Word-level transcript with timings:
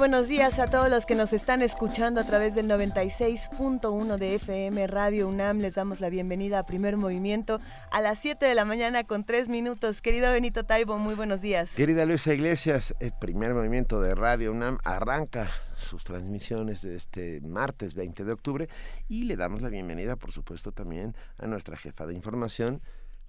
Buenos 0.00 0.28
días 0.28 0.58
a 0.58 0.66
todos 0.66 0.88
los 0.88 1.04
que 1.04 1.14
nos 1.14 1.34
están 1.34 1.60
escuchando 1.60 2.22
a 2.22 2.24
través 2.24 2.54
del 2.54 2.66
96.1 2.70 4.16
de 4.16 4.34
FM 4.36 4.86
Radio 4.86 5.28
UNAM. 5.28 5.58
Les 5.58 5.74
damos 5.74 6.00
la 6.00 6.08
bienvenida 6.08 6.60
a 6.60 6.64
Primer 6.64 6.96
Movimiento 6.96 7.60
a 7.90 8.00
las 8.00 8.18
7 8.20 8.46
de 8.46 8.54
la 8.54 8.64
mañana 8.64 9.04
con 9.04 9.24
3 9.24 9.50
minutos. 9.50 10.00
Querido 10.00 10.32
Benito 10.32 10.64
Taibo, 10.64 10.96
muy 10.96 11.14
buenos 11.14 11.42
días. 11.42 11.74
Querida 11.74 12.06
Luisa 12.06 12.32
Iglesias, 12.32 12.94
el 12.98 13.12
Primer 13.12 13.52
Movimiento 13.52 14.00
de 14.00 14.14
Radio 14.14 14.52
UNAM 14.52 14.78
arranca 14.84 15.50
sus 15.76 16.02
transmisiones 16.02 16.80
de 16.80 16.96
este 16.96 17.42
martes 17.42 17.92
20 17.92 18.24
de 18.24 18.32
octubre 18.32 18.68
y 19.06 19.24
le 19.24 19.36
damos 19.36 19.60
la 19.60 19.68
bienvenida, 19.68 20.16
por 20.16 20.32
supuesto, 20.32 20.72
también 20.72 21.14
a 21.36 21.46
nuestra 21.46 21.76
jefa 21.76 22.06
de 22.06 22.14
información, 22.14 22.80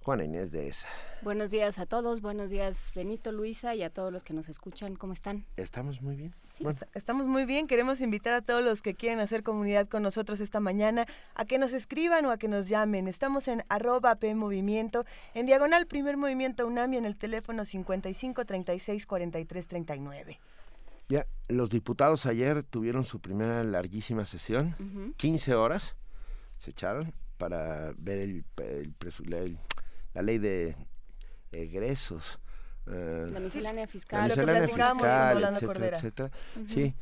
Juana 0.02 0.24
Inés 0.24 0.52
de 0.52 0.68
ESA. 0.68 0.88
Buenos 1.20 1.50
días 1.50 1.78
a 1.78 1.84
todos, 1.86 2.22
buenos 2.22 2.50
días 2.50 2.92
Benito, 2.94 3.30
Luisa 3.30 3.74
y 3.74 3.82
a 3.82 3.90
todos 3.90 4.10
los 4.10 4.24
que 4.24 4.32
nos 4.32 4.48
escuchan. 4.48 4.96
¿Cómo 4.96 5.12
están? 5.12 5.44
Estamos 5.56 6.00
muy 6.00 6.16
bien. 6.16 6.34
Estamos 6.94 7.26
muy 7.26 7.44
bien. 7.44 7.66
Queremos 7.66 8.00
invitar 8.00 8.34
a 8.34 8.42
todos 8.42 8.62
los 8.64 8.82
que 8.82 8.94
quieren 8.94 9.20
hacer 9.20 9.42
comunidad 9.42 9.88
con 9.88 10.02
nosotros 10.02 10.40
esta 10.40 10.60
mañana 10.60 11.06
a 11.34 11.44
que 11.44 11.58
nos 11.58 11.72
escriban 11.72 12.24
o 12.26 12.30
a 12.30 12.38
que 12.38 12.48
nos 12.48 12.68
llamen. 12.68 13.08
Estamos 13.08 13.48
en 13.48 13.62
arroba 13.68 14.14
P 14.16 14.34
Movimiento, 14.34 15.04
en 15.34 15.46
diagonal 15.46 15.86
Primer 15.86 16.16
Movimiento 16.16 16.66
UNAM 16.66 16.94
y 16.94 16.96
en 16.98 17.04
el 17.04 17.16
teléfono 17.16 17.64
55 17.64 18.44
36 18.44 19.06
43 19.06 19.66
39. 19.66 20.40
Ya, 21.08 21.26
los 21.48 21.68
diputados 21.70 22.24
ayer 22.26 22.62
tuvieron 22.62 23.04
su 23.04 23.20
primera 23.20 23.62
larguísima 23.64 24.24
sesión, 24.24 24.74
Ujú. 24.78 25.12
15 25.16 25.54
horas 25.54 25.96
se 26.56 26.70
echaron 26.70 27.12
para 27.38 27.92
ver 27.98 28.18
el, 28.18 28.44
el 28.58 28.94
el- 29.32 29.58
la 30.14 30.22
ley 30.22 30.38
de 30.38 30.76
egresos. 31.50 32.38
Eh, 32.86 33.26
La 33.30 33.40
miscelánea 33.40 33.84
la 33.84 33.90
fiscal. 33.90 34.28
lo 34.28 34.34
que 34.34 34.40
miscelánea 34.40 34.62
platicábamos 34.68 35.02
con 35.02 35.10
fiscal, 35.10 35.54
etcétera, 35.54 35.96
etcétera. 35.96 36.30
Ujú. 36.56 36.68
Sí, 36.68 36.94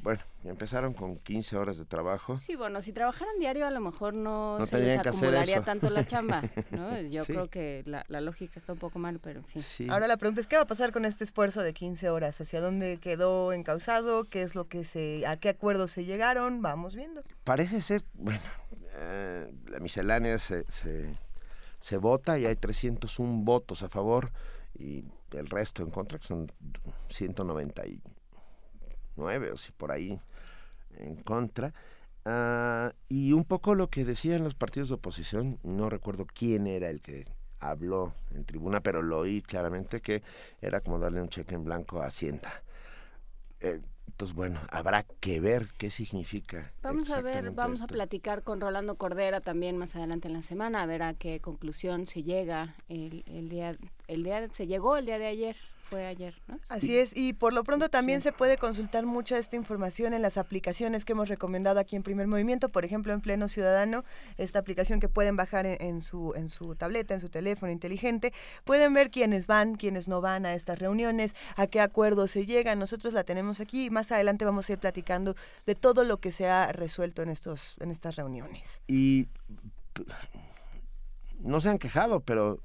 bueno, 0.00 0.20
empezaron 0.44 0.92
con 0.92 1.16
15 1.16 1.56
horas 1.56 1.78
de 1.78 1.86
trabajo. 1.86 2.36
Sí, 2.36 2.56
bueno, 2.56 2.82
si 2.82 2.92
trabajaran 2.92 3.38
diario 3.38 3.66
a 3.66 3.70
lo 3.70 3.80
mejor 3.80 4.12
no, 4.12 4.58
No 4.58 4.66
se 4.66 4.78
les 4.78 4.98
acumularía 5.00 5.62
tanto 5.62 5.88
la 5.88 6.04
chamba, 6.06 6.42
¿no? 6.72 7.00
Yo 7.00 7.24
Sí. 7.24 7.32
creo 7.32 7.48
que 7.48 7.82
la, 7.86 8.04
la 8.08 8.20
lógica 8.20 8.58
está 8.58 8.74
un 8.74 8.78
poco 8.78 8.98
mal, 8.98 9.18
pero 9.18 9.38
en 9.40 9.46
fin. 9.46 9.62
Sí. 9.62 9.86
Ahora 9.88 10.06
la 10.06 10.18
pregunta 10.18 10.42
es, 10.42 10.46
¿qué 10.46 10.56
va 10.56 10.62
a 10.62 10.66
pasar 10.66 10.92
con 10.92 11.06
este 11.06 11.24
esfuerzo 11.24 11.62
de 11.62 11.72
15 11.72 12.10
horas? 12.10 12.38
¿Hacia 12.38 12.60
dónde 12.60 12.98
quedó 12.98 13.54
encausado? 13.54 14.24
¿Qué 14.24 14.42
es 14.42 14.54
lo 14.54 14.68
que 14.68 14.84
se, 14.84 15.26
a 15.26 15.38
qué 15.38 15.48
acuerdos 15.48 15.92
se 15.92 16.04
llegaron? 16.04 16.60
Vamos 16.60 16.94
viendo. 16.94 17.22
Parece 17.44 17.80
ser, 17.80 18.02
bueno, 18.12 18.42
eh, 18.96 19.50
la 19.68 19.78
miscelánea 19.80 20.38
se, 20.38 20.70
se, 20.70 21.16
se 21.80 21.96
vota 21.96 22.38
y 22.38 22.44
hay 22.44 22.56
301 22.56 23.42
votos 23.42 23.82
a 23.82 23.88
favor 23.88 24.30
y 24.74 25.04
el 25.32 25.48
resto 25.48 25.82
en 25.82 25.90
contra, 25.90 26.18
que 26.18 26.26
son 26.26 26.52
199 27.08 29.52
o 29.52 29.56
si 29.56 29.72
por 29.72 29.92
ahí 29.92 30.20
en 30.96 31.16
contra. 31.16 31.72
Ah, 32.24 32.92
y 33.08 33.32
un 33.32 33.44
poco 33.44 33.74
lo 33.74 33.90
que 33.90 34.04
decían 34.04 34.44
los 34.44 34.54
partidos 34.54 34.88
de 34.88 34.94
oposición, 34.94 35.58
no 35.62 35.90
recuerdo 35.90 36.26
quién 36.26 36.66
era 36.66 36.88
el 36.88 37.00
que 37.00 37.26
habló 37.60 38.14
en 38.32 38.44
tribuna, 38.44 38.80
pero 38.80 39.02
lo 39.02 39.18
oí 39.18 39.42
claramente 39.42 40.00
que 40.00 40.22
era 40.60 40.80
como 40.80 40.98
darle 40.98 41.20
un 41.20 41.28
cheque 41.28 41.54
en 41.54 41.64
blanco 41.64 42.00
a 42.00 42.06
Hacienda. 42.06 42.62
Eh, 43.60 43.80
entonces, 44.14 44.36
bueno, 44.36 44.60
habrá 44.70 45.02
que 45.02 45.40
ver 45.40 45.66
qué 45.76 45.90
significa. 45.90 46.70
Vamos 46.84 47.10
a 47.10 47.20
ver, 47.20 47.50
vamos 47.50 47.82
a 47.82 47.88
platicar 47.88 48.44
con 48.44 48.60
Rolando 48.60 48.94
Cordera 48.94 49.40
también 49.40 49.76
más 49.76 49.96
adelante 49.96 50.28
en 50.28 50.34
la 50.34 50.42
semana, 50.42 50.82
a 50.82 50.86
ver 50.86 51.02
a 51.02 51.14
qué 51.14 51.40
conclusión 51.40 52.06
se 52.06 52.22
llega 52.22 52.76
el, 52.88 53.24
el 53.26 53.48
día, 53.48 53.72
el 54.06 54.22
día, 54.22 54.48
se 54.52 54.68
llegó 54.68 54.96
el 54.96 55.06
día 55.06 55.18
de 55.18 55.26
ayer, 55.26 55.56
fue 55.88 56.06
ayer, 56.06 56.34
¿no? 56.46 56.58
Así 56.68 56.98
es, 56.98 57.16
y 57.16 57.32
por 57.32 57.52
lo 57.52 57.64
pronto 57.64 57.88
también 57.88 58.20
se 58.20 58.32
puede 58.32 58.56
consultar 58.56 59.06
mucha 59.06 59.38
esta 59.38 59.56
información 59.56 60.12
en 60.12 60.22
las 60.22 60.38
aplicaciones 60.38 61.04
que 61.04 61.12
hemos 61.12 61.28
recomendado 61.28 61.78
aquí 61.80 61.96
en 61.96 62.02
Primer 62.02 62.26
Movimiento, 62.26 62.68
por 62.68 62.84
ejemplo 62.84 63.12
en 63.12 63.20
Pleno 63.20 63.48
Ciudadano, 63.48 64.04
esta 64.36 64.58
aplicación 64.58 65.00
que 65.00 65.08
pueden 65.08 65.36
bajar 65.36 65.66
en, 65.66 65.80
en 65.80 66.00
su 66.00 66.34
en 66.34 66.48
su 66.48 66.74
tableta, 66.74 67.14
en 67.14 67.20
su 67.20 67.28
teléfono 67.28 67.70
inteligente, 67.70 68.32
pueden 68.64 68.94
ver 68.94 69.10
quiénes 69.10 69.46
van, 69.46 69.74
quiénes 69.74 70.08
no 70.08 70.20
van 70.20 70.46
a 70.46 70.54
estas 70.54 70.78
reuniones, 70.78 71.34
a 71.56 71.66
qué 71.66 71.80
acuerdos 71.80 72.30
se 72.30 72.46
llegan. 72.46 72.78
Nosotros 72.78 73.14
la 73.14 73.24
tenemos 73.24 73.60
aquí 73.60 73.86
y 73.86 73.90
más 73.90 74.12
adelante 74.12 74.44
vamos 74.44 74.68
a 74.68 74.72
ir 74.72 74.78
platicando 74.78 75.34
de 75.66 75.74
todo 75.74 76.04
lo 76.04 76.18
que 76.18 76.32
se 76.32 76.48
ha 76.48 76.72
resuelto 76.72 77.22
en 77.22 77.28
estos 77.28 77.76
en 77.80 77.90
estas 77.90 78.16
reuniones. 78.16 78.80
Y 78.86 79.28
no 81.40 81.60
se 81.60 81.68
han 81.68 81.78
quejado, 81.78 82.20
pero, 82.20 82.60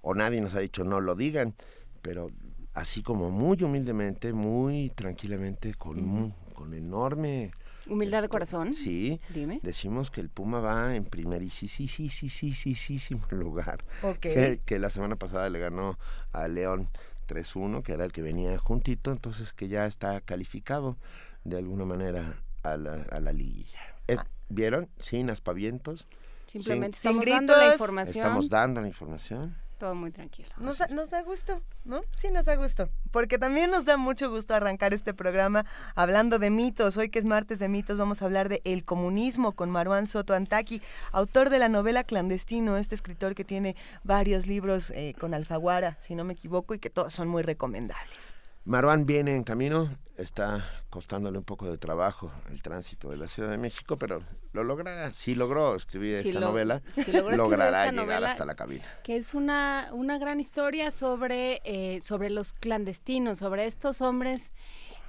o 0.00 0.14
nadie 0.14 0.40
nos 0.40 0.54
ha 0.54 0.60
dicho 0.60 0.84
no 0.84 1.00
lo 1.00 1.14
digan, 1.14 1.54
pero 2.02 2.30
así 2.74 3.02
como 3.02 3.30
muy 3.30 3.62
humildemente, 3.62 4.32
muy 4.32 4.90
tranquilamente, 4.90 5.74
con, 5.74 5.98
uh 5.98 6.26
-huh. 6.28 6.54
con 6.54 6.74
enorme... 6.74 7.50
Humildad 7.88 8.18
de 8.18 8.26
este, 8.26 8.32
corazón. 8.32 8.74
Sí. 8.74 9.20
Dime. 9.32 9.60
Decimos 9.62 10.10
que 10.10 10.20
el 10.20 10.28
Puma 10.28 10.60
va 10.60 10.94
en 10.94 11.04
primer 11.04 11.42
y 11.42 11.48
sí, 11.50 11.68
sí, 11.68 11.88
sí, 11.88 12.08
sí, 12.08 12.28
sí, 12.28 12.52
sí, 12.52 12.74
sí, 12.74 12.98
sí 12.98 13.16
lugar. 13.30 13.84
Okay. 14.02 14.34
Que, 14.34 14.60
que, 14.64 14.78
la 14.78 14.90
semana 14.90 15.16
pasada 15.16 15.48
le 15.48 15.58
ganó 15.58 15.98
a 16.32 16.48
León 16.48 16.88
3-1, 17.28 17.82
que 17.82 17.92
era 17.92 18.04
el 18.04 18.12
que 18.12 18.22
venía 18.22 18.58
juntito, 18.58 19.10
entonces 19.10 19.52
que 19.52 19.68
ya 19.68 19.86
está 19.86 20.20
calificado 20.20 20.96
de 21.44 21.58
alguna 21.58 21.84
manera 21.84 22.34
a 22.62 22.76
la, 22.76 23.06
a 23.10 23.20
la 23.20 23.32
liguilla. 23.32 23.80
Eh, 24.06 24.16
ah. 24.18 24.26
¿Vieron? 24.48 24.88
Sin 24.98 25.30
aspavientos. 25.30 26.06
Simplemente 26.46 26.98
sin, 26.98 27.10
estamos 27.10 27.24
sin 27.24 27.38
gritos, 27.38 27.56
dando 27.56 27.66
la 27.66 27.72
información. 27.72 28.26
Estamos 28.26 28.48
dando 28.48 28.80
la 28.80 28.88
información. 28.88 29.56
Todo 29.78 29.94
muy 29.94 30.10
tranquilo. 30.10 30.48
Nos 30.58 30.78
da, 30.78 30.88
nos 30.88 31.08
da 31.08 31.22
gusto, 31.22 31.62
¿no? 31.84 32.00
Sí, 32.18 32.30
nos 32.32 32.46
da 32.46 32.56
gusto. 32.56 32.88
Porque 33.12 33.38
también 33.38 33.70
nos 33.70 33.84
da 33.84 33.96
mucho 33.96 34.28
gusto 34.28 34.54
arrancar 34.54 34.92
este 34.92 35.14
programa 35.14 35.64
hablando 35.94 36.40
de 36.40 36.50
mitos. 36.50 36.96
Hoy 36.96 37.10
que 37.10 37.20
es 37.20 37.24
martes 37.24 37.60
de 37.60 37.68
mitos, 37.68 37.96
vamos 37.96 38.20
a 38.20 38.24
hablar 38.24 38.48
de 38.48 38.60
El 38.64 38.84
comunismo 38.84 39.52
con 39.52 39.70
Maruán 39.70 40.06
Soto 40.06 40.34
Antaki, 40.34 40.82
autor 41.12 41.48
de 41.48 41.60
la 41.60 41.68
novela 41.68 42.02
Clandestino, 42.02 42.76
este 42.76 42.96
escritor 42.96 43.36
que 43.36 43.44
tiene 43.44 43.76
varios 44.02 44.48
libros 44.48 44.90
eh, 44.90 45.14
con 45.18 45.32
Alfaguara, 45.32 45.96
si 46.00 46.16
no 46.16 46.24
me 46.24 46.32
equivoco, 46.32 46.74
y 46.74 46.80
que 46.80 46.90
todos 46.90 47.12
son 47.12 47.28
muy 47.28 47.44
recomendables. 47.44 48.37
Maruán 48.68 49.06
viene 49.06 49.34
en 49.34 49.44
camino, 49.44 49.96
está 50.18 50.62
costándole 50.90 51.38
un 51.38 51.44
poco 51.44 51.70
de 51.70 51.78
trabajo 51.78 52.30
el 52.50 52.60
tránsito 52.60 53.08
de 53.08 53.16
la 53.16 53.26
Ciudad 53.26 53.48
de 53.50 53.56
México, 53.56 53.96
pero 53.96 54.22
lo 54.52 54.62
logrará. 54.62 55.10
Si 55.14 55.34
logró 55.34 55.74
escribir 55.74 56.20
Si 56.20 56.28
esta 56.28 56.40
lo- 56.40 56.48
novela, 56.48 56.82
si 57.02 57.10
logró 57.12 57.34
logrará 57.34 57.86
esta 57.86 57.92
llegar 57.92 58.06
novela, 58.06 58.26
hasta 58.30 58.44
la 58.44 58.54
cabina. 58.56 58.84
que 59.04 59.16
es 59.16 59.32
una, 59.32 59.88
una 59.92 60.18
gran 60.18 60.38
historia 60.38 60.90
sobre, 60.90 61.62
eh, 61.64 62.00
sobre 62.02 62.28
los 62.28 62.52
clandestinos, 62.52 63.38
sobre 63.38 63.64
estos 63.64 64.02
hombres 64.02 64.52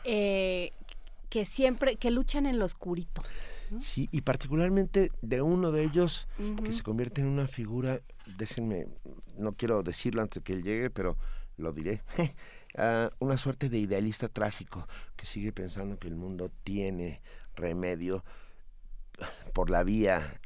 eh, 0.05 0.71
que 1.29 1.43
siempre, 1.43 1.97
que 1.97 2.11
luchan 2.11 2.45
en 2.45 2.59
lo 2.59 2.65
oscurito. 2.65 3.21
Sí, 3.81 4.07
y 4.13 4.21
particularmente 4.21 5.11
de 5.21 5.41
uno 5.41 5.71
de 5.73 5.83
ellos 5.83 6.29
que 6.63 6.71
se 6.71 6.81
convierte 6.81 7.19
en 7.21 7.27
una 7.27 7.47
figura, 7.49 7.99
déjenme, 8.37 8.87
no 9.37 9.51
quiero 9.51 9.83
decirlo 9.83 10.21
antes 10.21 10.41
de 10.41 10.43
que 10.45 10.53
él 10.53 10.63
llegue, 10.63 10.89
pero 10.89 11.17
lo 11.57 11.73
diré, 11.73 12.01
ah, 12.79 13.11
una 13.19 13.37
suerte 13.37 13.69
de 13.69 13.77
idealista 13.77 14.27
trágico 14.29 14.87
que 15.15 15.25
sigue 15.27 15.51
pensando 15.51 15.99
que 15.99 16.07
el 16.07 16.15
mundo 16.15 16.51
tiene 16.63 17.21
remedio 17.55 18.23
por 19.53 19.69
la 19.69 19.83
vía 19.83 20.39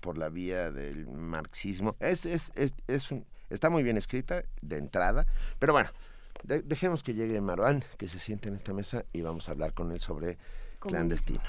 por 0.00 0.18
la 0.18 0.28
vía 0.28 0.70
del 0.70 1.06
marxismo. 1.06 1.96
Es, 2.00 2.26
es, 2.26 2.52
es, 2.56 2.74
es 2.88 3.10
un- 3.10 3.24
está 3.48 3.70
muy 3.70 3.82
bien 3.82 3.96
escrita 3.96 4.42
de 4.60 4.76
entrada, 4.76 5.26
pero 5.58 5.72
bueno, 5.72 5.88
de- 6.42 6.60
dejemos 6.62 7.02
que 7.02 7.14
llegue 7.14 7.40
Maruán, 7.40 7.82
que 7.96 8.06
se 8.08 8.18
siente 8.18 8.48
en 8.50 8.54
esta 8.54 8.74
mesa 8.74 9.04
y 9.14 9.22
vamos 9.22 9.48
a 9.48 9.52
hablar 9.52 9.72
con 9.72 9.90
él 9.92 10.00
sobre 10.00 10.36
clandestino. 10.78 11.40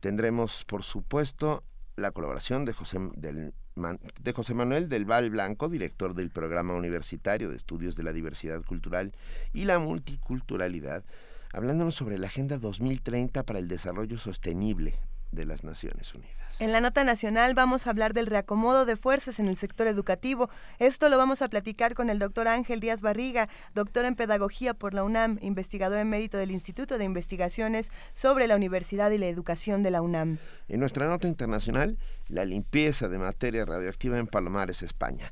Tendremos, 0.00 0.64
por 0.64 0.84
supuesto, 0.84 1.62
la 1.96 2.12
colaboración 2.12 2.64
de 2.64 2.72
José, 2.72 2.98
del, 3.16 3.54
de 3.76 4.32
José 4.32 4.54
Manuel 4.54 4.88
del 4.88 5.04
Val 5.04 5.28
Blanco, 5.28 5.68
director 5.68 6.14
del 6.14 6.30
Programa 6.30 6.74
Universitario 6.74 7.50
de 7.50 7.56
Estudios 7.56 7.94
de 7.94 8.04
la 8.04 8.14
Diversidad 8.14 8.62
Cultural 8.62 9.12
y 9.52 9.66
la 9.66 9.78
Multiculturalidad, 9.78 11.04
hablándonos 11.52 11.94
sobre 11.94 12.18
la 12.18 12.28
Agenda 12.28 12.56
2030 12.56 13.42
para 13.42 13.58
el 13.58 13.68
Desarrollo 13.68 14.18
Sostenible 14.18 14.94
de 15.30 15.44
las 15.44 15.62
Naciones 15.62 16.14
Unidas. 16.14 16.45
En 16.58 16.72
la 16.72 16.80
nota 16.80 17.04
nacional 17.04 17.52
vamos 17.52 17.86
a 17.86 17.90
hablar 17.90 18.14
del 18.14 18.26
reacomodo 18.26 18.86
de 18.86 18.96
fuerzas 18.96 19.38
en 19.40 19.46
el 19.46 19.56
sector 19.56 19.86
educativo. 19.88 20.48
Esto 20.78 21.10
lo 21.10 21.18
vamos 21.18 21.42
a 21.42 21.48
platicar 21.48 21.94
con 21.94 22.08
el 22.08 22.18
doctor 22.18 22.48
Ángel 22.48 22.80
Díaz 22.80 23.02
Barriga, 23.02 23.50
doctor 23.74 24.06
en 24.06 24.14
Pedagogía 24.14 24.72
por 24.72 24.94
la 24.94 25.04
UNAM, 25.04 25.38
investigador 25.42 25.98
en 25.98 26.08
mérito 26.08 26.38
del 26.38 26.50
Instituto 26.50 26.96
de 26.96 27.04
Investigaciones 27.04 27.92
sobre 28.14 28.46
la 28.46 28.56
Universidad 28.56 29.10
y 29.10 29.18
la 29.18 29.26
Educación 29.26 29.82
de 29.82 29.90
la 29.90 30.00
UNAM. 30.00 30.38
En 30.68 30.80
nuestra 30.80 31.06
nota 31.06 31.28
internacional, 31.28 31.98
la 32.28 32.46
limpieza 32.46 33.08
de 33.08 33.18
materia 33.18 33.66
radioactiva 33.66 34.16
en 34.18 34.26
Palomares, 34.26 34.82
España. 34.82 35.30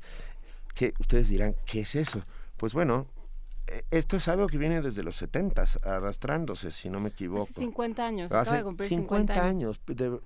Que 0.74 0.92
ustedes 0.98 1.30
dirán, 1.30 1.56
¿qué 1.64 1.80
es 1.80 1.94
eso? 1.94 2.22
Pues 2.58 2.74
bueno, 2.74 3.06
eh, 3.66 3.82
esto 3.90 4.18
es 4.18 4.28
algo 4.28 4.46
que 4.46 4.58
viene 4.58 4.82
desde 4.82 5.02
los 5.02 5.16
70 5.16 5.64
arrastrándose, 5.84 6.70
si 6.70 6.90
no 6.90 7.00
me 7.00 7.08
equivoco. 7.08 7.44
Hace 7.44 7.60
50 7.60 8.06
años, 8.06 8.30
Hace 8.30 8.56
acaba 8.56 8.72
de 8.74 8.88
50, 8.88 9.42
años. 9.42 9.80
de- 9.86 10.20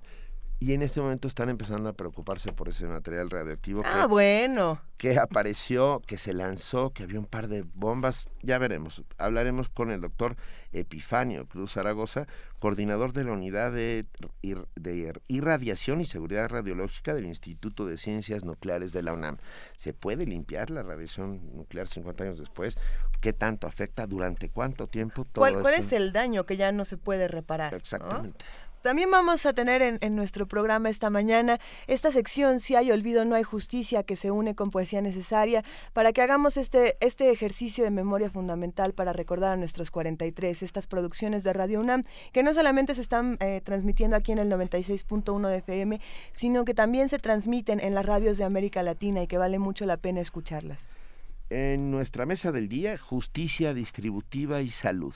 y 0.59 0.73
en 0.73 0.81
este 0.81 0.99
momento 0.99 1.27
están 1.27 1.47
empezando 1.49 1.87
a 1.89 1.93
preocuparse 1.93 2.51
por 2.51 2.67
ese 2.69 2.85
material 2.85 3.29
radioactivo 3.29 3.81
Ah, 3.85 4.01
que, 4.01 4.07
bueno. 4.07 4.81
que 4.97 5.17
apareció, 5.17 6.01
que 6.05 6.17
se 6.17 6.33
lanzó, 6.33 6.89
que 6.91 7.03
había 7.03 7.19
un 7.19 7.25
par 7.27 7.47
de 7.47 7.63
bombas. 7.73 8.27
Ya 8.41 8.57
veremos. 8.57 9.01
Hablaremos 9.17 9.69
con 9.69 9.89
el 9.89 10.01
doctor 10.01 10.35
Epifanio 10.73 11.47
Cruz 11.47 11.73
Zaragoza, 11.73 12.27
coordinador 12.59 13.13
de 13.13 13.23
la 13.23 13.31
unidad 13.31 13.71
de, 13.71 14.05
ir- 14.41 14.67
de 14.75 15.13
irradiación 15.29 16.01
y 16.01 16.05
seguridad 16.05 16.49
radiológica 16.49 17.13
del 17.13 17.25
Instituto 17.25 17.85
de 17.85 17.97
Ciencias 17.97 18.43
Nucleares 18.43 18.91
de 18.91 19.01
la 19.03 19.13
UNAM. 19.13 19.37
¿Se 19.77 19.93
puede 19.93 20.25
limpiar 20.25 20.69
la 20.71 20.83
radiación 20.83 21.55
nuclear 21.55 21.87
50 21.87 22.23
años 22.25 22.37
después? 22.39 22.77
¿Qué 23.21 23.31
tanto 23.33 23.65
afecta? 23.65 24.05
¿Durante 24.07 24.49
cuánto 24.49 24.87
tiempo? 24.87 25.23
Todo 25.25 25.41
¿Cuál, 25.41 25.61
cuál 25.61 25.73
esto? 25.75 25.85
es 25.87 25.93
el 25.93 26.11
daño 26.11 26.45
que 26.45 26.57
ya 26.57 26.71
no 26.73 26.83
se 26.85 26.97
puede 26.97 27.27
reparar? 27.29 27.73
¿no? 27.99 28.33
También 28.81 29.11
vamos 29.11 29.45
a 29.45 29.53
tener 29.53 29.81
en, 29.81 29.97
en 30.01 30.15
nuestro 30.15 30.47
programa 30.47 30.89
esta 30.89 31.09
mañana 31.09 31.59
esta 31.87 32.11
sección 32.11 32.59
Si 32.59 32.75
hay 32.75 32.91
olvido, 32.91 33.25
no 33.25 33.35
hay 33.35 33.43
justicia, 33.43 34.03
que 34.03 34.15
se 34.15 34.31
une 34.31 34.55
con 34.55 34.71
Poesía 34.71 35.01
Necesaria, 35.01 35.63
para 35.93 36.13
que 36.13 36.21
hagamos 36.21 36.57
este, 36.57 36.97
este 36.99 37.31
ejercicio 37.31 37.83
de 37.83 37.91
memoria 37.91 38.29
fundamental 38.29 38.93
para 38.93 39.13
recordar 39.13 39.53
a 39.53 39.57
nuestros 39.57 39.91
43, 39.91 40.63
estas 40.63 40.87
producciones 40.87 41.43
de 41.43 41.53
Radio 41.53 41.79
UNAM, 41.79 42.03
que 42.31 42.43
no 42.43 42.53
solamente 42.53 42.95
se 42.95 43.01
están 43.01 43.37
eh, 43.39 43.61
transmitiendo 43.63 44.15
aquí 44.15 44.31
en 44.31 44.39
el 44.39 44.49
96.1 44.49 45.47
de 45.47 45.57
FM, 45.57 46.01
sino 46.31 46.65
que 46.65 46.73
también 46.73 47.09
se 47.09 47.19
transmiten 47.19 47.79
en 47.79 47.95
las 47.95 48.05
radios 48.05 48.37
de 48.37 48.43
América 48.43 48.83
Latina 48.83 49.23
y 49.23 49.27
que 49.27 49.37
vale 49.37 49.59
mucho 49.59 49.85
la 49.85 49.97
pena 49.97 50.21
escucharlas. 50.21 50.89
En 51.49 51.89
nuestra 51.89 52.25
mesa 52.25 52.51
del 52.51 52.69
día, 52.69 52.97
justicia 52.97 53.73
distributiva 53.73 54.61
y 54.61 54.69
salud. 54.69 55.15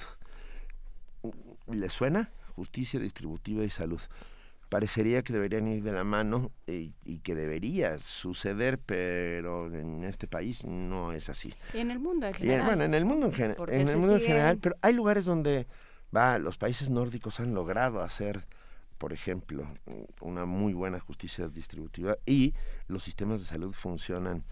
¿Le 1.67 1.89
suena? 1.89 2.31
Justicia 2.55 2.99
distributiva 2.99 3.63
y 3.63 3.69
salud. 3.69 4.01
Parecería 4.69 5.21
que 5.21 5.33
deberían 5.33 5.67
ir 5.67 5.83
de 5.83 5.91
la 5.91 6.03
mano 6.03 6.51
y, 6.65 6.93
y 7.05 7.19
que 7.19 7.35
debería 7.35 7.99
suceder, 7.99 8.79
pero 8.79 9.71
en 9.73 10.03
este 10.03 10.27
país 10.27 10.63
no 10.63 11.11
es 11.11 11.29
así. 11.29 11.53
Y 11.73 11.79
en 11.79 11.91
el 11.91 11.99
mundo 11.99 12.25
en 12.27 12.33
Y 12.33 12.37
general. 12.39 12.65
bueno, 12.65 12.83
en 12.83 12.93
el 12.95 13.05
mundo 13.05 13.27
en, 13.27 13.33
gen- 13.33 13.55
en 13.67 13.87
el 13.87 13.97
mundo 13.97 14.15
en 14.15 14.21
general, 14.21 14.57
pero 14.59 14.75
hay 14.81 14.93
lugares 14.93 15.25
donde 15.25 15.67
va, 16.15 16.39
los 16.39 16.57
países 16.57 16.89
nórdicos 16.89 17.39
han 17.39 17.53
logrado 17.53 18.01
hacer, 18.01 18.47
por 18.97 19.13
ejemplo, 19.13 19.67
una 20.21 20.45
muy 20.45 20.73
buena 20.73 20.99
justicia 20.99 21.47
distributiva 21.49 22.17
y 22.25 22.53
los 22.87 23.03
sistemas 23.03 23.41
de 23.41 23.45
salud 23.47 23.73
funcionan 23.73 24.43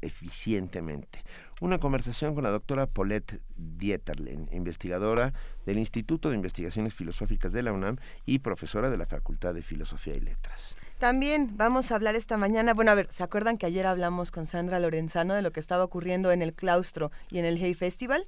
eficientemente. 0.00 1.22
Una 1.60 1.78
conversación 1.78 2.34
con 2.34 2.44
la 2.44 2.50
doctora 2.50 2.86
Paulette 2.86 3.40
Dieterlen, 3.56 4.48
investigadora 4.50 5.34
del 5.66 5.78
Instituto 5.78 6.30
de 6.30 6.36
Investigaciones 6.36 6.94
Filosóficas 6.94 7.52
de 7.52 7.62
la 7.62 7.72
UNAM 7.72 7.96
y 8.24 8.38
profesora 8.38 8.88
de 8.88 8.96
la 8.96 9.06
Facultad 9.06 9.52
de 9.52 9.62
Filosofía 9.62 10.16
y 10.16 10.20
Letras. 10.20 10.76
También 11.00 11.56
vamos 11.56 11.90
a 11.90 11.94
hablar 11.94 12.14
esta 12.14 12.36
mañana, 12.36 12.74
bueno, 12.74 12.90
a 12.90 12.94
ver, 12.94 13.08
¿se 13.10 13.22
acuerdan 13.22 13.56
que 13.56 13.64
ayer 13.64 13.86
hablamos 13.86 14.30
con 14.30 14.44
Sandra 14.44 14.78
Lorenzano 14.78 15.32
de 15.32 15.40
lo 15.40 15.50
que 15.50 15.58
estaba 15.58 15.82
ocurriendo 15.82 16.30
en 16.30 16.42
el 16.42 16.52
claustro 16.52 17.10
y 17.30 17.38
en 17.38 17.46
el 17.46 17.56
Hey 17.56 17.72
Festival? 17.72 18.24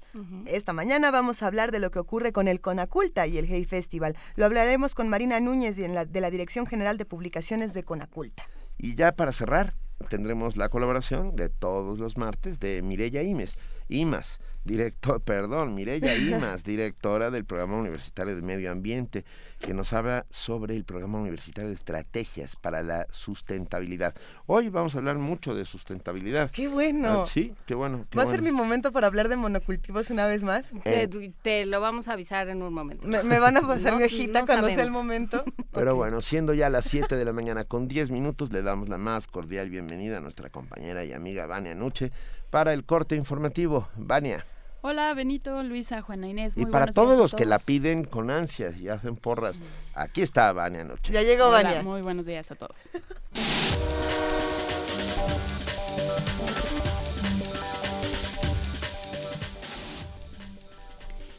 Esta 0.46 0.72
mañana 0.72 1.10
vamos 1.10 1.42
a 1.42 1.48
hablar 1.48 1.70
de 1.70 1.80
lo 1.80 1.90
que 1.90 1.98
ocurre 1.98 2.32
con 2.32 2.48
el 2.48 2.62
Conaculta 2.62 3.26
y 3.26 3.36
el 3.36 3.44
Hey 3.46 3.66
Festival. 3.66 4.16
Lo 4.36 4.46
hablaremos 4.46 4.94
con 4.94 5.10
Marina 5.10 5.38
Núñez 5.38 5.76
de 5.76 5.88
la, 5.88 6.06
de 6.06 6.20
la 6.22 6.30
Dirección 6.30 6.66
General 6.66 6.96
de 6.96 7.04
Publicaciones 7.04 7.74
de 7.74 7.82
Conaculta. 7.82 8.46
Y 8.78 8.94
ya 8.94 9.12
para 9.12 9.32
cerrar, 9.32 9.74
tendremos 10.08 10.56
la 10.56 10.68
colaboración 10.68 11.36
de 11.36 11.48
todos 11.48 11.98
los 11.98 12.16
martes 12.16 12.60
de 12.60 12.82
Mireya 12.82 13.22
Imes, 13.22 13.58
Imas, 13.92 14.40
director, 14.64 15.20
perdón, 15.24 15.74
Mireya 15.74 16.16
Imas, 16.16 16.64
directora 16.64 17.30
del 17.30 17.44
Programa 17.44 17.76
Universitario 17.78 18.34
de 18.34 18.42
Medio 18.42 18.70
Ambiente, 18.72 19.24
que 19.60 19.74
nos 19.74 19.92
habla 19.92 20.26
sobre 20.30 20.74
el 20.76 20.84
Programa 20.84 21.18
Universitario 21.20 21.68
de 21.68 21.74
Estrategias 21.74 22.56
para 22.56 22.82
la 22.82 23.06
Sustentabilidad. 23.10 24.14
Hoy 24.46 24.68
vamos 24.70 24.94
a 24.94 24.98
hablar 24.98 25.18
mucho 25.18 25.54
de 25.54 25.64
sustentabilidad. 25.64 26.50
¡Qué 26.50 26.68
bueno! 26.68 27.22
Ah, 27.22 27.26
sí, 27.26 27.54
qué 27.66 27.74
bueno. 27.74 28.06
qué 28.10 28.16
¿Va 28.18 28.24
a 28.24 28.26
ser 28.26 28.42
mi 28.42 28.50
momento 28.52 28.92
para 28.92 29.06
hablar 29.06 29.28
de 29.28 29.36
monocultivos 29.36 30.10
una 30.10 30.26
vez 30.26 30.42
más? 30.42 30.66
Te, 30.84 31.02
Eh, 31.04 31.32
te 31.42 31.66
lo 31.66 31.80
vamos 31.80 32.08
a 32.08 32.14
avisar 32.14 32.48
en 32.48 32.62
un 32.62 32.72
momento. 32.72 33.06
¿Me, 33.06 33.22
me 33.24 33.38
van 33.38 33.56
a 33.56 33.60
pasar 33.60 33.92
No- 33.92 33.98
mi 33.98 34.04
hojita 34.04 34.40
no 34.40 34.46
cuando 34.46 34.66
sea 34.66 34.74
el 34.74 34.78
sabemos. 34.80 35.02
momento? 35.02 35.44
Pero 35.72 35.94
bueno, 35.96 36.20
siendo 36.20 36.54
ya 36.54 36.70
las 36.70 36.86
7 36.86 37.16
de 37.16 37.24
la 37.24 37.32
mañana 37.32 37.64
con 37.64 37.88
10 37.88 38.10
minutos, 38.10 38.50
le 38.52 38.62
damos 38.62 38.88
la 38.88 38.98
más 38.98 39.26
cordial 39.26 39.70
bienvenida 39.70 40.18
a 40.18 40.20
nuestra 40.20 40.50
compañera 40.50 41.04
y 41.04 41.12
amiga 41.12 41.46
Vania 41.46 41.74
Nuche 41.74 42.10
para 42.52 42.72
el 42.74 42.84
corte 42.84 43.16
informativo. 43.16 43.88
Vania. 43.96 44.44
Hola 44.82 45.14
Benito, 45.14 45.62
Luisa, 45.62 46.02
Juana 46.02 46.28
Inés. 46.28 46.54
Muy 46.54 46.66
Y 46.66 46.70
para 46.70 46.86
todos 46.88 47.16
los 47.16 47.32
que 47.32 47.46
la 47.46 47.58
piden 47.58 48.04
con 48.04 48.30
ansias 48.30 48.76
y 48.76 48.90
hacen 48.90 49.16
porras, 49.16 49.56
aquí 49.94 50.20
está 50.20 50.52
Vania 50.52 50.84
Noche. 50.84 51.14
Ya 51.14 51.22
llegó 51.22 51.46
Hola, 51.46 51.62
Vania. 51.62 51.82
muy 51.82 52.02
buenos 52.02 52.26
días 52.26 52.50
a 52.50 52.54
todos. 52.56 52.90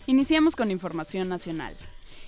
Iniciamos 0.07 0.55
con 0.55 0.71
información 0.71 1.29
nacional. 1.29 1.75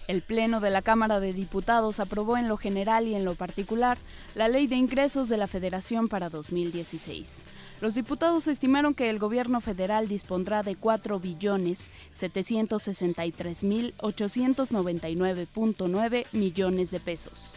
El 0.07 0.21
Pleno 0.21 0.59
de 0.59 0.69
la 0.69 0.83
Cámara 0.83 1.19
de 1.19 1.33
Diputados 1.33 1.99
aprobó 1.99 2.37
en 2.37 2.47
lo 2.47 2.57
general 2.57 3.07
y 3.07 3.15
en 3.15 3.25
lo 3.25 3.33
particular 3.33 3.97
la 4.35 4.47
Ley 4.47 4.67
de 4.67 4.75
Ingresos 4.75 5.27
de 5.29 5.37
la 5.37 5.47
Federación 5.47 6.07
para 6.07 6.29
2016. 6.29 7.43
Los 7.81 7.93
diputados 7.93 8.47
estimaron 8.47 8.93
que 8.93 9.09
el 9.09 9.19
gobierno 9.19 9.59
federal 9.59 10.07
dispondrá 10.07 10.63
de 10.63 10.77
4 10.77 11.19
billones 11.19 11.89
763 12.13 13.65
mil 13.65 13.93
899.9 13.97 16.25
millones 16.31 16.91
de 16.91 17.01
pesos. 17.01 17.55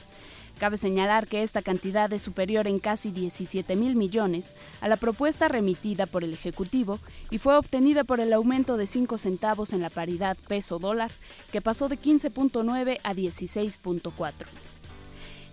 Cabe 0.58 0.76
señalar 0.76 1.28
que 1.28 1.44
esta 1.44 1.62
cantidad 1.62 2.12
es 2.12 2.22
superior 2.22 2.66
en 2.66 2.80
casi 2.80 3.12
17 3.12 3.76
mil 3.76 3.94
millones 3.94 4.54
a 4.80 4.88
la 4.88 4.96
propuesta 4.96 5.46
remitida 5.46 6.06
por 6.06 6.24
el 6.24 6.32
Ejecutivo 6.32 6.98
y 7.30 7.38
fue 7.38 7.56
obtenida 7.56 8.02
por 8.02 8.18
el 8.18 8.32
aumento 8.32 8.76
de 8.76 8.88
5 8.88 9.18
centavos 9.18 9.72
en 9.72 9.82
la 9.82 9.90
paridad 9.90 10.36
peso-dólar, 10.48 11.12
que 11.52 11.60
pasó 11.60 11.88
de 11.88 11.96
15.9 11.96 12.98
a 13.04 13.14
16.4. 13.14 14.32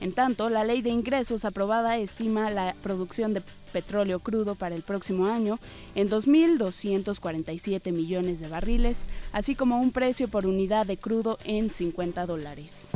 En 0.02 0.12
tanto, 0.12 0.50
la 0.50 0.64
ley 0.64 0.82
de 0.82 0.90
ingresos 0.90 1.46
aprobada 1.46 1.98
estima 1.98 2.50
la 2.50 2.76
producción 2.84 3.34
de 3.34 3.42
petróleo 3.72 4.20
crudo 4.20 4.56
para 4.56 4.76
el 4.76 4.84
próximo 4.84 5.28
año 5.28 5.60
en 5.96 6.10
2.247 6.10 7.92
millones 7.92 8.40
de 8.40 8.48
barriles, 8.48 9.06
así 9.32 9.56
como 9.56 9.80
un 9.80 9.92
precio 9.92 10.28
por 10.28 10.46
unidad 10.46 10.86
de 10.86 10.98
crudo 10.98 11.38
en 11.44 11.70
50 11.70 12.26
dólares. 12.26 12.90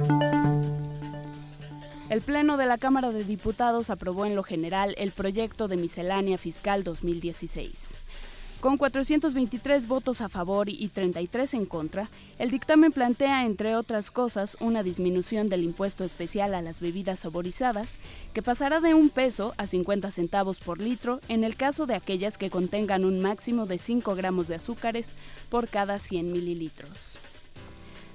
El 2.10 2.22
Pleno 2.22 2.58
de 2.58 2.65
la 2.65 2.79
Cámara 2.79 3.12
de 3.12 3.24
Diputados 3.24 3.91
aprobó 3.91 4.25
en 4.25 4.36
lo 4.36 4.41
general 4.41 4.96
el 4.98 5.12
proyecto 5.12 5.68
de 5.68 5.77
miscelánea 5.77 6.39
fiscal 6.39 6.84
2016. 6.84 7.91
Con 8.60 8.75
423 8.75 9.88
votos 9.88 10.20
a 10.20 10.28
favor 10.28 10.68
y 10.68 10.89
33 10.89 11.54
en 11.54 11.66
contra, 11.66 12.10
el 12.39 12.51
dictamen 12.51 12.92
plantea, 12.92 13.46
entre 13.46 13.78
otras 13.78 14.12
cosas, 14.12 14.58
una 14.60 14.84
disminución 14.84 15.48
del 15.48 15.63
impuesto 15.63 16.04
especial 16.04 16.54
a 16.54 16.62
las 16.62 16.82
bebidas 16.82 17.22
saborizadas, 17.22 17.94
que 18.34 18.42
pasará 18.42 18.82
de 18.82 18.94
un 18.94 19.12
peso 19.12 19.54
a 19.56 19.66
50 19.66 20.12
centavos 20.12 20.60
por 20.60 20.82
litro 20.82 21.22
en 21.30 21.46
el 21.46 21.56
caso 21.56 21.86
de 21.86 21.96
aquellas 21.96 22.38
que 22.38 22.50
contengan 22.50 23.06
un 23.06 23.22
máximo 23.22 23.66
de 23.66 23.78
5 23.78 24.13
gramos 24.16 24.50
de 24.50 24.56
azúcares 24.56 25.13
por 25.50 25.70
cada 25.70 25.98
100 25.98 26.30
mililitros. 26.30 27.18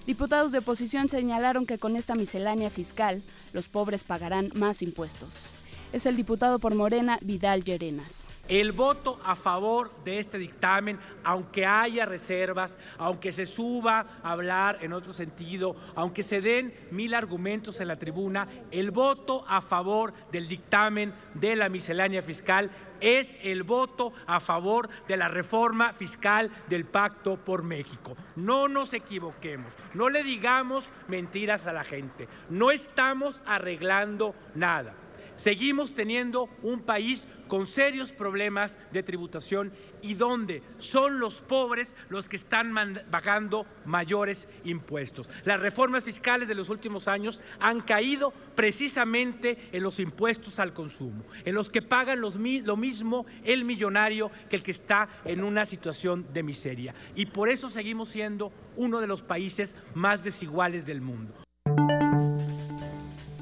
Diputados 0.06 0.52
de 0.52 0.58
oposición 0.58 1.08
señalaron 1.08 1.64
que 1.64 1.78
con 1.78 1.96
esta 1.96 2.14
miscelánea 2.14 2.68
fiscal, 2.68 3.22
los 3.54 3.68
pobres 3.68 4.04
pagarán 4.04 4.50
más 4.54 4.82
impuestos. 4.82 5.48
Es 5.94 6.06
el 6.06 6.16
diputado 6.16 6.58
por 6.58 6.74
Morena, 6.74 7.20
Vidal 7.22 7.62
Llerenas. 7.62 8.28
El 8.48 8.72
voto 8.72 9.20
a 9.24 9.36
favor 9.36 9.92
de 10.04 10.18
este 10.18 10.38
dictamen, 10.38 10.98
aunque 11.22 11.66
haya 11.66 12.04
reservas, 12.04 12.76
aunque 12.98 13.30
se 13.30 13.46
suba 13.46 14.04
a 14.24 14.32
hablar 14.32 14.78
en 14.80 14.92
otro 14.92 15.12
sentido, 15.12 15.76
aunque 15.94 16.24
se 16.24 16.40
den 16.40 16.74
mil 16.90 17.14
argumentos 17.14 17.78
en 17.78 17.86
la 17.86 17.96
tribuna, 17.96 18.48
el 18.72 18.90
voto 18.90 19.44
a 19.46 19.60
favor 19.60 20.12
del 20.32 20.48
dictamen 20.48 21.14
de 21.34 21.54
la 21.54 21.68
miscelánea 21.68 22.22
fiscal 22.22 22.72
es 23.00 23.36
el 23.44 23.62
voto 23.62 24.12
a 24.26 24.40
favor 24.40 24.88
de 25.06 25.16
la 25.16 25.28
reforma 25.28 25.92
fiscal 25.92 26.50
del 26.68 26.86
Pacto 26.86 27.36
por 27.36 27.62
México. 27.62 28.16
No 28.34 28.66
nos 28.66 28.94
equivoquemos, 28.94 29.72
no 29.94 30.10
le 30.10 30.24
digamos 30.24 30.90
mentiras 31.06 31.68
a 31.68 31.72
la 31.72 31.84
gente, 31.84 32.26
no 32.50 32.72
estamos 32.72 33.44
arreglando 33.46 34.34
nada. 34.56 34.96
Seguimos 35.36 35.94
teniendo 35.94 36.48
un 36.62 36.82
país 36.82 37.26
con 37.48 37.66
serios 37.66 38.12
problemas 38.12 38.78
de 38.92 39.02
tributación 39.02 39.72
y 40.00 40.14
donde 40.14 40.62
son 40.78 41.18
los 41.18 41.40
pobres 41.40 41.96
los 42.08 42.28
que 42.28 42.36
están 42.36 42.74
pagando 43.10 43.66
mayores 43.84 44.48
impuestos. 44.64 45.28
Las 45.44 45.60
reformas 45.60 46.04
fiscales 46.04 46.48
de 46.48 46.54
los 46.54 46.68
últimos 46.68 47.08
años 47.08 47.42
han 47.60 47.80
caído 47.80 48.32
precisamente 48.54 49.68
en 49.72 49.82
los 49.82 49.98
impuestos 50.00 50.58
al 50.58 50.72
consumo, 50.72 51.24
en 51.44 51.54
los 51.54 51.70
que 51.70 51.82
pagan 51.82 52.20
lo 52.20 52.76
mismo 52.76 53.26
el 53.44 53.64
millonario 53.64 54.30
que 54.48 54.56
el 54.56 54.62
que 54.62 54.70
está 54.70 55.08
en 55.24 55.44
una 55.44 55.66
situación 55.66 56.26
de 56.32 56.42
miseria. 56.42 56.94
Y 57.14 57.26
por 57.26 57.48
eso 57.48 57.68
seguimos 57.68 58.08
siendo 58.08 58.52
uno 58.76 59.00
de 59.00 59.06
los 59.06 59.22
países 59.22 59.76
más 59.94 60.24
desiguales 60.24 60.86
del 60.86 61.00
mundo. 61.00 61.34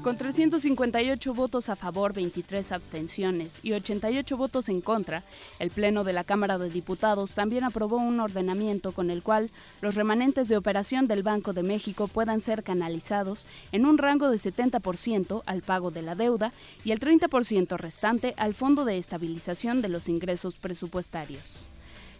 Con 0.03 0.17
358 0.17 1.33
votos 1.33 1.69
a 1.69 1.77
favor, 1.77 2.11
23 2.11 2.73
abstenciones 2.73 3.61
y 3.63 3.71
88 3.71 4.35
votos 4.35 4.67
en 4.67 4.81
contra, 4.81 5.23
el 5.59 5.71
Pleno 5.71 6.03
de 6.03 6.11
la 6.11 6.25
Cámara 6.25 6.57
de 6.57 6.69
Diputados 6.69 7.31
también 7.31 7.63
aprobó 7.63 7.95
un 7.95 8.19
ordenamiento 8.19 8.91
con 8.91 9.09
el 9.09 9.23
cual 9.23 9.49
los 9.81 9.95
remanentes 9.95 10.49
de 10.49 10.57
operación 10.57 11.07
del 11.07 11.23
Banco 11.23 11.53
de 11.53 11.63
México 11.63 12.09
puedan 12.09 12.41
ser 12.41 12.63
canalizados 12.63 13.47
en 13.71 13.85
un 13.85 13.97
rango 13.97 14.29
de 14.29 14.35
70% 14.35 15.41
al 15.45 15.61
pago 15.61 15.89
de 15.89 16.01
la 16.01 16.15
deuda 16.15 16.51
y 16.83 16.91
el 16.91 16.99
30% 16.99 17.77
restante 17.77 18.33
al 18.35 18.55
Fondo 18.55 18.83
de 18.83 18.97
Estabilización 18.97 19.81
de 19.81 19.87
los 19.87 20.09
Ingresos 20.09 20.55
Presupuestarios. 20.55 21.69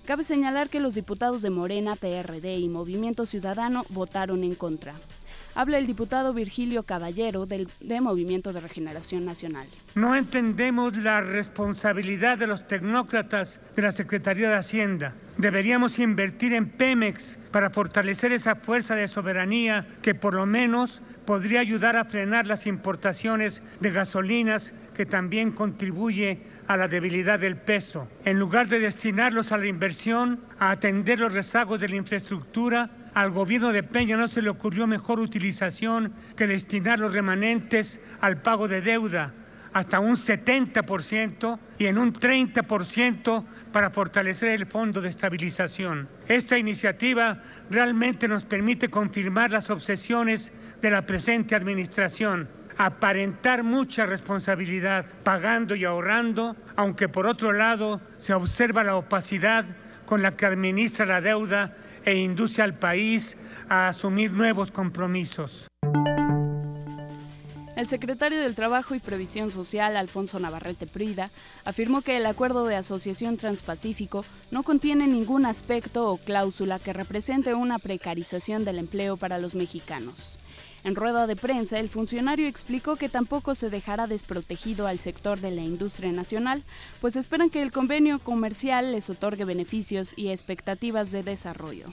Cabe 0.06 0.24
señalar 0.24 0.70
que 0.70 0.80
los 0.80 0.96
diputados 0.96 1.42
de 1.42 1.50
Morena, 1.50 1.98
PRD 1.98 2.60
y 2.60 2.70
Movimiento 2.70 3.26
Ciudadano 3.26 3.84
votaron 3.90 4.46
en 4.46 4.56
contra 4.56 4.96
habla 5.56 5.78
el 5.78 5.88
diputado 5.88 6.34
Virgilio 6.34 6.84
Caballero 6.84 7.46
del, 7.46 7.68
de 7.80 8.02
Movimiento 8.02 8.54
de 8.54 8.62
Regeneración 8.62 9.26
Nacional. 9.26 9.68
No 9.96 10.16
entendemos 10.16 10.96
la 10.98 11.22
responsabilidad 11.22 12.38
de 12.38 12.48
los 12.48 12.68
tecnócratas 12.68 13.62
de 13.76 13.82
la 13.82 13.92
Secretaría 13.92 14.50
de 14.50 14.56
Hacienda. 14.56 15.16
Deberíamos 15.38 16.00
invertir 16.00 16.54
en 16.54 16.70
Pemex 16.70 17.40
para 17.52 17.70
fortalecer 17.70 18.32
esa 18.32 18.56
fuerza 18.56 18.96
de 18.96 19.08
soberanía 19.08 19.88
que 20.02 20.16
por 20.16 20.34
lo 20.34 20.46
menos 20.46 21.02
podría 21.26 21.60
ayudar 21.60 21.96
a 21.96 22.06
frenar 22.06 22.46
las 22.46 22.68
importaciones 22.68 23.64
de 23.80 23.92
gasolinas 23.92 24.74
que 24.94 25.06
también 25.06 25.52
contribuye 25.52 26.42
a 26.68 26.78
la 26.78 26.88
debilidad 26.88 27.40
del 27.40 27.58
peso. 27.58 28.08
En 28.26 28.40
lugar 28.40 28.68
de 28.68 28.80
destinarlos 28.80 29.52
a 29.52 29.58
la 29.58 29.68
inversión, 29.68 30.42
a 30.60 30.72
atender 30.72 31.20
los 31.20 31.34
rezagos 31.34 31.80
de 31.80 31.90
la 31.90 31.96
infraestructura, 31.96 32.90
al 33.14 33.32
gobierno 33.32 33.72
de 33.72 33.84
Peña 33.84 34.18
no 34.18 34.28
se 34.28 34.42
le 34.42 34.50
ocurrió 34.50 34.88
mejor 34.88 35.20
utilización 35.20 36.14
que 36.36 36.48
destinar 36.48 37.00
los 37.00 37.14
remanentes 37.14 38.00
al 38.22 38.42
pago 38.42 38.68
de 38.68 38.82
deuda, 38.82 39.34
hasta 39.74 40.00
un 40.00 40.16
70% 40.16 41.60
y 41.80 41.86
en 41.88 41.98
un 41.98 42.14
30% 42.14 43.44
para 43.72 43.90
fortalecer 43.90 44.50
el 44.50 44.68
Fondo 44.68 45.02
de 45.02 45.10
Estabilización. 45.10 46.08
Esta 46.28 46.58
iniciativa 46.58 47.42
realmente 47.70 48.28
nos 48.28 48.44
permite 48.44 48.90
confirmar 48.90 49.52
las 49.52 49.70
obsesiones 49.70 50.52
de 50.82 50.92
la 50.92 51.06
presente 51.06 51.56
administración, 51.56 52.50
aparentar 52.78 53.64
mucha 53.64 54.06
responsabilidad, 54.06 55.06
pagando 55.24 55.76
y 55.76 55.86
ahorrando, 55.86 56.56
aunque 56.76 57.10
por 57.10 57.28
otro 57.28 57.52
lado 57.52 58.02
se 58.18 58.34
observa 58.34 58.84
la 58.84 58.96
opacidad 58.96 59.66
con 60.06 60.22
la 60.22 60.36
que 60.36 60.46
administra 60.46 61.06
la 61.06 61.22
deuda 61.22 61.76
e 62.06 62.16
induce 62.16 62.62
al 62.62 62.78
país 62.78 63.38
a 63.70 63.88
asumir 63.88 64.32
nuevos 64.32 64.72
compromisos. 64.72 65.68
El 67.76 67.88
secretario 67.88 68.40
del 68.40 68.54
Trabajo 68.54 68.94
y 68.94 69.00
Previsión 69.00 69.50
Social, 69.50 69.98
Alfonso 69.98 70.40
Navarrete 70.40 70.86
Prida, 70.86 71.32
afirmó 71.66 72.02
que 72.02 72.18
el 72.18 72.26
acuerdo 72.28 72.66
de 72.68 72.76
asociación 72.76 73.38
transpacífico 73.38 74.24
no 74.52 74.62
contiene 74.62 75.08
ningún 75.08 75.46
aspecto 75.46 76.10
o 76.10 76.18
cláusula 76.18 76.78
que 76.78 76.94
represente 76.94 77.56
una 77.56 77.80
precarización 77.80 78.64
del 78.64 78.78
empleo 78.78 79.18
para 79.18 79.40
los 79.40 79.56
mexicanos. 79.56 80.38
En 80.84 80.96
rueda 80.96 81.28
de 81.28 81.38
prensa, 81.38 81.80
el 81.80 81.88
funcionario 81.88 82.48
explicó 82.48 82.98
que 82.98 83.08
tampoco 83.08 83.56
se 83.56 83.70
dejará 83.70 84.06
desprotegido 84.06 84.86
al 84.86 85.00
sector 85.00 85.40
de 85.40 85.52
la 85.52 85.62
industria 85.62 86.12
nacional, 86.12 86.64
pues 87.00 87.16
esperan 87.16 87.50
que 87.50 87.62
el 87.62 87.72
convenio 87.72 88.20
comercial 88.20 88.92
les 88.92 89.10
otorgue 89.10 89.46
beneficios 89.46 90.14
y 90.18 90.30
expectativas 90.30 91.12
de 91.12 91.24
desarrollo. 91.24 91.86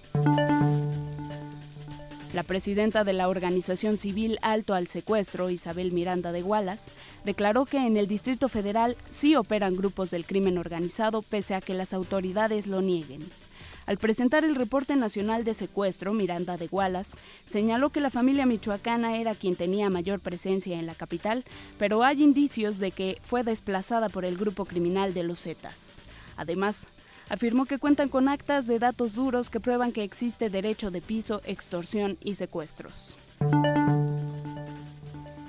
La 2.32 2.42
presidenta 2.44 3.02
de 3.02 3.12
la 3.12 3.28
organización 3.28 3.98
civil 3.98 4.38
Alto 4.42 4.74
al 4.74 4.86
Secuestro, 4.86 5.50
Isabel 5.50 5.90
Miranda 5.90 6.30
de 6.30 6.42
Gualas, 6.42 6.92
declaró 7.24 7.66
que 7.66 7.78
en 7.78 7.96
el 7.96 8.06
Distrito 8.06 8.48
Federal 8.48 8.96
sí 9.08 9.34
operan 9.34 9.76
grupos 9.76 10.10
del 10.10 10.24
crimen 10.24 10.56
organizado 10.58 11.22
pese 11.22 11.54
a 11.54 11.60
que 11.60 11.74
las 11.74 11.92
autoridades 11.92 12.68
lo 12.68 12.82
nieguen. 12.82 13.20
Al 13.90 13.98
presentar 13.98 14.44
el 14.44 14.54
reporte 14.54 14.94
nacional 14.94 15.42
de 15.42 15.52
secuestro, 15.52 16.14
Miranda 16.14 16.56
de 16.56 16.68
Gualas 16.68 17.16
señaló 17.44 17.90
que 17.90 18.00
la 18.00 18.10
familia 18.10 18.46
michoacana 18.46 19.16
era 19.16 19.34
quien 19.34 19.56
tenía 19.56 19.90
mayor 19.90 20.20
presencia 20.20 20.78
en 20.78 20.86
la 20.86 20.94
capital, 20.94 21.44
pero 21.76 22.04
hay 22.04 22.22
indicios 22.22 22.78
de 22.78 22.92
que 22.92 23.18
fue 23.20 23.42
desplazada 23.42 24.08
por 24.08 24.24
el 24.24 24.36
grupo 24.36 24.64
criminal 24.64 25.12
de 25.12 25.24
los 25.24 25.40
Zetas. 25.40 26.02
Además, 26.36 26.86
afirmó 27.30 27.64
que 27.64 27.80
cuentan 27.80 28.08
con 28.08 28.28
actas 28.28 28.68
de 28.68 28.78
datos 28.78 29.16
duros 29.16 29.50
que 29.50 29.58
prueban 29.58 29.90
que 29.90 30.04
existe 30.04 30.50
derecho 30.50 30.92
de 30.92 31.00
piso, 31.00 31.40
extorsión 31.44 32.16
y 32.22 32.36
secuestros. 32.36 33.16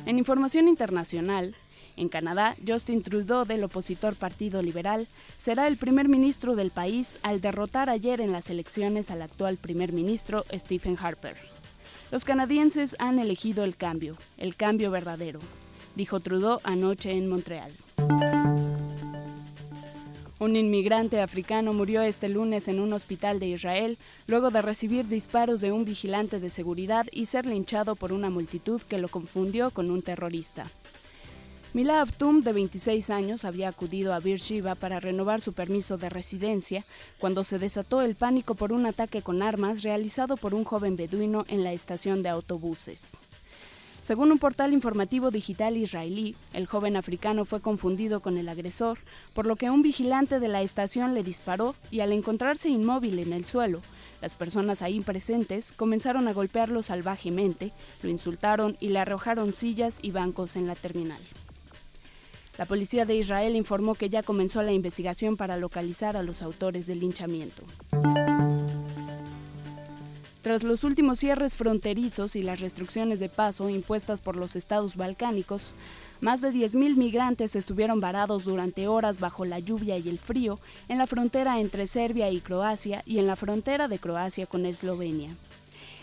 En 0.07 0.17
información 0.17 0.67
internacional, 0.67 1.53
en 1.97 2.09
Canadá, 2.09 2.55
Justin 2.65 3.03
Trudeau, 3.03 3.45
del 3.45 3.63
opositor 3.63 4.15
Partido 4.15 4.61
Liberal, 4.61 5.07
será 5.37 5.67
el 5.67 5.77
primer 5.77 6.07
ministro 6.07 6.55
del 6.55 6.71
país 6.71 7.17
al 7.23 7.41
derrotar 7.41 7.89
ayer 7.89 8.21
en 8.21 8.31
las 8.31 8.49
elecciones 8.49 9.11
al 9.11 9.21
actual 9.21 9.57
primer 9.57 9.93
ministro 9.93 10.45
Stephen 10.51 10.97
Harper. 10.99 11.37
Los 12.11 12.25
canadienses 12.25 12.95
han 12.99 13.19
elegido 13.19 13.63
el 13.63 13.77
cambio, 13.77 14.17
el 14.37 14.55
cambio 14.55 14.91
verdadero, 14.91 15.39
dijo 15.95 16.19
Trudeau 16.19 16.59
anoche 16.63 17.11
en 17.11 17.29
Montreal. 17.29 17.71
Un 20.41 20.55
inmigrante 20.55 21.21
africano 21.21 21.71
murió 21.71 22.01
este 22.01 22.27
lunes 22.27 22.67
en 22.67 22.79
un 22.79 22.93
hospital 22.93 23.39
de 23.39 23.45
Israel 23.49 23.99
luego 24.25 24.49
de 24.49 24.63
recibir 24.63 25.07
disparos 25.07 25.61
de 25.61 25.71
un 25.71 25.85
vigilante 25.85 26.39
de 26.39 26.49
seguridad 26.49 27.05
y 27.11 27.27
ser 27.27 27.45
linchado 27.45 27.95
por 27.95 28.11
una 28.11 28.31
multitud 28.31 28.81
que 28.81 28.97
lo 28.97 29.07
confundió 29.07 29.69
con 29.69 29.91
un 29.91 30.01
terrorista. 30.01 30.65
Mila 31.73 32.01
Abtum, 32.01 32.41
de 32.41 32.51
26 32.51 33.09
años, 33.11 33.45
había 33.45 33.69
acudido 33.69 34.13
a 34.13 34.19
Beersheba 34.19 34.75
para 34.75 34.99
renovar 34.99 35.39
su 35.39 35.53
permiso 35.53 35.97
de 35.97 36.09
residencia 36.09 36.83
cuando 37.17 37.45
se 37.45 37.59
desató 37.59 38.01
el 38.01 38.15
pánico 38.15 38.55
por 38.55 38.73
un 38.73 38.85
ataque 38.85 39.21
con 39.21 39.41
armas 39.41 39.81
realizado 39.81 40.35
por 40.35 40.53
un 40.53 40.65
joven 40.65 40.97
beduino 40.97 41.45
en 41.47 41.63
la 41.63 41.71
estación 41.71 42.23
de 42.23 42.29
autobuses. 42.29 43.13
Según 44.01 44.33
un 44.33 44.37
portal 44.37 44.73
informativo 44.73 45.31
digital 45.31 45.77
israelí, 45.77 46.35
el 46.51 46.65
joven 46.65 46.97
africano 46.97 47.45
fue 47.45 47.61
confundido 47.61 48.19
con 48.19 48.37
el 48.37 48.49
agresor, 48.49 48.97
por 49.33 49.45
lo 49.45 49.55
que 49.55 49.69
un 49.69 49.81
vigilante 49.81 50.41
de 50.41 50.49
la 50.49 50.63
estación 50.63 51.13
le 51.13 51.23
disparó 51.23 51.73
y 51.89 52.01
al 52.01 52.11
encontrarse 52.11 52.67
inmóvil 52.67 53.17
en 53.19 53.31
el 53.31 53.45
suelo, 53.45 53.79
las 54.21 54.35
personas 54.35 54.81
ahí 54.81 54.99
presentes 54.99 55.71
comenzaron 55.71 56.27
a 56.27 56.33
golpearlo 56.33 56.83
salvajemente, 56.83 57.71
lo 58.03 58.09
insultaron 58.09 58.75
y 58.81 58.89
le 58.89 58.99
arrojaron 58.99 59.53
sillas 59.53 59.99
y 60.01 60.11
bancos 60.11 60.57
en 60.57 60.67
la 60.67 60.75
terminal. 60.75 61.21
La 62.57 62.65
policía 62.65 63.05
de 63.05 63.15
Israel 63.15 63.55
informó 63.55 63.95
que 63.95 64.09
ya 64.09 64.23
comenzó 64.23 64.61
la 64.61 64.73
investigación 64.73 65.37
para 65.37 65.57
localizar 65.57 66.17
a 66.17 66.23
los 66.23 66.41
autores 66.41 66.85
del 66.85 66.99
linchamiento. 66.99 67.63
Tras 70.41 70.63
los 70.63 70.83
últimos 70.83 71.19
cierres 71.19 71.53
fronterizos 71.53 72.35
y 72.35 72.41
las 72.41 72.59
restricciones 72.59 73.19
de 73.19 73.29
paso 73.29 73.69
impuestas 73.69 74.21
por 74.21 74.35
los 74.35 74.55
estados 74.55 74.95
balcánicos, 74.95 75.75
más 76.19 76.41
de 76.41 76.51
10.000 76.51 76.95
migrantes 76.95 77.55
estuvieron 77.55 77.99
varados 77.99 78.45
durante 78.45 78.87
horas 78.87 79.19
bajo 79.19 79.45
la 79.45 79.59
lluvia 79.59 79.97
y 79.97 80.09
el 80.09 80.17
frío 80.17 80.59
en 80.89 80.97
la 80.97 81.05
frontera 81.05 81.59
entre 81.59 81.85
Serbia 81.85 82.31
y 82.31 82.41
Croacia 82.41 83.03
y 83.05 83.19
en 83.19 83.27
la 83.27 83.35
frontera 83.35 83.87
de 83.87 83.99
Croacia 83.99 84.47
con 84.47 84.65
Eslovenia. 84.65 85.35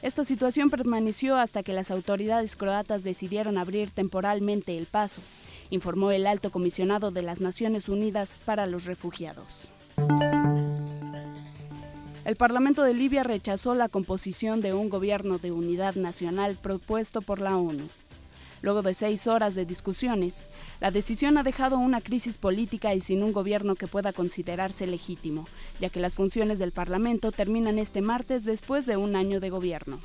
Esta 0.03 0.25
situación 0.25 0.71
permaneció 0.71 1.37
hasta 1.37 1.65
que 1.65 1.73
las 1.73 1.91
autoridades 1.91 2.55
croatas 2.55 3.03
decidieron 3.03 3.59
abrir 3.59 3.91
temporalmente 3.91 4.79
el 4.79 4.87
paso 4.87 5.21
informó 5.71 6.11
el 6.11 6.27
alto 6.27 6.51
comisionado 6.51 7.11
de 7.11 7.23
las 7.23 7.41
Naciones 7.41 7.89
Unidas 7.89 8.41
para 8.45 8.67
los 8.67 8.85
Refugiados. 8.85 9.73
El 12.25 12.37
Parlamento 12.37 12.83
de 12.83 12.93
Libia 12.93 13.23
rechazó 13.23 13.75
la 13.75 13.89
composición 13.89 14.61
de 14.61 14.75
un 14.75 14.91
gobierno 14.91 15.39
de 15.39 15.51
unidad 15.51 15.95
nacional 15.95 16.59
propuesto 16.61 17.23
por 17.23 17.41
la 17.41 17.57
ONU. 17.57 17.89
Luego 18.61 18.83
de 18.83 18.93
seis 18.93 19.27
horas 19.27 19.55
de 19.55 19.65
discusiones, 19.65 20.47
la 20.81 20.91
decisión 20.91 21.39
ha 21.39 21.43
dejado 21.43 21.79
una 21.79 22.01
crisis 22.01 22.39
política 22.39 22.95
y 22.95 23.01
sin 23.01 23.23
un 23.23 23.33
gobierno 23.33 23.77
que 23.77 23.87
pueda 23.87 24.13
considerarse 24.13 24.87
legítimo, 24.87 25.47
ya 25.81 25.91
que 25.91 26.01
las 26.01 26.17
funciones 26.17 26.59
del 26.59 26.73
Parlamento 26.73 27.31
terminan 27.33 27.79
este 27.79 28.03
martes 28.03 28.45
después 28.45 28.85
de 28.85 28.97
un 28.97 29.17
año 29.17 29.41
de 29.41 29.51
gobierno. 29.51 29.99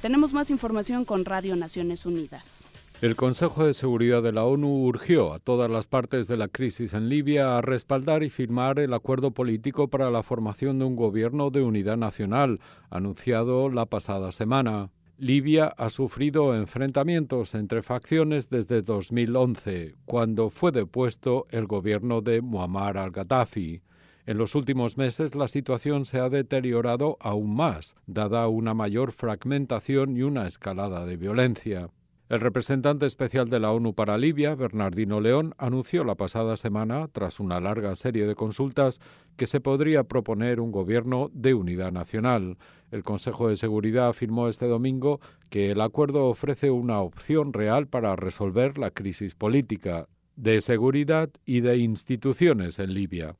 Tenemos 0.00 0.32
más 0.32 0.50
información 0.50 1.04
con 1.04 1.24
Radio 1.24 1.56
Naciones 1.56 2.06
Unidas. 2.06 2.64
El 3.00 3.14
Consejo 3.14 3.64
de 3.64 3.74
Seguridad 3.74 4.24
de 4.24 4.32
la 4.32 4.44
ONU 4.44 4.84
urgió 4.84 5.32
a 5.32 5.38
todas 5.38 5.70
las 5.70 5.86
partes 5.86 6.26
de 6.26 6.36
la 6.36 6.48
crisis 6.48 6.94
en 6.94 7.08
Libia 7.08 7.56
a 7.56 7.60
respaldar 7.60 8.24
y 8.24 8.28
firmar 8.28 8.80
el 8.80 8.92
acuerdo 8.92 9.30
político 9.30 9.86
para 9.86 10.10
la 10.10 10.24
formación 10.24 10.80
de 10.80 10.86
un 10.86 10.96
gobierno 10.96 11.50
de 11.50 11.62
unidad 11.62 11.96
nacional, 11.96 12.58
anunciado 12.90 13.68
la 13.68 13.86
pasada 13.86 14.32
semana. 14.32 14.90
Libia 15.16 15.68
ha 15.78 15.90
sufrido 15.90 16.56
enfrentamientos 16.56 17.54
entre 17.54 17.82
facciones 17.82 18.50
desde 18.50 18.82
2011, 18.82 19.94
cuando 20.04 20.50
fue 20.50 20.72
depuesto 20.72 21.46
el 21.50 21.68
gobierno 21.68 22.20
de 22.20 22.40
Muammar 22.40 22.98
al-Gaddafi. 22.98 23.80
En 24.26 24.38
los 24.38 24.56
últimos 24.56 24.96
meses 24.96 25.36
la 25.36 25.46
situación 25.46 26.04
se 26.04 26.18
ha 26.18 26.28
deteriorado 26.30 27.16
aún 27.20 27.54
más, 27.54 27.94
dada 28.08 28.48
una 28.48 28.74
mayor 28.74 29.12
fragmentación 29.12 30.16
y 30.16 30.22
una 30.22 30.48
escalada 30.48 31.06
de 31.06 31.16
violencia. 31.16 31.90
El 32.28 32.40
representante 32.40 33.06
especial 33.06 33.48
de 33.48 33.58
la 33.58 33.72
ONU 33.72 33.94
para 33.94 34.18
Libia, 34.18 34.54
Bernardino 34.54 35.18
León, 35.18 35.54
anunció 35.56 36.04
la 36.04 36.14
pasada 36.14 36.58
semana, 36.58 37.08
tras 37.08 37.40
una 37.40 37.58
larga 37.58 37.96
serie 37.96 38.26
de 38.26 38.34
consultas, 38.34 39.00
que 39.38 39.46
se 39.46 39.60
podría 39.60 40.04
proponer 40.04 40.60
un 40.60 40.70
gobierno 40.70 41.30
de 41.32 41.54
unidad 41.54 41.90
nacional. 41.90 42.58
El 42.90 43.02
Consejo 43.02 43.48
de 43.48 43.56
Seguridad 43.56 44.08
afirmó 44.08 44.48
este 44.48 44.66
domingo 44.66 45.20
que 45.48 45.70
el 45.70 45.80
acuerdo 45.80 46.26
ofrece 46.26 46.70
una 46.70 47.00
opción 47.00 47.54
real 47.54 47.86
para 47.86 48.14
resolver 48.14 48.76
la 48.76 48.90
crisis 48.90 49.34
política, 49.34 50.06
de 50.36 50.60
seguridad 50.60 51.30
y 51.46 51.62
de 51.62 51.78
instituciones 51.78 52.78
en 52.78 52.92
Libia. 52.92 53.36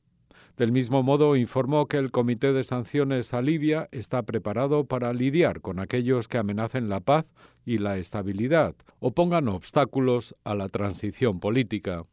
Del 0.57 0.71
mismo 0.71 1.03
modo, 1.03 1.35
informó 1.35 1.85
que 1.85 1.97
el 1.97 2.09
Comité 2.09 2.53
de 2.53 2.63
Sanciones 2.63 3.33
a 3.35 3.41
Libia 3.43 3.87
está 3.91 4.23
preparado 4.23 4.83
para 4.83 5.13
lidiar 5.13 5.61
con 5.61 5.79
aquellos 5.79 6.27
que 6.27 6.39
amenacen 6.39 6.89
la 6.89 6.99
paz 6.99 7.27
y 7.65 7.77
la 7.77 7.97
estabilidad 7.97 8.75
o 8.99 9.11
pongan 9.11 9.47
obstáculos 9.47 10.35
a 10.43 10.55
la 10.55 10.69
transición 10.69 11.39
política. 11.39 12.05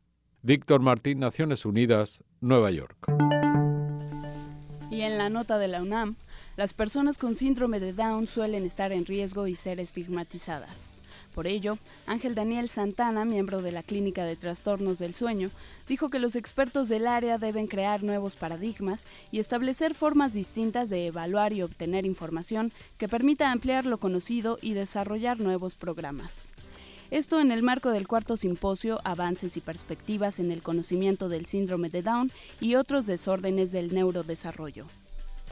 Víctor 0.43 0.81
Martín, 0.81 1.19
Naciones 1.19 1.65
Unidas, 1.65 2.23
Nueva 2.41 2.71
York. 2.71 2.97
Y 4.91 5.00
en 5.00 5.19
la 5.19 5.29
nota 5.29 5.59
de 5.59 5.69
la 5.69 5.83
UNAM, 5.83 6.17
las 6.57 6.73
personas 6.73 7.19
con 7.19 7.37
síndrome 7.37 7.81
de 7.81 7.93
Down 7.93 8.26
suelen 8.26 8.65
estar 8.65 8.93
en 8.93 9.05
riesgo 9.05 9.47
y 9.47 9.57
ser 9.57 9.81
estigmatizadas. 9.81 10.96
Por 11.37 11.47
ello, 11.47 11.76
Ángel 12.07 12.35
Daniel 12.35 12.71
Santana, 12.71 13.26
miembro 13.26 13.61
de 13.61 13.71
la 13.71 13.83
Clínica 13.83 14.25
de 14.25 14.37
Trastornos 14.37 14.99
del 14.99 15.14
Sueño, 15.14 15.50
dijo 15.87 16.09
que 16.09 16.19
los 16.19 16.35
expertos 16.35 16.88
del 16.88 17.07
área 17.07 17.37
deben 17.37 17.66
crear 17.66 18.02
nuevos 18.02 18.37
paradigmas 18.37 19.07
y 19.31 19.38
establecer 19.38 19.95
formas 19.95 20.33
distintas 20.33 20.88
de 20.88 21.05
evaluar 21.05 21.52
y 21.52 21.61
obtener 21.61 22.07
información 22.07 22.73
que 22.97 23.07
permita 23.07 23.52
ampliar 23.52 23.85
lo 23.85 23.99
conocido 23.99 24.59
y 24.62 24.73
desarrollar 24.73 25.38
nuevos 25.38 25.75
programas. 25.75 26.49
Esto 27.11 27.38
en 27.38 27.52
el 27.52 27.62
marco 27.62 27.90
del 27.90 28.09
cuarto 28.09 28.38
simposio 28.38 29.02
Avances 29.05 29.59
y 29.59 29.61
Perspectivas 29.61 30.40
en 30.40 30.50
el 30.50 30.62
Conocimiento 30.62 31.28
del 31.28 31.45
Síndrome 31.45 31.90
de 31.90 32.00
Down 32.00 32.33
y 32.62 32.76
otros 32.76 33.05
desórdenes 33.05 33.73
del 33.73 33.93
neurodesarrollo. 33.93 34.87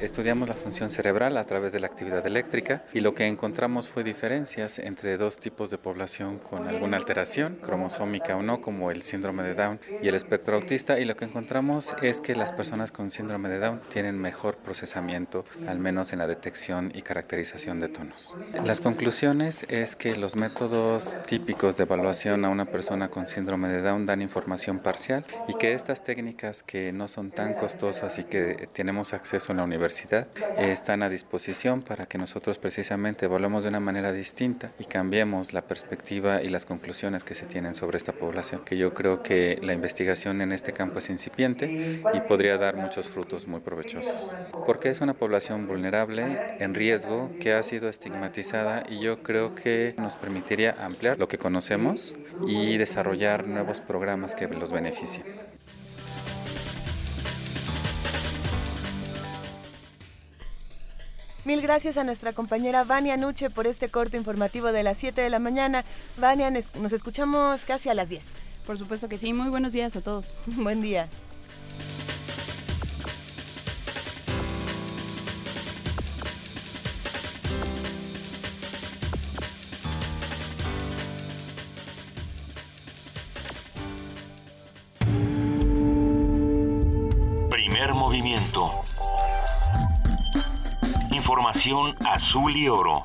Estudiamos 0.01 0.49
la 0.49 0.57
función 0.57 0.91
cerebral 0.91 1.37
a 1.37 1.45
través 1.45 1.73
de 1.73 1.79
la 1.79 1.87
actividad 1.87 2.27
eléctrica 2.27 2.85
y 2.93 2.99
lo 2.99 3.15
que 3.15 3.29
encontramos 3.29 3.89
fue 3.89 4.03
diferencias 4.03 4.81
entre 4.81 5.17
dos 5.17 5.39
tipos 5.39 5.71
de 5.71 5.79
población 5.79 6.41
con 6.41 6.67
alguna 6.67 6.97
alteración, 6.97 7.59
cromosómica 7.63 8.37
o 8.37 8.43
no, 8.43 8.61
como 8.61 8.91
el 8.91 9.03
síndrome 9.03 9.45
de 9.45 9.55
Down 9.55 9.79
y 10.03 10.09
el 10.09 10.17
espectro 10.17 10.57
autista, 10.57 10.99
y 10.99 11.05
lo 11.05 11.15
que 11.17 11.27
encontramos 11.27 11.95
es 12.03 12.21
que 12.21 12.35
las 12.35 12.51
personas 12.51 12.91
con 12.91 13.09
síndrome 13.09 13.49
de 13.49 13.61
Down 13.61 13.83
tienen 13.89 14.21
mejor 14.21 14.57
procesamiento, 14.57 15.45
al 15.69 15.79
menos 15.79 16.13
en 16.13 16.19
la 16.19 16.27
detección 16.27 16.91
y 16.93 17.03
caracterización 17.03 17.79
de 17.79 17.89
tonos. 17.89 18.35
Las 18.65 18.81
conclusiones 18.81 19.65
es 19.69 19.95
que 19.95 20.17
los 20.17 20.35
métodos 20.35 21.17
típicos 21.29 21.77
de 21.77 21.85
evaluación 21.85 22.45
a 22.45 22.49
una 22.49 22.65
persona 22.65 23.11
con 23.11 23.29
síndrome 23.29 23.69
de 23.69 23.81
Down 23.81 24.07
dan 24.07 24.23
información 24.23 24.81
parcial 24.81 25.25
y 25.47 25.55
que 25.55 25.73
estas 25.73 26.03
técnicas 26.03 26.65
que 26.65 26.93
no 26.93 27.07
son 27.07 27.31
tan 27.31 27.55
costosas 27.55 28.19
y 28.19 28.25
que 28.25 28.69
tenemos 28.73 29.15
acceso 29.15 29.53
en 29.53 29.59
la 29.59 29.63
universidad 29.63 29.84
están 30.59 31.03
a 31.03 31.09
disposición 31.09 31.83
para 31.83 32.07
que 32.07 32.19
nosotros 32.19 32.59
precisamente 32.59 33.27
evaluemos 33.27 33.63
de 33.65 33.69
una 33.71 33.81
manera 33.81 34.13
distinta 34.13 34.73
y 34.79 34.85
cambiemos 34.85 35.53
la 35.53 35.63
perspectiva 35.63 36.43
y 36.43 36.49
las 36.49 36.67
conclusiones 36.67 37.25
que 37.25 37.35
se 37.35 37.47
tienen 37.47 37.75
sobre 37.75 37.99
esta 37.99 38.13
población, 38.13 38.65
que 38.65 38.77
yo 38.77 38.95
creo 38.95 39.23
que 39.23 39.59
la 39.63 39.73
investigación 39.73 40.41
en 40.41 40.53
este 40.53 40.73
campo 40.73 40.99
es 40.99 41.11
incipiente 41.11 42.03
y 42.13 42.21
podría 42.21 42.59
dar 42.59 42.77
muchos 42.77 43.09
frutos 43.09 43.47
muy 43.47 43.61
provechosos, 43.61 44.35
porque 44.67 44.91
es 44.91 45.01
una 45.01 45.15
población 45.15 45.67
vulnerable, 45.67 46.57
en 46.59 46.75
riesgo, 46.75 47.31
que 47.41 47.53
ha 47.53 47.63
sido 47.63 47.89
estigmatizada 47.89 48.85
y 48.89 49.01
yo 49.01 49.23
creo 49.23 49.55
que 49.55 49.95
nos 49.99 50.17
permitiría 50.17 50.77
ampliar 50.81 51.19
lo 51.19 51.29
que 51.29 51.39
conocemos 51.39 52.17
y 52.47 52.77
desarrollar 52.77 53.47
nuevos 53.47 53.81
programas 53.81 54.35
que 54.35 54.49
los 54.49 54.73
beneficien. 54.73 55.25
Mil 61.45 61.61
gracias 61.61 61.99
a 61.99 62.05
nuestra 62.05 62.33
compañera 62.33 62.85
Vania 62.85 63.19
Nuche 63.19 63.51
por 63.51 63.67
este 63.67 63.91
corto 63.91 64.17
informativo 64.17 64.73
de 64.73 64.83
las 64.83 64.97
7 64.97 65.21
de 65.21 65.29
la 65.29 65.39
mañana. 65.39 65.85
Vania, 66.17 66.51
nos 66.51 66.93
escuchamos 66.93 67.65
casi 67.67 67.91
a 67.91 67.95
las 67.95 68.09
10. 68.09 68.23
Por 68.67 68.79
supuesto 68.79 69.11
que 69.11 69.19
sí. 69.19 69.35
Muy 69.35 69.51
buenos 69.51 69.75
días 69.75 69.95
a 69.95 70.01
todos. 70.01 70.33
Buen 70.47 70.81
día. 70.81 71.07
Primer 87.51 87.93
movimiento 87.93 88.73
Información 91.25 91.95
azul 92.07 92.55
y 92.55 92.69
oro. 92.69 93.03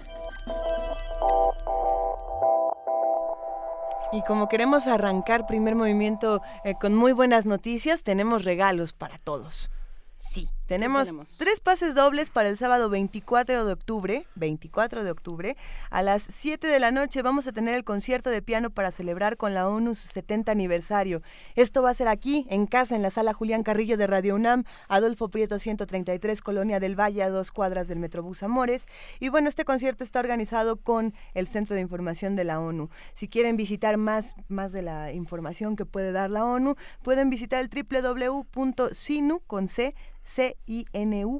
Y 4.11 4.21
como 4.23 4.49
queremos 4.49 4.87
arrancar 4.87 5.47
primer 5.47 5.75
movimiento 5.75 6.41
eh, 6.65 6.75
con 6.75 6.93
muy 6.93 7.13
buenas 7.13 7.45
noticias, 7.45 8.03
tenemos 8.03 8.43
regalos 8.43 8.91
para 8.91 9.19
todos. 9.19 9.71
Sí, 10.17 10.49
tenemos, 10.69 11.11
tres 11.39 11.61
pases 11.61 11.95
dobles 11.95 12.29
para 12.29 12.47
el 12.47 12.55
sábado 12.55 12.91
24 12.91 13.65
de 13.65 13.73
octubre, 13.73 14.27
24 14.35 15.03
de 15.03 15.09
octubre, 15.09 15.57
a 15.89 16.03
las 16.03 16.21
7 16.29 16.67
de 16.67 16.79
la 16.79 16.91
noche 16.91 17.23
vamos 17.23 17.47
a 17.47 17.51
tener 17.51 17.73
el 17.73 17.83
concierto 17.83 18.29
de 18.29 18.43
piano 18.43 18.69
para 18.69 18.91
celebrar 18.91 19.35
con 19.35 19.55
la 19.55 19.67
ONU 19.67 19.95
su 19.95 20.07
70 20.07 20.51
aniversario. 20.51 21.23
Esto 21.55 21.81
va 21.81 21.89
a 21.89 21.95
ser 21.95 22.07
aquí, 22.07 22.45
en 22.51 22.67
casa, 22.67 22.95
en 22.95 23.01
la 23.01 23.09
sala 23.09 23.33
Julián 23.33 23.63
Carrillo 23.63 23.97
de 23.97 24.05
Radio 24.05 24.35
UNAM, 24.35 24.63
Adolfo 24.87 25.29
Prieto 25.29 25.57
133, 25.57 26.39
Colonia 26.41 26.79
del 26.79 26.97
Valle, 26.97 27.23
a 27.23 27.31
dos 27.31 27.51
cuadras 27.51 27.87
del 27.87 27.97
Metrobús 27.97 28.43
Amores. 28.43 28.85
Y 29.19 29.29
bueno, 29.29 29.49
este 29.49 29.65
concierto 29.65 30.03
está 30.03 30.19
organizado 30.19 30.77
con 30.77 31.15
el 31.33 31.47
Centro 31.47 31.75
de 31.75 31.81
Información 31.81 32.35
de 32.35 32.43
la 32.43 32.59
ONU. 32.59 32.91
Si 33.15 33.27
quieren 33.27 33.57
visitar 33.57 33.97
más, 33.97 34.35
más 34.49 34.71
de 34.71 34.83
la 34.83 35.13
información 35.13 35.75
que 35.75 35.87
puede 35.87 36.11
dar 36.11 36.29
la 36.29 36.45
ONU, 36.45 36.75
pueden 37.01 37.31
visitar 37.31 37.59
el 37.59 37.69
www.sinu 37.69 39.39
con 39.47 39.67
C 39.67 39.95
cinu.mx 40.29 41.37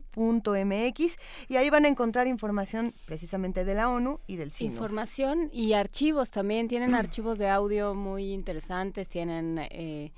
y 1.47 1.56
ahí 1.56 1.69
van 1.69 1.86
a 1.86 1.88
encontrar 1.88 2.28
información 2.28 2.93
precisamente 3.06 3.63
de 3.63 3.73
la 3.75 3.89
ONU 3.89 4.19
y 4.28 4.38
del 4.38 4.52
CINU. 4.52 4.73
Información 4.73 5.49
y 5.54 5.73
archivos 5.73 6.32
también, 6.32 6.67
tienen 6.67 6.95
archivos 6.95 7.38
de 7.38 7.49
audio 7.49 7.93
muy 7.93 8.34
interesantes, 8.34 9.08
tienen 9.08 9.60
eh, 9.69 10.12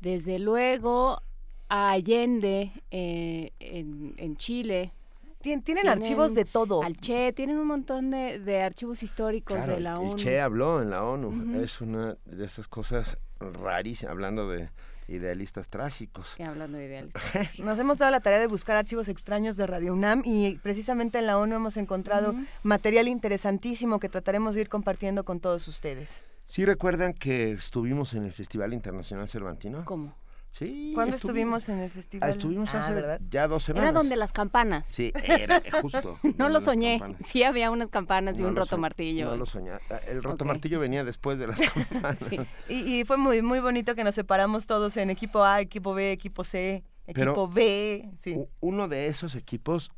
desde 0.00 0.38
luego 0.38 1.20
a 1.68 1.92
Allende 1.92 2.72
eh, 2.90 3.52
en, 3.58 4.36
Chile, 4.36 4.92
tienen, 5.40 5.88
archivos 5.88 6.34
de 6.34 6.44
todo. 6.44 6.82
Al 6.82 6.96
Che, 6.96 7.32
tienen 7.32 7.58
un 7.58 7.66
montón 7.66 8.10
de, 8.10 8.62
archivos 8.62 9.02
históricos 9.02 9.66
de 9.66 9.80
la 9.80 9.98
ONU. 9.98 10.12
El 10.12 10.16
Che 10.16 10.40
habló 10.40 10.80
en 10.82 10.90
la 10.90 11.04
ONU. 11.04 11.60
Es 11.60 11.80
una 11.80 12.16
de 12.24 12.44
esas 12.44 12.68
cosas 12.68 13.18
rarísimas, 13.40 14.12
hablando 14.12 14.48
de 14.48 14.70
Idealistas 15.08 15.68
trágicos. 15.68 16.36
hablando 16.40 16.78
de 16.78 16.86
idealistas. 16.86 17.22
Nos 17.58 17.78
hemos 17.78 17.98
dado 17.98 18.10
la 18.10 18.20
tarea 18.20 18.38
de 18.38 18.46
buscar 18.46 18.76
archivos 18.76 19.08
extraños 19.08 19.56
de 19.56 19.66
Radio 19.66 19.92
UNAM 19.92 20.22
y 20.24 20.56
precisamente 20.62 21.18
en 21.18 21.26
la 21.26 21.38
ONU 21.38 21.56
hemos 21.56 21.76
encontrado 21.76 22.34
material 22.62 23.08
interesantísimo 23.08 24.00
que 24.00 24.08
trataremos 24.08 24.54
de 24.54 24.62
ir 24.62 24.68
compartiendo 24.68 25.24
con 25.24 25.40
todos 25.40 25.68
ustedes. 25.68 26.24
¿Sí 26.46 26.64
recuerdan 26.64 27.14
que 27.14 27.52
estuvimos 27.52 28.14
en 28.14 28.24
el 28.24 28.32
Festival 28.32 28.72
Internacional 28.72 29.28
Cervantino? 29.28 29.84
¿Cómo? 29.84 30.14
Sí. 30.56 30.92
¿Cuándo 30.94 31.16
estuvimos 31.16 31.68
en 31.68 31.80
el 31.80 31.90
festival? 31.90 32.28
Ah, 32.28 32.32
estuvimos 32.32 32.72
ah, 32.76 32.86
hace 32.86 33.24
ya 33.28 33.48
dos 33.48 33.64
semanas. 33.64 33.90
Era 33.90 33.98
donde 33.98 34.14
las 34.14 34.30
campanas. 34.30 34.86
Sí, 34.88 35.12
era 35.24 35.60
justo. 35.82 36.20
no 36.38 36.48
lo 36.48 36.60
soñé. 36.60 37.02
Sí 37.26 37.42
había 37.42 37.72
unas 37.72 37.88
campanas 37.88 38.38
y 38.38 38.44
un 38.44 38.54
roto 38.54 38.78
martillo. 38.78 39.30
No 39.30 39.36
lo 39.36 39.46
soñé. 39.46 39.72
Ah, 39.72 39.98
el 40.06 40.22
roto 40.22 40.44
martillo 40.44 40.78
venía 40.78 41.02
después 41.02 41.40
de 41.40 41.48
las 41.48 41.60
campanas. 41.90 42.18
sí. 42.28 42.38
y, 42.68 43.00
y, 43.00 43.04
fue 43.04 43.16
muy 43.16 43.42
muy 43.42 43.58
bonito 43.58 43.96
que 43.96 44.04
nos 44.04 44.14
separamos 44.14 44.66
todos 44.66 44.96
en 44.96 45.10
equipo 45.10 45.42
A, 45.42 45.60
equipo 45.60 45.92
B, 45.92 46.12
equipo 46.12 46.44
C, 46.44 46.84
equipo 47.08 47.48
B. 47.48 48.08
Sí. 48.22 48.36
Uno 48.60 48.86
de 48.86 49.08
esos 49.08 49.34
equipos 49.34 49.90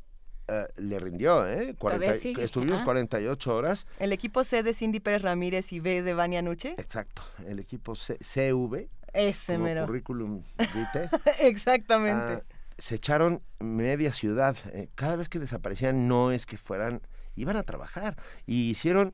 eh, 0.47 0.65
le 0.77 0.97
rindió, 0.97 1.45
¿eh? 1.45 1.75
40 1.77 2.41
estuvimos 2.41 2.81
48 2.81 3.55
horas. 3.55 3.85
El 3.99 4.11
equipo 4.11 4.43
C 4.43 4.63
de 4.63 4.73
Cindy 4.73 5.01
Pérez 5.01 5.21
Ramírez 5.21 5.71
y 5.73 5.81
B 5.81 6.01
de 6.01 6.13
Vania 6.15 6.41
Nuche. 6.41 6.73
Exacto, 6.77 7.21
el 7.45 7.59
equipo 7.59 7.95
C, 7.95 8.17
CV. 8.21 8.89
Ese 9.13 9.57
mero. 9.57 9.85
currículum 9.85 10.43
vitae. 10.57 11.09
Exactamente. 11.39 12.33
Ah, 12.33 12.41
se 12.77 12.95
echaron 12.95 13.41
media 13.59 14.13
ciudad. 14.13 14.55
Eh, 14.73 14.89
cada 14.95 15.15
vez 15.15 15.29
que 15.29 15.39
desaparecían 15.39 16.07
no 16.07 16.31
es 16.31 16.45
que 16.45 16.57
fueran, 16.57 17.01
iban 17.35 17.57
a 17.57 17.63
trabajar. 17.63 18.15
Y 18.45 18.69
hicieron 18.69 19.13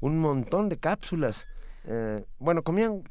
un 0.00 0.18
montón 0.18 0.68
de 0.68 0.78
cápsulas. 0.78 1.46
Eh, 1.84 2.24
bueno, 2.38 2.62
comían, 2.62 3.02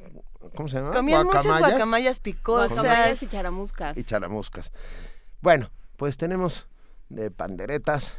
¿cómo 0.55 0.69
se 0.69 0.77
llama? 0.77 0.91
Comían 0.91 1.25
muchas 1.25 1.45
guacamayas 1.59 2.19
picosas. 2.19 2.73
Guacamayas 2.73 3.23
y 3.23 3.27
charamuscas. 3.27 3.97
Y 3.97 4.03
charamuscas. 4.03 4.71
Bueno, 5.41 5.69
pues 5.97 6.17
tenemos 6.17 6.67
de 7.09 7.31
panderetas. 7.31 8.17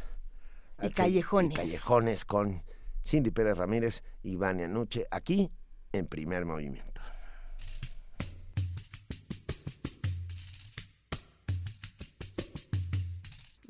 Y 0.81 0.89
callejones. 0.89 1.53
Y 1.53 1.55
callejones 1.55 2.25
con 2.25 2.63
Cindy 3.03 3.31
Pérez 3.31 3.57
Ramírez 3.57 4.03
y 4.21 4.35
Vania 4.35 4.67
Nuche 4.67 5.07
aquí 5.11 5.51
en 5.91 6.07
primer 6.07 6.45
movimiento. 6.45 6.92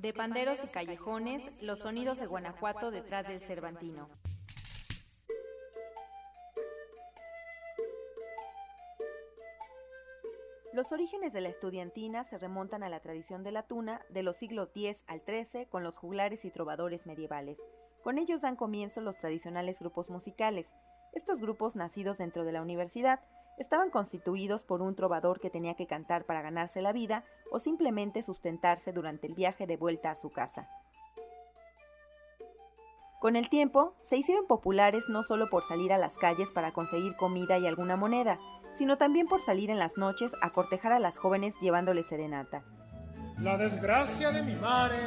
De 0.04 0.12
panderos 0.12 0.62
y 0.66 0.68
callejones, 0.68 1.50
los 1.62 1.80
sonidos 1.80 2.20
de 2.20 2.26
Guanajuato 2.26 2.92
detrás 2.92 3.26
del 3.26 3.40
Cervantino. 3.40 4.10
Los 10.74 10.92
orígenes 10.92 11.32
de 11.32 11.40
la 11.40 11.48
estudiantina 11.48 12.26
se 12.26 12.38
remontan 12.38 12.84
a 12.84 12.90
la 12.90 13.00
tradición 13.00 13.44
de 13.44 13.54
la 13.54 13.64
tuna 13.64 14.02
de 14.10 14.24
los 14.24 14.36
siglos 14.36 14.72
X 14.76 15.06
al 15.08 15.22
XIII 15.22 15.68
con 15.68 15.86
los 15.86 15.98
juglares 15.98 16.44
y 16.44 16.52
trovadores 16.52 17.08
medievales. 17.08 17.58
Con 18.04 18.18
ellos 18.18 18.42
dan 18.42 18.58
comienzo 18.58 19.00
los 19.00 19.16
tradicionales 19.16 19.80
grupos 19.80 20.10
musicales. 20.10 20.76
Estos 21.14 21.40
grupos, 21.40 21.78
nacidos 21.78 22.18
dentro 22.18 22.44
de 22.44 22.52
la 22.52 22.62
universidad, 22.62 23.22
estaban 23.58 23.90
constituidos 23.90 24.64
por 24.64 24.82
un 24.82 24.96
trovador 24.96 25.40
que 25.40 25.50
tenía 25.50 25.76
que 25.76 25.88
cantar 25.88 26.26
para 26.26 26.42
ganarse 26.42 26.82
la 26.82 26.92
vida 26.92 27.24
o 27.52 27.60
simplemente 27.60 28.22
sustentarse 28.22 28.92
durante 28.92 29.28
el 29.28 29.36
viaje 29.36 29.68
de 29.68 29.78
vuelta 29.78 30.12
a 30.12 30.16
su 30.16 30.30
casa. 30.30 30.68
Con 33.20 33.38
el 33.38 33.48
tiempo, 33.50 33.96
se 34.04 34.18
hicieron 34.18 34.48
populares 34.48 35.06
no 35.08 35.24
solo 35.24 35.50
por 35.50 35.64
salir 35.64 35.94
a 35.94 35.98
las 35.98 36.18
calles 36.18 36.52
para 36.52 36.74
conseguir 36.74 37.16
comida 37.16 37.58
y 37.58 37.66
alguna 37.68 37.96
moneda, 37.96 38.38
sino 38.74 38.98
también 38.98 39.28
por 39.28 39.42
salir 39.42 39.70
en 39.70 39.80
las 39.80 39.96
noches 39.98 40.34
a 40.42 40.50
cortejar 40.50 40.92
a 40.92 41.00
las 41.00 41.18
jóvenes 41.18 41.56
llevándoles 41.62 42.08
serenata. 42.08 42.64
La 43.40 43.58
desgracia 43.58 44.32
de 44.32 44.42
mi 44.42 44.56
madre, 44.56 44.98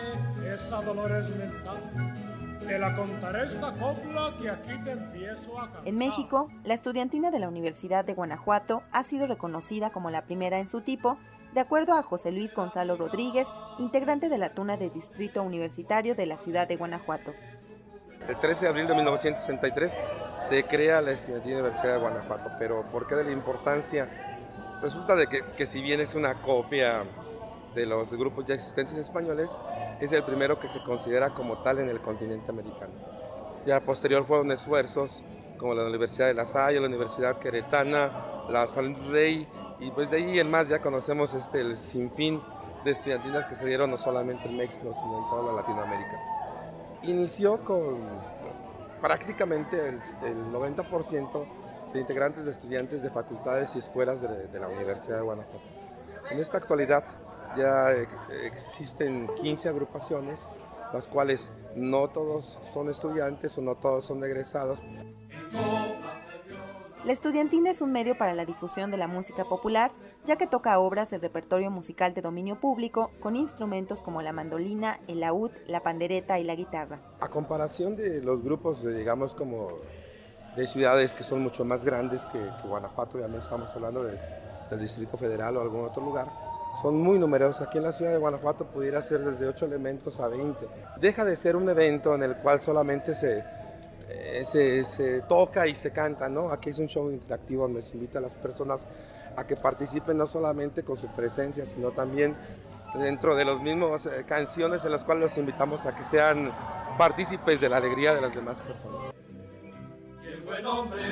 esa 0.47 0.81
Dolores 0.81 1.29
mental 1.29 2.26
te 2.67 2.79
la 2.79 2.97
contaré 2.97 3.47
esta 3.47 3.73
copla 3.73 4.35
que 4.41 4.51
aquí 4.51 4.73
te 4.85 4.91
empiezo 4.91 5.59
a 5.59 5.67
cantar. 5.67 5.89
En 5.89 5.97
México, 5.97 6.51
la 6.65 6.75
estudiantina 6.75 7.31
de 7.31 7.39
la 7.39 7.49
Universidad 7.49 8.05
de 8.05 8.15
Guanajuato 8.15 8.83
ha 8.93 9.05
sido 9.05 9.27
reconocida 9.27 9.91
como 9.91 10.11
la 10.11 10.23
primera 10.23 10.59
en 10.59 10.69
su 10.69 10.81
tipo, 10.81 11.17
de 11.55 11.61
acuerdo 11.61 11.95
a 11.95 12.03
José 12.03 12.33
Luis 12.33 12.55
Gonzalo 12.55 12.97
Rodríguez, 12.97 13.47
integrante 13.79 14.29
de 14.29 14.39
la 14.39 14.51
Tuna 14.51 14.77
de 14.77 14.91
Distrito 14.91 15.43
Universitario 15.43 16.15
de 16.15 16.27
la 16.27 16.39
ciudad 16.39 16.67
de 16.67 16.77
Guanajuato. 16.77 17.33
El 18.29 18.37
13 18.37 18.65
de 18.65 18.69
abril 18.69 18.87
de 18.89 18.95
1963 18.95 19.99
se 20.41 20.65
crea 20.65 21.01
la 21.01 21.13
Estudiantina 21.13 21.59
Universidad 21.59 21.95
de 21.95 22.01
Guanajuato, 22.01 22.51
pero 22.59 22.83
¿por 22.91 23.07
qué 23.07 23.15
de 23.15 23.25
la 23.25 23.31
importancia? 23.31 24.09
Resulta 24.83 25.15
de 25.15 25.29
que, 25.29 25.43
que 25.57 25.67
si 25.67 25.81
bien 25.81 26.01
es 26.01 26.15
una 26.15 26.35
copia 26.35 27.05
de 27.77 27.87
los 27.87 28.11
grupos 28.13 28.47
ya 28.47 28.55
existentes 28.55 28.97
españoles, 28.97 29.51
es 30.01 30.11
el 30.11 30.25
primero 30.25 30.59
que 30.59 30.67
se 30.67 30.83
considera 30.83 31.35
como 31.35 31.59
tal 31.59 31.79
en 31.79 31.91
el 31.91 32.01
continente 32.01 32.51
americano. 32.51 32.93
Ya 33.67 33.81
posterior 33.81 34.25
fueron 34.27 34.51
esfuerzos 34.51 35.23
como 35.59 35.75
la 35.75 35.85
Universidad 35.85 36.27
de 36.27 36.35
La 36.35 36.47
Salle, 36.47 36.81
la 36.81 36.87
Universidad 36.87 37.39
Queretana, 37.39 38.11
la 38.49 38.67
San 38.67 38.97
Rey, 39.11 39.47
y 39.79 39.91
pues 39.91 40.11
de 40.11 40.17
ahí 40.17 40.39
en 40.39 40.51
más 40.51 40.69
ya 40.69 40.81
conocemos 40.81 41.35
este, 41.35 41.61
el 41.61 41.79
sinfín 41.79 42.41
de 42.85 42.93
estudiantinas 42.93 43.45
que 43.47 43.55
se 43.55 43.67
dieron 43.67 43.91
no 43.91 43.99
solamente 43.99 44.49
en 44.49 44.57
México, 44.57 44.95
sino 44.95 45.19
en 45.19 45.29
toda 45.29 45.53
Latinoamérica. 45.53 46.19
Inició 47.03 47.59
con 47.65 48.09
prácticamente 49.03 49.89
el, 49.89 50.01
90% 50.53 51.47
de 51.93 52.01
integrantes 52.01 52.45
de 52.47 52.53
estudiantes 52.53 53.03
de 53.03 53.11
facultades 53.11 53.77
y 53.77 53.81
escuelas 53.81 54.23
de, 54.23 54.49
de 54.49 54.61
la 54.61 54.69
Universidad 54.69 55.17
de 55.17 55.23
Guanajuato. 55.23 55.61
En 56.31 56.39
esta 56.39 56.57
actualidad 56.59 57.05
ya 57.57 57.91
existen 58.45 59.29
15 59.43 59.69
agrupaciones, 59.69 60.49
las 60.93 61.07
cuales 61.09 61.49
no 61.77 62.09
todos 62.09 62.59
son 62.73 62.89
estudiantes 62.89 63.57
o 63.59 63.63
no 63.63 63.75
todos 63.75 64.05
son 64.05 64.23
egresados. 64.25 64.83
La 67.05 67.13
estudiantina 67.13 67.71
es 67.71 67.81
un 67.81 67.93
medio 67.93 68.19
para 68.19 68.35
la 68.35 68.45
difusión 68.45 68.91
de 68.91 68.97
la 68.97 69.07
música 69.07 69.45
popular, 69.45 69.93
ya 70.25 70.35
que 70.35 70.49
toca 70.49 70.77
obras 70.81 71.09
del 71.09 71.21
repertorio 71.21 71.71
musical 71.71 72.15
de 72.15 72.21
dominio 72.21 72.59
público 72.59 73.13
con 73.21 73.37
instrumentos 73.37 74.03
como 74.03 74.23
la 74.23 74.33
mandolina, 74.33 74.99
el 75.07 75.21
laúd, 75.21 75.53
la 75.69 75.85
pandereta 75.85 76.41
y 76.41 76.45
la 76.45 76.57
guitarra. 76.57 76.99
A 77.21 77.29
comparación 77.29 77.95
de 77.95 78.21
los 78.23 78.43
grupos, 78.43 78.85
digamos, 78.85 79.37
como 79.37 79.69
de 80.57 80.67
ciudades 80.67 81.13
que 81.13 81.23
son 81.23 81.43
mucho 81.43 81.65
más 81.65 81.85
grandes 81.85 82.27
que, 82.27 82.41
Guanajuato, 82.67 83.21
ya 83.21 83.27
estamos 83.39 83.71
hablando 83.77 84.03
del 84.03 84.81
Distrito 84.81 85.17
Federal 85.17 85.57
o 85.59 85.61
algún 85.61 85.85
otro 85.85 86.03
lugar, 86.03 86.27
son 86.81 87.01
muy 87.01 87.19
numerosos. 87.19 87.67
Aquí 87.67 87.79
en 87.79 87.85
la 87.85 87.93
ciudad 87.93 88.13
de 88.13 88.19
Guanajuato 88.19 88.67
pudiera 88.67 89.03
ser 89.03 89.21
desde 89.21 89.47
8 89.47 89.67
elementos 89.67 90.21
a 90.21 90.29
20. 90.29 90.67
Deja 91.01 91.25
de 91.25 91.37
ser 91.37 91.57
un 91.57 91.69
evento 91.69 92.15
en 92.15 92.23
el 92.23 92.37
cual 92.37 92.61
solamente 92.61 93.15
se, 93.15 93.45
eh, 94.09 94.85
se, 94.85 95.23
toca 95.23 95.67
y 95.67 95.75
se 95.75 95.91
canta, 95.91 96.29
¿no? 96.29 96.51
Aquí 96.51 96.71
es 96.71 96.79
un 96.79 96.87
show 96.87 97.11
interactivo 97.11 97.63
donde 97.65 97.83
se 97.83 97.95
invita 97.95 98.19
a 98.19 98.23
las 98.23 98.35
personas 98.35 98.87
a 99.37 99.47
que 99.47 99.57
participen 99.57 100.17
no 100.17 100.27
solamente 100.27 100.83
con 100.83 100.97
su 100.97 101.09
presencia, 101.09 101.67
sino 101.67 101.91
también 101.91 102.35
dentro 102.95 103.35
de 103.35 103.45
los 103.45 103.61
mismos 103.61 104.07
eh, 104.07 104.25
canciones 104.27 104.85
en 104.85 104.93
las 104.93 105.05
cuales 105.05 105.25
los 105.25 105.39
invitamos 105.39 105.85
a 105.85 105.95
que 105.95 106.05
sean 106.05 106.51
partícipes 106.97 107.61
de 107.61 107.69
la 107.69 107.77
alegría 107.77 108.15
de 108.15 108.21
las 108.21 108.35
demás 108.35 108.57
personas. 108.57 109.13
buen 110.45 110.67
hombre, 110.67 111.03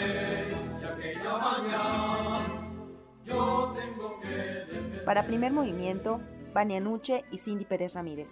para 5.05 5.27
primer 5.27 5.53
movimiento, 5.53 6.21
Vania 6.53 6.81
Nuche 6.81 7.25
y 7.31 7.39
Cindy 7.39 7.65
Pérez 7.65 7.95
Ramírez. 7.95 8.31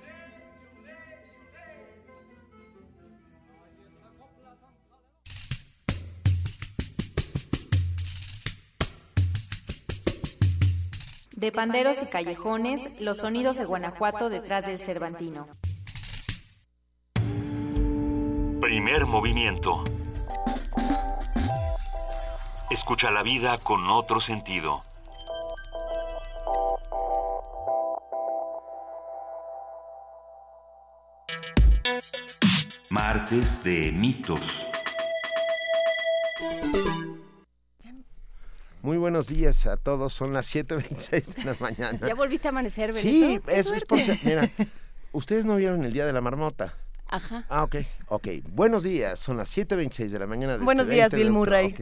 De 11.43 11.51
panderos 11.51 12.01
y 12.01 12.07
callejones, 12.07 13.01
los 13.01 13.19
sonidos 13.19 13.59
de 13.59 13.65
Guanajuato 13.65 14.29
detrás 14.29 14.65
del 14.65 14.79
Cervantino. 14.79 15.49
Primer 18.61 19.07
movimiento. 19.07 19.83
Escucha 22.71 23.11
la 23.11 23.25
vida 23.25 23.59
con 23.59 23.91
otro 23.91 24.21
sentido. 24.21 24.83
Martes 33.13 33.63
de 33.63 33.93
mitos. 33.93 34.67
Muy 38.81 38.97
buenos 38.97 39.27
días 39.27 39.67
a 39.67 39.77
todos, 39.77 40.15
son 40.15 40.33
las 40.33 40.55
7.26 40.55 41.35
de 41.35 41.45
la 41.45 41.55
mañana. 41.61 41.99
¿Ya 42.09 42.15
volviste 42.15 42.49
a 42.49 42.53
amanecer, 42.53 42.95
Benito? 42.95 43.27
Sí, 43.27 43.41
eso 43.49 43.75
es 43.75 43.85
por... 43.85 43.99
Mira, 44.25 44.49
ustedes 45.13 45.45
no 45.45 45.57
vieron 45.57 45.85
el 45.85 45.93
Día 45.93 46.07
de 46.07 46.15
la 46.15 46.23
Marmota. 46.23 46.73
Ajá. 47.07 47.45
Ah, 47.51 47.65
ok, 47.65 47.77
ok. 48.07 48.29
Buenos 48.49 48.83
días, 48.83 49.19
son 49.19 49.37
las 49.37 49.55
7.26 49.55 50.09
de 50.09 50.19
la 50.19 50.27
mañana. 50.27 50.57
De 50.57 50.65
Buenos 50.65 50.85
este 50.85 50.95
días, 50.95 51.13
Bill 51.13 51.33
Murray. 51.33 51.77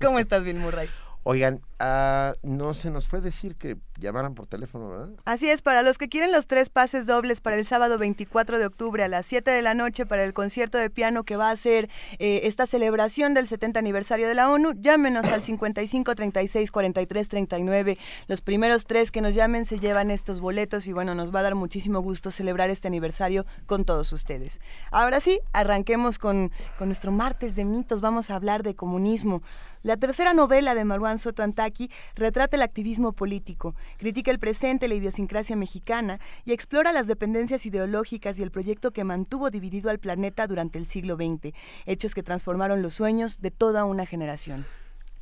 ¿Cómo 0.00 0.20
estás, 0.20 0.44
Bill 0.44 0.60
Murray? 0.60 0.88
Oigan, 1.24 1.62
uh, 1.80 2.34
no 2.42 2.74
se 2.74 2.90
nos 2.90 3.08
fue 3.08 3.20
decir 3.20 3.56
que 3.56 3.76
llamaran 3.98 4.34
por 4.34 4.46
teléfono, 4.46 4.90
¿verdad? 4.90 5.08
Así 5.24 5.48
es, 5.48 5.62
para 5.62 5.82
los 5.82 5.98
que 5.98 6.08
quieren 6.08 6.32
los 6.32 6.46
tres 6.46 6.70
pases 6.70 7.06
dobles 7.06 7.40
para 7.40 7.56
el 7.56 7.66
sábado 7.66 7.98
24 7.98 8.58
de 8.58 8.66
octubre 8.66 9.02
a 9.02 9.08
las 9.08 9.26
7 9.26 9.50
de 9.50 9.62
la 9.62 9.74
noche 9.74 10.06
para 10.06 10.24
el 10.24 10.32
concierto 10.32 10.78
de 10.78 10.90
piano 10.90 11.24
que 11.24 11.36
va 11.36 11.50
a 11.50 11.56
ser 11.56 11.88
eh, 12.18 12.42
esta 12.44 12.66
celebración 12.66 13.34
del 13.34 13.48
70 13.48 13.78
aniversario 13.78 14.28
de 14.28 14.34
la 14.34 14.50
ONU, 14.50 14.72
llámenos 14.74 15.26
al 15.26 15.42
55 15.42 16.14
36 16.14 16.70
43 16.70 17.28
39. 17.28 17.98
Los 18.28 18.40
primeros 18.40 18.86
tres 18.86 19.10
que 19.10 19.20
nos 19.20 19.34
llamen 19.34 19.66
se 19.66 19.78
llevan 19.78 20.10
estos 20.10 20.40
boletos 20.40 20.86
y 20.86 20.92
bueno, 20.92 21.14
nos 21.14 21.34
va 21.34 21.40
a 21.40 21.44
dar 21.44 21.54
muchísimo 21.54 22.00
gusto 22.00 22.30
celebrar 22.30 22.70
este 22.70 22.88
aniversario 22.88 23.46
con 23.66 23.84
todos 23.84 24.12
ustedes. 24.12 24.60
Ahora 24.90 25.20
sí, 25.20 25.40
arranquemos 25.52 26.18
con, 26.18 26.52
con 26.78 26.88
nuestro 26.88 27.12
martes 27.12 27.56
de 27.56 27.64
mitos. 27.64 28.00
Vamos 28.00 28.30
a 28.30 28.36
hablar 28.36 28.62
de 28.62 28.74
comunismo. 28.74 29.42
La 29.82 29.96
tercera 29.96 30.34
novela 30.34 30.74
de 30.74 30.84
Marwan 30.84 31.20
Soto 31.20 31.44
Antaki 31.66 31.90
retrata 32.14 32.56
el 32.56 32.62
activismo 32.62 33.12
político, 33.12 33.74
critica 33.98 34.30
el 34.30 34.38
presente, 34.38 34.88
la 34.88 34.94
idiosincrasia 34.94 35.56
mexicana 35.56 36.20
y 36.44 36.52
explora 36.52 36.92
las 36.92 37.06
dependencias 37.06 37.66
ideológicas 37.66 38.38
y 38.38 38.42
el 38.42 38.50
proyecto 38.50 38.92
que 38.92 39.04
mantuvo 39.04 39.50
dividido 39.50 39.90
al 39.90 39.98
planeta 39.98 40.46
durante 40.46 40.78
el 40.78 40.86
siglo 40.86 41.16
XX, 41.16 41.52
hechos 41.84 42.14
que 42.14 42.22
transformaron 42.22 42.82
los 42.82 42.94
sueños 42.94 43.40
de 43.40 43.50
toda 43.50 43.84
una 43.84 44.06
generación. 44.06 44.64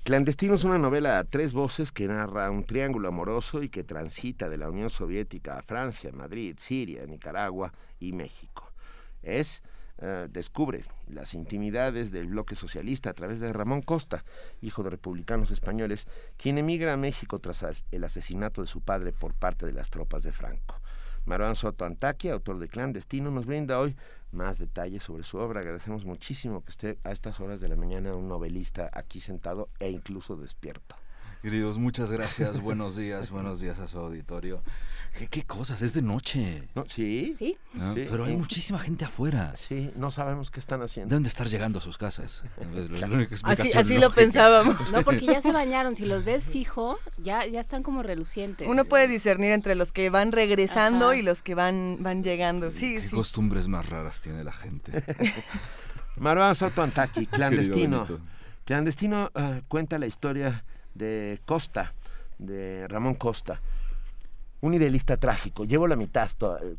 Clandestino 0.03 0.55
es 0.55 0.65
una 0.65 0.77
novela 0.77 1.19
a 1.19 1.25
tres 1.25 1.55
voces 1.55 1.91
que 1.91 2.07
narra 2.07 2.51
un 2.51 2.65
triángulo 2.65 3.09
amoroso 3.09 3.63
y 3.63 3.71
que 3.71 3.85
transita 3.85 4.51
de 4.51 4.59
la 4.59 4.69
Unión 4.69 4.91
Soviética 4.91 5.59
a 5.59 5.63
Francia, 5.63 6.13
Madrid, 6.13 6.57
Siria, 6.59 7.07
Nicaragua 7.07 7.73
y 7.99 8.13
México. 8.13 8.71
Es 9.23 9.63
eh, 9.99 10.27
descubre 10.31 10.85
las 11.07 11.35
intimidades 11.35 12.11
del 12.11 12.27
bloque 12.27 12.57
socialista 12.57 13.11
a 13.11 13.15
través 13.15 13.41
de 13.41 13.53
Ramón 13.53 13.83
Costa, 13.83 14.25
hijo 14.61 14.83
de 14.83 14.91
republicanos 14.91 15.51
españoles, 15.51 16.09
quien 16.37 16.59
emigra 16.59 16.93
a 16.93 16.97
México 16.97 17.39
tras 17.39 17.85
el 17.91 18.05
asesinato 18.05 18.61
de 18.61 18.67
su 18.67 18.81
padre 18.81 19.13
por 19.13 19.35
parte 19.35 19.67
de 19.67 19.73
las 19.73 19.91
tropas 19.91 20.23
de 20.25 20.33
Franco. 20.33 20.81
Maruán 21.27 21.55
Soto 21.55 21.85
Antaquia, 21.85 22.35
autor 22.35 22.59
de 22.59 22.69
Clandestino, 22.69 23.31
nos 23.31 23.47
brinda 23.47 23.79
hoy 23.79 23.97
más 24.31 24.59
detalles 24.59 25.03
sobre 25.03 25.23
su 25.23 25.39
obra. 25.39 25.61
Agradecemos 25.61 26.05
muchísimo 26.05 26.63
que 26.63 26.71
esté 26.71 26.99
a 27.05 27.13
estas 27.13 27.41
horas 27.41 27.61
de 27.61 27.69
la 27.69 27.77
mañana 27.77 28.15
un 28.15 28.29
novelista 28.29 28.91
aquí 28.93 29.21
sentado 29.21 29.71
e 29.79 29.91
incluso 29.91 30.37
despierto. 30.37 30.97
Queridos, 31.45 31.77
muchas 31.77 32.11
gracias. 32.11 32.59
buenos 32.59 32.97
días, 32.97 33.31
buenos 33.31 33.61
días 33.61 33.79
a 33.79 33.87
su 33.87 33.99
auditorio. 33.99 34.63
¿Qué, 35.31 35.43
cosas? 35.43 35.83
Es 35.83 35.93
de 35.93 36.01
noche. 36.01 36.63
¿Sí? 36.89 37.35
¿Sí? 37.37 37.59
Pero 37.95 38.25
hay 38.25 38.35
muchísima 38.35 38.79
gente 38.79 39.05
afuera. 39.05 39.55
Sí, 39.55 39.91
no 39.95 40.11
sabemos 40.11 40.51
qué 40.51 40.59
están 40.59 40.81
haciendo. 40.81 41.11
Deben 41.11 41.23
de 41.23 41.29
estar 41.29 41.47
llegando 41.47 41.81
a 41.81 41.83
sus 41.83 41.99
casas. 41.99 42.45
así, 43.75 43.99
lo 43.99 44.11
pensábamos. 44.15 44.91
No, 44.91 45.03
porque 45.03 45.27
ya 45.27 45.43
se 45.43 45.53
bañaron. 45.53 45.95
Si 45.97 46.07
los 46.07 46.25
ves 46.25 46.47
fijo, 46.47 46.99
ya, 47.19 47.45
ya 47.45 47.61
están 47.61 47.83
como 47.83 48.03
relucientes. 48.03 48.67
Uno 48.67 48.87
puede 48.87 49.07
discernir 49.07 49.53
entre 49.53 49.75
los 49.75 49.93
que 49.93 50.09
van 50.09 50.33
regresando 50.33 51.13
y 51.13 51.21
los 51.21 51.43
que 51.43 51.55
van, 51.55 51.99
van 52.01 52.25
llegando. 52.25 52.71
Sí, 52.71 52.97
¿Qué 53.03 53.11
costumbres 53.11 53.69
más 53.69 53.87
raras 53.91 54.23
tiene 54.23 54.45
la 54.45 54.53
gente? 54.53 55.05
Marwan 56.17 56.55
Soto 56.55 56.81
Antaki, 56.81 57.27
clandestino. 57.31 58.07
Clandestino 58.65 59.31
uh, 59.35 59.61
cuenta 59.69 59.99
la 59.99 60.07
historia 60.07 60.65
de 60.95 61.41
Costa, 61.45 61.93
de 62.39 62.87
Ramón 62.89 63.15
Costa. 63.15 63.61
Un 64.61 64.73
idealista 64.73 65.19
trágico. 65.19 65.67
Llevo 65.67 65.87
la 65.87 65.97
mitad, 65.97 66.31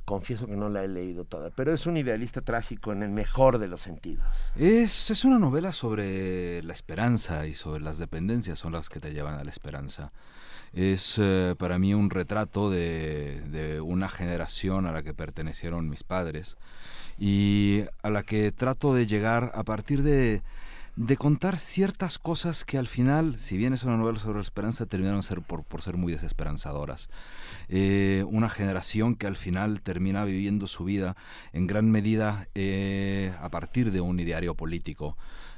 confieso 0.06 0.47
que 0.47 0.56
no 0.56 0.69
la 0.69 0.84
he 0.84 0.88
leído 0.88 1.23
toda, 1.23 1.51
pero 1.51 1.71
es 1.71 1.86
un 1.86 1.97
idealista 1.97 2.41
trágico 2.41 2.91
en 2.91 3.04
el 3.04 3.12
mejor 3.12 3.60
de 3.60 3.67
los 3.67 3.82
sentidos. 3.82 4.25
Es, 4.56 5.12
es 5.12 5.23
una 5.23 5.38
novela 5.38 5.71
sobre 5.71 6.63
la 6.63 6.73
esperanza 6.73 7.45
y 7.45 7.54
sobre 7.54 7.84
las 7.84 7.99
dependencias 7.99 8.58
son 8.58 8.73
las 8.73 8.89
que 8.89 8.99
te 8.99 9.13
llevan 9.13 9.36
a 9.36 9.43
la 9.43 9.51
esperanza. 9.51 10.12
Es 10.73 11.19
eh, 11.19 11.54
para 11.60 11.78
mí 11.78 11.93
un 11.93 12.10
retrato 12.10 12.71
de, 12.71 13.39
de 13.41 13.80
una 13.82 14.10
generación 14.10 14.88
a 14.88 14.91
la 14.91 15.04
que 15.04 15.13
pertenecieron 15.13 15.88
mis 15.88 16.04
padres 16.04 16.58
y 17.19 17.84
a 18.01 18.10
la 18.10 18.23
que 18.23 18.51
trato 18.51 18.95
de 18.95 19.06
llegar 19.06 19.51
a 19.54 19.63
partir 19.63 20.01
de 20.01 20.41
de 20.95 21.17
contar 21.17 21.58
ciertas 21.58 22.17
cosas 22.17 22.63
que 22.63 22.77
al 22.77 22.88
final, 22.88 23.38
si 23.38 23.58
bien 23.58 23.73
es 23.73 23.84
una 23.84 23.97
novela 23.97 24.19
sobre 24.19 24.38
la 24.38 24.43
esperanza, 24.43 24.86
terminaron 24.86 25.23
ser 25.23 25.41
por, 25.41 25.81
ser 25.81 25.97
muy 25.97 26.13
desesperanzadoras. 26.13 27.10
Eh, 27.67 28.23
una 28.29 28.49
generación 28.49 29.15
que 29.15 29.27
al 29.27 29.36
final 29.36 29.81
termina 29.81 30.23
viviendo 30.23 30.67
su 30.67 30.86
vida 30.86 31.17
en 31.51 31.67
gran 31.67 31.91
medida 31.91 32.47
eh, 32.55 33.34
a 33.41 33.49
partir 33.49 33.91
de 33.91 34.01
un 34.01 34.19
ideario 34.19 34.55
político 34.55 35.17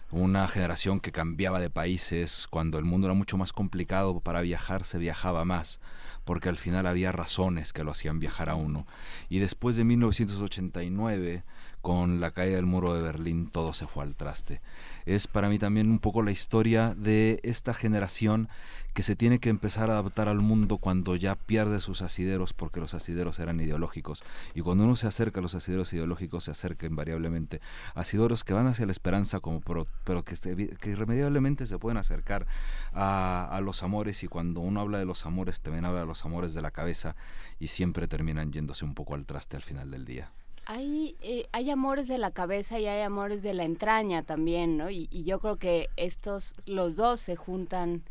una 0.09 0.47
generación 0.47 1.01
que 1.01 1.11
cambiaba 1.11 1.59
de 1.59 1.69
países 1.69 2.47
cuando 2.49 2.77
el 2.77 2.85
mundo 2.85 3.07
era 3.07 3.13
mucho 3.13 3.37
más 3.37 3.51
complicado 3.51 4.21
para 4.21 4.41
viajar 4.41 4.85
se 4.85 4.97
viajaba 4.97 5.43
más 5.43 5.81
porque 6.23 6.47
al 6.47 6.57
final 6.57 6.87
había 6.87 7.11
razones 7.11 7.73
que 7.73 7.83
lo 7.83 7.91
hacían 7.91 8.19
viajar 8.19 8.49
a 8.49 8.55
uno 8.55 8.87
y 9.27 9.39
después 9.39 9.75
de 9.75 9.83
1989 9.83 11.43
con 11.87 12.19
la 12.19 12.31
caída 12.31 12.57
del 12.57 12.65
muro 12.65 12.93
de 12.93 13.01
Berlín 13.01 13.49
todo 13.49 13.73
se 13.73 13.87
fue 13.87 14.03
al 14.03 14.13
traste 14.13 14.59
es 15.07 15.25
para 15.25 15.47
mí 15.47 15.57
también 15.57 15.89
un 15.89 15.99
poco 15.99 16.21
la 16.21 16.31
historia 16.31 16.93
de 16.93 17.39
esta 17.43 17.73
generación 17.73 18.49
que 18.93 19.03
se 19.03 19.15
tiene 19.15 19.39
que 19.39 19.47
empezar 19.47 19.89
a 19.89 19.93
adaptar 19.93 20.27
al 20.27 20.41
mundo 20.41 20.79
cuando 20.79 21.15
ya 21.15 21.35
pierde 21.35 21.79
sus 21.79 22.01
asideros 22.01 22.51
porque 22.51 22.81
los 22.81 22.93
asideros 22.93 23.39
eran 23.39 23.61
ideológicos. 23.61 24.21
Y 24.53 24.61
cuando 24.61 24.83
uno 24.83 24.97
se 24.97 25.07
acerca 25.07 25.39
a 25.39 25.43
los 25.43 25.55
asideros 25.55 25.93
ideológicos, 25.93 26.43
se 26.45 26.51
acerca 26.51 26.87
invariablemente 26.87 27.61
asideros 27.95 28.43
que 28.43 28.53
van 28.53 28.67
hacia 28.67 28.85
la 28.85 28.91
esperanza, 28.91 29.39
como 29.39 29.61
pero, 29.61 30.25
que, 30.25 30.35
que, 30.81 30.89
irremediablemente 30.89 31.67
se 31.67 31.79
pueden 31.79 31.97
acercar 31.97 32.45
a, 32.91 33.47
a 33.49 33.61
los 33.61 33.83
amores. 33.83 34.23
Y 34.23 34.27
cuando 34.27 34.59
uno 34.59 34.81
habla 34.81 34.97
de 34.97 35.05
los 35.05 35.25
amores, 35.25 35.61
también 35.61 35.85
habla 35.85 36.01
de 36.01 36.05
los 36.05 36.25
amores 36.25 36.53
de 36.53 36.63
la 36.63 36.71
cabeza 36.71 37.15
y 37.59 37.67
siempre 37.67 38.07
terminan 38.07 38.51
yéndose 38.51 38.83
un 38.83 38.93
poco 38.93 39.13
al 39.13 39.25
traste 39.25 39.55
al 39.55 39.63
final 39.63 39.89
del 39.89 40.03
día. 40.05 40.31
Hay, 40.69 41.15
eh, 41.21 41.47
hay 41.53 41.69
amores 41.69 42.09
de 42.09 42.17
la 42.17 42.31
cabeza 42.31 42.77
y 42.77 42.87
hay 42.87 43.01
amores 43.01 43.41
de 43.41 43.53
la 43.53 43.63
entraña 43.63 44.23
también, 44.23 44.75
¿no? 44.75 44.89
Y, 44.89 45.07
yo 45.23 45.39
creo 45.39 45.55
que 45.55 45.89
estos, 45.95 46.55
los 46.65 46.97
dos 46.97 47.21
se 47.21 47.37
juntan 47.37 48.03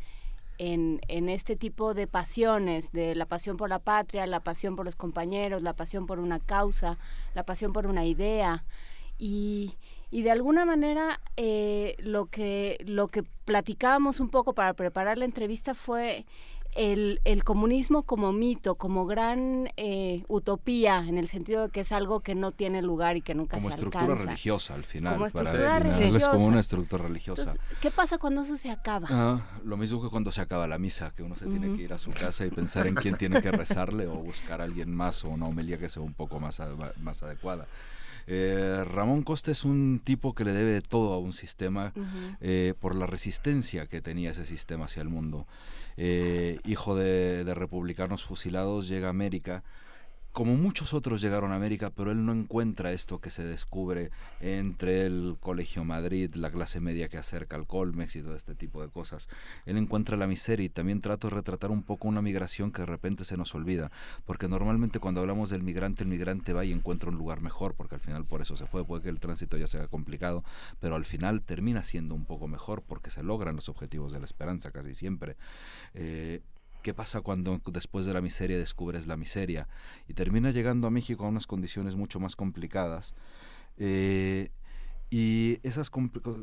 en, 0.57 0.99
en, 1.07 1.29
este 1.29 1.55
tipo 1.55 1.93
de 1.93 2.07
pasiones, 2.07 2.91
de 2.91 3.13
la 3.13 3.27
pasión 3.27 3.57
por 3.57 3.69
la 3.69 3.77
patria, 3.77 4.25
la 4.25 4.39
pasión 4.39 4.75
por 4.75 4.85
los 4.85 4.95
compañeros, 4.95 5.61
la 5.61 5.73
pasión 5.73 6.07
por 6.07 6.17
una 6.17 6.39
causa, 6.39 6.97
la 7.35 7.43
pasión 7.43 7.73
por 7.73 7.85
una 7.85 8.05
idea. 8.05 8.63
Y, 9.19 9.75
y 10.09 10.23
de 10.23 10.31
alguna 10.31 10.65
manera 10.65 11.19
eh, 11.35 11.95
lo, 11.99 12.27
que, 12.27 12.77
lo 12.85 13.09
que 13.09 13.23
platicábamos 13.23 14.19
un 14.19 14.29
poco 14.29 14.53
para 14.53 14.73
preparar 14.73 15.17
la 15.17 15.25
entrevista 15.25 15.75
fue 15.75 16.25
el, 16.75 17.21
el 17.25 17.43
comunismo 17.43 18.03
como 18.03 18.33
mito, 18.33 18.75
como 18.75 19.05
gran 19.05 19.69
eh, 19.77 20.23
utopía, 20.27 20.99
en 21.07 21.17
el 21.17 21.27
sentido 21.27 21.63
de 21.63 21.69
que 21.69 21.81
es 21.81 21.91
algo 21.91 22.21
que 22.21 22.35
no 22.35 22.51
tiene 22.51 22.81
lugar 22.81 23.17
y 23.17 23.21
que 23.21 23.35
nunca 23.35 23.59
se 23.59 23.67
alcanza. 23.67 23.79
Como 23.79 23.89
estructura 23.89 24.25
religiosa 24.25 24.73
al 24.73 24.83
final. 24.83 25.13
Como 25.13 25.25
estructura 25.27 25.79
religiosa. 25.79 26.17
Es 26.17 26.27
como 26.27 26.45
una 26.45 26.59
estructura 26.59 27.03
religiosa. 27.03 27.55
¿Qué 27.81 27.91
pasa 27.91 28.17
cuando 28.17 28.41
eso 28.41 28.57
se 28.57 28.69
acaba? 28.69 29.07
Ah, 29.09 29.41
lo 29.63 29.77
mismo 29.77 30.01
que 30.01 30.09
cuando 30.09 30.31
se 30.31 30.41
acaba 30.41 30.67
la 30.67 30.77
misa, 30.77 31.13
que 31.15 31.23
uno 31.23 31.35
se 31.35 31.45
tiene 31.45 31.75
que 31.75 31.83
ir 31.83 31.93
a 31.93 31.97
su 31.97 32.11
casa 32.11 32.45
y 32.45 32.49
pensar 32.49 32.87
en 32.87 32.95
quién 32.95 33.17
tiene 33.17 33.41
que 33.41 33.51
rezarle 33.51 34.07
o 34.07 34.15
buscar 34.15 34.61
a 34.61 34.63
alguien 34.65 34.95
más 34.95 35.23
o 35.23 35.29
una 35.29 35.47
homilía 35.47 35.77
que 35.77 35.89
sea 35.89 36.01
un 36.01 36.13
poco 36.13 36.39
más, 36.39 36.61
más 36.99 37.23
adecuada. 37.23 37.67
Eh, 38.27 38.83
Ramón 38.85 39.23
Costa 39.23 39.51
es 39.51 39.63
un 39.63 40.01
tipo 40.03 40.35
que 40.35 40.43
le 40.43 40.51
debe 40.51 40.81
todo 40.81 41.13
a 41.13 41.17
un 41.17 41.31
sistema 41.31 41.93
eh, 42.41 42.73
por 42.79 42.93
la 42.95 43.07
resistencia 43.07 43.87
que 43.87 44.01
tenía 44.01 44.31
ese 44.31 44.45
sistema 44.45 44.85
hacia 44.85 45.01
el 45.01 45.09
mundo. 45.09 45.47
Eh, 45.95 46.59
hijo 46.65 46.95
de, 46.95 47.45
de, 47.45 47.53
republicanos 47.55 48.23
fusilados, 48.23 48.87
llega 48.87 49.07
a 49.07 49.11
América 49.11 49.63
como 50.37 50.55
muchos 50.55 50.93
otros 50.93 51.19
llegaron 51.19 51.51
a 51.51 51.55
América, 51.55 51.89
pero 51.89 52.11
él 52.11 52.23
no 52.23 52.31
encuentra 52.31 52.91
esto 52.91 53.19
que 53.19 53.31
se 53.31 53.43
descubre 53.43 54.11
entre 54.39 55.07
el 55.07 55.35
Colegio 55.39 55.83
Madrid, 55.83 56.35
la 56.35 56.51
clase 56.51 56.79
media 56.79 57.07
que 57.07 57.17
acerca 57.17 57.55
al 57.55 57.65
Colmex 57.65 58.15
y 58.17 58.21
todo 58.21 58.35
este 58.35 58.53
tipo 58.53 58.79
de 58.83 58.87
cosas. 58.87 59.29
Él 59.65 59.77
encuentra 59.77 60.15
la 60.15 60.27
miseria 60.27 60.63
y 60.63 60.69
también 60.69 61.01
trato 61.01 61.27
de 61.27 61.37
retratar 61.37 61.71
un 61.71 61.81
poco 61.81 62.07
una 62.07 62.21
migración 62.21 62.71
que 62.71 62.83
de 62.83 62.85
repente 62.85 63.23
se 63.23 63.35
nos 63.35 63.55
olvida, 63.55 63.91
porque 64.25 64.47
normalmente 64.47 64.99
cuando 64.99 65.21
hablamos 65.21 65.49
del 65.49 65.63
migrante, 65.63 66.03
el 66.03 66.09
migrante 66.09 66.53
va 66.53 66.63
y 66.63 66.71
encuentra 66.71 67.09
un 67.09 67.17
lugar 67.17 67.41
mejor, 67.41 67.73
porque 67.73 67.95
al 67.95 68.01
final 68.01 68.23
por 68.23 68.43
eso 68.43 68.55
se 68.55 68.67
fue, 68.67 68.85
puede 68.85 69.01
que 69.01 69.09
el 69.09 69.19
tránsito 69.19 69.57
ya 69.57 69.65
sea 69.65 69.87
complicado, 69.87 70.43
pero 70.79 70.93
al 70.93 71.05
final 71.05 71.41
termina 71.41 71.81
siendo 71.81 72.13
un 72.13 72.25
poco 72.25 72.47
mejor 72.47 72.83
porque 72.83 73.09
se 73.09 73.23
logran 73.23 73.55
los 73.55 73.69
objetivos 73.69 74.13
de 74.13 74.19
la 74.19 74.27
esperanza 74.27 74.69
casi 74.69 74.93
siempre. 74.93 75.35
Eh, 75.95 76.43
qué 76.81 76.93
pasa 76.93 77.21
cuando 77.21 77.61
después 77.67 78.05
de 78.05 78.13
la 78.13 78.21
miseria 78.21 78.57
descubres 78.57 79.07
la 79.07 79.17
miseria 79.17 79.67
y 80.07 80.13
termina 80.13 80.51
llegando 80.51 80.87
a 80.87 80.91
México 80.91 81.25
a 81.25 81.29
unas 81.29 81.47
condiciones 81.47 81.95
mucho 81.95 82.19
más 82.19 82.35
complicadas. 82.35 83.13
Eh, 83.77 84.49
y 85.09 85.59
esas 85.63 85.89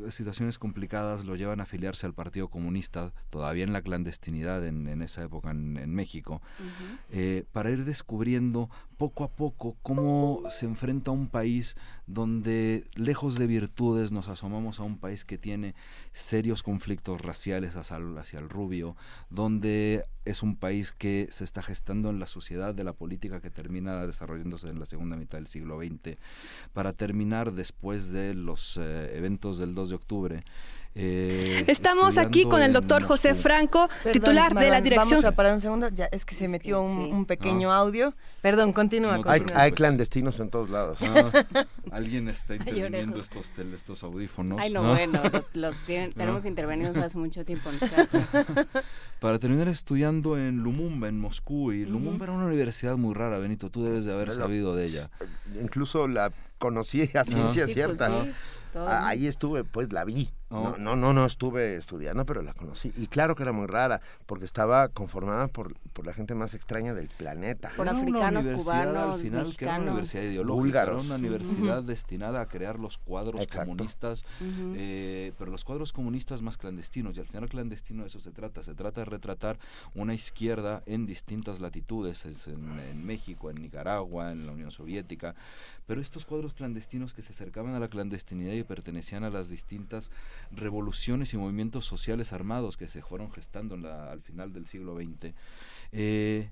situaciones 0.09 0.57
complicadas 0.57 1.23
lo 1.23 1.35
llevan 1.35 1.59
a 1.59 1.63
afiliarse 1.63 2.07
al 2.07 2.15
Partido 2.15 2.47
Comunista, 2.47 3.13
todavía 3.29 3.63
en 3.63 3.73
la 3.73 3.83
clandestinidad 3.83 4.65
en, 4.65 5.01
esa 5.03 5.23
época 5.23 5.51
en, 5.51 5.93
México, 5.93 6.41
eh, 7.11 7.43
para 7.51 7.69
ir 7.69 7.85
descubriendo 7.85 8.71
poco 8.97 9.23
a 9.23 9.29
poco 9.29 9.75
cómo 9.81 10.43
se 10.49 10.65
enfrenta 10.65 11.11
a 11.11 11.13
un 11.13 11.27
país 11.27 11.75
donde, 12.07 12.83
lejos 12.95 13.37
de 13.37 13.47
virtudes, 13.47 14.11
nos 14.11 14.27
asomamos 14.27 14.79
a 14.79 14.83
un 14.83 14.97
país 14.97 15.25
que 15.25 15.37
tiene 15.37 15.75
serios 16.11 16.63
conflictos 16.63 17.21
raciales 17.21 17.75
hacia, 17.75 17.97
el 18.39 18.49
rubio, 18.49 18.95
donde 19.29 20.05
es 20.25 20.43
un 20.43 20.55
país 20.55 20.91
que 20.91 21.27
se 21.31 21.43
está 21.43 21.61
gestando 21.61 22.09
en 22.09 22.19
la 22.19 22.27
sociedad 22.27 22.73
de 22.73 22.83
la 22.83 22.93
política 22.93 23.41
que 23.41 23.49
termina 23.49 24.05
desarrollándose 24.05 24.69
en 24.69 24.79
la 24.79 24.85
segunda 24.85 25.17
mitad 25.17 25.37
del 25.37 25.47
siglo 25.47 25.79
XX, 25.79 26.17
para 26.73 26.93
terminar 26.93 27.53
después 27.53 28.09
de 28.09 28.33
los 28.33 28.77
eh, 28.77 29.17
eventos 29.17 29.59
del 29.59 29.75
2 29.75 29.89
de 29.89 29.95
octubre 29.95 30.43
Eh, 30.97 31.65
Estamos 31.67 32.17
aquí 32.17 32.45
con 32.45 32.61
el 32.61 32.71
doctor 32.71 33.03
José 33.03 33.35
Franco, 33.35 33.89
titular 34.13 34.53
de 34.53 34.69
la 34.69 34.79
dirección. 34.79 35.19
Vamos 35.19 35.25
a 35.25 35.31
parar 35.33 35.53
un 35.53 35.59
segundo, 35.59 35.89
ya 35.89 36.05
es 36.05 36.23
que 36.23 36.35
se 36.35 36.47
metió 36.47 36.81
un, 36.81 37.25
pequeño 37.25 37.71
ah. 37.71 37.77
audio. 37.77 38.13
Perdón, 38.41 38.71
continúa. 38.71 39.19
hay, 39.25 39.71
clandestinos 39.73 40.39
en 40.39 40.49
todos 40.49 40.69
lados. 40.69 40.99
Ah, 41.01 41.65
alguien 41.91 42.29
está 42.29 42.55
interviniendo 42.55 43.19
estos, 43.19 43.51
estos 43.73 44.03
audífonos. 44.03 44.59
Ay, 44.61 44.71
no, 44.71 44.83
bueno, 44.83 45.21
los, 45.53 45.75
tenemos 45.85 46.45
intervenidos 46.45 46.95
hace 46.95 47.17
mucho 47.17 47.43
tiempo. 47.43 47.69
Para 49.19 49.37
terminar 49.37 49.67
estudiando 49.67 50.37
en 50.37 50.59
Lumumba, 50.59 51.09
en 51.09 51.19
Moscú, 51.19 51.73
y 51.73 51.85
Lumumba 51.85 52.25
era 52.25 52.33
una 52.33 52.45
universidad 52.45 52.95
muy 52.95 53.13
rara, 53.13 53.37
Benito, 53.37 53.69
tú 53.69 53.83
debes 53.83 54.05
de 54.05 54.13
haber 54.13 54.31
sabido 54.31 54.73
de 54.75 54.85
ella. 54.85 55.09
Incluso 55.61 56.07
la 56.07 56.31
conocí 56.57 57.01
a 57.01 57.25
ciencia 57.25 57.63
pues 57.63 57.73
cierta. 57.73 58.25
Ahí 58.75 59.27
estuve, 59.27 59.63
pues 59.63 59.91
la 59.91 60.05
vi. 60.05 60.31
No, 60.55 60.77
no, 60.77 60.95
no, 60.95 61.13
no 61.13 61.25
estuve 61.25 61.75
estudiando, 61.75 62.25
pero 62.25 62.41
la 62.41 62.53
conocí. 62.53 62.93
Y 62.97 63.07
claro 63.07 63.35
que 63.35 63.43
era 63.43 63.51
muy 63.51 63.67
rara, 63.67 64.01
porque 64.25 64.45
estaba 64.45 64.87
conformada 64.89 65.47
por, 65.47 65.75
por 65.93 66.05
la 66.05 66.13
gente 66.13 66.35
más 66.35 66.53
extraña 66.53 66.93
del 66.93 67.09
planeta. 67.09 67.71
Por 67.75 67.89
africanos, 67.89 68.45
cubanos, 68.47 69.13
al 69.13 69.21
final, 69.21 69.55
que 69.55 69.65
era 69.65 69.77
una 69.77 69.91
universidad 69.91 70.23
ideológica, 70.23 70.83
era 70.83 70.95
una 70.95 71.15
universidad 71.15 71.83
destinada 71.83 72.41
a 72.41 72.47
crear 72.47 72.79
los 72.79 72.97
cuadros 72.97 73.45
comunistas, 73.47 74.25
eh, 74.41 75.33
pero 75.37 75.51
los 75.51 75.63
cuadros 75.63 75.93
comunistas 75.93 76.41
más 76.41 76.57
clandestinos. 76.57 77.17
Y 77.17 77.19
al 77.19 77.27
final 77.27 77.49
clandestino 77.49 78.03
de 78.03 78.09
eso 78.09 78.19
se 78.19 78.31
trata. 78.31 78.63
Se 78.63 78.73
trata 78.73 79.01
de 79.01 79.05
retratar 79.05 79.57
una 79.93 80.13
izquierda 80.13 80.83
en 80.85 81.05
distintas 81.05 81.59
latitudes, 81.59 82.25
en, 82.47 82.79
en 82.79 83.05
México, 83.05 83.49
en 83.49 83.61
Nicaragua, 83.61 84.31
en 84.31 84.45
la 84.45 84.53
Unión 84.53 84.71
Soviética. 84.71 85.35
Pero 85.87 86.01
estos 86.01 86.25
cuadros 86.25 86.53
clandestinos 86.53 87.13
que 87.13 87.21
se 87.21 87.33
acercaban 87.33 87.75
a 87.75 87.79
la 87.79 87.89
clandestinidad 87.89 88.53
y 88.53 88.63
pertenecían 88.63 89.23
a 89.23 89.29
las 89.29 89.49
distintas 89.49 90.11
revoluciones 90.51 91.33
y 91.33 91.37
movimientos 91.37 91.85
sociales 91.85 92.33
armados 92.33 92.77
que 92.77 92.87
se 92.87 93.01
fueron 93.01 93.31
gestando 93.31 93.75
al 93.75 94.21
final 94.21 94.53
del 94.53 94.65
siglo 94.65 94.95
XX. 94.95 95.33
Eh, 95.91 96.49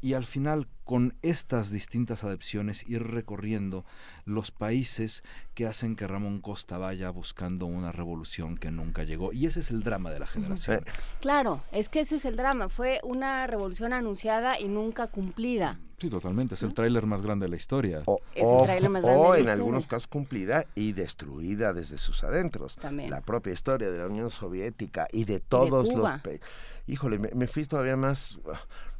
y 0.00 0.14
al 0.14 0.24
final 0.24 0.68
con 0.84 1.14
estas 1.22 1.70
distintas 1.70 2.22
adepciones 2.22 2.88
ir 2.88 3.02
recorriendo 3.02 3.84
los 4.24 4.52
países 4.52 5.24
que 5.54 5.66
hacen 5.66 5.96
que 5.96 6.06
Ramón 6.06 6.40
Costa 6.40 6.78
vaya 6.78 7.10
buscando 7.10 7.66
una 7.66 7.90
revolución 7.90 8.56
que 8.56 8.70
nunca 8.70 9.02
llegó. 9.02 9.32
Y 9.32 9.46
ese 9.46 9.60
es 9.60 9.70
el 9.70 9.82
drama 9.82 10.10
de 10.12 10.20
la 10.20 10.26
generación. 10.28 10.84
Claro, 11.20 11.60
es 11.72 11.88
que 11.88 12.00
ese 12.00 12.16
es 12.16 12.24
el 12.24 12.36
drama. 12.36 12.68
Fue 12.68 13.00
una 13.02 13.46
revolución 13.48 13.92
anunciada 13.92 14.60
y 14.60 14.68
nunca 14.68 15.08
cumplida. 15.08 15.80
Sí, 15.98 16.10
totalmente. 16.10 16.54
Es 16.54 16.62
el 16.62 16.74
tráiler 16.74 17.06
más 17.06 17.22
grande 17.22 17.46
de 17.46 17.50
la 17.50 17.56
historia. 17.56 18.02
O, 18.04 18.20
o 18.42 19.34
en 19.34 19.48
algunos 19.48 19.86
casos 19.86 20.06
cumplida 20.06 20.66
y 20.74 20.92
destruida 20.92 21.72
desde 21.72 21.96
sus 21.98 22.22
adentros. 22.22 22.76
También. 22.76 23.10
La 23.10 23.22
propia 23.22 23.52
historia 23.52 23.90
de 23.90 23.98
la 23.98 24.06
Unión 24.06 24.30
Soviética 24.30 25.08
y 25.10 25.24
de 25.24 25.40
todos 25.40 25.92
los 25.92 26.20
países. 26.20 26.46
Híjole, 26.86 27.18
me, 27.18 27.30
me, 27.34 27.48
fui 27.48 27.64
todavía 27.64 27.96
más 27.96 28.38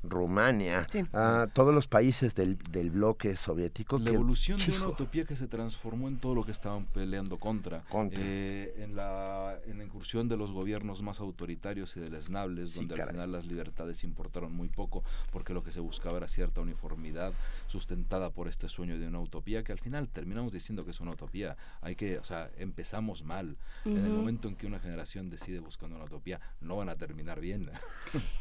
Rumania, 0.09 0.87
a 1.13 1.49
todos 1.53 1.75
los 1.75 1.87
países 1.87 2.35
del, 2.35 2.59
del 2.71 2.91
bloque 2.91 3.37
soviético. 3.37 3.99
La 3.99 4.11
evolución 4.11 4.59
de 4.59 4.77
una 4.77 4.89
utopía 4.89 5.25
que 5.25 5.37
se 5.37 5.47
transformó 5.47 6.09
en 6.09 6.19
todo 6.19 6.35
lo 6.35 6.45
que 6.45 6.53
estaban 6.53 6.87
peleando 6.87 7.39
contra. 7.39 7.85
Eh, 8.13 8.75
en, 8.79 8.97
la, 8.97 9.59
en 9.67 9.79
la 9.79 9.85
incursión 9.85 10.29
de 10.29 10.37
los 10.37 10.53
gobiernos 10.53 11.03
más 11.03 11.21
autoritarios 11.21 11.97
y 11.97 12.01
deleznables, 12.01 12.75
donde 12.75 13.01
al 13.01 13.11
final 13.11 13.33
las 13.33 13.47
libertades 13.47 14.05
importaron 14.05 14.53
muy 14.53 14.69
poco, 14.69 15.03
porque 15.33 15.53
lo 15.53 15.63
que 15.63 15.73
se 15.73 15.81
buscaba 15.81 16.19
era 16.19 16.29
cierta 16.29 16.61
uniformidad 16.61 17.33
sustentada 17.67 18.31
por 18.31 18.49
este 18.49 18.69
sueño 18.69 18.99
de 18.99 19.07
una 19.09 19.21
utopía, 19.21 19.63
que 19.63 19.73
al 19.73 19.79
final 19.79 20.09
terminamos 20.09 20.53
diciendo 20.53 20.85
que 20.85 20.91
es 20.91 21.01
una 21.01 21.13
utopía. 21.13 21.57
Hay 21.81 21.97
que, 21.97 22.19
o 22.19 22.25
sea, 22.25 22.51
empezamos 22.57 23.25
mal. 23.25 23.57
En 23.85 24.05
el 24.05 24.13
momento 24.13 24.49
en 24.49 24.57
que 24.57 24.67
una 24.67 24.81
generación 24.81 25.31
decide 25.31 25.61
buscando 25.61 25.97
una 25.97 26.05
utopía, 26.05 26.41
no 26.61 26.77
van 26.77 26.89
a 26.89 26.97
terminar 26.97 27.41
bien. 27.41 27.71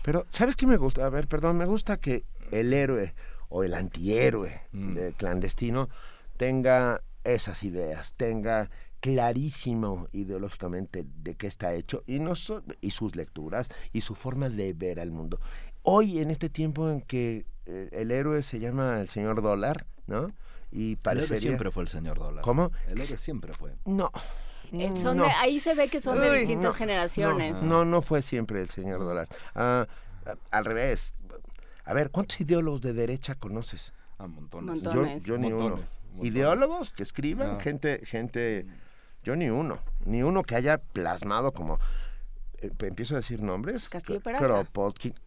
Pero, 0.03 0.25
¿sabes 0.29 0.55
qué 0.55 0.67
me 0.67 0.77
gusta? 0.77 1.05
A 1.05 1.09
ver, 1.09 1.27
perdón 1.27 1.54
me 1.55 1.65
gusta 1.65 1.97
que 1.97 2.23
el 2.51 2.73
héroe 2.73 3.13
o 3.49 3.63
el 3.63 3.73
antihéroe 3.73 4.61
mm. 4.71 4.97
clandestino 5.17 5.89
tenga 6.37 7.01
esas 7.23 7.63
ideas, 7.63 8.13
tenga 8.13 8.69
clarísimo 8.99 10.07
ideológicamente 10.13 11.05
de 11.05 11.35
qué 11.35 11.47
está 11.47 11.73
hecho 11.73 12.03
y, 12.07 12.19
no 12.19 12.33
y 12.81 12.91
sus 12.91 13.15
lecturas 13.15 13.69
y 13.93 14.01
su 14.01 14.15
forma 14.15 14.49
de 14.49 14.73
ver 14.73 14.99
al 14.99 15.11
mundo. 15.11 15.39
Hoy, 15.83 16.19
en 16.19 16.31
este 16.31 16.49
tiempo 16.49 16.89
en 16.89 17.01
que 17.01 17.45
eh, 17.65 17.89
el 17.91 18.11
héroe 18.11 18.41
se 18.41 18.59
llama 18.59 18.99
el 19.01 19.09
señor 19.09 19.41
dólar, 19.41 19.85
¿no? 20.07 20.31
Y 20.71 20.95
parecería... 20.95 21.25
El 21.25 21.31
héroe 21.33 21.41
siempre 21.41 21.71
fue 21.71 21.83
el 21.83 21.89
señor 21.89 22.17
dólar. 22.17 22.43
¿Cómo? 22.43 22.71
El 22.87 22.93
héroe 22.93 23.17
siempre 23.17 23.53
fue. 23.53 23.75
No. 23.85 24.11
Eh, 24.71 24.91
son 24.95 25.21
ahí 25.21 25.59
se 25.59 25.75
ve 25.75 25.87
que 25.87 26.01
son 26.01 26.19
de 26.19 26.39
distintas 26.39 26.75
generaciones. 26.75 27.61
No, 27.61 27.85
no, 27.85 28.01
fue 28.01 28.21
siempre 28.21 28.61
el 28.61 28.69
señor 28.69 28.99
dólar. 28.99 29.27
Ah, 29.53 29.87
al 30.51 30.65
revés, 30.65 31.13
a 31.85 31.93
ver, 31.93 32.09
¿cuántos 32.11 32.41
ideólogos 32.41 32.81
de 32.81 32.93
derecha 32.93 33.35
conoces? 33.35 33.93
Ah, 34.17 34.27
montones. 34.27 34.81
Yo, 35.23 35.37
ni 35.37 35.51
uno. 35.51 35.79
¿Ideólogos 36.21 36.91
que 36.91 37.03
escriban? 37.03 37.59
Gente, 37.59 38.01
gente, 38.05 38.65
yo 39.23 39.35
ni 39.35 39.49
uno. 39.49 39.79
Ni 40.05 40.23
uno 40.23 40.43
que 40.43 40.55
haya 40.55 40.79
plasmado 40.79 41.51
como 41.51 41.79
empiezo 42.61 43.15
a 43.15 43.17
decir 43.17 43.41
nombres. 43.41 43.89
Castillo 43.89 44.19
Peraza. 44.19 44.63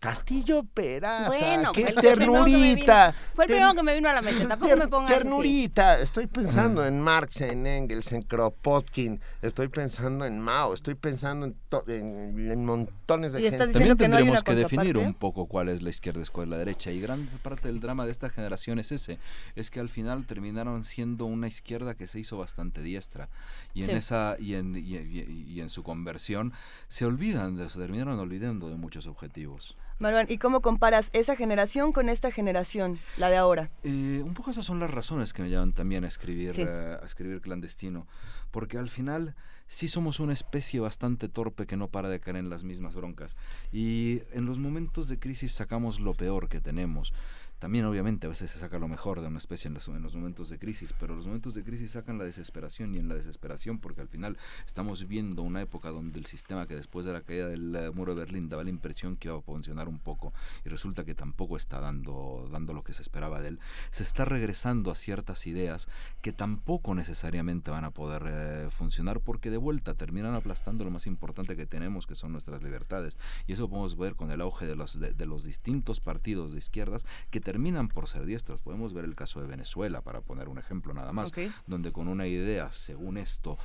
Castillo 0.00 0.64
Peraza. 0.64 1.28
Bueno, 1.28 1.72
qué 1.72 1.92
ternurita. 1.92 3.14
fue 3.34 3.44
el 3.44 3.50
primero 3.50 3.74
que 3.74 3.82
me 3.82 3.94
vino 3.94 4.08
a 4.08 4.14
la 4.14 4.22
mente. 4.22 4.46
Tampoco 4.46 4.76
me 4.76 4.88
pongas 4.88 5.12
Ternurita. 5.12 6.00
Estoy 6.00 6.26
pensando 6.26 6.84
en 6.84 7.00
Marx, 7.00 7.40
en 7.40 7.66
Engels, 7.66 8.12
en 8.12 8.22
Kropotkin. 8.22 9.20
Estoy 9.42 9.68
pensando 9.68 10.24
en 10.24 10.40
Mao. 10.40 10.74
Estoy 10.74 10.94
pensando 10.94 11.46
en, 11.86 12.50
en, 12.50 12.64
montones 12.64 13.32
de 13.32 13.42
gente. 13.42 13.58
También 13.58 13.96
tendremos 13.96 14.42
que 14.42 14.54
definir 14.54 14.96
un 14.96 15.14
poco 15.14 15.46
cuál 15.46 15.68
es 15.68 15.82
la 15.82 15.90
izquierda 15.90 16.20
y 16.20 16.26
cuál 16.26 16.48
es 16.48 16.50
la 16.50 16.58
derecha. 16.58 16.90
Y 16.90 17.00
gran 17.00 17.26
parte 17.42 17.68
del 17.68 17.80
drama 17.80 18.04
de 18.04 18.12
esta 18.12 18.30
generación 18.30 18.78
es 18.78 18.92
ese. 18.92 19.18
Es 19.54 19.70
que 19.70 19.80
al 19.80 19.88
final 19.88 20.26
terminaron 20.26 20.84
siendo 20.84 21.26
una 21.26 21.46
izquierda 21.46 21.94
que 21.94 22.06
se 22.06 22.20
hizo 22.20 22.36
bastante 22.36 22.82
diestra. 22.82 23.28
Y 23.74 23.84
en 23.84 23.90
esa 23.90 24.36
y 24.38 24.54
en, 24.54 24.76
y 24.76 25.60
en 25.60 25.68
su 25.68 25.82
conversión 25.82 26.52
se 26.88 27.04
olvidó 27.04 27.17
se 27.18 27.78
terminaron 27.80 28.18
olvidando 28.20 28.68
de 28.68 28.76
muchos 28.76 29.08
objetivos. 29.08 29.76
Marwan, 29.98 30.26
¿y 30.28 30.38
cómo 30.38 30.60
comparas 30.60 31.10
esa 31.12 31.34
generación 31.34 31.92
con 31.92 32.08
esta 32.08 32.30
generación, 32.30 33.00
la 33.16 33.28
de 33.28 33.36
ahora? 33.36 33.70
Eh, 33.82 34.22
un 34.24 34.34
poco 34.34 34.52
esas 34.52 34.64
son 34.64 34.78
las 34.78 34.90
razones 34.92 35.32
que 35.32 35.42
me 35.42 35.48
llevan 35.48 35.72
también 35.72 36.04
a 36.04 36.06
escribir, 36.06 36.54
eh, 36.56 36.96
a 37.02 37.04
escribir 37.04 37.40
clandestino, 37.40 38.06
porque 38.52 38.78
al 38.78 38.88
final 38.88 39.34
sí 39.66 39.88
somos 39.88 40.20
una 40.20 40.32
especie 40.32 40.78
bastante 40.78 41.28
torpe 41.28 41.66
que 41.66 41.76
no 41.76 41.88
para 41.88 42.08
de 42.08 42.20
caer 42.20 42.36
en 42.36 42.50
las 42.50 42.62
mismas 42.62 42.94
broncas. 42.94 43.34
Y 43.72 44.22
en 44.32 44.46
los 44.46 44.60
momentos 44.60 45.08
de 45.08 45.18
crisis 45.18 45.50
sacamos 45.50 45.98
lo 45.98 46.14
peor 46.14 46.48
que 46.48 46.60
tenemos. 46.60 47.12
También 47.58 47.84
obviamente 47.84 48.26
a 48.26 48.30
veces 48.30 48.50
se 48.50 48.58
saca 48.58 48.78
lo 48.78 48.88
mejor 48.88 49.20
de 49.20 49.26
una 49.26 49.38
especie 49.38 49.68
en 49.68 49.74
los, 49.74 49.88
momentos 50.14 50.48
de 50.48 50.58
crisis, 50.58 50.94
pero 50.98 51.16
los 51.16 51.26
momentos 51.26 51.54
de 51.54 51.64
crisis 51.64 51.92
sacan 51.92 52.18
la 52.18 52.24
desesperación 52.24 52.94
y 52.94 52.98
en 52.98 53.08
la 53.08 53.14
desesperación 53.14 53.78
porque 53.78 54.00
al 54.00 54.08
final 54.08 54.38
estamos 54.66 55.08
viendo 55.08 55.42
una 55.42 55.60
época 55.60 55.90
donde 55.90 56.18
el 56.18 56.26
sistema 56.26 56.66
que 56.66 56.76
después 56.76 57.04
de 57.04 57.12
la 57.12 57.22
caída 57.22 57.48
del 57.48 57.74
eh, 57.74 57.90
muro 57.90 58.14
de 58.14 58.20
Berlín 58.20 58.48
daba 58.48 58.64
la 58.64 58.70
impresión 58.70 59.16
que 59.16 59.28
iba 59.28 59.36
a 59.36 59.42
funcionar 59.42 59.88
un 59.88 59.98
poco 59.98 60.32
y 60.64 60.68
resulta 60.68 61.04
que 61.04 61.14
tampoco 61.14 61.56
está 61.56 61.80
dando, 61.80 62.48
dando 62.50 62.72
lo 62.72 62.84
que 62.84 62.92
se 62.92 63.02
esperaba 63.02 63.40
de 63.40 63.48
él, 63.48 63.60
se 63.90 64.02
está 64.02 64.24
regresando 64.24 64.90
a 64.90 64.94
ciertas 64.94 65.46
ideas 65.46 65.88
que 66.22 66.32
tampoco 66.32 66.94
necesariamente 66.94 67.70
van 67.70 67.84
a 67.84 67.90
poder 67.90 68.22
eh, 68.26 68.68
funcionar 68.70 69.20
porque 69.20 69.50
de 69.50 69.56
vuelta 69.56 69.94
terminan 69.94 70.34
aplastando 70.34 70.84
lo 70.84 70.90
más 70.90 71.06
importante 71.06 71.56
que 71.56 71.66
tenemos 71.66 72.06
que 72.06 72.14
son 72.14 72.32
nuestras 72.32 72.62
libertades. 72.62 73.16
Y 73.46 73.52
eso 73.52 73.68
podemos 73.68 73.96
ver 73.96 74.14
con 74.14 74.30
el 74.30 74.40
auge 74.40 74.66
de 74.66 74.76
los, 74.76 74.98
de, 75.00 75.26
los 75.26 75.44
distintos 75.44 76.00
partidos 76.00 76.52
de 76.52 76.58
izquierdas 76.58 77.06
que 77.30 77.40
terminan 77.48 77.88
por 77.88 78.06
ser 78.08 78.26
diestros. 78.26 78.60
Podemos 78.60 78.92
ver 78.92 79.06
el 79.06 79.14
caso 79.14 79.40
de 79.40 79.46
Venezuela, 79.46 80.02
para 80.02 80.20
poner 80.20 80.50
un 80.50 80.58
ejemplo 80.58 80.92
nada 80.92 81.14
más, 81.14 81.32
donde 81.66 81.92
con 81.92 82.06
una 82.06 82.26
idea, 82.26 82.70
según 82.72 83.16
esto, 83.16 83.56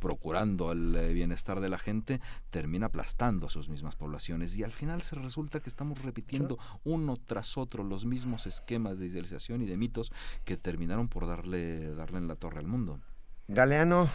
procurando 0.00 0.72
el 0.72 0.96
eh, 0.96 1.12
bienestar 1.12 1.60
de 1.60 1.68
la 1.68 1.76
gente, 1.76 2.22
termina 2.48 2.86
aplastando 2.86 3.48
a 3.48 3.50
sus 3.50 3.68
mismas 3.68 3.96
poblaciones 3.96 4.56
y 4.56 4.62
al 4.62 4.72
final 4.72 5.02
se 5.02 5.16
resulta 5.16 5.60
que 5.60 5.68
estamos 5.68 6.00
repitiendo 6.02 6.58
uno 6.84 7.18
tras 7.18 7.58
otro 7.58 7.84
los 7.84 8.06
mismos 8.06 8.46
esquemas 8.46 8.98
de 8.98 9.08
idealización 9.08 9.60
y 9.60 9.66
de 9.66 9.76
mitos 9.76 10.10
que 10.46 10.56
terminaron 10.56 11.08
por 11.08 11.26
darle, 11.26 11.94
darle 11.94 12.16
en 12.16 12.28
la 12.28 12.36
torre 12.36 12.60
al 12.60 12.66
mundo. 12.66 12.98
Galeano 13.46 14.08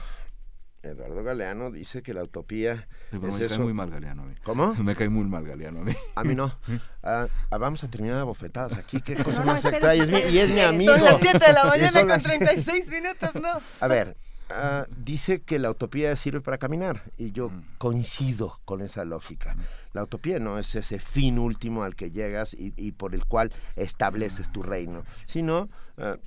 Eduardo 0.83 1.23
Galeano 1.23 1.71
dice 1.71 2.03
que 2.03 2.13
la 2.13 2.23
utopía. 2.23 2.87
me 3.11 3.31
cae 3.47 3.57
muy 3.57 3.73
mal 3.73 3.89
Galeano 3.89 4.23
a 4.23 4.25
mí. 4.25 4.35
¿Cómo? 4.43 4.75
Me 4.83 4.95
cae 4.95 5.07
muy 5.07 5.23
mal 5.25 5.45
Galeano 5.45 5.79
a 5.79 5.83
mí. 5.83 5.93
A 6.15 6.23
mí 6.23 6.35
no. 6.35 6.53
Ah, 7.05 7.27
ah, 7.51 7.57
vamos 7.57 7.83
a 7.83 7.89
terminar 7.89 8.19
a 8.19 8.23
bofetadas 8.23 8.77
aquí. 8.77 9.01
Qué 9.01 9.15
cosa 9.15 9.43
más 9.43 9.65
extraña. 9.65 9.95
Y 9.95 9.99
es 9.99 10.09
mi, 10.09 10.19
y 10.19 10.39
es 10.39 10.49
mi 10.51 10.61
amigo. 10.61 10.93
Son 10.93 11.03
las 11.03 11.19
7 11.19 11.37
de 11.37 11.51
la 11.51 11.65
mañana 11.65 12.07
con 12.07 12.21
36 12.21 12.91
minutos, 12.91 13.35
¿no? 13.35 13.59
A 13.81 13.87
ver, 13.87 14.15
ah, 14.49 14.85
dice 14.95 15.41
que 15.41 15.59
la 15.59 15.69
utopía 15.69 16.15
sirve 16.15 16.39
para 16.39 16.57
caminar 16.57 17.01
y 17.17 17.33
yo 17.33 17.51
coincido 17.77 18.61
con 18.63 18.79
esa 18.79 19.03
lógica. 19.03 19.57
La 19.91 20.03
utopía 20.03 20.39
no 20.39 20.57
es 20.59 20.73
ese 20.75 20.97
fin 20.97 21.37
último 21.39 21.83
al 21.83 21.97
que 21.97 22.09
llegas 22.09 22.55
y, 22.57 22.93
por 22.93 23.13
el 23.13 23.25
cual 23.25 23.51
estableces 23.75 24.49
tu 24.49 24.63
reino, 24.63 25.03
sino 25.25 25.67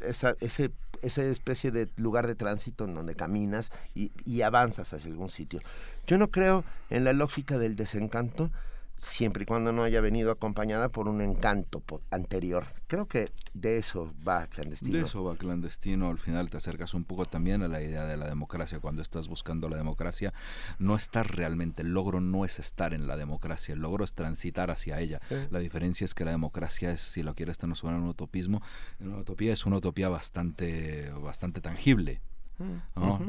esa, 0.02 0.36
ese, 0.40 0.72
esa 1.02 1.22
especie 1.24 1.70
de 1.70 1.88
lugar 1.96 2.26
de 2.26 2.34
tránsito 2.34 2.84
en 2.84 2.94
donde 2.94 3.14
caminas 3.14 3.72
y, 3.94 4.12
y 4.24 4.42
avanzas 4.42 4.92
hacia 4.92 5.10
algún 5.10 5.28
sitio. 5.28 5.60
Yo 6.06 6.18
no 6.18 6.30
creo 6.30 6.64
en 6.90 7.04
la 7.04 7.12
lógica 7.12 7.58
del 7.58 7.76
desencanto, 7.76 8.50
siempre 8.96 9.42
y 9.42 9.46
cuando 9.46 9.72
no 9.72 9.82
haya 9.82 10.00
venido 10.00 10.30
acompañada 10.30 10.88
por 10.88 11.08
un 11.08 11.20
encanto 11.20 11.82
anterior. 12.10 12.66
Creo 12.86 13.06
que 13.06 13.30
de 13.52 13.78
eso 13.78 14.12
va 14.26 14.46
clandestino. 14.46 14.96
De 14.96 15.04
eso 15.04 15.24
va 15.24 15.36
clandestino. 15.36 16.08
Al 16.08 16.18
final 16.18 16.50
te 16.50 16.56
acercas 16.56 16.94
un 16.94 17.04
poco 17.04 17.26
también 17.26 17.62
a 17.62 17.68
la 17.68 17.82
idea 17.82 18.04
de 18.04 18.16
la 18.16 18.26
democracia. 18.26 18.80
Cuando 18.80 19.02
estás 19.02 19.28
buscando 19.28 19.68
la 19.68 19.76
democracia, 19.76 20.32
no 20.78 20.96
estás 20.96 21.26
realmente. 21.26 21.82
El 21.82 21.92
logro 21.92 22.20
no 22.20 22.44
es 22.44 22.58
estar 22.58 22.94
en 22.94 23.06
la 23.06 23.16
democracia. 23.16 23.74
El 23.74 23.80
logro 23.80 24.04
es 24.04 24.14
transitar 24.14 24.70
hacia 24.70 25.00
ella. 25.00 25.20
La 25.50 25.58
diferencia 25.58 26.04
es 26.04 26.14
que 26.14 26.24
la 26.24 26.30
democracia 26.30 26.90
es, 26.90 27.00
si 27.00 27.22
lo 27.22 27.34
quieres 27.34 27.58
suena 27.74 27.98
un 27.98 28.06
utopismo, 28.06 28.62
una 29.00 29.18
utopía 29.18 29.52
es 29.52 29.66
una 29.66 29.76
utopía 29.76 30.08
bastante, 30.08 31.10
bastante 31.10 31.60
tangible 31.60 32.20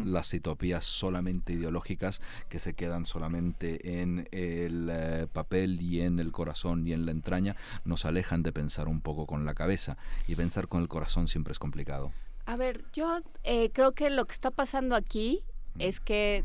las 0.05 0.33
utopías 0.33 0.85
solamente 0.85 1.53
ideológicas 1.53 2.21
que 2.49 2.59
se 2.59 2.73
quedan 2.73 3.05
solamente 3.05 4.01
en 4.01 4.27
el 4.31 4.89
eh, 4.91 5.27
papel 5.31 5.81
y 5.81 6.01
en 6.01 6.19
el 6.19 6.31
corazón 6.31 6.87
y 6.87 6.93
en 6.93 7.05
la 7.05 7.11
entraña 7.11 7.55
nos 7.85 8.05
alejan 8.05 8.43
de 8.43 8.51
pensar 8.51 8.87
un 8.87 9.01
poco 9.01 9.25
con 9.25 9.45
la 9.45 9.53
cabeza 9.53 9.97
y 10.27 10.35
pensar 10.35 10.67
con 10.67 10.81
el 10.81 10.87
corazón 10.87 11.27
siempre 11.27 11.51
es 11.51 11.59
complicado. 11.59 12.11
A 12.45 12.55
ver, 12.55 12.85
yo 12.93 13.19
eh, 13.43 13.71
creo 13.71 13.91
que 13.91 14.09
lo 14.09 14.25
que 14.25 14.33
está 14.33 14.51
pasando 14.51 14.95
aquí 14.95 15.43
es 15.79 15.99
que 15.99 16.43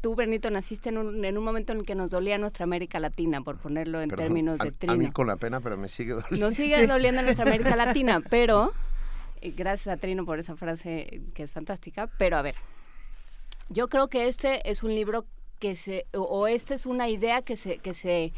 tú, 0.00 0.14
Benito, 0.14 0.50
naciste 0.50 0.88
en 0.88 0.98
un, 0.98 1.24
en 1.24 1.38
un 1.38 1.44
momento 1.44 1.72
en 1.72 1.80
el 1.80 1.86
que 1.86 1.94
nos 1.94 2.10
dolía 2.10 2.38
nuestra 2.38 2.64
América 2.64 2.98
Latina, 2.98 3.40
por 3.40 3.58
ponerlo 3.58 4.00
en 4.00 4.10
términos 4.10 4.58
de 4.58 4.72
trino. 4.72 4.94
A 4.94 4.96
mí 4.96 5.10
con 5.10 5.26
la 5.26 5.36
pena, 5.36 5.60
pero 5.60 5.76
me 5.76 5.88
sigue 5.88 6.14
doliendo. 6.14 6.46
Nos 6.46 6.54
sigue 6.54 6.86
doliendo 6.86 7.22
nuestra 7.22 7.44
América 7.44 7.76
Latina, 7.76 8.20
pero 8.28 8.72
gracias 9.42 9.88
a 9.88 9.96
Trino 9.96 10.24
por 10.24 10.38
esa 10.38 10.56
frase 10.56 11.22
que 11.34 11.42
es 11.42 11.52
fantástica, 11.52 12.08
pero 12.18 12.36
a 12.36 12.42
ver, 12.42 12.54
yo 13.68 13.88
creo 13.88 14.08
que 14.08 14.28
este 14.28 14.68
es 14.70 14.82
un 14.82 14.94
libro 14.94 15.24
que 15.58 15.76
se, 15.76 16.06
o, 16.12 16.46
esta 16.46 16.74
es 16.74 16.86
una 16.86 17.08
idea 17.08 17.42
que 17.42 17.56
se, 17.56 17.78
que 17.78 17.94
se 17.94 18.32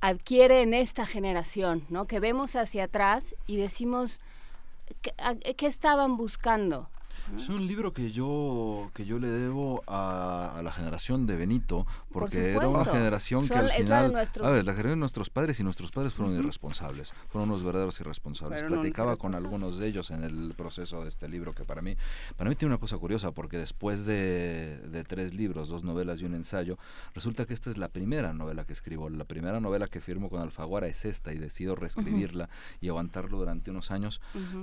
adquiere 0.00 0.62
en 0.62 0.74
esta 0.74 1.06
generación, 1.06 1.86
¿no? 1.88 2.06
Que 2.06 2.20
vemos 2.20 2.56
hacia 2.56 2.84
atrás 2.84 3.36
y 3.46 3.56
decimos, 3.56 4.20
qué 5.00 5.66
estaban 5.66 6.16
buscando? 6.16 6.88
Es 7.36 7.48
un 7.48 7.66
libro 7.66 7.92
que 7.92 8.12
yo 8.12 8.90
que 8.94 9.04
yo 9.04 9.18
le 9.18 9.28
debo 9.28 9.82
a, 9.86 10.60
la 10.62 10.72
generación 10.72 11.26
de 11.26 11.36
Benito, 11.36 11.86
porque 12.10 12.50
era 12.50 12.68
una 12.68 12.84
generación 12.84 13.48
que 13.48 13.54
al 13.54 13.70
final, 13.70 14.14
a 14.16 14.50
ver, 14.50 14.64
la 14.64 14.72
generación 14.72 14.90
de 14.90 14.96
nuestros 14.96 15.30
padres 15.30 15.60
y 15.60 15.64
nuestros 15.64 15.90
padres 15.90 16.12
fueron 16.12 16.36
irresponsables, 16.36 17.12
fueron 17.28 17.50
unos 17.50 17.62
verdaderos 17.62 17.98
irresponsables. 18.00 18.62
Platicaba 18.62 19.16
con 19.16 19.34
algunos 19.34 19.78
de 19.78 19.88
ellos 19.88 20.10
en 20.10 20.24
el 20.24 20.54
proceso 20.56 21.02
de 21.02 21.08
este 21.08 21.28
libro 21.28 21.54
que 21.54 21.64
para 21.64 21.82
mí 21.82 21.96
para 22.36 22.50
mí 22.50 22.56
tiene 22.56 22.74
una 22.74 22.80
cosa 22.80 22.98
curiosa 22.98 23.32
porque 23.32 23.58
después 23.58 24.06
de, 24.06 24.78
de 24.78 25.04
tres 25.04 25.34
libros, 25.34 25.68
dos 25.68 25.84
novelas 25.84 26.20
y 26.20 26.24
un 26.24 26.34
ensayo, 26.34 26.78
resulta 27.14 27.46
que 27.46 27.54
esta 27.54 27.70
es 27.70 27.76
la 27.76 27.88
primera 27.88 28.32
novela 28.32 28.64
que 28.64 28.72
escribo, 28.72 29.08
la 29.08 29.24
primera 29.24 29.60
novela 29.60 29.86
que 29.86 30.00
firmo 30.00 30.28
con 30.28 30.40
Alfaguara 30.40 30.86
es 30.86 31.04
esta 31.04 31.32
y 31.32 31.38
decido 31.38 31.74
reescribirla 31.74 32.48
y 32.80 32.88
aguantarlo 32.88 33.38
durante 33.38 33.70
unos 33.70 33.90
años 33.90 34.20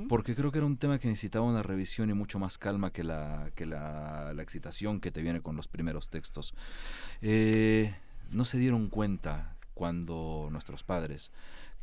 porque 0.07 0.35
creo 0.35 0.51
que 0.51 0.57
era 0.59 0.67
un 0.67 0.77
tema 0.77 0.99
que 0.99 1.07
necesitaba 1.07 1.45
una 1.45 1.63
revisión 1.63 2.09
y 2.09 2.13
mucho 2.13 2.39
más 2.39 2.48
calma 2.57 2.91
que 2.91 3.03
la, 3.03 3.51
que 3.55 3.65
la, 3.65 4.33
excitación 4.39 4.99
que 4.99 5.11
te 5.11 5.21
viene 5.21 5.41
con 5.41 5.55
los 5.55 5.67
primeros 5.67 6.09
textos. 6.09 6.53
Eh, 7.21 7.95
no 8.31 8.45
se 8.45 8.57
dieron 8.57 8.89
cuenta 8.89 9.55
cuando 9.73 10.49
nuestros 10.51 10.83
padres 10.83 11.31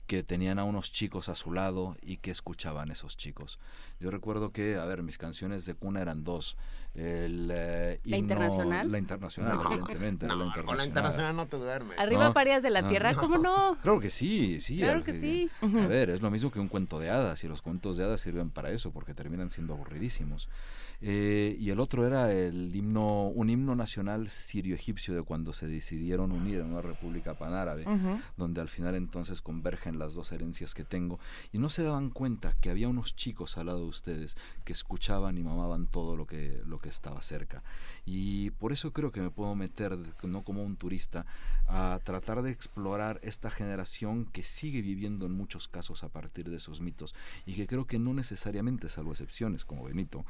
que 0.06 0.22
tenían 0.22 0.58
a 0.58 0.64
unos 0.64 0.92
chicos 0.92 1.28
a 1.28 1.34
su 1.34 1.52
lado 1.52 1.96
y 2.00 2.18
que 2.18 2.30
escuchaban 2.30 2.90
esos 2.90 3.16
chicos. 3.16 3.58
Yo 3.98 4.10
recuerdo 4.10 4.52
que, 4.52 4.76
a 4.76 4.84
ver, 4.84 5.02
mis 5.02 5.18
canciones 5.18 5.66
de 5.66 5.74
cuna 5.74 6.00
eran 6.00 6.22
dos. 6.22 6.56
El, 6.94 7.50
eh, 7.52 8.00
¿La 8.04 8.16
internacional? 8.16 8.90
La 8.90 8.98
internacional, 8.98 9.58
evidentemente. 9.66 10.26
No, 10.26 10.36
la 10.36 10.44
internacional. 10.44 10.66
Con 10.66 10.76
la 10.78 10.84
internacional 10.84 11.36
no 11.36 11.46
te 11.46 11.56
duermes. 11.56 11.98
Arriba 11.98 12.32
parías 12.32 12.62
de 12.62 12.70
la 12.70 12.88
tierra, 12.88 13.14
¿cómo 13.14 13.38
no? 13.38 13.78
Claro 13.82 14.00
que 14.00 14.10
sí, 14.10 14.60
sí. 14.60 14.78
Claro 14.78 15.04
que 15.04 15.14
sí. 15.14 15.50
A 15.60 15.86
ver, 15.86 16.10
es 16.10 16.22
lo 16.22 16.30
mismo 16.30 16.50
que 16.50 16.60
un 16.60 16.68
cuento 16.68 16.98
de 16.98 17.10
hadas 17.10 17.42
y 17.44 17.48
los 17.48 17.60
cuentos 17.60 17.96
de 17.96 18.04
hadas 18.04 18.20
sirven 18.20 18.50
para 18.50 18.70
eso 18.70 18.92
porque 18.92 19.14
terminan 19.14 19.50
siendo 19.50 19.74
aburridísimos. 19.74 20.48
Eh, 21.00 21.56
y 21.58 21.70
el 21.70 21.80
otro 21.80 22.06
era 22.06 22.32
el 22.32 22.74
himno, 22.74 23.28
un 23.28 23.50
himno 23.50 23.74
nacional 23.74 24.28
sirio-egipcio 24.28 25.14
de 25.14 25.22
cuando 25.22 25.52
se 25.52 25.66
decidieron 25.66 26.32
unir 26.32 26.60
en 26.60 26.72
una 26.72 26.82
república 26.82 27.34
panárabe, 27.34 27.84
donde 28.36 28.60
al 28.60 28.68
final 28.68 28.94
entonces 28.94 29.40
convergen 29.40 29.98
las 29.98 30.14
dos 30.14 30.32
herencias 30.32 30.74
que 30.74 30.84
tengo, 30.84 31.18
y 31.52 31.58
no 31.58 31.68
se 31.68 31.82
daban 31.82 32.10
cuenta 32.10 32.56
que 32.60 32.70
había 32.70 32.88
unos 32.88 33.14
chicos 33.14 33.58
al 33.58 33.66
lado 33.66 33.80
de 33.80 33.86
ustedes 33.86 34.36
que 34.64 34.72
escuchaban 34.72 35.38
y 35.38 35.42
mamaban 35.42 35.86
todo 35.86 36.16
lo 36.16 36.26
que, 36.26 36.62
lo 36.66 36.78
que 36.78 36.88
estaba 36.88 37.20
cerca. 37.22 37.62
Y 38.04 38.50
por 38.50 38.72
eso 38.72 38.92
creo 38.92 39.12
que 39.12 39.20
me 39.20 39.30
puedo 39.30 39.54
meter, 39.54 39.98
no 40.22 40.44
como 40.44 40.62
un 40.62 40.76
turista, 40.76 41.26
a 41.66 42.00
tratar 42.04 42.42
de 42.42 42.50
explorar 42.50 43.20
esta 43.22 43.50
generación 43.50 44.26
que 44.26 44.42
sigue 44.42 44.80
viviendo 44.80 45.26
en 45.26 45.32
muchos 45.32 45.68
casos 45.68 46.04
a 46.04 46.08
partir 46.08 46.48
de 46.48 46.56
esos 46.56 46.80
mitos, 46.80 47.14
y 47.44 47.54
que 47.54 47.66
creo 47.66 47.86
que 47.86 47.98
no 47.98 48.14
necesariamente, 48.14 48.88
salvo 48.88 49.12
excepciones 49.12 49.64
como 49.64 49.84
Benito, 49.84 50.24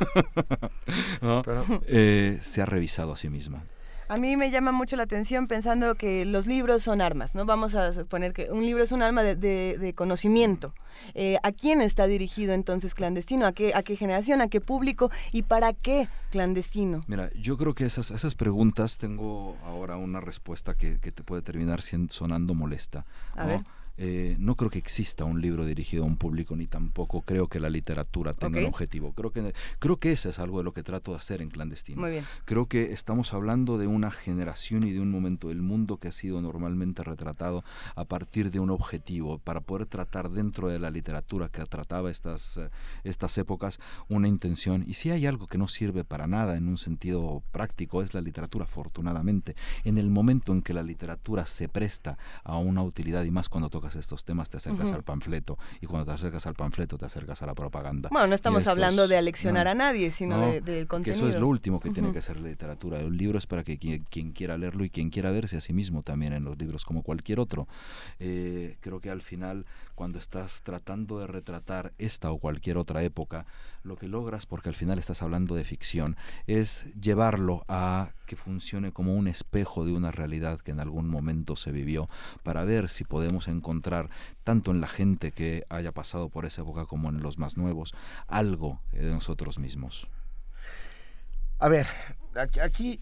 eh, 1.86 2.38
se 2.42 2.62
ha 2.62 2.66
revisado 2.66 3.12
a 3.12 3.16
sí 3.16 3.28
misma. 3.28 3.64
A 4.08 4.18
mí 4.18 4.36
me 4.36 4.50
llama 4.50 4.70
mucho 4.70 4.96
la 4.96 5.04
atención 5.04 5.46
pensando 5.46 5.94
que 5.94 6.26
los 6.26 6.46
libros 6.46 6.82
son 6.82 7.00
armas, 7.00 7.34
¿no? 7.34 7.46
Vamos 7.46 7.74
a 7.74 7.92
suponer 7.92 8.34
que 8.34 8.50
un 8.50 8.64
libro 8.64 8.84
es 8.84 8.92
un 8.92 9.02
arma 9.02 9.22
de, 9.22 9.92
conocimiento. 9.96 10.74
Eh, 11.14 11.38
¿A 11.42 11.52
quién 11.52 11.80
está 11.80 12.06
dirigido 12.06 12.52
entonces 12.52 12.94
clandestino? 12.94 13.46
¿A 13.46 13.52
qué, 13.52 13.72
¿A 13.74 13.82
qué 13.82 13.96
generación? 13.96 14.42
¿A 14.42 14.48
qué 14.48 14.60
público? 14.60 15.10
¿Y 15.32 15.42
para 15.42 15.72
qué 15.72 16.08
clandestino? 16.30 17.02
Mira, 17.06 17.30
yo 17.34 17.56
creo 17.56 17.74
que 17.74 17.86
esas, 17.86 18.10
esas 18.10 18.34
preguntas 18.34 18.98
tengo 18.98 19.56
ahora 19.64 19.96
una 19.96 20.20
respuesta 20.20 20.74
que, 20.76 20.96
te 20.98 21.22
puede 21.22 21.42
terminar 21.42 21.80
siendo, 21.80 22.12
sonando 22.12 22.54
molesta. 22.54 23.06
A 23.34 23.46
ver 23.46 23.62
eh, 23.96 24.36
no 24.38 24.56
creo 24.56 24.70
que 24.70 24.78
exista 24.78 25.24
un 25.24 25.40
libro 25.40 25.64
dirigido 25.64 26.02
a 26.04 26.06
un 26.06 26.16
público 26.16 26.56
ni 26.56 26.66
tampoco 26.66 27.22
creo 27.22 27.48
que 27.48 27.60
la 27.60 27.70
literatura 27.70 28.34
tenga 28.34 28.58
un 28.58 28.66
objetivo. 28.66 29.12
Creo 29.12 29.30
que 29.30 29.54
creo 29.78 29.96
que 29.98 30.12
eso 30.12 30.28
es 30.28 30.38
algo 30.38 30.58
de 30.58 30.64
lo 30.64 30.72
que 30.72 30.82
trato 30.82 31.12
de 31.12 31.18
hacer 31.18 31.42
en 31.42 31.48
clandestino. 31.48 32.02
Creo 32.44 32.66
que 32.66 32.92
estamos 32.92 33.32
hablando 33.32 33.78
de 33.78 33.86
una 33.86 34.10
generación 34.10 34.84
y 34.84 34.92
de 34.92 35.00
un 35.00 35.10
momento 35.10 35.48
del 35.48 35.62
mundo 35.62 35.98
que 35.98 36.08
ha 36.08 36.12
sido 36.12 36.40
normalmente 36.42 37.02
retratado 37.02 37.64
a 37.94 38.04
partir 38.04 38.50
de 38.50 38.60
un 38.60 38.70
objetivo 38.70 39.38
para 39.38 39.60
poder 39.60 39.86
tratar 39.86 40.30
dentro 40.30 40.68
de 40.68 40.78
la 40.78 40.90
literatura 40.90 41.48
que 41.48 41.64
trataba 41.64 42.10
estas 42.10 42.56
eh, 42.56 42.70
estas 43.04 43.38
épocas 43.38 43.78
una 44.08 44.28
intención 44.28 44.84
y 44.86 44.94
si 44.94 45.10
hay 45.10 45.26
algo 45.26 45.46
que 45.46 45.58
no 45.58 45.68
sirve 45.68 46.04
para 46.04 46.26
nada 46.26 46.56
en 46.56 46.68
un 46.68 46.78
sentido 46.78 47.42
práctico 47.52 48.02
es 48.02 48.14
la 48.14 48.20
literatura 48.20 48.64
afortunadamente 48.64 49.56
en 49.84 49.98
el 49.98 50.10
momento 50.10 50.52
en 50.52 50.62
que 50.62 50.74
la 50.74 50.82
literatura 50.82 51.46
se 51.46 51.68
presta 51.68 52.18
a 52.42 52.58
una 52.58 52.82
utilidad 52.82 53.24
y 53.24 53.30
más 53.30 53.48
cuando 53.48 53.70
toca 53.70 53.83
estos 53.96 54.24
temas 54.24 54.50
te 54.50 54.56
acercas 54.56 54.90
al 54.92 55.02
panfleto 55.02 55.58
y 55.80 55.86
cuando 55.86 56.06
te 56.06 56.12
acercas 56.12 56.46
al 56.46 56.54
panfleto 56.54 56.98
te 56.98 57.06
acercas 57.06 57.42
a 57.42 57.46
la 57.46 57.54
propaganda. 57.54 58.08
Bueno, 58.10 58.26
no 58.26 58.34
estamos 58.34 58.66
hablando 58.66 59.06
de 59.08 59.16
aleccionar 59.16 59.68
a 59.68 59.74
nadie, 59.74 60.10
sino 60.10 60.40
de, 60.40 60.60
del 60.60 60.86
contenido. 60.86 61.20
Que 61.20 61.28
eso 61.28 61.36
es 61.36 61.40
lo 61.40 61.48
último 61.48 61.80
que 61.80 61.90
tiene 61.90 62.12
que 62.12 62.22
ser 62.22 62.40
la 62.40 62.48
literatura. 62.48 62.98
Un 62.98 63.16
libro 63.16 63.38
es 63.38 63.46
para 63.46 63.62
que 63.62 63.78
quien, 63.78 64.32
quiera 64.32 64.56
leerlo 64.58 64.84
y 64.84 64.90
quien 64.90 65.10
quiera 65.10 65.30
verse 65.30 65.56
a 65.56 65.60
sí 65.60 65.72
mismo 65.72 66.02
también 66.02 66.32
en 66.32 66.44
los 66.44 66.58
libros 66.58 66.84
como 66.84 67.02
cualquier 67.02 67.40
otro. 67.40 67.68
Eh, 68.18 68.76
creo 68.80 69.00
que 69.00 69.10
al 69.10 69.22
final 69.22 69.66
cuando 69.94 70.18
estás 70.18 70.62
tratando 70.62 71.18
de 71.20 71.26
retratar 71.26 71.92
esta 71.98 72.30
o 72.30 72.38
cualquier 72.38 72.76
otra 72.78 73.02
época, 73.02 73.46
lo 73.82 73.96
que 73.96 74.08
logras, 74.08 74.46
porque 74.46 74.68
al 74.68 74.74
final 74.74 74.98
estás 74.98 75.22
hablando 75.22 75.54
de 75.54 75.64
ficción, 75.64 76.16
es 76.46 76.86
llevarlo 77.00 77.64
a 77.68 78.10
que 78.26 78.36
funcione 78.36 78.92
como 78.92 79.14
un 79.14 79.28
espejo 79.28 79.84
de 79.84 79.92
una 79.92 80.10
realidad 80.10 80.60
que 80.60 80.72
en 80.72 80.80
algún 80.80 81.08
momento 81.08 81.56
se 81.56 81.72
vivió, 81.72 82.06
para 82.42 82.64
ver 82.64 82.88
si 82.88 83.04
podemos 83.04 83.48
encontrar, 83.48 84.10
tanto 84.42 84.70
en 84.70 84.80
la 84.80 84.88
gente 84.88 85.32
que 85.32 85.64
haya 85.68 85.92
pasado 85.92 86.28
por 86.28 86.46
esa 86.46 86.62
época 86.62 86.86
como 86.86 87.08
en 87.08 87.22
los 87.22 87.38
más 87.38 87.56
nuevos, 87.56 87.94
algo 88.26 88.80
de 88.92 89.10
nosotros 89.10 89.58
mismos. 89.58 90.08
A 91.58 91.68
ver, 91.68 91.86
aquí, 92.40 93.00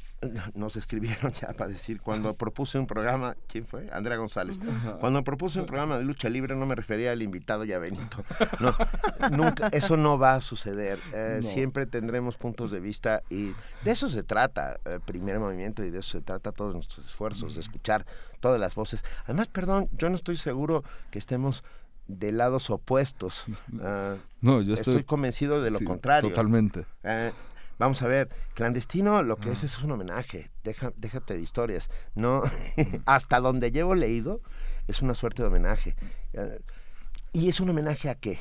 nos 0.54 0.76
escribieron 0.76 1.32
ya 1.40 1.52
para 1.52 1.70
decir, 1.70 2.00
cuando 2.00 2.34
propuse 2.34 2.78
un 2.78 2.86
programa, 2.86 3.36
¿quién 3.46 3.64
fue? 3.64 3.88
Andrea 3.92 4.16
González. 4.16 4.58
Cuando 5.00 5.22
propuse 5.24 5.60
un 5.60 5.66
programa 5.66 5.98
de 5.98 6.04
lucha 6.04 6.28
libre 6.28 6.54
no 6.54 6.66
me 6.66 6.74
refería 6.74 7.12
al 7.12 7.22
invitado 7.22 7.64
y 7.64 7.72
a 7.72 7.78
Benito. 7.78 8.24
No, 8.60 8.74
nunca, 9.30 9.68
eso 9.68 9.96
no 9.96 10.18
va 10.18 10.34
a 10.34 10.40
suceder. 10.40 10.98
Eh, 11.12 11.38
siempre 11.42 11.86
tendremos 11.86 12.36
puntos 12.36 12.70
de 12.70 12.80
vista 12.80 13.22
y 13.30 13.52
de 13.84 13.90
eso 13.90 14.08
se 14.08 14.22
trata 14.22 14.78
el 14.84 15.00
primer 15.00 15.38
movimiento 15.38 15.84
y 15.84 15.90
de 15.90 16.00
eso 16.00 16.18
se 16.18 16.24
trata 16.24 16.52
todos 16.52 16.74
nuestros 16.74 17.06
esfuerzos, 17.06 17.54
de 17.54 17.60
escuchar 17.60 18.06
todas 18.40 18.60
las 18.60 18.74
voces. 18.74 19.04
Además, 19.24 19.48
perdón, 19.48 19.88
yo 19.92 20.10
no 20.10 20.16
estoy 20.16 20.36
seguro 20.36 20.84
que 21.10 21.18
estemos 21.18 21.62
de 22.08 22.32
lados 22.32 22.70
opuestos. 22.70 23.44
no, 24.40 24.60
yo 24.60 24.74
estoy, 24.74 25.04
convencido 25.04 25.62
de 25.62 25.70
lo 25.70 25.80
contrario. 25.80 26.30
Totalmente. 26.30 26.84
Eh, 27.02 27.32
vamos 27.78 28.02
a 28.02 28.08
ver, 28.08 28.28
clandestino 28.54 29.22
lo 29.22 29.36
que 29.36 29.50
es 29.50 29.64
es 29.64 29.82
un 29.82 29.92
homenaje, 29.92 30.50
Deja, 30.64 30.92
déjate 30.96 31.34
de 31.34 31.40
historias, 31.40 31.90
no, 32.14 32.42
hasta 33.06 33.40
donde 33.40 33.70
llevo 33.72 33.94
leído 33.94 34.40
es 34.88 35.02
una 35.02 35.14
suerte 35.14 35.42
de 35.42 35.48
homenaje. 35.48 35.96
Eh, 36.32 36.60
¿Y 37.32 37.48
es 37.48 37.60
un 37.60 37.70
homenaje 37.70 38.10
a 38.10 38.14
qué? 38.14 38.38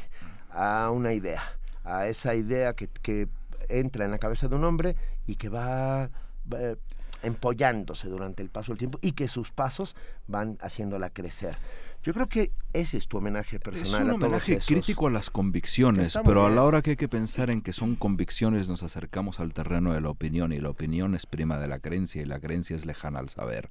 A 0.50 0.90
una 0.92 1.14
idea, 1.14 1.42
a 1.84 2.08
esa 2.08 2.36
idea 2.36 2.74
que, 2.74 2.88
que 2.88 3.28
entra 3.70 4.06
en 4.06 4.12
la 4.12 4.20
cabeza 4.20 4.48
de 4.48 4.56
un 4.56 4.66
hombre 4.66 4.96
y 5.28 5.36
que 5.36 5.50
va, 5.50 6.10
va, 6.52 6.60
eh, 6.60 6.76
empollándose 7.24 8.10
durante 8.10 8.44
el 8.44 8.50
paso 8.50 8.72
del 8.72 8.80
tiempo 8.80 9.00
y 9.02 9.14
que 9.14 9.28
sus 9.28 9.52
pasos 9.52 9.96
van 10.28 10.58
haciéndola 10.62 11.10
crecer. 11.10 11.56
Yo 12.04 12.14
creo 12.14 12.28
que 12.28 12.52
ese 12.74 12.98
es 12.98 13.08
tu 13.08 13.18
homenaje 13.18 13.58
Es 13.58 13.62
personal 13.62 14.04
un 14.04 14.10
a 14.10 14.14
todos 14.14 14.24
homenaje 14.24 14.60
crítico 14.66 15.08
a 15.08 15.12
las 15.12 15.30
convicciones, 15.30 16.18
pero 16.26 16.46
a 16.46 16.50
la 16.50 16.64
hora 16.64 16.82
que 16.82 16.92
hay 16.92 16.96
que 16.96 17.10
pensar 17.10 17.50
en 17.50 17.62
que 17.62 17.74
son 17.74 17.96
convicciones 17.96 18.70
nos 18.70 18.84
acercamos 18.84 19.40
al 19.40 19.54
terreno 19.54 19.94
de 19.94 20.02
la 20.02 20.10
opinión 20.10 20.52
y 20.52 20.58
la 20.58 20.70
opinión 20.70 21.16
es 21.16 21.26
prima 21.26 21.60
de 21.60 21.68
la 21.68 21.80
creencia 21.80 22.22
y 22.22 22.26
la 22.26 22.40
creencia 22.40 22.76
es 22.76 22.86
lejana 22.86 23.20
al 23.20 23.30
saber. 23.30 23.70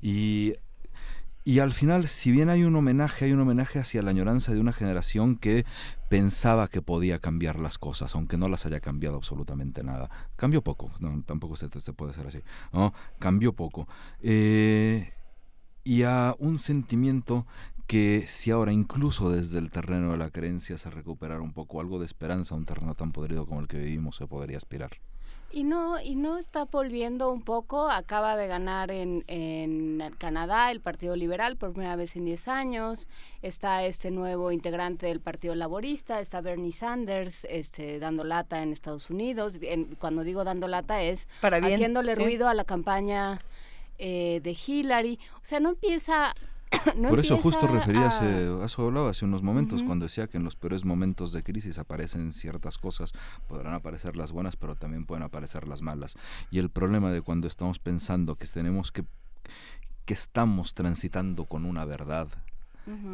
Y 0.00 0.54
y 1.46 1.58
al 1.58 1.74
final, 1.74 2.08
si 2.08 2.30
bien 2.30 2.48
hay 2.48 2.64
un 2.64 2.74
homenaje, 2.74 3.26
hay 3.26 3.32
un 3.32 3.40
homenaje 3.40 3.78
hacia 3.78 4.00
la 4.00 4.10
añoranza 4.10 4.54
de 4.54 4.60
una 4.60 4.72
generación 4.72 5.36
que 5.36 5.66
pensaba 6.08 6.68
que 6.68 6.80
podía 6.80 7.18
cambiar 7.18 7.58
las 7.58 7.76
cosas, 7.76 8.14
aunque 8.14 8.38
no 8.38 8.48
las 8.48 8.64
haya 8.64 8.80
cambiado 8.80 9.16
absolutamente 9.16 9.84
nada. 9.84 10.08
Cambió 10.36 10.62
poco, 10.62 10.90
no, 11.00 11.22
tampoco 11.26 11.56
se, 11.56 11.68
se 11.80 11.92
puede 11.92 12.14
ser 12.14 12.28
así, 12.28 12.40
¿no? 12.72 12.94
Cambió 13.18 13.52
poco. 13.52 13.86
Eh, 14.22 15.12
y 15.84 16.02
a 16.02 16.34
un 16.38 16.58
sentimiento 16.58 17.46
que 17.86 18.24
si 18.26 18.50
ahora 18.50 18.72
incluso 18.72 19.30
desde 19.30 19.58
el 19.58 19.70
terreno 19.70 20.12
de 20.12 20.16
la 20.18 20.30
creencia 20.30 20.78
se 20.78 20.88
recuperara 20.90 21.42
un 21.42 21.52
poco 21.52 21.80
algo 21.80 21.98
de 21.98 22.06
esperanza, 22.06 22.54
un 22.54 22.64
terreno 22.64 22.94
tan 22.94 23.12
podrido 23.12 23.46
como 23.46 23.60
el 23.60 23.68
que 23.68 23.78
vivimos 23.78 24.16
se 24.16 24.26
podría 24.26 24.56
aspirar. 24.56 24.90
Y 25.52 25.62
no, 25.62 26.00
y 26.00 26.16
no 26.16 26.36
está 26.36 26.64
volviendo 26.64 27.30
un 27.30 27.42
poco, 27.42 27.88
acaba 27.88 28.36
de 28.36 28.48
ganar 28.48 28.90
en, 28.90 29.22
en 29.28 30.02
Canadá 30.18 30.72
el 30.72 30.80
Partido 30.80 31.14
Liberal 31.14 31.56
por 31.56 31.72
primera 31.72 31.94
vez 31.94 32.16
en 32.16 32.24
10 32.24 32.48
años, 32.48 33.06
está 33.40 33.84
este 33.84 34.10
nuevo 34.10 34.50
integrante 34.50 35.06
del 35.06 35.20
Partido 35.20 35.54
Laborista, 35.54 36.18
está 36.20 36.40
Bernie 36.40 36.72
Sanders 36.72 37.44
este, 37.48 38.00
dando 38.00 38.24
lata 38.24 38.64
en 38.64 38.72
Estados 38.72 39.10
Unidos, 39.10 39.56
En- 39.60 39.94
cuando 39.94 40.24
digo 40.24 40.42
dando 40.42 40.66
lata 40.66 41.02
es 41.02 41.28
Para 41.40 41.60
bien, 41.60 41.74
haciéndole 41.74 42.16
sí. 42.16 42.24
ruido 42.24 42.48
a 42.48 42.54
la 42.54 42.64
campaña 42.64 43.38
eh, 44.06 44.40
de 44.44 44.54
Hillary, 44.66 45.18
o 45.36 45.44
sea, 45.44 45.60
no 45.60 45.70
empieza... 45.70 46.34
no 46.96 47.08
Por 47.08 47.20
eso 47.20 47.38
justo 47.38 47.64
empieza 47.66 47.78
refería, 47.86 48.02
a- 48.04 48.08
hace- 48.08 48.64
eso 48.64 48.86
hablaba 48.86 49.10
hace 49.10 49.24
unos 49.24 49.42
momentos, 49.42 49.82
cuando 49.82 50.04
decía 50.04 50.26
que 50.26 50.36
en 50.36 50.44
los 50.44 50.56
peores 50.56 50.84
momentos 50.84 51.32
de 51.32 51.42
crisis 51.42 51.78
aparecen 51.78 52.32
ciertas 52.32 52.76
cosas, 52.76 53.12
podrán 53.48 53.72
aparecer 53.72 54.14
las 54.16 54.30
buenas, 54.32 54.56
pero 54.56 54.74
también 54.76 55.06
pueden 55.06 55.22
aparecer 55.22 55.66
las 55.68 55.80
malas. 55.82 56.16
Y 56.50 56.58
el 56.58 56.68
problema 56.70 57.10
de 57.12 57.22
cuando 57.22 57.48
estamos 57.48 57.78
pensando 57.78 58.34
que 58.36 58.46
tenemos 58.46 58.92
que, 58.92 59.04
que 60.04 60.14
estamos 60.14 60.74
transitando 60.74 61.46
con 61.46 61.64
una 61.64 61.84
verdad, 61.86 62.28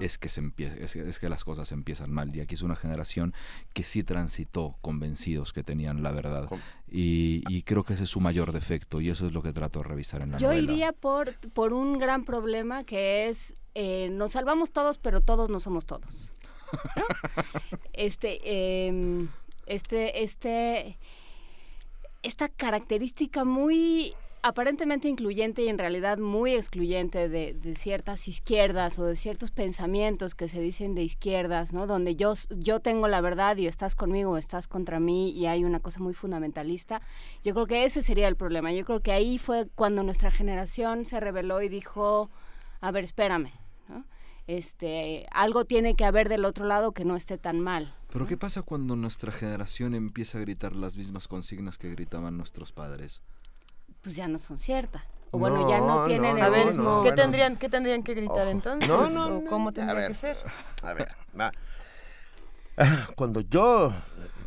Es 0.01 0.19
que 0.19 0.29
se 0.29 0.43
empie- 0.43 0.77
es, 0.81 0.93
que- 0.95 1.09
es 1.09 1.19
que 1.19 1.29
las 1.29 1.45
cosas 1.45 1.71
empiezan 1.73 2.11
mal. 2.13 2.35
Y 2.35 2.41
aquí 2.41 2.55
es 2.55 2.63
una 2.63 2.77
generación 2.77 3.35
que 3.73 3.85
sí 3.85 4.03
transitó 4.03 4.77
convencidos 4.81 5.53
que 5.53 5.63
tenían 5.63 6.03
la 6.03 6.11
verdad. 6.13 6.49
Y, 6.91 7.43
y 7.49 7.63
creo 7.63 7.85
que 7.85 7.93
ese 7.95 8.05
es 8.05 8.11
su 8.11 8.21
mayor 8.21 8.53
defecto, 8.53 9.01
y 9.01 9.11
eso 9.11 9.27
es 9.27 9.33
lo 9.33 9.43
que 9.43 9.53
trato 9.53 9.81
de 9.81 9.89
revisar 9.89 10.23
en 10.23 10.33
la 10.33 10.39
Yo 10.39 10.49
novela. 10.49 10.73
iría 10.73 10.93
por, 10.93 11.35
por 11.51 11.73
un 11.73 11.99
gran 11.99 12.25
problema 12.25 12.83
que 12.85 13.29
es, 13.29 13.57
eh, 13.75 14.09
nos 14.11 14.33
salvamos 14.33 14.73
todos, 14.73 14.99
pero 14.99 15.21
todos 15.21 15.51
no 15.51 15.61
somos 15.61 15.87
todos. 15.87 16.31
¿no? 16.97 17.03
este, 17.93 18.87
em, 18.89 19.29
este, 19.67 20.23
este, 20.25 20.99
esta 22.23 22.49
característica 22.49 23.45
muy 23.45 24.15
aparentemente 24.43 25.09
incluyente 25.09 25.63
y 25.63 25.69
en 25.69 25.79
realidad 25.79 26.19
muy 26.19 26.55
excluyente 26.55 27.29
de, 27.29 27.55
de 27.55 27.75
ciertas 27.75 28.27
izquierdas 28.29 28.99
o 28.99 29.05
de 29.05 29.17
ciertos 29.17 29.51
pensamientos 29.51 30.35
que 30.35 30.49
se 30.49 30.61
dicen 30.61 30.95
de 30.95 31.03
izquierdas, 31.03 31.73
¿no? 31.73 31.87
Donde 31.87 32.17
yo, 32.17 32.35
yo 32.51 32.81
tengo 32.81 33.09
la 33.09 33.21
verdad 33.21 33.57
y 33.57 33.67
estás 33.67 33.95
conmigo 33.95 34.33
o 34.33 34.37
estás 34.37 34.67
contra 34.67 35.01
mí 35.01 35.31
y 35.31 35.47
hay 35.47 35.65
una 35.65 35.81
cosa 35.81 36.01
muy 36.01 36.15
fundamentalista. 36.15 37.03
Yo 37.45 37.55
creo 37.55 37.67
que 37.67 37.85
ese 37.85 38.03
sería 38.03 38.29
el 38.29 38.37
problema. 38.37 38.73
Yo 38.73 38.85
creo 38.85 39.01
que 39.01 39.13
ahí 39.13 39.39
fue 39.39 39.69
cuando 39.75 40.03
nuestra 40.03 40.31
generación 40.31 41.05
se 41.05 41.21
rebeló 41.21 41.63
y 41.63 41.69
dijo, 41.69 42.31
a 42.81 42.91
ver, 42.91 43.05
espérame, 43.05 43.53
¿no? 43.89 44.05
Este, 44.47 45.27
algo 45.31 45.65
tiene 45.65 45.95
que 45.95 46.05
haber 46.05 46.29
del 46.29 46.45
otro 46.45 46.65
lado 46.65 46.93
que 46.93 47.05
no 47.05 47.15
esté 47.15 47.39
tan 47.39 47.61
mal. 47.61 47.95
Pero 48.13 48.27
¿qué 48.27 48.37
pasa 48.37 48.63
cuando 48.63 48.97
nuestra 48.97 49.31
generación 49.31 49.95
empieza 49.95 50.39
a 50.39 50.41
gritar 50.41 50.75
las 50.75 50.97
mismas 50.97 51.29
consignas 51.29 51.79
que 51.79 51.91
gritaban 51.91 52.37
nuestros 52.37 52.73
padres? 52.73 53.23
Pues 54.03 54.17
ya 54.17 54.29
no 54.29 54.39
son 54.39 54.59
ciertas. 54.59 55.03
O 55.33 55.39
bueno, 55.39 55.69
ya 55.69 55.79
no 55.81 56.05
tienen 56.07 56.37
no, 56.37 56.43
A 56.43 56.47
el 56.47 56.53
ver, 56.53 56.67
mismo... 56.67 57.03
¿qué, 57.03 57.09
bueno. 57.11 57.15
tendrían, 57.15 57.57
¿qué 57.57 57.69
tendrían 57.69 58.03
que 58.03 58.15
gritar 58.15 58.41
Ojo. 58.41 58.51
entonces? 58.51 58.89
No, 58.89 59.09
no, 59.11 59.27
¿O 59.27 59.41
no, 59.43 59.49
cómo 59.51 59.69
a 59.69 59.73
tendría 59.73 59.95
ver, 59.95 60.09
que 60.09 60.15
ser? 60.15 60.37
A 60.83 60.93
ver, 60.93 61.09
va. 61.39 61.53
Cuando 63.15 63.41
yo 63.43 63.93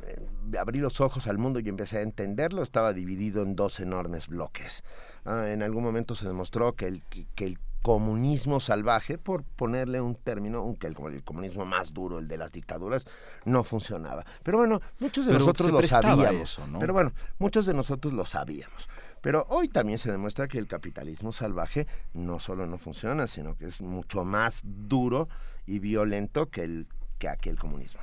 eh, 0.08 0.58
abrí 0.58 0.80
los 0.80 1.00
ojos 1.02 1.28
al 1.28 1.38
mundo 1.38 1.60
y 1.60 1.70
empecé 1.70 2.00
a 2.00 2.02
entenderlo, 2.02 2.64
estaba 2.64 2.92
dividido 2.92 3.44
en 3.44 3.56
dos 3.56 3.80
enormes 3.80 4.28
bloques. 4.28 4.84
Ah, 5.24 5.48
en 5.50 5.62
algún 5.64 5.84
momento 5.84 6.16
se 6.16 6.26
demostró 6.28 6.74
que 6.74 6.88
el, 6.88 7.04
que- 7.04 7.46
el 7.46 7.60
comunismo 7.84 8.60
salvaje, 8.62 9.18
por 9.18 9.44
ponerle 9.44 10.00
un 10.02 10.16
término, 10.16 10.64
un- 10.64 10.76
que 10.78 10.88
el, 10.88 10.96
el 11.12 11.24
comunismo 11.24 11.66
más 11.66 11.94
duro, 11.94 12.18
el 12.20 12.28
de 12.28 12.38
las 12.38 12.52
dictaduras, 12.52 13.06
no 13.46 13.64
funcionaba. 13.64 14.26
Pero 14.42 14.58
bueno, 14.58 14.82
muchos 15.00 15.26
de 15.26 15.32
Pero 15.34 15.40
nosotros 15.40 15.72
lo 15.72 15.82
sabíamos. 15.82 16.42
eso, 16.42 16.66
¿no? 16.68 16.80
Pero 16.80 16.94
bueno, 16.94 17.12
muchos 17.40 17.66
de 17.66 17.74
nosotros 17.74 18.14
lo 18.14 18.26
sabíamos. 18.26 18.90
Pero 19.24 19.46
hoy 19.48 19.70
también 19.70 19.98
se 20.00 20.12
demuestra 20.12 20.50
que 20.50 20.58
el 20.58 20.68
capitalismo 20.68 21.32
salvaje 21.32 21.88
no 22.14 22.40
solo 22.40 22.68
no 22.68 22.78
funciona, 22.78 23.26
sino 23.26 23.56
que 23.56 23.68
es 23.68 23.80
mucho 23.80 24.26
más 24.26 24.60
duro 24.66 25.30
y 25.66 25.80
violento 25.80 26.50
que 26.50 26.66
el 26.66 26.88
que 27.20 27.30
aquel 27.30 27.58
comunismo. 27.58 28.02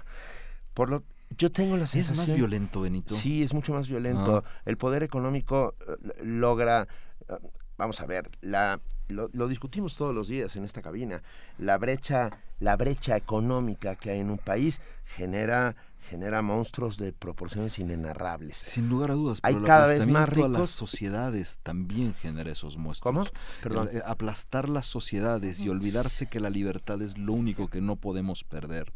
Por 0.73 0.89
lo 0.89 1.05
yo 1.37 1.53
tengo 1.53 1.77
la 1.77 1.85
¿Es 1.85 1.91
sensación 1.91 2.27
más 2.27 2.35
violento, 2.35 2.81
Benito? 2.81 3.15
Sí, 3.15 3.43
es 3.43 3.53
mucho 3.53 3.75
más 3.75 3.87
violento. 3.87 4.43
Ah. 4.47 4.63
El 4.65 4.79
poder 4.79 5.03
económico 5.03 5.75
eh, 5.87 6.25
logra 6.25 6.89
eh, 7.29 7.35
vamos 7.77 8.01
a 8.01 8.07
ver, 8.07 8.31
la 8.41 8.81
lo, 9.09 9.29
lo 9.35 9.47
discutimos 9.47 9.97
todos 9.97 10.15
los 10.15 10.27
días 10.27 10.57
en 10.57 10.65
esta 10.65 10.81
cabina. 10.81 11.23
La 11.59 11.77
brecha 11.77 12.31
la 12.61 12.79
brecha 12.79 13.19
económica 13.19 13.95
que 13.95 14.11
hay 14.11 14.21
en 14.21 14.31
un 14.31 14.39
país 14.39 14.81
genera 15.05 15.77
genera 16.11 16.43
monstruos 16.43 16.99
de 16.99 17.13
proporciones 17.13 17.79
inenarrables. 17.79 18.57
Sin 18.57 18.89
lugar 18.89 19.13
a 19.13 19.15
dudas, 19.15 19.39
Hay 19.43 19.55
pero 19.55 19.65
el 19.65 19.67
cada 19.67 19.87
vez 19.87 20.07
más 20.09 20.23
aplastamiento 20.25 20.45
a 20.45 20.49
las 20.49 20.59
ricos. 20.61 20.71
sociedades 20.71 21.59
también 21.63 22.13
genera 22.15 22.51
esos 22.51 22.77
monstruos. 22.77 23.29
¿Cómo? 23.31 23.41
Perdón. 23.63 23.89
El, 23.93 23.99
eh, 23.99 24.03
aplastar 24.05 24.69
las 24.69 24.87
sociedades 24.87 25.61
y 25.61 25.69
olvidarse 25.69 26.27
que 26.27 26.41
la 26.41 26.51
libertad 26.51 27.01
es 27.01 27.17
lo 27.17 27.33
único 27.33 27.69
que 27.69 27.81
no 27.81 27.95
podemos 27.97 28.43
perder. 28.43 28.93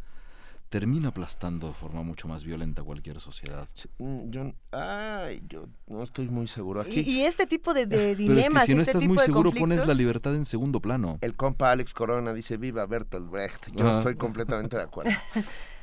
Termina 0.70 1.10
aplastando 1.10 1.68
de 1.68 1.74
forma 1.74 2.02
mucho 2.02 2.26
más 2.26 2.42
violenta 2.42 2.82
cualquier 2.82 3.20
sociedad. 3.20 3.68
Mm, 3.98 4.30
Yo, 4.30 4.52
ay, 4.72 5.40
yo 5.48 5.66
no 5.86 6.02
estoy 6.02 6.28
muy 6.28 6.48
seguro 6.48 6.80
aquí. 6.80 7.00
y 7.06 7.20
este 7.20 7.46
tipo 7.46 7.72
de, 7.74 7.86
de 7.86 7.96
Pero 7.96 8.10
es 8.12 8.18
dilemas, 8.18 8.62
que 8.64 8.66
si 8.72 8.74
no 8.74 8.80
este 8.80 8.90
estás 8.90 9.02
tipo 9.02 9.14
muy 9.14 9.22
seguro, 9.22 9.52
pones 9.52 9.86
la 9.86 9.94
libertad 9.94 10.34
en 10.34 10.44
segundo 10.44 10.80
plano. 10.80 11.18
El 11.20 11.36
compa 11.36 11.70
Alex 11.70 11.94
Corona 11.94 12.32
dice 12.32 12.56
viva 12.56 12.84
Bertolt 12.86 13.30
Brecht. 13.30 13.68
Yo 13.72 13.88
estoy 13.88 14.16
completamente 14.16 14.76
de 14.76 14.82
acuerdo. 14.82 15.12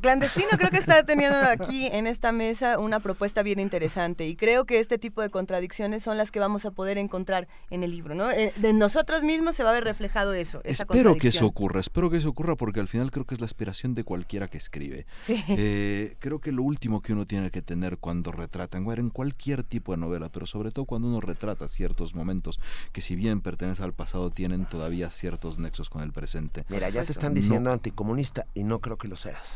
Clandestino 0.00 0.48
creo 0.58 0.70
que 0.70 0.78
está 0.78 1.02
teniendo 1.04 1.36
aquí 1.38 1.86
en 1.86 2.06
esta 2.06 2.32
mesa 2.32 2.78
una 2.78 3.00
propuesta 3.00 3.42
bien 3.42 3.58
interesante 3.58 4.26
y 4.26 4.36
creo 4.36 4.64
que 4.64 4.78
este 4.78 4.98
tipo 4.98 5.22
de 5.22 5.30
contradicciones 5.30 6.02
son 6.02 6.16
las 6.16 6.30
que 6.30 6.38
vamos 6.38 6.64
a 6.64 6.70
poder 6.70 6.98
encontrar 6.98 7.48
en 7.70 7.82
el 7.82 7.90
libro, 7.90 8.14
¿no? 8.14 8.30
Eh, 8.30 8.52
De 8.56 8.72
nosotros 8.72 9.22
mismos 9.22 9.56
se 9.56 9.64
va 9.64 9.70
a 9.70 9.74
ver 9.74 9.84
reflejado 9.84 10.32
eso. 10.34 10.60
esa 10.64 10.84
Espero 10.84 11.16
que 11.16 11.28
eso 11.28 11.46
ocurra, 11.46 11.80
espero 11.80 12.10
que 12.10 12.16
eso 12.18 12.28
ocurra 12.28 12.56
porque 12.56 12.80
al 12.80 12.88
final 12.88 13.10
creo 13.10 13.24
que 13.26 13.34
es 13.34 13.40
la 13.40 13.46
aspiración 13.46 13.94
de 13.94 14.04
cualquiera 14.04 14.48
que 14.48 14.58
escribe. 14.58 15.06
Sí. 15.22 15.42
Eh, 15.48 16.16
creo 16.18 16.40
que 16.40 16.52
lo 16.52 16.62
último 16.62 17.02
que 17.02 17.12
uno 17.12 17.26
tiene 17.26 17.50
que 17.50 17.62
tener 17.62 17.98
cuando 17.98 18.32
retrata, 18.32 18.78
en 18.78 18.84
bueno, 18.84 19.02
en 19.02 19.10
cualquier 19.10 19.64
tipo 19.64 19.92
de 19.92 19.98
novela, 19.98 20.28
pero 20.28 20.46
sobre 20.46 20.70
todo 20.70 20.84
cuando 20.84 21.08
uno 21.08 21.20
retrata 21.20 21.68
ciertos 21.68 22.14
momentos 22.14 22.60
que 22.92 23.00
si 23.00 23.16
bien 23.16 23.40
pertenecen 23.40 23.84
al 23.84 23.92
pasado, 23.94 24.30
tienen 24.30 24.64
todavía 24.66 25.10
ciertos 25.10 25.58
nexos 25.58 25.90
con 25.90 26.02
el 26.02 26.12
presente. 26.12 26.64
Mira, 26.68 26.88
ya 26.88 27.04
te 27.04 27.12
están 27.12 27.34
No, 27.34 27.40
diciendo 27.40 27.72
anticomunista 27.72 28.46
y 28.54 28.64
no 28.64 28.80
creo 28.80 28.96
que 28.96 29.08
lo 29.08 29.16
seas. 29.16 29.55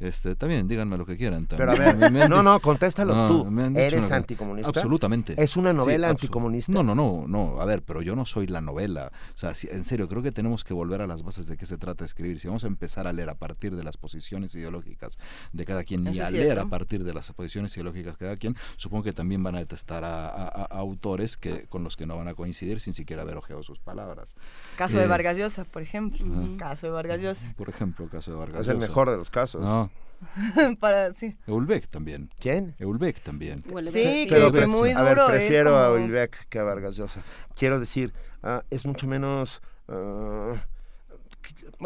Este, 0.00 0.34
también, 0.34 0.66
díganme 0.66 0.98
lo 0.98 1.06
que 1.06 1.16
quieran. 1.16 1.46
Pero 1.46 1.70
a 1.72 1.74
también. 1.76 2.00
ver, 2.00 2.10
Me 2.12 2.28
no, 2.28 2.42
no, 2.42 2.58
contéstalo 2.60 3.14
No, 3.14 3.28
tú. 3.28 3.50
me 3.50 3.66
¿Eres 3.86 4.06
una- 4.06 4.16
anticomunista? 4.16 4.68
Absolutamente. 4.70 5.34
¿Es 5.40 5.56
una 5.56 5.72
novela 5.72 6.08
anticomunista? 6.10 6.72
No, 6.72 6.82
no, 6.82 6.94
no, 6.94 7.24
no. 7.28 7.60
A 7.60 7.64
ver, 7.64 7.82
pero 7.82 8.02
yo 8.02 8.16
no 8.16 8.24
soy 8.24 8.46
la 8.48 8.60
novela. 8.60 9.12
O 9.34 9.38
sea, 9.38 9.54
si- 9.54 9.68
en 9.70 9.84
serio, 9.84 10.08
creo 10.08 10.22
que 10.22 10.32
tenemos 10.32 10.64
que 10.64 10.74
volver 10.74 11.00
a 11.00 11.06
las 11.06 11.22
bases 11.22 11.46
de 11.46 11.56
qué 11.56 11.64
se 11.64 11.78
trata 11.78 12.04
de 12.04 12.06
escribir. 12.06 12.40
Si 12.40 12.48
vamos 12.48 12.64
a 12.64 12.66
empezar 12.66 13.06
a 13.06 13.12
leer 13.12 13.30
a 13.30 13.34
partir 13.36 13.74
de 13.76 13.84
las 13.84 13.96
posiciones 13.96 14.54
ideológicas 14.54 15.16
de 15.52 15.64
cada 15.64 15.84
quien 15.84 16.04
y 16.12 16.18
a 16.18 16.28
leer 16.30 16.44
cierto. 16.46 16.62
a 16.62 16.68
partir 16.68 17.04
de 17.04 17.14
las 17.14 17.32
posiciones 17.32 17.74
ideológicas 17.76 18.18
de 18.18 18.24
cada 18.26 18.36
quien, 18.36 18.56
supongo 18.76 19.04
que 19.04 19.12
también 19.12 19.42
van 19.42 19.54
a 19.54 19.58
detestar 19.60 20.04
a, 20.04 20.26
a- 20.26 20.48
a- 20.48 20.64
a 20.70 20.78
autores 20.78 21.36
que 21.36 21.66
con 21.68 21.84
los 21.84 21.96
que 21.96 22.04
no 22.06 22.16
van 22.16 22.28
a 22.28 22.34
coincidir 22.34 22.80
sin 22.80 22.94
siquiera 22.94 23.22
haber 23.22 23.36
ojeado 23.36 23.62
sus 23.62 23.78
palabras. 23.78 24.34
Caso 24.76 24.98
de 24.98 25.04
Eh, 25.04 25.08
Vargas 25.08 25.36
Llosa, 25.36 25.64
por 25.64 25.82
ejemplo. 25.82 26.26
Caso 26.58 26.88
de 26.88 26.92
Vargas 26.92 27.20
Llosa. 27.20 27.54
Por 27.56 27.68
ejemplo, 27.68 28.08
caso 28.08 28.32
de 28.32 28.36
Vargas 28.38 28.62
Es 28.62 28.68
el 28.68 28.78
mejor 28.78 29.08
de 29.10 29.16
los 29.16 29.30
casos. 29.30 29.62
No, 29.62 29.84
No. 29.84 29.90
para 30.80 31.12
sí. 31.12 31.36
Eulbeck 31.46 31.88
también. 31.88 32.30
¿Quién? 32.40 32.74
Eulbeck 32.78 33.20
también. 33.20 33.64
Sí, 33.92 34.26
pero, 34.28 34.52
que 34.52 34.66
muy 34.66 34.92
duro. 34.92 35.00
A 35.00 35.02
ver, 35.04 35.18
prefiero 35.26 35.78
a 35.78 35.88
Eulbeck 35.88 36.48
que 36.48 36.58
a 36.58 36.62
Vargas 36.62 36.96
Llosa. 36.96 37.22
Quiero 37.56 37.80
decir, 37.80 38.12
uh, 38.42 38.60
es 38.70 38.86
mucho 38.86 39.06
menos... 39.06 39.62
Uh, 39.88 40.56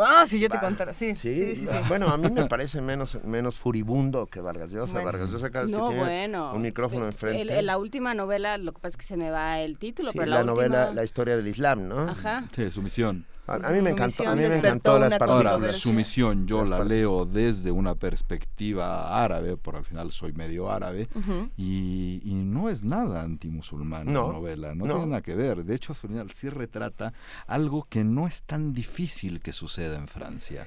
Ah, 0.00 0.26
si 0.28 0.38
yo 0.38 0.48
te 0.48 0.58
contara, 0.58 0.94
sí. 0.94 1.16
Sí, 1.16 1.34
sí, 1.34 1.56
sí, 1.56 1.66
Bueno, 1.88 2.08
a 2.08 2.16
mí 2.16 2.30
me 2.30 2.46
parece 2.48 2.80
menos, 2.80 3.22
menos 3.24 3.56
furibundo 3.56 4.26
que 4.26 4.40
Vargas 4.40 4.70
Llosa. 4.70 4.92
Bueno. 4.92 5.06
Vargas 5.06 5.30
Llosa 5.30 5.50
cada 5.50 5.64
vez 5.64 5.72
no, 5.72 5.88
que 5.88 5.94
tiene 5.94 6.04
bueno. 6.04 6.54
un 6.54 6.62
micrófono 6.62 7.02
el, 7.02 7.06
enfrente. 7.08 7.58
El, 7.58 7.66
la 7.66 7.78
última 7.78 8.14
novela, 8.14 8.58
lo 8.58 8.72
que 8.72 8.80
pasa 8.80 8.92
es 8.92 8.96
que 8.98 9.06
se 9.06 9.16
me 9.16 9.30
va 9.30 9.60
el 9.60 9.78
título, 9.78 10.12
sí, 10.12 10.18
pero 10.18 10.30
la, 10.30 10.38
la 10.38 10.44
novela, 10.44 10.78
última... 10.82 10.94
la 10.94 11.04
historia 11.04 11.36
del 11.36 11.48
Islam, 11.48 11.88
¿no? 11.88 12.08
Ajá. 12.08 12.44
Sí, 12.54 12.70
su 12.70 12.82
misión. 12.82 13.26
A, 13.48 13.54
a, 13.54 13.72
mí 13.72 13.80
me 13.80 13.90
encantó, 13.90 14.28
a 14.28 14.36
mí 14.36 14.42
me 14.42 14.56
encantó 14.56 14.98
las 14.98 15.20
Ahora, 15.20 15.72
su 15.72 15.92
misión 15.92 16.46
yo 16.46 16.64
la 16.64 16.84
leo 16.84 17.24
desde 17.24 17.70
una 17.70 17.94
perspectiva 17.94 19.24
árabe, 19.24 19.56
por 19.56 19.76
al 19.76 19.84
final 19.84 20.12
soy 20.12 20.32
medio 20.32 20.70
árabe, 20.70 21.08
uh 21.14 21.18
-huh. 21.18 21.50
y, 21.56 22.20
y, 22.24 22.34
no 22.34 22.68
es 22.68 22.84
nada 22.84 23.22
antimusulmán 23.22 24.12
no, 24.12 24.26
la 24.26 24.32
novela, 24.34 24.74
no, 24.74 24.84
no, 24.84 24.94
tiene 24.94 25.06
nada 25.06 25.22
que 25.22 25.34
ver. 25.34 25.64
De 25.64 25.74
hecho, 25.74 25.92
al 25.92 25.96
final 25.96 26.30
sí 26.32 26.50
retrata 26.50 27.14
algo 27.46 27.86
que 27.88 28.04
no 28.04 28.26
es 28.26 28.42
tan 28.42 28.72
difícil 28.72 29.40
que 29.40 29.52
suceda 29.52 29.96
en 29.96 30.08
Francia. 30.08 30.66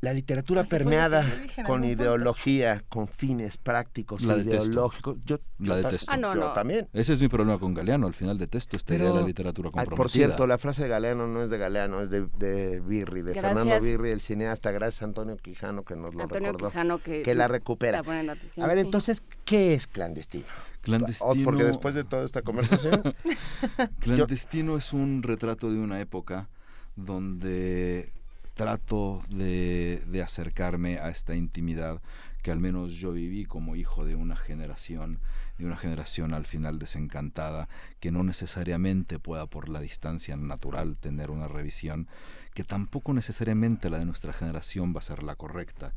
La 0.00 0.12
literatura 0.12 0.62
permeada 0.62 1.24
con 1.66 1.82
ideología, 1.82 2.84
con 2.88 3.08
fines 3.08 3.56
prácticos, 3.56 4.22
la 4.22 4.36
ideológicos. 4.36 5.18
Yo, 5.24 5.38
la 5.58 5.80
yo, 5.80 5.82
detesto. 5.82 6.12
Ah, 6.12 6.16
no, 6.16 6.34
yo 6.34 6.40
no. 6.40 6.52
también. 6.52 6.88
Ese 6.92 7.14
es 7.14 7.20
mi 7.20 7.26
problema 7.26 7.58
con 7.58 7.74
Galeano. 7.74 8.06
Al 8.06 8.14
final 8.14 8.38
detesto 8.38 8.76
esta 8.76 8.94
Pero, 8.94 9.04
idea 9.04 9.14
de 9.14 9.20
la 9.22 9.26
literatura 9.26 9.70
comprometida. 9.70 9.96
Por 9.96 10.10
cierto, 10.10 10.46
la 10.46 10.56
frase 10.56 10.84
de 10.84 10.88
Galeano 10.88 11.26
no 11.26 11.42
es 11.42 11.50
de 11.50 11.58
Galeano, 11.58 12.00
es 12.00 12.10
de, 12.10 12.28
de 12.38 12.78
Birri, 12.78 13.22
de 13.22 13.32
gracias. 13.32 13.54
Fernando 13.54 13.84
Birri, 13.84 14.12
el 14.12 14.20
cineasta. 14.20 14.70
Gracias 14.70 15.02
a 15.02 15.06
Antonio 15.06 15.36
Quijano 15.36 15.82
que 15.82 15.96
nos 15.96 16.14
lo 16.14 16.22
Antonio 16.22 16.52
recordó. 16.52 16.68
Quijano 16.68 16.98
que, 16.98 17.22
que, 17.22 17.34
la 17.34 17.48
recupera. 17.48 18.00
La 18.02 18.36
a 18.64 18.66
ver, 18.68 18.78
entonces, 18.78 19.22
¿qué 19.44 19.74
es 19.74 19.88
clandestino? 19.88 20.46
Clandestino. 20.80 21.42
Porque 21.42 21.64
después 21.64 21.96
de 21.96 22.04
toda 22.04 22.24
esta 22.24 22.42
conversación. 22.42 23.02
clandestino 23.98 24.72
yo... 24.72 24.78
es 24.78 24.92
un 24.92 25.24
retrato 25.24 25.72
de 25.72 25.78
una 25.78 26.00
época 26.00 26.48
donde 26.94 28.12
trato 28.58 29.22
de, 29.28 30.20
acercarme 30.22 30.98
a 30.98 31.10
esta 31.10 31.36
intimidad 31.36 32.02
que 32.42 32.50
al 32.50 32.58
menos 32.58 32.92
yo 32.94 33.12
viví 33.12 33.44
como 33.44 33.76
hijo 33.76 34.04
de 34.04 34.16
una 34.16 34.34
generación, 34.34 35.20
de 35.58 35.64
una 35.64 35.76
generación 35.76 36.34
al 36.34 36.44
final 36.44 36.80
desencantada, 36.80 37.68
que 38.00 38.10
no 38.10 38.24
necesariamente 38.24 39.20
pueda 39.20 39.46
por 39.46 39.68
la 39.68 39.78
distancia 39.78 40.36
natural 40.36 40.96
tener 40.96 41.30
una 41.30 41.46
revisión, 41.46 42.08
que 42.52 42.64
tampoco 42.64 43.14
necesariamente 43.14 43.90
la 43.90 43.98
de 43.98 44.06
nuestra 44.06 44.32
generación 44.32 44.92
va 44.92 44.98
a 44.98 45.02
ser 45.02 45.22
la 45.22 45.36
correcta, 45.36 45.92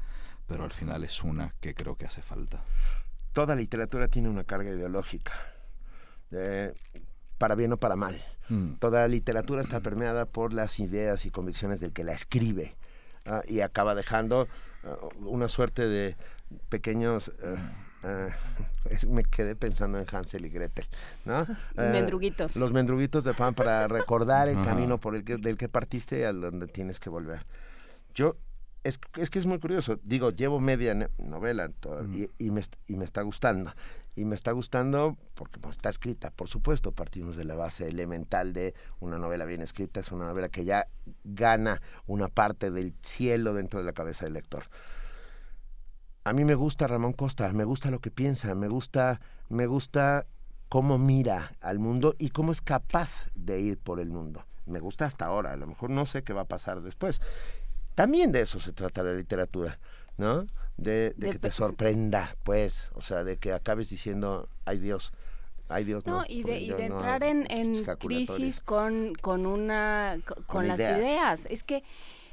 pero 0.47 0.63
al 0.63 0.71
final 0.71 1.03
es 1.03 1.23
una 1.23 1.55
que 1.61 1.73
creo 1.73 1.95
que 1.95 2.05
hace 2.05 2.21
falta. 2.21 2.63
Toda 3.33 3.55
literatura 3.55 4.07
tiene 4.07 4.29
una 4.29 4.43
carga 4.43 4.69
ideológica. 4.69 5.33
Eh, 6.29 6.73
para 7.41 7.55
bien 7.55 7.73
o 7.73 7.77
para 7.77 7.95
mal. 7.95 8.15
Mm. 8.49 8.73
Toda 8.73 9.07
literatura 9.07 9.63
está 9.63 9.79
permeada 9.79 10.27
por 10.27 10.53
las 10.53 10.79
ideas 10.79 11.25
y 11.25 11.31
convicciones 11.31 11.79
del 11.79 11.91
que 11.91 12.03
la 12.03 12.11
escribe 12.11 12.75
uh, 13.25 13.41
y 13.51 13.61
acaba 13.61 13.95
dejando 13.95 14.47
uh, 14.83 15.27
una 15.27 15.49
suerte 15.49 15.87
de 15.87 16.15
pequeños... 16.69 17.31
Uh, 18.03 18.31
me 19.07 19.23
quedé 19.23 19.55
pensando 19.55 19.99
en 19.99 20.07
Hansel 20.11 20.43
y 20.43 20.49
Gretel, 20.49 20.87
¿no? 21.23 21.45
mendruguitos. 21.75 22.55
Los 22.55 22.73
mendruguitos 22.73 23.23
de 23.23 23.35
pan 23.35 23.53
para 23.53 23.87
recordar 23.87 24.49
el 24.49 24.59
camino 24.65 24.97
por 24.97 25.15
el 25.15 25.23
que, 25.23 25.37
del 25.37 25.55
que 25.55 25.69
partiste 25.69 26.21
y 26.21 26.23
a 26.23 26.33
donde 26.33 26.65
tienes 26.65 26.99
que 26.99 27.11
volver. 27.11 27.45
Yo 28.15 28.37
es, 28.83 28.99
es, 29.17 29.29
que 29.29 29.39
es 29.39 29.45
muy 29.45 29.59
curioso. 29.59 29.99
Digo, 30.03 30.31
llevo 30.31 30.59
media 30.59 31.09
novela 31.17 31.69
todo, 31.69 32.03
mm. 32.03 32.13
y, 32.13 32.29
y, 32.37 32.51
me, 32.51 32.61
y, 32.87 32.95
me, 32.95 33.05
está 33.05 33.21
gustando. 33.21 33.73
Y 34.15 34.25
me 34.25 34.35
está 34.35 34.51
gustando 34.51 35.17
porque 35.35 35.59
pues, 35.59 35.77
está 35.77 35.89
escrita, 35.89 36.31
por 36.31 36.47
supuesto. 36.47 36.91
Partimos 36.91 37.35
de 37.35 37.45
la 37.45 37.55
base 37.55 37.87
elemental 37.87 38.53
de 38.53 38.73
una 38.99 39.17
novela 39.17 39.45
bien 39.45 39.61
escrita. 39.61 39.99
Es 39.99 40.11
una 40.11 40.25
novela 40.25 40.49
que 40.49 40.65
ya 40.65 40.87
gana 41.23 41.81
una 42.07 42.27
parte 42.27 42.71
del 42.71 42.93
cielo 43.03 43.53
dentro 43.53 43.79
de 43.79 43.85
la 43.85 43.93
cabeza 43.93 44.25
del 44.25 44.33
lector. 44.33 44.63
A 46.23 46.33
mí 46.33 46.45
me 46.45 46.55
gusta 46.55 46.85
Ramón 46.87 47.13
Costa, 47.13 47.51
me 47.53 47.63
gusta 47.63 47.89
lo 47.89 47.99
que 47.99 48.11
piensa, 48.11 48.53
me 48.53 48.67
gusta, 48.67 49.21
me 49.49 49.65
gusta 49.65 50.27
cómo 50.69 50.99
mira 50.99 51.55
al 51.61 51.79
mundo 51.79 52.15
y 52.19 52.29
cómo 52.29 52.51
es 52.51 52.61
capaz 52.61 53.25
de 53.33 53.59
ir 53.59 53.79
por 53.79 53.99
el 53.99 54.11
mundo. 54.11 54.45
Me 54.67 54.79
gusta 54.79 55.05
hasta 55.05 55.25
ahora, 55.25 55.51
a 55.51 55.57
lo 55.57 55.65
mejor 55.65 55.89
no 55.89 56.05
sé 56.05 56.23
qué 56.23 56.33
va 56.33 56.41
a 56.41 56.45
pasar 56.45 56.81
después. 56.81 57.19
También 57.95 58.31
de 58.31 58.41
eso 58.41 58.59
se 58.59 58.73
trata 58.73 59.03
la 59.03 59.13
literatura, 59.13 59.79
¿no? 60.17 60.45
De, 60.77 61.13
de, 61.17 61.31
que 61.31 61.39
te 61.39 61.51
sorprenda, 61.51 62.35
pues, 62.43 62.91
o 62.95 63.01
sea, 63.01 63.23
de 63.23 63.37
que 63.37 63.53
acabes 63.53 63.89
diciendo, 63.89 64.47
ay 64.65 64.79
Dios, 64.79 65.11
ay 65.69 65.83
Dios, 65.83 66.05
no. 66.05 66.17
no 66.17 66.25
y 66.27 66.43
de, 66.43 66.59
y 66.59 66.69
de 66.69 66.89
no 66.89 66.95
entrar 66.95 67.23
en, 67.23 67.45
en 67.51 67.83
crisis 67.99 68.61
con, 68.61 69.13
con 69.15 69.45
una, 69.45 70.17
con, 70.25 70.43
con 70.43 70.67
las 70.67 70.79
ideas. 70.79 70.99
ideas. 70.99 71.47
Es 71.49 71.63
que 71.63 71.83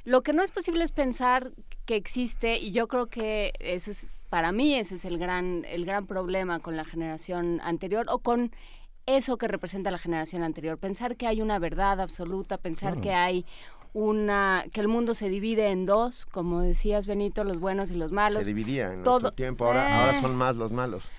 lo 0.04 0.22
que 0.22 0.32
no 0.32 0.42
es 0.42 0.50
posible 0.50 0.84
es 0.84 0.92
pensar 0.92 1.52
que 1.84 1.96
existe, 1.96 2.58
y 2.58 2.70
yo 2.70 2.88
creo 2.88 3.06
que 3.06 3.52
ese 3.60 3.90
es, 3.90 4.08
para 4.30 4.52
mí 4.52 4.74
ese 4.74 4.94
es 4.94 5.04
el 5.04 5.18
gran, 5.18 5.64
el 5.66 5.84
gran 5.84 6.06
problema 6.06 6.60
con 6.60 6.76
la 6.76 6.84
generación 6.84 7.60
anterior, 7.62 8.06
o 8.08 8.20
con 8.20 8.52
eso 9.04 9.38
que 9.38 9.48
representa 9.48 9.90
la 9.90 9.98
generación 9.98 10.42
anterior, 10.42 10.78
pensar 10.78 11.16
que 11.16 11.26
hay 11.26 11.40
una 11.40 11.58
verdad 11.58 12.00
absoluta, 12.00 12.58
pensar 12.58 12.92
claro. 12.92 13.02
que 13.02 13.12
hay 13.14 13.46
una 13.92 14.64
que 14.72 14.80
el 14.80 14.88
mundo 14.88 15.14
se 15.14 15.28
divide 15.28 15.70
en 15.70 15.86
dos, 15.86 16.26
como 16.26 16.62
decías 16.62 17.06
Benito, 17.06 17.44
los 17.44 17.58
buenos 17.58 17.90
y 17.90 17.94
los 17.94 18.12
malos. 18.12 18.40
Se 18.40 18.48
dividía 18.48 18.92
en 18.92 19.02
Todo, 19.02 19.32
tiempo, 19.32 19.66
ahora, 19.66 19.88
eh, 19.88 19.92
ahora 19.92 20.20
son 20.20 20.36
más 20.36 20.56
los 20.56 20.72
malos. 20.72 21.10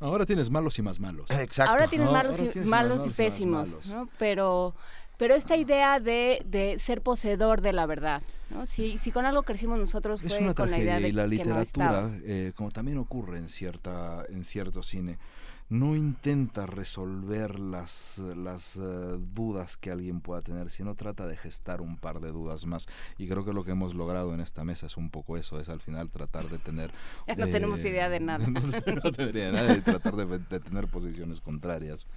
Ahora 0.00 0.26
tienes 0.26 0.50
malos 0.50 0.78
y 0.78 0.82
más 0.82 1.00
malos. 1.00 1.30
Exacto. 1.30 1.70
Ahora 1.70 1.88
tienes 1.88 2.06
no, 2.06 2.12
malos, 2.12 2.38
ahora 2.38 2.44
y, 2.44 2.52
tienes 2.52 2.70
malos, 2.70 2.98
malos 2.98 3.14
y 3.14 3.16
pésimos, 3.16 3.70
y 3.70 3.72
malos. 3.72 3.86
¿no? 3.88 4.08
Pero 4.18 4.74
pero 5.20 5.34
esta 5.34 5.54
idea 5.54 6.00
de, 6.00 6.42
de 6.46 6.78
ser 6.78 7.02
poseedor 7.02 7.60
de 7.60 7.74
la 7.74 7.84
verdad, 7.84 8.22
¿no? 8.48 8.64
Si, 8.64 8.96
si 8.96 9.12
con 9.12 9.26
algo 9.26 9.42
crecimos 9.42 9.78
nosotros 9.78 10.22
fue 10.22 10.30
es 10.30 10.40
una 10.40 10.54
con 10.54 10.70
la 10.70 10.78
idea 10.78 10.98
de 10.98 11.08
y 11.08 11.12
la 11.12 11.26
literatura, 11.26 12.08
no 12.08 12.20
eh, 12.24 12.54
como 12.56 12.70
también 12.70 12.96
ocurre 12.96 13.36
en 13.36 13.50
cierta 13.50 14.24
en 14.30 14.44
cierto 14.44 14.82
cine, 14.82 15.18
no 15.70 15.94
intenta 15.94 16.66
resolver 16.66 17.60
las, 17.60 18.18
las 18.18 18.76
uh, 18.76 19.18
dudas 19.18 19.76
que 19.76 19.92
alguien 19.92 20.20
pueda 20.20 20.42
tener, 20.42 20.68
sino 20.68 20.96
trata 20.96 21.26
de 21.28 21.36
gestar 21.36 21.80
un 21.80 21.96
par 21.96 22.18
de 22.20 22.32
dudas 22.32 22.66
más. 22.66 22.88
Y 23.18 23.28
creo 23.28 23.44
que 23.44 23.52
lo 23.52 23.64
que 23.64 23.70
hemos 23.70 23.94
logrado 23.94 24.34
en 24.34 24.40
esta 24.40 24.64
mesa 24.64 24.86
es 24.86 24.96
un 24.96 25.10
poco 25.10 25.36
eso, 25.36 25.60
es 25.60 25.68
al 25.68 25.80
final 25.80 26.10
tratar 26.10 26.48
de 26.48 26.58
tener... 26.58 26.90
Ya 27.28 27.36
no 27.36 27.46
eh, 27.46 27.52
tenemos 27.52 27.84
idea 27.84 28.08
de 28.08 28.18
nada. 28.18 28.46
No, 28.48 28.60
no 28.60 29.12
tendría 29.12 29.52
nada 29.52 29.74
de 29.74 29.80
tratar 29.80 30.16
de, 30.16 30.38
de 30.38 30.60
tener 30.60 30.88
posiciones 30.88 31.40
contrarias. 31.40 32.08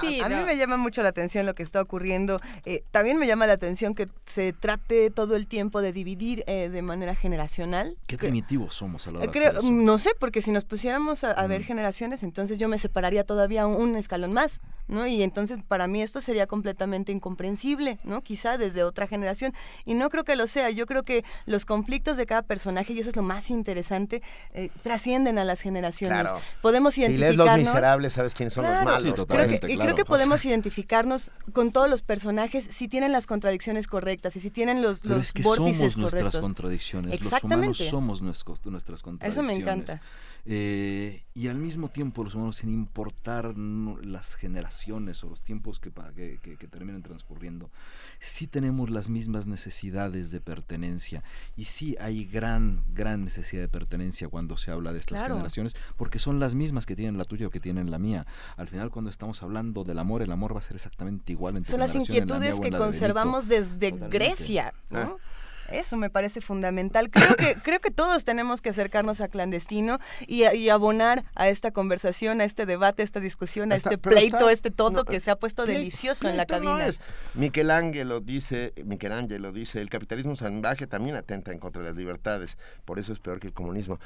Sí, 0.00 0.20
a, 0.20 0.26
a 0.26 0.28
no. 0.28 0.38
mí 0.38 0.44
me 0.44 0.56
llama 0.56 0.76
mucho 0.76 1.02
la 1.02 1.10
atención 1.10 1.46
lo 1.46 1.54
que 1.54 1.62
está 1.62 1.80
ocurriendo. 1.80 2.40
Eh, 2.64 2.82
también 2.90 3.18
me 3.18 3.26
llama 3.26 3.46
la 3.46 3.54
atención 3.54 3.94
que 3.94 4.08
se 4.26 4.52
trate 4.52 5.10
todo 5.10 5.36
el 5.36 5.46
tiempo 5.46 5.82
de 5.82 5.92
dividir 5.92 6.44
eh, 6.46 6.68
de 6.68 6.82
manera 6.82 7.14
generacional. 7.14 7.96
Qué 8.06 8.16
primitivos 8.16 8.74
somos 8.74 9.06
a 9.06 9.12
la 9.12 9.18
hora 9.20 9.30
creo, 9.30 9.44
de 9.44 9.48
hacer 9.58 9.60
eso. 9.60 9.70
No 9.70 9.98
sé, 9.98 10.10
porque 10.18 10.42
si 10.42 10.50
nos 10.50 10.64
pusiéramos 10.64 11.24
a, 11.24 11.32
a 11.32 11.44
mm. 11.44 11.48
ver 11.48 11.64
generaciones, 11.64 12.22
entonces 12.22 12.58
yo 12.58 12.68
me 12.68 12.78
separaría 12.78 13.24
todavía 13.24 13.66
un, 13.66 13.76
un, 13.76 13.96
escalón 13.96 14.32
más, 14.32 14.60
¿no? 14.88 15.06
Y 15.06 15.22
entonces 15.22 15.58
para 15.66 15.86
mí 15.86 16.02
esto 16.02 16.20
sería 16.20 16.46
completamente 16.46 17.12
incomprensible, 17.12 17.98
¿no? 18.04 18.22
Quizá 18.22 18.58
desde 18.58 18.84
otra 18.84 19.06
generación. 19.06 19.52
Y 19.84 19.94
no 19.94 20.08
creo 20.10 20.24
que 20.24 20.36
lo 20.36 20.46
sea. 20.46 20.70
Yo 20.70 20.86
creo 20.86 21.02
que 21.02 21.24
los 21.46 21.64
conflictos 21.66 22.16
de 22.16 22.26
cada 22.26 22.42
personaje, 22.42 22.92
y 22.92 23.00
eso 23.00 23.10
es 23.10 23.16
lo 23.16 23.22
más 23.22 23.50
interesante, 23.50 24.22
eh, 24.54 24.70
trascienden 24.82 25.38
a 25.38 25.44
las 25.44 25.60
generaciones. 25.60 26.30
Claro. 26.30 26.40
Podemos 26.60 26.96
identificarnos. 26.98 27.34
Si 27.34 27.38
lees 27.38 27.48
Los 27.48 27.74
Miserables, 27.74 28.12
sabes 28.12 28.34
quiénes 28.34 28.52
son 28.52 28.64
claro, 28.64 28.76
los 28.76 28.84
malos. 28.84 29.02
Sí, 29.02 29.12
totalmente, 29.12 29.58
creo 29.60 29.78
que, 29.78 29.81
claro. 29.82 29.94
creo 29.94 30.04
que 30.04 30.08
podemos 30.08 30.44
identificarnos 30.44 31.30
con 31.52 31.72
todos 31.72 31.88
los 31.90 32.02
personajes 32.02 32.64
si 32.70 32.88
tienen 32.88 33.12
las 33.12 33.26
contradicciones 33.26 33.86
correctas 33.86 34.36
y 34.36 34.40
si 34.40 34.50
tienen 34.50 34.82
los, 34.82 35.00
Pero 35.00 35.16
los 35.16 35.26
es 35.26 35.32
que 35.32 35.42
vórtices 35.42 35.92
somos 35.92 35.94
correctos. 35.94 36.22
nuestras 36.22 36.38
contradicciones. 36.42 37.20
Los 37.22 37.42
humanos 37.44 37.78
somos 37.78 38.22
nuestros, 38.22 38.64
nuestras 38.66 39.02
contradicciones. 39.02 39.52
Eso 39.56 39.58
me 39.58 39.62
encanta. 39.62 40.00
Eh, 40.44 41.22
y 41.34 41.46
al 41.46 41.56
mismo 41.56 41.88
tiempo 41.88 42.24
los 42.24 42.34
humanos, 42.34 42.56
sin 42.56 42.70
importar 42.70 43.56
no, 43.56 43.96
las 43.98 44.34
generaciones 44.34 45.22
o 45.22 45.28
los 45.28 45.40
tiempos 45.42 45.78
que, 45.78 45.92
que, 46.16 46.38
que, 46.42 46.56
que 46.56 46.66
terminen 46.68 47.02
transcurriendo, 47.02 47.70
sí 48.18 48.48
tenemos 48.48 48.90
las 48.90 49.08
mismas 49.08 49.46
necesidades 49.46 50.30
de 50.32 50.40
pertenencia. 50.40 51.22
Y 51.56 51.66
sí 51.66 51.96
hay 52.00 52.24
gran, 52.24 52.82
gran 52.92 53.24
necesidad 53.24 53.62
de 53.62 53.68
pertenencia 53.68 54.28
cuando 54.28 54.56
se 54.56 54.70
habla 54.72 54.92
de 54.92 54.98
estas 54.98 55.20
Claro. 55.20 55.34
generaciones, 55.34 55.76
porque 55.96 56.18
son 56.18 56.40
las 56.40 56.54
mismas 56.56 56.86
que 56.86 56.96
tienen 56.96 57.18
la 57.18 57.24
tuya 57.24 57.46
o 57.46 57.50
que 57.50 57.60
tienen 57.60 57.90
la 57.92 57.98
mía. 58.00 58.26
Al 58.56 58.66
final, 58.68 58.90
cuando 58.90 59.10
estamos 59.10 59.42
hablando 59.44 59.71
del 59.72 59.98
amor, 59.98 60.22
el 60.22 60.30
amor 60.30 60.54
va 60.54 60.60
a 60.60 60.62
ser 60.62 60.76
exactamente 60.76 61.32
igual 61.32 61.56
en 61.56 61.64
tu 61.64 61.70
Son 61.70 61.80
las 61.80 61.94
la 61.94 62.00
inquietudes 62.00 62.30
que 62.30 62.38
la 62.38 62.50
de 62.50 62.60
Benito. 62.70 62.78
conservamos 62.78 63.48
desde 63.48 63.92
Totalmente. 63.92 64.18
Grecia, 64.18 64.74
¿no? 64.90 65.18
Ah. 65.20 65.32
Eso 65.72 65.96
me 65.96 66.10
parece 66.10 66.40
fundamental. 66.40 67.10
Creo 67.10 67.34
que, 67.34 67.54
creo 67.62 67.80
que 67.80 67.90
todos 67.90 68.24
tenemos 68.24 68.60
que 68.60 68.70
acercarnos 68.70 69.20
a 69.20 69.28
clandestino 69.28 69.98
y, 70.26 70.44
y 70.54 70.68
abonar 70.68 71.24
a 71.34 71.48
esta 71.48 71.70
conversación, 71.70 72.40
a 72.40 72.44
este 72.44 72.66
debate, 72.66 73.02
a 73.02 73.04
esta 73.04 73.20
discusión, 73.20 73.72
a 73.72 73.76
este 73.76 73.98
pleito, 73.98 74.50
este 74.50 74.70
todo 74.70 75.04
que 75.04 75.20
se 75.20 75.30
ha 75.30 75.36
puesto 75.36 75.66
delicioso 75.66 76.28
en 76.28 76.36
la 76.36 76.46
cabina. 76.46 76.88
No 76.88 76.92
Michelangelo 77.34 78.20
dice, 78.20 78.72
Michelangelo 78.84 79.52
dice, 79.52 79.80
el 79.80 79.88
capitalismo 79.88 80.36
salvaje 80.36 80.86
también 80.86 81.16
atenta 81.16 81.52
en 81.52 81.58
contra 81.58 81.82
de 81.82 81.88
las 81.88 81.96
libertades, 81.96 82.58
por 82.84 82.98
eso 82.98 83.12
es 83.12 83.18
peor 83.18 83.40
que 83.40 83.46
el 83.46 83.52
comunismo. 83.52 83.98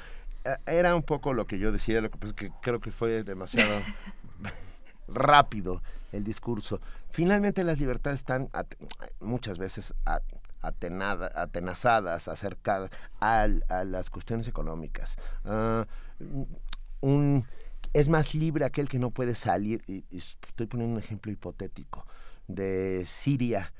Eh, 0.45 0.55
era 0.67 0.95
un 0.95 1.03
poco 1.03 1.33
lo 1.33 1.45
que 1.45 1.59
yo 1.59 1.71
decía, 1.71 2.01
lo 2.01 2.09
que 2.09 2.17
pasa 2.17 2.27
es 2.27 2.33
que 2.33 2.51
creo 2.61 2.79
que 2.79 2.91
fue 2.91 3.23
demasiado 3.23 3.81
rápido 5.07 5.81
el 6.11 6.23
discurso. 6.23 6.79
Finalmente 7.09 7.63
las 7.63 7.79
libertades 7.79 8.19
están 8.19 8.49
muchas 9.19 9.57
veces 9.57 9.93
atenazadas, 10.61 12.27
acercadas 12.27 12.91
a, 13.19 13.47
las 13.85 14.09
cuestiones 14.09 14.47
económicas. 14.47 15.17
Ah, 15.45 15.85
es 17.93 18.09
más 18.09 18.35
libre 18.35 18.65
aquel 18.65 18.89
que 18.89 18.99
no 18.99 19.11
puede 19.11 19.35
salir, 19.35 19.81
y, 19.87 20.03
estoy 20.11 20.67
poniendo 20.67 20.95
un 20.97 21.03
ejemplo 21.03 21.31
hipotético, 21.31 22.05
de 22.47 23.03
Siria 23.05 23.73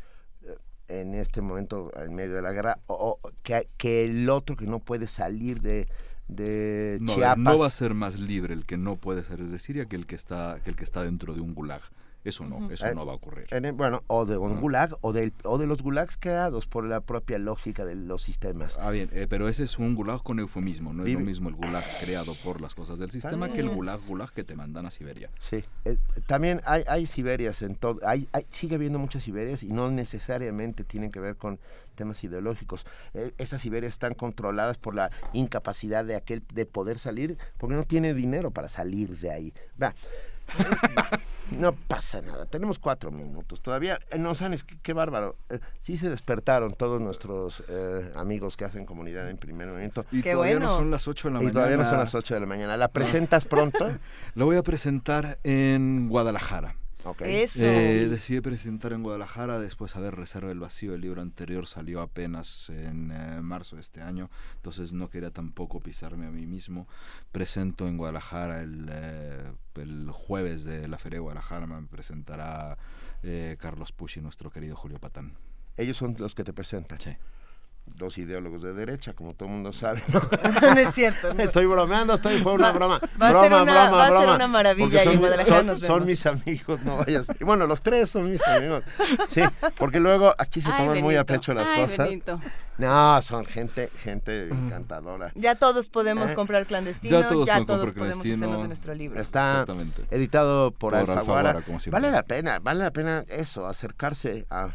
eh, 0.43 0.57
en 0.87 1.13
este 1.15 1.41
momento 1.41 1.91
en 1.95 2.13
medio 2.15 2.35
de 2.35 2.41
la 2.41 2.51
guerra, 2.51 2.79
o, 2.87 3.19
que, 3.43 3.69
que, 3.77 4.05
el 4.05 4.29
otro 4.29 4.55
que 4.55 4.65
no 4.65 4.79
puede 4.79 5.07
salir 5.07 5.61
de, 5.61 5.87
de 6.27 6.99
Chiapas. 7.05 7.37
No 7.37 7.57
va 7.57 7.67
a 7.67 7.71
ser 7.71 7.93
más 7.93 8.19
libre 8.19 8.53
el 8.53 8.65
que 8.65 8.77
no 8.77 8.97
puede 8.97 9.23
salir 9.23 9.49
de 9.49 9.59
Siria 9.59 9.85
que 9.85 9.95
el 9.95 10.05
que 10.05 10.15
está, 10.15 10.59
que 10.63 10.69
el 10.69 10.75
que 10.75 10.83
está 10.83 11.03
dentro 11.03 11.33
de 11.33 11.41
un 11.41 11.53
gulag. 11.53 11.81
Eso 12.27 12.43
no, 12.45 12.69
eso 12.69 12.93
no 12.93 13.05
va 13.05 13.13
a 13.13 13.15
ocurrir. 13.15 13.47
bueno, 13.73 14.03
o 14.07 14.25
de 14.25 14.37
un 14.37 14.59
gulag 14.59 14.97
o 14.99 15.13
de, 15.13 15.31
o 15.43 15.57
de 15.57 15.65
los 15.65 15.81
gulags 15.81 16.17
creados 16.17 16.67
por 16.67 16.83
la 16.83 16.99
propia 16.99 17.39
lógica 17.39 17.85
de 17.85 17.95
los 17.95 18.21
sistemas. 18.21 18.77
Ah, 18.81 18.91
bien, 18.91 19.09
eh, 19.13 19.27
pero 19.29 19.47
ese 19.47 19.63
es 19.63 19.79
un 19.79 19.95
gulag 19.95 20.23
con 20.23 20.39
eufemismo, 20.39 20.91
no 20.91 21.05
es 21.05 21.13
lo 21.13 21.21
mismo 21.21 21.47
el 21.47 21.55
gulag 21.55 21.85
creado 22.01 22.35
por 22.43 22.59
las 22.59 22.75
cosas 22.75 22.99
del 22.99 23.11
sistema 23.11 23.49
que 23.49 23.61
el 23.61 23.69
gulag 23.69 24.01
gulag 24.05 24.33
que 24.33 24.43
te 24.43 24.55
mandan 24.55 24.85
a 24.85 24.91
Siberia. 24.91 25.29
Sí, 25.39 25.63
eh, 25.85 25.97
también 26.25 26.61
hay, 26.65 26.83
hay 26.87 27.07
Siberias 27.07 27.61
en 27.61 27.75
todo, 27.75 27.99
hay, 28.05 28.27
sigue 28.49 28.75
habiendo 28.75 28.99
muchas 28.99 29.23
Siberias 29.23 29.63
y 29.63 29.71
no 29.71 29.89
necesariamente 29.89 30.83
tienen 30.83 31.11
que 31.11 31.21
ver 31.21 31.37
con 31.37 31.59
temas 31.95 32.23
ideológicos. 32.25 32.85
Eh, 33.13 33.31
esas 33.37 33.61
Siberias 33.61 33.93
están 33.93 34.13
controladas 34.13 34.77
por 34.77 34.95
la 34.95 35.11
incapacidad 35.31 36.03
de 36.03 36.15
aquel 36.15 36.43
de 36.53 36.65
poder 36.65 36.99
salir 36.99 37.37
porque 37.57 37.75
no 37.75 37.83
tiene 37.83 38.13
dinero 38.13 38.51
para 38.51 38.67
salir 38.67 39.17
de 39.17 39.31
ahí. 39.31 39.53
Va. 39.81 39.95
No 41.51 41.73
pasa 41.73 42.21
nada, 42.21 42.45
tenemos 42.45 42.77
cuatro 42.77 43.09
minutos 43.09 43.61
todavía. 43.61 43.99
Eh, 44.11 44.19
no 44.19 44.35
sabes 44.35 44.63
qué, 44.63 44.93
bárbaro. 44.93 45.37
Eh, 45.49 45.59
sí 45.79 45.97
se 45.97 46.09
despertaron 46.09 46.73
todos 46.73 46.99
nuestros 46.99 47.63
eh, 47.69 48.11
amigos 48.15 48.57
que 48.57 48.65
hacen 48.65 48.85
comunidad 48.85 49.29
en 49.29 49.37
primer 49.37 49.69
momento. 49.69 50.05
Y 50.11 50.23
todavía 50.23 50.59
no 50.59 50.69
son 50.69 50.91
las 50.91 51.07
ocho 51.07 51.29
de 51.29 51.35
la 51.35 51.39
mañana. 51.39 51.51
Y 51.51 51.53
todavía 51.53 51.77
no 51.77 51.85
son 51.85 51.99
las 51.99 52.13
ocho 52.15 52.33
de 52.33 52.41
la 52.41 52.45
mañana. 52.45 52.75
¿La 52.75 52.89
presentas 52.89 53.45
pronto? 53.45 53.89
Lo 54.35 54.45
voy 54.45 54.57
a 54.57 54.63
presentar 54.63 55.39
en 55.43 56.09
Guadalajara. 56.09 56.75
Eh, 57.19 58.07
decidí 58.09 58.41
presentar 58.41 58.91
en 58.93 59.03
Guadalajara 59.03 59.59
después 59.59 59.93
de 59.93 59.99
haber 59.99 60.15
reservado 60.15 60.51
el 60.51 60.59
vacío. 60.59 60.93
El 60.93 61.01
libro 61.01 61.21
anterior 61.21 61.67
salió 61.67 62.01
apenas 62.01 62.69
en 62.69 63.11
eh, 63.11 63.41
marzo 63.41 63.75
de 63.75 63.81
este 63.81 64.01
año, 64.01 64.29
entonces 64.55 64.93
no 64.93 65.09
quería 65.09 65.31
tampoco 65.31 65.79
pisarme 65.79 66.27
a 66.27 66.31
mí 66.31 66.45
mismo. 66.45 66.87
Presento 67.31 67.87
en 67.87 67.97
Guadalajara 67.97 68.61
el, 68.61 68.89
eh, 68.91 69.51
el 69.75 70.11
jueves 70.11 70.63
de 70.63 70.87
la 70.87 70.97
Feria 70.97 71.17
de 71.17 71.21
Guadalajara, 71.21 71.67
me 71.67 71.81
presentará 71.87 72.77
Carlos 73.57 73.91
Pucci, 73.91 74.21
nuestro 74.21 74.49
querido 74.49 74.75
Julio 74.75 74.99
Patán. 74.99 75.33
Ellos 75.75 75.97
son 75.97 76.15
los 76.17 76.33
que 76.33 76.43
te 76.43 76.53
presentan. 76.53 76.99
Sí 76.99 77.17
dos 77.95 78.17
ideólogos 78.17 78.61
de 78.61 78.73
derecha, 78.73 79.13
como 79.13 79.33
todo 79.33 79.49
el 79.49 79.55
mundo 79.55 79.71
sabe. 79.71 80.03
¿no? 80.07 80.21
es 80.79 80.93
cierto. 80.93 81.31
Estoy 81.31 81.65
bromeando, 81.65 82.13
estoy, 82.13 82.41
fue 82.41 82.53
una 82.53 82.71
broma. 82.71 82.99
Va, 83.21 83.29
broma, 83.31 83.39
a 83.39 83.43
ser 83.43 83.53
una, 83.53 83.63
broma, 83.63 83.91
va 83.91 84.05
a 84.05 84.09
broma. 84.09 84.25
ser 84.25 84.35
una 84.35 84.47
maravilla 84.47 85.03
son, 85.03 85.11
y 85.11 85.15
en 85.15 85.19
Guadalajara 85.19 85.63
son, 85.63 85.77
son 85.79 86.05
mis 86.05 86.25
amigos, 86.25 86.81
no 86.83 86.97
vayas. 86.97 87.27
Y 87.39 87.43
bueno, 87.43 87.65
los 87.67 87.81
tres 87.81 88.09
son 88.09 88.29
mis 88.31 88.45
amigos. 88.47 88.83
Sí, 89.29 89.41
porque 89.77 89.99
luego 89.99 90.33
aquí 90.37 90.61
se 90.61 90.69
toman 90.69 91.01
muy 91.01 91.15
a 91.15 91.23
pecho 91.23 91.53
las 91.53 91.67
Ay, 91.69 91.81
cosas. 91.81 92.09
Benito. 92.09 92.39
No, 92.77 93.19
son 93.23 93.43
gente, 93.45 93.89
gente 94.03 94.49
encantadora. 94.49 95.31
Ya 95.33 95.55
todos 95.55 95.87
podemos 95.87 96.29
¿Eh? 96.31 96.35
comprar 96.35 96.67
clandestino, 96.67 97.21
Ya 97.21 97.27
todos 97.27 97.47
ya 97.47 97.61
podemos 97.65 97.91
clandestino. 97.91 98.35
hacernos 98.35 98.61
de 98.61 98.67
nuestro 98.67 98.93
libro. 98.93 99.19
Está 99.19 99.51
Exactamente. 99.51 100.03
editado 100.11 100.69
por, 100.71 100.91
Por 100.91 100.99
Alfaguara. 100.99 101.19
Alfaguara, 101.21 101.61
como 101.61 101.79
siempre. 101.79 101.99
Vale 102.01 102.11
la 102.11 102.21
pena, 102.23 102.59
vale 102.59 102.83
la 102.83 102.91
pena 102.91 103.25
eso, 103.29 103.65
acercarse 103.65 104.45
a, 104.51 104.69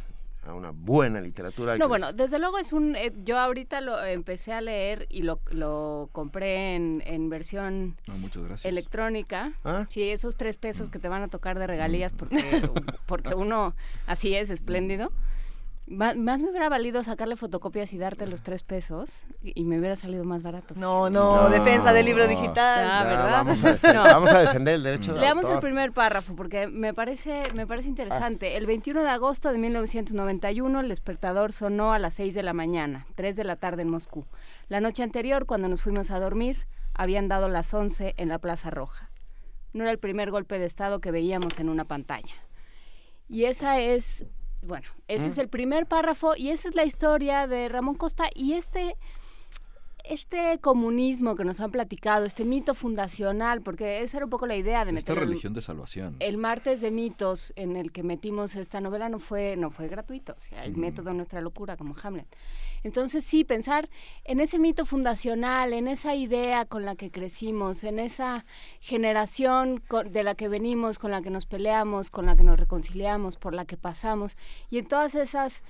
a 0.44 0.54
una 0.54 0.70
buena 0.70 1.20
literatura. 1.20 1.76
No, 1.78 1.88
bueno, 1.88 2.08
es- 2.10 2.16
desde 2.16 2.38
luego 2.38 2.58
es 2.58 2.72
un... 2.72 2.96
eh, 2.96 3.12
yo 3.24 3.38
ahorita 3.38 3.80
lo 3.80 4.02
empecé 4.04 4.52
a 4.52 4.60
leer 4.60 5.06
y 5.08 5.22
lo, 5.22 5.40
lo 5.50 6.08
compré 6.12 6.74
en, 6.74 7.02
en 7.06 7.28
versión 7.28 7.96
No, 8.06 8.18
muchas 8.18 8.42
gracias. 8.42 8.64
electrónica. 8.70 9.52
¿Ah? 9.64 9.84
Sí, 9.88 10.02
esos 10.10 10.36
tres 10.36 10.56
pesos 10.56 10.88
que 10.90 10.98
te 10.98 11.08
van 11.08 11.22
a 11.22 11.28
tocar 11.28 11.58
de 11.58 11.66
regalías 11.66 12.12
porque, 12.12 12.36
porque 13.06 13.34
uno 13.34 13.74
así 14.06 14.34
es, 14.34 14.50
espléndido. 14.50 15.12
Más 15.92 16.16
me 16.16 16.48
hubiera 16.50 16.68
valido 16.68 17.02
sacarle 17.04 17.36
fotocopias 17.36 17.92
y 17.92 17.98
darte 17.98 18.26
los 18.26 18.42
tres 18.42 18.62
pesos 18.62 19.24
y 19.42 19.64
me 19.64 19.78
hubiera 19.78 19.94
salido 19.96 20.24
más 20.24 20.42
barato. 20.42 20.74
No, 20.76 21.10
no, 21.10 21.50
defensa 21.50 21.92
del 21.92 22.06
libro 22.06 22.26
digital. 22.26 22.86
Ah, 22.88 23.02
Ya, 23.02 23.04
¿verdad? 23.08 23.30
Vamos, 23.32 23.62
a 23.64 23.66
defender, 23.72 23.94
No. 23.96 24.02
vamos 24.04 24.30
a 24.32 24.38
defender 24.40 24.74
el 24.74 24.82
derecho 24.82 25.12
de 25.14 25.20
Leamos 25.20 25.44
el 25.44 25.58
primer 25.58 25.92
párrafo 25.92 26.34
porque 26.34 26.66
me 26.66 26.94
parece, 26.94 27.42
me 27.54 27.66
parece 27.66 27.88
interesante. 27.88 28.56
El 28.56 28.66
21 28.66 29.02
de 29.02 29.08
agosto 29.10 29.52
de 29.52 29.58
1991 29.58 30.80
el 30.80 30.88
despertador 30.88 31.52
sonó 31.52 31.92
a 31.92 31.98
las 31.98 32.14
6 32.14 32.34
de 32.34 32.42
la 32.42 32.52
mañana, 32.54 33.06
3 33.16 33.36
de 33.36 33.44
la 33.44 33.56
tarde 33.56 33.82
en 33.82 33.90
Moscú. 33.90 34.24
La 34.68 34.80
noche 34.80 35.02
anterior, 35.02 35.44
cuando 35.46 35.68
nos 35.68 35.82
fuimos 35.82 36.10
a 36.10 36.18
dormir, 36.20 36.66
habían 36.94 37.28
dado 37.28 37.48
las 37.48 37.72
11 37.74 38.14
en 38.16 38.28
la 38.28 38.38
Plaza 38.38 38.70
Roja. 38.70 39.10
No 39.74 39.82
era 39.84 39.90
el 39.92 39.98
primer 39.98 40.30
golpe 40.30 40.58
de 40.58 40.66
Estado 40.66 41.00
que 41.00 41.10
veíamos 41.10 41.58
en 41.58 41.68
una 41.68 41.84
pantalla. 41.84 42.34
Y 43.28 43.44
esa 43.44 43.78
es, 43.80 44.26
bueno, 44.62 44.86
ese 45.08 45.26
es 45.26 45.38
el 45.38 45.48
primer 45.48 45.86
párrafo 45.86 46.36
y 46.36 46.50
esa 46.50 46.68
es 46.68 46.74
la 46.74 46.84
historia 46.84 47.46
de 47.46 47.68
Ramón 47.68 47.94
Costa 47.96 48.24
y 48.34 48.54
este 48.54 48.96
este 50.04 50.58
comunismo 50.60 51.36
que 51.36 51.44
nos 51.44 51.60
han 51.60 51.70
platicado, 51.70 52.24
este 52.24 52.44
mito 52.44 52.74
fundacional, 52.74 53.62
porque 53.62 54.02
esa 54.02 54.16
era 54.16 54.26
un 54.26 54.30
poco 54.30 54.46
la 54.48 54.56
idea 54.56 54.84
de 54.84 54.90
Esta 54.96 55.12
meter 55.12 55.28
religión 55.28 55.54
de 55.54 55.62
salvación. 55.62 56.16
el 56.18 56.38
martes 56.38 56.80
de 56.80 56.90
mitos 56.90 57.52
en 57.54 57.76
el 57.76 57.92
que 57.92 58.02
metimos 58.02 58.56
esta 58.56 58.80
novela 58.80 59.08
no 59.08 59.20
fue 59.20 59.54
no 59.56 59.70
fue 59.70 59.86
gratuito, 59.86 60.32
o 60.36 60.40
sea, 60.40 60.64
el 60.64 60.72
Ujú. 60.72 60.80
método 60.80 61.10
de 61.10 61.14
nuestra 61.14 61.40
locura 61.40 61.76
como 61.76 61.94
Hamlet. 62.02 62.26
Entonces 62.84 63.24
sí, 63.24 63.44
pensar 63.44 63.88
en 64.24 64.40
ese 64.40 64.58
mito 64.58 64.84
fundacional, 64.84 65.72
en 65.72 65.88
esa 65.88 66.14
idea 66.14 66.64
con 66.64 66.84
la 66.84 66.96
que 66.96 67.10
crecimos, 67.10 67.84
en 67.84 67.98
esa 67.98 68.44
generación 68.80 69.82
de 70.10 70.22
la 70.24 70.34
que 70.34 70.48
venimos, 70.48 70.98
con 70.98 71.10
la 71.10 71.22
que 71.22 71.30
nos 71.30 71.46
peleamos, 71.46 72.10
con 72.10 72.26
la 72.26 72.36
que 72.36 72.42
nos 72.42 72.58
reconciliamos, 72.58 73.36
por 73.36 73.54
la 73.54 73.64
que 73.64 73.76
pasamos, 73.76 74.36
y 74.70 74.78
en 74.78 74.86
todas 74.86 75.14
esas 75.14 75.62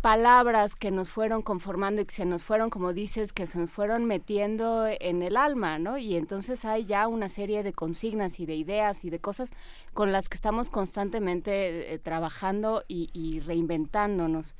palabras 0.00 0.76
que 0.76 0.92
nos 0.92 1.10
fueron 1.10 1.42
conformando 1.42 2.00
y 2.00 2.04
que 2.04 2.14
se 2.14 2.24
nos 2.24 2.44
fueron, 2.44 2.70
como 2.70 2.92
dices, 2.92 3.32
que 3.32 3.48
se 3.48 3.58
nos 3.58 3.70
fueron 3.70 4.04
metiendo 4.04 4.86
en 4.86 5.22
el 5.22 5.36
alma, 5.36 5.78
¿no? 5.78 5.98
Y 5.98 6.16
entonces 6.16 6.64
hay 6.64 6.86
ya 6.86 7.08
una 7.08 7.28
serie 7.28 7.64
de 7.64 7.72
consignas 7.72 8.38
y 8.38 8.46
de 8.46 8.54
ideas 8.54 9.04
y 9.04 9.10
de 9.10 9.18
cosas 9.18 9.50
con 9.94 10.12
las 10.12 10.28
que 10.28 10.36
estamos 10.36 10.70
constantemente 10.70 11.92
eh, 11.92 11.98
trabajando 11.98 12.84
y 12.86 13.40
reinventándonos 13.40 14.54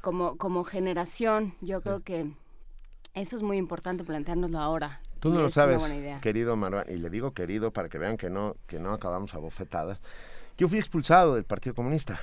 como, 0.00 0.36
como 0.36 0.64
generación. 0.64 1.54
Yo 1.60 1.80
creo 1.80 2.00
que 2.02 2.30
eso 3.14 3.36
es 3.36 3.42
muy 3.42 3.56
importante 3.56 4.04
planteárnoslo 4.04 4.58
ahora. 4.58 5.00
Tú 5.20 5.30
no 5.30 5.42
lo 5.42 5.50
sabes, 5.50 5.82
querido 6.20 6.54
Marwan, 6.56 6.86
y 6.88 6.96
le 6.96 7.10
digo 7.10 7.32
querido 7.32 7.72
para 7.72 7.88
que 7.88 7.98
vean 7.98 8.16
que 8.16 8.30
no, 8.30 8.56
que 8.68 8.78
no 8.78 8.92
acabamos 8.92 9.34
a 9.34 9.38
bofetadas. 9.38 10.00
Yo 10.56 10.68
fui 10.68 10.78
expulsado 10.78 11.34
del 11.34 11.44
Partido 11.44 11.74
Comunista 11.74 12.20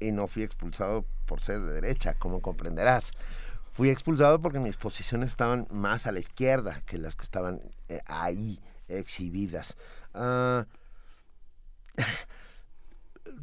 y 0.00 0.12
no 0.12 0.26
fui 0.26 0.42
expulsado 0.42 1.04
por 1.26 1.40
ser 1.40 1.60
de 1.60 1.72
derecha, 1.72 2.14
como 2.14 2.40
comprenderás. 2.40 3.12
Fui 3.70 3.90
expulsado 3.90 4.40
porque 4.40 4.60
mis 4.60 4.76
posiciones 4.76 5.30
estaban 5.30 5.66
más 5.70 6.06
a 6.06 6.12
la 6.12 6.20
izquierda 6.20 6.82
que 6.86 6.98
las 6.98 7.16
que 7.16 7.24
estaban 7.24 7.60
eh, 7.88 8.00
ahí 8.06 8.60
exhibidas. 8.86 9.76
Ah, 10.12 10.66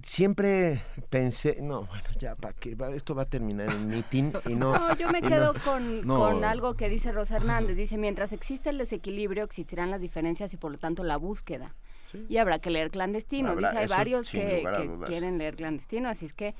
siempre 0.02 0.82
pensé, 1.10 1.58
no, 1.62 1.84
bueno, 1.86 2.04
ya, 2.18 2.36
¿para 2.36 2.54
qué? 2.54 2.76
Va- 2.76 2.94
Esto 2.94 3.16
va 3.16 3.24
a 3.24 3.30
terminar 3.30 3.70
en 3.70 3.88
mitin 3.88 4.34
y 4.46 4.56
no... 4.56 4.72
No, 4.80 4.96
yo 4.96 5.10
me 5.12 5.22
no- 5.22 5.28
quedo 5.28 5.54
con, 5.66 6.06
no. 6.06 6.20
con 6.20 6.44
algo 6.44 6.76
que 6.76 6.90
dice 6.90 7.12
Rosa 7.12 7.36
Hernández. 7.38 7.78
Dice, 7.78 7.98
mientras 7.98 8.32
existe 8.32 8.70
el 8.70 8.78
desequilibrio, 8.78 9.44
existirán 9.44 9.92
las 9.92 10.02
diferencias 10.02 10.54
y 10.54 10.58
por 10.58 10.72
lo 10.72 10.78
tanto 10.78 11.04
la 11.04 11.18
búsqueda. 11.18 11.76
Y 12.28 12.38
habrá 12.38 12.60
que 12.60 12.70
leer 12.72 12.92
clandestino. 12.92 13.52
Habrá, 13.52 13.70
dice, 13.70 13.82
hay 13.84 13.88
varios 13.88 14.30
que, 14.30 14.64
que 14.64 15.06
quieren 15.08 15.38
leer 15.38 15.56
clandestino, 15.56 16.10
así 16.10 16.26
es 16.26 16.34
que 16.34 16.56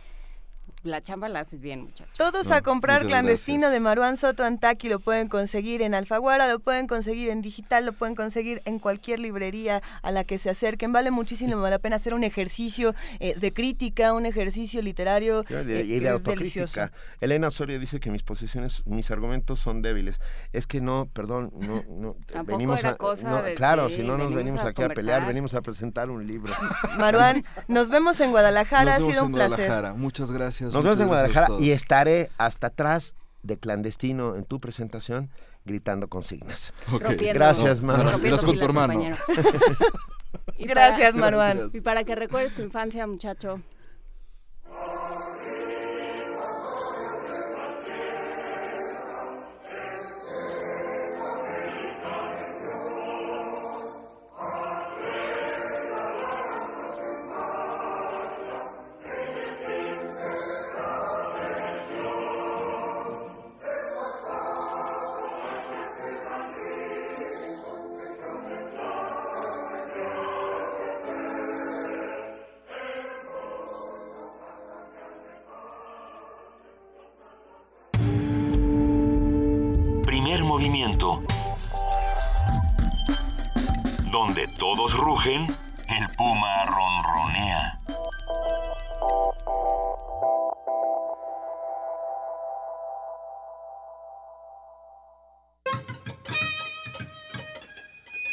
la 0.84 1.02
chamba 1.02 1.30
la 1.30 1.42
haces 1.42 1.60
bien, 1.62 1.82
muchachos. 1.82 2.18
Todos 2.18 2.50
a 2.52 2.62
comprar 2.62 3.06
clandestino 3.06 3.70
de 3.70 3.80
Maruán 3.80 4.18
Soto 4.18 4.44
Antaki 4.44 4.90
lo 4.90 5.00
pueden 5.00 5.28
conseguir 5.28 5.82
en 5.82 5.94
Alfaguara, 5.94 6.48
lo 6.48 6.60
pueden 6.60 6.88
conseguir 6.88 7.30
en 7.30 7.42
digital, 7.42 7.86
lo 7.86 7.94
pueden 7.94 8.16
conseguir 8.16 8.62
en 8.66 8.80
cualquier 8.80 9.20
librería 9.20 9.82
a 10.02 10.12
la 10.12 10.24
que 10.24 10.38
se 10.38 10.50
acerquen. 10.50 10.92
Vale 10.92 11.12
muchísimo 11.12 11.68
la 11.68 11.80
pena 11.80 11.98
hacer 11.98 12.14
un 12.14 12.24
ejercicio 12.24 12.96
eh, 13.20 13.36
de 13.36 13.54
crítica, 13.54 14.14
un 14.14 14.26
ejercicio 14.26 14.82
literario 14.82 15.44
de, 15.44 15.84
y 15.84 16.00
de 16.00 16.10
autocrítica. 16.10 16.92
Elena 17.20 17.50
Osorio 17.50 17.80
dice 17.80 18.00
que 18.00 18.10
mis 18.10 18.24
posiciones, 18.24 18.84
mis 18.86 19.12
argumentos 19.12 19.60
son 19.60 19.82
débiles. 19.82 20.20
Es 20.52 20.68
que 20.68 20.82
no, 20.82 21.08
perdón, 21.14 21.52
no, 21.60 21.84
no 21.90 22.16
venimos 22.46 22.84
a, 22.84 22.98
claro, 23.56 23.90
si 23.90 24.04
no 24.04 24.18
nos 24.18 24.34
venimos 24.34 24.62
aquí 24.64 24.82
a 24.82 24.90
pelear, 24.90 25.28
venimos 25.28 25.54
a 25.54 25.62
presentar 25.62 26.10
un 26.10 26.26
libro. 26.26 26.54
Maruán, 26.98 27.46
nos 27.68 27.90
vemos 27.90 28.20
en 28.20 28.32
Guadalajara, 28.32 28.96
ha 28.96 28.98
sido 28.98 29.26
un 29.26 29.32
placer. 29.32 29.94
Muchas 29.94 30.32
gracias. 30.32 30.71
Nos 30.74 30.84
vemos 30.84 31.00
en 31.00 31.08
Guadalajara 31.08 31.48
y 31.60 31.72
estaré 31.72 32.30
hasta 32.38 32.68
atrás 32.68 33.16
de 33.44 33.58
clandestino 33.58 34.36
en 34.36 34.46
tu 34.46 34.60
presentación 34.60 35.30
gritando 35.66 36.08
consignas. 36.08 36.74
Gracias, 36.90 37.82
Maruán. 37.82 38.22
Gracias 38.22 38.44
con 38.44 38.58
tu 38.58 38.66
hermano. 38.66 39.18
Gracias, 40.60 41.16
Maruán. 41.16 41.70
Y 41.74 41.82
para 41.82 42.04
que 42.04 42.16
recuerdes 42.16 42.56
tu 42.56 42.62
infancia, 42.62 43.06
muchacho. 43.08 43.62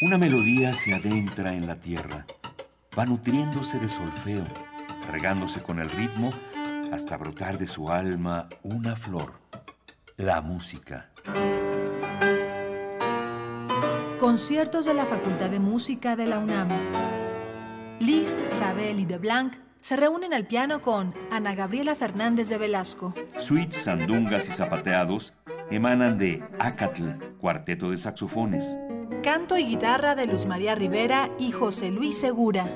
Una 0.09 0.17
melodía 0.17 0.75
se 0.75 0.95
adentra 0.95 1.53
en 1.53 1.67
la 1.67 1.81
tierra, 1.81 2.25
va 2.99 3.05
nutriéndose 3.05 3.79
de 3.79 3.91
solfeo, 3.91 4.43
regándose 5.13 5.61
con 5.61 5.81
el 5.81 5.91
ritmo 5.91 6.31
hasta 6.91 7.19
brotar 7.19 7.59
de 7.59 7.67
su 7.67 7.91
alma 7.91 8.49
una 8.63 8.97
flor, 8.97 9.35
la 10.17 10.41
música. 10.41 11.11
Conciertos 14.19 14.87
de 14.87 14.95
la 14.95 15.05
Facultad 15.05 15.51
de 15.51 15.59
Música 15.59 16.17
de 16.17 16.27
la 16.27 16.39
UNAM. 16.39 16.69
Liszt, 18.01 18.41
Ravel 18.61 19.01
y 19.01 19.05
De 19.05 19.19
Blanc 19.19 19.57
se 19.83 19.97
reúnen 19.97 20.33
al 20.33 20.47
piano 20.47 20.81
con 20.81 21.13
Ana 21.31 21.55
Gabriela 21.55 21.95
Fernández 21.95 22.49
de 22.49 22.57
Velasco. 22.57 23.15
Suites, 23.37 23.83
sandungas 23.83 24.49
y 24.49 24.53
zapateados 24.53 25.35
emanan 25.71 26.17
de 26.17 26.43
Acatl, 26.59 27.11
cuarteto 27.39 27.91
de 27.91 27.99
saxofones. 27.99 28.79
Canto 29.29 29.59
y 29.59 29.67
guitarra 29.67 30.15
de 30.15 30.27
Luz 30.27 30.47
María 30.47 30.75
Rivera 30.75 31.29
y 31.39 31.53
José 31.53 31.91
Luis 31.91 32.19
Segura. 32.19 32.67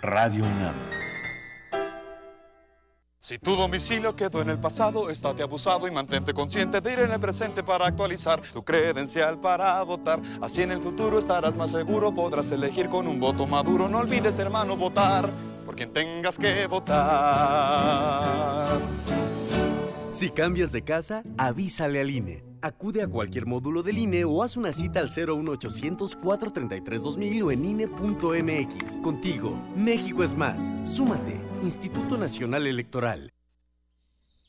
Radio 0.00 0.44
UNAM. 0.44 1.07
Si 3.28 3.38
tu 3.38 3.56
domicilio 3.56 4.16
quedó 4.16 4.40
en 4.40 4.48
el 4.48 4.58
pasado, 4.58 5.10
estate 5.10 5.42
abusado 5.42 5.86
y 5.86 5.90
mantente 5.90 6.32
consciente 6.32 6.80
de 6.80 6.94
ir 6.94 7.00
en 7.00 7.12
el 7.12 7.20
presente 7.20 7.62
para 7.62 7.86
actualizar 7.86 8.40
tu 8.54 8.64
credencial 8.64 9.38
para 9.38 9.82
votar. 9.82 10.18
Así 10.40 10.62
en 10.62 10.72
el 10.72 10.80
futuro 10.80 11.18
estarás 11.18 11.54
más 11.54 11.72
seguro, 11.72 12.10
podrás 12.10 12.50
elegir 12.50 12.88
con 12.88 13.06
un 13.06 13.20
voto 13.20 13.46
maduro. 13.46 13.86
No 13.86 13.98
olvides, 13.98 14.38
hermano, 14.38 14.78
votar 14.78 15.28
por 15.66 15.76
quien 15.76 15.92
tengas 15.92 16.38
que 16.38 16.66
votar. 16.68 17.08
Si 20.08 20.30
cambias 20.30 20.72
de 20.72 20.80
casa, 20.80 21.22
avísale 21.36 22.00
al 22.00 22.08
INE. 22.08 22.47
Acude 22.60 23.02
a 23.02 23.08
cualquier 23.08 23.46
módulo 23.46 23.82
del 23.82 23.98
INE 23.98 24.24
o 24.24 24.42
haz 24.42 24.56
una 24.56 24.72
cita 24.72 25.00
al 25.00 25.08
01800 25.08 26.16
433 26.16 27.02
2000 27.02 27.42
o 27.42 27.50
en 27.52 27.64
INE.mx. 27.64 28.96
Contigo, 28.96 29.56
México 29.76 30.24
es 30.24 30.36
más. 30.36 30.72
Súmate. 30.84 31.36
Instituto 31.62 32.18
Nacional 32.18 32.66
Electoral. 32.66 33.32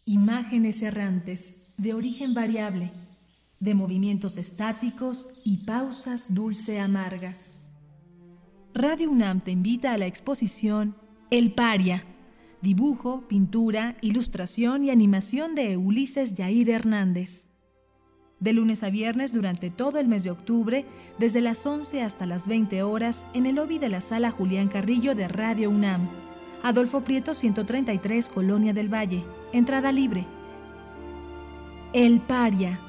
Imágenes 0.06 0.82
errantes, 0.82 1.58
de 1.78 1.94
origen 1.94 2.34
variable, 2.34 2.92
de 3.60 3.76
movimientos 3.76 4.38
estáticos 4.38 5.30
y 5.44 5.66
pausas 5.66 6.34
dulce 6.34 6.80
amargas. 6.80 7.60
Radio 8.74 9.12
UNAM 9.12 9.42
te 9.42 9.52
invita 9.52 9.94
a 9.94 9.98
la 9.98 10.08
exposición 10.08 10.96
El 11.30 11.54
Paria, 11.54 12.06
dibujo, 12.62 13.28
pintura, 13.28 13.98
ilustración 14.02 14.84
y 14.84 14.90
animación 14.90 15.54
de 15.54 15.78
Ulises 15.78 16.34
Yair 16.34 16.70
Hernández. 16.70 17.49
De 18.40 18.54
lunes 18.54 18.84
a 18.84 18.90
viernes 18.90 19.34
durante 19.34 19.70
todo 19.70 20.00
el 20.00 20.08
mes 20.08 20.24
de 20.24 20.32
octubre, 20.32 20.86
desde 21.18 21.42
las 21.42 21.66
11 21.66 22.02
hasta 22.02 22.26
las 22.26 22.48
20 22.48 22.84
horas, 22.84 23.26
en 23.34 23.46
el 23.46 23.56
lobby 23.56 23.80
de 23.80 23.90
la 23.90 24.00
sala 24.00 24.32
Julián 24.32 24.70
Carrillo 24.70 25.14
de 25.14 25.28
Radio 25.28 25.70
UNAM. 25.70 26.10
Adolfo 26.64 27.02
Prieto 27.02 27.34
133, 27.34 28.30
Colonia 28.30 28.74
del 28.74 28.94
Valle. 28.94 29.24
Entrada 29.52 29.92
libre. 29.92 30.26
El 31.94 32.20
paria. 32.22 32.80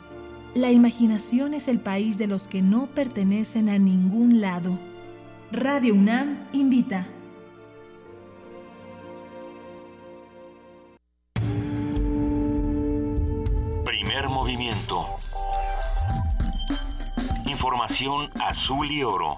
La 0.55 0.71
imaginación 0.73 1.55
es 1.55 1.69
el 1.69 1.79
país 1.79 2.19
de 2.19 2.27
los 2.27 2.49
que 2.49 2.63
no 2.63 2.87
pertenecen 2.89 3.69
a 3.69 3.79
ningún 3.79 4.41
lado. 4.41 4.79
Radio 5.53 5.95
UNAM 5.95 6.47
invita. 6.53 7.07
Primer 13.85 14.29
movimiento. 14.29 15.07
Información 17.61 18.27
azul 18.43 18.91
y 18.91 19.05
oro. 19.05 19.37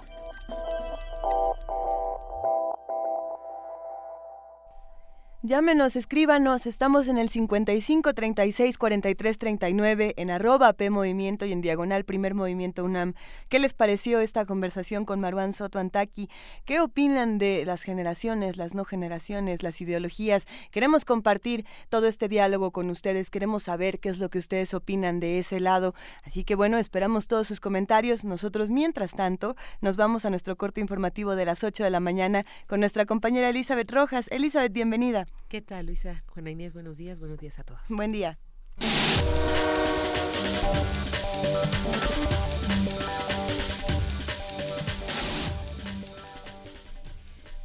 Llámenos, 5.45 5.97
escríbanos, 5.97 6.66
estamos 6.66 7.09
en 7.09 7.18
el 7.18 7.28
55 7.28 8.14
36 8.14 8.78
43 8.78 9.38
39 9.38 10.14
en 10.16 10.30
arroba 10.30 10.72
P 10.72 10.88
Movimiento 10.88 11.45
y 11.47 11.51
en 11.51 11.61
diagonal 11.61 12.05
Primer 12.05 12.32
Movimiento 12.32 12.84
UNAM. 12.84 13.14
¿Qué 13.49 13.59
les 13.59 13.74
pareció 13.74 14.20
esta 14.20 14.47
conversación 14.47 15.05
con 15.05 15.18
Marwan 15.18 15.53
Soto 15.53 15.80
Antaki? 15.80 16.28
¿Qué 16.64 16.78
opinan 16.78 17.38
de 17.38 17.64
las 17.64 17.82
generaciones, 17.82 18.57
las 18.57 18.76
no 18.76 18.84
generaciones, 18.84 19.64
las 19.64 19.80
ideologías? 19.80 20.47
Queremos 20.70 21.05
compartir 21.05 21.66
todo 21.88 22.07
este 22.07 22.28
diálogo 22.28 22.70
con 22.70 22.88
ustedes, 22.88 23.28
queremos 23.28 23.64
saber 23.64 23.99
qué 23.99 24.11
es 24.11 24.20
lo 24.20 24.30
que 24.30 24.38
ustedes 24.38 24.74
opinan 24.74 25.18
de 25.18 25.40
ese 25.40 25.59
lado. 25.59 25.93
Así 26.22 26.45
que 26.45 26.55
bueno, 26.55 26.78
esperamos 26.78 27.26
todos 27.26 27.49
sus 27.49 27.59
comentarios. 27.59 28.24
Nosotros, 28.24 28.70
mientras 28.70 29.11
tanto, 29.16 29.57
nos 29.80 29.97
vamos 29.97 30.24
a 30.24 30.30
nuestro 30.30 30.55
corte 30.55 30.80
informativo 30.80 31.34
de 31.34 31.47
las 31.47 31.64
8 31.64 31.82
de 31.82 31.90
la 31.90 31.99
mañana 31.99 32.45
con 32.68 32.78
nuestra 32.78 33.07
compañera 33.07 33.49
Elizabeth 33.49 33.90
Rojas. 33.90 34.28
Elizabeth, 34.30 34.72
bienvenida. 34.72 35.26
¿Qué 35.49 35.61
tal, 35.61 35.87
Luisa? 35.87 36.22
Juana 36.28 36.51
Inés, 36.51 36.72
buenos 36.72 36.99
días, 36.99 37.20
buenos 37.20 37.39
días 37.39 37.59
a 37.59 37.64
todos. 37.64 37.80
Buen 37.91 38.12
día. 38.12 38.39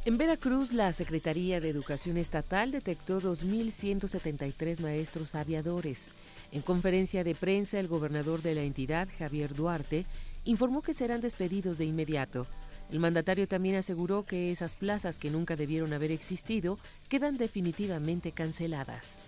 En 0.08 0.16
Veracruz, 0.16 0.72
la 0.72 0.90
Secretaría 0.94 1.60
de 1.60 1.68
Educación 1.68 2.16
Estatal 2.16 2.70
detectó 2.70 3.20
2.173 3.20 4.80
maestros 4.80 5.34
aviadores. 5.34 6.08
En 6.50 6.62
conferencia 6.62 7.24
de 7.24 7.34
prensa, 7.34 7.78
el 7.78 7.88
gobernador 7.88 8.40
de 8.40 8.54
la 8.54 8.62
entidad, 8.62 9.06
Javier 9.18 9.54
Duarte, 9.54 10.06
informó 10.44 10.80
que 10.80 10.94
serán 10.94 11.20
despedidos 11.20 11.76
de 11.76 11.84
inmediato. 11.84 12.46
El 12.90 13.00
mandatario 13.00 13.46
también 13.46 13.76
aseguró 13.76 14.24
que 14.24 14.50
esas 14.50 14.74
plazas 14.74 15.18
que 15.18 15.30
nunca 15.30 15.56
debieron 15.56 15.92
haber 15.92 16.10
existido 16.10 16.78
quedan 17.08 17.36
definitivamente 17.36 18.32
canceladas. 18.32 19.20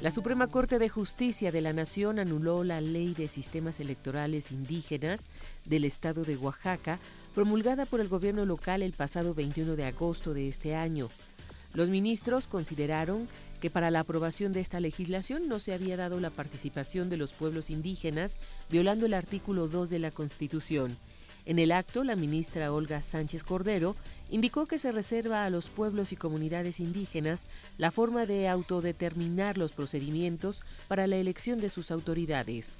La 0.00 0.10
Suprema 0.10 0.48
Corte 0.48 0.78
de 0.78 0.88
Justicia 0.88 1.52
de 1.52 1.60
la 1.60 1.72
Nación 1.72 2.18
anuló 2.18 2.64
la 2.64 2.80
Ley 2.80 3.14
de 3.14 3.28
Sistemas 3.28 3.78
Electorales 3.78 4.50
Indígenas 4.50 5.30
del 5.64 5.84
Estado 5.84 6.24
de 6.24 6.36
Oaxaca, 6.36 6.98
promulgada 7.32 7.86
por 7.86 8.00
el 8.00 8.08
gobierno 8.08 8.44
local 8.44 8.82
el 8.82 8.92
pasado 8.92 9.32
21 9.32 9.76
de 9.76 9.84
agosto 9.84 10.34
de 10.34 10.48
este 10.48 10.74
año. 10.74 11.08
Los 11.72 11.88
ministros 11.88 12.48
consideraron 12.48 13.28
que 13.60 13.70
para 13.70 13.90
la 13.90 14.00
aprobación 14.00 14.52
de 14.52 14.60
esta 14.60 14.78
legislación 14.78 15.48
no 15.48 15.58
se 15.58 15.72
había 15.72 15.96
dado 15.96 16.20
la 16.20 16.30
participación 16.30 17.08
de 17.08 17.16
los 17.16 17.32
pueblos 17.32 17.70
indígenas, 17.70 18.36
violando 18.68 19.06
el 19.06 19.14
artículo 19.14 19.68
2 19.68 19.90
de 19.90 20.00
la 20.00 20.10
Constitución 20.10 20.98
en 21.46 21.58
el 21.58 21.72
acto, 21.72 22.04
la 22.04 22.16
ministra 22.16 22.72
Olga 22.72 23.02
Sánchez 23.02 23.44
Cordero 23.44 23.96
indicó 24.30 24.66
que 24.66 24.78
se 24.78 24.92
reserva 24.92 25.44
a 25.44 25.50
los 25.50 25.68
pueblos 25.68 26.12
y 26.12 26.16
comunidades 26.16 26.80
indígenas 26.80 27.46
la 27.76 27.90
forma 27.90 28.24
de 28.24 28.48
autodeterminar 28.48 29.58
los 29.58 29.72
procedimientos 29.72 30.64
para 30.88 31.06
la 31.06 31.16
elección 31.16 31.60
de 31.60 31.68
sus 31.68 31.90
autoridades. 31.90 32.78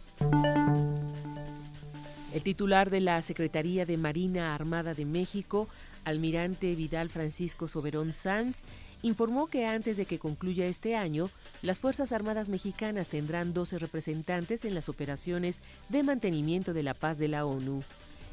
El 2.32 2.42
titular 2.42 2.90
de 2.90 3.00
la 3.00 3.20
Secretaría 3.20 3.84
de 3.84 3.98
Marina 3.98 4.54
Armada 4.54 4.94
de 4.94 5.04
México, 5.04 5.68
almirante 6.04 6.74
Vidal 6.74 7.10
Francisco 7.10 7.68
Soberón 7.68 8.12
Sanz, 8.12 8.62
informó 9.02 9.46
que 9.46 9.66
antes 9.66 9.98
de 9.98 10.06
que 10.06 10.18
concluya 10.18 10.64
este 10.64 10.96
año, 10.96 11.28
las 11.60 11.78
Fuerzas 11.78 12.12
Armadas 12.12 12.48
mexicanas 12.48 13.10
tendrán 13.10 13.52
12 13.52 13.78
representantes 13.78 14.64
en 14.64 14.74
las 14.74 14.88
operaciones 14.88 15.60
de 15.90 16.02
mantenimiento 16.02 16.72
de 16.72 16.82
la 16.82 16.94
paz 16.94 17.18
de 17.18 17.28
la 17.28 17.44
ONU. 17.44 17.82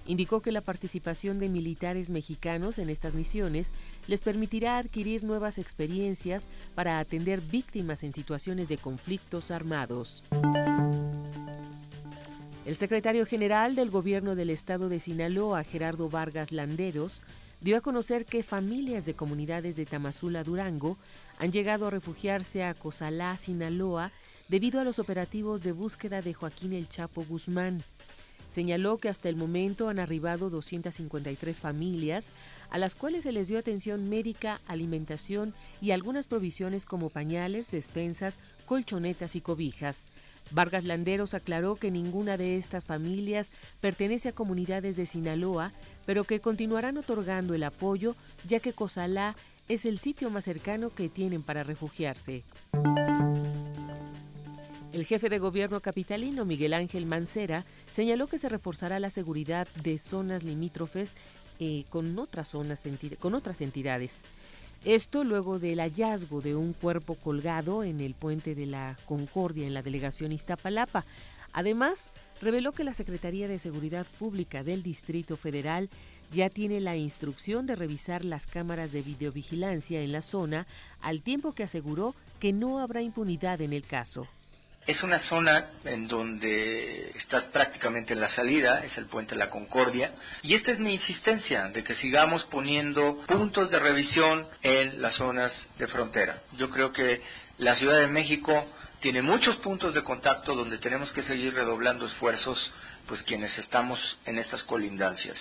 Indicó 0.08 0.42
que 0.42 0.52
la 0.52 0.62
participación 0.62 1.40
de 1.40 1.50
militares 1.50 2.10
mexicanos 2.10 2.80
en 2.80 2.90
estas 2.90 3.16
misiones 3.16 3.72
les 4.08 4.22
permitirá 4.22 4.78
adquirir 4.78 5.24
nuevas 5.24 5.58
experiencias 5.58 6.50
para 6.76 7.00
atender 7.00 7.42
víctimas 7.42 8.04
en 8.04 8.14
situaciones 8.14 8.68
de 8.68 8.78
conflictos 8.78 9.52
armados. 9.52 10.24
El 12.66 12.76
secretario 12.76 13.26
general 13.26 13.76
del 13.76 13.90
gobierno 13.90 14.36
del 14.36 14.50
estado 14.50 14.88
de 14.88 15.00
Sinaloa, 15.00 15.64
Gerardo 15.64 16.10
Vargas 16.10 16.52
Landeros, 16.52 17.22
dio 17.60 17.78
a 17.78 17.82
conocer 17.82 18.26
que 18.26 18.44
familias 18.44 19.06
de 19.06 19.14
comunidades 19.14 19.76
de 19.76 19.86
Tamazula, 19.86 20.44
Durango, 20.44 20.98
han 21.38 21.52
llegado 21.52 21.88
a 21.88 21.90
refugiarse 21.90 22.64
a 22.64 22.74
Cozalá, 22.74 23.38
Sinaloa, 23.38 24.12
debido 24.48 24.80
a 24.80 24.84
los 24.84 25.00
operativos 25.00 25.62
de 25.62 25.72
búsqueda 25.72 26.22
de 26.22 26.34
Joaquín 26.34 26.74
El 26.74 26.90
Chapo 26.90 27.24
Guzmán. 27.24 27.84
Señaló 28.52 28.98
que 28.98 29.08
hasta 29.08 29.30
el 29.30 29.38
momento 29.38 29.88
han 29.88 29.98
arribado 29.98 30.50
253 30.50 31.58
familias 31.58 32.28
a 32.70 32.78
las 32.78 32.96
cuales 32.96 33.24
se 33.24 33.32
les 33.32 33.48
dio 33.48 33.58
atención 33.58 34.10
médica, 34.10 34.60
alimentación 34.68 35.54
y 35.82 35.92
algunas 35.92 36.28
provisiones 36.28 36.86
como 36.86 37.10
pañales, 37.10 37.72
despensas, 37.72 38.40
colchonetas 38.66 39.38
y 39.38 39.42
cobijas. 39.42 40.06
Vargas 40.52 40.84
Landeros 40.84 41.34
aclaró 41.34 41.76
que 41.76 41.92
ninguna 41.92 42.36
de 42.36 42.58
estas 42.58 42.84
familias 42.84 43.54
pertenece 43.80 44.30
a 44.30 44.34
comunidades 44.34 44.98
de 44.98 45.06
Sinaloa, 45.06 45.72
pero 46.06 46.26
que 46.26 46.42
continuarán 46.42 46.98
otorgando 46.98 47.54
el 47.54 47.64
apoyo 47.64 48.18
ya 48.46 48.60
que 48.60 48.74
Cozalá 48.74 49.36
es 49.70 49.86
el 49.86 49.98
sitio 49.98 50.30
más 50.30 50.44
cercano 50.44 50.90
que 50.90 51.08
tienen 51.08 51.42
para 51.42 51.64
refugiarse. 51.64 52.44
El 54.94 55.06
jefe 55.06 55.30
de 55.30 55.40
gobierno 55.40 55.80
capitalino, 55.80 56.44
Miguel 56.44 56.74
Ángel 56.74 57.06
Mancera, 57.06 57.64
señaló 57.90 58.28
que 58.28 58.38
se 58.38 58.50
reforzará 58.50 59.00
la 59.00 59.10
seguridad 59.10 59.66
de 59.82 59.98
zonas 59.98 60.44
limítrofes 60.44 61.16
eh, 61.60 61.86
con, 61.90 62.20
otras 62.20 62.50
zonas 62.50 62.86
con 63.20 63.34
otras 63.34 63.62
entidades. 63.62 64.24
Esto 64.84 65.24
luego 65.24 65.60
del 65.60 65.80
hallazgo 65.80 66.42
de 66.42 66.56
un 66.56 66.74
cuerpo 66.74 67.16
colgado 67.16 67.86
en 67.86 68.02
el 68.02 68.16
puente 68.16 68.54
de 68.54 68.66
la 68.66 68.98
Concordia 69.06 69.66
en 69.66 69.74
la 69.74 69.82
delegación 69.82 70.34
Iztapalapa. 70.34 71.06
Además, 71.54 72.10
reveló 72.42 72.74
que 72.74 72.84
la 72.84 72.94
Secretaría 72.94 73.48
de 73.48 73.60
Seguridad 73.60 74.06
Pública 74.20 74.62
del 74.62 74.84
Distrito 74.84 75.38
Federal 75.38 75.90
ya 76.34 76.50
tiene 76.50 76.82
la 76.82 76.98
instrucción 76.98 77.66
de 77.66 77.78
revisar 77.78 78.26
las 78.26 78.46
cámaras 78.46 78.92
de 78.92 79.04
videovigilancia 79.04 80.02
en 80.02 80.12
la 80.12 80.22
zona, 80.22 80.68
al 81.00 81.22
tiempo 81.22 81.54
que 81.54 81.64
aseguró 81.64 82.14
que 82.42 82.52
no 82.52 82.80
habrá 82.80 83.02
impunidad 83.02 83.62
en 83.62 83.72
el 83.72 83.84
caso. 83.84 84.28
Es 84.88 85.04
una 85.04 85.20
zona 85.30 85.68
en 85.86 86.08
donde 86.08 87.12
estás 87.12 87.44
prácticamente 87.46 88.14
en 88.14 88.20
la 88.20 88.30
salida, 88.30 88.84
es 88.84 88.98
el 88.98 89.06
puente 89.06 89.36
de 89.36 89.40
la 89.40 89.50
Concordia, 89.52 90.12
y 90.42 90.56
esta 90.56 90.72
es 90.72 90.80
mi 90.80 90.94
insistencia 90.94 91.68
de 91.70 91.84
que 91.84 91.94
sigamos 91.96 92.44
poniendo 92.46 93.22
puntos 93.28 93.70
de 93.70 93.78
revisión 93.78 94.48
en 94.64 95.00
las 95.00 95.14
zonas 95.16 95.52
de 95.78 95.88
frontera. 95.88 96.42
Yo 96.58 96.72
creo 96.72 96.92
que 96.92 97.22
la 97.60 97.76
Ciudad 97.76 98.00
de 98.00 98.08
México 98.08 98.68
tiene 99.02 99.22
muchos 99.22 99.58
puntos 99.58 99.94
de 99.94 100.04
contacto 100.04 100.56
donde 100.56 100.80
tenemos 100.80 101.12
que 101.12 101.24
seguir 101.24 101.54
redoblando 101.54 102.08
esfuerzos 102.08 102.72
pues 103.08 103.22
quienes 103.24 103.56
estamos 103.58 104.00
en 104.26 104.38
estas 104.38 104.64
colindancias. 104.64 105.38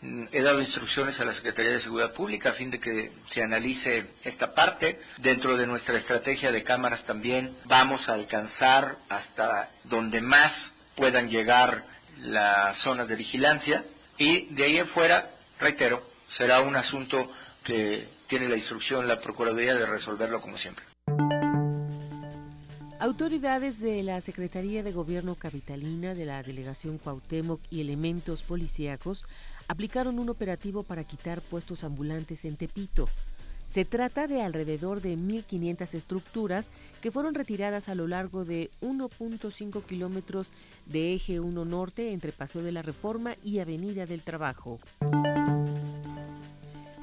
He 0.00 0.42
dado 0.42 0.60
instrucciones 0.60 1.18
a 1.18 1.24
la 1.24 1.34
Secretaría 1.34 1.72
de 1.72 1.82
Seguridad 1.82 2.12
Pública 2.12 2.50
a 2.50 2.52
fin 2.52 2.70
de 2.70 2.78
que 2.78 3.10
se 3.30 3.42
analice 3.42 4.06
esta 4.22 4.54
parte. 4.54 5.00
Dentro 5.18 5.56
de 5.56 5.66
nuestra 5.66 5.98
estrategia 5.98 6.52
de 6.52 6.62
cámaras 6.62 7.04
también 7.04 7.56
vamos 7.64 8.08
a 8.08 8.14
alcanzar 8.14 8.96
hasta 9.08 9.70
donde 9.84 10.20
más 10.20 10.52
puedan 10.94 11.28
llegar 11.28 11.84
las 12.20 12.78
zonas 12.78 13.08
de 13.08 13.16
vigilancia 13.16 13.84
y 14.16 14.54
de 14.54 14.64
ahí 14.64 14.78
en 14.78 14.88
fuera, 14.88 15.30
reitero, 15.58 16.02
será 16.28 16.60
un 16.60 16.76
asunto 16.76 17.32
que 17.64 18.08
tiene 18.28 18.48
la 18.48 18.56
instrucción 18.56 19.08
la 19.08 19.20
Procuraduría 19.20 19.74
de 19.74 19.86
resolverlo 19.86 20.40
como 20.40 20.58
siempre. 20.58 20.84
Autoridades 23.00 23.80
de 23.80 24.02
la 24.02 24.20
Secretaría 24.20 24.82
de 24.82 24.92
Gobierno 24.92 25.36
Capitalina, 25.36 26.14
de 26.14 26.24
la 26.24 26.42
Delegación 26.42 26.98
Cuauhtémoc 26.98 27.60
y 27.70 27.80
elementos 27.80 28.42
policíacos 28.42 29.24
aplicaron 29.68 30.18
un 30.18 30.30
operativo 30.30 30.82
para 30.82 31.04
quitar 31.04 31.40
puestos 31.40 31.84
ambulantes 31.84 32.44
en 32.44 32.56
Tepito. 32.56 33.08
Se 33.68 33.84
trata 33.84 34.26
de 34.26 34.40
alrededor 34.40 35.02
de 35.02 35.16
1.500 35.16 35.92
estructuras 35.92 36.70
que 37.02 37.12
fueron 37.12 37.34
retiradas 37.34 37.90
a 37.90 37.94
lo 37.94 38.08
largo 38.08 38.46
de 38.46 38.70
1.5 38.80 39.84
kilómetros 39.84 40.52
de 40.86 41.12
eje 41.12 41.38
1 41.38 41.64
norte 41.66 42.12
entre 42.12 42.32
Paseo 42.32 42.62
de 42.62 42.72
la 42.72 42.80
Reforma 42.80 43.36
y 43.44 43.58
Avenida 43.58 44.06
del 44.06 44.22
Trabajo. 44.22 44.80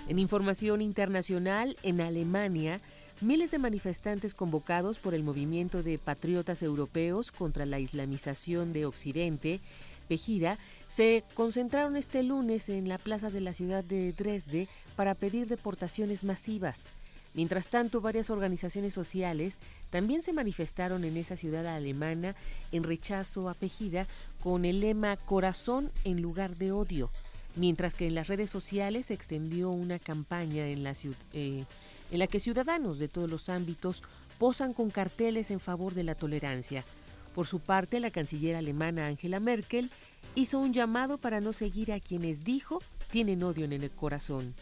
En 0.07 0.17
información 0.17 0.81
internacional, 0.81 1.77
en 1.83 2.01
Alemania, 2.01 2.79
miles 3.21 3.51
de 3.51 3.59
manifestantes 3.59 4.33
convocados 4.33 4.97
por 4.97 5.13
el 5.13 5.23
movimiento 5.23 5.83
de 5.83 5.99
patriotas 5.99 6.61
europeos 6.63 7.31
contra 7.31 7.65
la 7.65 7.79
islamización 7.79 8.73
de 8.73 8.85
Occidente 8.85 9.61
Pejida, 10.07 10.57
se 10.87 11.23
concentraron 11.33 11.95
este 11.97 12.23
lunes 12.23 12.69
en 12.69 12.87
la 12.87 12.97
plaza 12.97 13.29
de 13.29 13.41
la 13.41 13.53
ciudad 13.53 13.83
de 13.83 14.13
Dresde 14.13 14.67
para 14.95 15.15
pedir 15.15 15.47
deportaciones 15.47 16.23
masivas. 16.23 16.87
Mientras 17.35 17.67
tanto, 17.67 17.99
varias 17.99 18.29
organizaciones 18.29 18.93
sociales 18.93 19.57
también 19.89 20.21
se 20.21 20.31
manifestaron 20.31 21.03
en 21.03 21.17
esa 21.17 21.35
ciudad 21.35 21.67
alemana 21.67 22.33
en 22.71 22.83
rechazo 22.83 23.49
a 23.49 23.53
Pejida 23.53 24.07
con 24.41 24.63
el 24.63 24.79
lema 24.79 25.17
Corazón 25.17 25.91
en 26.05 26.21
lugar 26.21 26.55
de 26.55 26.71
odio, 26.71 27.11
mientras 27.57 27.93
que 27.93 28.07
en 28.07 28.15
las 28.15 28.27
redes 28.27 28.49
sociales 28.49 29.07
se 29.07 29.15
extendió 29.15 29.69
una 29.69 29.99
campaña 29.99 30.67
en 30.67 30.83
la, 30.83 30.93
eh, 31.33 31.65
en 32.11 32.19
la 32.19 32.27
que 32.27 32.39
ciudadanos 32.39 32.99
de 32.99 33.09
todos 33.09 33.29
los 33.29 33.49
ámbitos 33.49 34.01
posan 34.37 34.73
con 34.73 34.89
carteles 34.89 35.51
en 35.51 35.59
favor 35.59 35.93
de 35.93 36.03
la 36.03 36.15
tolerancia. 36.15 36.85
Por 37.35 37.45
su 37.45 37.59
parte, 37.59 37.99
la 37.99 38.11
canciller 38.11 38.55
alemana 38.55 39.07
Angela 39.07 39.41
Merkel 39.41 39.91
hizo 40.35 40.57
un 40.57 40.71
llamado 40.71 41.17
para 41.17 41.41
no 41.41 41.51
seguir 41.51 41.91
a 41.91 41.99
quienes 41.99 42.45
dijo 42.45 42.81
tienen 43.11 43.43
odio 43.43 43.65
en 43.65 43.73
el 43.73 43.91
corazón. 43.91 44.55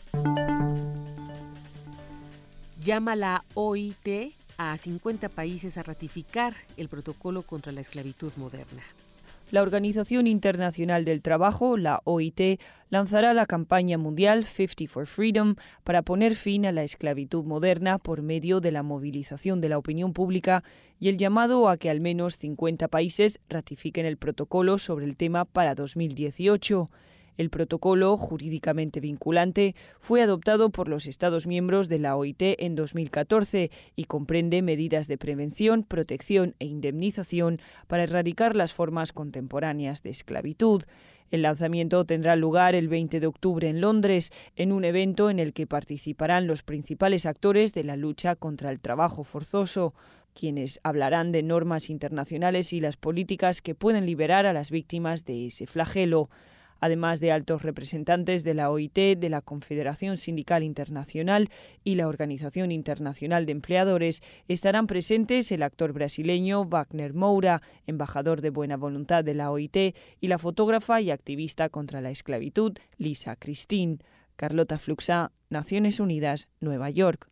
Llama 2.82 3.16
la 3.16 3.46
OIT 3.54 4.34
a 4.58 4.76
50 4.76 5.30
países 5.30 5.78
a 5.78 5.84
ratificar 5.84 6.56
el 6.76 6.90
protocolo 6.90 7.44
contra 7.44 7.72
la 7.72 7.82
esclavitud 7.82 8.34
moderna. 8.38 8.84
La 9.54 9.62
Organización 9.62 10.26
Internacional 10.26 11.06
del 11.06 11.22
Trabajo, 11.22 11.78
la 11.78 12.02
OIT, 12.06 12.60
lanzará 12.90 13.36
la 13.36 13.46
campaña 13.46 14.00
mundial 14.00 14.46
50 14.46 14.92
for 14.92 15.06
Freedom 15.06 15.58
para 15.84 16.02
poner 16.02 16.34
fin 16.34 16.66
a 16.66 16.72
la 16.72 16.82
esclavitud 16.82 17.44
moderna 17.44 18.00
por 18.00 18.24
medio 18.24 18.62
de 18.62 18.72
la 18.72 18.82
movilización 18.82 19.62
de 19.62 19.70
la 19.70 19.78
opinión 19.78 20.12
pública 20.12 20.64
y 21.00 21.10
el 21.10 21.20
llamado 21.20 21.70
a 21.70 21.78
que 21.78 21.92
al 21.92 22.02
menos 22.02 22.38
50 22.38 22.88
países 22.88 23.42
ratifiquen 23.48 24.08
el 24.08 24.18
protocolo 24.18 24.80
sobre 24.80 25.06
el 25.06 25.16
tema 25.16 25.46
para 25.46 25.76
2018. 25.76 26.90
El 27.38 27.50
protocolo, 27.50 28.16
jurídicamente 28.18 29.00
vinculante, 29.00 29.76
fue 30.00 30.22
adoptado 30.22 30.70
por 30.70 30.88
los 30.88 31.08
Estados 31.08 31.48
miembros 31.48 31.90
de 31.90 32.00
la 32.00 32.16
OIT 32.16 32.42
en 32.60 32.76
2014 32.76 33.72
y 33.96 34.04
comprende 34.06 34.62
medidas 34.62 35.08
de 35.08 35.18
prevención, 35.18 35.84
protección 35.84 36.56
e 36.60 36.66
indemnización 36.66 37.60
para 37.88 38.04
erradicar 38.04 38.56
las 38.56 38.74
formas 38.74 39.14
contemporáneas 39.14 40.04
de 40.04 40.12
esclavitud. 40.12 40.84
El 41.32 41.42
lanzamiento 41.42 42.06
tendrá 42.06 42.36
lugar 42.36 42.76
el 42.76 42.88
20 42.88 43.20
de 43.20 43.26
octubre 43.26 43.68
en 43.68 43.82
Londres, 43.82 44.32
en 44.56 44.72
un 44.72 44.86
evento 44.86 45.32
en 45.32 45.40
el 45.40 45.54
que 45.54 45.66
participarán 45.66 46.46
los 46.46 46.62
principales 46.62 47.26
actores 47.26 47.74
de 47.74 47.84
la 47.84 47.96
lucha 47.96 48.36
contra 48.36 48.70
el 48.70 48.80
trabajo 48.80 49.24
forzoso, 49.24 49.96
quienes 50.36 50.80
hablarán 50.84 51.32
de 51.32 51.42
normas 51.42 51.90
internacionales 51.90 52.72
y 52.74 52.82
las 52.82 52.98
políticas 52.98 53.64
que 53.64 53.74
pueden 53.74 54.06
liberar 54.06 54.46
a 54.46 54.54
las 54.54 54.70
víctimas 54.70 55.26
de 55.26 55.48
ese 55.48 55.66
flagelo 55.66 56.30
además 56.84 57.22
de 57.22 57.32
altos 57.32 57.62
representantes 57.62 58.44
de 58.44 58.54
la 58.54 58.70
OIT, 58.70 59.18
de 59.18 59.30
la 59.30 59.40
Confederación 59.40 60.18
Sindical 60.18 60.64
Internacional 60.64 61.50
y 61.86 61.96
la 61.96 62.10
Organización 62.10 62.74
Internacional 62.74 63.46
de 63.46 63.54
Empleadores, 63.54 64.22
estarán 64.50 64.86
presentes 64.86 65.54
el 65.54 65.64
actor 65.64 65.94
brasileño 65.94 66.66
Wagner 66.66 67.14
Moura, 67.14 67.62
embajador 67.88 68.42
de 68.42 68.50
buena 68.50 68.76
voluntad 68.76 69.24
de 69.24 69.34
la 69.34 69.50
OIT, 69.50 69.96
y 70.20 70.28
la 70.28 70.38
fotógrafa 70.40 71.00
y 71.00 71.10
activista 71.10 71.70
contra 71.70 72.02
la 72.02 72.12
esclavitud 72.12 72.74
Lisa 72.98 73.38
Christine. 73.38 74.00
Carlota 74.36 74.78
Fluxa, 74.78 75.32
Naciones 75.50 76.02
Unidas, 76.02 76.50
Nueva 76.60 76.90
York. 76.90 77.30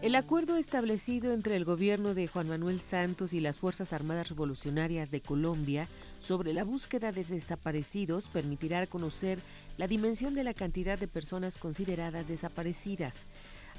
El 0.00 0.14
acuerdo 0.14 0.56
establecido 0.56 1.32
entre 1.32 1.56
el 1.56 1.64
gobierno 1.64 2.14
de 2.14 2.28
Juan 2.28 2.48
Manuel 2.48 2.80
Santos 2.80 3.32
y 3.32 3.40
las 3.40 3.58
Fuerzas 3.58 3.92
Armadas 3.92 4.28
Revolucionarias 4.28 5.10
de 5.10 5.20
Colombia 5.20 5.88
sobre 6.20 6.52
la 6.52 6.62
búsqueda 6.62 7.10
de 7.10 7.24
desaparecidos 7.24 8.28
permitirá 8.28 8.86
conocer 8.86 9.40
la 9.76 9.88
dimensión 9.88 10.36
de 10.36 10.44
la 10.44 10.54
cantidad 10.54 10.96
de 11.00 11.08
personas 11.08 11.58
consideradas 11.58 12.28
desaparecidas. 12.28 13.26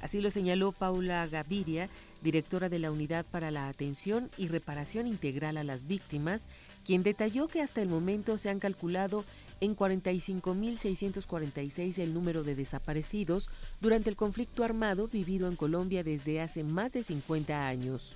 Así 0.02 0.20
lo 0.20 0.30
señaló 0.30 0.74
Paula 0.74 1.26
Gaviria, 1.26 1.88
directora 2.22 2.68
de 2.68 2.80
la 2.80 2.92
Unidad 2.92 3.26
para 3.26 3.50
la 3.50 3.70
Atención 3.70 4.30
y 4.38 4.50
Reparación 4.50 5.08
Integral 5.08 5.56
a 5.56 5.64
las 5.64 5.88
Víctimas, 5.88 6.48
quien 6.86 7.02
detalló 7.02 7.48
que 7.48 7.62
hasta 7.62 7.82
el 7.82 7.88
momento 7.88 8.38
se 8.38 8.50
han 8.50 8.60
calculado 8.60 9.24
en 9.62 9.76
45.646 9.76 12.00
el 12.00 12.14
número 12.14 12.44
de 12.44 12.56
desaparecidos 12.56 13.50
durante 13.82 14.10
el 14.10 14.16
conflicto 14.16 14.64
armado 14.64 15.08
vivido 15.08 15.48
en 15.48 15.56
Colombia 15.56 16.04
desde 16.04 16.42
hace 16.42 16.64
más 16.64 16.92
de 16.92 17.04
50 17.04 17.68
años. 17.68 18.16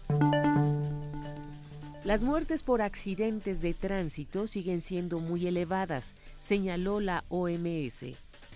Las 2.03 2.23
muertes 2.23 2.63
por 2.63 2.81
accidentes 2.81 3.61
de 3.61 3.73
tránsito 3.73 4.47
siguen 4.47 4.81
siendo 4.81 5.19
muy 5.19 5.47
elevadas, 5.47 6.15
señaló 6.39 6.99
la 6.99 7.23
OMS. 7.29 8.05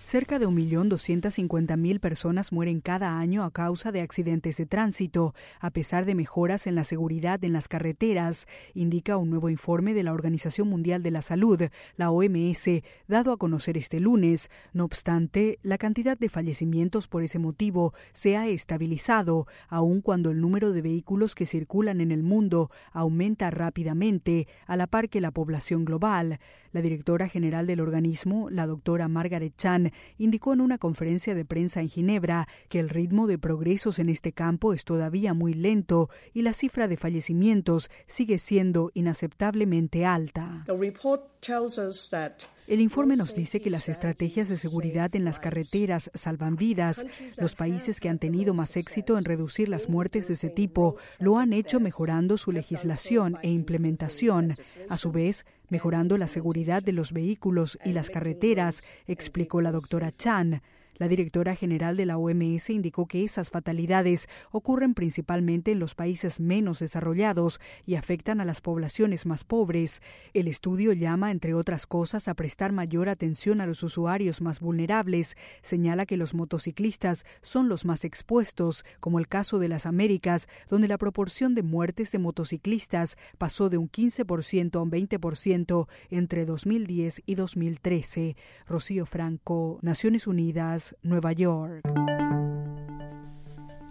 Cerca 0.08 0.38
de 0.38 0.48
1.250.000 0.48 2.00
personas 2.00 2.50
mueren 2.50 2.80
cada 2.80 3.18
año 3.18 3.44
a 3.44 3.50
causa 3.50 3.92
de 3.92 4.00
accidentes 4.00 4.56
de 4.56 4.64
tránsito, 4.64 5.34
a 5.60 5.68
pesar 5.68 6.06
de 6.06 6.14
mejoras 6.14 6.66
en 6.66 6.76
la 6.76 6.84
seguridad 6.84 7.44
en 7.44 7.52
las 7.52 7.68
carreteras, 7.68 8.46
indica 8.72 9.18
un 9.18 9.28
nuevo 9.28 9.50
informe 9.50 9.92
de 9.92 10.04
la 10.04 10.14
Organización 10.14 10.66
Mundial 10.68 11.02
de 11.02 11.10
la 11.10 11.20
Salud, 11.20 11.60
la 11.98 12.10
OMS, 12.10 12.82
dado 13.06 13.32
a 13.32 13.36
conocer 13.36 13.76
este 13.76 14.00
lunes. 14.00 14.48
No 14.72 14.86
obstante, 14.86 15.58
la 15.62 15.76
cantidad 15.76 16.16
de 16.16 16.30
fallecimientos 16.30 17.06
por 17.06 17.22
ese 17.22 17.38
motivo 17.38 17.92
se 18.14 18.38
ha 18.38 18.48
estabilizado, 18.48 19.46
aun 19.68 20.00
cuando 20.00 20.30
el 20.30 20.40
número 20.40 20.72
de 20.72 20.80
vehículos 20.80 21.34
que 21.34 21.44
circulan 21.44 22.00
en 22.00 22.12
el 22.12 22.22
mundo 22.22 22.70
aumenta 22.92 23.50
rápidamente, 23.50 24.48
a 24.66 24.74
la 24.76 24.86
par 24.86 25.10
que 25.10 25.20
la 25.20 25.32
población 25.32 25.84
global. 25.84 26.40
La 26.72 26.82
directora 26.82 27.28
general 27.28 27.66
del 27.66 27.80
organismo, 27.80 28.50
la 28.50 28.66
doctora 28.66 29.08
Margaret 29.08 29.54
Chan, 29.56 29.92
indicó 30.18 30.52
en 30.52 30.60
una 30.60 30.78
conferencia 30.78 31.34
de 31.34 31.44
prensa 31.44 31.80
en 31.80 31.88
Ginebra 31.88 32.46
que 32.68 32.80
el 32.80 32.88
ritmo 32.88 33.26
de 33.26 33.38
progresos 33.38 33.98
en 33.98 34.08
este 34.08 34.32
campo 34.32 34.72
es 34.72 34.84
todavía 34.84 35.34
muy 35.34 35.54
lento 35.54 36.10
y 36.34 36.42
la 36.42 36.52
cifra 36.52 36.88
de 36.88 36.96
fallecimientos 36.96 37.90
sigue 38.06 38.38
siendo 38.38 38.90
inaceptablemente 38.94 40.04
alta. 40.04 40.64
El 42.68 42.82
informe 42.82 43.16
nos 43.16 43.34
dice 43.34 43.62
que 43.62 43.70
las 43.70 43.88
estrategias 43.88 44.50
de 44.50 44.58
seguridad 44.58 45.16
en 45.16 45.24
las 45.24 45.40
carreteras 45.40 46.10
salvan 46.12 46.56
vidas. 46.56 47.06
Los 47.38 47.54
países 47.54 47.98
que 47.98 48.10
han 48.10 48.18
tenido 48.18 48.52
más 48.52 48.76
éxito 48.76 49.16
en 49.16 49.24
reducir 49.24 49.70
las 49.70 49.88
muertes 49.88 50.28
de 50.28 50.34
ese 50.34 50.50
tipo 50.50 50.96
lo 51.18 51.38
han 51.38 51.54
hecho 51.54 51.80
mejorando 51.80 52.36
su 52.36 52.52
legislación 52.52 53.38
e 53.42 53.48
implementación. 53.48 54.54
A 54.90 54.98
su 54.98 55.12
vez, 55.12 55.46
mejorando 55.70 56.18
la 56.18 56.28
seguridad 56.28 56.82
de 56.82 56.92
los 56.92 57.12
vehículos 57.12 57.78
y 57.86 57.92
las 57.92 58.10
carreteras, 58.10 58.84
explicó 59.06 59.62
la 59.62 59.72
doctora 59.72 60.12
Chan. 60.12 60.60
La 60.98 61.06
directora 61.08 61.54
general 61.54 61.96
de 61.96 62.06
la 62.06 62.18
OMS 62.18 62.70
indicó 62.70 63.06
que 63.06 63.24
esas 63.24 63.50
fatalidades 63.50 64.28
ocurren 64.50 64.94
principalmente 64.94 65.70
en 65.70 65.78
los 65.78 65.94
países 65.94 66.40
menos 66.40 66.80
desarrollados 66.80 67.60
y 67.86 67.94
afectan 67.94 68.40
a 68.40 68.44
las 68.44 68.60
poblaciones 68.60 69.24
más 69.24 69.44
pobres. 69.44 70.02
El 70.34 70.48
estudio 70.48 70.92
llama, 70.92 71.30
entre 71.30 71.54
otras 71.54 71.86
cosas, 71.86 72.26
a 72.26 72.34
prestar 72.34 72.72
mayor 72.72 73.08
atención 73.08 73.60
a 73.60 73.66
los 73.66 73.82
usuarios 73.84 74.40
más 74.40 74.58
vulnerables. 74.58 75.36
Señala 75.62 76.04
que 76.04 76.16
los 76.16 76.34
motociclistas 76.34 77.24
son 77.42 77.68
los 77.68 77.84
más 77.84 78.04
expuestos, 78.04 78.84
como 78.98 79.20
el 79.20 79.28
caso 79.28 79.58
de 79.58 79.68
las 79.68 79.86
Américas, 79.86 80.48
donde 80.68 80.88
la 80.88 80.98
proporción 80.98 81.54
de 81.54 81.62
muertes 81.62 82.10
de 82.10 82.18
motociclistas 82.18 83.16
pasó 83.38 83.68
de 83.68 83.78
un 83.78 83.88
15% 83.88 84.76
a 84.76 84.82
un 84.82 84.90
20% 84.90 85.86
entre 86.10 86.44
2010 86.44 87.22
y 87.24 87.34
2013. 87.36 88.36
Rocío 88.66 89.06
Franco, 89.06 89.78
Naciones 89.82 90.26
Unidas, 90.26 90.87
Nueva 91.02 91.32
York. 91.32 91.82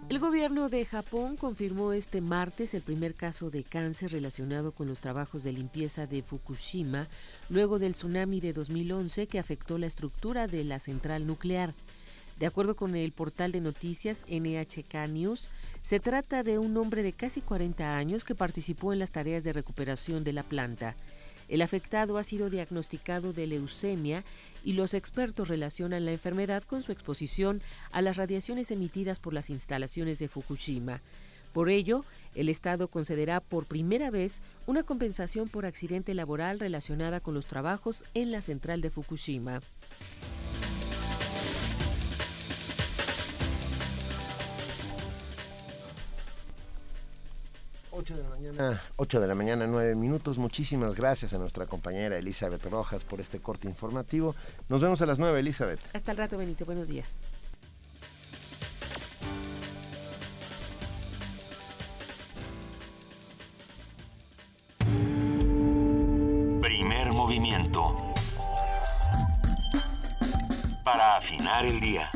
El 0.08 0.20
gobierno 0.20 0.70
de 0.70 0.86
Japón 0.86 1.36
confirmó 1.36 1.92
este 1.92 2.22
martes 2.22 2.72
el 2.72 2.80
primer 2.80 3.14
caso 3.14 3.50
de 3.50 3.62
cáncer 3.62 4.10
relacionado 4.10 4.72
con 4.72 4.88
los 4.88 5.00
trabajos 5.00 5.42
de 5.42 5.52
limpieza 5.52 6.06
de 6.06 6.22
Fukushima 6.22 7.08
luego 7.50 7.78
del 7.78 7.92
tsunami 7.92 8.40
de 8.40 8.54
2011 8.54 9.26
que 9.26 9.38
afectó 9.38 9.76
la 9.76 9.86
estructura 9.86 10.46
de 10.46 10.64
la 10.64 10.78
central 10.78 11.26
nuclear. 11.26 11.74
De 12.38 12.46
acuerdo 12.46 12.74
con 12.76 12.96
el 12.96 13.12
portal 13.12 13.52
de 13.52 13.60
noticias 13.60 14.24
NHK 14.28 15.08
News, 15.10 15.50
se 15.82 16.00
trata 16.00 16.42
de 16.42 16.58
un 16.58 16.76
hombre 16.76 17.02
de 17.02 17.12
casi 17.12 17.40
40 17.40 17.96
años 17.96 18.24
que 18.24 18.34
participó 18.34 18.92
en 18.92 19.00
las 19.00 19.10
tareas 19.10 19.44
de 19.44 19.52
recuperación 19.52 20.24
de 20.24 20.32
la 20.32 20.42
planta. 20.42 20.96
El 21.48 21.62
afectado 21.62 22.18
ha 22.18 22.24
sido 22.24 22.50
diagnosticado 22.50 23.32
de 23.32 23.46
leucemia 23.46 24.24
y 24.64 24.74
los 24.74 24.92
expertos 24.94 25.48
relacionan 25.48 26.04
la 26.04 26.12
enfermedad 26.12 26.62
con 26.62 26.82
su 26.82 26.92
exposición 26.92 27.62
a 27.90 28.02
las 28.02 28.16
radiaciones 28.16 28.70
emitidas 28.70 29.18
por 29.18 29.32
las 29.32 29.48
instalaciones 29.50 30.18
de 30.18 30.28
Fukushima. 30.28 31.00
Por 31.52 31.70
ello, 31.70 32.04
el 32.34 32.50
Estado 32.50 32.88
concederá 32.88 33.40
por 33.40 33.64
primera 33.64 34.10
vez 34.10 34.42
una 34.66 34.82
compensación 34.82 35.48
por 35.48 35.64
accidente 35.64 36.14
laboral 36.14 36.60
relacionada 36.60 37.20
con 37.20 37.34
los 37.34 37.46
trabajos 37.46 38.04
en 38.14 38.30
la 38.30 38.42
central 38.42 38.82
de 38.82 38.90
Fukushima. 38.90 39.60
8 47.98 48.16
de 48.16 48.22
la 48.22 48.28
mañana, 48.28 48.82
8 48.96 49.20
de 49.20 49.26
la 49.26 49.34
mañana, 49.34 49.66
9 49.66 49.96
minutos. 49.96 50.38
Muchísimas 50.38 50.94
gracias 50.94 51.32
a 51.32 51.38
nuestra 51.38 51.66
compañera 51.66 52.16
Elizabeth 52.16 52.64
Rojas 52.66 53.02
por 53.02 53.20
este 53.20 53.40
corte 53.40 53.66
informativo. 53.66 54.36
Nos 54.68 54.80
vemos 54.80 55.02
a 55.02 55.06
las 55.06 55.18
9, 55.18 55.40
Elizabeth. 55.40 55.80
Hasta 55.92 56.12
el 56.12 56.18
rato, 56.18 56.38
Benito. 56.38 56.64
Buenos 56.64 56.86
días. 56.86 57.18
Primer 66.62 67.12
movimiento. 67.12 67.94
Para 70.84 71.16
afinar 71.16 71.66
el 71.66 71.80
día. 71.80 72.07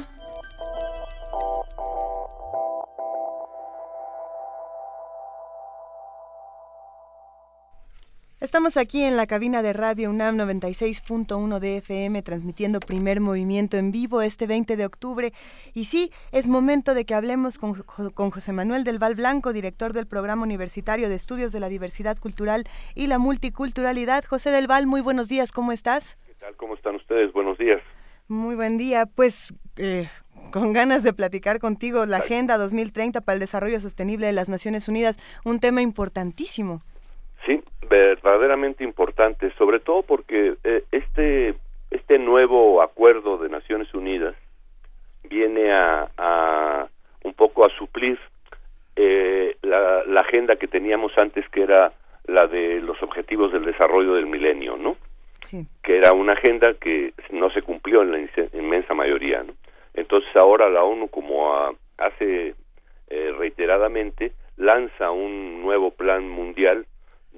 Estamos 8.52 8.76
aquí 8.76 9.02
en 9.02 9.16
la 9.16 9.26
cabina 9.26 9.62
de 9.62 9.72
radio 9.72 10.10
UNAM 10.10 10.36
96.1 10.36 11.58
de 11.58 11.78
FM 11.78 12.20
transmitiendo 12.20 12.80
primer 12.80 13.22
movimiento 13.22 13.78
en 13.78 13.92
vivo 13.92 14.20
este 14.20 14.46
20 14.46 14.76
de 14.76 14.84
octubre. 14.84 15.32
Y 15.72 15.86
sí, 15.86 16.12
es 16.32 16.48
momento 16.48 16.92
de 16.92 17.06
que 17.06 17.14
hablemos 17.14 17.56
con, 17.56 17.82
con, 18.12 18.30
José 18.30 18.52
Manuel 18.52 18.84
del 18.84 18.98
Val 18.98 19.14
Blanco, 19.14 19.54
director 19.54 19.94
del 19.94 20.06
Programa 20.06 20.42
Universitario 20.42 21.08
de 21.08 21.14
Estudios 21.14 21.52
de 21.52 21.60
la 21.60 21.70
Diversidad 21.70 22.18
Cultural 22.18 22.64
y 22.94 23.06
la 23.06 23.18
Multiculturalidad. 23.18 24.22
José 24.26 24.50
del 24.50 24.66
Val, 24.66 24.86
muy 24.86 25.00
buenos 25.00 25.30
días, 25.30 25.50
¿cómo 25.50 25.72
estás? 25.72 26.18
¿Qué 26.26 26.34
tal? 26.34 26.54
¿Cómo 26.56 26.74
están 26.74 26.96
ustedes? 26.96 27.32
Buenos 27.32 27.56
días. 27.56 27.80
Muy 28.28 28.54
buen 28.54 28.76
día. 28.76 29.06
Pues 29.06 29.54
eh, 29.78 30.10
con 30.50 30.74
ganas 30.74 31.02
de 31.02 31.14
platicar 31.14 31.58
contigo 31.58 32.04
la 32.04 32.18
Agenda 32.18 32.58
2030 32.58 33.22
para 33.22 33.32
el 33.32 33.40
Desarrollo 33.40 33.80
Sostenible 33.80 34.26
de 34.26 34.34
las 34.34 34.50
Naciones 34.50 34.88
Unidas, 34.88 35.18
un 35.42 35.58
tema 35.58 35.80
importantísimo. 35.80 36.80
Sí, 37.46 37.62
verdaderamente 37.88 38.84
importante, 38.84 39.52
sobre 39.58 39.80
todo 39.80 40.02
porque 40.02 40.54
eh, 40.64 40.84
este 40.92 41.54
este 41.90 42.18
nuevo 42.18 42.80
acuerdo 42.80 43.36
de 43.36 43.50
Naciones 43.50 43.92
Unidas 43.92 44.34
viene 45.28 45.70
a, 45.72 46.88
un 47.22 47.34
poco 47.34 47.64
a 47.64 47.68
suplir 47.76 48.18
eh, 48.96 49.56
la, 49.62 50.02
la, 50.04 50.20
agenda 50.20 50.56
que 50.56 50.68
teníamos 50.68 51.12
antes, 51.18 51.48
que 51.50 51.62
era 51.62 51.92
la 52.26 52.46
de 52.46 52.80
los 52.80 53.02
objetivos 53.02 53.52
del 53.52 53.64
desarrollo 53.64 54.14
del 54.14 54.26
milenio, 54.26 54.76
¿no? 54.76 54.96
Sí. 55.42 55.66
Que 55.82 55.98
era 55.98 56.12
una 56.12 56.32
agenda 56.32 56.74
que 56.74 57.12
no 57.30 57.50
se 57.50 57.62
cumplió 57.62 58.02
en 58.02 58.12
la 58.12 58.18
inmensa 58.54 58.94
mayoría, 58.94 59.42
¿no? 59.42 59.52
Entonces 59.94 60.34
ahora 60.36 60.70
la 60.70 60.84
ONU, 60.84 61.08
como 61.08 61.52
hace 61.98 62.54
eh, 63.08 63.34
reiteradamente, 63.38 64.32
lanza 64.56 65.10
un 65.10 65.62
nuevo 65.62 65.90
plan 65.90 66.28
mundial 66.28 66.86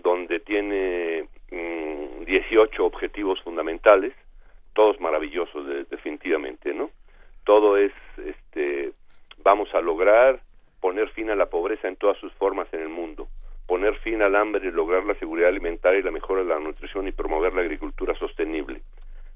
donde 0.04 0.38
tiene 0.38 1.24
18 1.50 2.82
mm, 2.82 2.86
objetivos 2.86 3.40
fundamentales, 3.42 4.12
todos 4.74 5.00
maravillosos 5.00 5.66
definitivamente, 5.88 6.74
¿no? 6.74 6.90
Todo 7.44 7.76
es, 7.76 7.92
este, 8.18 8.92
vamos 9.42 9.74
a 9.74 9.80
lograr 9.80 10.40
poner 10.80 11.08
fin 11.08 11.30
a 11.30 11.34
la 11.34 11.46
pobreza 11.46 11.88
en 11.88 11.96
todas 11.96 12.18
sus 12.18 12.32
formas 12.34 12.68
en 12.72 12.80
el 12.80 12.90
mundo, 12.90 13.26
poner 13.66 13.94
fin 13.96 14.20
al 14.20 14.36
hambre 14.36 14.70
lograr 14.70 15.04
la 15.04 15.14
seguridad 15.14 15.48
alimentaria 15.48 16.00
y 16.00 16.02
la 16.02 16.10
mejora 16.10 16.42
de 16.42 16.48
la 16.48 16.60
nutrición 16.60 17.08
y 17.08 17.12
promover 17.12 17.54
la 17.54 17.62
agricultura 17.62 18.14
sostenible, 18.14 18.82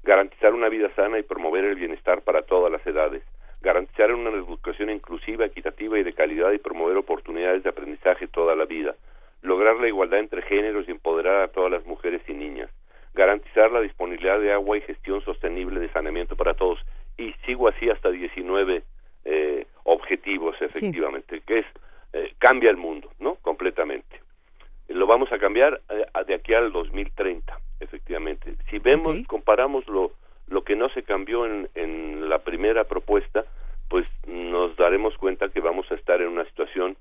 garantizar 0.03 0.53
una 0.53 0.69
vida 0.69 0.93
sana 0.95 1.17
y 1.17 1.23
promover 1.23 1.65
el 1.65 1.75
bienestar 1.75 2.21
para 2.21 2.43
todas 2.43 2.71
las 2.71 2.85
edades, 2.85 3.23
garantizar 3.61 4.13
una 4.13 4.29
educación 4.29 4.91
inclusiva, 4.91 5.45
equitativa 5.45 5.97
y 5.97 6.03
de 6.03 6.13
calidad 6.13 6.51
y 6.51 6.59
promover 6.59 6.97
oportunidades 6.97 7.63
de 7.63 7.69
aprendizaje 7.69 8.27
toda 8.27 8.55
la 8.55 8.65
vida, 8.65 8.95
lograr 9.41 9.77
la 9.77 9.87
igualdad 9.87 10.19
entre 10.19 10.41
géneros 10.43 10.87
y 10.87 10.91
empoderar 10.91 11.41
a 11.43 11.47
todas 11.49 11.71
las 11.71 11.85
mujeres 11.85 12.21
y 12.27 12.33
niñas, 12.33 12.69
garantizar 13.13 13.71
la 13.71 13.81
disponibilidad 13.81 14.39
de 14.39 14.53
agua 14.53 14.77
y 14.77 14.81
gestión 14.81 15.21
sostenible 15.21 15.79
de 15.79 15.89
saneamiento 15.89 16.35
para 16.35 16.53
todos. 16.53 16.79
Y 17.17 17.33
sigo 17.45 17.67
así 17.67 17.89
hasta 17.89 18.09
19 18.09 18.83
eh, 19.25 19.67
objetivos, 19.83 20.55
efectivamente, 20.61 21.41
que 21.45 21.59
es 21.59 21.65
eh, 22.13 22.33
cambia 22.39 22.69
el 22.69 22.77
mundo, 22.77 23.11
¿no? 23.19 23.35
Completamente. 23.35 24.21
Lo 24.87 25.05
vamos 25.05 25.31
a 25.31 25.37
cambiar 25.37 25.81
eh, 25.89 26.05
de 26.25 26.33
aquí 26.33 26.53
al 26.53 26.71
2030, 26.71 27.59
efectivamente. 27.79 28.55
Si 28.69 28.79
vemos, 28.79 29.17
comparamos 29.27 29.87
lo, 29.87 30.11
lo 30.47 30.63
que 30.63 30.75
no 30.75 30.89
se 30.89 31.03
cambió 31.03 31.45
en, 31.45 31.69
en 31.75 32.29
la 32.29 32.39
primera 32.39 32.85
propuesta, 32.85 33.45
pues 33.89 34.07
nos 34.27 34.75
daremos 34.77 35.17
cuenta 35.17 35.49
que 35.49 35.59
vamos 35.59 35.91
a 35.91 35.95
estar 35.95 36.21
en 36.21 36.29
una 36.29 36.45
situación 36.45 36.95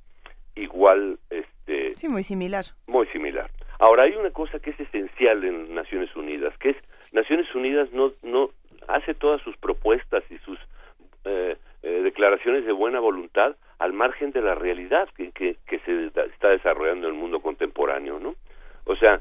igual 0.62 1.18
este 1.30 1.94
sí 1.94 2.08
muy 2.08 2.22
similar. 2.22 2.64
muy 2.86 3.06
similar. 3.08 3.50
Ahora 3.78 4.04
hay 4.04 4.14
una 4.16 4.30
cosa 4.30 4.58
que 4.58 4.70
es 4.70 4.80
esencial 4.80 5.44
en 5.44 5.74
Naciones 5.74 6.14
Unidas 6.16 6.56
que 6.58 6.70
es 6.70 6.76
Naciones 7.12 7.52
Unidas 7.54 7.92
no 7.92 8.12
no 8.22 8.50
hace 8.88 9.14
todas 9.14 9.40
sus 9.42 9.56
propuestas 9.56 10.24
y 10.30 10.38
sus 10.38 10.58
eh, 11.24 11.56
eh, 11.82 12.00
declaraciones 12.02 12.64
de 12.64 12.72
buena 12.72 13.00
voluntad 13.00 13.56
al 13.78 13.92
margen 13.92 14.32
de 14.32 14.42
la 14.42 14.54
realidad 14.54 15.08
que, 15.16 15.30
que, 15.30 15.56
que 15.66 15.78
se 15.80 16.06
está 16.06 16.48
desarrollando 16.48 17.06
en 17.06 17.14
el 17.14 17.20
mundo 17.20 17.40
contemporáneo 17.40 18.18
no 18.18 18.34
o 18.84 18.96
sea 18.96 19.20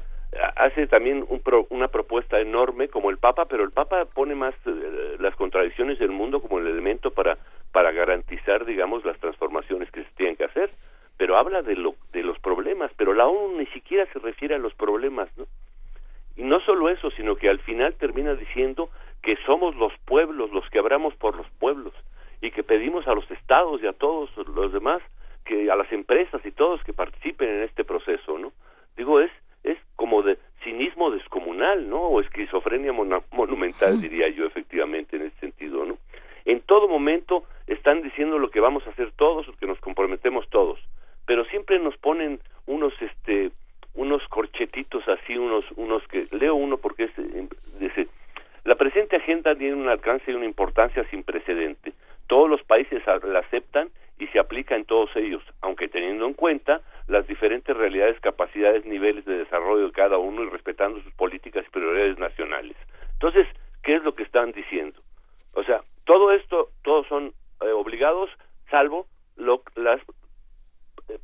hace 0.56 0.86
también 0.86 1.24
un 1.28 1.42
una 1.70 1.88
propuesta 1.88 2.38
enorme 2.38 2.88
como 2.88 3.10
el 3.10 3.18
Papa 3.18 3.46
pero 3.46 3.64
el 3.64 3.70
Papa 3.70 4.04
pone 4.06 4.34
más 4.34 4.54
eh, 4.66 5.16
las 5.18 5.34
contradicciones 5.36 5.98
del 5.98 6.10
mundo 6.10 6.40
como 6.40 6.58
el 6.58 6.66
elemento 6.66 7.10
para 7.10 7.38
para 7.72 7.92
garantizar 7.92 8.64
digamos 8.64 9.04
las 9.04 9.18
transformaciones 9.18 9.90
que 9.90 10.04
se 10.04 10.10
tienen 10.16 10.36
que 10.36 10.44
hacer 10.44 10.70
pero 11.18 11.36
habla 11.36 11.62
de, 11.62 11.74
lo, 11.74 11.96
de 12.12 12.22
los 12.22 12.38
problemas, 12.38 12.92
pero 12.96 13.12
la 13.12 13.26
ONU 13.26 13.58
ni 13.58 13.66
siquiera 13.66 14.06
se 14.12 14.20
refiere 14.20 14.54
a 14.54 14.58
los 14.58 14.72
problemas, 14.74 15.28
¿no? 15.36 15.46
Y 16.36 16.44
no 16.44 16.60
solo 16.60 16.88
eso, 16.88 17.10
sino 17.10 17.34
que 17.34 17.48
al 17.48 17.58
final 17.58 17.94
termina 17.94 18.36
diciendo 18.36 18.88
que 19.22 19.36
somos 19.44 19.74
los 19.74 19.92
pueblos 20.04 20.52
los 20.52 20.70
que 20.70 20.78
abramos 20.78 21.14
por 21.16 21.36
los 21.36 21.50
pueblos 21.58 21.92
y 22.40 22.52
que 22.52 22.62
pedimos 22.62 23.08
a 23.08 23.14
los 23.14 23.28
estados 23.32 23.82
y 23.82 23.88
a 23.88 23.92
todos 23.92 24.30
los 24.46 24.72
demás, 24.72 25.02
que 25.44 25.68
a 25.68 25.74
las 25.74 25.90
empresas 25.90 26.40
y 26.46 26.52
todos 26.52 26.82
que 26.84 26.92
participen 26.92 27.48
en 27.48 27.62
este 27.64 27.84
proceso, 27.84 28.38
¿no? 28.38 28.52
Digo, 28.96 29.20
es 29.20 29.32
es 29.64 29.76
como 29.96 30.22
de 30.22 30.38
cinismo 30.62 31.10
descomunal, 31.10 31.90
¿no? 31.90 32.00
O 32.02 32.20
esquizofrenia 32.20 32.92
monumental, 32.92 34.00
diría 34.00 34.28
yo, 34.28 34.46
efectivamente, 34.46 35.16
en 35.16 35.22
ese 35.22 35.40
sentido, 35.40 35.84
¿no? 35.84 35.98
En 36.44 36.60
todo 36.60 36.86
momento 36.86 37.42
están 37.66 38.02
diciendo 38.02 38.38
lo 38.38 38.50
que 38.50 38.60
vamos 38.60 38.86
a 38.86 38.90
hacer 38.90 39.10
todos, 39.16 39.46
que 39.58 39.66
nos 39.66 39.80
comprometemos 39.80 40.48
todos 40.48 40.78
pero 41.28 41.44
siempre 41.44 41.78
nos 41.78 41.94
ponen 41.98 42.40
unos 42.66 42.94
este 43.02 43.50
unos 43.94 44.26
corchetitos 44.28 45.06
así 45.06 45.36
unos 45.36 45.64
unos 45.76 46.02
que 46.08 46.26
leo 46.30 46.54
uno 46.54 46.78
porque 46.78 47.04
es 47.04 47.12
dice 47.78 48.08
la 48.64 48.76
presente 48.76 49.16
agenda 49.16 49.54
tiene 49.54 49.74
un 49.74 49.90
alcance 49.90 50.30
y 50.30 50.34
una 50.34 50.44
importancia 50.44 51.04
sin 51.10 51.22
precedente. 51.22 51.92
Todos 52.26 52.50
los 52.50 52.62
países 52.64 53.02
la 53.06 53.38
aceptan 53.38 53.88
y 54.18 54.26
se 54.28 54.38
aplica 54.38 54.74
en 54.74 54.86
todos 54.86 55.14
ellos 55.16 55.42
aunque 55.60 55.88
teniendo 55.88 56.26
en 56.26 56.32
cuenta 56.32 56.80
las 57.08 57.26
diferentes 57.26 57.76
realidades 57.76 58.18
capacidades 58.20 58.86
niveles 58.86 59.26
de 59.26 59.38
desarrollo 59.38 59.86
de 59.86 59.92
cada 59.92 60.16
uno 60.16 60.42
y 60.42 60.48
respetando 60.48 61.00
sus 61.02 61.12
políticas 61.12 61.64
y 61.66 61.70
prioridades 61.70 62.18
nacionales 62.18 62.76
entonces 63.12 63.46
qué 63.82 63.94
es 63.94 64.02
lo 64.02 64.16
que 64.16 64.24
están 64.24 64.50
diciendo 64.50 65.00
o 65.52 65.62
sea 65.62 65.82
todo 66.04 66.32
esto 66.32 66.70
todos 66.82 67.06
son 67.06 67.32
eh, 67.60 67.70
obligados 67.70 68.28
salvo 68.70 69.06
lo, 69.36 69.62
las 69.76 70.00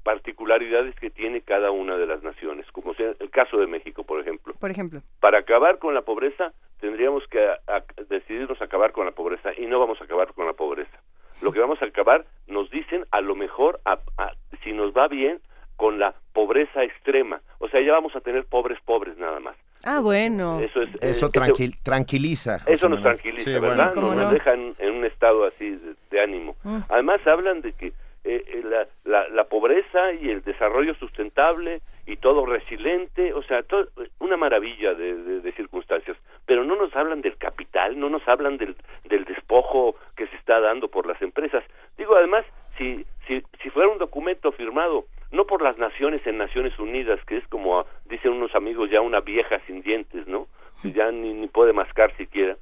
particularidades 0.02 0.94
que 0.96 1.10
tiene 1.10 1.42
cada 1.42 1.70
una 1.70 1.96
de 1.96 2.06
las 2.06 2.22
naciones, 2.22 2.66
como 2.72 2.94
sea 2.94 3.12
el 3.18 3.30
caso 3.30 3.58
de 3.58 3.66
México, 3.66 4.04
por 4.04 4.20
ejemplo. 4.20 4.54
Por 4.58 4.70
ejemplo. 4.70 5.00
Para 5.20 5.38
acabar 5.38 5.78
con 5.78 5.94
la 5.94 6.02
pobreza, 6.02 6.52
tendríamos 6.80 7.26
que 7.28 7.46
decidirnos 8.08 8.60
acabar 8.60 8.92
con 8.92 9.06
la 9.06 9.12
pobreza 9.12 9.50
y 9.56 9.66
no 9.66 9.78
vamos 9.78 10.00
a 10.00 10.04
acabar 10.04 10.32
con 10.32 10.46
la 10.46 10.52
pobreza. 10.52 10.98
Lo 11.42 11.52
que 11.52 11.60
vamos 11.60 11.80
a 11.82 11.86
acabar, 11.86 12.24
nos 12.46 12.70
dicen, 12.70 13.04
a 13.10 13.20
lo 13.20 13.34
mejor, 13.34 13.80
si 14.62 14.72
nos 14.72 14.92
va 14.92 15.08
bien, 15.08 15.40
con 15.76 15.98
la 15.98 16.14
pobreza 16.32 16.84
extrema. 16.84 17.40
O 17.58 17.68
sea, 17.68 17.80
ya 17.80 17.92
vamos 17.92 18.14
a 18.16 18.20
tener 18.20 18.44
pobres 18.44 18.78
pobres 18.84 19.18
nada 19.18 19.40
más. 19.40 19.56
Ah, 19.84 20.00
bueno. 20.00 20.60
Eso, 20.60 20.82
es, 20.82 20.90
eso 21.00 21.30
tranquiliza. 21.30 22.60
eso 22.66 22.88
nos 22.88 23.02
tranquiliza, 23.02 23.60
¿verdad? 23.60 23.94
nos, 23.94 24.30
dejan 24.30 24.74
en 24.78 24.94
un 24.94 25.04
estado 25.04 25.44
así 25.44 25.78
de, 26.10 26.20
ánimo. 26.20 26.56
Mm. 26.62 26.78
Además, 26.88 27.20
hablan 27.26 27.60
de 27.60 27.72
que 27.72 27.92
eh, 28.24 28.42
eh, 28.46 28.62
la, 28.64 28.86
la, 29.04 29.28
la, 29.28 29.44
pobreza 29.44 30.12
y 30.14 30.30
el 30.30 30.42
desarrollo 30.42 30.94
sustentable 30.94 31.82
y 32.06 32.16
todo 32.16 32.46
resiliente, 32.46 33.34
o 33.34 33.42
sea, 33.42 33.64
una 34.18 34.36
maravilla 34.36 34.94
de, 34.94 35.40
de, 35.40 35.52
circunstancias, 35.52 36.16
pero 36.46 36.64
no 36.64 36.74
nos 36.74 36.94
hablan 36.96 37.20
del 37.20 37.36
capital, 37.36 37.98
no 37.98 38.08
nos 38.08 38.26
hablan 38.26 38.56
del, 38.56 38.76
del 39.04 39.24
despojo 39.24 39.96
que 40.16 40.26
se 40.26 40.36
está 40.36 40.60
dando 40.60 40.88
por 40.88 41.06
las 41.06 41.20
empresas. 41.20 41.62
Digo, 41.98 42.16
además, 42.16 42.44
si, 42.78 43.04
si, 43.26 43.42
si 43.62 43.70
fuera 43.70 43.90
un 43.90 43.98
documento 43.98 44.52
firmado 44.52 45.04
no 45.30 45.46
por 45.46 45.62
las 45.62 45.76
naciones 45.78 46.26
en 46.26 46.38
Naciones 46.38 46.78
Unidas, 46.78 47.20
que 47.26 47.36
es 47.36 47.46
como 47.48 47.84
dicen 48.06 48.32
unos 48.32 48.54
amigos 48.54 48.90
ya 48.90 49.00
una 49.00 49.20
vieja 49.20 49.60
sin 49.66 49.82
dientes, 49.82 50.26
¿no? 50.26 50.46
Ya 50.82 51.10
ni, 51.10 51.34
ni 51.34 51.48
puede 51.48 51.72
mascar 51.72 52.16
siquiera. 52.16 52.56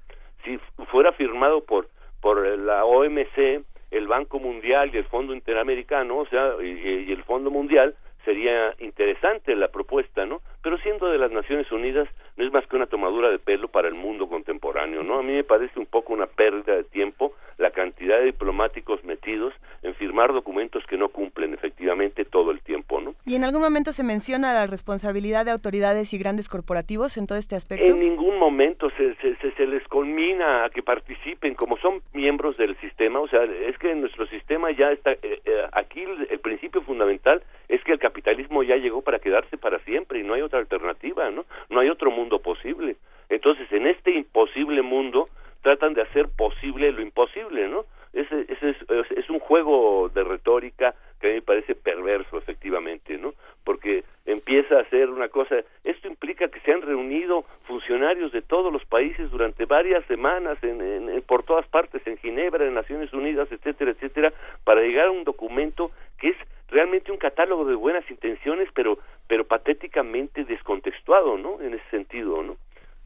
Si 0.45 0.59
fuera 0.87 1.13
firmado 1.13 1.63
por 1.65 1.89
por 2.21 2.47
la 2.59 2.85
OMC, 2.85 3.65
el 3.93 4.09
Banco 4.09 4.41
Mundial 4.41 4.91
y 4.93 4.99
el 4.99 5.05
Fondo 5.05 5.35
Interamericano, 5.35 6.19
o 6.19 6.27
sea, 6.27 6.55
y, 6.63 7.13
el 7.13 7.23
Fondo 7.25 7.51
Mundial, 7.51 7.95
sería 8.25 8.75
interesante 8.79 9.55
la 9.57 9.69
propuesta, 9.69 10.27
¿no? 10.27 10.41
Pero 10.63 10.79
siendo 10.79 11.09
de 11.09 11.19
las 11.19 11.33
Naciones 11.33 11.71
Unidas, 11.73 12.09
no 12.37 12.47
es 12.47 12.53
más 12.53 12.67
que 12.67 12.77
una 12.77 12.87
tomadura 12.87 13.31
de 13.31 13.39
pelo 13.39 13.69
para 13.69 13.89
el 13.89 13.95
mundo 13.95 14.29
contemporáneo, 14.29 15.03
¿no? 15.03 15.19
A 15.19 15.23
mí 15.23 15.33
me 15.33 15.45
parece 15.45 15.79
un 15.79 15.87
poco 15.87 16.13
una 16.13 16.27
pérdida 16.27 16.77
de 16.77 16.85
tiempo 16.85 17.35
la 17.59 17.71
cantidad 17.71 18.19
de 18.19 18.27
diplomáticos 18.27 19.03
metidos 19.05 19.53
en 19.83 19.95
firmar 19.95 20.33
documentos 20.33 20.85
que 20.87 20.97
no 20.97 21.09
cumplen 21.09 21.55
efectivamente 21.55 22.25
todo 22.25 22.51
el 22.51 22.61
tiempo, 22.61 23.01
¿no? 23.01 23.15
¿Y 23.27 23.35
en 23.35 23.45
algún 23.45 23.61
momento 23.61 23.93
se 23.93 24.05
menciona 24.05 24.53
la 24.53 24.67
responsabilidad 24.67 25.45
de 25.45 25.51
autoridades 25.51 26.13
y 26.15 26.19
grandes 26.19 26.49
corporativos 26.49 27.17
en 27.17 27.27
todo 27.27 27.39
este 27.39 27.57
aspecto? 27.57 27.85
En 27.85 28.01
ningún 28.01 28.39
momento 28.39 28.91
se, 28.97 29.15
se, 29.17 29.37
se, 29.53 29.67
les 29.67 29.87
conmina 29.89 30.65
a 30.65 30.71
que 30.71 30.83
participen 30.83 31.55
como 31.55 31.77
son 31.79 32.03
miembros 32.13 32.57
del 32.57 32.77
sistema, 32.81 33.21
o 33.21 33.29
sea, 33.29 33.43
es 33.43 33.79
que 33.79 33.91
en 33.91 34.01
nuestro 34.01 34.27
sistema 34.27 34.71
ya 34.71 34.91
está, 34.91 35.13
eh, 35.13 35.41
eh, 35.45 35.63
aquí 35.73 36.03
el, 36.03 36.29
el 36.31 36.39
principio 36.41 36.83
fundamental 36.83 37.43
es 37.73 37.83
que 37.85 37.93
el 37.93 37.99
capitalismo 37.99 38.63
ya 38.63 38.77
llegó 38.77 39.01
para 39.01 39.19
quedarse 39.19 39.57
para 39.57 39.79
siempre 39.81 40.21
y 40.21 40.23
no 40.23 40.35
hay 40.35 40.43
otra 40.43 40.59
alternativa, 40.59 41.31
¿no? 41.31 41.47
No 41.71 41.81
hay 41.81 41.89
otro 41.89 42.11
mundo 42.11 42.39
posible. 42.39 42.97
Entonces, 43.31 43.67
en 43.73 43.87
este 43.87 44.11
imposible 44.11 44.83
mundo 44.83 45.31
tratan 45.63 45.95
de 45.95 46.03
hacer 46.03 46.29
posible 46.37 46.93
lo 46.93 47.01
imposible, 47.01 47.69
¿no? 47.69 47.87
Ese, 48.13 48.45
ese 48.53 48.71
es, 48.71 48.77
es, 49.17 49.31
un 49.31 49.39
juego 49.39 50.11
de 50.11 50.23
retórica 50.23 50.95
que 51.19 51.29
a 51.29 51.31
mí 51.31 51.37
me 51.37 51.43
parece 51.43 51.75
perverso, 51.75 52.37
efectivamente, 52.37 53.17
¿no? 53.17 53.33
Porque 53.65 54.05
empieza 54.27 54.79
a 54.79 54.85
ser 54.91 55.09
una 55.09 55.29
cosa, 55.29 55.57
esto 55.83 56.09
implica 56.09 56.49
que 56.49 56.61
se 56.61 56.73
han 56.73 56.83
reunido 56.83 57.47
funcionarios 57.65 58.33
de 58.33 58.43
todos 58.43 58.71
los 58.71 58.85
países 58.85 59.31
durante 59.31 59.65
varias 59.65 60.05
semanas 60.09 60.63
en, 60.63 60.83
en, 60.83 61.23
por 61.23 61.43
todas 61.43 61.67
partes, 61.69 62.07
en 62.07 62.19
Ginebra, 62.19 62.67
en 62.67 62.75
Naciones 62.75 63.15
Unidas, 63.15 63.51
etcétera, 63.51 63.93
etcétera, 63.93 64.31
para 64.63 64.83
llegar 64.83 65.07
a 65.07 65.11
un 65.11 65.25
documento 65.25 65.91
que 66.19 66.29
es 66.31 66.37
realmente 66.73 67.12
un 67.12 67.12
catálogo 67.23 67.65
de 67.65 67.77
buenas 67.77 68.09
intenciones, 68.11 68.69
pero, 68.75 68.99
pero 69.29 69.47
patéticamente 69.47 70.45
descontextuado, 70.45 71.39
¿no? 71.39 71.61
En 71.61 71.75
ese 71.75 71.89
sentido, 71.91 72.43
¿no? 72.43 72.57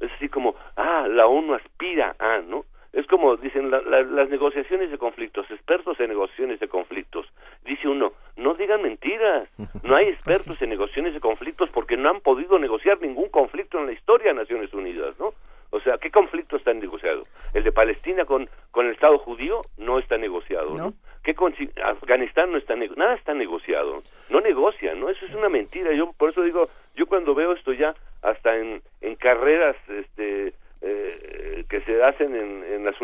Es 0.01 0.11
así 0.13 0.31
como, 0.31 0.55
ah, 0.77 1.07
la 1.07 1.27
ONU 1.27 1.53
aspira 1.53 2.17
a, 2.19 2.39
¿no? 2.39 2.65
Es 2.95 3.07
como 3.09 3.37
dicen 3.37 3.71
las 3.71 4.31
negociaciones 4.31 4.91
de 4.91 4.97
conflictos, 4.97 5.51
expertos 5.51 6.01
en 6.01 6.09
negociaciones 6.09 6.61
de 6.61 6.69
conflictos. 6.69 7.27
Dice 7.67 7.89
uno, 7.89 8.15
no 8.37 8.55
digan 8.55 8.81
mentiras, 8.81 9.51
no 9.85 9.97
hay 9.97 10.09
expertos 10.09 10.61
en 10.63 10.71
negociaciones 10.71 11.13
de 11.13 11.21
conflictos 11.21 11.69
porque 11.75 11.99
no 11.99 12.09
han 12.09 12.21
podido 12.23 12.59
negociar 12.59 12.99
ningún 13.03 13.29
conflicto 13.29 13.79
en 13.79 13.87
la 13.87 13.93
historia 13.93 14.29
de 14.29 14.41
Naciones 14.41 14.73
Unidas, 14.73 15.15
¿no? 15.19 15.35
O 15.71 15.81
sea, 15.81 15.99
¿qué 15.99 16.11
conflicto 16.11 16.57
está 16.57 16.73
negociado? 16.73 17.25
El 17.53 17.65
de 17.65 17.73
Palestina 17.73 18.25
con, 18.25 18.49
con 18.71 18.87
el 18.87 18.93
Estado 18.93 19.19
judío 19.19 19.61
no 19.77 19.99
está 19.99 20.17
negociado, 20.17 20.75
¿no? 20.75 20.95
¿Qué 21.23 21.35
con 21.35 21.53
Afganistán 21.85 22.53
no 22.53 22.59
está 22.59 22.77
nada 22.77 23.15
está 23.15 23.35
negociado, 23.35 24.03
no 24.31 24.41
negocian, 24.41 25.01
¿no? 25.01 25.11
Eso 25.11 25.27
es 25.27 25.35
una 25.35 25.49
mentira. 25.49 25.93
Yo 25.93 26.13
por 26.13 26.31
eso 26.31 26.43
digo, 26.43 26.69
yo 26.95 27.07
cuando 27.07 27.35
veo 27.35 27.53
esto 27.53 27.73
ya 27.73 27.95
hasta 28.23 28.57
en, 28.57 28.81
en 29.01 29.17
carreras 29.17 29.77
este 29.89 30.55
eh, 30.83 31.65
que 31.69 31.81
se 31.81 32.03
hacen 32.05 32.35
en, 32.37 32.63
en, 32.63 32.85
las 32.85 33.01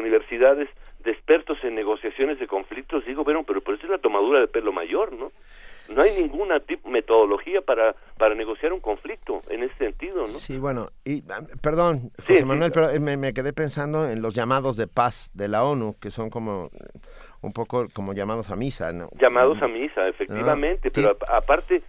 universidades 0.52 0.68
de 1.04 1.10
expertos 1.10 1.58
en 1.64 1.74
negociaciones 1.74 2.38
de 2.38 2.46
conflictos, 2.46 3.04
digo, 3.04 3.24
pero, 3.24 3.42
pero, 3.42 3.60
pero 3.60 3.76
eso 3.76 3.86
es 3.86 3.90
la 3.90 3.98
tomadura 3.98 4.40
de 4.40 4.48
pelo 4.48 4.72
mayor, 4.72 5.12
¿no? 5.12 5.32
No 5.88 6.00
hay 6.00 6.10
ninguna 6.22 6.62
metodología 6.86 7.60
para, 7.60 7.94
para 8.16 8.36
negociar 8.36 8.72
un 8.72 8.80
conflicto 8.80 9.40
en 9.50 9.64
ese 9.64 9.74
sentido, 9.78 10.20
¿no? 10.22 10.28
Sí, 10.28 10.56
bueno, 10.58 10.86
y 11.04 11.24
ah, 11.28 11.40
perdón, 11.60 12.12
José 12.24 12.44
Manuel, 12.44 12.70
pero 12.72 12.90
eh, 12.90 13.00
me, 13.00 13.16
me, 13.16 13.34
quedé 13.34 13.52
pensando 13.52 14.08
en 14.08 14.22
los 14.22 14.32
llamados 14.32 14.76
de 14.76 14.86
paz 14.86 15.30
de 15.34 15.48
la 15.48 15.64
ONU, 15.64 15.96
que 16.00 16.10
son 16.10 16.30
como 16.30 16.70
un 17.40 17.52
poco 17.52 17.86
como 17.92 18.14
llamados 18.14 18.50
a 18.50 18.56
misa, 18.56 18.92
¿no? 18.92 19.08
Llamados 19.20 19.60
a 19.60 19.66
misa, 19.66 20.06
efectivamente, 20.06 20.90
pero 20.92 21.16
aparte 21.28 21.82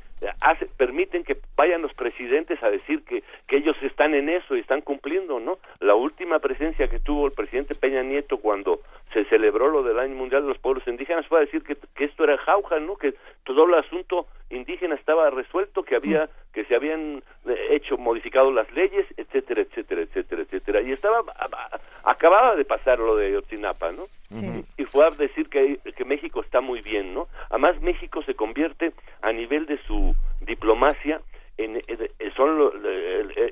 hace, 0.44 0.65
permiten 0.78 1.24
que 1.24 1.38
vayan 1.56 1.82
los 1.82 1.94
presidentes 1.94 2.61
a 2.61 2.70
decir 2.70 3.03
que, 3.06 3.24
que 3.48 3.57
ellos 3.57 3.76
están 3.82 4.14
en 4.14 4.30
eso 4.30 4.56
y 4.56 4.60
están 4.60 4.82
cumpliendo, 4.82 5.40
¿no? 5.40 5.57
La 5.80 5.95
última 5.95 6.40
presencia 6.40 6.88
que 6.90 6.99
tuvo 6.99 7.28
el 7.28 7.34
presidente 7.34 7.76
Peña 7.76 8.03
Nieto 8.03 8.38
cuando 8.38 8.82
se 9.14 9.24
celebró 9.26 9.70
lo 9.70 9.84
del 9.84 9.99
Año 9.99 10.15
Mundial 10.15 10.41
de 10.41 10.49
los 10.49 10.57
Pueblos 10.57 10.86
Indígenas 10.88 11.26
fue 11.28 11.40
a 11.40 11.45
decir 11.45 11.64
que, 11.64 11.78
que 11.95 12.06
esto 12.06 12.26
era 12.26 12.38
jauja, 12.38 12.80
¿no? 12.80 12.98
Que 12.98 13.14
todo 13.45 13.65
el 13.65 13.74
asunto 13.76 14.28
indígena 14.49 14.95
estaba 14.95 15.30
resuelto, 15.30 15.84
que 15.84 15.95
había 15.95 16.30
que 16.53 16.65
se 16.65 16.76
habían 16.76 17.24
eh, 17.48 17.68
hecho 17.72 17.98
modificado 17.98 18.52
las 18.52 18.72
leyes, 18.74 19.07
etcétera, 19.18 19.61
etcétera, 19.61 20.02
etcétera, 20.02 20.41
etcétera. 20.44 20.82
Y 20.82 20.91
estaba 20.91 21.24
acababa 22.03 22.56
de 22.56 22.65
pasar 22.65 22.99
lo 22.99 23.15
de 23.15 23.32
Yotzinapa, 23.32 23.91
¿no? 23.91 24.03
Y 24.78 24.86
fue 24.86 25.06
a 25.06 25.10
decir 25.11 25.48
que, 25.49 25.80
que 25.95 26.06
México 26.06 26.41
está 26.41 26.61
muy 26.61 26.82
bien, 26.82 27.14
¿no? 27.14 27.28
Además 27.49 27.80
México 27.82 28.24
se 28.24 28.36
convierte 28.36 28.94
a 29.22 29.32
nivel 29.32 29.65
de 29.65 29.78
su 29.86 30.15
diplomacia 30.54 31.22
en, 31.58 31.82
son 32.36 32.72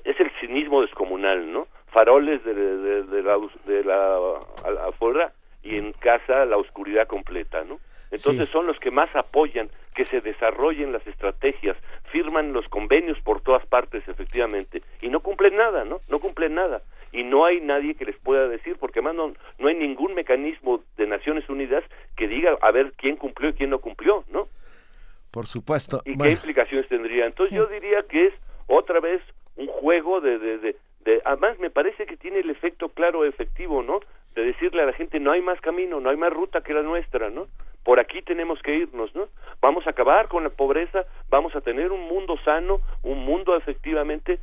es 0.04 0.20
el 0.20 0.32
cinismo 0.40 0.82
descomunal, 0.82 1.52
¿no? 1.52 1.68
Faroles 1.88 2.44
de, 2.44 2.54
de, 2.54 3.24
la, 3.24 3.38
de 3.66 3.84
la 3.84 4.88
afuera 4.88 5.34
y 5.64 5.78
en 5.78 5.94
casa 5.94 6.46
la 6.46 6.58
oscuridad 6.58 7.08
completa, 7.08 7.64
¿no? 7.64 7.80
Entonces 8.12 8.50
son 8.50 8.68
los 8.68 8.78
que 8.80 8.92
más 8.92 9.14
apoyan 9.16 9.70
que 9.96 10.06
se 10.06 10.22
desarrollen 10.22 10.92
las 10.92 11.06
estrategias, 11.08 11.78
firman 12.12 12.54
los 12.54 12.68
convenios 12.68 13.20
por 13.22 13.42
todas 13.42 13.66
partes, 13.66 14.08
efectivamente, 14.08 14.82
y 15.02 15.10
no 15.10 15.22
cumplen 15.22 15.56
nada, 15.56 15.86
¿no? 15.86 16.02
No 16.10 16.20
cumplen 16.20 16.56
nada. 16.56 16.82
Y 17.14 17.24
no 17.24 17.46
hay 17.46 17.62
nadie 17.62 17.96
que 17.96 18.06
les 18.06 18.18
pueda 18.18 18.48
decir, 18.48 18.78
porque 18.80 19.00
además 19.00 19.16
no, 19.16 19.34
no 19.60 19.68
hay 19.68 19.76
ningún 19.76 20.14
mecanismo 20.14 20.82
de 20.98 21.08
Naciones 21.08 21.50
Unidas 21.50 21.84
que 22.16 22.28
diga 22.28 22.58
a 22.62 22.72
ver 22.72 22.94
quién 22.98 23.16
cumplió 23.16 23.50
y 23.50 23.54
quién 23.54 23.70
no 23.70 23.80
cumplió, 23.80 24.24
¿no? 24.30 24.48
Por 25.32 25.48
supuesto. 25.48 26.02
¿Y 26.06 26.18
qué 26.18 26.32
implicaciones 26.32 26.88
tendría? 26.90 27.26
Entonces 27.26 27.58
yo 27.58 27.66
diría 27.68 28.04
que 28.04 28.28
es 28.28 28.34
otra 28.68 29.00
vez 29.00 29.22
un 29.56 29.68
juego 29.68 30.22
de, 30.22 30.38
de, 30.38 30.58
de, 30.58 30.76
de, 31.02 31.22
Además 31.26 31.58
me 31.60 31.70
parece 31.70 32.06
que 32.06 32.18
tiene 32.18 32.40
el 32.40 32.50
efecto 32.50 32.90
claro, 32.90 33.26
efectivo, 33.26 33.82
¿no? 33.82 34.00
De 34.36 34.44
decirle 34.44 34.82
a 34.82 34.86
la 34.86 34.94
gente, 34.94 35.20
no 35.20 35.32
hay 35.32 35.42
más 35.42 35.60
camino, 35.62 36.00
no 36.00 36.10
hay 36.10 36.18
más 36.18 36.32
ruta 36.32 36.62
que 36.62 36.74
la 36.74 36.82
nuestra, 36.82 37.30
¿no? 37.30 37.48
Por 37.84 38.00
aquí 38.00 38.22
tenemos 38.22 38.62
que 38.62 38.76
irnos, 38.76 39.16
¿no? 39.16 39.28
Vamos 39.62 39.88
a 39.88 39.92
acabar 39.92 40.28
con 40.28 40.44
la 40.44 40.50
pobreza, 40.50 41.06
vamos 41.30 41.56
a 41.56 41.62
tener 41.62 41.92
un 41.92 42.08
mundo 42.08 42.38
sano, 42.44 42.82
un 43.02 43.26
mundo 43.26 43.56
efectivamente 43.56 44.40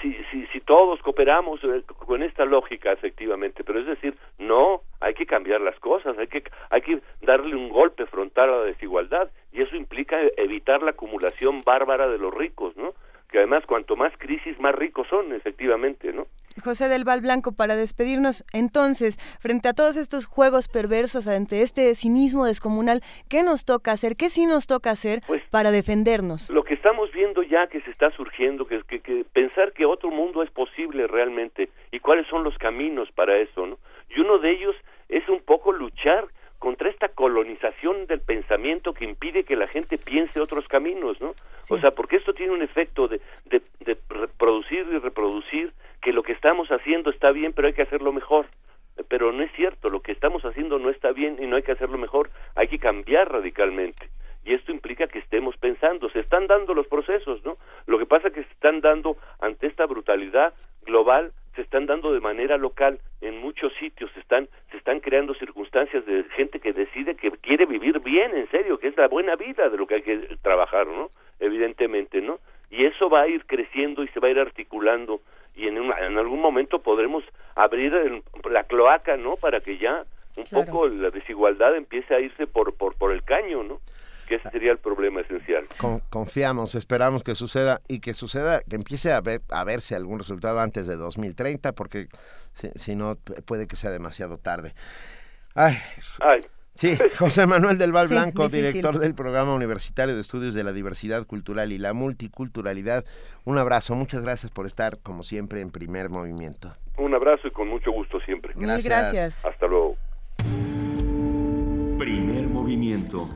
si, 0.00 0.14
si, 0.30 0.46
si 0.46 0.60
todos 0.60 1.00
cooperamos 1.02 1.62
eh, 1.64 1.82
con 2.06 2.22
esta 2.22 2.44
lógica 2.44 2.92
efectivamente, 2.92 3.64
pero 3.64 3.80
es 3.80 3.86
decir, 3.86 4.16
no, 4.38 4.82
hay 5.00 5.14
que 5.14 5.26
cambiar 5.26 5.60
las 5.60 5.78
cosas, 5.80 6.16
hay 6.18 6.28
que, 6.28 6.44
hay 6.70 6.82
que 6.82 7.00
darle 7.22 7.56
un 7.56 7.68
golpe 7.68 8.06
frontal 8.06 8.50
a 8.50 8.56
la 8.58 8.64
desigualdad 8.64 9.30
y 9.56 9.62
eso 9.62 9.74
implica 9.74 10.18
evitar 10.36 10.82
la 10.82 10.90
acumulación 10.90 11.60
bárbara 11.64 12.08
de 12.08 12.18
los 12.18 12.32
ricos, 12.34 12.76
¿no? 12.76 12.92
Que 13.30 13.38
además 13.38 13.64
cuanto 13.66 13.96
más 13.96 14.12
crisis, 14.18 14.60
más 14.60 14.74
ricos 14.74 15.08
son, 15.08 15.32
efectivamente, 15.32 16.12
¿no? 16.12 16.26
José 16.62 16.88
del 16.88 17.04
Val 17.04 17.22
Blanco, 17.22 17.52
para 17.52 17.74
despedirnos, 17.74 18.44
entonces, 18.52 19.16
frente 19.40 19.68
a 19.68 19.72
todos 19.72 19.96
estos 19.96 20.26
juegos 20.26 20.68
perversos, 20.68 21.26
ante 21.26 21.62
este 21.62 21.94
cinismo 21.94 22.46
descomunal, 22.46 23.00
¿qué 23.28 23.42
nos 23.42 23.64
toca 23.64 23.92
hacer? 23.92 24.16
¿Qué 24.16 24.30
sí 24.30 24.46
nos 24.46 24.66
toca 24.66 24.90
hacer 24.90 25.20
pues, 25.26 25.42
para 25.50 25.70
defendernos? 25.70 26.50
Lo 26.50 26.62
que 26.62 26.74
estamos 26.74 27.10
viendo 27.12 27.42
ya 27.42 27.66
que 27.66 27.80
se 27.80 27.90
está 27.90 28.10
surgiendo, 28.10 28.66
que, 28.66 28.82
que, 28.82 29.00
que 29.00 29.24
pensar 29.32 29.72
que 29.72 29.86
otro 29.86 30.10
mundo 30.10 30.42
es 30.42 30.50
posible 30.50 31.06
realmente 31.06 31.70
y 31.92 32.00
cuáles 32.00 32.26
son 32.26 32.44
los 32.44 32.56
caminos 32.58 33.10
para 33.12 33.38
eso, 33.38 33.66
¿no? 33.66 33.78
Y 34.08 34.20
uno 34.20 34.38
de 34.38 34.52
ellos 34.52 34.76
es 35.08 35.28
un 35.28 35.40
poco 35.40 35.72
luchar 35.72 36.28
contra 36.66 36.90
esta 36.90 37.10
colonización 37.10 38.06
del 38.06 38.22
pensamiento 38.22 38.92
que 38.92 39.04
impide 39.04 39.44
que 39.44 39.54
la 39.54 39.68
gente 39.68 39.98
piense 39.98 40.40
otros 40.40 40.66
caminos, 40.66 41.20
¿no? 41.20 41.32
O 41.70 41.78
sea, 41.78 41.92
porque 41.92 42.16
esto 42.16 42.34
tiene 42.34 42.52
un 42.54 42.60
efecto 42.60 43.06
de, 43.06 43.20
de, 43.44 43.62
de 43.84 43.96
producir 44.36 44.84
y 44.90 44.98
reproducir 44.98 45.72
que 46.02 46.12
lo 46.12 46.24
que 46.24 46.32
estamos 46.32 46.68
haciendo 46.72 47.10
está 47.10 47.30
bien, 47.30 47.52
pero 47.52 47.68
hay 47.68 47.74
que 47.74 47.82
hacerlo 47.82 48.12
mejor. 48.12 48.46
Pero 49.06 49.30
no 49.30 49.44
es 49.44 49.52
cierto, 49.52 49.90
lo 49.90 50.00
que 50.00 50.10
estamos 50.10 50.44
haciendo 50.44 50.80
no 50.80 50.90
está 50.90 51.12
bien 51.12 51.36
y 51.40 51.46
no 51.46 51.54
hay 51.54 51.62
que 51.62 51.70
hacerlo 51.70 51.98
mejor, 51.98 52.30
hay 52.56 52.66
que 52.66 52.80
cambiar 52.80 53.30
radicalmente. 53.30 54.08
Y 54.44 54.52
esto 54.52 54.72
implica 54.72 55.06
que 55.06 55.20
estemos 55.20 55.56
pensando, 55.58 56.10
se 56.10 56.18
están 56.18 56.48
dando 56.48 56.74
los 56.74 56.88
procesos, 56.88 57.44
¿no? 57.44 57.58
Lo 57.86 57.96
que 57.96 58.06
pasa 58.06 58.26
es 58.26 58.34
que 58.34 58.42
se 58.42 58.52
están 58.52 58.80
dando 58.80 59.16
ante 59.38 59.68
esta 59.68 59.86
brutalidad 59.86 60.52
global, 60.82 61.32
se 61.54 61.62
están 61.62 61.86
dando 61.86 62.12
de 62.12 62.20
manera 62.20 62.56
local 62.56 62.98
en 63.20 63.38
muchos 63.38 63.72
sitios, 63.74 64.10
se 64.12 64.20
están 64.20 64.48
están 64.86 65.00
creando 65.00 65.34
circunstancias 65.34 66.06
de 66.06 66.22
gente 66.36 66.60
que 66.60 66.72
decide 66.72 67.16
que 67.16 67.32
quiere 67.32 67.66
vivir 67.66 67.98
bien, 67.98 68.36
en 68.36 68.48
serio, 68.52 68.78
que 68.78 68.86
es 68.86 68.96
la 68.96 69.08
buena 69.08 69.34
vida 69.34 69.68
de 69.68 69.76
lo 69.76 69.84
que 69.84 69.96
hay 69.96 70.02
que 70.02 70.36
trabajar, 70.42 70.86
¿no? 70.86 71.08
Evidentemente, 71.40 72.20
¿no? 72.20 72.38
Y 72.70 72.84
eso 72.84 73.10
va 73.10 73.22
a 73.22 73.26
ir 73.26 73.44
creciendo 73.46 74.04
y 74.04 74.08
se 74.08 74.20
va 74.20 74.28
a 74.28 74.30
ir 74.30 74.38
articulando 74.38 75.20
y 75.56 75.66
en, 75.66 75.76
en 75.76 76.18
algún 76.18 76.40
momento 76.40 76.78
podremos 76.82 77.24
abrir 77.56 78.22
la 78.48 78.62
cloaca, 78.62 79.16
¿no? 79.16 79.34
Para 79.34 79.58
que 79.58 79.76
ya 79.76 80.04
un 80.36 80.44
poco 80.44 80.86
la 80.86 81.10
desigualdad 81.10 81.74
empiece 81.74 82.14
a 82.14 82.20
irse 82.20 82.46
por, 82.46 82.72
por, 82.76 82.94
por 82.94 83.10
el 83.10 83.24
caño, 83.24 83.64
¿no? 83.64 83.80
Que 84.28 84.36
ese 84.36 84.50
sería 84.50 84.70
el 84.70 84.78
problema 84.78 85.20
esencial. 85.22 85.64
confiamos, 86.10 86.76
esperamos 86.76 87.24
que 87.24 87.34
suceda 87.34 87.80
y 87.88 87.98
que 88.00 88.14
suceda, 88.14 88.60
que 88.62 88.76
empiece 88.76 89.12
a, 89.12 89.20
ver, 89.20 89.40
a 89.50 89.64
verse 89.64 89.96
algún 89.96 90.18
resultado 90.18 90.60
antes 90.60 90.86
de 90.86 90.96
2030, 90.96 91.72
porque 91.72 92.06
si, 92.56 92.70
si 92.74 92.96
no 92.96 93.16
puede 93.44 93.68
que 93.68 93.76
sea 93.76 93.90
demasiado 93.90 94.38
tarde. 94.38 94.74
Ay, 95.54 95.78
Ay. 96.20 96.40
Sí, 96.76 96.94
José 97.18 97.46
Manuel 97.46 97.78
del 97.78 97.90
Val 97.90 98.08
Blanco, 98.10 98.48
director 98.48 98.98
del 98.98 99.14
Programa 99.14 99.54
Universitario 99.54 100.14
de 100.14 100.20
Estudios 100.20 100.54
de 100.54 100.62
la 100.62 100.72
Diversidad 100.72 101.26
Cultural 101.26 101.72
y 101.72 101.78
la 101.78 101.94
Multiculturalidad. 101.94 103.04
Un 103.44 103.58
abrazo, 103.58 103.94
muchas 103.94 104.22
gracias 104.22 104.52
por 104.52 104.66
estar, 104.66 104.98
como 105.02 105.22
siempre, 105.22 105.62
en 105.62 105.70
primer 105.70 106.10
movimiento. 106.10 106.74
Un 106.98 107.14
abrazo 107.14 107.48
y 107.48 107.50
con 107.50 107.68
mucho 107.68 107.90
gusto 107.92 108.20
siempre. 108.20 108.52
Gracias. 108.54 108.84
gracias. 108.84 109.46
Hasta 109.46 109.66
luego. 109.66 109.96
Primer 111.98 112.46
movimiento. 112.48 113.28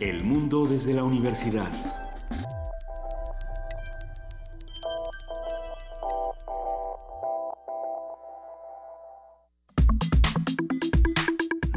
El 0.00 0.22
mundo 0.22 0.66
desde 0.66 0.92
la 0.92 1.02
universidad. 1.02 1.70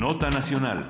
Nota 0.04 0.30
Nacional. 0.30 0.86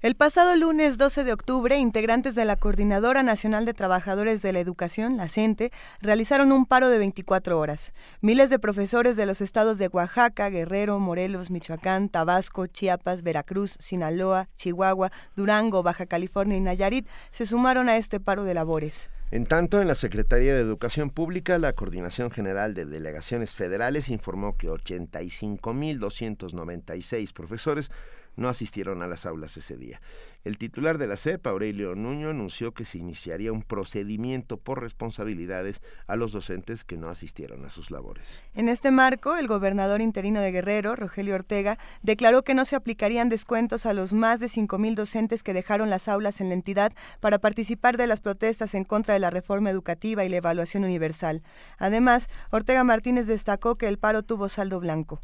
El 0.00 0.14
pasado 0.14 0.56
lunes 0.56 0.96
12 0.96 1.24
de 1.24 1.32
octubre, 1.34 1.76
integrantes 1.76 2.34
de 2.34 2.46
la 2.46 2.56
Coordinadora 2.56 3.22
Nacional 3.22 3.66
de 3.66 3.74
Trabajadores 3.74 4.40
de 4.40 4.54
la 4.54 4.60
Educación, 4.60 5.18
la 5.18 5.28
CENTE, 5.28 5.70
realizaron 6.00 6.52
un 6.52 6.64
paro 6.64 6.88
de 6.88 6.96
24 6.96 7.58
horas. 7.58 7.92
Miles 8.22 8.48
de 8.48 8.58
profesores 8.58 9.18
de 9.18 9.26
los 9.26 9.42
estados 9.42 9.76
de 9.76 9.88
Oaxaca, 9.88 10.48
Guerrero, 10.48 10.98
Morelos, 10.98 11.50
Michoacán, 11.50 12.08
Tabasco, 12.08 12.66
Chiapas, 12.66 13.22
Veracruz, 13.22 13.76
Sinaloa, 13.78 14.48
Chihuahua, 14.56 15.12
Durango, 15.36 15.82
Baja 15.82 16.06
California 16.06 16.56
y 16.56 16.62
Nayarit 16.62 17.06
se 17.30 17.44
sumaron 17.44 17.90
a 17.90 17.98
este 17.98 18.20
paro 18.20 18.44
de 18.44 18.54
labores. 18.54 19.10
En 19.32 19.46
tanto, 19.46 19.80
en 19.80 19.88
la 19.88 19.94
Secretaría 19.94 20.54
de 20.54 20.60
Educación 20.60 21.08
Pública, 21.08 21.56
la 21.56 21.72
Coordinación 21.72 22.30
General 22.30 22.74
de 22.74 22.84
Delegaciones 22.84 23.54
Federales 23.54 24.10
informó 24.10 24.58
que 24.58 24.68
85.296 24.68 27.32
profesores 27.32 27.90
no 28.36 28.48
asistieron 28.48 29.02
a 29.02 29.06
las 29.06 29.26
aulas 29.26 29.56
ese 29.56 29.76
día. 29.76 30.00
El 30.44 30.58
titular 30.58 30.98
de 30.98 31.06
la 31.06 31.16
CEP, 31.16 31.46
Aurelio 31.46 31.94
Nuño, 31.94 32.30
anunció 32.30 32.74
que 32.74 32.84
se 32.84 32.98
iniciaría 32.98 33.52
un 33.52 33.62
procedimiento 33.62 34.56
por 34.56 34.80
responsabilidades 34.80 35.80
a 36.08 36.16
los 36.16 36.32
docentes 36.32 36.82
que 36.82 36.96
no 36.96 37.08
asistieron 37.08 37.64
a 37.64 37.70
sus 37.70 37.92
labores. 37.92 38.42
En 38.54 38.68
este 38.68 38.90
marco, 38.90 39.36
el 39.36 39.46
gobernador 39.46 40.00
interino 40.00 40.40
de 40.40 40.50
Guerrero, 40.50 40.96
Rogelio 40.96 41.36
Ortega, 41.36 41.78
declaró 42.02 42.42
que 42.42 42.54
no 42.54 42.64
se 42.64 42.74
aplicarían 42.74 43.28
descuentos 43.28 43.86
a 43.86 43.92
los 43.92 44.14
más 44.14 44.40
de 44.40 44.48
5.000 44.48 44.96
docentes 44.96 45.44
que 45.44 45.54
dejaron 45.54 45.90
las 45.90 46.08
aulas 46.08 46.40
en 46.40 46.48
la 46.48 46.54
entidad 46.54 46.92
para 47.20 47.38
participar 47.38 47.96
de 47.96 48.08
las 48.08 48.20
protestas 48.20 48.74
en 48.74 48.82
contra 48.82 49.14
de 49.14 49.20
la 49.20 49.30
reforma 49.30 49.70
educativa 49.70 50.24
y 50.24 50.28
la 50.28 50.38
evaluación 50.38 50.82
universal. 50.82 51.42
Además, 51.78 52.28
Ortega 52.50 52.82
Martínez 52.82 53.28
destacó 53.28 53.76
que 53.76 53.86
el 53.86 53.98
paro 53.98 54.24
tuvo 54.24 54.48
saldo 54.48 54.80
blanco. 54.80 55.20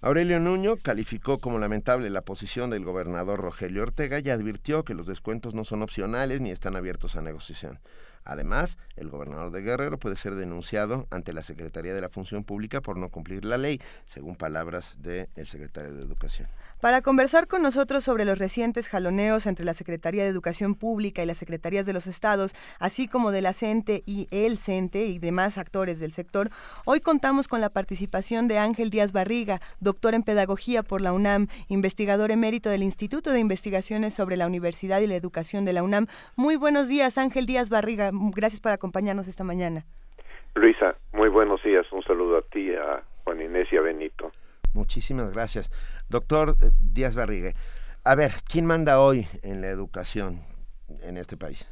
Aurelio 0.00 0.38
Nuño 0.38 0.76
calificó 0.76 1.38
como 1.38 1.58
lamentable 1.58 2.08
la 2.08 2.20
posición 2.22 2.70
del 2.70 2.84
gobernador 2.84 3.40
Rogelio 3.40 3.82
Ortega 3.82 4.20
y 4.20 4.30
advirtió 4.30 4.84
que 4.84 4.94
los 4.94 5.06
descuentos 5.06 5.54
no 5.54 5.64
son 5.64 5.82
opcionales 5.82 6.40
ni 6.40 6.52
están 6.52 6.76
abiertos 6.76 7.16
a 7.16 7.22
negociación. 7.22 7.80
Además, 8.24 8.78
el 8.96 9.08
gobernador 9.08 9.50
de 9.50 9.62
Guerrero 9.62 9.98
puede 9.98 10.16
ser 10.16 10.34
denunciado 10.34 11.06
ante 11.10 11.32
la 11.32 11.42
Secretaría 11.42 11.94
de 11.94 12.00
la 12.00 12.08
Función 12.08 12.44
Pública 12.44 12.80
por 12.80 12.96
no 12.96 13.08
cumplir 13.08 13.44
la 13.44 13.58
ley, 13.58 13.80
según 14.04 14.36
palabras 14.36 14.96
del 14.98 15.28
secretario 15.44 15.94
de 15.94 16.02
Educación. 16.02 16.48
Para 16.80 17.02
conversar 17.02 17.48
con 17.48 17.62
nosotros 17.62 18.04
sobre 18.04 18.24
los 18.24 18.38
recientes 18.38 18.86
jaloneos 18.86 19.46
entre 19.46 19.64
la 19.64 19.74
Secretaría 19.74 20.22
de 20.22 20.28
Educación 20.28 20.76
Pública 20.76 21.22
y 21.22 21.26
las 21.26 21.38
Secretarías 21.38 21.86
de 21.86 21.92
los 21.92 22.06
Estados, 22.06 22.54
así 22.78 23.08
como 23.08 23.32
de 23.32 23.42
la 23.42 23.52
CENTE 23.52 24.04
y 24.06 24.28
el 24.30 24.58
CENTE 24.58 25.06
y 25.06 25.18
demás 25.18 25.58
actores 25.58 25.98
del 25.98 26.12
sector, 26.12 26.50
hoy 26.84 27.00
contamos 27.00 27.48
con 27.48 27.60
la 27.60 27.68
participación 27.68 28.46
de 28.46 28.58
Ángel 28.58 28.90
Díaz 28.90 29.10
Barriga, 29.10 29.60
doctor 29.80 30.14
en 30.14 30.22
Pedagogía 30.22 30.84
por 30.84 31.00
la 31.00 31.12
UNAM, 31.12 31.48
investigador 31.66 32.30
emérito 32.30 32.70
del 32.70 32.84
Instituto 32.84 33.32
de 33.32 33.40
Investigaciones 33.40 34.14
sobre 34.14 34.36
la 34.36 34.46
Universidad 34.46 35.00
y 35.00 35.08
la 35.08 35.16
Educación 35.16 35.64
de 35.64 35.72
la 35.72 35.82
UNAM. 35.82 36.06
Muy 36.36 36.54
buenos 36.54 36.86
días, 36.86 37.18
Ángel 37.18 37.46
Díaz 37.46 37.70
Barriga. 37.70 38.07
Gracias 38.12 38.60
por 38.60 38.72
acompañarnos 38.72 39.28
esta 39.28 39.44
mañana. 39.44 39.84
Luisa, 40.54 40.96
muy 41.12 41.28
buenos 41.28 41.62
días. 41.62 41.86
Un 41.92 42.02
saludo 42.02 42.38
a 42.38 42.42
ti, 42.42 42.74
a 42.74 43.02
Juan 43.24 43.40
Inés 43.40 43.68
y 43.72 43.76
a 43.76 43.80
Benito. 43.80 44.32
Muchísimas 44.74 45.32
gracias. 45.32 45.70
Doctor 46.08 46.56
eh, 46.62 46.70
Díaz 46.80 47.14
Barrigue, 47.14 47.54
a 48.04 48.14
ver, 48.14 48.32
¿quién 48.50 48.66
manda 48.66 49.00
hoy 49.00 49.26
en 49.42 49.60
la 49.60 49.68
educación 49.68 50.42
en 51.02 51.16
este 51.16 51.36
país? 51.36 51.68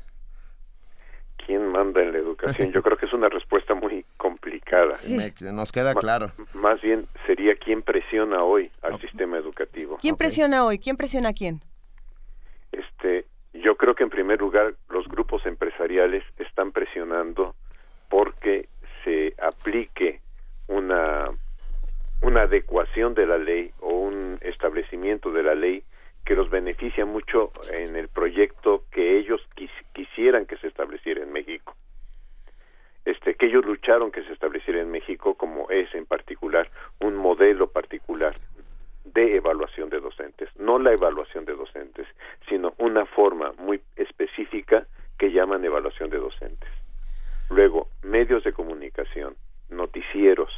¿Quién 1.44 1.68
manda 1.68 2.02
en 2.02 2.12
la 2.12 2.18
educación? 2.18 2.72
Yo 2.72 2.82
creo 2.82 2.96
que 2.96 3.06
es 3.06 3.12
una 3.12 3.28
respuesta 3.28 3.74
muy 3.74 4.04
complicada. 4.16 4.98
nos 5.52 5.70
queda 5.70 5.94
claro. 5.94 6.32
Más 6.54 6.82
bien 6.82 7.06
sería 7.26 7.54
quién 7.54 7.82
presiona 7.82 8.42
hoy 8.42 8.70
al 8.82 9.00
sistema 9.00 9.36
educativo. 9.38 9.98
¿Quién 10.00 10.16
presiona 10.16 10.64
hoy? 10.64 10.78
¿Quién 10.78 10.96
presiona 10.96 11.28
a 11.28 11.32
quién? 11.32 11.60
Este, 12.72 13.25
yo 13.62 13.76
creo 13.76 13.94
que 13.94 14.04
en 14.04 14.10
primer 14.10 14.40
lugar 14.40 14.74
los 14.88 15.06
grupos 15.08 15.44
empresariales 15.46 16.24
están 16.38 16.72
presionando 16.72 17.54
porque 18.08 18.68
se 19.04 19.34
aplique 19.38 20.20
una 20.68 21.30
una 22.22 22.42
adecuación 22.42 23.14
de 23.14 23.26
la 23.26 23.38
ley 23.38 23.72
o 23.80 23.92
un 23.92 24.38
establecimiento 24.40 25.30
de 25.30 25.42
la 25.42 25.54
ley 25.54 25.82
que 26.24 26.34
los 26.34 26.50
beneficia 26.50 27.04
mucho 27.04 27.52
en 27.70 27.94
el 27.94 28.08
proyecto 28.08 28.84
que 28.90 29.18
ellos 29.18 29.40
quisieran 29.92 30.46
que 30.46 30.56
se 30.56 30.66
estableciera 30.66 31.22
en 31.22 31.32
México. 31.32 31.76
Este, 33.04 33.34
que 33.34 33.46
ellos 33.46 33.64
lucharon 33.64 34.10
que 34.10 34.24
se 34.24 34.32
estableciera 34.32 34.80
en 34.80 34.90
México 34.90 35.34
como 35.34 35.70
es 35.70 35.94
en 35.94 36.06
particular 36.06 36.68
un 36.98 37.14
modelo 37.14 37.68
particular 37.70 38.36
de 39.14 39.36
evaluación 39.36 39.88
de 39.90 40.00
docentes, 40.00 40.48
no 40.56 40.78
la 40.78 40.92
evaluación 40.92 41.44
de 41.44 41.54
docentes, 41.54 42.06
sino 42.48 42.74
una 42.78 43.06
forma 43.06 43.52
muy 43.58 43.80
específica 43.96 44.86
que 45.18 45.30
llaman 45.30 45.64
evaluación 45.64 46.10
de 46.10 46.18
docentes. 46.18 46.68
Luego, 47.48 47.88
medios 48.02 48.44
de 48.44 48.52
comunicación, 48.52 49.36
noticieros, 49.70 50.50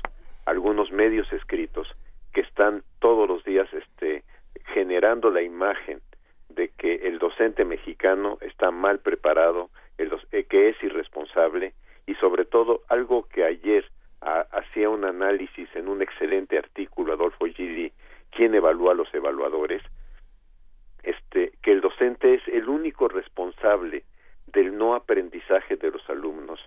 algunos 0.47 0.91
medios 0.91 1.31
escritos 1.33 1.89
que 2.33 2.41
están 2.41 2.83
todos 2.99 3.29
los 3.29 3.45
días 3.45 3.69
este, 3.73 4.25
generando 4.73 5.31
la 5.31 5.43
imagen 5.43 6.01
de 6.49 6.71
que 6.71 7.07
el 7.07 7.19
docente 7.19 7.65
mexicano 7.65 8.39
está 8.41 8.71
mal 8.71 9.01
preparado, 9.01 9.71
el 9.99 10.11
eh, 10.33 10.45
que 10.45 10.71
es 10.71 10.83
irresponsable 10.83 11.75
y 12.07 12.15
sobre 12.15 12.45
todo 12.45 12.83
algo 12.89 13.29
que 13.29 13.45
ayer 13.45 13.85
hacía 14.21 14.91
un 14.91 15.05
análisis 15.05 15.69
en 15.77 15.89
un 15.89 16.03
excelente 16.03 16.59
artículo 16.59 17.13
Adolfo 17.13 17.47
Gili, 17.47 17.93
quien 18.31 18.55
evalúa 18.55 18.93
a 18.93 18.97
los 18.97 19.13
evaluadores, 19.15 19.83
este, 21.03 21.53
que 21.63 21.73
el 21.73 21.81
docente 21.81 22.35
es 22.35 22.49
el 22.49 22.69
único 22.69 23.09
responsable 23.09 24.05
del 24.47 24.77
no 24.77 24.95
aprendizaje 24.95 25.77
de 25.77 25.91
los 25.91 26.09
alumnos 26.09 26.61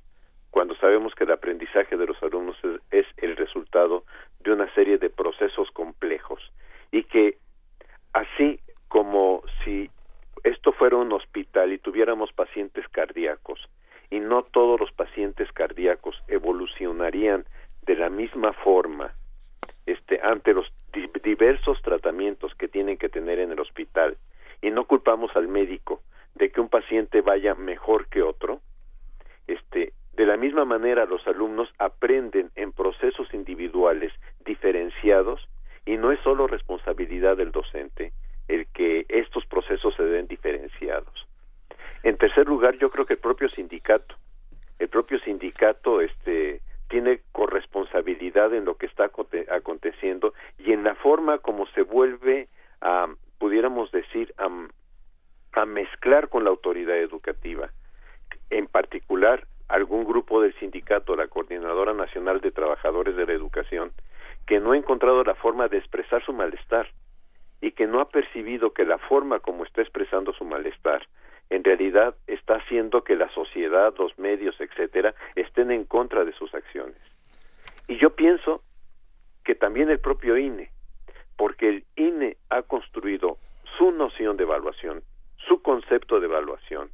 cuando 0.52 0.76
sabemos 0.76 1.16
que 1.16 1.24
el 1.24 1.32
aprendizaje 1.32 1.98
de 1.98 2.06
los 2.06 2.22
alumnos 2.22 2.58
es, 2.92 3.08
el 3.18 3.38
resultado 3.38 4.04
de 4.42 4.52
una 4.52 4.72
serie 4.76 4.98
de 4.98 5.10
procesos 5.10 5.72
complejos 5.72 6.42
y 6.92 7.04
que 7.04 7.38
así 8.14 8.60
como 8.90 9.44
si 9.64 9.90
esto 10.44 10.74
fuera 10.74 10.98
un 10.98 11.14
hospital 11.14 11.72
y 11.72 11.78
tuviéramos 11.78 12.34
pacientes 12.34 12.86
cardíacos 12.90 13.70
y 14.10 14.20
no 14.20 14.44
todos 14.44 14.80
los 14.80 14.92
pacientes 14.92 15.50
cardíacos 15.54 16.22
evolucionarían 16.28 17.46
de 17.84 17.96
la 17.96 18.10
misma 18.10 18.52
forma 18.52 19.14
este 19.86 20.20
ante 20.22 20.54
los 20.54 20.68
diversos 21.23 21.81
tratamientos 21.81 22.53
que 22.55 22.68
tienen 22.68 22.97
que 22.97 23.09
tener 23.09 23.39
en 23.39 23.51
el 23.51 23.59
hospital 23.59 24.18
y 24.61 24.72
no 24.72 24.85
culpamos 24.85 25.35
al 25.35 25.47
médico 25.47 26.01
de 26.35 26.51
que 26.51 26.61
un 26.61 26.69
paciente 26.69 27.22
vaya 27.22 27.55
mejor 27.55 28.07
que 28.07 28.22
otro 28.22 28.61
este 29.47 29.93
de 30.13 30.26
la 30.26 30.38
misma 30.38 30.65
manera, 30.65 31.05
los 31.05 31.26
alumnos 31.26 31.69
aprenden 31.80 32.51
en 32.55 32.73
procesos 32.73 33.34
individuales 33.34 34.11
diferenciados 34.45 35.47
y 35.85 35.97
no 35.97 36.11
es 36.11 36.19
solo 36.19 36.47
responsabilidad 36.47 37.38
del 37.38 37.51
docente 37.51 38.11
el 38.47 38.68
que 38.68 39.05
estos 39.07 39.45
procesos 39.45 39.95
se 39.95 40.03
den 40.03 40.27
diferenciados. 40.27 41.27
En 42.03 42.18
tercer 42.18 42.47
lugar, 42.47 42.77
yo 42.77 42.89
creo 42.89 43.05
que 43.05 43.13
el 43.13 43.19
propio 43.19 43.49
sindicato, 43.49 44.15
el 44.80 44.89
propio 44.89 45.19
sindicato 45.19 46.01
este 46.01 46.61
tiene 46.91 47.22
corresponsabilidad 47.31 48.53
en 48.53 48.65
lo 48.65 48.76
que 48.76 48.85
está 48.85 49.09
aconteciendo 49.49 50.34
y 50.59 50.73
en 50.73 50.84
la 50.84 50.93
forma 50.95 51.38
como 51.38 51.65
se 51.68 51.84
vuelve 51.84 52.49
a, 52.81 53.07
pudiéramos 53.39 53.91
decir, 53.93 54.34
a 54.38 55.65
mezclar 55.65 56.27
con 56.27 56.43
la 56.43 56.49
autoridad 56.49 56.97
educativa. 56.97 57.69
En 58.49 58.68
particular, 58.68 59.47
algún 59.69 60.03
grupo 60.03 60.41
del 60.41 60.53
sindicato, 60.59 61.15
la 61.15 61.30
Coordinadora 61.30 61.93
Nacional 61.93 62.41
de 62.41 62.51
Trabajadores 62.51 63.15
de 63.15 63.26
la 63.26 63.34
Educación, 63.34 63.93
que 64.45 64.59
no 64.59 64.73
ha 64.73 64.77
encontrado 64.77 65.23
la 65.23 65.35
forma 65.35 65.69
de 65.69 65.77
expresar 65.77 66.22
su 66.26 66.34
malestar 66.34 66.89
y 67.61 67.72
que 67.72 67.88
no 67.88 68.01
ha 68.01 68.09
percibido 68.09 68.73
que 68.73 68.84
la 68.84 68.97
forma 68.97 69.39
como 69.39 69.63
está 69.63 69.81
expresando 69.81 70.34
su 70.34 70.43
malestar 70.43 71.07
en 71.52 71.65
realidad 71.65 72.15
está 72.28 72.56
haciendo 72.56 73.03
que 73.03 73.18
la 73.18 73.30
sociedad, 73.34 73.94
los 73.99 74.18
medios, 74.18 74.56
etcétera, 74.60 75.14
estén 75.36 75.69
en 75.69 75.84
contra 75.84 76.23
de 76.23 76.32
sus 76.32 76.56
acciones. 76.56 76.95
Y 77.90 77.98
yo 77.98 78.15
pienso 78.15 78.64
que 79.44 79.53
también 79.53 79.90
el 79.90 79.99
propio 79.99 80.38
INE, 80.38 80.72
porque 81.36 81.68
el 81.68 81.84
INE 81.98 82.38
ha 82.49 82.61
construido 82.61 83.38
su 83.78 83.91
noción 83.91 84.38
de 84.38 84.44
evaluación, 84.44 85.03
su 85.45 85.61
concepto 85.61 86.22
de 86.22 86.28
evaluación, 86.28 86.90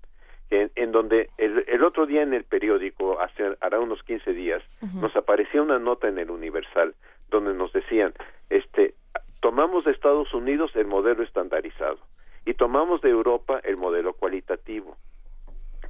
en, 0.50 0.92
donde 0.92 1.30
el, 1.38 1.84
otro 1.84 2.08
día 2.08 2.24
en 2.24 2.34
el 2.34 2.46
periódico, 2.46 3.20
hace, 3.20 3.56
hará 3.62 3.80
unos 3.80 4.02
15 4.04 4.34
días, 4.34 4.64
nos 4.96 5.16
aparecía 5.16 5.62
una 5.62 5.78
nota 5.78 6.08
en 6.08 6.18
el 6.18 6.32
Universal 6.32 6.96
donde 7.30 7.54
nos 7.54 7.74
decían, 7.74 8.14
este, 8.50 8.96
tomamos 9.40 9.86
de 9.86 9.92
Estados 9.92 10.34
Unidos 10.34 10.72
el 10.76 10.88
modelo 10.88 11.22
estandarizado 11.22 12.00
y 12.48 12.54
tomamos 12.54 13.02
de 13.02 13.10
Europa 13.10 13.60
el 13.66 13.76
modelo 13.76 14.14
cualitativo. 14.14 14.96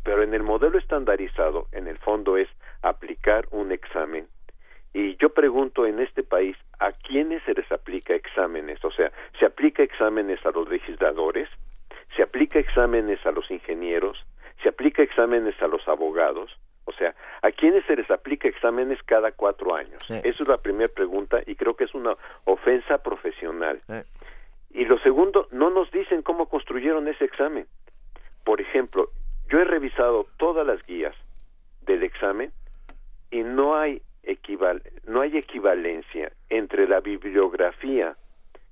Pero 0.03 0.23
en 0.23 0.33
el 0.33 0.41
modelo 0.41 0.79
estandarizado, 0.79 1.67
en 1.71 1.87
el 1.87 1.99
fondo, 1.99 2.35
es 2.35 2.49
aplicar 2.81 3.47
un 3.51 3.71
examen. 3.71 4.27
Y 4.91 5.17
yo 5.17 5.29
pregunto 5.29 5.85
en 5.85 5.99
este 5.99 6.23
país, 6.23 6.57
¿a 6.79 6.93
quiénes 6.93 7.43
se 7.43 7.53
les 7.53 7.71
aplica 7.71 8.15
exámenes? 8.15 8.83
O 8.83 8.89
sea, 8.89 9.11
¿se 9.37 9.45
aplica 9.45 9.83
exámenes 9.83 10.43
a 10.47 10.51
los 10.51 10.67
legisladores? 10.67 11.47
¿Se 12.15 12.23
aplica 12.23 12.57
exámenes 12.57 13.23
a 13.27 13.31
los 13.31 13.51
ingenieros? 13.51 14.17
se 14.63 14.69
aplica 14.69 15.03
exámenes 15.03 15.55
a 15.61 15.67
los 15.67 15.87
abogados, 15.87 16.57
o 16.85 16.91
sea, 16.93 17.13
¿a 17.41 17.51
quiénes 17.51 17.85
se 17.85 17.95
les 17.95 18.09
aplica 18.09 18.47
exámenes 18.47 19.01
cada 19.03 19.31
cuatro 19.31 19.75
años? 19.75 20.01
Esa 20.09 20.43
es 20.43 20.47
la 20.47 20.57
primera 20.57 20.91
pregunta 20.91 21.41
y 21.45 21.55
creo 21.55 21.75
que 21.75 21.83
es 21.83 21.93
una 21.93 22.15
ofensa 22.45 22.97
profesional. 22.99 23.81
Y 24.71 24.85
lo 24.85 24.99
segundo, 24.99 25.47
no 25.51 25.69
nos 25.69 25.89
dicen 25.91 26.21
cómo 26.21 26.47
construyeron 26.47 27.07
ese 27.07 27.25
examen. 27.25 27.67
Por 28.43 28.61
ejemplo, 28.61 29.09
yo 29.49 29.59
he 29.59 29.65
revisado 29.65 30.27
todas 30.37 30.65
las 30.65 30.85
guías 30.85 31.15
del 31.81 32.03
examen 32.03 32.51
y 33.31 33.43
no 33.43 33.77
hay, 33.77 34.01
equival 34.23 34.83
no 35.05 35.21
hay 35.21 35.37
equivalencia 35.37 36.31
entre 36.49 36.87
la 36.87 36.99
bibliografía 36.99 38.13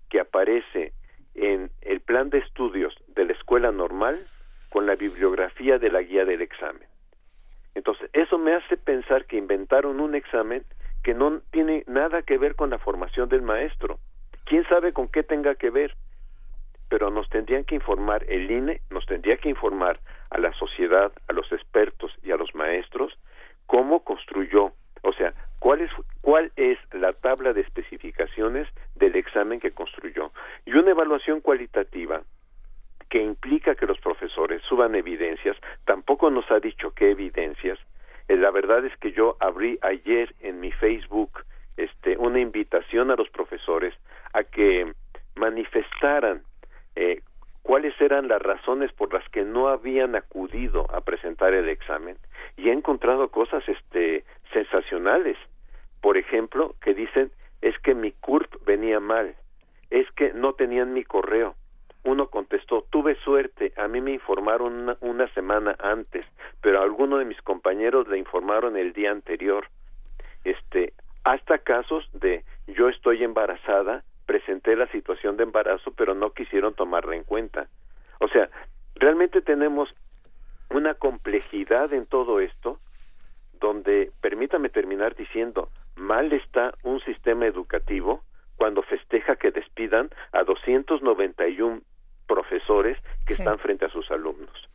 que 0.10 0.20
aparece 0.20 0.94
en 1.34 1.70
el 1.82 2.02
plan 2.02 2.30
de 2.30 2.40
estudios 2.40 2.94
de 3.08 3.26
la 3.26 3.34
escuela 3.34 3.72
normal 3.72 4.20
con 4.70 4.86
la 4.86 4.96
bibliografía 4.96 5.78
de 5.78 5.90
la 5.90 6.02
guía 6.02 6.26
del 6.26 6.42
examen. 6.42 6.88
Entonces, 7.76 8.10
eso 8.14 8.38
me 8.38 8.54
hace 8.54 8.78
pensar 8.78 9.26
que 9.26 9.38
inventaron 9.38 10.00
un 10.00 10.16
examen 10.16 10.64
que 11.04 11.14
no 11.14 11.42
tiene 11.52 11.84
nada 11.88 12.24
que 12.24 12.38
ver 12.38 12.56
con 12.56 12.70
la 12.70 12.80
formación 12.80 13.30
del 13.30 13.42
maestro. 13.42 14.00
¿Quién 14.46 14.64
sabe 14.70 14.94
con 14.94 15.08
qué 15.08 15.24
tenga 15.24 15.56
que 15.56 15.70
ver? 15.70 15.96
Pero 16.90 17.10
nos 17.10 17.30
tendrían 17.30 17.64
que 17.64 17.76
informar 17.76 18.24
el 18.30 18.50
INE, 18.50 18.82
nos 18.90 19.06
tendría 19.06 19.38
que 19.38 19.50
informar 19.50 20.00
a 20.30 20.38
la 20.38 20.54
sociedad, 20.54 21.12
a 21.28 21.34
los 21.34 21.52
expertos 21.52 22.12
y 22.24 22.32
a 22.32 22.38
los 22.38 22.54
maestros 22.54 23.18
cómo 23.66 24.04
construyó, 24.04 24.72
o 25.02 25.14
sea, 25.14 25.34
cuál 25.60 25.82
es, 25.82 25.92
cuál 26.22 26.52
es 26.56 26.78
la 26.94 27.14
tabla 27.14 27.54
de 27.54 27.62
especificaciones 27.62 28.68
del 28.96 29.16
examen 29.16 29.60
que 29.60 29.72
construyó. 29.72 30.32
Y 30.66 30.74
una 30.74 30.92
evaluación 30.92 31.42
cualitativa 31.42 32.22
que 33.10 33.22
implica 33.22 33.76
que 33.76 33.88
los 33.88 34.00
profesores 34.00 34.62
suban 34.64 34.96
evidencias, 34.96 35.58
tampoco 35.86 36.30
nos 36.30 36.50
ha 36.52 36.60
dicho 36.60 36.92
qué 36.92 37.12
evidencias. 37.12 37.80
Eh, 38.28 38.38
la 38.38 38.52
verdad 38.52 38.86
es 38.86 38.96
que 38.98 39.12
yo 39.12 39.38
abrí 39.40 39.80
ayer 39.82 40.34
en 40.42 40.60
mi 40.60 40.72
Facebook 40.72 41.44
este, 41.78 42.18
una 42.18 42.40
invitación 42.40 43.12
a 43.12 43.16
los 43.16 43.30
profesores 43.30 43.94
a 44.36 44.44
que 44.44 44.94
manifestaran 45.36 46.44
eh, 46.96 47.22
cuáles 47.62 48.00
eran 48.00 48.28
las 48.28 48.42
razones 48.42 48.92
por 48.94 49.14
las 49.14 49.28
que 49.30 49.44
no 49.44 49.70
habían 49.70 50.16
acudido 50.16 50.86
a 50.94 51.02
presentar 51.02 51.54
el 51.54 51.70
examen 51.70 52.18
y 52.58 52.70
he 52.70 52.74
encontrado 52.74 53.30
cosas 53.30 53.64
este 53.68 54.24
sensacionales 54.54 55.38
por 56.02 56.18
ejemplo 56.18 56.76
que 56.82 56.94
dicen 56.94 57.32
es 57.62 57.78
que 57.80 57.96
mi 57.96 58.12
CURP 58.12 58.66
venía 58.66 59.00
mal 59.00 59.36
es 59.90 60.10
que 60.12 60.34
no 60.34 60.54
tenían 60.54 60.94
mi 60.94 61.04
correo 61.04 61.56
uno 62.06 62.28
contestó, 62.28 62.86
tuve 62.92 63.16
suerte, 63.16 63.74
a 63.78 63.88
mí 63.88 64.00
me 64.00 64.12
informaron 64.12 64.96
una, 65.02 65.28
semana 65.34 65.76
antes, 65.80 66.24
pero 66.62 66.80
a 66.80 66.84
alguno 66.84 67.18
de 67.18 67.26
mis 67.26 67.42
compañeros 67.42 68.08
le 68.08 68.20
informaron 68.20 68.78
el 68.78 68.94
día 68.94 69.10
anterior. 69.10 69.68
Este, 70.44 70.94
hasta 71.24 71.58
casos 71.58 72.08
de 72.14 72.46
yo 72.68 72.90
estoy 72.90 73.24
embarazada, 73.24 74.04
la 74.76 74.88
situación 74.88 75.38
de 75.38 75.44
embarazo, 75.44 75.92
pero 75.92 76.16
no 76.16 76.32
quisieron 76.32 76.74
tomarla 76.74 77.16
en 77.16 77.24
cuenta. 77.24 77.68
O 78.20 78.28
sea, 78.28 78.50
realmente 78.96 79.42
tenemos 79.42 79.94
una 80.70 80.96
complejidad 80.96 81.94
en 81.94 82.06
todo 82.06 82.40
esto, 82.40 82.80
donde, 83.60 84.12
permítame 84.22 84.70
terminar 84.70 85.16
diciendo, 85.16 85.70
mal 85.96 86.34
está 86.34 86.74
un 86.84 87.00
sistema 87.02 87.46
educativo 87.46 88.24
cuando 88.56 88.82
festeja 88.84 89.36
que 89.36 89.52
despidan 89.52 90.10
a 90.32 90.44
291 90.44 91.82
profesores 92.28 92.98
que 93.28 93.34
están 93.34 93.60
frente 93.60 93.86
a 93.86 93.90
sus 93.90 94.10
alumnos. 94.12 94.70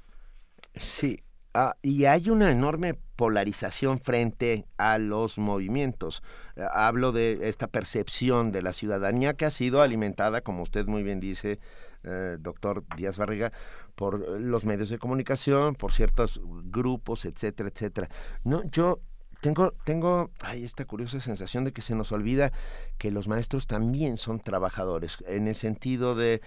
Sí, 0.74 1.18
ah, 1.54 1.76
y 1.82 2.04
hay 2.04 2.30
una 2.30 2.50
enorme 2.50 2.94
polarización 3.16 3.98
frente 3.98 4.66
a 4.78 4.98
los 4.98 5.38
movimientos. 5.38 6.22
Eh, 6.56 6.64
hablo 6.72 7.12
de 7.12 7.48
esta 7.48 7.66
percepción 7.66 8.52
de 8.52 8.62
la 8.62 8.72
ciudadanía 8.72 9.34
que 9.34 9.44
ha 9.44 9.50
sido 9.50 9.82
alimentada, 9.82 10.40
como 10.40 10.62
usted 10.62 10.86
muy 10.86 11.02
bien 11.02 11.20
dice, 11.20 11.60
eh, 12.02 12.36
doctor 12.40 12.84
Díaz 12.96 13.18
Barriga, 13.18 13.52
por 13.94 14.40
los 14.40 14.64
medios 14.64 14.88
de 14.88 14.98
comunicación, 14.98 15.74
por 15.74 15.92
ciertos 15.92 16.40
grupos, 16.64 17.26
etcétera, 17.26 17.68
etcétera. 17.68 18.08
No, 18.42 18.62
yo 18.70 19.00
tengo, 19.40 19.72
tengo 19.84 20.30
esta 20.54 20.84
curiosa 20.84 21.20
sensación 21.20 21.64
de 21.64 21.72
que 21.72 21.82
se 21.82 21.94
nos 21.94 22.12
olvida 22.12 22.50
que 22.98 23.10
los 23.10 23.28
maestros 23.28 23.66
también 23.66 24.16
son 24.16 24.40
trabajadores, 24.40 25.24
en 25.26 25.48
el 25.48 25.54
sentido 25.54 26.14
de, 26.14 26.34
eh, 26.34 26.40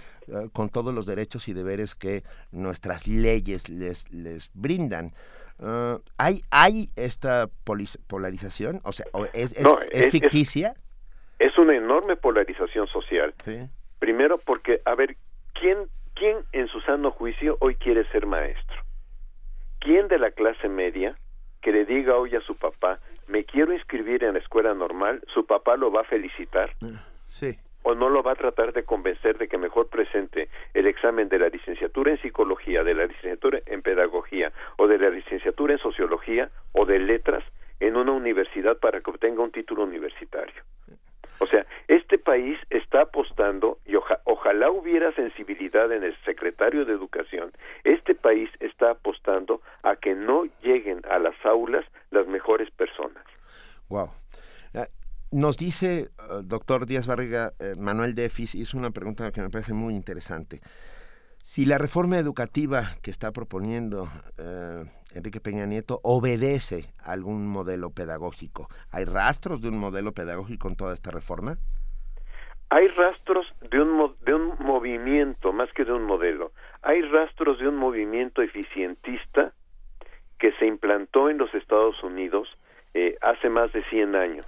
con 0.53 0.69
todos 0.69 0.93
los 0.93 1.05
derechos 1.05 1.47
y 1.47 1.53
deberes 1.53 1.95
que 1.95 2.23
nuestras 2.51 3.07
leyes 3.07 3.69
les, 3.69 4.11
les 4.13 4.49
brindan. 4.53 5.13
Ah, 5.59 5.99
¿hay, 6.17 6.41
¿Hay 6.51 6.87
esta 6.95 7.47
polarización? 8.07 8.81
O 8.83 8.91
sea, 8.91 9.05
¿es, 9.33 9.53
es, 9.53 10.11
ficticia? 10.11 10.75
Es, 11.39 11.57
una 11.57 11.75
enorme 11.75 12.15
polarización 12.15 12.87
social. 12.87 13.33
Primero 13.99 14.37
porque, 14.37 14.81
a 14.85 14.95
ver, 14.95 15.15
¿quién, 15.53 15.87
¿quién 16.15 16.37
en 16.51 16.67
su 16.67 16.81
sano 16.81 17.11
juicio 17.11 17.57
hoy 17.59 17.75
quiere 17.75 18.05
ser 18.11 18.25
maestro? 18.25 18.81
¿Quién 19.79 20.07
de 20.07 20.17
la 20.17 20.31
clase 20.31 20.67
media 20.67 21.17
que 21.63 21.71
le 21.71 21.85
diga 21.85 22.17
hoy 22.17 22.35
a 22.35 22.41
su 22.41 22.55
papá, 22.55 22.99
me 23.27 23.45
quiero 23.45 23.73
inscribir 23.73 24.23
en 24.23 24.33
la 24.33 24.39
escuela 24.39 24.73
normal, 24.73 25.23
su 25.33 25.45
papá 25.45 25.77
lo 25.77 25.91
va 25.91 26.01
a 26.01 26.03
felicitar. 26.03 26.75
Sí. 27.29 27.57
O 27.83 27.95
no 27.95 28.09
lo 28.09 28.21
va 28.21 28.33
a 28.33 28.35
tratar 28.35 28.73
de 28.73 28.83
convencer 28.83 29.37
de 29.37 29.47
que 29.47 29.57
mejor 29.57 29.87
presente 29.87 30.49
el 30.73 30.87
examen 30.87 31.29
de 31.29 31.39
la 31.39 31.47
licenciatura 31.47 32.11
en 32.11 32.21
psicología, 32.21 32.83
de 32.83 32.93
la 32.93 33.05
licenciatura 33.05 33.59
en 33.65 33.81
pedagogía 33.81 34.51
o 34.77 34.87
de 34.87 34.99
la 34.99 35.09
licenciatura 35.09 35.73
en 35.73 35.79
sociología 35.79 36.49
o 36.73 36.85
de 36.85 36.99
letras 36.99 37.43
en 37.79 37.95
una 37.95 38.11
universidad 38.11 38.77
para 38.77 38.99
que 38.99 39.09
obtenga 39.09 39.41
un 39.41 39.51
título 39.51 39.83
universitario. 39.83 40.63
O 41.39 41.47
sea, 41.47 41.65
este 41.87 42.17
país 42.17 42.57
está 42.69 43.01
apostando, 43.01 43.79
y 43.85 43.95
ojalá 43.95 44.71
hubiera 44.71 45.11
sensibilidad 45.13 45.91
en 45.91 46.03
el 46.03 46.15
secretario 46.23 46.85
de 46.85 46.93
Educación, 46.93 47.51
este 47.83 48.15
país 48.15 48.49
está 48.59 48.91
apostando 48.91 49.61
a 49.81 49.95
que 49.95 50.15
no 50.15 50.45
lleguen 50.61 51.01
a 51.09 51.19
las 51.19 51.35
aulas 51.45 51.85
las 52.11 52.27
mejores 52.27 52.69
personas. 52.71 53.23
Wow. 53.89 54.09
Eh, 54.73 54.87
nos 55.31 55.57
dice, 55.57 55.99
eh, 55.99 56.09
doctor 56.43 56.85
Díaz 56.85 57.07
Barriga, 57.07 57.53
eh, 57.59 57.73
Manuel 57.77 58.15
Defis 58.15 58.55
hizo 58.55 58.77
una 58.77 58.91
pregunta 58.91 59.31
que 59.31 59.41
me 59.41 59.49
parece 59.49 59.73
muy 59.73 59.95
interesante. 59.95 60.61
Si 61.43 61.65
la 61.65 61.77
reforma 61.77 62.17
educativa 62.17 62.95
que 63.01 63.11
está 63.11 63.31
proponiendo 63.31 64.07
eh, 64.37 64.85
Enrique 65.15 65.39
Peña 65.39 65.65
Nieto 65.65 65.99
obedece 66.03 66.85
a 67.03 67.13
algún 67.13 67.47
modelo 67.47 67.91
pedagógico, 67.91 68.67
¿hay 68.91 69.05
rastros 69.05 69.61
de 69.61 69.69
un 69.69 69.77
modelo 69.77 70.11
pedagógico 70.13 70.67
en 70.67 70.75
toda 70.75 70.93
esta 70.93 71.11
reforma? 71.11 71.57
Hay 72.69 72.87
rastros 72.87 73.45
de 73.69 73.79
un, 73.79 74.15
de 74.25 74.33
un 74.33 74.55
movimiento, 74.59 75.53
más 75.53 75.71
que 75.73 75.85
de 75.85 75.93
un 75.93 76.03
modelo. 76.03 76.53
Hay 76.81 77.03
rastros 77.03 77.59
de 77.59 77.67
un 77.67 77.75
movimiento 77.75 78.41
eficientista 78.41 79.53
que 80.39 80.53
se 80.53 80.65
implantó 80.65 81.29
en 81.29 81.37
los 81.37 81.53
Estados 81.53 82.01
Unidos 82.03 82.49
eh, 82.95 83.15
hace 83.21 83.49
más 83.49 83.71
de 83.73 83.83
100 83.85 84.15
años. 84.15 84.47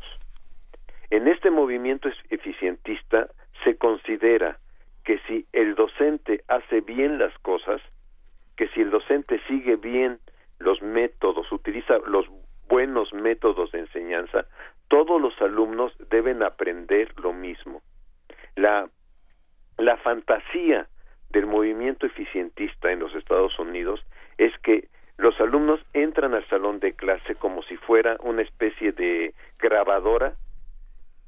En 1.12 1.28
este 1.28 1.52
movimiento 1.52 2.10
eficientista 2.30 3.30
se 3.64 3.78
considera 3.78 4.58
que 5.04 5.20
si 5.28 5.46
el 5.54 5.76
docente 5.76 6.44
hace 6.48 6.82
bien 6.82 7.20
las 7.20 7.38
cosas, 7.40 7.80
que 8.58 8.68
si 8.70 8.82
el 8.82 8.90
docente 8.90 9.40
sigue 9.48 9.76
bien 9.76 10.20
los 10.60 10.82
métodos, 10.82 11.52
utiliza 11.52 11.98
los 12.08 12.26
buenos 12.68 13.14
métodos 13.14 13.72
de 13.72 13.80
enseñanza, 13.80 14.46
todos 14.88 15.22
los 15.22 15.40
alumnos 15.42 15.94
deben 16.10 16.44
aprender 16.44 17.14
lo 17.20 17.34
mismo. 17.34 17.82
La, 18.56 18.90
la 19.78 19.98
fantasía 19.98 20.88
del 21.30 21.46
movimiento 21.46 22.06
eficientista 22.06 22.92
en 22.92 23.00
los 23.00 23.14
Estados 23.16 23.58
Unidos 23.60 24.06
es 24.38 24.58
que 24.60 24.88
los 25.18 25.40
alumnos 25.40 25.80
entran 25.94 26.34
al 26.34 26.48
salón 26.48 26.80
de 26.80 26.94
clase 26.94 27.36
como 27.36 27.64
si 27.64 27.78
fuera 27.78 28.18
una 28.22 28.42
especie 28.42 28.92
de 28.92 29.34
grabadora 29.60 30.36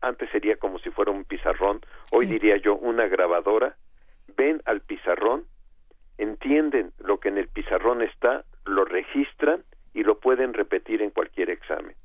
antes 0.01 0.29
sería 0.31 0.57
como 0.57 0.79
si 0.79 0.89
fuera 0.91 1.11
un 1.11 1.23
pizarrón, 1.25 1.81
hoy 2.11 2.27
diría 2.27 2.57
yo 2.57 2.75
una 2.75 3.07
grabadora, 3.07 3.75
ven 4.35 4.61
al 4.65 4.81
pizarrón, 4.81 5.45
entienden 6.17 6.91
lo 6.99 7.19
que 7.19 7.29
en 7.29 7.37
el 7.37 7.47
pizarrón 7.47 8.01
está, 8.01 8.43
lo 8.65 8.85
registran 8.85 9.63
y 9.93 10.03
lo 10.03 10.19
pueden 10.19 10.53
repetir 10.53 11.01
en 11.01 11.11
cualquier 11.11 11.49
examen. 11.49 11.95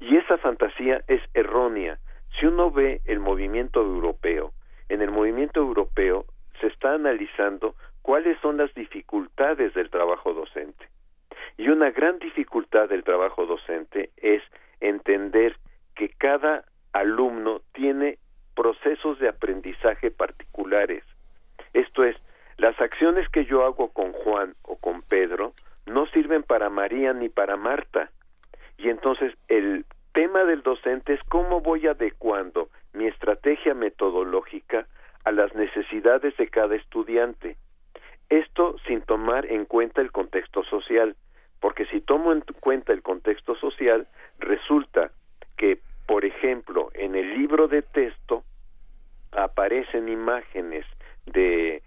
Y 0.00 0.16
esa 0.16 0.38
fantasía 0.38 1.02
es 1.08 1.20
errónea. 1.34 1.98
Si 2.38 2.46
uno 2.46 2.70
ve 2.70 3.00
el 3.04 3.20
movimiento 3.20 3.80
europeo, 3.80 4.52
en 4.88 5.02
el 5.02 5.10
movimiento 5.10 5.60
europeo 5.60 6.24
se 6.60 6.66
está 6.68 6.94
analizando 6.94 7.74
cuáles 8.02 8.38
son 8.40 8.56
las 8.56 8.72
dificultades 8.74 9.74
del 9.74 9.90
trabajo 9.90 10.32
docente. 10.34 10.88
Y 11.56 11.68
una 11.68 11.90
gran 11.90 12.18
dificultad 12.18 12.88
del 12.88 13.04
trabajo 13.04 13.46
docente 13.46 14.10
es 14.16 14.42
entender 14.80 15.56
que 15.94 16.08
cada 16.08 16.64
alumno 16.92 17.62
tiene 17.72 18.18
procesos 18.54 19.18
de 19.18 19.28
aprendizaje 19.28 20.10
particulares. 20.10 21.04
Esto 21.72 22.04
es, 22.04 22.16
las 22.56 22.80
acciones 22.80 23.28
que 23.28 23.44
yo 23.44 23.64
hago 23.64 23.88
con 23.92 24.12
Juan 24.12 24.54
o 24.62 24.76
con 24.76 25.02
Pedro 25.02 25.52
no 25.86 26.06
sirven 26.06 26.42
para 26.42 26.70
María 26.70 27.12
ni 27.12 27.28
para 27.28 27.56
Marta. 27.56 28.10
Y 28.78 28.88
entonces 28.88 29.34
el 29.48 29.84
tema 30.12 30.44
del 30.44 30.62
docente 30.62 31.14
es 31.14 31.20
cómo 31.28 31.60
voy 31.60 31.86
adecuando 31.86 32.68
mi 32.92 33.06
estrategia 33.06 33.74
metodológica 33.74 34.86
a 35.24 35.32
las 35.32 35.54
necesidades 35.54 36.36
de 36.36 36.48
cada 36.48 36.76
estudiante. 36.76 37.56
Esto 38.28 38.76
sin 38.86 39.02
tomar 39.02 39.46
en 39.46 39.64
cuenta 39.64 40.00
el 40.00 40.10
contexto 40.10 40.64
social, 40.64 41.16
porque 41.60 41.86
si 41.86 42.00
tomo 42.00 42.32
en 42.32 42.42
cuenta 42.60 42.92
el 42.92 43.02
contexto 43.02 43.54
social, 43.56 44.06
resulta 44.38 45.10
que 45.56 45.80
por 46.06 46.24
ejemplo, 46.24 46.90
en 46.94 47.14
el 47.14 47.34
libro 47.38 47.68
de 47.68 47.82
texto 47.82 48.44
aparecen 49.30 50.08
imágenes 50.08 50.84
de 51.26 51.82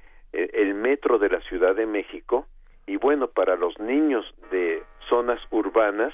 el 0.54 0.74
metro 0.74 1.18
de 1.18 1.30
la 1.30 1.42
Ciudad 1.42 1.76
de 1.76 1.86
México 1.86 2.48
y 2.88 2.98
bueno, 2.98 3.28
para 3.28 3.56
los 3.56 3.80
niños 3.80 4.26
de 4.52 4.84
zonas 5.10 5.40
urbanas 5.50 6.14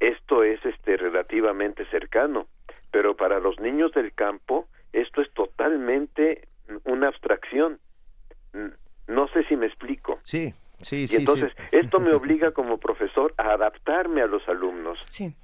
esto 0.00 0.42
es 0.42 0.64
este 0.64 0.96
relativamente 0.96 1.86
cercano, 1.86 2.46
pero 2.90 3.16
para 3.16 3.40
los 3.40 3.58
niños 3.60 3.92
del 3.92 4.12
campo 4.12 4.66
esto 4.92 5.22
es 5.22 5.32
totalmente 5.32 6.48
una 6.84 7.08
abstracción. 7.08 7.78
No 9.06 9.28
sé 9.28 9.44
si 9.44 9.56
me 9.56 9.66
explico. 9.66 10.18
Sí, 10.22 10.52
sí, 10.80 11.02
y 11.02 11.08
sí. 11.08 11.16
entonces 11.16 11.52
esto 11.72 12.00
me 12.00 12.12
obliga 12.14 12.50
como 12.52 12.78
profesor 12.78 13.34
a 13.36 13.52
adaptarme 13.52 14.22
a 14.22 14.26
los 14.26 14.46
alumnos. 14.48 14.98
Sí. 15.10 15.34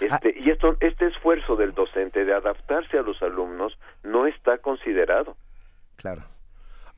Este, 0.00 0.34
y 0.38 0.50
esto, 0.50 0.76
este 0.80 1.06
esfuerzo 1.08 1.56
del 1.56 1.72
docente 1.72 2.24
de 2.24 2.32
adaptarse 2.32 2.98
a 2.98 3.02
los 3.02 3.20
alumnos 3.22 3.76
no 4.02 4.26
está 4.26 4.58
considerado. 4.58 5.36
Claro. 5.96 6.22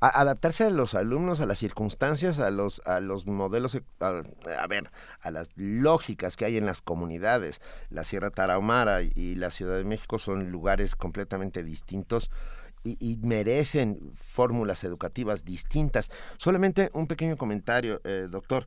Adaptarse 0.08 0.64
a 0.64 0.70
los 0.70 0.94
alumnos, 0.94 1.40
a 1.40 1.46
las 1.46 1.58
circunstancias, 1.58 2.38
a 2.38 2.50
los, 2.50 2.80
a 2.86 3.00
los 3.00 3.26
modelos, 3.26 3.78
a, 4.00 4.66
ver, 4.66 4.90
a 5.22 5.30
las 5.30 5.50
lógicas 5.56 6.36
que 6.36 6.44
hay 6.44 6.56
en 6.56 6.66
las 6.66 6.82
comunidades. 6.82 7.60
La 7.90 8.04
Sierra 8.04 8.30
Tarahumara 8.30 9.02
y 9.02 9.36
la 9.36 9.50
Ciudad 9.50 9.76
de 9.76 9.84
México 9.84 10.18
son 10.18 10.50
lugares 10.50 10.96
completamente 10.96 11.62
distintos 11.62 12.30
y, 12.84 13.18
merecen 13.22 14.12
fórmulas 14.14 14.84
educativas 14.84 15.44
distintas. 15.44 16.10
Solamente 16.36 16.90
un 16.94 17.06
pequeño 17.06 17.36
comentario, 17.36 18.00
eh, 18.04 18.26
doctor, 18.28 18.66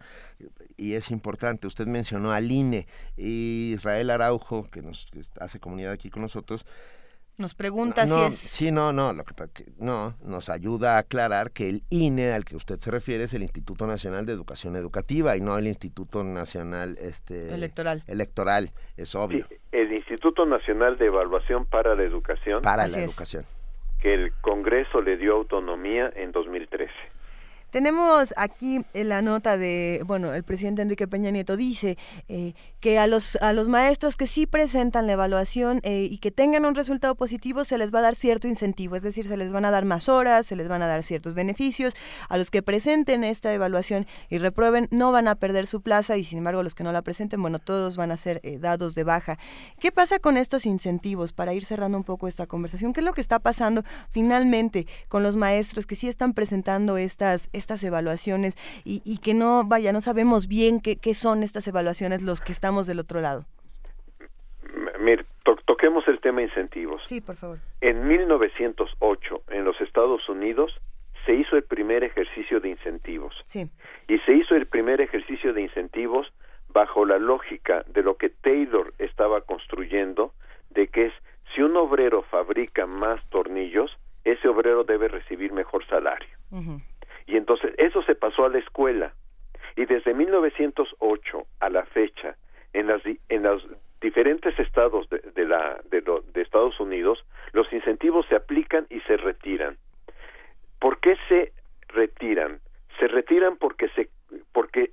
y 0.78 0.94
es 0.94 1.12
importante. 1.12 1.68
Usted 1.68 1.88
mencionó 1.88 2.32
al 2.32 2.49
INE 2.52 2.88
y 3.18 3.74
Israel 3.74 4.10
Araujo, 4.10 4.64
que 4.70 4.82
nos 4.82 5.07
hace 5.40 5.60
comunidad 5.60 5.91
aquí 5.91 6.10
con 6.10 6.22
nosotros. 6.22 6.66
Nos 7.38 7.53
pregunta 7.53 8.06
no, 8.06 8.18
si 8.18 8.34
es. 8.34 8.38
Sí, 8.38 8.72
no, 8.72 8.94
no, 8.94 9.12
lo 9.14 9.24
que, 9.26 9.66
no, 9.78 10.16
nos 10.24 10.49
ayuda 10.49 10.95
a 10.95 10.99
aclarar 10.99 11.52
que 11.52 11.70
el 11.70 11.84
INE 11.90 12.32
al 12.32 12.45
que 12.45 12.56
usted 12.56 12.80
se 12.80 12.91
refiere 12.91 13.26
es 13.26 13.34
el 13.34 13.41
Instituto 13.41 13.86
Nacional 13.88 14.26
de 14.26 14.34
Educación 14.34 14.76
Educativa 14.76 15.36
y 15.36 15.41
no 15.41 15.57
el 15.57 15.68
Instituto 15.68 16.24
Nacional 16.24 16.98
este, 16.99 17.53
Electoral. 17.53 18.03
Electoral, 18.07 18.72
es 18.95 19.16
obvio. 19.16 19.48
el 19.72 19.91
Instituto 19.91 20.45
Nacional 20.45 20.98
de 20.98 21.07
Evaluación 21.07 21.66
para 21.66 21.95
la 21.95 22.03
Educación. 22.03 22.62
Para 22.62 22.88
la 22.88 22.99
educación 22.99 23.45
que 24.06 24.14
el 24.14 24.34
Congreso 24.34 25.02
le 25.02 25.18
dio 25.18 25.34
autonomía 25.34 26.12
en 26.16 26.32
2013. 26.32 26.91
Tenemos 27.72 28.36
aquí 28.38 28.82
la 28.94 29.24
nota 29.24 29.57
de, 29.57 30.02
bueno, 30.06 30.34
el 30.34 30.44
presidente 30.44 30.84
Enrique 30.84 31.07
Peña 31.07 31.32
Nieto 31.32 31.57
dice 31.57 31.98
eh, 32.30 32.53
que 32.86 32.99
a 32.99 33.07
los, 33.07 33.36
a 33.38 33.52
los 33.52 33.68
maestros 33.68 34.16
que 34.16 34.28
sí 34.28 34.45
presentan 34.45 35.07
la 35.07 35.14
evaluación 35.14 35.80
eh, 35.82 36.07
y 36.07 36.20
que 36.20 36.30
tengan 36.30 36.66
un 36.66 36.76
resultado 36.76 37.16
positivo 37.16 37.64
se 37.64 37.80
les 37.80 37.91
va 37.91 37.98
a 37.98 38.02
dar 38.03 38.14
cierto 38.14 38.48
incentivo, 38.48 38.95
es 38.95 39.02
decir, 39.02 39.28
se 39.28 39.38
les 39.38 39.52
van 39.52 39.66
a 39.66 39.72
dar 39.72 39.86
más 39.86 40.07
horas, 40.07 40.45
se 40.45 40.56
les 40.56 40.68
van 40.68 40.84
a 40.84 40.86
dar 40.86 41.02
ciertos 41.02 41.34
beneficios. 41.34 41.95
A 42.30 42.38
los 42.38 42.52
que 42.52 42.62
presenten 42.62 43.24
esta 43.24 43.52
evaluación 43.52 44.06
y 44.30 44.38
reprueben 44.38 44.88
no 44.91 45.12
van 45.12 45.28
a 45.28 45.34
perder 45.34 45.66
su 45.66 45.82
plaza 45.82 46.16
y 46.16 46.24
sin 46.24 46.38
embargo 46.38 46.62
los 46.62 46.76
que 46.76 46.84
no 46.84 46.91
la 46.91 47.02
presenten, 47.02 47.41
bueno, 47.41 47.57
todos 47.57 47.95
van 47.95 48.12
a 48.12 48.18
ser 48.18 48.40
eh, 48.44 48.60
dados 48.60 48.94
de 48.94 49.03
baja. 49.03 49.40
¿Qué 49.80 49.91
pasa 49.91 50.20
con 50.20 50.38
estos 50.38 50.68
incentivos 50.68 51.34
para 51.34 51.56
ir 51.56 51.66
cerrando 51.66 51.98
un 51.98 52.03
poco 52.03 52.28
esta 52.28 52.45
conversación? 52.45 52.94
¿Qué 52.94 52.99
es 52.99 53.06
lo 53.06 53.14
que 53.14 53.22
está 53.22 53.40
pasando 53.40 53.84
finalmente 54.12 54.86
con 55.07 55.24
los 55.24 55.38
maestros 55.38 55.88
que 55.88 55.95
sí 55.95 56.07
están 56.07 56.36
presentando 56.36 56.98
estas 56.98 57.49
estas 57.52 57.84
evaluaciones 57.84 58.57
y, 58.84 58.99
que 59.24 59.34
no, 59.34 59.64
vaya, 59.64 59.91
no 59.91 60.02
sabemos 60.02 60.48
bien 60.48 60.80
qué, 60.80 60.98
qué, 60.98 61.16
son 61.16 61.41
estas 61.41 61.68
evaluaciones 61.68 62.22
los 62.22 62.41
que 62.41 62.52
estamos 62.52 62.74
del 62.84 62.99
otro 62.99 63.22
lado. 63.22 63.45
Mire, 64.99 65.23
toquemos 65.65 66.07
el 66.07 66.19
tema 66.19 66.41
incentivos. 66.41 67.02
Sí, 67.06 67.22
por 67.22 67.35
favor. 67.35 67.60
En 67.81 68.07
1908, 68.07 69.43
en 69.49 69.64
los 69.64 69.80
Estados 69.81 70.27
Unidos, 70.27 70.73
se 71.26 71.34
hizo 71.34 71.56
el 71.56 71.64
primer 71.64 72.03
ejercicio 72.03 72.60
de 72.60 72.69
incentivos. 72.69 73.35
Sí. 73.45 73.69
Y 74.07 74.19
se 74.19 74.34
hizo 74.34 74.56
el 74.56 74.68
primer 74.68 75.02
ejercicio 75.02 75.53
de 75.53 75.61
incentivos 75.61 76.31
bajo 76.69 77.06
la 77.06 77.18
lógica 77.18 77.84
de 77.88 78.03
lo 78.03 78.18
que 78.18 78.30
Taylor 78.30 78.93
estaba 78.99 79.41
construyendo, 79.41 80.34
de 80.69 80.88
que 80.88 81.07
es 81.07 81.14
si 81.53 81.61
un 81.61 81.76
obrero 81.77 82.23
fabrica 82.23 82.85
más 82.85 83.23
tornillos, 83.30 83.97
ese 84.23 84.47
obrero 84.47 84.84
debe 84.84 85.07
recibir 85.07 85.53
mejor 85.53 85.85
salario. 85.88 86.35
Y 87.27 87.38
entonces 87.38 87.73
eso 87.77 88.03
se 88.03 88.15
pasó 88.15 88.45
a 88.45 88.49
la 88.49 88.60
escuela. 88.60 89.14
Y 89.76 89.85
desde 89.85 90.14
1908 90.14 91.47
a 91.60 91.69
la 91.69 91.85
fecha, 91.85 92.35
en, 92.76 92.88
las, 92.88 93.02
en 93.30 93.43
los 93.43 93.65
diferentes 94.02 94.57
estados 94.60 95.10
de, 95.10 95.19
de 95.19 95.45
la, 95.45 95.81
de, 95.89 96.41
Estados 96.41 96.80
Unidos, 96.80 97.26
los 97.53 97.72
incentivos 97.72 98.26
se 98.27 98.35
aplican 98.35 98.85
y 98.89 98.99
se 99.02 99.15
retiran. 99.18 99.77
¿Por 100.80 100.99
qué 100.99 101.15
se 101.30 101.53
retiran? 101.88 102.60
Se 102.99 103.07
retiran 103.07 103.56
porque, 103.56 103.88
se, 103.89 104.10
porque 104.52 104.91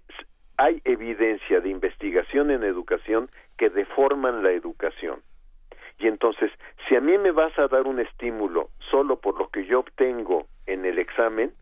hay 0.57 0.81
evidencia 0.85 1.61
de 1.61 1.71
investigación 1.71 2.53
en 2.53 2.63
educación 2.63 3.29
que 3.59 3.69
deforman 3.69 4.45
la 4.45 4.53
educación. 4.53 5.21
Y 5.99 6.07
entonces, 6.07 6.51
si 6.89 6.95
a 6.95 7.01
mí 7.01 7.19
me 7.19 7.33
vas 7.33 7.57
a 7.59 7.67
dar 7.67 7.87
un 7.87 7.99
estímulo 7.99 8.71
solo 8.91 9.17
por 9.17 9.39
lo 9.39 9.49
que 9.49 9.67
yo 9.67 9.81
obtengo 9.81 10.47
en 10.67 10.85
el 10.85 10.99
examen, 10.99 11.53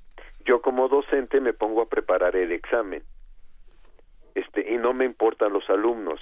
yo 0.45 0.61
como 0.61 0.89
docente 0.89 1.41
me 1.41 1.55
pongo 1.55 1.83
a 1.83 1.89
preparar 1.89 2.37
el 2.37 2.53
examen 2.53 3.03
este 4.35 4.73
y 4.73 4.79
no 4.79 4.93
me 4.93 5.05
importan 5.05 5.53
los 5.53 5.69
alumnos. 5.71 6.21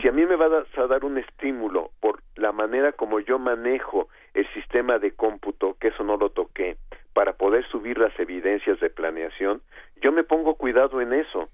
Si 0.00 0.08
a 0.08 0.12
mí 0.12 0.24
me 0.24 0.36
vas 0.36 0.66
a 0.76 0.86
dar 0.86 1.04
un 1.04 1.18
estímulo 1.18 1.90
por 2.00 2.22
la 2.36 2.52
manera 2.52 2.92
como 2.92 3.20
yo 3.20 3.38
manejo 3.38 4.08
el 4.34 4.46
sistema 4.54 4.98
de 4.98 5.12
cómputo 5.12 5.76
que 5.80 5.88
eso 5.88 6.02
no 6.04 6.16
lo 6.16 6.30
toqué 6.30 6.76
para 7.12 7.34
poder 7.34 7.66
subir 7.68 7.98
las 7.98 8.18
evidencias 8.18 8.78
de 8.80 8.90
planeación 8.90 9.60
yo 10.02 10.12
me 10.12 10.24
pongo 10.24 10.54
cuidado 10.54 11.00
en 11.00 11.12
eso. 11.12 11.48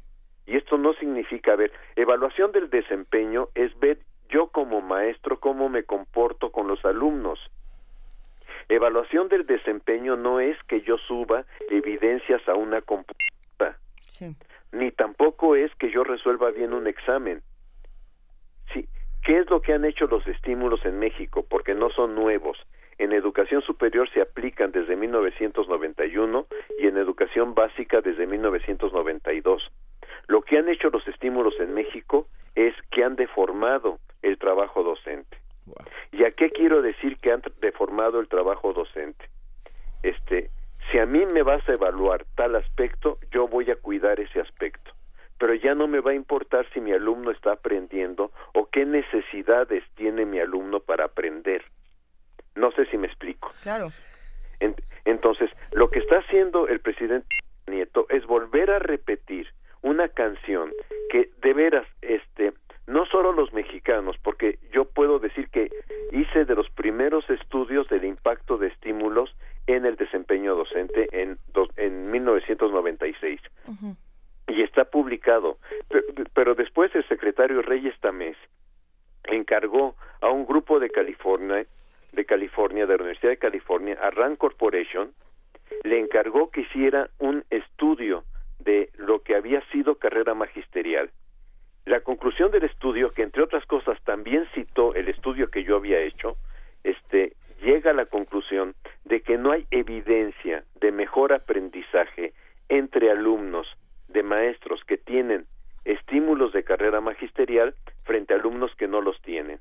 Y 0.47 0.57
esto 0.57 0.77
no 0.77 0.93
significa 0.95 1.55
ver 1.55 1.73
evaluación 1.97 2.53
del 2.53 2.69
desempeño 2.69 3.49
es 3.55 3.79
ver 3.79 3.99
yo 4.29 4.49
como 4.49 4.81
maestro 4.81 5.39
cómo 5.39 5.69
me 5.69 5.85
comporto 5.85 6.51
con 6.51 6.67
los 6.67 6.85
alumnos. 6.85 7.39
Evaluación 8.69 9.29
del 9.29 9.47
desempeño 9.47 10.17
no 10.17 10.41
es 10.41 10.57
que 10.65 10.81
yo 10.83 10.97
suba 10.99 11.45
evidencias 11.71 12.47
a 12.49 12.55
una 12.55 12.81
computadora, 12.81 13.79
ni 14.73 14.91
tampoco 14.91 15.55
es 15.55 15.75
que 15.77 15.91
yo 15.91 16.03
resuelva 16.03 16.51
bien 16.51 16.73
un 16.73 16.87
examen. 16.87 17.43
Sí, 18.73 18.89
¿qué 19.25 19.39
es 19.39 19.51
lo 19.51 19.61
que 19.61 19.75
han 19.75 19.85
hecho 19.85 20.07
los 20.07 20.27
estímulos 20.27 20.85
en 20.85 20.99
México? 20.99 21.45
Porque 21.49 21.75
no 21.75 21.91
son 21.91 22.15
nuevos. 22.15 22.59
En 22.99 23.13
educación 23.13 23.63
superior 23.63 24.09
se 24.11 24.21
aplican 24.21 24.73
desde 24.73 24.97
1991 24.97 26.47
y 26.79 26.87
en 26.87 26.97
educación 26.97 27.55
básica 27.55 28.01
desde 28.01 28.27
1992. 28.27 29.71
Lo 30.29 30.43
que 30.43 30.59
han 30.59 30.69
hecho 30.69 30.91
los 30.91 31.07
estímulos 31.09 31.59
en 31.61 31.75
México 31.75 32.27
es 32.55 32.75
que 32.91 33.05
han 33.05 33.17
deformado 33.17 33.99
el 34.23 34.39
trabajo 34.39 34.83
docente. 34.83 35.37
¿Y 36.13 36.25
a 36.25 36.33
qué 36.33 36.51
quiero 36.51 36.83
decir 36.83 37.19
que 37.19 37.33
han 37.33 37.43
deformado 37.61 38.21
el 38.21 38.29
trabajo 38.29 38.73
docente? 38.73 39.29
Este, 40.03 40.51
si 40.91 40.99
a 40.99 41.07
mí 41.07 41.25
me 41.27 41.43
vas 41.43 41.67
a 41.69 41.73
evaluar 41.73 42.25
tal 42.35 42.57
aspecto, 42.57 43.19
yo 43.31 43.49
voy 43.49 43.71
a 43.71 43.77
cuidar 43.77 44.21
ese 44.21 44.41
aspecto. 44.41 44.93
Pero 45.39 45.55
ya 45.55 45.75
no 45.75 45.89
me 45.89 46.01
va 46.01 46.13
a 46.13 46.15
importar 46.15 46.67
si 46.73 46.81
mi 46.81 46.93
alumno 46.93 47.31
está 47.31 47.53
aprendiendo 47.53 48.31
o 48.55 48.67
qué 48.67 48.85
necesidades 48.85 49.85
tiene 49.95 50.25
mi 50.25 50.39
alumno 50.39 50.81
para 50.81 51.05
aprender. 51.05 51.65
No 52.55 52.71
sé 52.73 52.87
si 52.87 52.99
me 52.99 53.07
explico. 53.07 53.53
Claro. 53.63 53.91
entonces, 55.05 55.51
lo 55.73 55.91
que 55.91 55.99
está 55.99 56.19
haciendo 56.19 56.69
el 56.69 56.81
presidente 56.81 57.27
Nieto 57.67 58.07
es 58.09 58.27
volver 58.27 58.71
a 58.71 58.79
repetir 58.79 59.49
una 59.83 60.09
canción 60.09 60.71
que 61.11 61.31
de 61.41 61.53
veras 61.55 61.87
este 62.03 62.53
no 62.87 63.07
solo 63.07 63.33
los 63.33 63.53
mexicanos, 63.53 64.17
porque 64.23 64.59
yo 64.73 64.85
puedo 64.85 65.19
decir 65.19 65.49
que 65.49 65.71
hice 66.11 66.45
de 66.45 66.55
los 66.55 66.69
primeros 66.71 67.29
estudios 67.31 67.89
del 67.89 68.05
impacto 68.05 68.59
de 68.59 68.69
estímulos 68.69 69.35
en 69.67 69.87
el 69.87 69.97
desempeño 69.97 70.55
docente 70.55 71.09
en, 71.13 71.39
en 71.77 72.11
1996. 72.11 73.41
Y 74.49 74.63
está 74.63 74.85
publicado. 74.85 75.59
Pero, 76.35 76.55
después 76.55 76.95
el 76.95 77.07
secretario 77.09 77.63
Reyes 77.63 77.99
Tamés 78.01 78.37
encargó 79.25 79.95
a 80.21 80.31
un 80.31 80.45
grupo 80.47 80.81
de 80.81 80.91
California, 80.91 81.65
de 82.13 82.25
California, 82.25 82.87
de 82.87 82.97
la 82.97 83.03
Universidad 83.03 83.31
de 83.31 83.39
California, 83.39 83.99
a 84.03 84.11
Rand 84.11 84.37
Corporation, 84.37 85.13
le 85.85 85.99
encargó 85.99 86.51
que 86.51 86.63
hiciera 86.63 87.09
un 87.19 87.45
estudio 87.51 88.25
de 88.59 88.91
lo 88.97 89.23
que 89.23 89.37
había 89.37 89.63
sido 89.71 89.97
carrera 89.97 90.35
magisterial 90.35 91.11
la 91.85 92.01
conclusión 92.01 92.51
del 92.51 92.65
estudio, 92.65 93.13
que 93.13 93.23
entre 93.23 93.43
otras 93.43 93.65
cosas 93.67 94.01
también 94.05 94.47
citó 94.55 94.95
el 94.95 95.09
estudio 95.09 95.51
que 95.51 95.65
yo 95.65 95.77
había 95.77 96.01
hecho, 96.01 96.37
este, 96.85 97.35
llega 97.63 97.93
a 97.93 97.95
la 97.95 98.07
conclusión 98.07 98.75
de 99.05 99.23
que 99.23 99.39
no 99.39 99.53
hay 99.53 99.67
evidencia 99.71 100.65
de 100.81 100.93
mejor 100.93 101.33
aprendizaje 101.33 102.33
entre 102.69 103.11
alumnos 103.11 103.67
de 104.09 104.23
maestros 104.23 104.85
que 104.85 104.99
tienen 104.99 105.47
estímulos 105.85 106.53
de 106.53 106.65
carrera 106.65 107.01
magisterial 107.01 107.75
frente 108.05 108.35
a 108.35 108.37
alumnos 108.37 108.75
que 108.77 108.89
no 108.89 109.01
los 109.01 109.21
tienen. 109.23 109.59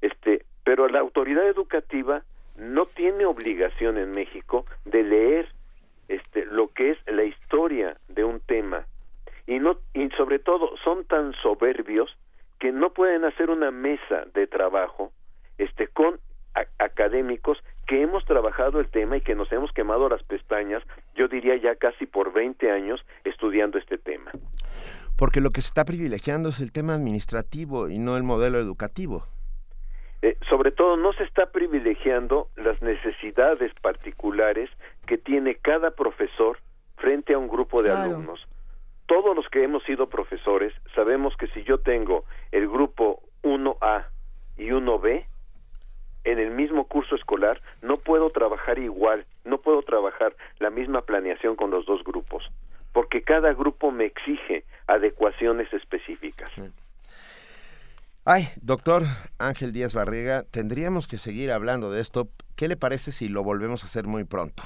Este, 0.00 0.44
pero 0.64 0.88
la 0.88 1.00
autoridad 1.00 1.46
educativa 1.46 2.22
no 2.56 2.86
tiene 2.86 3.26
obligación 3.26 3.98
en 3.98 4.10
México 4.12 4.64
de 4.84 5.02
leer 5.02 5.48
este 6.08 6.44
lo 6.46 6.68
que 6.68 6.90
es 6.90 6.98
la 7.06 7.24
historia 7.24 7.96
de 8.08 8.24
un 8.24 8.40
tema 8.40 8.86
y 9.46 9.58
no 9.58 9.78
y 9.92 10.08
sobre 10.10 10.38
todo 10.38 10.76
son 10.84 11.04
tan 11.04 11.32
soberbios 11.42 12.16
que 12.60 12.72
no 12.72 12.90
pueden 12.90 13.24
hacer 13.24 13.50
una 13.50 13.70
mesa 13.70 14.26
de 14.34 14.46
trabajo 14.46 15.12
este 15.58 15.88
con 15.88 16.20
académicos 16.78 17.58
que 17.86 18.02
hemos 18.02 18.24
trabajado 18.24 18.80
el 18.80 18.88
tema 18.88 19.16
y 19.16 19.20
que 19.20 19.34
nos 19.34 19.50
hemos 19.52 19.72
quemado 19.72 20.08
las 20.08 20.22
pestañas, 20.22 20.82
yo 21.14 21.28
diría 21.28 21.56
ya 21.56 21.74
casi 21.76 22.06
por 22.06 22.32
20 22.32 22.70
años 22.70 23.04
estudiando 23.24 23.78
este 23.78 23.98
tema. 23.98 24.30
Porque 25.16 25.40
lo 25.40 25.50
que 25.50 25.60
se 25.60 25.68
está 25.68 25.84
privilegiando 25.84 26.48
es 26.48 26.60
el 26.60 26.72
tema 26.72 26.94
administrativo 26.94 27.88
y 27.88 27.98
no 27.98 28.16
el 28.16 28.22
modelo 28.22 28.58
educativo. 28.58 29.26
Eh, 30.22 30.38
sobre 30.48 30.70
todo 30.70 30.96
no 30.96 31.12
se 31.12 31.24
está 31.24 31.52
privilegiando 31.52 32.48
las 32.56 32.80
necesidades 32.80 33.72
particulares 33.82 34.70
que 35.06 35.18
tiene 35.18 35.56
cada 35.56 35.90
profesor 35.90 36.58
frente 36.96 37.34
a 37.34 37.38
un 37.38 37.48
grupo 37.48 37.82
de 37.82 37.92
alumnos. 37.92 38.48
Todos 39.06 39.36
los 39.36 39.46
que 39.50 39.62
hemos 39.62 39.84
sido 39.84 40.08
profesores 40.08 40.72
sabemos 40.94 41.36
que 41.36 41.46
si 41.48 41.62
yo 41.64 41.78
tengo 41.78 42.24
el 42.52 42.68
grupo 42.68 43.22
1A 43.42 44.06
y 44.56 44.68
1B, 44.70 45.26
en 46.24 46.38
el 46.38 46.50
mismo 46.50 46.86
curso 46.86 47.14
escolar 47.14 47.60
no 47.82 47.96
puedo 47.96 48.30
trabajar 48.30 48.78
igual, 48.78 49.26
no 49.44 49.58
puedo 49.58 49.82
trabajar 49.82 50.34
la 50.58 50.70
misma 50.70 51.02
planeación 51.02 51.56
con 51.56 51.70
los 51.70 51.86
dos 51.86 52.02
grupos, 52.02 52.50
porque 52.92 53.22
cada 53.22 53.52
grupo 53.52 53.90
me 53.90 54.06
exige 54.06 54.64
adecuaciones 54.86 55.72
específicas. 55.72 56.50
Ay, 58.26 58.48
doctor 58.62 59.02
Ángel 59.38 59.72
Díaz 59.72 59.92
Barriga, 59.92 60.44
tendríamos 60.50 61.06
que 61.06 61.18
seguir 61.18 61.52
hablando 61.52 61.90
de 61.90 62.00
esto. 62.00 62.28
¿Qué 62.56 62.68
le 62.68 62.76
parece 62.76 63.12
si 63.12 63.28
lo 63.28 63.42
volvemos 63.42 63.82
a 63.82 63.86
hacer 63.86 64.06
muy 64.06 64.24
pronto? 64.24 64.62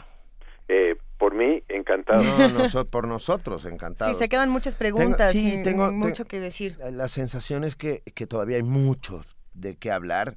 Eh, 0.69 0.97
por 1.19 1.35
mí, 1.35 1.65
encantado. 1.69 2.23
No, 2.23 2.85
por 2.85 3.09
nosotros, 3.09 3.65
encantado. 3.65 4.13
Sí, 4.13 4.17
se 4.17 4.29
quedan 4.29 4.51
muchas 4.51 4.77
preguntas 4.77 5.35
y 5.35 5.65
tengo 5.65 5.91
mucho 5.91 6.25
que 6.27 6.39
decir. 6.39 6.77
La 6.93 7.09
sensación 7.09 7.65
es 7.65 7.75
que, 7.75 8.03
que 8.15 8.29
todavía 8.29 8.59
hay 8.59 8.63
mucho 8.63 9.25
de 9.55 9.75
qué 9.75 9.91
hablar 9.91 10.37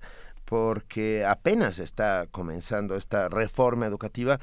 porque 0.52 1.24
apenas 1.24 1.80
está 1.80 2.28
comenzando 2.30 2.98
esta 2.98 3.30
reforma 3.30 3.86
educativa. 3.86 4.38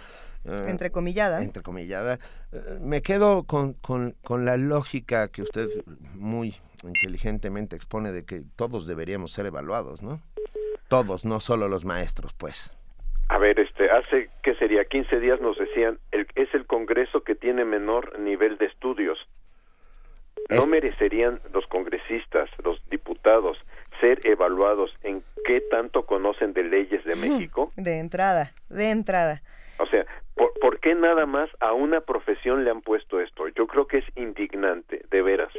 Eh, 0.47 0.65
entrecomillada. 0.67 1.43
Entrecomillada. 1.43 2.19
Eh, 2.51 2.79
me 2.81 3.03
quedo 3.03 3.43
con, 3.43 3.75
con, 3.75 4.15
con, 4.25 4.47
la 4.47 4.57
lógica 4.57 5.29
que 5.29 5.43
usted 5.43 5.69
muy 6.15 6.55
inteligentemente 6.83 7.77
expone 7.77 8.11
de 8.11 8.25
que 8.25 8.41
todos 8.57 8.87
deberíamos 8.87 9.33
ser 9.33 9.45
evaluados, 9.45 10.01
¿no? 10.01 10.23
Todos, 10.89 11.27
no 11.27 11.41
solo 11.41 11.69
los 11.69 11.85
maestros, 11.85 12.33
pues. 12.33 12.75
A 13.29 13.37
ver, 13.37 13.61
este, 13.61 13.91
hace, 13.91 14.31
¿qué 14.43 14.55
sería? 14.55 14.87
15 14.87 15.21
días 15.21 15.43
nos 15.43 15.59
decían, 15.59 15.99
el, 16.11 16.27
es 16.37 16.49
el 16.55 16.65
Congreso 16.65 17.21
que 17.23 17.35
tiene 17.35 17.67
menor 17.67 18.19
nivel 18.19 18.57
de 18.57 18.65
estudios. 18.65 19.19
¿No 20.49 20.67
merecerían 20.67 21.41
los 21.53 21.67
congresistas, 21.67 22.49
los 22.65 22.81
diputados, 22.89 23.59
ser 24.01 24.27
evaluados 24.27 24.91
en 25.03 25.23
qué 25.45 25.61
tanto 25.61 26.07
conocen 26.07 26.53
de 26.53 26.65
leyes 26.65 27.05
de 27.05 27.17
México? 27.17 27.73
De 27.77 27.99
entrada, 27.99 28.53
de 28.69 28.91
entrada. 28.91 29.43
O 29.79 29.87
sea, 29.87 30.07
¿por, 30.35 30.53
¿por, 30.61 30.81
qué 30.81 30.95
nada 30.95 31.27
más 31.27 31.49
a 31.61 31.73
una 31.73 32.01
profesión 32.01 32.65
le 32.65 32.71
han 32.71 32.83
puesto 32.83 33.21
esto? 33.21 33.49
Yo 33.49 33.67
creo 33.67 33.87
que 33.87 33.99
es 33.99 34.05
indignante, 34.17 35.05
de 35.11 35.23
veras. 35.23 35.53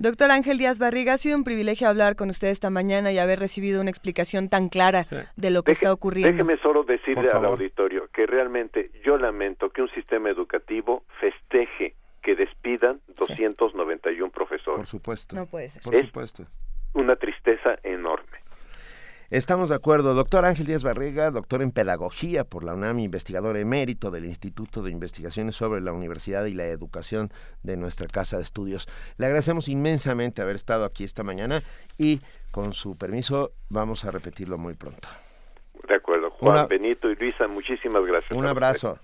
Doctor 0.00 0.30
Ángel 0.30 0.58
Díaz 0.58 0.78
Barriga, 0.78 1.14
ha 1.14 1.18
sido 1.18 1.36
un 1.36 1.42
privilegio 1.42 1.88
hablar 1.88 2.14
con 2.14 2.28
usted 2.28 2.48
esta 2.48 2.70
mañana 2.70 3.10
y 3.10 3.18
haber 3.18 3.40
recibido 3.40 3.80
una 3.80 3.90
explicación 3.90 4.48
tan 4.48 4.68
clara 4.68 5.06
de 5.34 5.50
lo 5.50 5.64
que 5.64 5.72
está 5.72 5.92
ocurriendo. 5.92 6.30
Déjeme 6.30 6.56
solo 6.62 6.84
decirle 6.84 7.30
al 7.30 7.44
auditorio 7.44 8.08
que 8.12 8.24
realmente 8.26 8.92
yo 9.04 9.16
lamento 9.16 9.70
que 9.70 9.82
un 9.82 9.90
sistema 9.90 10.30
educativo 10.30 11.02
festeje 11.20 11.94
que 12.22 12.36
despidan 12.36 13.00
291 13.16 14.30
profesores. 14.30 14.78
Por 14.78 14.86
supuesto. 14.86 15.34
No 15.34 15.46
puede 15.46 15.68
ser. 15.70 15.82
Por 15.82 15.96
supuesto 15.96 16.46
una 16.94 17.16
tristeza 17.16 17.78
enorme. 17.82 18.38
Estamos 19.30 19.68
de 19.68 19.74
acuerdo. 19.74 20.14
Doctor 20.14 20.46
Ángel 20.46 20.64
Díaz 20.64 20.82
Barriga, 20.82 21.30
doctor 21.30 21.60
en 21.60 21.70
Pedagogía 21.70 22.44
por 22.44 22.64
la 22.64 22.72
UNAM, 22.72 22.98
investigador 22.98 23.58
emérito 23.58 24.10
del 24.10 24.24
Instituto 24.24 24.82
de 24.82 24.90
Investigaciones 24.90 25.54
sobre 25.54 25.82
la 25.82 25.92
Universidad 25.92 26.46
y 26.46 26.54
la 26.54 26.64
Educación 26.64 27.30
de 27.62 27.76
nuestra 27.76 28.06
Casa 28.06 28.38
de 28.38 28.42
Estudios. 28.42 28.88
Le 29.18 29.26
agradecemos 29.26 29.68
inmensamente 29.68 30.40
haber 30.40 30.56
estado 30.56 30.86
aquí 30.86 31.04
esta 31.04 31.24
mañana 31.24 31.60
y, 31.98 32.22
con 32.50 32.72
su 32.72 32.96
permiso, 32.96 33.52
vamos 33.68 34.06
a 34.06 34.10
repetirlo 34.10 34.56
muy 34.56 34.72
pronto. 34.72 35.08
De 35.86 35.94
acuerdo. 35.96 36.30
Juan, 36.30 36.66
Benito 36.66 37.10
y 37.10 37.16
Luisa, 37.16 37.46
muchísimas 37.48 38.06
gracias. 38.06 38.32
Un 38.32 38.46
abrazo. 38.46 38.98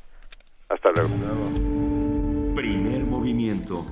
Hasta 0.71 0.91
luego. 0.93 2.55
Primer 2.55 3.05
movimiento. 3.05 3.85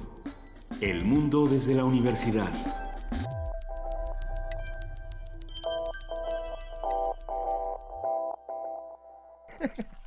El 0.81 1.05
mundo 1.05 1.47
desde 1.47 1.75
la 1.75 1.85
universidad. 1.85 2.49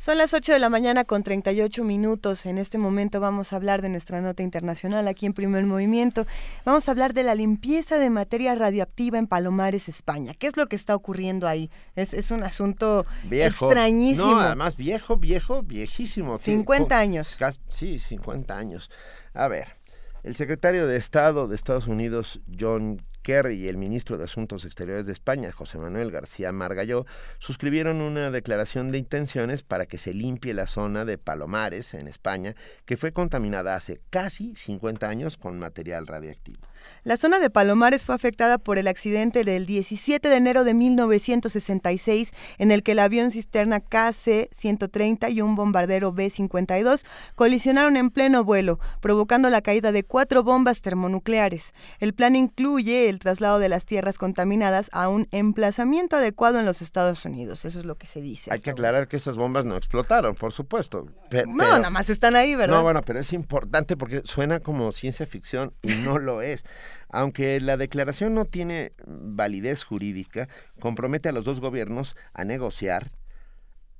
Son 0.00 0.16
las 0.16 0.32
8 0.32 0.54
de 0.54 0.58
la 0.58 0.70
mañana 0.70 1.04
con 1.04 1.22
38 1.22 1.84
minutos. 1.84 2.46
En 2.46 2.56
este 2.56 2.78
momento 2.78 3.20
vamos 3.20 3.52
a 3.52 3.56
hablar 3.56 3.82
de 3.82 3.90
nuestra 3.90 4.22
nota 4.22 4.42
internacional 4.42 5.06
aquí 5.06 5.26
en 5.26 5.34
Primer 5.34 5.66
Movimiento. 5.66 6.26
Vamos 6.64 6.88
a 6.88 6.92
hablar 6.92 7.12
de 7.12 7.22
la 7.22 7.34
limpieza 7.34 7.98
de 7.98 8.08
materia 8.08 8.54
radioactiva 8.54 9.18
en 9.18 9.26
Palomares, 9.26 9.90
España. 9.90 10.32
¿Qué 10.32 10.46
es 10.46 10.56
lo 10.56 10.68
que 10.68 10.76
está 10.76 10.96
ocurriendo 10.96 11.46
ahí? 11.46 11.70
Es, 11.96 12.30
un 12.30 12.42
asunto 12.44 13.04
extrañísimo. 13.30 14.30
No, 14.30 14.40
además 14.40 14.78
viejo, 14.78 15.18
viejo, 15.18 15.62
viejísimo. 15.62 16.38
50 16.38 16.98
años. 16.98 17.36
Sí, 17.68 17.98
50 17.98 18.56
años. 18.56 18.90
A 19.34 19.48
ver, 19.48 19.76
el 20.22 20.34
secretario 20.34 20.86
de 20.86 20.96
Estado 20.96 21.46
de 21.46 21.56
Estados 21.56 21.86
Unidos, 21.88 22.40
John 22.58 23.02
Kerry 23.22 23.56
y 23.56 23.68
el 23.68 23.76
ministro 23.76 24.18
de 24.18 24.24
Asuntos 24.24 24.64
Exteriores 24.64 25.06
de 25.06 25.12
España, 25.12 25.52
José 25.52 25.78
Manuel 25.78 26.10
García 26.10 26.52
Margalló, 26.52 27.06
suscribieron 27.38 28.00
una 28.00 28.30
declaración 28.30 28.90
de 28.90 28.98
intenciones 28.98 29.62
para 29.62 29.86
que 29.86 29.98
se 29.98 30.14
limpie 30.14 30.54
la 30.54 30.66
zona 30.66 31.04
de 31.04 31.18
Palomares, 31.18 31.94
en 31.94 32.08
España, 32.08 32.54
que 32.86 32.96
fue 32.96 33.12
contaminada 33.12 33.74
hace 33.74 34.00
casi 34.10 34.54
50 34.56 35.08
años 35.08 35.36
con 35.36 35.58
material 35.58 36.06
radiactivo. 36.06 36.70
La 37.02 37.16
zona 37.16 37.38
de 37.38 37.50
Palomares 37.50 38.04
fue 38.04 38.14
afectada 38.14 38.58
por 38.58 38.78
el 38.78 38.88
accidente 38.88 39.44
del 39.44 39.66
17 39.66 40.28
de 40.28 40.36
enero 40.36 40.64
de 40.64 40.74
1966 40.74 42.32
en 42.58 42.70
el 42.70 42.82
que 42.82 42.92
el 42.92 42.98
avión 42.98 43.30
cisterna 43.30 43.80
KC-130 43.80 45.32
y 45.32 45.40
un 45.40 45.56
bombardero 45.56 46.12
B-52 46.12 47.04
colisionaron 47.34 47.96
en 47.96 48.10
pleno 48.10 48.44
vuelo, 48.44 48.78
provocando 49.00 49.50
la 49.50 49.62
caída 49.62 49.92
de 49.92 50.04
cuatro 50.04 50.42
bombas 50.42 50.80
termonucleares. 50.80 51.72
El 52.00 52.14
plan 52.14 52.36
incluye 52.36 53.09
el 53.10 53.18
traslado 53.18 53.58
de 53.58 53.68
las 53.68 53.84
tierras 53.84 54.16
contaminadas 54.16 54.88
a 54.92 55.08
un 55.08 55.28
emplazamiento 55.30 56.16
adecuado 56.16 56.58
en 56.58 56.66
los 56.66 56.80
Estados 56.80 57.24
Unidos. 57.24 57.64
Eso 57.64 57.78
es 57.78 57.84
lo 57.84 57.96
que 57.96 58.06
se 58.06 58.20
dice. 58.20 58.52
Hay 58.52 58.60
que 58.60 58.70
aclarar 58.70 59.08
que 59.08 59.16
esas 59.16 59.36
bombas 59.36 59.64
no 59.64 59.76
explotaron, 59.76 60.34
por 60.34 60.52
supuesto. 60.52 61.06
no, 61.46 61.56
nada 61.56 61.90
más 61.90 62.08
están 62.08 62.36
ahí, 62.36 62.54
¿verdad? 62.54 62.76
No, 62.76 62.82
bueno, 62.82 63.02
pero 63.02 63.18
es 63.18 63.32
importante 63.32 63.96
porque 63.96 64.22
suena 64.24 64.60
como 64.60 64.90
ciencia 64.92 65.26
ficción 65.26 65.74
y 65.82 65.92
no 66.04 66.18
lo 66.18 66.40
es. 66.42 66.64
Aunque 67.08 67.60
la 67.60 67.76
declaración 67.76 68.34
no 68.34 68.44
tiene 68.44 68.92
validez 69.06 69.84
jurídica, 69.84 70.48
compromete 70.78 71.28
a 71.28 71.32
los 71.32 71.44
dos 71.44 71.60
gobiernos 71.60 72.16
a 72.32 72.44
negociar 72.44 73.10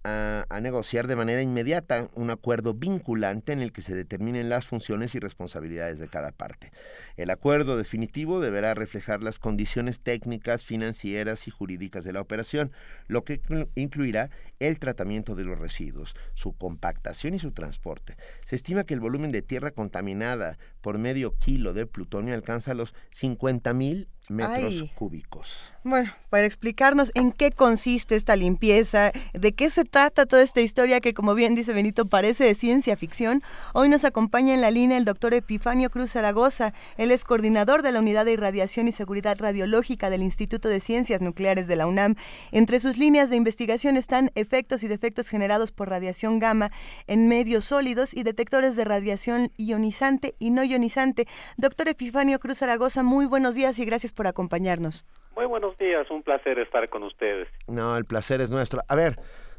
a, 0.02 0.60
negociar 0.60 1.06
de 1.06 1.16
manera 1.16 1.42
inmediata 1.42 2.08
un 2.14 2.30
acuerdo 2.30 2.74
vinculante 2.74 3.52
en 3.52 3.60
el 3.60 3.72
que 3.72 3.82
se 3.82 3.94
determinen 3.94 4.48
las 4.48 4.66
funciones 4.66 5.14
y 5.14 5.18
responsabilidades 5.18 5.98
de 5.98 6.08
cada 6.08 6.32
parte. 6.32 6.72
El 7.16 7.30
acuerdo 7.30 7.76
definitivo 7.76 8.40
deberá 8.40 8.74
reflejar 8.74 9.22
las 9.22 9.38
condiciones 9.38 10.00
técnicas, 10.00 10.64
financieras 10.64 11.46
y 11.46 11.50
jurídicas 11.50 12.04
de 12.04 12.12
la 12.12 12.20
operación, 12.20 12.72
lo 13.08 13.24
que 13.24 13.40
incluirá 13.74 14.30
el 14.58 14.78
tratamiento 14.78 15.34
de 15.34 15.44
los 15.44 15.58
residuos, 15.58 16.14
su 16.34 16.52
compactación 16.52 17.34
y 17.34 17.38
su 17.38 17.52
transporte. 17.52 18.16
Se 18.44 18.56
estima 18.56 18.84
que 18.84 18.94
el 18.94 19.00
volumen 19.00 19.32
de 19.32 19.42
tierra 19.42 19.70
contaminada 19.70 20.58
por 20.80 20.98
medio 20.98 21.36
kilo 21.36 21.72
de 21.72 21.86
plutonio 21.86 22.34
alcanza 22.34 22.74
los 22.74 22.94
50.000 23.12 24.06
metros 24.30 24.90
cúbicos. 24.94 25.72
Bueno, 25.82 26.10
para 26.28 26.44
explicarnos 26.44 27.10
en 27.14 27.32
qué 27.32 27.50
consiste 27.50 28.16
esta 28.16 28.36
limpieza, 28.36 29.12
de 29.32 29.52
qué 29.52 29.70
se 29.70 29.84
trata 29.84 30.26
toda 30.26 30.42
esta 30.42 30.60
historia 30.60 31.00
que, 31.00 31.14
como 31.14 31.34
bien 31.34 31.54
dice 31.54 31.72
Benito, 31.72 32.06
parece 32.06 32.44
de 32.44 32.54
ciencia 32.54 32.96
ficción, 32.96 33.42
hoy 33.74 33.88
nos 33.88 34.04
acompaña 34.04 34.54
en 34.54 34.60
la 34.60 34.70
línea 34.70 34.98
el 34.98 35.04
doctor 35.04 35.34
Epifanio 35.34 35.90
Cruz 35.90 36.12
Zaragoza. 36.12 36.72
Él 36.96 37.10
es 37.10 37.24
coordinador 37.24 37.82
de 37.82 37.92
la 37.92 37.98
Unidad 37.98 38.24
de 38.24 38.32
Irradiación 38.32 38.88
y 38.88 38.92
Seguridad 38.92 39.38
Radiológica 39.38 40.10
del 40.10 40.22
Instituto 40.22 40.68
de 40.68 40.80
Ciencias 40.80 41.20
Nucleares 41.20 41.66
de 41.66 41.76
la 41.76 41.86
UNAM. 41.86 42.14
Entre 42.52 42.78
sus 42.78 42.98
líneas 42.98 43.30
de 43.30 43.36
investigación 43.36 43.96
están 43.96 44.30
efectos 44.34 44.82
y 44.84 44.88
defectos 44.88 45.28
generados 45.28 45.72
por 45.72 45.88
radiación 45.88 46.38
gamma 46.38 46.70
en 47.06 47.28
medios 47.28 47.64
sólidos 47.64 48.14
y 48.14 48.22
detectores 48.22 48.76
de 48.76 48.84
radiación 48.84 49.50
ionizante 49.56 50.34
y 50.38 50.50
no 50.50 50.62
ionizante. 50.70 51.26
Doctor 51.56 51.88
Epifanio 51.88 52.38
Cruz 52.38 52.58
Zaragoza, 52.58 53.02
muy 53.02 53.26
buenos 53.26 53.54
días 53.54 53.78
y 53.78 53.84
gracias 53.84 54.12
por 54.12 54.26
acompañarnos. 54.26 55.04
Muy 55.36 55.46
buenos 55.46 55.76
días, 55.78 56.10
un 56.10 56.22
placer 56.22 56.58
estar 56.58 56.88
con 56.88 57.02
ustedes. 57.02 57.48
No, 57.66 57.96
el 57.96 58.04
placer 58.04 58.40
es 58.40 58.50
nuestro. 58.50 58.82
A 58.88 58.94
ver, 58.94 59.16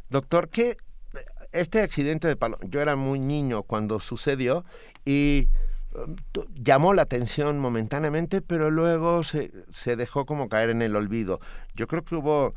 doctor, 0.09 0.49
¿qué 0.49 0.77
este 1.51 1.81
accidente 1.81 2.27
de 2.27 2.35
palo, 2.35 2.57
yo 2.61 2.81
era 2.81 2.95
muy 2.95 3.19
niño 3.19 3.63
cuando 3.63 3.99
sucedió 3.99 4.63
y 5.05 5.47
um, 5.93 6.15
llamó 6.53 6.93
la 6.93 7.01
atención 7.01 7.59
momentáneamente, 7.59 8.41
pero 8.41 8.71
luego 8.71 9.23
se, 9.23 9.51
se 9.71 9.95
dejó 9.95 10.25
como 10.25 10.47
caer 10.47 10.69
en 10.69 10.81
el 10.81 10.95
olvido. 10.95 11.39
Yo 11.75 11.87
creo 11.87 12.03
que 12.03 12.15
hubo 12.15 12.53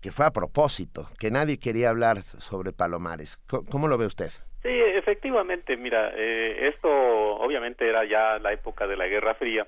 que 0.00 0.12
fue 0.12 0.26
a 0.26 0.30
propósito, 0.30 1.08
que 1.18 1.30
nadie 1.30 1.58
quería 1.58 1.90
hablar 1.90 2.22
sobre 2.22 2.72
Palomares. 2.72 3.40
¿Cómo, 3.70 3.88
lo 3.88 3.98
ve 3.98 4.06
usted? 4.06 4.30
Sí, 4.64 4.70
efectivamente, 4.70 5.76
mira, 5.76 6.12
eh, 6.16 6.70
esto 6.74 6.88
obviamente 6.88 7.86
era 7.86 8.02
ya 8.06 8.38
la 8.38 8.50
época 8.54 8.86
de 8.86 8.96
la 8.96 9.06
Guerra 9.06 9.34
Fría 9.34 9.66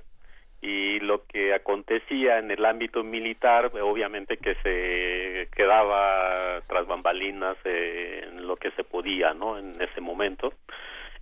y 0.63 1.01
lo 1.01 1.27
que 1.27 1.53
acontecía 1.53 2.39
en 2.39 2.51
el 2.51 2.65
ámbito 2.65 3.05
militar, 3.05 3.71
obviamente 3.83 4.39
que 4.39 4.55
se 4.63 5.49
quedaba 5.55 6.63
tras 6.67 6.87
bambalinas 6.87 7.59
eh, 7.65 8.27
en 8.27 8.47
lo 8.47 8.57
que 8.57 8.71
se 8.71 8.85
podía, 8.85 9.35
¿no? 9.35 9.59
En 9.59 9.75
ese 9.83 10.01
momento. 10.01 10.55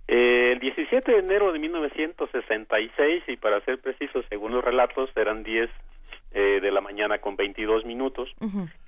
Eh, 0.07 0.53
el 0.53 0.59
17 0.59 1.11
de 1.11 1.19
enero 1.19 1.51
de 1.51 1.59
1966, 1.59 3.23
y 3.27 3.35
para 3.35 3.59
ser 3.65 3.79
precisos, 3.79 4.25
según 4.29 4.53
los 4.53 4.63
relatos, 4.63 5.09
eran 5.17 5.43
10 5.43 5.69
eh, 6.37 6.59
de 6.59 6.69
la 6.69 6.81
mañana 6.81 7.19
con 7.19 7.37
22 7.37 7.85
minutos, 7.85 8.29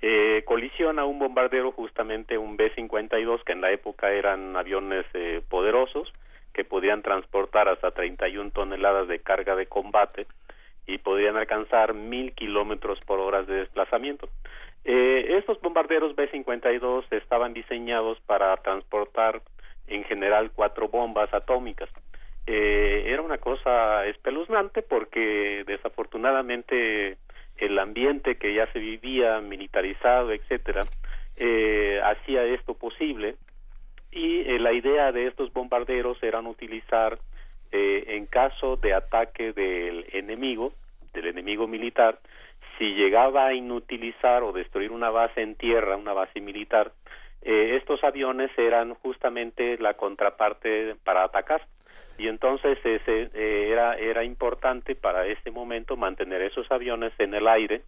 eh, 0.02 0.42
colisiona 0.44 1.06
un 1.06 1.18
bombardero, 1.18 1.72
justamente 1.72 2.36
un 2.36 2.58
B-52, 2.58 3.42
que 3.42 3.52
en 3.52 3.62
la 3.62 3.72
época 3.72 4.10
eran 4.12 4.54
aviones 4.54 5.06
eh, 5.14 5.40
poderosos, 5.48 6.12
que 6.52 6.66
podían 6.66 7.00
transportar 7.00 7.70
hasta 7.70 7.92
31 7.92 8.50
toneladas 8.50 9.08
de 9.08 9.20
carga 9.20 9.56
de 9.56 9.64
combate 9.64 10.26
y 10.86 10.98
podían 10.98 11.38
alcanzar 11.38 11.94
mil 11.94 12.34
kilómetros 12.34 13.00
por 13.06 13.18
hora 13.18 13.42
de 13.44 13.60
desplazamiento. 13.60 14.28
estos 14.84 15.58
bombarderos 15.62 16.14
B-52 16.16 17.06
estaban 17.12 17.54
diseñados 17.54 18.20
para 18.26 18.54
transportar 18.58 19.40
en 19.86 20.04
general 20.04 20.50
cuatro 20.54 20.88
bombas 20.88 21.32
atómicas. 21.32 21.88
era 22.44 23.22
una 23.22 23.38
cosa 23.38 24.04
espeluznante 24.04 24.82
porque 24.82 25.64
desafortunadamente 25.66 27.16
el 27.58 27.78
ambiente 27.78 28.36
que 28.36 28.54
ya 28.54 28.70
se 28.72 28.78
vivía 28.78 29.40
militarizado, 29.40 30.32
etcétera, 30.32 30.82
eh, 31.36 32.00
hacía 32.04 32.44
esto 32.44 32.74
posible. 32.74 33.36
Y 34.10 34.40
eh, 34.40 34.58
la 34.58 34.72
idea 34.72 35.12
de 35.12 35.26
estos 35.26 35.52
bombarderos 35.52 36.22
eran 36.22 36.46
utilizar 36.46 37.18
eh, 37.70 38.04
en 38.08 38.26
caso 38.26 38.76
de 38.76 38.94
ataque 38.94 39.52
del 39.52 40.06
enemigo, 40.12 40.72
del 41.12 41.26
enemigo 41.26 41.66
militar, 41.66 42.18
si 42.78 42.94
llegaba 42.94 43.46
a 43.46 43.54
inutilizar 43.54 44.42
o 44.42 44.52
destruir 44.52 44.92
una 44.92 45.10
base 45.10 45.42
en 45.42 45.56
tierra, 45.56 45.96
una 45.96 46.12
base 46.12 46.40
militar, 46.40 46.92
estos 47.40 48.02
aviones 48.02 48.50
eran 48.58 48.94
justamente 48.94 49.78
la 49.78 49.94
contraparte 49.94 50.96
para 51.04 51.22
atacar 51.22 51.62
y 52.18 52.26
entonces 52.26 52.78
ese, 52.84 53.30
eh, 53.32 53.70
era, 53.70 53.96
era 53.96 54.24
importante 54.24 54.96
para 54.96 55.26
ese 55.26 55.50
momento 55.52 55.96
mantener 55.96 56.42
esos 56.42 56.70
aviones 56.70 57.12
en 57.18 57.32
el 57.32 57.46
aire 57.46 57.82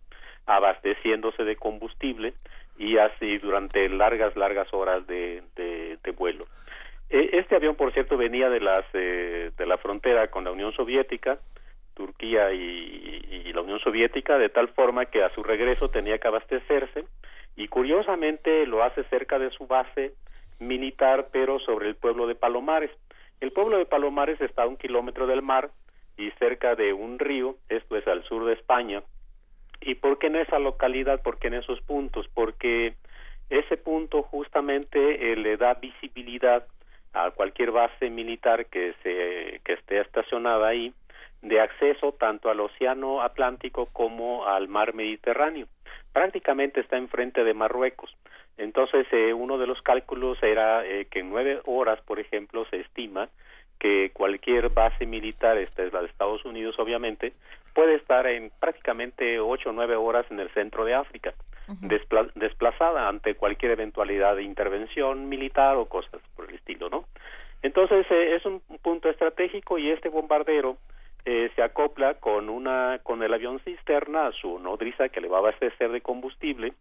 abasteciéndose 0.46 1.44
de 1.44 1.56
combustible 1.56 2.34
y 2.78 2.96
así 2.96 3.38
durante 3.38 3.88
largas, 3.88 4.36
largas 4.36 4.72
horas 4.72 5.06
de, 5.06 5.42
de, 5.56 6.10
vuelo. 6.12 6.46
E, 7.08 7.30
este 7.38 7.56
avión, 7.56 7.74
por 7.74 7.92
cierto, 7.92 8.16
venía 8.16 8.48
de, 8.48 8.60
las, 8.60 8.84
eh, 8.94 9.50
de 9.56 9.66
la 9.66 9.78
frontera 9.78 10.28
con 10.28 10.44
la 10.44 10.52
Unión 10.52 10.72
Soviética, 10.72 11.38
Turquía 11.94 12.52
y, 12.52 13.42
y, 13.46 13.52
la 13.52 13.62
Unión 13.62 13.80
Soviética, 13.80 14.38
de 14.38 14.48
tal 14.48 14.68
forma 14.68 15.06
que 15.06 15.22
a 15.22 15.34
su 15.34 15.42
regreso 15.42 15.88
tenía 15.88 16.18
que 16.18 16.28
abastecerse 16.28 17.04
y 17.56 17.68
curiosamente 17.68 18.64
lo 18.66 18.82
hace 18.82 19.04
cerca 19.04 19.38
de 19.38 19.50
su 19.50 19.66
base 19.66 20.14
militar, 20.60 21.28
pero 21.32 21.58
sobre 21.58 21.88
el 21.88 21.96
pueblo 21.96 22.26
de 22.26 22.34
Palomares. 22.34 22.90
El 23.40 23.52
pueblo 23.52 23.78
de 23.78 23.86
Palomares 23.86 24.40
está 24.40 24.64
a 24.64 24.66
un 24.66 24.76
kilómetro 24.76 25.26
del 25.26 25.40
mar 25.40 25.70
y 26.16 26.30
cerca 26.32 26.74
de 26.74 26.92
un 26.92 27.18
río, 27.18 27.56
esto 27.70 27.96
es 27.96 28.06
al 28.06 28.22
sur 28.24 28.44
de 28.44 28.52
España. 28.52 29.02
¿Y 29.80 29.94
por 29.94 30.18
qué 30.18 30.26
en 30.26 30.36
esa 30.36 30.58
localidad? 30.58 31.22
¿Por 31.22 31.38
qué 31.38 31.48
en 31.48 31.54
esos 31.54 31.80
puntos? 31.80 32.28
Porque 32.34 32.94
ese 33.48 33.78
punto 33.78 34.22
justamente 34.22 35.32
eh, 35.32 35.36
le 35.36 35.56
da 35.56 35.74
visibilidad 35.74 36.66
a 37.14 37.30
cualquier 37.30 37.70
base 37.70 38.10
militar 38.10 38.66
que, 38.66 38.94
se, 39.02 39.60
que 39.64 39.72
esté 39.72 40.00
estacionada 40.00 40.68
ahí 40.68 40.92
de 41.42 41.60
acceso 41.60 42.12
tanto 42.12 42.50
al 42.50 42.60
Océano 42.60 43.22
Atlántico 43.22 43.86
como 43.86 44.46
al 44.46 44.68
mar 44.68 44.94
Mediterráneo. 44.94 45.66
Prácticamente 46.12 46.80
está 46.80 46.98
enfrente 46.98 47.42
de 47.42 47.54
Marruecos. 47.54 48.14
Entonces, 48.60 49.06
eh, 49.10 49.32
uno 49.32 49.56
de 49.56 49.66
los 49.66 49.80
cálculos 49.80 50.40
era 50.42 50.84
eh, 50.84 51.06
que 51.10 51.20
en 51.20 51.30
nueve 51.30 51.60
horas, 51.64 51.98
por 52.02 52.20
ejemplo, 52.20 52.66
se 52.66 52.80
estima 52.80 53.30
que 53.78 54.10
cualquier 54.12 54.68
base 54.68 55.06
militar, 55.06 55.56
esta 55.56 55.82
es 55.82 55.94
la 55.94 56.02
de 56.02 56.08
Estados 56.08 56.44
Unidos, 56.44 56.78
obviamente, 56.78 57.32
puede 57.74 57.94
estar 57.94 58.26
en 58.26 58.52
prácticamente 58.60 59.40
ocho 59.40 59.70
o 59.70 59.72
nueve 59.72 59.96
horas 59.96 60.26
en 60.30 60.40
el 60.40 60.50
centro 60.50 60.84
de 60.84 60.92
África, 60.92 61.32
desplazada 62.34 63.08
ante 63.08 63.34
cualquier 63.34 63.72
eventualidad 63.72 64.36
de 64.36 64.42
intervención 64.42 65.30
militar 65.30 65.76
o 65.76 65.86
cosas 65.86 66.20
por 66.36 66.50
el 66.50 66.56
estilo, 66.56 66.90
¿no? 66.90 67.06
Entonces, 67.62 68.04
eh, 68.10 68.34
es 68.34 68.44
un 68.44 68.60
punto 68.82 69.08
estratégico 69.08 69.78
y 69.78 69.90
este 69.90 70.10
bombardero 70.10 70.76
se 71.24 71.62
acopla 71.62 72.14
con 72.14 72.48
una 72.48 72.98
con 73.02 73.22
el 73.22 73.32
avión 73.32 73.60
cisterna 73.60 74.26
a 74.26 74.32
su 74.32 74.58
nodriza 74.58 75.10
que 75.10 75.20
le 75.20 75.28
va 75.28 75.36
a 75.36 75.40
abastecer 75.40 75.92
de 75.92 76.00
combustible 76.00 76.72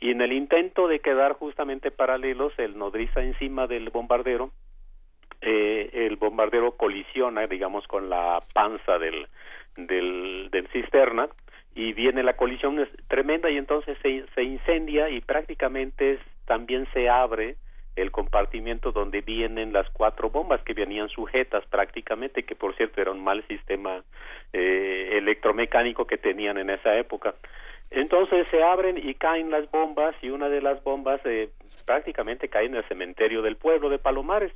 y 0.00 0.10
en 0.10 0.20
el 0.20 0.32
intento 0.32 0.88
de 0.88 1.00
quedar 1.00 1.32
justamente 1.32 1.90
paralelos 1.90 2.52
el 2.58 2.78
nodriza 2.78 3.22
encima 3.22 3.66
del 3.66 3.90
bombardero 3.90 4.52
eh, 5.40 5.90
el 5.92 6.16
bombardero 6.16 6.76
colisiona 6.76 7.46
digamos 7.46 7.86
con 7.86 8.08
la 8.08 8.38
panza 8.52 8.98
del 8.98 9.26
del, 9.76 10.48
del 10.50 10.68
cisterna 10.68 11.28
y 11.74 11.92
viene 11.92 12.22
la 12.22 12.34
colisión 12.34 12.80
es 12.80 12.88
tremenda 13.06 13.50
y 13.50 13.56
entonces 13.56 13.96
se, 14.02 14.24
se 14.34 14.42
incendia 14.42 15.10
y 15.10 15.20
prácticamente 15.20 16.18
también 16.44 16.88
se 16.92 17.08
abre 17.08 17.56
el 17.94 18.10
compartimiento 18.10 18.92
donde 18.92 19.20
vienen 19.20 19.72
las 19.72 19.88
cuatro 19.90 20.30
bombas 20.30 20.62
que 20.62 20.72
venían 20.72 21.08
sujetas 21.08 21.64
prácticamente, 21.66 22.44
que 22.44 22.54
por 22.54 22.76
cierto 22.76 23.00
era 23.00 23.10
un 23.10 23.22
mal 23.22 23.44
sistema 23.48 24.02
eh, 24.52 25.10
electromecánico 25.12 26.06
que 26.06 26.16
tenían 26.16 26.58
en 26.58 26.70
esa 26.70 26.96
época. 26.96 27.34
Entonces 27.90 28.46
se 28.48 28.62
abren 28.62 28.98
y 28.98 29.14
caen 29.14 29.50
las 29.50 29.70
bombas 29.70 30.14
y 30.22 30.30
una 30.30 30.48
de 30.48 30.60
las 30.60 30.82
bombas 30.84 31.20
eh, 31.24 31.50
prácticamente 31.86 32.48
cae 32.48 32.66
en 32.66 32.76
el 32.76 32.84
cementerio 32.84 33.42
del 33.42 33.56
pueblo 33.56 33.88
de 33.88 33.98
Palomares. 33.98 34.52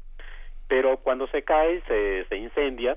Pero 0.69 0.99
cuando 0.99 1.27
se 1.29 1.43
cae 1.43 1.81
se, 1.89 2.25
se 2.27 2.37
incendia 2.37 2.97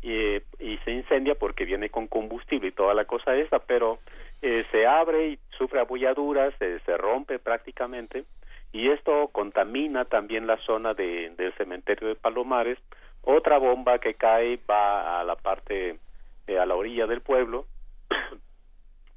y, 0.00 0.36
y 0.58 0.78
se 0.84 0.92
incendia 0.92 1.34
porque 1.34 1.64
viene 1.64 1.90
con 1.90 2.06
combustible 2.06 2.68
y 2.68 2.72
toda 2.72 2.94
la 2.94 3.04
cosa 3.04 3.34
esa, 3.34 3.58
pero 3.58 3.98
eh, 4.42 4.64
se 4.70 4.86
abre 4.86 5.28
y 5.28 5.38
sufre 5.58 5.80
abulladuras, 5.80 6.54
se, 6.58 6.78
se 6.80 6.96
rompe 6.96 7.38
prácticamente 7.38 8.24
y 8.72 8.90
esto 8.90 9.28
contamina 9.28 10.04
también 10.04 10.46
la 10.46 10.56
zona 10.58 10.94
de, 10.94 11.30
del 11.36 11.52
cementerio 11.54 12.08
de 12.08 12.16
Palomares. 12.16 12.78
Otra 13.22 13.58
bomba 13.58 13.98
que 13.98 14.14
cae 14.14 14.58
va 14.68 15.20
a 15.20 15.24
la 15.24 15.36
parte, 15.36 15.98
eh, 16.46 16.58
a 16.58 16.66
la 16.66 16.74
orilla 16.74 17.06
del 17.06 17.22
pueblo 17.22 17.66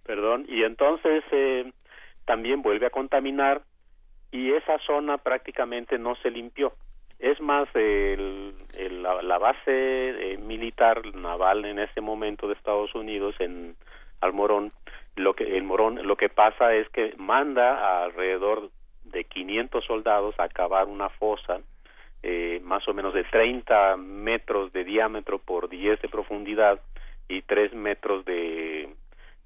perdón, 0.07 0.45
y 0.47 0.63
entonces 0.63 1.23
eh, 1.31 1.71
también 2.25 2.61
vuelve 2.61 2.87
a 2.87 2.91
contaminar 2.91 3.61
y 4.31 4.53
esa 4.53 4.79
zona 4.79 5.17
prácticamente 5.17 5.99
no 5.99 6.15
se 6.15 6.31
limpió. 6.31 6.73
Es 7.19 7.39
más, 7.41 7.67
el, 7.73 8.53
la, 9.01 9.37
base 9.37 9.65
eh, 9.67 10.37
militar 10.37 11.15
naval 11.15 11.65
en 11.65 11.79
ese 11.79 11.99
momento 12.01 12.47
de 12.47 12.53
Estados 12.53 12.93
Unidos 12.95 13.35
en 13.39 13.75
Almorón, 14.21 14.71
lo 15.15 15.33
que 15.33 15.57
el 15.57 15.63
Morón, 15.63 16.07
lo 16.07 16.15
que 16.15 16.29
pasa 16.29 16.73
es 16.73 16.87
que 16.89 17.13
manda 17.17 18.03
alrededor 18.03 18.69
de 19.03 19.23
500 19.23 19.83
soldados 19.85 20.35
a 20.39 20.47
cavar 20.47 20.87
una 20.87 21.09
fosa 21.09 21.59
eh, 22.23 22.59
más 22.63 22.87
o 22.87 22.93
menos 22.93 23.13
de 23.13 23.23
30 23.23 23.97
metros 23.97 24.71
de 24.73 24.83
diámetro 24.83 25.39
por 25.39 25.69
10 25.69 26.01
de 26.01 26.09
profundidad 26.09 26.79
y 27.27 27.41
3 27.41 27.73
metros 27.73 28.25
de 28.25 28.89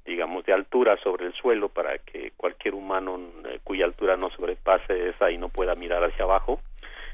digamos, 0.06 0.46
de 0.46 0.54
altura 0.54 0.98
sobre 1.04 1.28
el 1.28 1.34
suelo 1.34 1.70
para 1.70 1.98
que 2.00 2.32
cualquier 2.36 2.74
humano 2.74 3.20
eh, 3.46 3.60
cuya 3.64 3.86
altura 3.86 4.18
no 4.18 4.30
sobrepase 4.32 5.10
esa 5.10 5.32
y 5.32 5.38
no 5.38 5.50
pueda 5.50 5.76
mirar 5.76 6.04
hacia 6.04 6.26
abajo. 6.26 6.60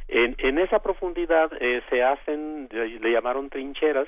En, 0.08 0.36
en 0.38 0.58
esa 0.58 0.80
profundidad 0.80 1.52
eh, 1.60 1.82
se 1.90 2.02
hacen, 2.02 2.70
le, 2.72 3.12
llamaron 3.12 3.50
trincheras, 3.50 4.08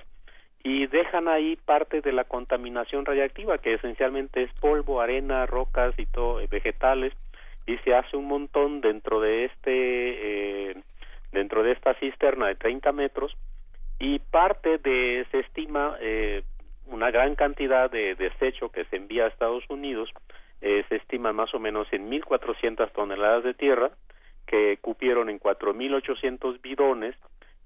y 0.61 0.88
dejan 0.88 1.30
ahí 1.30 1.56
parte 1.56 2.01
de 2.01 2.11
la 2.11 2.26
contaminación 2.26 3.06
radiactiva, 3.06 3.57
que 3.57 3.76
esencialmente 3.76 4.43
es 4.43 4.51
polvo, 4.60 4.99
arena, 4.99 5.45
rocas 5.45 5.97
y 5.97 6.06
todo, 6.06 6.41
eh, 6.41 6.47
vegetales, 6.49 7.14
y 7.65 7.77
se 7.77 7.93
hace 7.93 8.18
un 8.18 8.27
montón 8.27 8.81
dentro 8.81 9.22
de 9.22 9.45
este, 9.45 10.84
dentro 11.31 11.64
de 11.64 11.72
esta 11.72 11.93
cisterna 11.95 12.47
de 12.47 12.56
30 12.56 12.91
metros, 12.91 13.35
y 13.99 14.19
parte 14.19 14.80
de, 14.80 15.26
se 15.31 15.39
estima, 15.39 15.97
una 16.90 17.11
gran 17.11 17.36
cantidad 17.36 17.90
de 17.90 18.16
desecho 18.16 18.70
que 18.70 18.86
se 18.86 18.98
envía 18.98 19.26
a 19.26 19.28
Estados 19.28 19.64
Unidos, 19.70 20.10
eh, 20.61 20.84
se 20.90 20.98
estima 20.98 21.32
más 21.32 21.53
o 21.53 21.60
menos 21.60 21.88
en 21.91 22.10
1.400 22.10 22.91
toneladas 22.91 23.44
de 23.44 23.53
tierra, 23.53 23.91
que 24.45 24.78
cupieron 24.82 25.30
en 25.30 25.40
4.800 25.40 26.61
bidones 26.61 27.16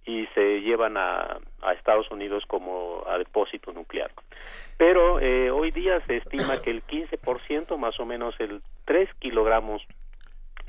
y 0.05 0.27
se 0.35 0.61
llevan 0.61 0.97
a, 0.97 1.39
a, 1.61 1.73
Estados 1.73 2.11
Unidos 2.11 2.43
como 2.45 3.03
a 3.07 3.17
depósito 3.17 3.71
nuclear. 3.71 4.11
Pero 4.77 5.19
eh, 5.19 5.49
hoy 5.49 5.71
día 5.71 5.99
se 6.01 6.17
estima 6.17 6.61
que 6.61 6.71
el 6.71 6.83
15%, 6.83 7.77
más 7.77 7.99
o 7.99 8.05
menos 8.05 8.35
el 8.39 8.61
3 8.85 9.09
kilogramos 9.19 9.81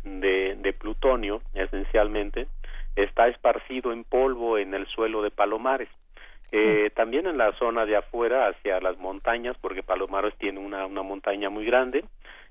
de, 0.04 0.56
de 0.56 0.72
plutonio, 0.72 1.42
esencialmente, 1.54 2.46
está 2.94 3.26
esparcido 3.26 3.92
en 3.92 4.04
polvo 4.04 4.56
en 4.58 4.72
el 4.74 4.86
suelo 4.86 5.22
de 5.22 5.30
Palomares. 5.30 5.88
Eh, 6.56 6.90
También 6.90 7.26
en 7.26 7.36
la 7.36 7.52
zona 7.54 7.84
de 7.84 7.96
afuera, 7.96 8.46
hacia 8.46 8.80
las 8.80 8.96
montañas, 8.98 9.56
porque 9.60 9.82
Palomares 9.82 10.34
tiene 10.38 10.60
una, 10.60 10.86
una 10.86 11.02
montaña 11.02 11.50
muy 11.50 11.64
grande, 11.64 12.04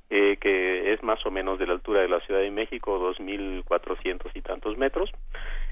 eh, 0.09 0.35
que 0.41 0.91
es 0.91 1.01
más 1.03 1.25
o 1.25 1.31
menos 1.31 1.57
de 1.57 1.67
la 1.67 1.73
altura 1.73 2.01
de 2.01 2.09
la 2.09 2.19
Ciudad 2.19 2.41
de 2.41 2.51
México, 2.51 2.99
2.400 2.99 4.29
y 4.33 4.41
tantos 4.41 4.77
metros. 4.77 5.09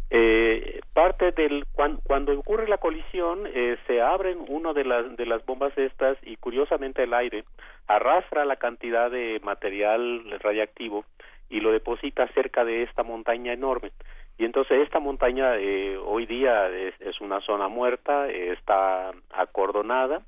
Eh, 0.10 0.80
parte 0.94 1.34
del 1.34 1.66
cuando, 1.74 2.40
ocurre 2.40 2.70
la 2.70 2.78
colisión 2.78 3.48
eh, 3.53 3.78
se 3.86 4.02
abren 4.02 4.38
una 4.48 4.72
de 4.72 4.86
las 4.86 5.16
de 5.16 5.26
las 5.26 5.45
bombas 5.45 5.78
estas 5.78 6.18
y 6.24 6.36
curiosamente 6.38 7.03
el 7.03 7.14
aire 7.14 7.45
arrastra 7.88 8.44
la 8.44 8.58
cantidad 8.58 9.10
de 9.10 9.40
material 9.41 10.24
radiactivo 10.41 11.06
y 11.49 11.62
lo 11.62 11.72
deposita 11.72 12.28
cerca 12.34 12.66
de 12.66 12.84
esta 12.84 13.03
montaña 13.03 13.53
enorme 13.53 13.91
y 14.38 14.45
entonces 14.45 14.82
esta 14.82 14.99
montaña 14.99 15.58
eh, 15.58 15.98
hoy 15.98 16.26
día 16.26 16.70
es, 16.70 16.99
es, 16.99 17.22
una 17.22 17.41
zona 17.41 17.68
muerta 17.68 18.30
eh, 18.30 18.53
está 18.53 19.12
acordonada 19.32 20.22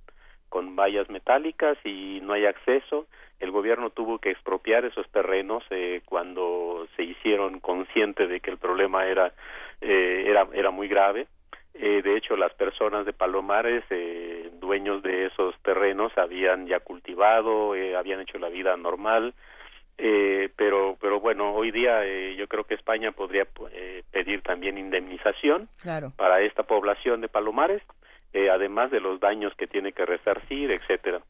con 0.54 0.76
vallas 0.76 1.10
metálicas 1.10 1.80
y 1.84 2.20
no 2.22 2.34
hay 2.34 2.46
acceso. 2.46 3.08
El 3.40 3.50
gobierno 3.50 3.90
tuvo 3.90 4.20
que 4.20 4.30
expropiar 4.30 4.86
esos 4.86 5.10
terrenos 5.10 5.64
eh, 5.72 6.02
cuando 6.06 6.88
se 6.96 7.02
hicieron 7.02 7.60
conscientes 7.60 8.30
de 8.30 8.40
que 8.40 8.52
el 8.52 8.60
problema 8.60 9.08
era 9.08 9.34
eh, 9.82 10.26
era 10.28 10.48
era 10.54 10.70
muy 10.70 10.88
grave. 10.88 11.26
Eh, 11.74 12.04
de 12.04 12.16
hecho 12.16 12.38
las 12.38 12.54
personas 12.54 13.04
de 13.08 13.14
Palomares 13.14 13.84
dueños 14.60 15.02
de 15.02 15.26
esos 15.26 15.56
terrenos 15.64 16.16
habían 16.20 16.68
ya 16.68 16.80
cultivado 16.82 17.74
habían 17.98 18.22
hecho 18.22 18.38
la 18.38 18.50
vida 18.50 18.78
normal 18.78 19.34
eh, 19.98 20.50
pero 20.56 20.98
pero 21.00 21.20
bueno 21.20 21.54
hoy 21.54 21.72
día 21.72 22.06
eh, 22.06 22.36
yo 22.36 22.48
creo 22.48 22.64
que 22.64 22.74
España 22.74 23.12
podría 23.12 23.46
eh, 23.72 24.04
pedir 24.12 24.42
también 24.42 24.78
indemnización 24.78 25.70
claro. 25.82 26.12
para 26.16 26.42
esta 26.42 26.64
población 26.64 27.22
de 27.22 27.28
Palomares 27.28 27.82
eh, 28.34 28.50
además 28.50 28.90
de 28.92 29.00
los 29.00 29.20
daños 29.20 29.54
que 29.56 29.68
tiene 29.68 29.92
que 29.92 30.06
resarcir 30.06 30.72
etcétera 30.72 31.22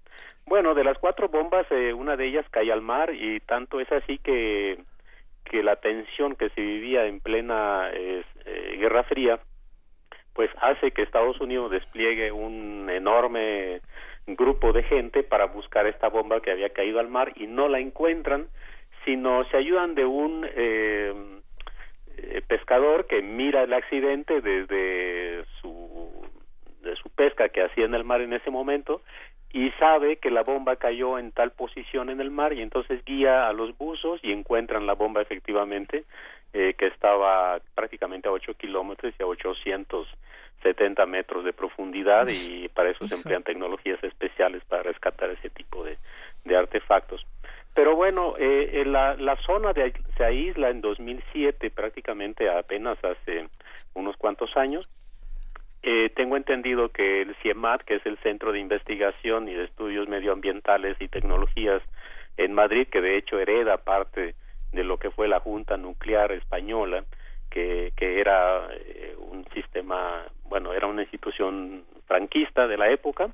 bueno, 0.46 0.74
de 0.74 0.84
las 0.84 0.98
cuatro 0.98 1.30
bombas, 1.30 1.66
eh, 1.72 1.94
una 1.94 2.18
de 2.18 2.28
ellas 2.28 2.46
cae 2.52 2.72
al 2.72 2.82
mar 2.82 3.14
y 3.14 3.40
tanto 3.42 3.80
es 3.80 3.92
así 3.92 4.18
que, 4.18 4.78
que 5.46 5.64
la 5.64 5.78
tensión 5.78 6.36
que 6.36 6.50
se 6.50 6.62
vivía 6.62 7.06
en 7.06 7.22
plena 7.22 7.90
eh, 7.94 8.24
Guerra 8.78 9.04
Fría, 9.04 9.40
pues 10.34 10.50
hace 10.62 10.92
que 10.92 11.04
Estados 11.04 11.40
Unidos 11.40 11.72
despliegue 11.72 12.32
un 12.32 12.90
enorme 12.90 13.82
grupo 14.28 14.72
de 14.72 14.84
gente 14.84 15.24
para 15.24 15.46
buscar 15.46 15.88
esta 15.88 16.10
bomba 16.10 16.42
que 16.42 16.52
había 16.52 16.70
caído 16.70 17.00
al 17.00 17.10
mar 17.10 17.34
y 17.36 17.48
no 17.48 17.68
la 17.68 17.80
encuentran, 17.80 18.48
sino 19.06 19.44
se 19.46 19.58
ayudan 19.58 19.96
de 19.96 20.06
un 20.06 20.48
eh, 20.56 21.14
pescador 22.48 23.08
que 23.08 23.22
mira 23.22 23.64
el 23.64 23.74
accidente 23.74 24.42
desde 24.42 25.46
su 25.62 25.84
de 26.82 26.96
su 26.98 27.10
pesca 27.10 27.50
que 27.50 27.64
hacía 27.64 27.86
en 27.86 27.94
el 27.94 28.04
mar 28.04 28.22
en 28.22 28.34
ese 28.34 28.52
momento 28.52 29.02
y 29.54 29.70
sabe 29.80 30.18
que 30.18 30.32
la 30.32 30.44
bomba 30.44 30.76
cayó 30.76 31.18
en 31.20 31.32
tal 31.32 31.52
posición 31.52 32.10
en 32.10 32.20
el 32.20 32.32
mar 32.32 32.54
y 32.54 32.62
entonces 32.62 33.04
guía 33.06 33.48
a 33.48 33.54
los 33.54 33.78
buzos 33.78 34.20
y 34.24 34.32
encuentran 34.32 34.86
la 34.88 34.94
bomba 34.94 35.22
efectivamente 35.22 36.04
eh, 36.54 36.74
que 36.78 36.88
estaba 36.88 37.62
prácticamente 37.76 38.28
a 38.28 38.32
8 38.32 38.56
kilómetros 38.56 39.14
y 39.18 39.24
a 39.24 39.28
870 40.64 41.06
metros 41.06 41.44
de 41.44 41.54
profundidad 41.54 42.28
y 42.28 42.68
para 42.70 42.90
eso 42.90 43.08
se 43.08 43.16
emplean 43.16 43.44
tecnologías 43.44 44.04
especiales 44.04 44.64
para 44.66 44.84
rescatar 44.84 45.30
ese 45.30 45.50
tipo 45.50 45.84
de, 45.84 45.98
de 46.46 46.58
artefactos. 46.58 47.26
Pero 47.74 47.96
bueno, 47.96 48.36
eh, 48.38 48.84
la, 48.86 49.16
la 49.16 49.36
zona 49.38 49.74
de, 49.74 49.94
se 50.16 50.24
aísla 50.24 50.70
en 50.70 50.82
2007 50.82 51.72
prácticamente 51.72 52.50
apenas 52.50 52.98
hace 53.04 53.48
unos 53.94 54.16
cuantos 54.18 54.56
años. 54.56 54.90
Eh, 55.82 56.10
tengo 56.16 56.38
entendido 56.38 56.90
que 56.90 57.24
el 57.24 57.36
CIEMAT, 57.42 57.82
que 57.82 57.96
es 57.96 58.06
el 58.06 58.18
Centro 58.20 58.52
de 58.52 58.60
Investigación 58.60 59.50
y 59.50 59.54
de 59.54 59.66
Estudios 59.66 60.08
Medioambientales 60.08 60.96
y 61.02 61.10
Tecnologías 61.10 61.82
en 62.38 62.54
Madrid, 62.54 62.88
que 62.90 63.02
de 63.02 63.18
hecho 63.18 63.40
hereda 63.40 63.78
parte 63.78 64.36
de 64.72 64.84
lo 64.84 64.98
que 64.98 65.12
fue 65.12 65.28
la 65.28 65.40
Junta 65.40 65.76
Nuclear 65.76 66.32
Española, 66.32 67.04
que, 67.54 67.94
que 67.96 68.20
era 68.20 68.68
eh, 68.72 69.16
un 69.20 69.46
sistema, 69.54 70.24
bueno, 70.46 70.74
era 70.74 70.88
una 70.88 71.04
institución 71.04 71.84
franquista 72.08 72.68
de 72.68 72.78
la 72.78 72.90
época, 72.90 73.30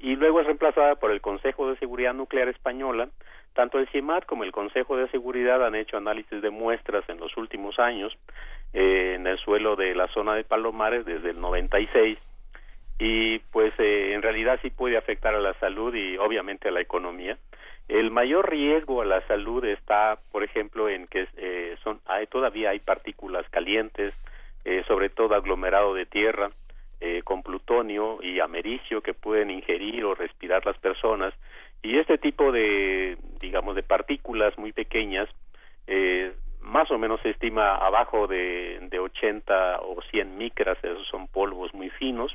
y 0.00 0.16
luego 0.16 0.40
es 0.40 0.46
reemplazada 0.46 0.96
por 0.96 1.12
el 1.12 1.20
Consejo 1.20 1.70
de 1.70 1.78
Seguridad 1.78 2.12
Nuclear 2.12 2.48
Española. 2.48 3.08
Tanto 3.54 3.78
el 3.78 3.88
CIEMAT 3.88 4.26
como 4.26 4.42
el 4.42 4.50
Consejo 4.50 4.96
de 4.96 5.08
Seguridad 5.08 5.64
han 5.64 5.76
hecho 5.76 5.96
análisis 5.96 6.42
de 6.42 6.50
muestras 6.50 7.08
en 7.08 7.20
los 7.20 7.36
últimos 7.36 7.78
años 7.78 8.12
eh, 8.72 9.14
en 9.14 9.26
el 9.26 9.38
suelo 9.38 9.76
de 9.76 9.94
la 9.94 10.08
zona 10.08 10.34
de 10.34 10.42
Palomares 10.42 11.04
desde 11.04 11.30
el 11.30 11.40
96 11.40 12.18
y 12.98 13.38
pues 13.50 13.72
eh, 13.78 14.14
en 14.14 14.22
realidad 14.22 14.58
sí 14.62 14.70
puede 14.70 14.96
afectar 14.96 15.34
a 15.34 15.40
la 15.40 15.54
salud 15.54 15.94
y 15.94 16.16
obviamente 16.16 16.68
a 16.68 16.72
la 16.72 16.80
economía. 16.80 17.36
El 17.88 18.10
mayor 18.10 18.48
riesgo 18.48 19.02
a 19.02 19.04
la 19.04 19.26
salud 19.26 19.64
está, 19.64 20.18
por 20.30 20.44
ejemplo, 20.44 20.88
en 20.88 21.06
que 21.06 21.28
eh, 21.36 21.76
son 21.82 22.00
hay, 22.06 22.26
todavía 22.26 22.70
hay 22.70 22.80
partículas 22.80 23.48
calientes, 23.50 24.14
eh, 24.64 24.82
sobre 24.86 25.10
todo 25.10 25.34
aglomerado 25.34 25.94
de 25.94 26.06
tierra, 26.06 26.50
eh, 27.00 27.22
con 27.24 27.42
plutonio 27.42 28.18
y 28.22 28.40
americio 28.40 29.02
que 29.02 29.14
pueden 29.14 29.50
ingerir 29.50 30.04
o 30.04 30.14
respirar 30.14 30.64
las 30.64 30.78
personas. 30.78 31.34
Y 31.82 31.98
este 31.98 32.16
tipo 32.18 32.52
de 32.52 33.18
digamos 33.40 33.74
de 33.74 33.82
partículas 33.82 34.56
muy 34.56 34.72
pequeñas 34.72 35.28
eh, 35.86 36.32
más 36.60 36.90
o 36.90 36.98
menos 36.98 37.20
se 37.20 37.30
estima 37.30 37.74
abajo 37.74 38.26
de, 38.26 38.78
de 38.90 38.98
80 38.98 39.80
o 39.80 40.00
100 40.10 40.38
micras, 40.38 40.78
esos 40.82 41.06
son 41.08 41.26
polvos 41.28 41.74
muy 41.74 41.90
finos, 41.90 42.32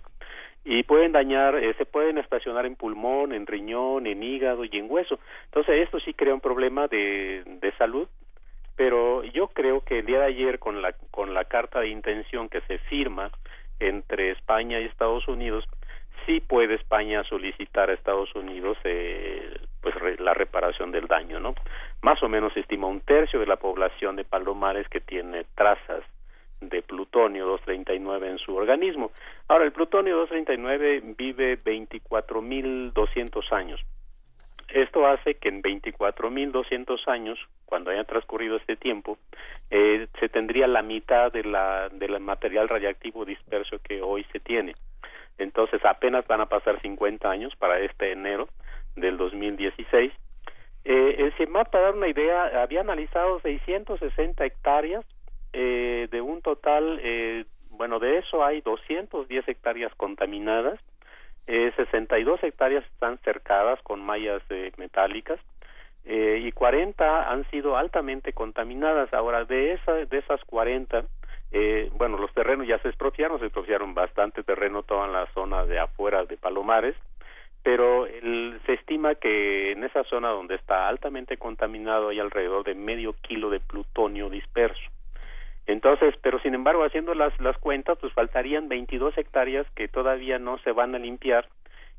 y 0.70 0.84
pueden 0.84 1.14
dañar, 1.14 1.56
eh, 1.56 1.74
se 1.78 1.86
pueden 1.86 2.18
estacionar 2.18 2.66
en 2.66 2.76
pulmón, 2.76 3.32
en 3.32 3.48
riñón, 3.48 4.06
en 4.06 4.22
hígado 4.22 4.66
y 4.66 4.78
en 4.78 4.92
hueso. 4.92 5.18
Entonces 5.46 5.82
esto 5.82 5.98
sí 6.02 6.14
crea 6.14 6.34
un 6.34 6.42
problema 6.42 6.90
de, 6.90 7.42
de 7.46 7.72
salud, 7.78 8.06
pero 8.76 9.24
yo 9.24 9.48
creo 9.48 9.80
que 9.80 10.00
el 10.00 10.06
día 10.06 10.20
de 10.20 10.26
ayer 10.26 10.60
con 10.60 10.82
la, 10.82 10.94
con 11.10 11.34
la 11.34 11.46
carta 11.46 11.80
de 11.80 11.88
intención 11.88 12.50
que 12.50 12.60
se 12.62 12.80
firma 12.80 13.32
entre 13.80 14.32
España 14.32 14.82
y 14.82 14.86
Estados 14.86 15.26
Unidos, 15.30 15.64
sí 16.26 16.42
puede 16.42 16.76
España 16.76 17.24
solicitar 17.24 17.90
a 17.90 17.94
Estados 17.94 18.36
Unidos 18.36 18.78
eh, 18.84 19.50
pues 19.82 19.96
re, 19.96 20.18
la 20.18 20.34
reparación 20.34 20.92
del 20.92 21.08
daño, 21.08 21.40
¿no? 21.40 21.56
Más 22.02 22.22
o 22.22 22.28
menos 22.28 22.52
se 22.52 22.60
estima 22.60 22.88
un 22.88 23.00
tercio 23.00 23.40
de 23.40 23.46
la 23.46 23.56
población 23.56 24.18
de 24.18 24.26
Palomares 24.26 24.90
que 24.90 25.00
tiene 25.00 25.46
trazas 25.56 26.04
de 26.62 26.82
plutonio 26.82 27.46
239 27.46 28.30
en 28.30 28.38
su 28.40 28.56
organismo. 28.56 29.12
Ahora, 29.48 29.66
el 29.66 29.72
plutonio 29.72 30.18
239 30.18 31.16
vive 31.18 31.62
24.200 31.64 33.52
años. 33.52 33.84
Esto 34.70 35.08
hace 35.08 35.36
que 35.36 35.50
en 35.50 35.62
24.200 35.62 37.08
años, 37.08 37.40
cuando 37.66 37.92
haya 37.92 38.04
transcurrido 38.04 38.58
este 38.58 38.76
tiempo, 38.76 39.18
eh, 39.70 40.08
se 40.20 40.28
tendría 40.28 40.68
la 40.68 40.82
mitad 40.82 41.32
de 41.32 41.44
la, 41.44 41.88
del 41.90 42.20
material 42.20 42.68
radiactivo 42.68 43.24
disperso 43.24 43.80
que 43.80 44.02
hoy 44.02 44.26
se 44.32 44.40
tiene. 44.40 44.76
Entonces 45.38 45.84
apenas 45.86 46.28
van 46.28 46.42
a 46.42 46.48
pasar 46.48 46.82
50 46.82 47.30
años 47.30 47.56
para 47.56 47.80
este 47.80 48.12
enero 48.12 48.50
del 48.96 49.18
2016. 49.18 50.12
Eh, 50.84 51.16
el 51.20 51.34
CIEMAT, 51.34 51.70
para 51.70 51.86
dar 51.86 51.96
una 51.96 52.08
idea, 52.10 52.62
había 52.62 52.82
analizado 52.82 53.40
660 53.40 54.46
hectáreas 54.46 55.06
eh, 55.54 56.08
de 56.12 56.22
un 56.22 56.42
total, 56.42 57.00
eh, 57.02 57.46
bueno, 57.72 58.00
de 58.00 58.18
eso 58.20 58.44
hay 58.44 58.62
210 58.62 59.48
hectáreas 59.48 59.94
contaminadas, 59.96 60.80
eh, 61.48 61.72
62 61.76 62.44
hectáreas 62.44 62.84
están 62.94 63.18
cercadas 63.20 63.82
con 63.84 64.02
mallas 64.02 64.42
eh, 64.50 64.72
metálicas 64.78 65.40
eh, 66.04 66.42
y 66.42 66.52
40 66.52 67.32
han 67.32 67.50
sido 67.50 67.78
altamente 67.78 68.34
contaminadas. 68.34 69.14
Ahora, 69.14 69.46
de, 69.46 69.74
esa, 69.74 69.94
de 69.94 70.18
esas 70.18 70.44
40, 70.46 71.06
eh, 71.52 71.90
bueno, 71.96 72.18
los 72.18 72.34
terrenos 72.34 72.68
ya 72.68 72.80
se 72.80 72.90
expropiaron, 72.90 73.40
se 73.40 73.46
expropiaron 73.46 73.94
bastante 73.94 74.44
terreno 74.44 74.84
toda 74.84 75.08
la 75.08 75.26
zona 75.34 75.66
de 75.66 75.80
afuera 75.80 76.24
de 76.26 76.38
Palomares, 76.38 76.96
pero 77.64 78.06
el, 78.06 78.60
se 78.66 78.74
estima 78.74 79.16
que 79.16 79.74
en 79.74 79.84
esa 79.84 80.04
zona 80.06 80.30
donde 80.30 80.56
está 80.56 80.88
altamente 80.88 81.38
contaminado 81.38 82.10
hay 82.10 82.20
alrededor 82.20 82.64
de 82.64 82.76
medio 82.76 83.14
kilo 83.22 83.50
de 83.50 83.60
plutonio 83.60 84.30
disperso. 84.30 84.90
Entonces, 85.68 86.16
pero 86.22 86.40
sin 86.40 86.56
embargo, 86.56 86.84
haciendo 86.86 87.14
las, 87.14 87.38
las 87.40 87.58
cuentas, 87.58 87.98
pues 88.00 88.14
faltarían 88.14 88.70
22 88.70 89.18
hectáreas 89.18 89.68
que 89.76 89.88
todavía 89.88 90.40
no 90.40 90.58
se 90.60 90.72
van 90.72 90.96
a 90.96 91.00
limpiar. 91.00 91.48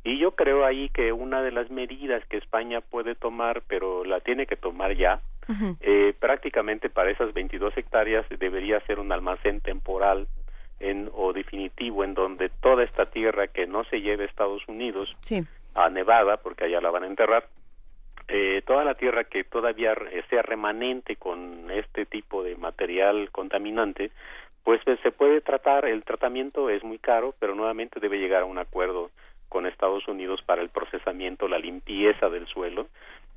Y 0.04 0.18
yo 0.18 0.32
creo 0.32 0.64
ahí 0.64 0.88
que 0.88 1.12
una 1.12 1.42
de 1.42 1.52
las 1.52 1.70
medidas 1.70 2.24
que 2.26 2.38
España 2.38 2.80
puede 2.80 3.14
tomar, 3.14 3.62
pero 3.68 4.04
la 4.04 4.20
tiene 4.20 4.46
que 4.46 4.56
tomar 4.56 4.96
ya, 4.96 5.20
eh, 5.80 6.14
prácticamente 6.18 6.90
para 6.90 7.10
esas 7.10 7.32
22 7.32 7.76
hectáreas 7.76 8.26
debería 8.38 8.80
ser 8.80 8.98
un 8.98 9.12
almacén 9.12 9.60
temporal 9.60 10.28
en, 10.78 11.10
o 11.14 11.32
definitivo 11.32 12.04
en 12.04 12.14
donde 12.14 12.50
toda 12.50 12.84
esta 12.84 13.06
tierra 13.06 13.48
que 13.48 13.66
no 13.66 13.84
se 13.84 14.00
lleve 14.00 14.24
a 14.24 14.26
Estados 14.26 14.62
Unidos 14.68 15.14
a 15.74 15.88
Nevada, 15.90 16.36
porque 16.38 16.64
allá 16.64 16.80
la 16.80 16.90
van 16.90 17.04
a 17.04 17.06
enterrar, 17.06 17.48
eh, 18.28 18.62
toda 18.66 18.84
la 18.84 18.94
tierra 18.94 19.24
que 19.24 19.44
todavía 19.44 19.94
sea 20.28 20.42
remanente 20.42 21.16
con 21.16 21.70
este 21.70 22.06
tipo 22.06 22.42
de 22.42 22.56
material 22.56 23.30
contaminante, 23.30 24.10
pues 24.64 24.82
se 25.02 25.10
puede 25.12 25.40
tratar, 25.40 25.86
el 25.86 26.04
tratamiento 26.04 26.68
es 26.68 26.84
muy 26.84 26.98
caro, 26.98 27.34
pero 27.38 27.54
nuevamente 27.54 28.00
debe 28.00 28.18
llegar 28.18 28.42
a 28.42 28.46
un 28.46 28.58
acuerdo 28.58 29.10
con 29.48 29.66
Estados 29.66 30.06
Unidos 30.08 30.42
para 30.44 30.62
el 30.62 30.68
procesamiento, 30.68 31.48
la 31.48 31.58
limpieza 31.58 32.28
del 32.28 32.46
suelo. 32.46 32.88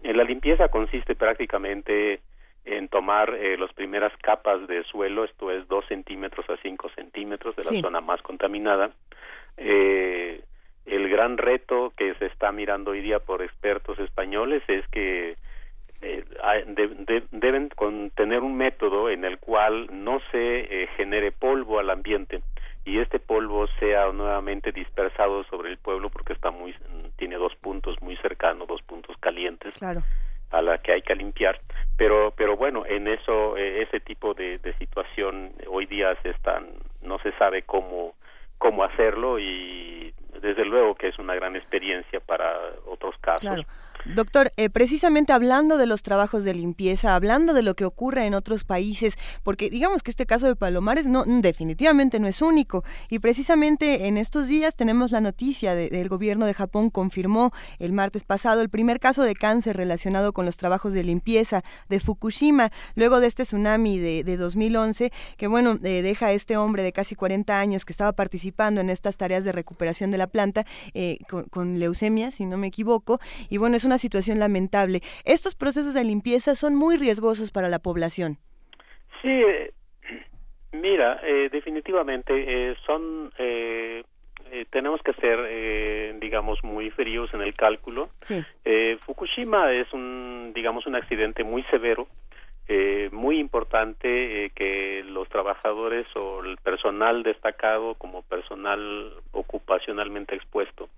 Eh, 0.04 0.14
la 0.14 0.24
limpieza 0.24 0.68
consiste 0.68 1.16
prácticamente 1.16 2.20
en 2.66 2.90
tomar 2.90 3.34
eh, 3.34 3.58
las 3.58 3.74
primeras 3.74 4.12
capas 4.18 4.68
de 4.68 4.84
suelo, 4.84 5.24
esto 5.24 5.52
es 5.52 5.68
dos 5.68 5.86
centímetros 5.88 6.50
a 6.50 6.58
cinco 6.58 6.90
centímetros 6.90 7.56
de 7.56 7.64
la 7.64 7.72
zona 7.80 8.02
más 8.02 8.22
contaminada. 8.22 8.92
Eh, 9.58 10.42
el 10.86 11.10
gran 11.10 11.38
reto 11.38 11.94
que 11.96 12.16
se 12.16 12.26
está 12.26 12.52
mirando 12.52 12.92
hoy 12.92 13.02
día 13.02 13.20
por 13.20 13.42
expertos 13.42 14.00
españoles 14.00 14.64
es 14.68 14.88
que 14.88 15.38
eh, 16.02 16.24
deben 17.32 17.70
tener 18.16 18.40
un 18.40 18.58
método 18.58 19.10
en 19.10 19.24
el 19.24 19.38
cual 19.38 19.88
no 19.92 20.20
se 20.32 20.84
eh, 20.84 20.88
genere 20.98 21.32
polvo 21.32 21.80
al 21.80 21.92
ambiente 21.92 22.42
y 22.86 22.98
este 22.98 23.20
polvo 23.20 23.68
sea 23.80 24.12
nuevamente 24.12 24.72
dispersado 24.72 25.44
sobre 25.44 25.70
el 25.70 25.78
pueblo 25.78 26.10
porque 26.10 26.34
está 26.34 26.50
muy 26.50 26.74
tiene 27.18 27.36
dos 27.36 27.56
puntos 27.56 28.02
muy 28.02 28.18
cercanos 28.18 28.68
dos 28.68 28.82
puntos 28.82 29.16
calientes 29.20 29.76
a 30.50 30.62
la 30.62 30.80
que 30.80 30.94
hay 30.94 31.02
que 31.04 31.16
limpiar. 31.16 31.60
Pero 31.98 32.34
pero 32.36 32.58
bueno 32.58 32.84
en 32.88 33.08
eso 33.08 33.56
eh, 33.56 33.84
ese 33.84 34.00
tipo 34.00 34.34
de, 34.34 34.58
de 34.58 34.74
situación 34.80 35.54
hoy 35.68 35.86
día 35.86 36.16
se 36.24 36.32
están 36.32 36.68
no 37.04 37.20
se 37.20 37.32
sabe 37.34 37.62
cómo 37.62 38.16
cómo 38.58 38.84
hacerlo 38.84 39.38
y 39.38 40.14
desde 40.42 40.66
luego 40.66 40.96
que 40.96 41.10
es 41.10 41.20
una 41.20 41.36
gran 41.36 41.56
experiencia 41.56 42.20
para 42.20 42.52
otros 42.86 43.16
casos. 43.22 43.66
Doctor, 44.06 44.52
eh, 44.58 44.72
precisamente 44.72 45.32
hablando 45.32 45.78
de 45.78 45.86
los 45.86 46.02
trabajos 46.02 46.44
de 46.44 46.56
limpieza, 46.56 47.16
hablando 47.16 47.54
de 47.54 47.62
lo 47.62 47.76
que 47.76 47.86
ocurre 47.86 48.26
en 48.26 48.34
otros 48.34 48.64
países, 48.64 49.16
porque 49.44 49.70
digamos 49.70 50.02
que 50.02 50.10
este 50.10 50.26
caso 50.26 50.48
de 50.48 50.56
Palomares 50.56 51.06
no 51.06 51.24
definitivamente 51.26 52.20
no 52.20 52.28
es 52.28 52.42
único 52.42 52.84
y 53.10 53.20
precisamente 53.20 54.08
en 54.08 54.18
estos 54.18 54.48
días 54.48 54.76
tenemos 54.76 55.12
la 55.12 55.22
noticia 55.22 55.76
del 55.76 56.10
gobierno 56.10 56.48
de 56.48 56.56
Japón 56.56 56.90
confirmó 56.90 57.52
el 57.78 57.94
martes 57.94 58.24
pasado 58.24 58.62
el 58.62 58.70
primer 58.70 59.00
caso 59.00 59.24
de 59.24 59.36
cáncer 59.36 59.78
relacionado 59.78 60.34
con 60.34 60.46
los 60.46 60.58
trabajos 60.58 60.94
de 60.94 61.04
limpieza 61.04 61.62
de 61.88 62.00
Fukushima 62.00 62.72
luego 62.96 63.20
de 63.20 63.28
este 63.28 63.44
tsunami 63.44 64.00
de, 64.00 64.38
2011 64.38 65.12
que 65.38 65.48
bueno 65.48 65.78
eh, 65.84 66.02
deja 66.02 66.28
a 66.28 66.32
este 66.32 66.58
hombre 66.58 66.82
de 66.82 66.92
casi 66.92 67.16
40 67.16 67.60
años 67.60 67.86
que 67.86 67.94
estaba 67.94 68.14
participando 68.14 68.82
en 68.82 68.90
estas 68.90 69.18
tareas 69.18 69.46
de 69.46 69.52
recuperación 69.52 70.10
de 70.10 70.18
la 70.22 70.28
planta 70.28 70.62
eh, 70.94 71.18
con, 71.30 71.44
con 71.46 71.80
leucemia 71.80 72.32
si 72.32 72.46
no 72.46 72.58
me 72.58 72.68
equivoco 72.68 73.20
y 73.50 73.58
bueno 73.58 73.76
es 73.76 73.86
una 73.86 73.98
situación 73.98 74.40
lamentable. 74.40 75.02
Estos 75.26 75.56
procesos 75.56 75.94
de 75.94 76.04
limpieza 76.04 76.56
son 76.56 76.76
muy 76.76 76.96
riesgosos 76.98 77.52
para 77.52 77.70
la 77.70 77.80
población. 77.80 78.38
Sí, 79.22 79.30
eh, 79.30 79.72
mira, 80.72 81.20
eh, 81.24 81.50
definitivamente 81.52 82.34
eh, 82.36 82.76
son 82.86 83.32
tenemos 84.70 85.02
que 85.02 85.14
ser, 85.14 86.20
digamos, 86.20 86.62
muy 86.62 86.90
fríos 86.92 87.34
en 87.34 87.42
el 87.42 87.54
cálculo. 87.54 88.10
Fukushima 89.06 89.72
es 89.72 89.92
un, 89.94 90.52
digamos, 90.54 90.86
un 90.86 90.96
accidente 90.96 91.46
muy 91.46 91.64
severo, 91.72 92.08
muy 93.12 93.40
importante 93.40 94.52
que 94.56 95.04
los 95.06 95.28
trabajadores 95.30 96.08
o 96.16 96.44
el 96.44 96.58
personal 96.58 97.24
destacado 97.24 97.96
como 97.96 98.22
personal 98.24 99.14
ocupacionalmente 99.32 100.36
expuesto 100.36 100.90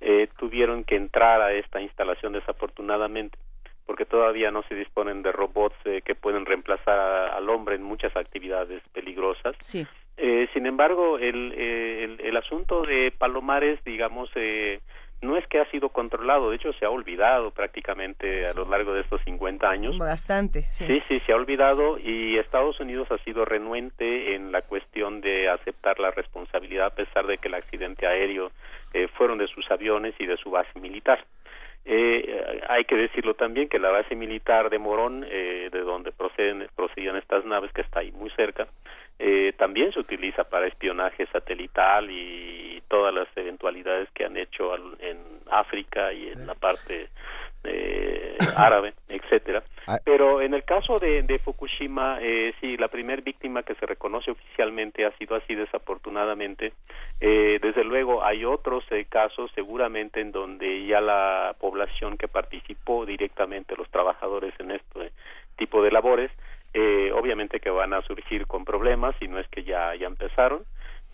eh, 0.00 0.28
tuvieron 0.38 0.84
que 0.84 0.96
entrar 0.96 1.40
a 1.42 1.52
esta 1.52 1.80
instalación 1.80 2.32
desafortunadamente 2.32 3.36
porque 3.84 4.04
todavía 4.04 4.50
no 4.50 4.62
se 4.64 4.74
disponen 4.74 5.22
de 5.22 5.32
robots 5.32 5.74
eh, 5.86 6.02
que 6.04 6.14
pueden 6.14 6.44
reemplazar 6.44 7.32
al 7.32 7.48
hombre 7.48 7.74
en 7.74 7.82
muchas 7.82 8.14
actividades 8.16 8.82
peligrosas. 8.92 9.56
Sí. 9.62 9.86
Eh, 10.18 10.46
sin 10.52 10.66
embargo, 10.66 11.18
el, 11.18 11.52
el, 11.52 12.20
el, 12.20 12.36
asunto 12.36 12.82
de 12.82 13.12
Palomares, 13.16 13.82
digamos, 13.84 14.28
eh, 14.34 14.80
no 15.20 15.36
es 15.36 15.46
que 15.48 15.58
ha 15.60 15.70
sido 15.70 15.88
controlado, 15.88 16.50
de 16.50 16.56
hecho 16.56 16.72
se 16.74 16.84
ha 16.84 16.90
olvidado 16.90 17.50
prácticamente 17.50 18.46
a 18.46 18.52
lo 18.52 18.64
largo 18.64 18.94
de 18.94 19.00
estos 19.00 19.20
50 19.24 19.68
años. 19.68 19.98
Bastante, 19.98 20.62
sí. 20.70 20.84
Sí, 20.86 21.02
sí, 21.08 21.20
se 21.26 21.32
ha 21.32 21.36
olvidado 21.36 21.98
y 21.98 22.38
Estados 22.38 22.78
Unidos 22.80 23.08
ha 23.10 23.18
sido 23.24 23.44
renuente 23.44 24.34
en 24.34 24.52
la 24.52 24.62
cuestión 24.62 25.20
de 25.20 25.48
aceptar 25.48 25.98
la 25.98 26.10
responsabilidad 26.10 26.86
a 26.86 26.94
pesar 26.94 27.26
de 27.26 27.38
que 27.38 27.48
el 27.48 27.54
accidente 27.54 28.06
aéreo 28.06 28.52
eh, 28.94 29.08
fueron 29.08 29.38
de 29.38 29.48
sus 29.48 29.70
aviones 29.70 30.14
y 30.18 30.26
de 30.26 30.36
su 30.36 30.50
base 30.50 30.78
militar. 30.80 31.24
Eh, 31.84 32.62
hay 32.68 32.84
que 32.84 32.96
decirlo 32.96 33.34
también 33.34 33.68
que 33.68 33.78
la 33.78 33.90
base 33.90 34.14
militar 34.14 34.68
de 34.68 34.78
Morón, 34.78 35.24
eh, 35.26 35.70
de 35.72 35.80
donde 35.80 36.12
proceden, 36.12 36.68
procedían 36.76 37.16
estas 37.16 37.44
naves, 37.44 37.72
que 37.72 37.80
está 37.80 38.00
ahí 38.00 38.12
muy 38.12 38.30
cerca, 38.30 38.68
eh, 39.18 39.54
también 39.56 39.92
se 39.92 40.00
utiliza 40.00 40.44
para 40.44 40.66
espionaje 40.66 41.26
satelital 41.26 42.10
y 42.10 42.82
todas 42.88 43.12
las 43.14 43.28
eventualidades 43.36 44.08
que 44.12 44.24
han 44.24 44.36
hecho 44.36 44.74
en 45.00 45.18
África 45.50 46.12
y 46.12 46.28
en 46.28 46.46
la 46.46 46.54
parte 46.54 47.08
eh, 47.64 48.36
árabe, 48.56 48.94
etcétera. 49.08 49.62
Ah. 49.86 49.98
Pero 50.04 50.40
en 50.42 50.54
el 50.54 50.64
caso 50.64 50.98
de, 50.98 51.22
de 51.22 51.38
Fukushima, 51.38 52.18
eh, 52.20 52.54
sí, 52.60 52.76
la 52.76 52.88
primera 52.88 53.22
víctima 53.22 53.62
que 53.62 53.74
se 53.74 53.86
reconoce 53.86 54.30
oficialmente 54.30 55.06
ha 55.06 55.16
sido 55.18 55.36
así 55.36 55.54
desafortunadamente. 55.54 56.72
Eh, 57.20 57.58
desde 57.60 57.84
luego 57.84 58.24
hay 58.24 58.44
otros 58.44 58.84
eh, 58.90 59.06
casos 59.08 59.50
seguramente 59.54 60.20
en 60.20 60.32
donde 60.32 60.86
ya 60.86 61.00
la 61.00 61.56
población 61.58 62.16
que 62.16 62.28
participó 62.28 63.06
directamente, 63.06 63.76
los 63.76 63.90
trabajadores 63.90 64.54
en 64.60 64.72
este 64.72 65.12
tipo 65.56 65.82
de 65.82 65.90
labores, 65.90 66.30
eh, 66.74 67.10
obviamente 67.12 67.60
que 67.60 67.70
van 67.70 67.94
a 67.94 68.02
surgir 68.02 68.46
con 68.46 68.64
problemas 68.64 69.14
y 69.20 69.28
no 69.28 69.38
es 69.38 69.48
que 69.48 69.64
ya, 69.64 69.94
ya 69.94 70.06
empezaron. 70.06 70.64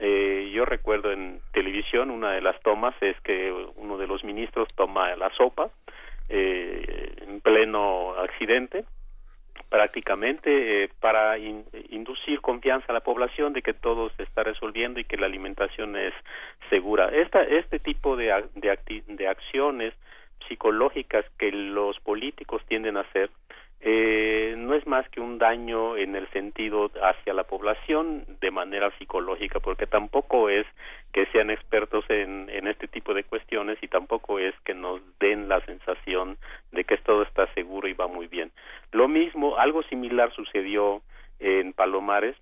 Eh, 0.00 0.50
yo 0.52 0.64
recuerdo 0.64 1.12
en 1.12 1.40
televisión 1.52 2.10
una 2.10 2.32
de 2.32 2.40
las 2.40 2.60
tomas 2.62 2.94
es 3.00 3.18
que 3.20 3.52
uno 3.76 3.96
de 3.96 4.08
los 4.08 4.24
ministros 4.24 4.68
toma 4.74 5.14
la 5.14 5.30
sopa 5.36 5.70
eh, 6.28 7.14
en 7.26 7.40
pleno 7.40 8.14
accidente 8.14 8.84
prácticamente 9.68 10.84
eh, 10.84 10.90
para 11.01 11.36
inducir 11.36 12.40
confianza 12.40 12.86
a 12.90 12.92
la 12.92 13.01
población 13.01 13.52
de 13.52 13.62
que 13.62 13.74
todo 13.74 14.09
se 14.10 14.22
está 14.22 14.44
resolviendo 14.44 15.01
y 15.01 15.05
que 15.05 15.16
la 15.16 15.26
alimentación 15.26 15.96
es 15.96 16.14
segura. 16.70 17.09
Esta, 17.09 17.42
este 17.42 17.80
tipo 17.80 18.16
de, 18.16 18.44
de, 18.55 19.02
de 19.09 19.28
acciones 19.28 19.92
psicológicas 20.48 21.24
que 21.38 21.51
los 21.51 21.98
políticos 22.01 22.62
tienden 22.68 22.96
a 22.96 23.01
hacer 23.01 23.30
eh, 23.86 24.55
no 24.56 24.74
es 24.74 24.86
más 24.86 25.06
que 25.11 25.20
un 25.20 25.36
daño 25.36 25.98
en 25.98 26.16
el 26.16 26.27
sentido 26.31 26.90
hacia 27.02 27.35
la 27.35 27.44
población 27.44 28.24
de 28.40 28.51
manera 28.51 28.90
psicológica, 28.98 29.61
porque 29.61 29.86
tampoco 29.86 30.48
es 30.48 30.66
que 31.12 31.27
sean 31.27 31.51
expertos 31.51 32.02
en, 32.09 32.48
en 32.48 32.66
este 32.66 32.89
tipo 32.89 33.12
de 33.12 33.24
cuestiones 33.24 33.77
y 33.82 33.89
tampoco 33.89 34.39
es 34.39 34.55
que 34.65 34.73
nos 34.73 35.02
den 35.20 35.51
la 35.51 35.61
sensación 35.66 36.39
de 36.73 36.85
que 36.85 36.97
todo 36.97 37.24
está 37.24 37.47
seguro 37.52 37.86
y 37.86 37.93
va 37.93 38.06
muy 38.06 38.27
bien. 38.27 38.52
Lo 38.90 39.06
mismo, 39.06 39.59
algo 39.59 39.82
similar 39.82 40.32
sucedió 40.32 41.02
en 41.39 41.74
Palomares, 41.74 42.36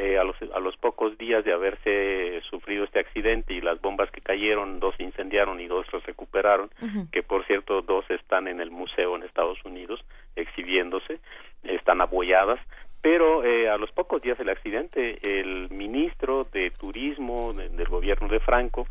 eh, 0.00 0.16
a, 0.16 0.22
los, 0.22 0.36
a 0.54 0.60
los 0.60 0.76
pocos 0.76 1.18
días 1.18 1.44
de 1.44 1.52
haberse 1.52 2.40
sufrido 2.48 2.84
este 2.84 3.00
accidente 3.00 3.52
y 3.52 3.60
las 3.60 3.80
bombas 3.80 4.08
que 4.12 4.20
cayeron, 4.20 4.78
dos 4.78 4.94
se 4.96 5.02
incendiaron 5.02 5.58
y 5.60 5.66
dos 5.66 5.92
los 5.92 6.04
recuperaron, 6.04 6.70
que 7.10 7.24
por 7.24 7.44
cierto 7.46 7.82
dos 7.82 8.08
están 8.08 8.46
en 8.46 8.60
el 8.60 8.70
museo 8.70 9.16
en 9.16 9.24
Estados 9.24 9.58
Unidos 9.64 10.04
exhibiéndose, 10.36 11.18
están 11.64 12.00
abolladas, 12.00 12.60
pero 13.02 13.42
eh, 13.42 13.68
a 13.68 13.76
los 13.76 13.90
pocos 13.90 14.22
días 14.22 14.38
del 14.38 14.50
accidente 14.50 15.18
el 15.20 15.68
ministro 15.70 16.46
de 16.52 16.70
Turismo 16.70 17.52
del 17.52 17.88
gobierno 17.88 18.28
de 18.28 18.38
Franco 18.38 18.86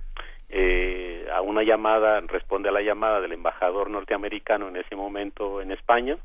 eh, 0.50 1.26
a 1.34 1.42
una 1.42 1.64
llamada, 1.64 2.20
responde 2.20 2.68
a 2.68 2.74
la 2.74 2.82
llamada 2.82 3.22
del 3.22 3.32
embajador 3.32 3.90
norteamericano 3.90 4.68
en 4.68 4.76
ese 4.76 4.98
momento 4.98 5.62
en 5.62 5.72
España 5.72 6.18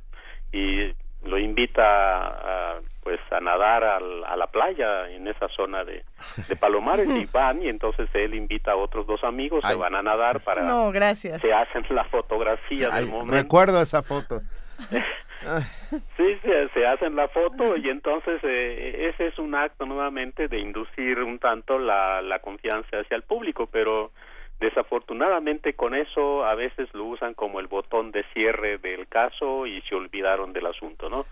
y 0.53 0.91
lo 1.25 1.39
invita 1.39 1.83
a, 2.75 2.81
pues 3.03 3.21
a 3.31 3.41
nadar 3.41 3.85
a 3.85 4.37
la 4.37 4.47
playa 4.47 5.09
en 5.11 5.27
esa 5.27 5.49
zona 5.49 5.85
de, 5.85 6.05
de 6.49 6.57
Palomares 6.57 7.09
y 7.09 7.27
van 7.33 7.63
y 7.63 7.69
entonces 7.69 8.09
él 8.15 8.35
invita 8.35 8.73
a 8.73 8.77
otros 8.77 9.07
dos 9.07 9.23
amigos 9.25 9.65
se 9.67 9.75
van 9.75 9.95
a 9.95 10.03
nadar 10.03 10.41
para 10.41 10.63
no 10.63 10.91
gracias. 10.93 11.41
se 11.41 11.53
hacen 11.53 11.85
la 11.91 12.05
fotografía 12.05 12.91
del 12.91 13.07
momento. 13.07 13.35
recuerdo 13.35 13.81
esa 13.83 14.03
foto. 14.03 14.41
Sí 16.17 16.39
se, 16.43 16.69
se, 16.69 16.87
hacen 16.87 17.17
la 17.17 17.27
foto 17.27 17.77
y 17.77 17.89
entonces 17.89 18.41
eh, 18.45 19.11
ese 19.13 19.27
es 19.27 19.39
un 19.41 19.57
acto 19.57 19.85
nuevamente 19.87 20.47
de 20.47 20.61
inducir 20.61 21.19
un 21.19 21.41
tanto 21.41 21.81
la, 21.81 22.23
la 22.23 22.39
confianza 22.39 23.01
hacia 23.01 23.17
el 23.17 23.25
público 23.25 23.67
pero 23.67 24.13
Desafortunadamente 24.63 25.75
con 25.75 25.93
eso 25.93 26.45
a 26.45 26.55
veces 26.55 26.89
lo 26.95 27.07
usan 27.07 27.35
como 27.35 27.59
el 27.59 27.67
botón 27.67 28.13
de 28.13 28.23
cierre 28.33 28.79
del 28.79 29.09
caso 29.09 29.67
y 29.67 29.83
se 29.83 29.97
olvidaron 29.97 30.53
del 30.53 30.67
asunto, 30.67 31.11
¿no? 31.11 31.27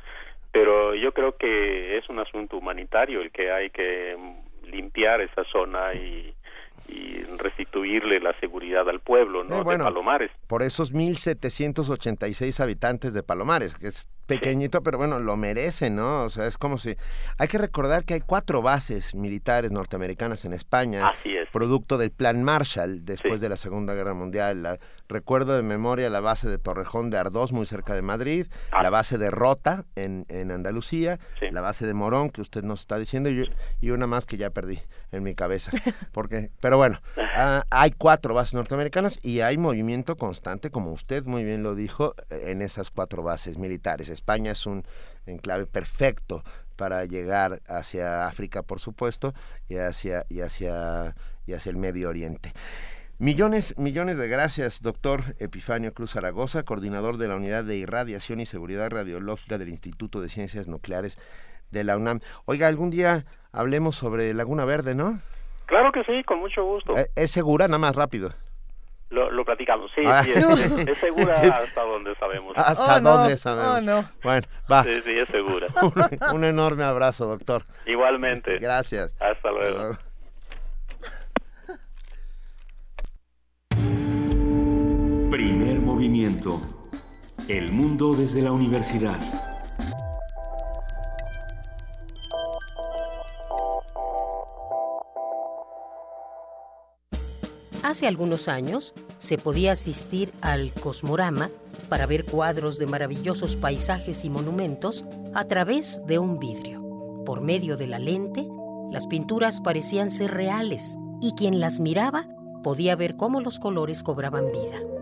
Pero 0.50 0.96
yo 0.96 1.12
creo 1.12 1.36
que 1.36 1.96
es 1.96 2.08
un 2.08 2.18
asunto 2.18 2.56
humanitario 2.56 3.20
el 3.20 3.30
que 3.30 3.52
hay 3.52 3.70
que 3.70 4.16
limpiar 4.64 5.20
esa 5.20 5.44
zona 5.44 5.94
y, 5.94 6.34
y 6.88 7.22
restituirle 7.38 8.18
la 8.18 8.32
seguridad 8.40 8.88
al 8.88 8.98
pueblo, 8.98 9.44
¿no? 9.44 9.60
Eh, 9.62 9.76
de 9.76 9.84
Palomares. 9.84 10.32
Por 10.48 10.64
esos 10.64 10.92
1.786 10.92 12.58
habitantes 12.58 13.14
de 13.14 13.22
Palomares, 13.22 13.78
que 13.78 13.86
es 13.86 14.08
pequeñito, 14.30 14.80
pero 14.82 14.96
bueno, 14.96 15.18
lo 15.18 15.36
merecen, 15.36 15.96
¿no? 15.96 16.22
O 16.22 16.28
sea, 16.28 16.46
es 16.46 16.56
como 16.56 16.78
si... 16.78 16.94
Hay 17.38 17.48
que 17.48 17.58
recordar 17.58 18.04
que 18.04 18.14
hay 18.14 18.20
cuatro 18.20 18.62
bases 18.62 19.12
militares 19.12 19.72
norteamericanas 19.72 20.44
en 20.44 20.52
España. 20.52 21.08
Así 21.08 21.36
es. 21.36 21.48
Producto 21.50 21.98
del 21.98 22.12
Plan 22.12 22.44
Marshall 22.44 23.04
después 23.04 23.40
de 23.40 23.48
la 23.48 23.56
Segunda 23.56 23.92
Guerra 23.94 24.14
Mundial. 24.14 24.62
La, 24.62 24.78
recuerdo 25.10 25.54
de 25.56 25.62
memoria 25.62 26.08
la 26.08 26.20
base 26.20 26.48
de 26.48 26.56
Torrejón 26.58 27.10
de 27.10 27.18
Ardós, 27.18 27.52
muy 27.52 27.66
cerca 27.66 27.94
de 27.94 28.02
Madrid, 28.02 28.46
Ah. 28.72 28.82
la 28.82 28.90
base 28.90 29.18
de 29.18 29.30
Rota 29.30 29.84
en, 29.96 30.24
en 30.28 30.50
Andalucía, 30.50 31.18
la 31.50 31.60
base 31.60 31.86
de 31.86 31.92
Morón, 31.94 32.30
que 32.30 32.40
usted 32.40 32.62
nos 32.62 32.80
está 32.80 32.96
diciendo, 32.98 33.28
y, 33.28 33.50
y 33.80 33.90
una 33.90 34.06
más 34.06 34.24
que 34.26 34.36
ya 34.38 34.50
perdí 34.50 34.78
en 35.12 35.22
mi 35.22 35.34
cabeza. 35.34 35.72
Porque, 36.12 36.50
pero 36.60 36.76
bueno, 36.76 37.00
ah, 37.36 37.64
hay 37.70 37.90
cuatro 37.90 38.32
bases 38.34 38.54
norteamericanas 38.54 39.18
y 39.22 39.40
hay 39.40 39.58
movimiento 39.58 40.16
constante, 40.16 40.70
como 40.70 40.92
usted 40.92 41.24
muy 41.24 41.44
bien 41.44 41.62
lo 41.62 41.74
dijo, 41.74 42.14
en 42.30 42.62
esas 42.62 42.90
cuatro 42.90 43.22
bases 43.22 43.58
militares. 43.58 44.08
España 44.08 44.52
es 44.52 44.64
un 44.66 44.84
enclave 45.26 45.66
perfecto 45.66 46.42
para 46.76 47.04
llegar 47.04 47.60
hacia 47.68 48.26
África, 48.26 48.62
por 48.62 48.80
supuesto, 48.80 49.34
y 49.68 49.76
hacia, 49.76 50.24
y 50.30 50.40
hacia, 50.40 51.14
y 51.46 51.52
hacia 51.52 51.70
el 51.70 51.76
Medio 51.76 52.08
Oriente. 52.08 52.54
Millones, 53.24 53.76
millones 53.78 54.16
de 54.16 54.28
gracias, 54.28 54.80
doctor 54.80 55.36
Epifanio 55.38 55.92
Cruz 55.92 56.12
Zaragoza, 56.12 56.62
coordinador 56.62 57.18
de 57.18 57.28
la 57.28 57.36
Unidad 57.36 57.64
de 57.64 57.76
Irradiación 57.76 58.40
y 58.40 58.46
Seguridad 58.46 58.88
Radiológica 58.88 59.58
del 59.58 59.68
Instituto 59.68 60.22
de 60.22 60.30
Ciencias 60.30 60.68
Nucleares 60.68 61.18
de 61.70 61.84
la 61.84 61.98
UNAM. 61.98 62.20
Oiga, 62.46 62.66
algún 62.66 62.88
día 62.88 63.26
hablemos 63.52 63.96
sobre 63.96 64.32
Laguna 64.32 64.64
Verde, 64.64 64.94
¿no? 64.94 65.20
Claro 65.66 65.92
que 65.92 66.02
sí, 66.04 66.24
con 66.24 66.38
mucho 66.38 66.64
gusto. 66.64 66.96
Eh, 66.96 67.10
¿Es 67.14 67.30
segura? 67.30 67.68
Nada 67.68 67.76
más 67.78 67.94
rápido. 67.94 68.32
Lo, 69.10 69.30
lo 69.30 69.44
platicamos, 69.44 69.90
sí, 69.94 70.00
Ah. 70.06 70.22
sí, 70.24 70.30
es, 70.32 70.42
es- 70.42 70.88
es 70.88 70.98
segura 71.00 71.34
hasta 71.34 71.82
donde 71.82 72.14
sabemos. 72.14 72.54
¿Hasta 72.56 73.00
dónde 73.00 73.36
sabemos? 73.36 73.78
oh, 73.78 73.80
no. 73.82 74.10
Bueno, 74.22 74.46
va. 74.72 74.82
Sí, 74.84 74.98
sí, 75.02 75.10
es 75.18 75.28
segura. 75.28 75.66
un, 75.82 76.36
un 76.36 76.44
enorme 76.44 76.84
abrazo, 76.84 77.26
doctor. 77.26 77.66
Igualmente. 77.84 78.58
Gracias. 78.60 79.14
Hasta 79.20 79.50
luego. 79.50 79.98
Primer 85.30 85.78
movimiento. 85.78 86.60
El 87.46 87.70
mundo 87.70 88.16
desde 88.16 88.42
la 88.42 88.50
universidad. 88.50 89.16
Hace 97.84 98.08
algunos 98.08 98.48
años 98.48 98.92
se 99.18 99.38
podía 99.38 99.70
asistir 99.70 100.32
al 100.40 100.72
Cosmorama 100.72 101.48
para 101.88 102.06
ver 102.06 102.24
cuadros 102.24 102.80
de 102.80 102.86
maravillosos 102.86 103.54
paisajes 103.54 104.24
y 104.24 104.30
monumentos 104.30 105.04
a 105.32 105.44
través 105.44 106.04
de 106.08 106.18
un 106.18 106.40
vidrio. 106.40 107.22
Por 107.24 107.40
medio 107.40 107.76
de 107.76 107.86
la 107.86 108.00
lente, 108.00 108.44
las 108.90 109.06
pinturas 109.06 109.60
parecían 109.60 110.10
ser 110.10 110.32
reales 110.32 110.98
y 111.22 111.34
quien 111.36 111.60
las 111.60 111.78
miraba 111.78 112.26
podía 112.64 112.96
ver 112.96 113.16
cómo 113.16 113.40
los 113.40 113.60
colores 113.60 114.02
cobraban 114.02 114.50
vida. 114.50 114.99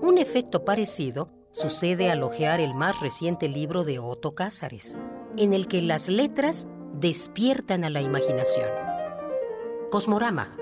Un 0.00 0.16
efecto 0.18 0.64
parecido 0.64 1.28
sucede 1.50 2.10
al 2.10 2.22
hojear 2.22 2.60
el 2.60 2.72
más 2.72 3.00
reciente 3.00 3.48
libro 3.48 3.82
de 3.82 3.98
Otto 3.98 4.34
Cázares, 4.34 4.96
en 5.36 5.52
el 5.52 5.66
que 5.66 5.82
las 5.82 6.08
letras 6.08 6.68
despiertan 6.94 7.82
a 7.82 7.90
la 7.90 8.00
imaginación. 8.00 8.68
Cosmorama, 9.90 10.56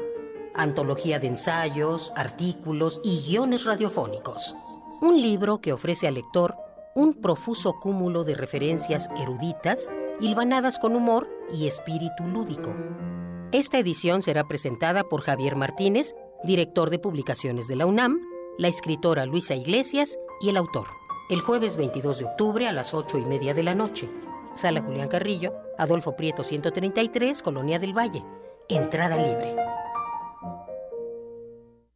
antología 0.55 1.19
de 1.19 1.27
ensayos, 1.27 2.15
artículos 2.17 3.01
y 3.05 3.29
guiones 3.29 3.65
radiofónicos. 3.67 4.57
Un 5.03 5.21
libro 5.21 5.61
que 5.61 5.75
ofrece 5.75 6.09
al 6.09 6.15
lector 6.15 6.55
un 6.95 7.13
profuso 7.13 7.75
cúmulo 7.79 8.25
de 8.25 8.37
referencias 8.37 9.11
eruditas, 9.21 9.91
hilvanadas 10.19 10.79
con 10.79 10.97
humor 10.97 11.29
y 11.53 11.67
espíritu 11.67 12.25
lúdico. 12.25 12.75
Esta 13.53 13.79
edición 13.79 14.23
será 14.23 14.49
presentada 14.49 15.05
por 15.05 15.21
Javier 15.21 15.57
Martínez, 15.57 16.15
director 16.43 16.89
de 16.89 16.99
publicaciones 16.99 17.69
de 17.69 17.77
la 17.77 17.85
UNAM, 17.85 18.19
la 18.59 18.69
escritora 18.69 19.27
Luisa 19.27 19.55
Iglesias 19.55 20.19
y 20.41 20.49
el 20.49 20.57
autor. 20.57 20.87
El 21.29 21.41
jueves 21.41 21.77
22 21.77 22.19
de 22.19 22.25
octubre 22.25 22.69
a 22.69 22.73
las 22.73 22.95
8 22.95 23.19
y 23.19 23.25
media 23.25 23.53
de 23.55 23.63
la 23.63 23.75
noche. 23.75 24.09
Sala 24.55 24.81
Julián 24.81 25.09
Carrillo, 25.09 25.53
Adolfo 25.77 26.17
Prieto 26.17 26.45
133, 26.45 27.43
Colonia 27.43 27.79
del 27.79 27.97
Valle. 27.97 28.25
Entrada 28.69 29.17
libre. 29.17 29.55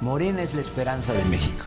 Morena 0.00 0.42
es 0.42 0.54
la 0.54 0.62
esperanza 0.62 1.12
de 1.12 1.24
México. 1.26 1.66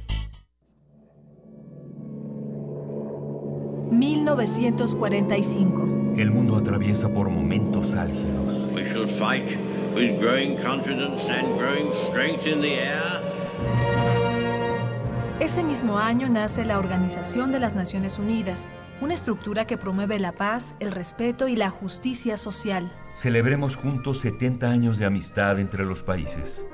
1945. 3.91 6.15
El 6.17 6.31
mundo 6.31 6.55
atraviesa 6.55 7.09
por 7.09 7.29
momentos 7.29 7.93
álgidos. 7.93 8.67
We 8.73 8.85
shall 8.85 9.07
fight 9.19 9.55
with 9.93 10.19
growing 10.19 10.57
confidence 10.57 11.29
and 11.29 11.55
growing 11.57 11.93
strength 12.09 12.47
in 12.47 12.61
the 12.61 12.73
air. 12.73 13.21
Ese 15.41 15.63
mismo 15.63 15.97
año 15.97 16.29
nace 16.29 16.63
la 16.65 16.79
Organización 16.79 17.51
de 17.51 17.59
las 17.59 17.75
Naciones 17.75 18.19
Unidas, 18.19 18.69
una 19.01 19.13
estructura 19.13 19.65
que 19.65 19.77
promueve 19.77 20.19
la 20.19 20.33
paz, 20.33 20.75
el 20.79 20.91
respeto 20.91 21.47
y 21.47 21.55
la 21.55 21.69
justicia 21.69 22.37
social. 22.37 22.91
Celebremos 23.13 23.75
juntos 23.75 24.19
70 24.19 24.69
años 24.69 24.99
de 24.99 25.05
amistad 25.05 25.59
entre 25.59 25.83
los 25.83 26.03
países. 26.03 26.67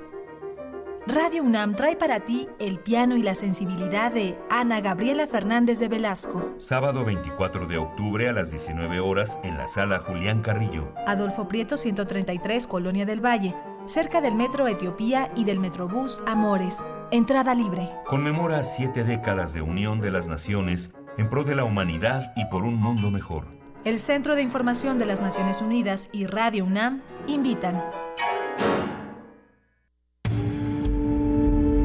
Radio 1.07 1.41
UNAM 1.41 1.73
trae 1.73 1.95
para 1.95 2.19
ti 2.19 2.49
el 2.59 2.79
piano 2.79 3.15
y 3.15 3.23
la 3.23 3.33
sensibilidad 3.33 4.11
de 4.11 4.37
Ana 4.49 4.81
Gabriela 4.81 5.25
Fernández 5.25 5.79
de 5.79 5.87
Velasco, 5.87 6.53
Sábado 6.57 7.05
24 7.05 7.65
de 7.65 7.77
octubre 7.77 8.27
a 8.27 8.33
las 8.33 8.51
19 8.51 8.99
horas 8.99 9.39
en 9.43 9.57
la 9.57 9.69
sala 9.69 9.99
Julián 9.99 10.41
Carrillo. 10.41 10.91
Adolfo 11.05 11.47
Prieto 11.47 11.77
133, 11.77 12.67
Colonia 12.67 13.05
del 13.05 13.25
Valle, 13.25 13.55
cerca 13.85 14.19
del 14.19 14.35
Metro 14.35 14.67
Etiopía 14.67 15.31
y 15.33 15.45
del 15.45 15.61
Metrobús 15.61 16.19
Amores. 16.25 16.85
Entrada 17.11 17.55
libre. 17.55 17.89
Conmemora 18.05 18.61
siete 18.63 19.05
décadas 19.05 19.53
de 19.53 19.61
unión 19.61 20.01
de 20.01 20.11
las 20.11 20.27
naciones 20.27 20.91
en 21.17 21.29
pro 21.29 21.45
de 21.45 21.55
la 21.55 21.63
humanidad 21.63 22.33
y 22.35 22.43
por 22.47 22.63
un 22.63 22.75
mundo 22.75 23.11
mejor. 23.11 23.45
El 23.85 23.97
Centro 23.97 24.35
de 24.35 24.41
Información 24.41 24.99
de 24.99 25.05
las 25.05 25.21
Naciones 25.21 25.61
Unidas 25.61 26.09
y 26.11 26.25
Radio 26.25 26.65
UNAM 26.65 27.01
invitan. 27.27 27.81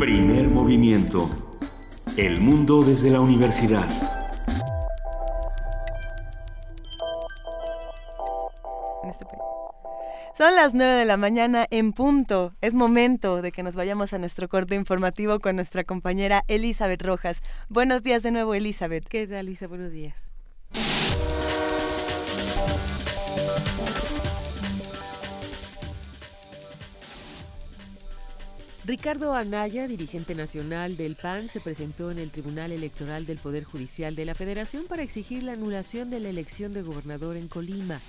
Primer 0.03 0.49
movimiento. 0.49 1.31
El 2.17 2.41
mundo 2.41 2.83
desde 2.83 3.09
la 3.09 3.21
universidad. 3.21 3.89
este. 9.09 9.25
Son 10.37 10.57
las 10.57 10.75
9 10.75 10.93
de 10.95 11.05
la 11.05 11.17
mañana 11.17 11.67
en 11.71 11.93
punto. 11.93 12.53
Es 12.61 12.75
momento 12.75 13.43
de 13.43 13.53
que 13.53 13.63
nos 13.63 13.77
vayamos 13.77 14.13
a 14.13 14.19
nuestro 14.19 14.49
corte 14.49 14.75
informativo 14.75 15.39
con 15.39 15.55
nuestra 15.55 15.85
compañera 15.85 16.43
Elizabeth 16.49 17.03
Rojas. 17.03 17.41
Buenos 17.69 18.03
días 18.03 18.25
de 18.25 18.33
nuevo, 18.33 18.55
Elizabeth. 18.55 19.07
¿Qué 19.07 19.29
tal, 19.29 19.47
Luisa? 19.47 19.69
Buenos 19.69 19.93
días. 19.93 20.33
Ricardo 28.85 29.33
Anaya, 29.33 29.87
dirigente 29.87 30.35
nacional 30.35 30.97
del 30.97 31.15
PAN, 31.15 31.47
se 31.47 31.61
presentó 31.61 32.11
en 32.11 32.19
el 32.19 32.33
Tribunal 32.33 32.73
Electoral 32.73 33.27
del 33.27 33.39
Poder 33.39 33.63
Judicial 33.63 34.17
de 34.17 34.25
la 34.25 34.35
Federación 34.35 34.87
para 34.89 35.05
exigir 35.05 35.45
la 35.45 35.53
anulación 35.53 36.11
de 36.11 36.19
la 36.19 36.31
elección 36.31 36.75
de 36.75 36.83
gobernador 36.83 37.37
en 37.37 37.47
Colima. 37.47 38.01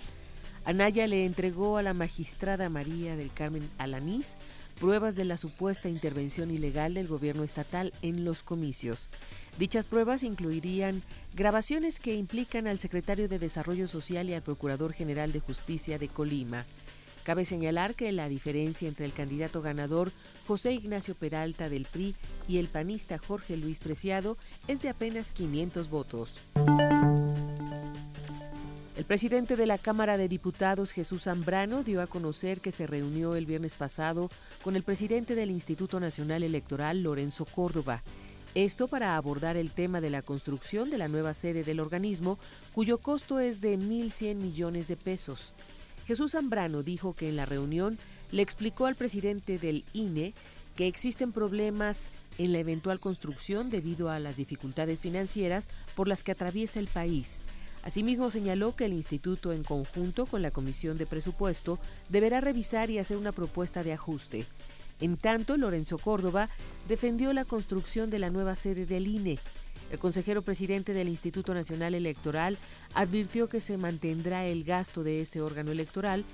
Anaya 0.65 1.05
le 1.05 1.25
entregó 1.25 1.77
a 1.77 1.83
la 1.83 1.93
magistrada 1.93 2.69
María 2.69 3.15
del 3.15 3.31
Carmen 3.31 3.69
Alanís 3.77 4.35
pruebas 4.79 5.15
de 5.15 5.25
la 5.25 5.37
supuesta 5.37 5.89
intervención 5.89 6.49
ilegal 6.49 6.95
del 6.95 7.07
gobierno 7.07 7.43
estatal 7.43 7.93
en 8.01 8.25
los 8.25 8.41
comicios. 8.41 9.11
Dichas 9.59 9.85
pruebas 9.85 10.23
incluirían 10.23 11.03
grabaciones 11.35 11.99
que 11.99 12.15
implican 12.15 12.65
al 12.65 12.79
secretario 12.79 13.29
de 13.29 13.37
Desarrollo 13.37 13.87
Social 13.87 14.27
y 14.27 14.33
al 14.33 14.41
Procurador 14.41 14.91
General 14.91 15.31
de 15.31 15.39
Justicia 15.39 15.99
de 15.99 16.07
Colima. 16.07 16.65
Cabe 17.23 17.45
señalar 17.45 17.95
que 17.95 18.11
la 18.11 18.27
diferencia 18.27 18.87
entre 18.87 19.05
el 19.05 19.13
candidato 19.13 19.61
ganador 19.61 20.11
José 20.45 20.73
Ignacio 20.73 21.15
Peralta 21.15 21.69
del 21.69 21.85
PRI 21.85 22.15
y 22.49 22.57
el 22.57 22.67
panista 22.67 23.17
Jorge 23.17 23.55
Luis 23.55 23.79
Preciado 23.79 24.37
es 24.67 24.81
de 24.81 24.89
apenas 24.89 25.31
500 25.31 25.89
votos. 25.89 26.41
El 28.97 29.05
presidente 29.05 29.55
de 29.55 29.65
la 29.65 29.77
Cámara 29.77 30.17
de 30.17 30.27
Diputados, 30.27 30.91
Jesús 30.91 31.23
Zambrano, 31.23 31.83
dio 31.83 32.01
a 32.01 32.07
conocer 32.07 32.61
que 32.61 32.71
se 32.71 32.87
reunió 32.87 33.35
el 33.35 33.45
viernes 33.45 33.75
pasado 33.75 34.29
con 34.61 34.75
el 34.75 34.83
presidente 34.83 35.33
del 35.33 35.49
Instituto 35.49 35.99
Nacional 35.99 36.43
Electoral, 36.43 37.03
Lorenzo 37.03 37.45
Córdoba. 37.45 38.03
Esto 38.53 38.87
para 38.87 39.15
abordar 39.17 39.57
el 39.57 39.71
tema 39.71 39.99
de 39.99 40.09
la 40.09 40.21
construcción 40.21 40.89
de 40.91 40.99
la 40.99 41.07
nueva 41.07 41.33
sede 41.33 41.63
del 41.63 41.79
organismo, 41.79 42.37
cuyo 42.73 42.99
costo 42.99 43.39
es 43.39 43.61
de 43.61 43.79
1.100 43.79 44.35
millones 44.35 44.87
de 44.87 44.95
pesos. 44.95 45.55
Jesús 46.05 46.31
Zambrano 46.31 46.83
dijo 46.83 47.13
que 47.13 47.29
en 47.29 47.35
la 47.35 47.45
reunión 47.45 47.97
le 48.31 48.41
explicó 48.41 48.85
al 48.85 48.95
presidente 48.95 49.57
del 49.57 49.85
INE 49.93 50.33
que 50.75 50.87
existen 50.87 51.31
problemas 51.31 52.09
en 52.37 52.51
la 52.51 52.59
eventual 52.59 52.99
construcción 52.99 53.69
debido 53.69 54.09
a 54.09 54.19
las 54.19 54.35
dificultades 54.35 54.99
financieras 54.99 55.69
por 55.95 56.07
las 56.07 56.23
que 56.23 56.31
atraviesa 56.31 56.79
el 56.79 56.87
país. 56.87 57.41
Asimismo 57.83 58.31
señaló 58.31 58.75
que 58.75 58.85
el 58.85 58.93
instituto 58.93 59.51
en 59.51 59.63
conjunto 59.63 60.25
con 60.25 60.41
la 60.41 60.51
Comisión 60.51 60.97
de 60.97 61.05
Presupuesto 61.05 61.79
deberá 62.09 62.41
revisar 62.41 62.89
y 62.89 62.97
hacer 62.97 63.17
una 63.17 63.33
propuesta 63.33 63.83
de 63.83 63.93
ajuste. 63.93 64.45
En 65.01 65.17
tanto, 65.17 65.57
Lorenzo 65.57 65.97
Córdoba 65.97 66.49
defendió 66.87 67.33
la 67.33 67.43
construcción 67.43 68.09
de 68.09 68.19
la 68.19 68.29
nueva 68.29 68.55
sede 68.55 68.85
del 68.85 69.07
INE. 69.07 69.37
El 69.91 69.99
consejero 69.99 70.41
presidente 70.41 70.93
del 70.93 71.09
Instituto 71.09 71.53
Nacional 71.53 71.93
Electoral 71.93 72.57
advirtió 72.93 73.47
que 73.47 73.59
se 73.59 73.77
mantendrá 73.77 74.45
el 74.45 74.63
gasto 74.63 75.03
de 75.03 75.21
ese 75.21 75.41
órgano 75.41 75.71
electoral 75.71 76.25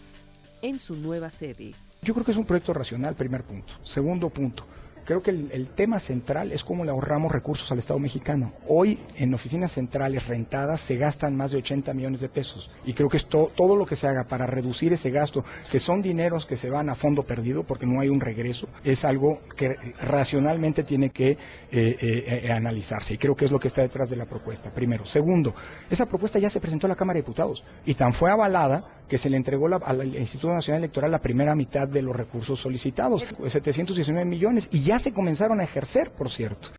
en 0.62 0.80
su 0.80 0.96
nueva 0.96 1.30
sede. 1.30 1.74
Yo 2.02 2.14
creo 2.14 2.26
que 2.26 2.32
es 2.32 2.38
un 2.38 2.46
proyecto 2.46 2.74
racional, 2.74 3.16
primer 3.16 3.44
punto. 3.44 3.74
Segundo 3.84 4.30
punto, 4.30 4.66
Creo 5.10 5.24
que 5.24 5.32
el, 5.32 5.70
tema 5.74 5.98
central 5.98 6.52
es 6.52 6.64
cómo 6.64 6.86
le 6.86 6.92
ahorramos 6.92 7.32
recursos 7.32 7.72
al 7.72 7.80
Estado 7.80 8.00
mexicano. 8.00 8.54
Hoy 8.68 9.00
en 9.16 9.34
oficinas 9.34 9.72
centrales 9.72 10.28
rentadas 10.28 10.82
se 10.82 10.98
gastan 10.98 11.36
más 11.36 11.50
de 11.50 11.58
80 11.58 11.92
millones 11.96 12.20
de 12.20 12.30
pesos 12.30 12.70
y 12.86 12.94
creo 12.94 13.10
que 13.10 13.18
es 13.18 13.26
todo 13.26 13.76
lo 13.76 13.88
que 13.88 13.96
se 13.96 14.08
haga 14.08 14.26
para 14.26 14.46
reducir 14.46 14.94
ese 14.94 15.10
gasto, 15.10 15.44
que 15.72 15.80
son 15.80 16.04
dineros 16.04 16.46
que 16.46 16.56
se 16.56 16.70
van 16.70 16.90
a 16.90 16.94
fondo 16.94 17.24
perdido 17.24 17.64
porque 17.64 17.88
no 17.88 18.00
hay 18.02 18.10
un 18.10 18.20
regreso, 18.20 18.70
es 18.84 19.04
algo 19.04 19.40
que 19.58 19.70
racionalmente 20.00 20.84
tiene 20.84 21.10
que 21.10 21.32
eh, 21.32 21.38
eh, 21.72 21.98
eh, 22.44 22.52
analizarse 22.52 23.16
y 23.16 23.18
creo 23.18 23.36
que 23.36 23.46
es 23.46 23.52
lo 23.52 23.60
que 23.60 23.70
está 23.70 23.82
detrás 23.82 24.12
de 24.12 24.16
la 24.16 24.28
propuesta. 24.28 24.72
Primero. 24.72 25.06
Segundo, 25.06 25.56
esa 25.90 26.06
propuesta 26.06 26.38
ya 26.38 26.52
se 26.52 26.60
presentó 26.60 26.86
a 26.86 26.90
la 26.90 26.96
Cámara 26.96 27.16
de 27.16 27.24
Diputados 27.24 27.64
y 27.84 27.96
tan 27.96 28.14
fue 28.14 28.30
avalada 28.30 28.99
que 29.10 29.18
se 29.18 29.30
le 29.30 29.38
entregó 29.38 29.68
al 29.84 30.16
Instituto 30.16 30.54
Nacional 30.54 30.84
Electoral 30.84 31.12
la 31.12 31.20
primera 31.20 31.56
mitad 31.56 31.88
de 31.88 32.02
los 32.02 32.16
recursos 32.16 32.60
solicitados, 32.60 33.26
719 33.48 34.24
millones, 34.24 34.70
y 34.72 34.84
ya 34.84 35.00
se 35.00 35.12
comenzaron 35.12 35.60
a 35.60 35.64
ejercer, 35.64 36.12
por 36.12 36.30
cierto. 36.30 36.70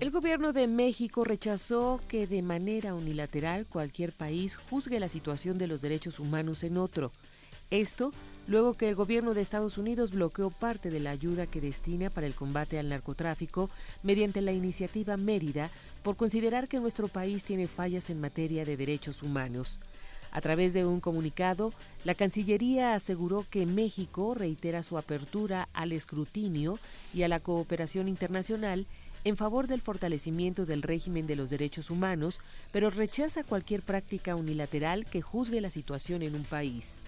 El 0.00 0.10
gobierno 0.10 0.52
de 0.52 0.66
México 0.66 1.24
rechazó 1.24 2.00
que 2.08 2.26
de 2.26 2.42
manera 2.42 2.94
unilateral 2.94 3.66
cualquier 3.66 4.12
país 4.12 4.56
juzgue 4.56 5.00
la 5.00 5.08
situación 5.08 5.56
de 5.56 5.68
los 5.68 5.80
derechos 5.80 6.18
humanos 6.18 6.64
en 6.64 6.76
otro. 6.76 7.12
Esto 7.70 8.12
luego 8.46 8.74
que 8.74 8.88
el 8.88 8.94
gobierno 8.94 9.34
de 9.34 9.40
Estados 9.40 9.78
Unidos 9.78 10.12
bloqueó 10.12 10.50
parte 10.50 10.90
de 10.90 11.00
la 11.00 11.10
ayuda 11.10 11.46
que 11.46 11.60
destina 11.60 12.10
para 12.10 12.26
el 12.26 12.34
combate 12.34 12.78
al 12.78 12.88
narcotráfico 12.88 13.70
mediante 14.02 14.40
la 14.40 14.52
iniciativa 14.52 15.16
Mérida 15.16 15.70
por 16.02 16.16
considerar 16.16 16.68
que 16.68 16.80
nuestro 16.80 17.08
país 17.08 17.44
tiene 17.44 17.68
fallas 17.68 18.10
en 18.10 18.20
materia 18.20 18.64
de 18.64 18.76
derechos 18.76 19.22
humanos. 19.22 19.80
A 20.34 20.40
través 20.40 20.72
de 20.72 20.84
un 20.84 20.98
comunicado, 20.98 21.72
la 22.04 22.16
Cancillería 22.16 22.94
aseguró 22.94 23.46
que 23.48 23.66
México 23.66 24.34
reitera 24.34 24.82
su 24.82 24.98
apertura 24.98 25.68
al 25.72 25.92
escrutinio 25.92 26.80
y 27.14 27.22
a 27.22 27.28
la 27.28 27.38
cooperación 27.38 28.08
internacional 28.08 28.86
en 29.24 29.36
favor 29.36 29.66
del 29.66 29.80
fortalecimiento 29.80 30.66
del 30.66 30.82
régimen 30.82 31.26
de 31.26 31.36
los 31.36 31.50
derechos 31.50 31.90
humanos, 31.90 32.40
pero 32.72 32.90
rechaza 32.90 33.42
cualquier 33.42 33.82
práctica 33.82 34.36
unilateral 34.36 35.04
que 35.06 35.22
juzgue 35.22 35.60
la 35.60 35.70
situación 35.70 36.22
en 36.22 36.34
un 36.34 36.44
país. 36.44 37.00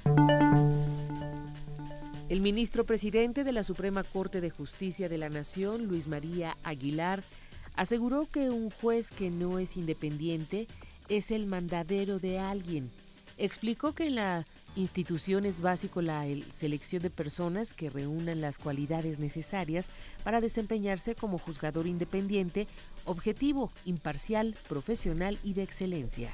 El 2.29 2.41
ministro 2.41 2.85
presidente 2.85 3.45
de 3.45 3.53
la 3.53 3.63
Suprema 3.63 4.03
Corte 4.03 4.41
de 4.41 4.51
Justicia 4.51 5.09
de 5.09 5.19
la 5.19 5.29
Nación, 5.29 5.87
Luis 5.87 6.09
María 6.09 6.57
Aguilar, 6.65 7.23
aseguró 7.77 8.27
que 8.27 8.51
un 8.51 8.71
juez 8.71 9.11
que 9.13 9.31
no 9.31 9.59
es 9.59 9.77
independiente 9.77 10.67
es 11.09 11.31
el 11.31 11.47
mandadero 11.47 12.19
de 12.19 12.41
alguien 12.41 12.91
Explicó 13.39 13.93
que 13.93 14.07
en 14.07 14.15
la 14.15 14.47
institución 14.77 15.47
es 15.47 15.61
básico 15.61 16.03
la 16.03 16.25
selección 16.55 17.03
de 17.03 17.11
personas 17.11 17.75
que 17.75 17.91
reúnan 17.91 18.41
las 18.41 18.59
cualidades 18.59 19.19
necesarias 19.19 19.91
para 20.23 20.41
desempeñarse 20.41 21.15
como 21.15 21.39
juzgador 21.39 21.87
independiente, 21.87 22.69
objetivo, 23.05 23.73
imparcial, 23.85 24.55
profesional 24.69 25.39
y 25.43 25.55
de 25.55 25.63
excelencia. 25.63 26.31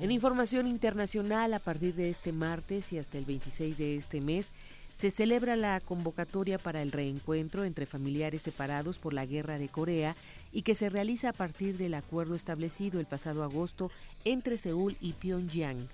En 0.00 0.10
información 0.10 0.66
internacional, 0.66 1.52
a 1.52 1.58
partir 1.58 1.94
de 1.94 2.08
este 2.08 2.32
martes 2.32 2.90
y 2.92 2.98
hasta 2.98 3.18
el 3.18 3.26
26 3.26 3.76
de 3.76 3.96
este 3.96 4.22
mes, 4.22 4.54
se 4.92 5.10
celebra 5.10 5.56
la 5.56 5.78
convocatoria 5.80 6.58
para 6.58 6.80
el 6.80 6.90
reencuentro 6.90 7.64
entre 7.64 7.84
familiares 7.84 8.42
separados 8.42 8.98
por 8.98 9.12
la 9.12 9.26
guerra 9.26 9.58
de 9.58 9.68
Corea 9.68 10.16
y 10.52 10.62
que 10.62 10.74
se 10.74 10.90
realiza 10.90 11.30
a 11.30 11.32
partir 11.32 11.76
del 11.76 11.94
acuerdo 11.94 12.34
establecido 12.34 13.00
el 13.00 13.06
pasado 13.06 13.42
agosto 13.42 13.90
entre 14.24 14.58
Seúl 14.58 14.96
y 15.00 15.12
Pyongyang. 15.12 15.86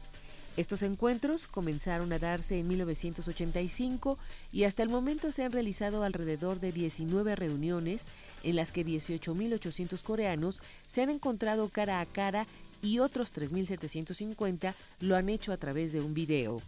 Estos 0.56 0.82
encuentros 0.82 1.48
comenzaron 1.48 2.10
a 2.14 2.18
darse 2.18 2.58
en 2.58 2.68
1985 2.68 4.18
y 4.52 4.64
hasta 4.64 4.82
el 4.82 4.88
momento 4.88 5.30
se 5.30 5.44
han 5.44 5.52
realizado 5.52 6.02
alrededor 6.02 6.60
de 6.60 6.72
19 6.72 7.36
reuniones 7.36 8.06
en 8.42 8.56
las 8.56 8.72
que 8.72 8.84
18.800 8.84 10.02
coreanos 10.02 10.62
se 10.86 11.02
han 11.02 11.10
encontrado 11.10 11.68
cara 11.68 12.00
a 12.00 12.06
cara 12.06 12.46
y 12.80 13.00
otros 13.00 13.34
3.750 13.34 14.74
lo 15.00 15.16
han 15.16 15.28
hecho 15.28 15.52
a 15.52 15.58
través 15.58 15.92
de 15.92 16.00
un 16.00 16.14
video. 16.14 16.62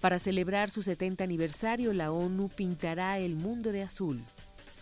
Para 0.00 0.18
celebrar 0.18 0.70
su 0.70 0.82
70 0.82 1.24
aniversario, 1.24 1.92
la 1.92 2.12
ONU 2.12 2.48
pintará 2.48 3.18
el 3.18 3.36
mundo 3.36 3.72
de 3.72 3.82
azul. 3.82 4.22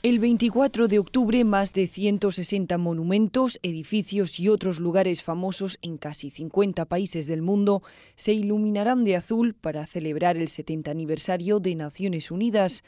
El 0.04 0.18
24 0.18 0.88
de 0.88 0.98
octubre, 0.98 1.44
más 1.44 1.72
de 1.74 1.86
160 1.86 2.76
monumentos, 2.76 3.60
edificios 3.62 4.40
y 4.40 4.48
otros 4.48 4.80
lugares 4.80 5.22
famosos 5.22 5.78
en 5.80 5.96
casi 5.96 6.28
50 6.28 6.86
países 6.86 7.28
del 7.28 7.40
mundo 7.40 7.84
se 8.16 8.32
iluminarán 8.32 9.04
de 9.04 9.14
azul 9.14 9.54
para 9.54 9.86
celebrar 9.86 10.36
el 10.36 10.48
70 10.48 10.90
aniversario 10.90 11.60
de 11.60 11.76
Naciones 11.76 12.32
Unidas 12.32 12.82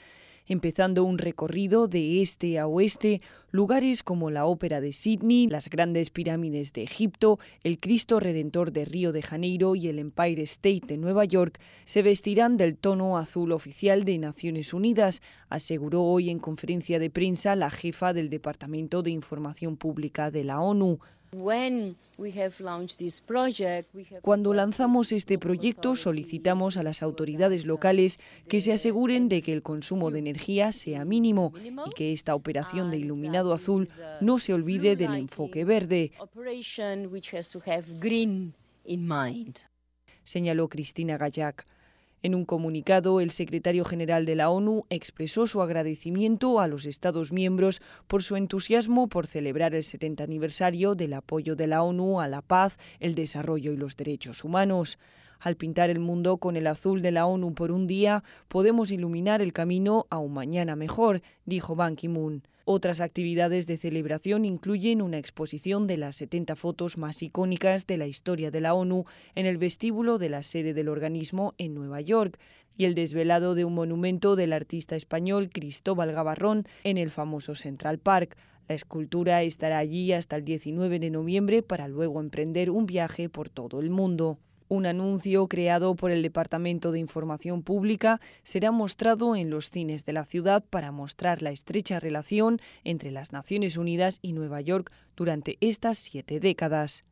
empezando 0.47 1.05
un 1.05 1.19
recorrido 1.19 1.89
de 1.89 2.21
este 2.23 2.59
a 2.59 2.67
oeste, 2.67 3.21
lugares 3.51 4.03
como 4.03 4.31
la 4.31 4.47
Ópera 4.47 4.81
de 4.81 4.93
Sydney, 4.93 5.47
las 5.47 5.71
grandes 5.71 6.11
pirámides 6.11 6.73
de 6.73 6.83
Egipto, 6.83 7.39
el 7.63 7.79
Cristo 7.79 8.21
Redentor 8.21 8.73
de 8.73 8.85
Río 8.85 9.13
de 9.13 9.23
Janeiro 9.23 9.75
y 9.75 9.89
el 9.89 9.99
Empire 9.99 10.43
State 10.43 10.83
de 10.87 10.99
Nueva 10.99 11.25
York 11.25 11.59
se 11.85 12.03
vestirán 12.03 12.57
del 12.57 12.77
tono 12.77 13.17
azul 13.17 13.53
oficial 13.53 14.05
de 14.05 14.19
Naciones 14.19 14.75
Unidas, 14.75 15.23
aseguró 15.49 16.03
hoy 16.03 16.31
en 16.31 16.39
conferencia 16.39 16.99
de 16.99 17.11
prensa 17.11 17.57
la 17.57 17.71
jefa 17.71 18.13
del 18.13 18.29
Departamento 18.29 19.03
de 19.03 19.11
Información 19.11 19.77
Pública 19.77 20.31
de 20.31 20.45
la 20.45 20.61
ONU. 20.61 20.99
Cuando 24.23 24.55
lanzamos 24.55 25.13
este 25.13 25.39
proyecto 25.39 25.97
solicitamos 25.97 26.77
a 26.77 26.83
las 26.83 27.03
autoridades 27.03 27.67
locales 27.67 28.21
que 28.49 28.61
se 28.61 28.73
aseguren 28.73 29.29
de 29.29 29.43
que 29.43 29.53
el 29.53 29.63
consumo 29.63 30.11
de 30.11 30.21
energía 30.21 30.73
sea 30.73 31.05
mínimo 31.05 31.53
y 31.87 31.91
que 31.91 32.13
esta 32.13 32.35
operación 32.35 32.91
de 32.91 32.99
iluminado 32.99 33.53
azul 33.53 33.89
no 34.21 34.39
se 34.39 34.55
olvide 34.55 34.97
del 34.97 35.15
enfoque 35.15 35.65
verde. 35.65 36.13
Señaló 40.25 40.69
Cristina 40.69 41.19
Gallac. 41.19 41.67
En 42.25 42.35
un 42.35 42.47
comunicado, 42.47 43.21
el 43.21 43.31
secretario 43.31 43.85
general 43.85 44.25
de 44.25 44.35
la 44.35 44.49
ONU 44.49 44.87
expresó 44.89 45.47
su 45.47 45.61
agradecimiento 45.61 46.59
a 46.59 46.67
los 46.69 46.87
Estados 46.87 47.33
miembros 47.33 47.83
por 48.07 48.23
su 48.23 48.37
entusiasmo 48.37 49.09
por 49.09 49.27
celebrar 49.27 49.75
el 49.75 49.83
70 49.83 50.25
aniversario 50.25 50.95
del 50.95 51.13
apoyo 51.13 51.55
de 51.55 51.67
la 51.67 51.83
ONU 51.83 52.23
a 52.23 52.29
la 52.29 52.41
paz, 52.41 52.79
el 52.99 53.15
desarrollo 53.15 53.73
y 53.73 53.77
los 53.77 53.99
derechos 53.99 54.43
humanos. 54.43 54.99
Al 55.41 55.57
pintar 55.57 55.91
el 55.91 55.99
mundo 55.99 56.39
con 56.39 56.57
el 56.57 56.67
azul 56.67 57.03
de 57.03 57.13
la 57.13 57.27
ONU 57.27 57.55
por 57.55 57.73
un 57.73 57.87
día, 57.87 58.25
podemos 58.49 58.91
iluminar 58.91 59.43
el 59.43 59.53
camino 59.53 60.07
a 60.11 60.19
un 60.19 60.33
mañana 60.33 60.77
mejor, 60.77 61.23
dijo 61.45 61.77
Ban 61.77 61.97
Ki-moon. 61.97 62.43
Otras 62.67 63.03
actividades 63.03 63.67
de 63.67 63.77
celebración 63.77 64.47
incluyen 64.47 65.03
una 65.03 65.19
exposición 65.19 65.87
de 65.87 65.99
las 65.99 66.17
70 66.17 66.57
fotos 66.57 66.97
más 66.97 67.23
icónicas 67.23 67.87
de 67.87 67.99
la 67.99 68.07
historia 68.07 68.51
de 68.51 68.63
la 68.63 68.73
ONU 68.73 69.05
en 69.35 69.45
el 69.45 69.59
vestíbulo 69.59 70.17
de 70.17 70.31
la 70.31 70.43
sede 70.43 70.73
del 70.73 70.89
organismo 70.89 71.53
en 71.59 71.75
Nueva 71.75 72.01
York 72.01 72.39
y 72.75 72.87
el 72.87 72.95
desvelado 72.95 73.55
de 73.55 73.67
un 73.67 73.75
monumento 73.75 74.35
del 74.35 74.55
artista 74.55 74.97
español 74.97 75.51
Cristóbal 75.51 76.13
Gavarrón 76.13 76.67
en 76.85 76.97
el 76.97 77.11
famoso 77.11 77.55
Central 77.55 77.99
Park. 77.99 78.35
La 78.67 78.75
escultura 78.75 79.43
estará 79.43 79.77
allí 79.77 80.13
hasta 80.13 80.37
el 80.37 80.45
19 80.45 80.99
de 80.99 81.11
noviembre 81.11 81.63
para 81.63 81.87
luego 81.87 82.19
emprender 82.19 82.71
un 82.71 82.87
viaje 82.87 83.29
por 83.29 83.51
todo 83.51 83.79
el 83.79 83.91
mundo. 83.91 84.39
Un 84.75 84.87
anuncio 84.87 85.47
creado 85.47 85.95
por 85.95 86.11
el 86.11 86.21
Departamento 86.21 86.91
de 86.91 86.99
Información 86.99 87.63
Pública 87.63 88.21
será 88.43 88.73
mostrado 88.73 89.37
en 89.37 89.49
los 89.49 89.71
cines 89.71 90.05
de 90.05 90.13
la 90.13 90.25
ciudad 90.25 90.65
para 90.69 90.91
mostrar 90.91 91.43
la 91.43 91.53
estrecha 91.53 92.01
relación 92.01 92.61
entre 92.83 93.13
las 93.13 93.33
Naciones 93.33 93.77
Unidas 93.77 94.19
y 94.21 94.33
Nueva 94.33 94.61
York 94.63 94.91
durante 95.15 95.59
estas 95.61 95.99
siete 95.99 96.41
décadas. 96.41 97.05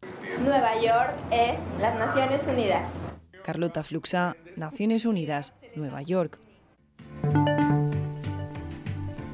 Nueva 0.44 0.74
York 0.82 1.14
es 1.30 1.54
las 1.80 1.96
Naciones 1.96 2.44
Unidas. 2.48 2.82
Carlota 3.44 3.84
Fluxa, 3.84 4.36
Naciones 4.56 5.04
Unidas, 5.06 5.54
Nueva 5.76 6.02
York. 6.02 6.40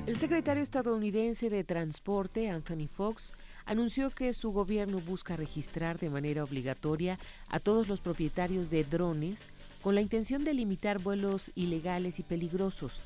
El 0.05 0.17
secretario 0.17 0.63
estadounidense 0.63 1.49
de 1.49 1.65
Transporte, 1.65 2.51
Anthony 2.51 2.89
Fox, 2.89 3.33
anunció 3.69 4.09
que 4.11 4.33
su 4.33 4.51
gobierno 4.51 4.99
busca 4.99 5.37
registrar 5.37 5.99
de 5.99 6.09
manera 6.09 6.43
obligatoria 6.43 7.19
a 7.51 7.61
todos 7.61 7.87
los 7.87 8.01
propietarios 8.01 8.71
de 8.71 8.83
drones 8.83 9.51
con 9.83 9.95
la 9.95 10.01
intención 10.01 10.43
de 10.43 10.55
limitar 10.55 10.99
vuelos 10.99 11.53
ilegales 11.55 12.19
y 12.19 12.23
peligrosos. 12.23 13.05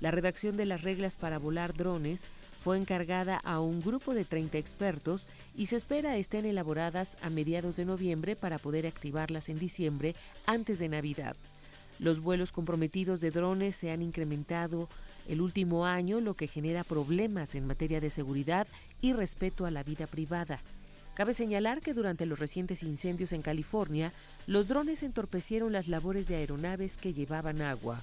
La 0.00 0.12
redacción 0.12 0.56
de 0.56 0.66
las 0.66 0.82
reglas 0.82 1.16
para 1.16 1.38
volar 1.38 1.74
drones 1.74 2.28
fue 2.60 2.78
encargada 2.78 3.40
a 3.42 3.58
un 3.58 3.82
grupo 3.82 4.14
de 4.14 4.24
30 4.24 4.56
expertos 4.56 5.26
y 5.56 5.66
se 5.66 5.76
espera 5.76 6.16
estén 6.16 6.46
elaboradas 6.46 7.18
a 7.20 7.28
mediados 7.28 7.76
de 7.76 7.84
noviembre 7.84 8.36
para 8.36 8.58
poder 8.58 8.86
activarlas 8.86 9.48
en 9.48 9.58
diciembre 9.58 10.14
antes 10.46 10.78
de 10.78 10.88
Navidad. 10.88 11.36
Los 11.98 12.20
vuelos 12.20 12.52
comprometidos 12.52 13.20
de 13.20 13.30
drones 13.30 13.76
se 13.76 13.90
han 13.90 14.02
incrementado 14.02 14.88
el 15.28 15.40
último 15.40 15.86
año, 15.86 16.20
lo 16.20 16.34
que 16.34 16.48
genera 16.48 16.84
problemas 16.84 17.54
en 17.54 17.66
materia 17.66 18.00
de 18.00 18.10
seguridad 18.10 18.66
y 19.04 19.12
respeto 19.12 19.66
a 19.66 19.70
la 19.70 19.82
vida 19.82 20.06
privada. 20.06 20.60
Cabe 21.12 21.34
señalar 21.34 21.82
que 21.82 21.92
durante 21.92 22.24
los 22.24 22.38
recientes 22.38 22.82
incendios 22.82 23.34
en 23.34 23.42
California, 23.42 24.14
los 24.46 24.66
drones 24.66 25.02
entorpecieron 25.02 25.72
las 25.72 25.88
labores 25.88 26.26
de 26.26 26.36
aeronaves 26.36 26.96
que 26.96 27.12
llevaban 27.12 27.60
agua. 27.60 28.00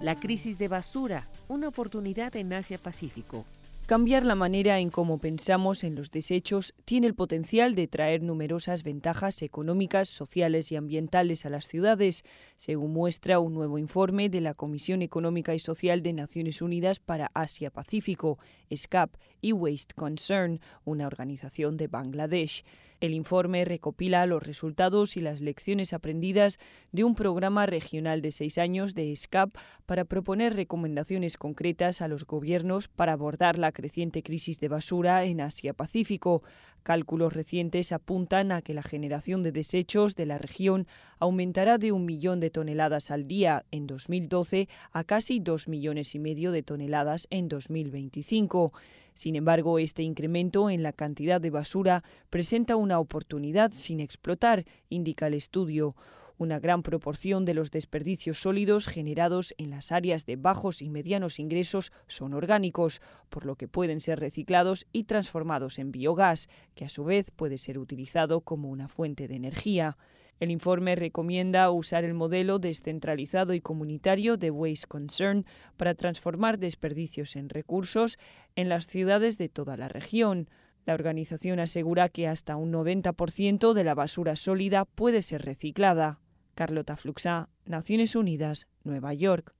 La 0.00 0.14
crisis 0.14 0.56
de 0.56 0.68
basura, 0.68 1.28
una 1.48 1.68
oportunidad 1.68 2.34
en 2.36 2.54
Asia-Pacífico. 2.54 3.44
Cambiar 3.86 4.24
la 4.24 4.34
manera 4.34 4.78
en 4.78 4.88
cómo 4.88 5.18
pensamos 5.18 5.84
en 5.84 5.94
los 5.94 6.10
desechos 6.10 6.72
tiene 6.86 7.06
el 7.06 7.14
potencial 7.14 7.74
de 7.74 7.86
traer 7.86 8.22
numerosas 8.22 8.82
ventajas 8.82 9.42
económicas, 9.42 10.08
sociales 10.08 10.72
y 10.72 10.76
ambientales 10.76 11.44
a 11.44 11.50
las 11.50 11.68
ciudades, 11.68 12.24
según 12.56 12.94
muestra 12.94 13.40
un 13.40 13.52
nuevo 13.52 13.76
informe 13.76 14.30
de 14.30 14.40
la 14.40 14.54
Comisión 14.54 15.02
Económica 15.02 15.54
y 15.54 15.58
Social 15.58 16.02
de 16.02 16.14
Naciones 16.14 16.62
Unidas 16.62 16.98
para 16.98 17.30
Asia-Pacífico, 17.34 18.38
SCAP, 18.74 19.16
y 19.42 19.52
Waste 19.52 19.94
Concern, 19.94 20.60
una 20.86 21.06
organización 21.06 21.76
de 21.76 21.88
Bangladesh. 21.88 22.64
El 23.00 23.12
informe 23.12 23.64
recopila 23.64 24.24
los 24.26 24.42
resultados 24.42 25.16
y 25.16 25.20
las 25.20 25.40
lecciones 25.40 25.92
aprendidas 25.92 26.58
de 26.92 27.04
un 27.04 27.14
programa 27.14 27.66
regional 27.66 28.22
de 28.22 28.30
seis 28.30 28.58
años 28.58 28.94
de 28.94 29.14
SCAP 29.14 29.54
para 29.86 30.04
proponer 30.04 30.54
recomendaciones 30.54 31.36
concretas 31.36 32.00
a 32.00 32.08
los 32.08 32.24
gobiernos 32.24 32.88
para 32.88 33.12
abordar 33.12 33.58
la 33.58 33.72
creciente 33.72 34.22
crisis 34.22 34.60
de 34.60 34.68
basura 34.68 35.24
en 35.24 35.40
Asia-Pacífico. 35.40 36.42
Cálculos 36.82 37.32
recientes 37.32 37.92
apuntan 37.92 38.52
a 38.52 38.60
que 38.60 38.74
la 38.74 38.82
generación 38.82 39.42
de 39.42 39.52
desechos 39.52 40.16
de 40.16 40.26
la 40.26 40.38
región 40.38 40.86
aumentará 41.18 41.78
de 41.78 41.92
un 41.92 42.04
millón 42.04 42.40
de 42.40 42.50
toneladas 42.50 43.10
al 43.10 43.26
día 43.26 43.64
en 43.70 43.86
2012 43.86 44.68
a 44.92 45.04
casi 45.04 45.40
dos 45.40 45.66
millones 45.66 46.14
y 46.14 46.18
medio 46.18 46.52
de 46.52 46.62
toneladas 46.62 47.26
en 47.30 47.48
2025. 47.48 48.72
Sin 49.14 49.36
embargo, 49.36 49.78
este 49.78 50.02
incremento 50.02 50.68
en 50.70 50.82
la 50.82 50.92
cantidad 50.92 51.40
de 51.40 51.50
basura 51.50 52.02
presenta 52.30 52.74
una 52.74 52.98
oportunidad 52.98 53.70
sin 53.72 54.00
explotar, 54.00 54.64
indica 54.88 55.28
el 55.28 55.34
estudio. 55.34 55.94
Una 56.36 56.58
gran 56.58 56.82
proporción 56.82 57.44
de 57.44 57.54
los 57.54 57.70
desperdicios 57.70 58.40
sólidos 58.40 58.88
generados 58.88 59.54
en 59.56 59.70
las 59.70 59.92
áreas 59.92 60.26
de 60.26 60.34
bajos 60.34 60.82
y 60.82 60.90
medianos 60.90 61.38
ingresos 61.38 61.92
son 62.08 62.34
orgánicos, 62.34 63.00
por 63.28 63.46
lo 63.46 63.54
que 63.54 63.68
pueden 63.68 64.00
ser 64.00 64.18
reciclados 64.18 64.84
y 64.92 65.04
transformados 65.04 65.78
en 65.78 65.92
biogás, 65.92 66.48
que 66.74 66.86
a 66.86 66.88
su 66.88 67.04
vez 67.04 67.30
puede 67.30 67.56
ser 67.56 67.78
utilizado 67.78 68.40
como 68.40 68.68
una 68.68 68.88
fuente 68.88 69.28
de 69.28 69.36
energía. 69.36 69.96
El 70.40 70.50
informe 70.50 70.96
recomienda 70.96 71.70
usar 71.70 72.04
el 72.04 72.14
modelo 72.14 72.58
descentralizado 72.58 73.54
y 73.54 73.60
comunitario 73.60 74.36
de 74.36 74.50
Waste 74.50 74.86
Concern 74.88 75.46
para 75.76 75.94
transformar 75.94 76.58
desperdicios 76.58 77.36
en 77.36 77.48
recursos 77.48 78.18
en 78.56 78.68
las 78.68 78.86
ciudades 78.86 79.38
de 79.38 79.48
toda 79.48 79.76
la 79.76 79.88
región. 79.88 80.48
La 80.86 80.94
organización 80.94 81.60
asegura 81.60 82.08
que 82.08 82.28
hasta 82.28 82.56
un 82.56 82.72
90% 82.72 83.72
de 83.72 83.84
la 83.84 83.94
basura 83.94 84.36
sólida 84.36 84.84
puede 84.84 85.22
ser 85.22 85.42
reciclada. 85.42 86.20
Carlota 86.54 86.96
Fluxa, 86.96 87.48
Naciones 87.64 88.14
Unidas, 88.14 88.68
Nueva 88.82 89.14
York. 89.14 89.54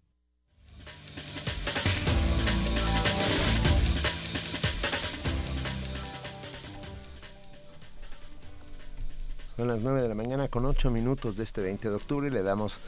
Son 9.56 9.68
las 9.68 9.81
9 9.81 10.02
de 10.02 10.09
la 10.09 10.16
mañana 10.16 10.48
con 10.48 10.64
8 10.64 10.90
minutos 10.90 11.36
de 11.36 11.44
este 11.44 11.62
20 11.62 11.89
de 11.89 11.94
octubre 11.94 12.26
y 12.26 12.31
le 12.31 12.43
damos 12.43 12.78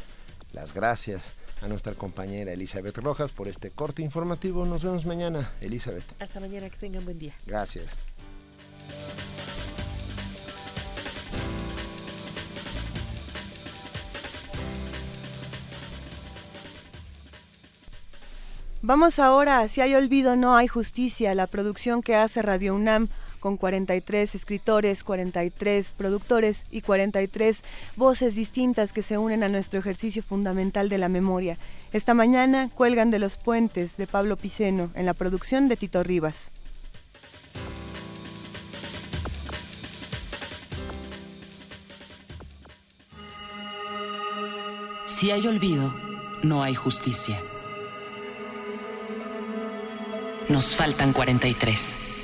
las 0.53 0.75
gracias 0.75 1.35
a 1.63 1.69
nuestra 1.69 1.95
compañera 1.95 2.53
Elizabeth 2.53 2.99
Rojas 2.99 3.33
por 3.33 3.47
este 3.47 3.71
corte 3.71 4.03
informativo. 4.03 4.67
Nos 4.67 4.83
vemos 4.83 5.07
mañana, 5.07 5.53
Elizabeth. 5.61 6.05
Hasta 6.21 6.41
mañana, 6.41 6.69
que 6.69 6.77
tengan 6.77 7.05
buen 7.05 7.21
día. 7.21 7.35
Gracias. 7.47 7.93
Vamos 18.83 19.21
ahora 19.21 19.61
a 19.61 19.69
Si 19.69 19.81
hay 19.81 19.95
olvido, 19.95 20.35
no 20.35 20.57
hay 20.57 20.67
justicia, 20.67 21.35
la 21.37 21.47
producción 21.47 22.03
que 22.03 22.17
hace 22.17 22.43
Radio 22.43 22.75
UNAM 22.75 23.09
con 23.47 23.57
43 23.57 24.35
escritores, 24.35 25.05
43 25.05 25.93
productores 25.93 26.65
y 26.73 26.81
43 26.81 27.63
voces 27.95 28.35
distintas 28.35 28.93
que 28.93 29.05
se 29.05 29.19
unen 29.19 29.45
a 29.45 29.49
nuestro 29.49 29.79
ejercicio 29.79 30.25
fundamental 30.25 30.89
de 30.89 30.99
la 30.99 31.09
memoria. 31.09 31.57
Esta 31.93 32.13
mañana 32.13 32.69
cuelgan 32.75 33.13
de 33.13 33.21
los 33.21 33.37
puentes 33.37 33.99
de 33.99 34.09
Pablo 34.09 34.37
Piceno 34.37 34.91
en 34.97 35.07
la 35.07 35.15
producción 35.15 35.69
de 35.69 35.77
Tito 35.77 36.03
Rivas. 36.03 36.51
Si 45.05 45.31
hay 45.31 45.47
olvido, 45.47 45.95
no 46.43 46.65
hay 46.65 46.75
justicia. 46.75 47.39
Nos 50.49 50.75
faltan 50.75 51.13
43. 51.13 52.16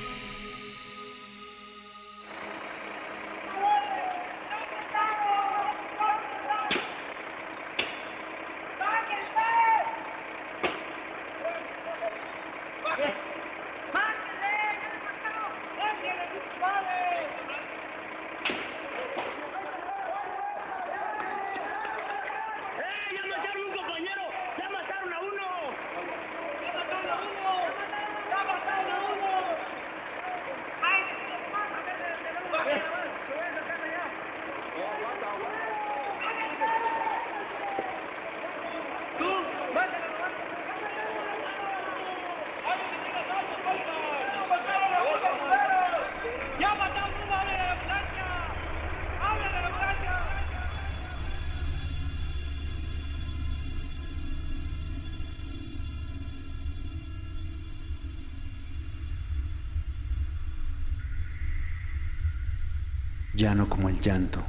Llano 63.43 63.69
como 63.69 63.89
el 63.89 64.01
llanto, 64.01 64.40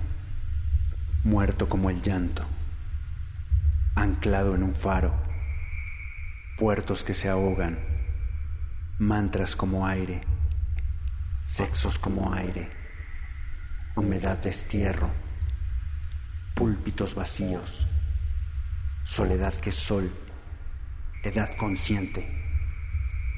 muerto 1.24 1.68
como 1.68 1.90
el 1.90 2.04
llanto, 2.04 2.46
anclado 3.96 4.54
en 4.54 4.62
un 4.62 4.76
faro, 4.76 5.12
puertos 6.60 7.04
que 7.04 7.16
se 7.16 7.28
ahogan, 7.28 7.80
mantras 9.00 9.56
como 9.56 9.88
aire, 9.88 10.22
sexos 11.44 11.98
como 11.98 12.36
aire, 12.36 12.70
humedad 13.96 14.38
de 14.38 14.52
estierro, 14.52 15.10
púlpitos 16.54 17.16
vacíos, 17.16 17.88
soledad 19.04 19.56
que 19.56 19.72
es 19.72 19.76
sol, 19.76 20.14
edad 21.24 21.50
consciente, 21.58 22.30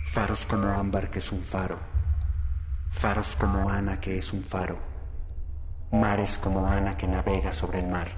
faros 0.05 0.45
como 0.45 0.67
ámbar 0.67 1.09
que 1.09 1.19
es 1.19 1.31
un 1.31 1.41
faro, 1.41 1.79
faros 2.91 3.37
como 3.37 3.69
Ana 3.69 4.01
que 4.01 4.17
es 4.17 4.33
un 4.33 4.43
faro, 4.43 4.94
mares 5.95 6.37
como 6.37 6.67
Ana 6.67 6.97
que 6.97 7.07
navega 7.07 7.51
sobre 7.51 7.79
el 7.79 7.87
mar. 7.87 8.09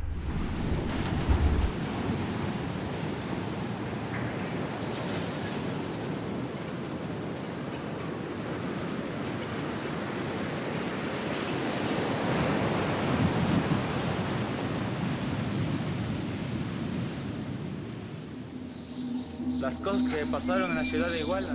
Las 19.62 19.78
cosas 19.80 20.04
que 20.04 20.26
pasaron 20.26 20.72
en 20.72 20.76
la 20.76 20.84
ciudad 20.84 21.10
de 21.10 21.20
Iguala 21.22 21.54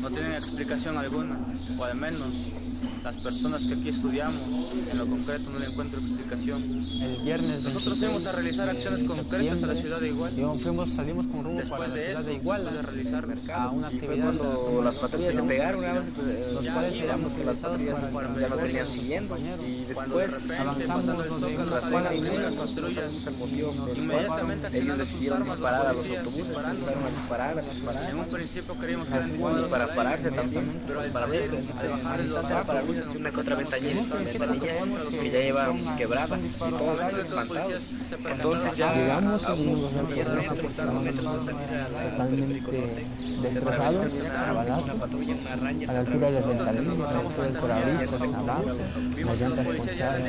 no 0.00 0.10
tienen 0.10 0.32
explicación 0.32 0.96
alguna, 0.96 1.38
o 1.78 1.84
al 1.84 1.94
menos 1.94 2.32
las 3.02 3.16
personas 3.16 3.62
que 3.62 3.74
aquí 3.74 3.88
estudiamos, 3.88 4.40
en 4.90 4.98
lo 4.98 5.06
concreto 5.06 5.50
no 5.50 5.58
le 5.58 5.66
encuentro 5.66 6.00
explicación. 6.00 6.62
El 7.00 7.22
viernes 7.24 7.62
Nosotros 7.62 7.98
fuimos 7.98 8.26
a 8.26 8.32
realizar 8.32 8.68
acciones 8.68 9.04
concretas 9.04 9.62
a 9.62 9.66
la 9.66 9.74
ciudad 9.74 10.00
de 10.00 10.08
Iguala. 10.08 10.54
Fuimos, 10.54 10.90
salimos 10.90 11.26
con 11.26 11.44
rumbo 11.44 11.60
Después 11.60 11.78
para 11.78 11.88
la 11.88 11.94
de 11.94 12.02
ciudad 12.02 12.20
eso, 12.20 12.28
de 12.28 12.34
Iguala 12.36 12.72
de 12.72 12.82
realizar 12.82 13.24
a 13.54 13.70
una 13.70 13.92
Y 13.92 13.98
fue 13.98 14.08
actividad. 14.08 14.24
cuando 14.24 14.82
las 14.82 14.96
patrullas 14.96 15.34
se 15.34 15.42
pegaron, 15.42 15.80
nada 15.80 15.94
más, 15.94 16.04
los 16.54 16.66
cuales 16.68 16.94
éramos 16.94 17.34
que 17.34 17.44
las 17.44 17.56
patrullas 17.58 18.04
para 18.06 18.40
ya 18.40 18.48
nos 18.48 18.62
venían 18.62 18.84
a 18.84 18.88
siguiendo. 18.88 19.36
Y 19.38 19.84
después 19.84 20.60
avanzamos 20.60 21.06
las 21.70 21.90
balas 21.90 22.12
primero 22.12 22.38
las 22.38 22.54
las 22.54 22.68
patrullas. 22.68 23.10
Inmediatamente 23.96 24.78
ellos 24.78 24.98
decidieron 24.98 25.20
decidieron 25.20 25.44
disparar 25.44 25.86
a 25.86 25.92
los 25.92 26.06
autobuses, 26.08 26.56
empezaron 26.56 27.04
a 27.04 27.10
disparar, 27.10 27.58
a 27.58 27.62
disparar. 27.62 28.10
En 28.10 28.18
un 28.18 28.26
principio 28.26 28.74
creíamos 28.74 29.08
que 29.08 29.14
eran 29.14 29.32
disparos 29.32 29.70
para 29.70 29.86
pararse 29.94 30.30
también, 30.30 30.80
pero 30.86 31.02
para 31.12 31.26
ver, 31.26 31.50
al 31.78 31.88
bajar 31.88 32.20
el 32.20 32.28
disparar, 32.90 33.06
para 33.06 33.06
luz, 33.06 33.16
una 33.16 33.30
que 33.30 33.40
otra 33.40 33.56
ventanilla 33.56 34.02
que 35.20 35.30
ya 35.30 35.40
llevan 35.40 35.96
quebradas 35.96 36.44
y 36.44 36.48
todos 36.58 37.14
espantados. 37.18 37.82
Entonces 38.30 38.76
ya 38.76 39.18
unos 39.18 39.92
metros 40.08 40.60
que 40.60 40.70
salir 40.70 40.90
a 40.90 41.88
la 41.88 42.10
totalmente 42.10 43.04
destrozados, 43.42 44.20
a 44.20 44.52
balazo, 44.52 44.92
a 44.92 45.92
la 45.92 46.00
altura 46.00 46.26
de 46.26 46.32
las 46.34 46.46
ventanillas, 46.46 47.10
a 47.10 47.12
la 47.12 47.20
altura 47.20 47.44
del 47.44 47.52
parabrisas, 47.60 48.22
abajo, 48.32 48.64
las 49.16 49.40
llantas 49.40 49.66
ponchadas, 49.66 50.22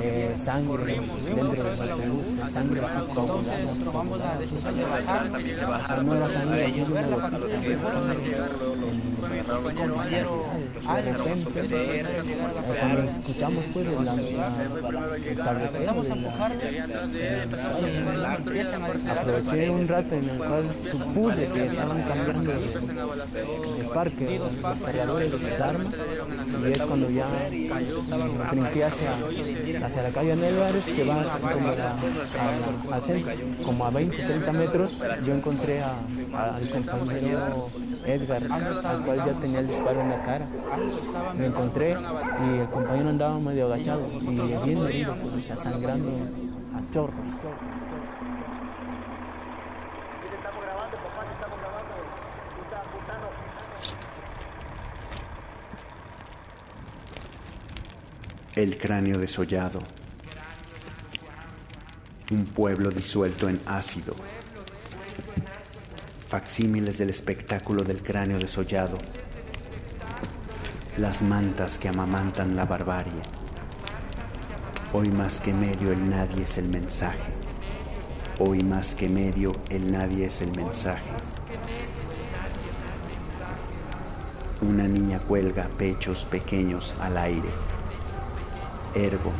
eh, 0.00 0.32
sangre 0.36 1.00
dentro 1.24 1.70
del 1.70 1.90
autobús, 1.90 2.26
sangre 2.50 2.80
así 2.80 2.98
coagulada. 3.14 4.38
No 6.04 6.14
era 6.14 6.28
sangre 6.28 6.66
de 6.66 6.82
una 6.82 7.02
gotita, 7.02 7.38
de 11.02 11.12
repente, 11.12 11.73
eh, 11.74 12.04
cuando 12.80 13.02
escuchamos 13.02 13.64
pues 13.72 13.86
la, 13.86 14.02
la, 14.02 14.14
el 14.16 15.38
aproveché 19.18 19.70
un 19.70 19.86
rato 19.88 20.14
en 20.14 20.28
el 20.28 20.38
cual 20.38 20.64
supuse 20.90 21.44
que 21.46 21.66
estaban 21.66 22.02
cambiando 22.02 22.52
de 22.52 23.84
parque 23.92 24.38
los 24.38 24.80
cargadores 24.80 25.30
sus 25.38 25.60
armas 25.60 25.94
y 26.66 26.72
es 26.72 26.82
cuando 26.84 27.10
ya 27.10 27.26
brinqué 28.50 28.84
hacia, 28.84 29.10
hacia 29.84 30.02
la 30.02 30.08
calle 30.10 30.32
Álvarez 30.32 30.84
que 30.86 31.04
va 31.04 31.24
como 31.24 31.68
a 31.68 31.74
la- 31.74 31.90
a 31.92 31.96
la- 32.90 32.96
al 32.96 33.04
centro, 33.04 33.32
como 33.64 33.84
a 33.86 33.90
20, 33.90 34.16
30 34.22 34.52
metros 34.52 35.04
yo 35.24 35.34
encontré 35.34 35.80
a- 35.82 35.94
a- 36.34 36.56
al 36.56 36.68
compañero 36.70 37.68
Edgar, 38.06 38.42
al 38.50 39.02
cual 39.04 39.16
ya 39.24 39.32
tenía 39.40 39.60
el 39.60 39.66
disparo 39.68 40.00
en 40.00 40.08
la 40.10 40.22
cara. 40.22 40.46
Me 41.38 41.46
encontré 41.46 41.63
y 41.64 42.58
el 42.58 42.68
compañero 42.68 43.08
andaba 43.08 43.38
medio 43.38 43.66
agachado 43.66 44.06
y 44.06 44.64
bien 44.64 44.78
herido, 44.78 45.14
pues, 45.16 45.32
o 45.34 45.40
sea, 45.40 45.56
sangrando 45.56 46.10
a 46.74 46.92
chorros. 46.92 47.26
El 58.54 58.78
cráneo 58.78 59.18
desollado. 59.18 59.80
Un 62.30 62.44
pueblo 62.44 62.90
disuelto 62.90 63.48
en 63.48 63.60
ácido. 63.66 64.14
Facsímiles 66.28 66.98
del 66.98 67.10
espectáculo 67.10 67.82
del 67.82 68.02
cráneo 68.02 68.38
desollado. 68.38 68.96
Las 70.96 71.22
mantas 71.22 71.76
que 71.76 71.88
amamantan 71.88 72.54
la 72.54 72.66
barbarie. 72.66 73.20
Hoy 74.92 75.08
más 75.08 75.40
que 75.40 75.52
medio 75.52 75.90
el 75.90 76.08
nadie 76.08 76.44
es 76.44 76.56
el 76.56 76.68
mensaje. 76.68 77.32
Hoy 78.38 78.62
más 78.62 78.94
que 78.94 79.08
medio 79.08 79.50
el 79.70 79.90
nadie 79.90 80.26
es 80.26 80.40
el 80.40 80.54
mensaje. 80.54 81.10
Una 84.60 84.86
niña 84.86 85.18
cuelga 85.18 85.64
pechos 85.76 86.24
pequeños 86.26 86.94
al 87.00 87.18
aire. 87.18 87.50
Ergo, 88.94 89.32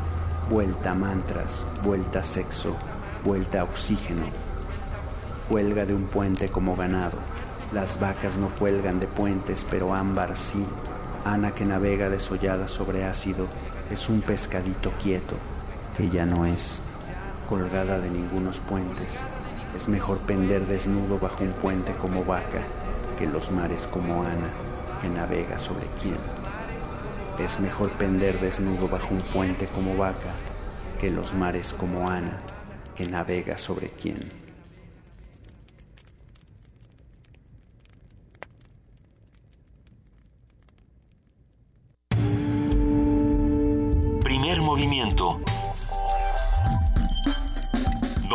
vuelta 0.51 0.91
a 0.91 0.95
mantras, 0.97 1.65
vuelta 1.85 2.25
sexo, 2.25 2.75
vuelta 3.25 3.63
oxígeno. 3.63 4.27
Cuelga 5.49 5.87
de 5.87 5.95
un 5.95 6.07
puente 6.07 6.49
como 6.49 6.75
ganado. 6.75 7.19
Las 7.73 8.01
vacas 8.01 8.37
no 8.39 8.49
cuelgan 8.49 8.99
de 8.99 9.07
puentes, 9.07 9.65
pero 9.71 9.95
ámbar 9.95 10.37
sí. 10.37 10.67
Ana 11.25 11.55
que 11.55 11.65
navega 11.65 12.11
desollada 12.11 12.69
sobre 12.69 13.07
ácido 13.07 13.47
es 13.91 14.11
un 14.11 14.21
pescadito 14.21 14.91
quieto, 15.03 15.37
que 15.97 16.11
ya 16.11 16.27
no 16.27 16.45
es 16.45 16.83
colgada 17.49 17.99
de 17.99 18.11
ningunos 18.11 18.59
puentes. 18.59 19.09
Es 19.75 19.89
mejor 19.89 20.19
pender 20.19 20.67
desnudo 20.67 21.19
bajo 21.19 21.43
un 21.43 21.53
puente 21.53 21.93
como 21.93 22.25
vaca 22.25 22.61
que 23.19 23.27
los 23.27 23.51
mares 23.51 23.87
como 23.87 24.23
Ana, 24.23 24.51
que 25.01 25.09
navega 25.09 25.59
sobre 25.59 25.89
quién. 26.03 26.19
Es 27.39 27.59
mejor 27.59 27.89
pender 27.93 28.39
desnudo 28.39 28.87
bajo 28.87 29.15
un 29.15 29.23
puente 29.23 29.67
como 29.69 29.97
vaca 29.97 30.35
que 31.01 31.11
los 31.11 31.33
mares 31.33 31.75
como 31.79 32.11
Ana, 32.11 32.39
que 32.95 33.09
navega 33.09 33.57
sobre 33.57 33.89
quién. 33.89 34.44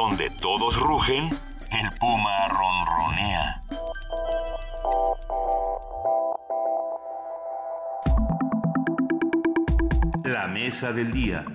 Donde 0.10 0.32
todos 0.42 0.76
rugen, 0.76 1.26
el 1.26 2.00
puma 2.00 2.48
ronronea. 2.48 3.62
La 10.24 10.48
mesa 10.48 10.94
del 10.94 11.12
día. 11.12 11.46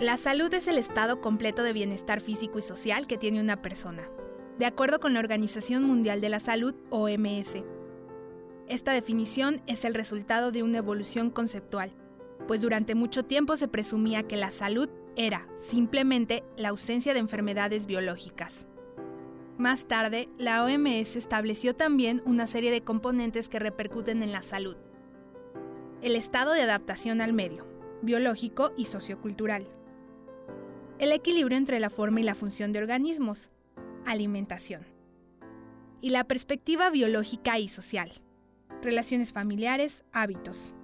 La 0.00 0.16
salud 0.16 0.52
es 0.54 0.66
el 0.66 0.78
estado 0.78 1.20
completo 1.20 1.62
de 1.62 1.74
bienestar 1.74 2.22
físico 2.22 2.58
y 2.58 2.62
social 2.62 3.06
que 3.06 3.18
tiene 3.18 3.42
una 3.42 3.60
persona, 3.60 4.08
de 4.58 4.64
acuerdo 4.64 4.98
con 4.98 5.12
la 5.12 5.20
Organización 5.20 5.84
Mundial 5.84 6.22
de 6.22 6.30
la 6.30 6.38
Salud, 6.38 6.74
OMS. 6.88 7.58
Esta 8.68 8.92
definición 8.92 9.62
es 9.66 9.86
el 9.86 9.94
resultado 9.94 10.52
de 10.52 10.62
una 10.62 10.78
evolución 10.78 11.30
conceptual, 11.30 11.90
pues 12.46 12.60
durante 12.60 12.94
mucho 12.94 13.24
tiempo 13.24 13.56
se 13.56 13.66
presumía 13.66 14.24
que 14.24 14.36
la 14.36 14.50
salud 14.50 14.90
era 15.16 15.48
simplemente 15.58 16.44
la 16.56 16.68
ausencia 16.68 17.14
de 17.14 17.20
enfermedades 17.20 17.86
biológicas. 17.86 18.66
Más 19.56 19.86
tarde, 19.86 20.28
la 20.38 20.62
OMS 20.62 21.16
estableció 21.16 21.74
también 21.74 22.22
una 22.26 22.46
serie 22.46 22.70
de 22.70 22.82
componentes 22.82 23.48
que 23.48 23.58
repercuten 23.58 24.22
en 24.22 24.32
la 24.32 24.42
salud. 24.42 24.76
El 26.02 26.14
estado 26.14 26.52
de 26.52 26.62
adaptación 26.62 27.22
al 27.22 27.32
medio, 27.32 27.66
biológico 28.02 28.72
y 28.76 28.84
sociocultural. 28.84 29.66
El 30.98 31.12
equilibrio 31.12 31.56
entre 31.56 31.80
la 31.80 31.90
forma 31.90 32.20
y 32.20 32.22
la 32.22 32.34
función 32.34 32.72
de 32.72 32.80
organismos, 32.80 33.50
alimentación. 34.04 34.86
Y 36.00 36.10
la 36.10 36.24
perspectiva 36.24 36.90
biológica 36.90 37.58
y 37.58 37.68
social, 37.68 38.12
relaciones 38.82 39.32
familiares, 39.32 40.04
hábitos. 40.12 40.74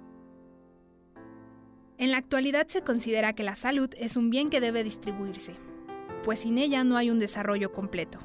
En 1.97 2.11
la 2.11 2.17
actualidad 2.17 2.67
se 2.67 2.81
considera 2.81 3.33
que 3.33 3.43
la 3.43 3.55
salud 3.55 3.89
es 3.97 4.17
un 4.17 4.29
bien 4.29 4.49
que 4.49 4.59
debe 4.59 4.83
distribuirse, 4.83 5.55
pues 6.23 6.39
sin 6.39 6.57
ella 6.57 6.83
no 6.83 6.97
hay 6.97 7.09
un 7.09 7.19
desarrollo 7.19 7.71
completo. 7.71 8.19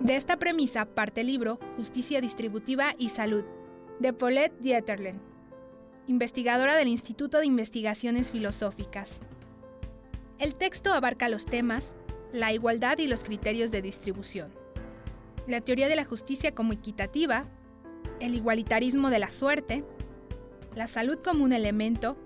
De 0.00 0.16
esta 0.16 0.38
premisa 0.38 0.86
parte 0.86 1.22
el 1.22 1.28
libro 1.28 1.58
Justicia 1.76 2.20
Distributiva 2.20 2.94
y 2.98 3.08
Salud, 3.08 3.44
de 3.98 4.12
Paulette 4.12 4.58
Dieterlen, 4.60 5.20
investigadora 6.06 6.76
del 6.76 6.88
Instituto 6.88 7.38
de 7.38 7.46
Investigaciones 7.46 8.32
Filosóficas. 8.32 9.20
El 10.38 10.56
texto 10.56 10.92
abarca 10.92 11.28
los 11.28 11.46
temas, 11.46 11.92
la 12.32 12.52
igualdad 12.52 12.98
y 12.98 13.06
los 13.06 13.24
criterios 13.24 13.70
de 13.70 13.82
distribución, 13.82 14.52
la 15.46 15.60
teoría 15.60 15.88
de 15.88 15.96
la 15.96 16.04
justicia 16.04 16.54
como 16.54 16.72
equitativa, 16.72 17.46
el 18.20 18.34
igualitarismo 18.34 19.10
de 19.10 19.18
la 19.18 19.30
suerte, 19.30 19.84
la 20.74 20.86
salud 20.86 21.18
como 21.18 21.44
un 21.44 21.52
elemento 21.52 22.16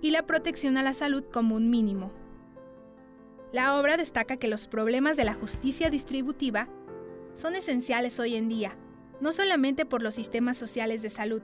y 0.00 0.10
la 0.10 0.26
protección 0.26 0.76
a 0.76 0.82
la 0.82 0.92
salud 0.92 1.24
como 1.32 1.54
un 1.54 1.70
mínimo. 1.70 2.12
La 3.52 3.78
obra 3.78 3.96
destaca 3.96 4.36
que 4.36 4.48
los 4.48 4.68
problemas 4.68 5.16
de 5.16 5.24
la 5.24 5.34
justicia 5.34 5.90
distributiva 5.90 6.68
son 7.34 7.54
esenciales 7.54 8.18
hoy 8.18 8.36
en 8.36 8.48
día, 8.48 8.76
no 9.20 9.32
solamente 9.32 9.86
por 9.86 10.02
los 10.02 10.14
sistemas 10.14 10.56
sociales 10.56 11.02
de 11.02 11.10
salud, 11.10 11.42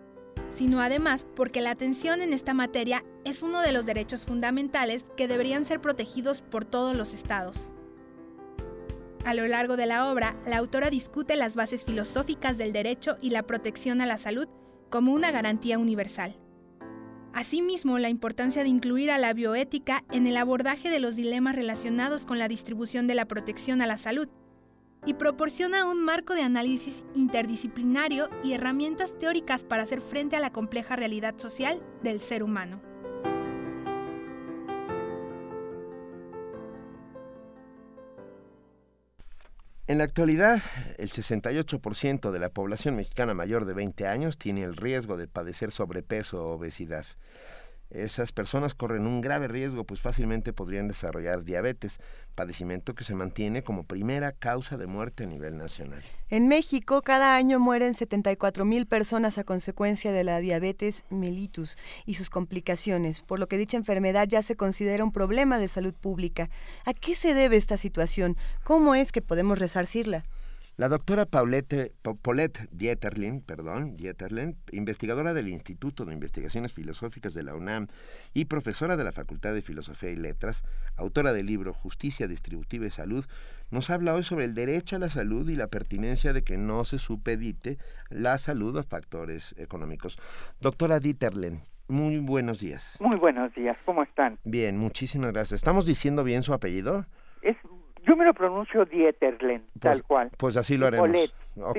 sino 0.54 0.80
además 0.80 1.26
porque 1.34 1.60
la 1.60 1.70
atención 1.70 2.20
en 2.20 2.32
esta 2.32 2.54
materia 2.54 3.04
es 3.24 3.42
uno 3.42 3.60
de 3.60 3.72
los 3.72 3.86
derechos 3.86 4.24
fundamentales 4.24 5.04
que 5.16 5.28
deberían 5.28 5.64
ser 5.64 5.80
protegidos 5.80 6.42
por 6.42 6.64
todos 6.64 6.96
los 6.96 7.14
estados. 7.14 7.72
A 9.24 9.34
lo 9.34 9.46
largo 9.46 9.76
de 9.76 9.86
la 9.86 10.10
obra, 10.10 10.36
la 10.46 10.58
autora 10.58 10.90
discute 10.90 11.36
las 11.36 11.54
bases 11.54 11.84
filosóficas 11.84 12.58
del 12.58 12.72
derecho 12.72 13.18
y 13.20 13.30
la 13.30 13.44
protección 13.44 14.00
a 14.00 14.06
la 14.06 14.18
salud 14.18 14.48
como 14.90 15.12
una 15.12 15.30
garantía 15.30 15.78
universal. 15.78 16.36
Asimismo, 17.32 17.98
la 17.98 18.08
importancia 18.08 18.62
de 18.62 18.68
incluir 18.68 19.10
a 19.10 19.18
la 19.18 19.32
bioética 19.32 20.04
en 20.10 20.26
el 20.26 20.36
abordaje 20.36 20.90
de 20.90 21.00
los 21.00 21.16
dilemas 21.16 21.54
relacionados 21.54 22.26
con 22.26 22.38
la 22.38 22.48
distribución 22.48 23.06
de 23.06 23.14
la 23.14 23.26
protección 23.26 23.80
a 23.80 23.86
la 23.86 23.96
salud, 23.96 24.28
y 25.04 25.14
proporciona 25.14 25.84
un 25.84 26.04
marco 26.04 26.34
de 26.34 26.42
análisis 26.42 27.04
interdisciplinario 27.14 28.28
y 28.44 28.52
herramientas 28.52 29.18
teóricas 29.18 29.64
para 29.64 29.82
hacer 29.82 30.00
frente 30.00 30.36
a 30.36 30.40
la 30.40 30.52
compleja 30.52 30.96
realidad 30.96 31.38
social 31.38 31.82
del 32.02 32.20
ser 32.20 32.42
humano. 32.42 32.91
En 39.88 39.98
la 39.98 40.04
actualidad, 40.04 40.62
el 40.98 41.10
68% 41.10 42.30
de 42.30 42.38
la 42.38 42.50
población 42.50 42.94
mexicana 42.94 43.34
mayor 43.34 43.64
de 43.64 43.74
20 43.74 44.06
años 44.06 44.38
tiene 44.38 44.62
el 44.62 44.76
riesgo 44.76 45.16
de 45.16 45.26
padecer 45.26 45.72
sobrepeso 45.72 46.44
o 46.44 46.52
obesidad 46.54 47.04
esas 47.94 48.32
personas 48.32 48.74
corren 48.74 49.06
un 49.06 49.20
grave 49.20 49.48
riesgo, 49.48 49.84
pues 49.84 50.00
fácilmente 50.00 50.52
podrían 50.52 50.88
desarrollar 50.88 51.44
diabetes, 51.44 52.00
padecimiento 52.34 52.94
que 52.94 53.04
se 53.04 53.14
mantiene 53.14 53.62
como 53.62 53.84
primera 53.84 54.32
causa 54.32 54.76
de 54.76 54.86
muerte 54.86 55.24
a 55.24 55.26
nivel 55.26 55.56
nacional. 55.56 56.02
En 56.30 56.48
México, 56.48 57.02
cada 57.02 57.36
año 57.36 57.58
mueren 57.58 57.94
74 57.94 58.64
mil 58.64 58.86
personas 58.86 59.38
a 59.38 59.44
consecuencia 59.44 60.12
de 60.12 60.24
la 60.24 60.40
diabetes 60.40 61.04
mellitus 61.10 61.76
y 62.06 62.14
sus 62.14 62.30
complicaciones, 62.30 63.22
por 63.22 63.38
lo 63.38 63.48
que 63.48 63.58
dicha 63.58 63.76
enfermedad 63.76 64.26
ya 64.28 64.42
se 64.42 64.56
considera 64.56 65.04
un 65.04 65.12
problema 65.12 65.58
de 65.58 65.68
salud 65.68 65.94
pública. 65.94 66.48
¿A 66.84 66.94
qué 66.94 67.14
se 67.14 67.34
debe 67.34 67.56
esta 67.56 67.76
situación? 67.76 68.36
¿Cómo 68.64 68.94
es 68.94 69.12
que 69.12 69.22
podemos 69.22 69.58
resarcirla? 69.58 70.24
La 70.82 70.88
doctora 70.88 71.26
Paulette, 71.26 71.92
Paulette 72.22 72.68
Dieterlin, 72.72 73.40
perdón, 73.40 73.96
Dieterlin, 73.96 74.56
investigadora 74.72 75.32
del 75.32 75.46
Instituto 75.46 76.04
de 76.04 76.12
Investigaciones 76.12 76.72
Filosóficas 76.72 77.34
de 77.34 77.44
la 77.44 77.54
UNAM 77.54 77.86
y 78.34 78.46
profesora 78.46 78.96
de 78.96 79.04
la 79.04 79.12
Facultad 79.12 79.54
de 79.54 79.62
Filosofía 79.62 80.10
y 80.10 80.16
Letras, 80.16 80.64
autora 80.96 81.32
del 81.32 81.46
libro 81.46 81.72
Justicia 81.72 82.26
Distributiva 82.26 82.84
y 82.84 82.90
Salud, 82.90 83.24
nos 83.70 83.90
habla 83.90 84.12
hoy 84.12 84.24
sobre 84.24 84.44
el 84.44 84.56
derecho 84.56 84.96
a 84.96 84.98
la 84.98 85.08
salud 85.08 85.48
y 85.48 85.54
la 85.54 85.68
pertinencia 85.68 86.32
de 86.32 86.42
que 86.42 86.56
no 86.56 86.84
se 86.84 86.98
supedite 86.98 87.78
la 88.10 88.36
salud 88.38 88.76
a 88.76 88.82
factores 88.82 89.54
económicos. 89.58 90.18
Doctora 90.60 90.98
Dieterlin, 90.98 91.60
muy 91.86 92.18
buenos 92.18 92.58
días. 92.58 92.98
Muy 93.00 93.20
buenos 93.20 93.54
días, 93.54 93.76
¿cómo 93.84 94.02
están? 94.02 94.40
Bien, 94.42 94.78
muchísimas 94.78 95.32
gracias. 95.32 95.58
¿Estamos 95.58 95.86
diciendo 95.86 96.24
bien 96.24 96.42
su 96.42 96.52
apellido? 96.52 97.06
Es 97.40 97.56
yo 98.06 98.16
me 98.16 98.24
lo 98.24 98.34
pronuncio 98.34 98.84
Dieterlen, 98.84 99.64
tal 99.80 99.92
pues, 99.92 100.02
cual. 100.02 100.30
Pues 100.36 100.56
así 100.56 100.76
lo 100.76 100.86
haremos. 100.86 101.08
Polet. 101.08 101.30
Ok, 101.56 101.78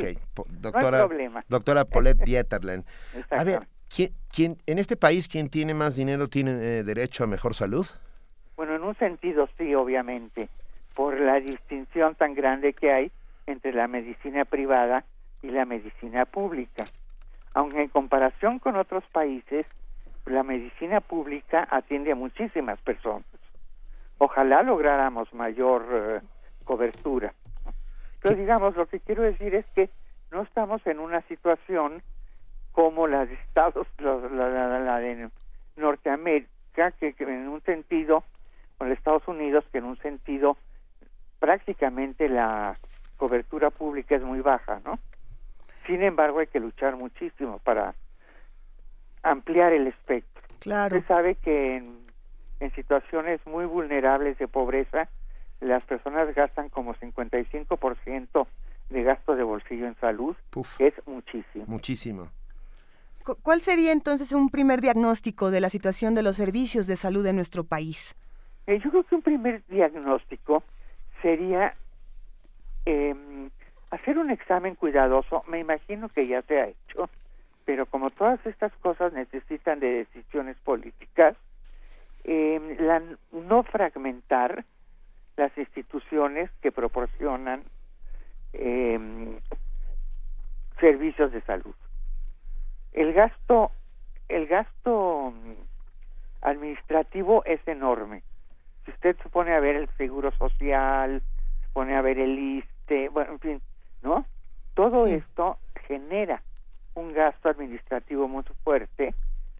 doctora, 0.59 0.97
no 0.97 1.03
hay 1.03 1.07
problema. 1.07 1.45
doctora 1.49 1.85
Paulette 1.85 2.23
Dieterlen. 2.23 2.85
a 3.31 3.43
ver, 3.43 3.67
¿quién, 3.89 4.57
en 4.65 4.79
este 4.79 4.95
país 4.95 5.27
quien 5.27 5.49
tiene 5.49 5.73
más 5.73 5.95
dinero 5.95 6.27
tiene 6.27 6.51
eh, 6.51 6.83
derecho 6.83 7.23
a 7.23 7.27
mejor 7.27 7.55
salud? 7.55 7.85
Bueno, 8.55 8.75
en 8.75 8.83
un 8.83 8.95
sentido 8.95 9.49
sí, 9.57 9.73
obviamente, 9.75 10.49
por 10.95 11.19
la 11.19 11.39
distinción 11.39 12.15
tan 12.15 12.35
grande 12.35 12.73
que 12.73 12.91
hay 12.91 13.11
entre 13.47 13.73
la 13.73 13.87
medicina 13.87 14.45
privada 14.45 15.03
y 15.41 15.49
la 15.49 15.65
medicina 15.65 16.25
pública. 16.25 16.85
Aunque 17.55 17.81
en 17.81 17.89
comparación 17.89 18.59
con 18.59 18.77
otros 18.77 19.03
países, 19.11 19.65
la 20.25 20.43
medicina 20.43 21.01
pública 21.01 21.67
atiende 21.69 22.11
a 22.13 22.15
muchísimas 22.15 22.79
personas 22.79 23.25
ojalá 24.23 24.63
lográramos 24.63 25.33
mayor 25.33 25.85
eh, 25.91 26.21
cobertura. 26.63 27.33
Pero 28.21 28.35
digamos, 28.35 28.75
lo 28.75 28.85
que 28.85 28.99
quiero 28.99 29.23
decir 29.23 29.53
es 29.53 29.65
que 29.73 29.89
no 30.31 30.41
estamos 30.43 30.85
en 30.87 30.99
una 30.99 31.21
situación 31.23 32.01
como 32.71 33.07
la 33.07 33.25
de 33.25 33.33
Estados, 33.33 33.87
la, 33.99 34.97
de 34.99 35.29
Norteamérica, 35.75 36.91
que, 36.91 37.13
en 37.19 37.49
un 37.49 37.61
sentido, 37.61 38.23
con 38.77 38.91
Estados 38.91 39.27
Unidos, 39.27 39.65
que 39.71 39.79
en 39.79 39.85
un 39.85 39.97
sentido 39.97 40.57
prácticamente 41.39 42.29
la 42.29 42.77
cobertura 43.17 43.69
pública 43.69 44.15
es 44.15 44.23
muy 44.23 44.39
baja, 44.39 44.79
¿no? 44.85 44.97
Sin 45.85 46.01
embargo, 46.01 46.39
hay 46.39 46.47
que 46.47 46.61
luchar 46.61 46.95
muchísimo 46.95 47.59
para 47.59 47.93
ampliar 49.21 49.73
el 49.73 49.87
espectro. 49.87 50.41
Claro. 50.59 50.97
Se 50.97 51.05
sabe 51.05 51.35
que 51.35 51.77
en 51.77 52.02
en 52.59 52.73
situaciones 52.75 53.39
muy 53.45 53.65
vulnerables 53.65 54.37
de 54.37 54.47
pobreza, 54.47 55.09
las 55.59 55.83
personas 55.83 56.33
gastan 56.35 56.69
como 56.69 56.93
55% 56.95 58.47
de 58.89 59.03
gasto 59.03 59.35
de 59.35 59.43
bolsillo 59.43 59.87
en 59.87 59.95
salud, 59.95 60.35
es 60.79 60.93
muchísimo. 61.07 61.65
Muchísimo. 61.67 62.29
¿Cuál 63.41 63.61
sería 63.61 63.93
entonces 63.93 64.33
un 64.33 64.49
primer 64.49 64.81
diagnóstico 64.81 65.49
de 65.49 65.61
la 65.61 65.69
situación 65.69 66.13
de 66.13 66.23
los 66.23 66.35
servicios 66.35 66.87
de 66.87 66.97
salud 66.97 67.25
en 67.25 67.37
nuestro 67.37 67.63
país? 67.63 68.15
Eh, 68.67 68.79
yo 68.83 68.89
creo 68.91 69.03
que 69.03 69.15
un 69.15 69.21
primer 69.21 69.63
diagnóstico 69.67 70.63
sería 71.21 71.73
em, 72.85 73.49
hacer 73.91 74.17
un 74.17 74.29
examen 74.29 74.75
cuidadoso. 74.75 75.43
Me 75.47 75.59
imagino 75.59 76.09
que 76.09 76.27
ya 76.27 76.41
se 76.41 76.59
ha 76.59 76.67
hecho, 76.67 77.09
pero 77.63 77.85
como 77.85 78.09
todas 78.09 78.45
estas 78.45 78.73
cosas 78.81 79.13
necesitan 79.13 79.79
de 79.79 80.05
decisiones 80.05 80.57
políticas, 80.65 81.37
eh, 82.23 82.77
la, 82.79 83.01
no 83.31 83.63
fragmentar 83.63 84.65
las 85.35 85.57
instituciones 85.57 86.49
que 86.61 86.71
proporcionan 86.71 87.63
eh, 88.53 89.39
servicios 90.79 91.31
de 91.31 91.41
salud. 91.41 91.73
El 92.93 93.13
gasto, 93.13 93.71
el 94.29 94.47
gasto 94.47 95.33
administrativo 96.41 97.43
es 97.45 97.65
enorme. 97.67 98.21
Si 98.85 98.91
usted 98.91 99.17
se 99.23 99.29
pone 99.29 99.53
a 99.53 99.59
ver 99.59 99.75
el 99.75 99.89
seguro 99.97 100.31
social, 100.31 101.21
se 101.61 101.67
pone 101.73 101.95
a 101.95 102.01
ver 102.01 102.19
el 102.19 102.37
ISTE, 102.37 103.09
bueno, 103.09 103.33
en 103.33 103.39
fin, 103.39 103.61
¿no? 104.01 104.25
Todo 104.75 105.07
esto 105.07 105.57
genera 105.87 106.41
un 106.95 107.13
gasto 107.13 107.49
administrativo 107.49 108.27
muy 108.27 108.43
fuerte 108.63 109.13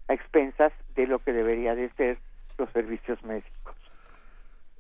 a 0.07 0.13
expensas 0.13 0.73
de 0.95 1.07
lo 1.07 1.19
que 1.19 1.33
debería 1.33 1.75
de 1.75 1.89
ser 1.91 2.17
los 2.57 2.69
servicios 2.71 3.21
médicos. 3.23 3.75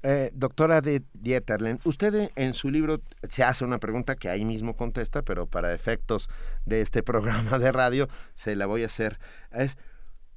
Eh, 0.05 0.31
doctora 0.33 0.81
de 0.81 1.01
Dieterlen, 1.13 1.79
usted 1.85 2.29
en 2.35 2.53
su 2.53 2.69
libro 2.69 2.99
se 3.29 3.43
hace 3.43 3.63
una 3.63 3.77
pregunta 3.77 4.17
que 4.17 4.29
ahí 4.29 4.43
mismo 4.43 4.75
contesta, 4.75 5.21
pero 5.21 5.47
para 5.47 5.73
efectos 5.73 6.29
de 6.65 6.81
este 6.81 7.03
programa 7.03 7.57
de 7.57 7.71
radio 7.71 8.07
se 8.33 8.57
la 8.57 8.65
voy 8.65 8.83
a 8.83 8.87
hacer. 8.87 9.17
Es, 9.51 9.77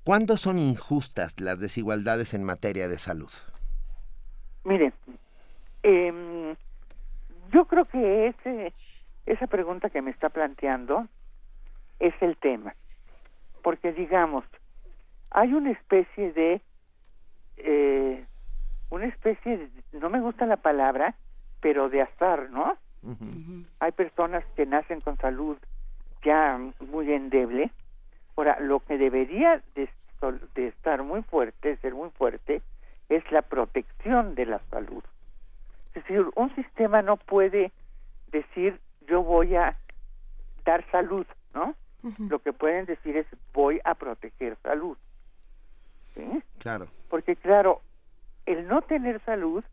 ¿Cuándo 0.05 0.37
son 0.37 0.61
injustas 0.61 1.41
las 1.41 1.59
desigualdades 1.59 2.33
en 2.33 2.45
materia 2.45 2.87
de 2.87 2.97
salud? 2.97 3.33
Mire, 4.63 4.93
em, 5.83 6.55
yo 7.53 7.65
creo 7.65 7.87
que 7.87 8.29
ese, 8.29 8.73
esa 9.27 9.49
pregunta 9.49 9.91
que 9.91 10.03
me 10.03 10.13
está 10.13 10.29
planteando 10.29 11.09
es 11.99 12.15
el 12.21 12.37
tema. 12.37 12.77
Porque 13.65 13.93
digamos, 13.93 14.45
hay 15.33 15.53
una 15.53 15.73
especie 15.73 16.33
de 16.33 16.61
eh, 17.57 18.25
una 18.91 19.07
especie 19.07 19.59
de, 19.59 19.71
no 19.93 20.11
me 20.11 20.21
gusta 20.21 20.47
la 20.47 20.57
palabra, 20.57 21.15
pero 21.61 21.89
de 21.89 22.03
azar, 22.03 22.51
¿no? 22.51 22.77
Hay 23.79 23.93
personas 23.93 24.45
que 24.57 24.67
nacen 24.67 25.01
con 25.01 25.17
salud 25.19 25.57
ya 26.25 26.59
muy 26.81 27.13
endeble. 27.13 27.71
Ahora, 28.37 28.59
lo 28.59 28.81
que 28.81 28.99
debería 28.99 29.63
de, 29.77 29.89
de 30.55 30.69
estar 30.69 31.05
muy 31.05 31.23
fuerte, 31.23 31.77
ser 31.77 31.95
muy 31.95 32.11
fuerte, 32.11 32.63
es 33.09 33.31
la 33.31 33.43
protección 33.43 34.35
de 34.35 34.47
la 34.47 34.59
salud. 34.71 35.05
Es 35.95 36.03
decir, 36.03 36.27
un 36.35 36.55
sistema 36.57 37.01
no 37.03 37.17
puede 37.17 37.73
decir 38.33 38.81
yo 39.07 39.23
voy 39.23 39.55
a 39.55 39.77
dar 40.65 40.85
salud, 40.91 41.27
¿no? 41.55 41.75
Lo 42.29 42.39
que 42.39 42.53
pueden 42.53 42.87
decir 42.87 43.17
es 43.17 43.27
voy 43.53 43.81
a 43.85 43.95
proteger 43.95 44.57
salud. 44.63 44.97
¿Sí? 46.15 46.43
Claro. 46.59 46.87
Porque 47.09 47.37
claro, 47.37 47.81
el 48.47 48.67
no 48.67 48.83
tener 48.83 49.21
salud, 49.25 49.65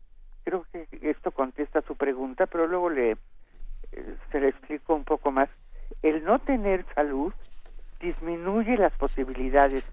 creo 0.44 0.66
que 0.72 0.86
esto 1.02 1.30
contesta 1.30 1.82
su 1.82 1.96
pregunta, 1.96 2.46
pero 2.46 2.66
luego 2.66 2.90
le 2.90 3.16
eh, 3.92 4.16
se 4.30 4.40
le 4.40 4.48
explico 4.48 4.94
un 4.94 5.04
poco 5.04 5.30
más. 5.30 5.48
El 6.02 6.24
no 6.24 6.38
tener 6.38 6.84
salud 6.94 7.32
disminuye 8.00 8.76
las 8.76 8.92
posibilidades 8.94 9.84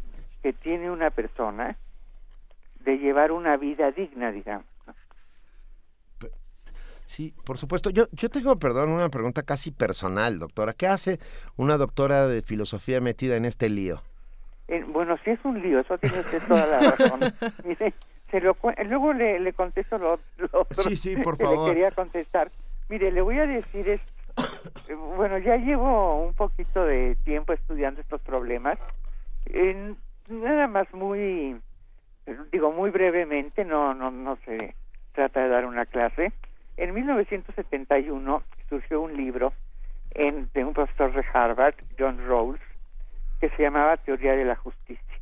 que 0.42 0.54
tiene 0.54 0.90
una 0.90 1.12
persona 1.12 1.78
de 2.84 2.98
llevar 2.98 3.32
una 3.32 3.58
vida 3.58 3.92
digna, 3.92 4.32
digamos. 4.32 4.66
Sí, 7.06 7.34
por 7.46 7.58
supuesto. 7.58 7.90
Yo, 7.90 8.06
yo 8.14 8.30
tengo, 8.30 8.58
perdón, 8.58 8.90
una 8.90 9.10
pregunta 9.10 9.44
casi 9.44 9.72
personal, 9.72 10.40
doctora. 10.40 10.74
¿Qué 10.74 10.88
hace 10.88 11.20
una 11.58 11.78
doctora 11.78 12.26
de 12.26 12.42
filosofía 12.42 13.02
metida 13.02 13.36
en 13.36 13.44
este 13.44 13.70
lío? 13.70 14.02
Bueno, 14.88 15.18
sí 15.24 15.32
es 15.32 15.40
un 15.44 15.62
lío, 15.62 15.80
eso 15.80 15.98
tiene 15.98 16.20
usted 16.20 16.42
toda 16.48 16.66
la 16.66 16.80
razón. 16.80 17.20
Mire, 17.66 17.94
se 18.30 18.40
lo, 18.40 18.56
luego 18.86 19.14
le, 19.14 19.40
le 19.40 19.54
contesto 19.54 19.98
lo, 19.98 20.20
otro 20.52 20.84
sí, 20.84 20.96
sí, 20.96 21.18
por 21.18 21.38
que 21.38 21.46
le 21.46 21.66
quería 21.66 21.92
contestar. 21.92 22.50
Mire, 22.90 23.12
le 23.12 23.22
voy 23.22 23.40
a 23.40 23.46
decir 23.46 23.88
es, 23.90 24.02
bueno, 25.18 25.38
ya 25.38 25.58
llevo 25.58 26.24
un 26.24 26.34
poquito 26.34 26.86
de 26.86 27.16
tiempo 27.24 27.54
estudiando 27.54 28.02
estos 28.02 28.22
problemas. 28.22 28.80
En, 29.46 29.98
nada 30.30 30.68
más 30.68 30.94
muy, 30.94 31.60
digo 32.52 32.72
muy 32.72 32.92
brevemente, 32.92 33.66
no, 33.66 33.94
no, 33.94 34.12
no 34.12 34.38
se 34.46 34.76
trata 35.14 35.42
de 35.42 35.50
dar 35.50 35.66
una 35.66 35.86
clase. 35.86 36.32
En 36.78 36.94
1971 36.94 38.44
surgió 38.70 39.02
un 39.02 39.18
libro 39.18 39.54
en, 40.12 40.50
de 40.54 40.64
un 40.64 40.74
profesor 40.74 41.14
de 41.14 41.26
Harvard, 41.34 41.76
John 42.00 42.18
Rawls, 42.26 42.60
que 43.42 43.50
se 43.50 43.64
llamaba 43.64 43.98
Teoría 43.98 44.34
de 44.34 44.46
la 44.46 44.56
Justicia. 44.56 45.20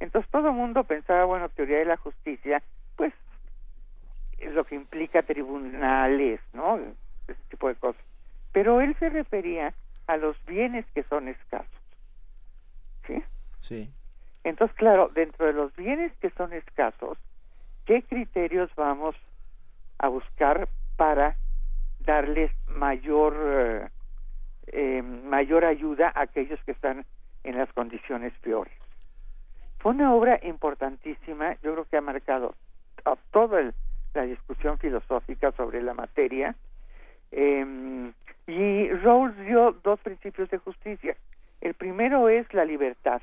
Entonces 0.00 0.28
todo 0.32 0.48
el 0.48 0.54
mundo 0.54 0.82
pensaba, 0.82 1.24
bueno, 1.24 1.48
teoría 1.48 1.78
de 1.78 1.84
la 1.84 1.96
justicia, 1.96 2.60
pues 2.96 3.14
es 4.38 4.52
lo 4.52 4.64
que 4.64 4.74
implica 4.74 5.22
tribunales, 5.22 6.40
¿no? 6.52 6.80
Ese 7.28 7.40
tipo 7.48 7.68
de 7.68 7.76
cosas. 7.76 8.02
Pero 8.52 8.80
él 8.80 8.96
se 8.98 9.10
refería 9.10 9.72
a 10.08 10.16
los 10.16 10.36
bienes 10.44 10.84
que 10.92 11.04
son 11.04 11.28
escasos. 11.28 11.68
¿Sí? 13.06 13.22
Sí. 13.60 13.90
Entonces, 14.42 14.76
claro, 14.76 15.08
dentro 15.14 15.46
de 15.46 15.52
los 15.52 15.74
bienes 15.76 16.12
que 16.14 16.30
son 16.30 16.52
escasos, 16.52 17.16
¿qué 17.86 18.02
criterios 18.02 18.74
vamos 18.74 19.14
a 19.98 20.08
buscar 20.08 20.68
para 20.96 21.36
darles 22.00 22.50
mayor 22.66 23.36
eh, 23.38 23.88
eh, 24.66 25.02
mayor 25.02 25.64
ayuda 25.64 26.12
a 26.12 26.22
aquellos 26.22 26.58
que 26.64 26.72
están 26.72 27.06
peores. 28.42 28.72
Fue 29.78 29.92
una 29.92 30.14
obra 30.14 30.38
importantísima, 30.42 31.54
yo 31.62 31.72
creo 31.72 31.84
que 31.84 31.96
ha 31.96 32.00
marcado 32.00 32.54
a 33.04 33.16
toda 33.32 33.72
la 34.14 34.22
discusión 34.22 34.78
filosófica 34.78 35.52
sobre 35.52 35.82
la 35.82 35.94
materia. 35.94 36.54
Eh, 37.30 38.12
y 38.46 38.88
Rawls 38.90 39.36
dio 39.46 39.72
dos 39.82 40.00
principios 40.00 40.50
de 40.50 40.58
justicia. 40.58 41.16
El 41.60 41.74
primero 41.74 42.28
es 42.28 42.52
la 42.52 42.64
libertad. 42.64 43.22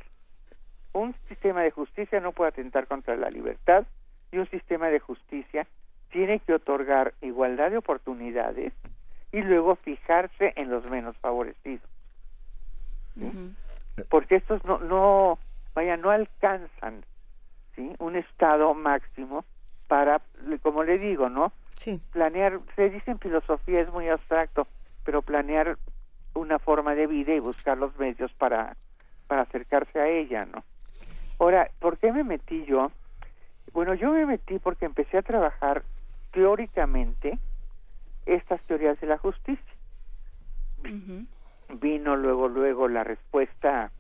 Un 0.94 1.14
sistema 1.28 1.62
de 1.62 1.72
justicia 1.72 2.20
no 2.20 2.32
puede 2.32 2.50
atentar 2.50 2.88
contra 2.88 3.16
la 3.16 3.30
libertad 3.30 3.86
y 4.32 4.38
un 4.38 4.50
sistema 4.50 4.88
de 4.88 5.00
justicia 5.00 5.68
tiene 6.12 6.40
que 6.40 6.54
otorgar 6.54 7.14
igualdad 7.22 7.72
de 7.72 7.78
oportunidades 7.78 8.74
y 9.32 9.42
luego 9.42 9.76
fijarse 9.76 10.54
en 10.56 10.70
los 10.70 10.86
menos 10.90 11.16
favorecidos. 11.18 11.88
Porque 14.10 14.36
estos 14.36 14.64
no, 14.66 14.80
no, 14.80 15.40
vaya, 15.74 15.98
no 15.98 16.12
alcanzan 16.12 17.04
¿sí? 17.76 17.94
un 18.00 18.16
estado 18.16 18.74
máximo 18.74 19.46
para, 19.88 20.22
como 20.62 20.84
le 20.84 20.98
digo, 20.98 21.30
¿no? 21.30 21.52
Sí. 21.76 22.02
Planear, 22.12 22.60
se 22.76 22.90
dice 22.90 23.12
en 23.12 23.20
filosofía 23.20 23.82
es 23.82 23.92
muy 23.92 24.08
abstracto, 24.10 24.68
pero 25.04 25.22
planear 25.22 25.78
una 26.34 26.60
forma 26.60 26.96
de 26.96 27.08
vida 27.08 27.34
y 27.34 27.40
buscar 27.40 27.78
los 27.78 27.98
medios 27.98 28.32
para, 28.34 28.76
para 29.28 29.44
acercarse 29.44 30.00
a 30.00 30.08
ella, 30.08 30.46
¿no? 30.46 30.64
Ahora, 31.40 31.70
¿por 31.80 31.98
qué 31.98 32.12
me 32.12 32.24
metí 32.24 32.66
yo? 32.66 32.92
Bueno, 33.74 33.94
yo 33.94 34.12
me 34.12 34.26
metí 34.26 34.60
porque 34.60 34.86
empecé 34.86 35.18
a 35.18 35.22
trabajar 35.22 35.84
teóricamente 36.32 37.40
estas 38.26 38.62
teorías 38.64 39.00
de 39.00 39.08
la 39.08 39.18
justicia. 39.18 39.74
Vino 41.70 42.16
luego, 42.16 42.48
luego 42.48 42.88
la 42.88 43.04
respuesta, 43.04 43.92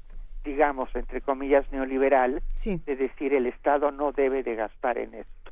digamos, 0.44 0.94
entre 0.96 1.22
comillas, 1.22 1.70
neoliberal, 1.72 2.42
de 2.66 2.96
decir 2.96 3.34
el 3.34 3.46
Estado 3.46 3.92
no 3.92 4.12
debe 4.12 4.44
de 4.44 4.56
gastar 4.56 4.98
en 4.98 5.14
esto. 5.14 5.52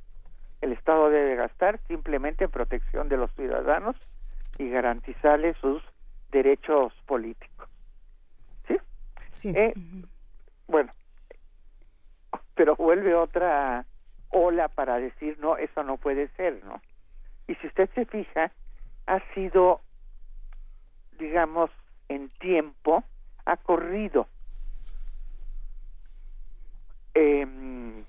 El 0.61 0.73
Estado 0.73 1.09
debe 1.09 1.29
de 1.29 1.35
gastar 1.35 1.79
simplemente 1.87 2.45
en 2.45 2.51
protección 2.51 3.07
de 3.09 3.17
los 3.17 3.31
ciudadanos 3.35 3.95
y 4.57 4.69
garantizarles 4.69 5.55
sus 5.57 5.83
derechos 6.31 6.93
políticos. 7.05 7.69
¿Sí? 8.67 8.77
Sí. 9.35 9.53
Eh, 9.55 9.73
Bueno, 10.67 10.91
pero 12.55 12.75
vuelve 12.75 13.13
otra 13.15 13.85
ola 14.29 14.67
para 14.67 14.97
decir, 14.97 15.37
no, 15.39 15.55
eso 15.57 15.83
no 15.83 15.97
puede 15.97 16.27
ser, 16.29 16.61
¿no? 16.65 16.81
Y 17.47 17.55
si 17.55 17.67
usted 17.67 17.89
se 17.95 18.05
fija, 18.05 18.51
ha 19.05 19.19
sido, 19.33 19.79
digamos, 21.19 21.69
en 22.09 22.29
tiempo, 22.29 23.03
ha 23.45 23.57
corrido. 23.57 24.27
Eh, 27.13 28.03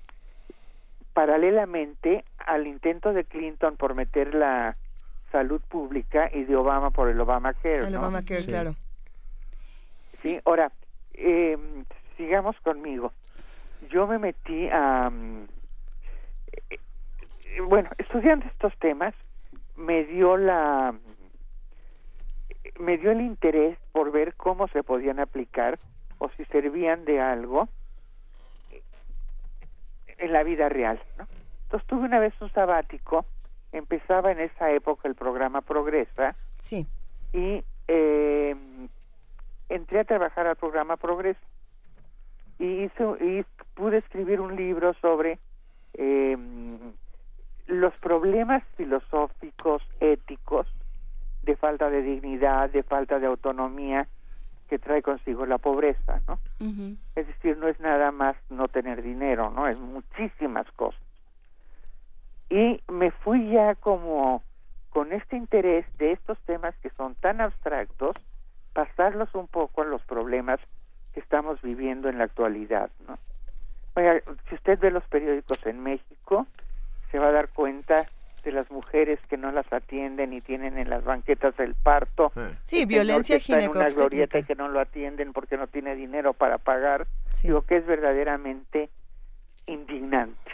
paralelamente 1.13 2.23
al 2.37 2.67
intento 2.67 3.11
de 3.11 3.25
Clinton 3.25 3.75
por 3.75 3.93
meter 3.93 4.33
la 4.33 4.77
salud 5.31 5.61
pública 5.67 6.29
y 6.33 6.43
de 6.45 6.55
Obama 6.55 6.91
por 6.91 7.09
el 7.09 7.19
Obamacare. 7.19 7.79
El 7.79 7.91
¿no? 7.91 7.99
Obamacare, 7.99 8.45
claro. 8.45 8.75
Sí, 10.05 10.39
ahora, 10.45 10.71
eh, 11.13 11.57
sigamos 12.17 12.55
conmigo. 12.61 13.11
Yo 13.89 14.07
me 14.07 14.17
metí 14.17 14.69
a... 14.69 15.11
eh, 16.69 16.79
bueno, 17.67 17.89
estudiando 17.97 18.47
estos 18.47 18.73
temas, 18.77 19.13
me 19.75 20.05
dio 20.05 20.37
la... 20.37 20.95
me 22.79 22.97
dio 22.97 23.11
el 23.11 23.21
interés 23.21 23.77
por 23.91 24.11
ver 24.11 24.35
cómo 24.35 24.67
se 24.67 24.83
podían 24.83 25.19
aplicar 25.19 25.79
o 26.17 26.29
si 26.31 26.45
servían 26.45 27.05
de 27.05 27.19
algo 27.21 27.69
en 30.17 30.33
la 30.33 30.43
vida 30.43 30.67
real, 30.69 30.99
¿no? 31.17 31.27
Entonces 31.63 31.87
tuve 31.87 32.01
una 32.05 32.19
vez 32.19 32.33
un 32.41 32.51
sabático, 32.51 33.25
empezaba 33.71 34.31
en 34.31 34.39
esa 34.41 34.71
época 34.71 35.07
el 35.07 35.15
programa 35.15 35.61
Progresa, 35.61 36.35
Sí. 36.61 36.85
y 37.31 37.63
eh, 37.87 38.55
entré 39.69 39.99
a 39.99 40.03
trabajar 40.03 40.47
al 40.47 40.55
programa 40.55 40.97
y 42.59 42.83
hice 42.83 43.03
y 43.21 43.45
pude 43.75 43.97
escribir 43.99 44.41
un 44.41 44.55
libro 44.55 44.93
sobre 44.95 45.39
eh, 45.93 46.37
los 47.67 47.93
problemas 47.97 48.63
filosóficos 48.75 49.81
éticos 50.01 50.67
de 51.49 51.55
falta 51.57 51.89
de 51.89 52.01
dignidad 52.01 52.69
de 52.69 52.83
falta 52.83 53.19
de 53.19 53.27
autonomía 53.27 54.07
que 54.69 54.79
trae 54.79 55.01
consigo 55.01 55.45
la 55.45 55.57
pobreza 55.57 56.21
no 56.27 56.39
es 57.15 57.27
decir 57.27 57.57
no 57.57 57.67
es 57.67 57.79
nada 57.79 58.11
más 58.11 58.35
no 58.49 58.67
tener 58.67 59.01
dinero 59.01 59.49
no 59.49 59.67
es 59.67 59.77
muchísimas 59.77 60.69
cosas. 60.71 61.01
Y 62.49 62.81
me 62.91 63.11
fui 63.11 63.51
ya 63.51 63.75
como 63.75 64.41
con 64.89 65.13
este 65.13 65.37
interés 65.37 65.85
de 65.97 66.13
estos 66.13 66.37
temas 66.41 66.75
que 66.81 66.89
son 66.91 67.13
tan 67.15 67.41
abstractos, 67.41 68.15
pasarlos 68.73 69.33
un 69.35 69.47
poco 69.47 69.83
a 69.83 69.85
los 69.85 70.01
problemas 70.03 70.59
que 71.13 71.19
estamos 71.19 71.61
viviendo 71.61 72.09
en 72.09 72.17
la 72.17 72.23
actualidad, 72.23 72.89
¿no? 73.07 73.19
Oiga, 73.95 74.21
si 74.47 74.55
usted 74.55 74.79
ve 74.79 74.91
los 74.91 75.03
periódicos 75.05 75.63
en 75.65 75.81
México, 75.81 76.47
se 77.11 77.19
va 77.19 77.27
a 77.27 77.31
dar 77.31 77.49
cuenta 77.49 78.05
de 78.43 78.51
las 78.51 78.69
mujeres 78.71 79.19
que 79.29 79.37
no 79.37 79.51
las 79.51 79.71
atienden 79.71 80.33
y 80.33 80.41
tienen 80.41 80.77
en 80.77 80.89
las 80.89 81.03
banquetas 81.03 81.57
el 81.59 81.75
parto. 81.75 82.31
Sí, 82.63 82.81
El 82.81 82.87
violencia 82.87 83.35
en 83.35 83.41
una 83.47 83.59
ginecobstétrica. 83.61 83.99
glorieta 83.99 84.39
y 84.39 84.43
que 84.43 84.55
no 84.55 84.67
lo 84.67 84.79
atienden 84.79 85.33
porque 85.33 85.57
no 85.57 85.67
tiene 85.67 85.95
dinero 85.95 86.33
para 86.33 86.57
pagar. 86.57 87.07
Digo 87.43 87.61
que 87.63 87.77
es 87.77 87.85
verdaderamente 87.85 88.89
indignante. 89.65 90.51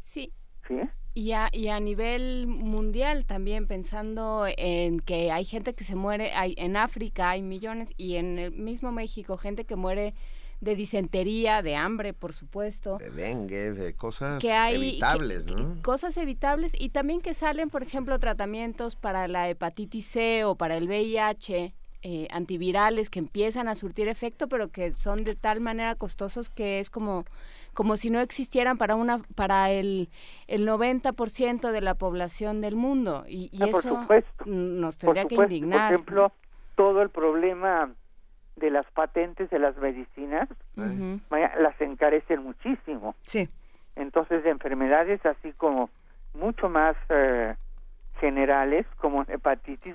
Sí. 0.00 0.32
¿sí? 0.66 0.80
Y 1.14 1.32
a, 1.32 1.48
y 1.50 1.68
a 1.68 1.80
nivel 1.80 2.46
mundial 2.46 3.24
también, 3.24 3.66
pensando 3.66 4.46
en 4.58 5.00
que 5.00 5.32
hay 5.32 5.46
gente 5.46 5.74
que 5.74 5.82
se 5.84 5.96
muere, 5.96 6.32
hay, 6.34 6.54
en 6.58 6.76
África 6.76 7.30
hay 7.30 7.40
millones 7.40 7.94
y 7.96 8.16
en 8.16 8.38
el 8.38 8.52
mismo 8.52 8.92
México 8.92 9.38
gente 9.38 9.64
que 9.64 9.76
muere 9.76 10.12
de 10.60 10.74
disentería, 10.76 11.62
de 11.62 11.76
hambre, 11.76 12.12
por 12.14 12.32
supuesto. 12.32 12.98
De 12.98 13.10
dengue, 13.10 13.72
de 13.72 13.94
cosas 13.94 14.40
que 14.40 14.52
hay, 14.52 14.76
evitables, 14.76 15.46
¿no? 15.46 15.76
Cosas 15.82 16.16
evitables 16.16 16.72
y 16.78 16.88
también 16.90 17.20
que 17.20 17.34
salen, 17.34 17.68
por 17.70 17.82
ejemplo, 17.82 18.18
tratamientos 18.18 18.96
para 18.96 19.28
la 19.28 19.48
hepatitis 19.48 20.06
C 20.06 20.44
o 20.44 20.54
para 20.54 20.76
el 20.76 20.88
VIH, 20.88 21.74
eh, 22.02 22.28
antivirales 22.30 23.10
que 23.10 23.18
empiezan 23.18 23.68
a 23.68 23.74
surtir 23.74 24.06
efecto, 24.08 24.48
pero 24.48 24.68
que 24.68 24.92
son 24.94 25.24
de 25.24 25.34
tal 25.34 25.60
manera 25.60 25.94
costosos 25.96 26.48
que 26.50 26.78
es 26.80 26.90
como 26.90 27.24
como 27.74 27.98
si 27.98 28.08
no 28.08 28.20
existieran 28.20 28.78
para 28.78 28.94
una 28.94 29.22
para 29.34 29.70
el, 29.70 30.08
el 30.46 30.66
90% 30.66 31.70
de 31.72 31.80
la 31.82 31.94
población 31.94 32.60
del 32.62 32.74
mundo 32.76 33.24
y, 33.28 33.50
y 33.52 33.62
Ah, 33.62 33.66
por 33.70 33.80
eso 33.80 34.00
supuesto. 34.00 34.44
nos 34.46 34.96
Por 34.96 35.14
tendría 35.14 35.28
que 35.28 35.34
indignar. 35.34 35.90
Por 35.90 35.94
ejemplo, 36.00 36.32
todo 36.76 37.02
el 37.02 37.10
problema 37.10 37.92
de 38.56 38.70
las 38.70 38.86
patentes 38.92 39.50
de 39.50 39.58
las 39.58 39.76
medicinas, 39.76 40.48
las 40.76 41.80
encarecen 41.80 42.42
muchísimo. 42.42 43.14
Sí. 43.22 43.48
Entonces, 43.94 44.42
de 44.44 44.50
enfermedades 44.50 45.24
así 45.24 45.52
como 45.52 45.90
mucho 46.34 46.68
más 46.68 46.96
eh, 47.08 47.54
generales, 48.20 48.86
como 48.98 49.22
hepatitis, 49.22 49.94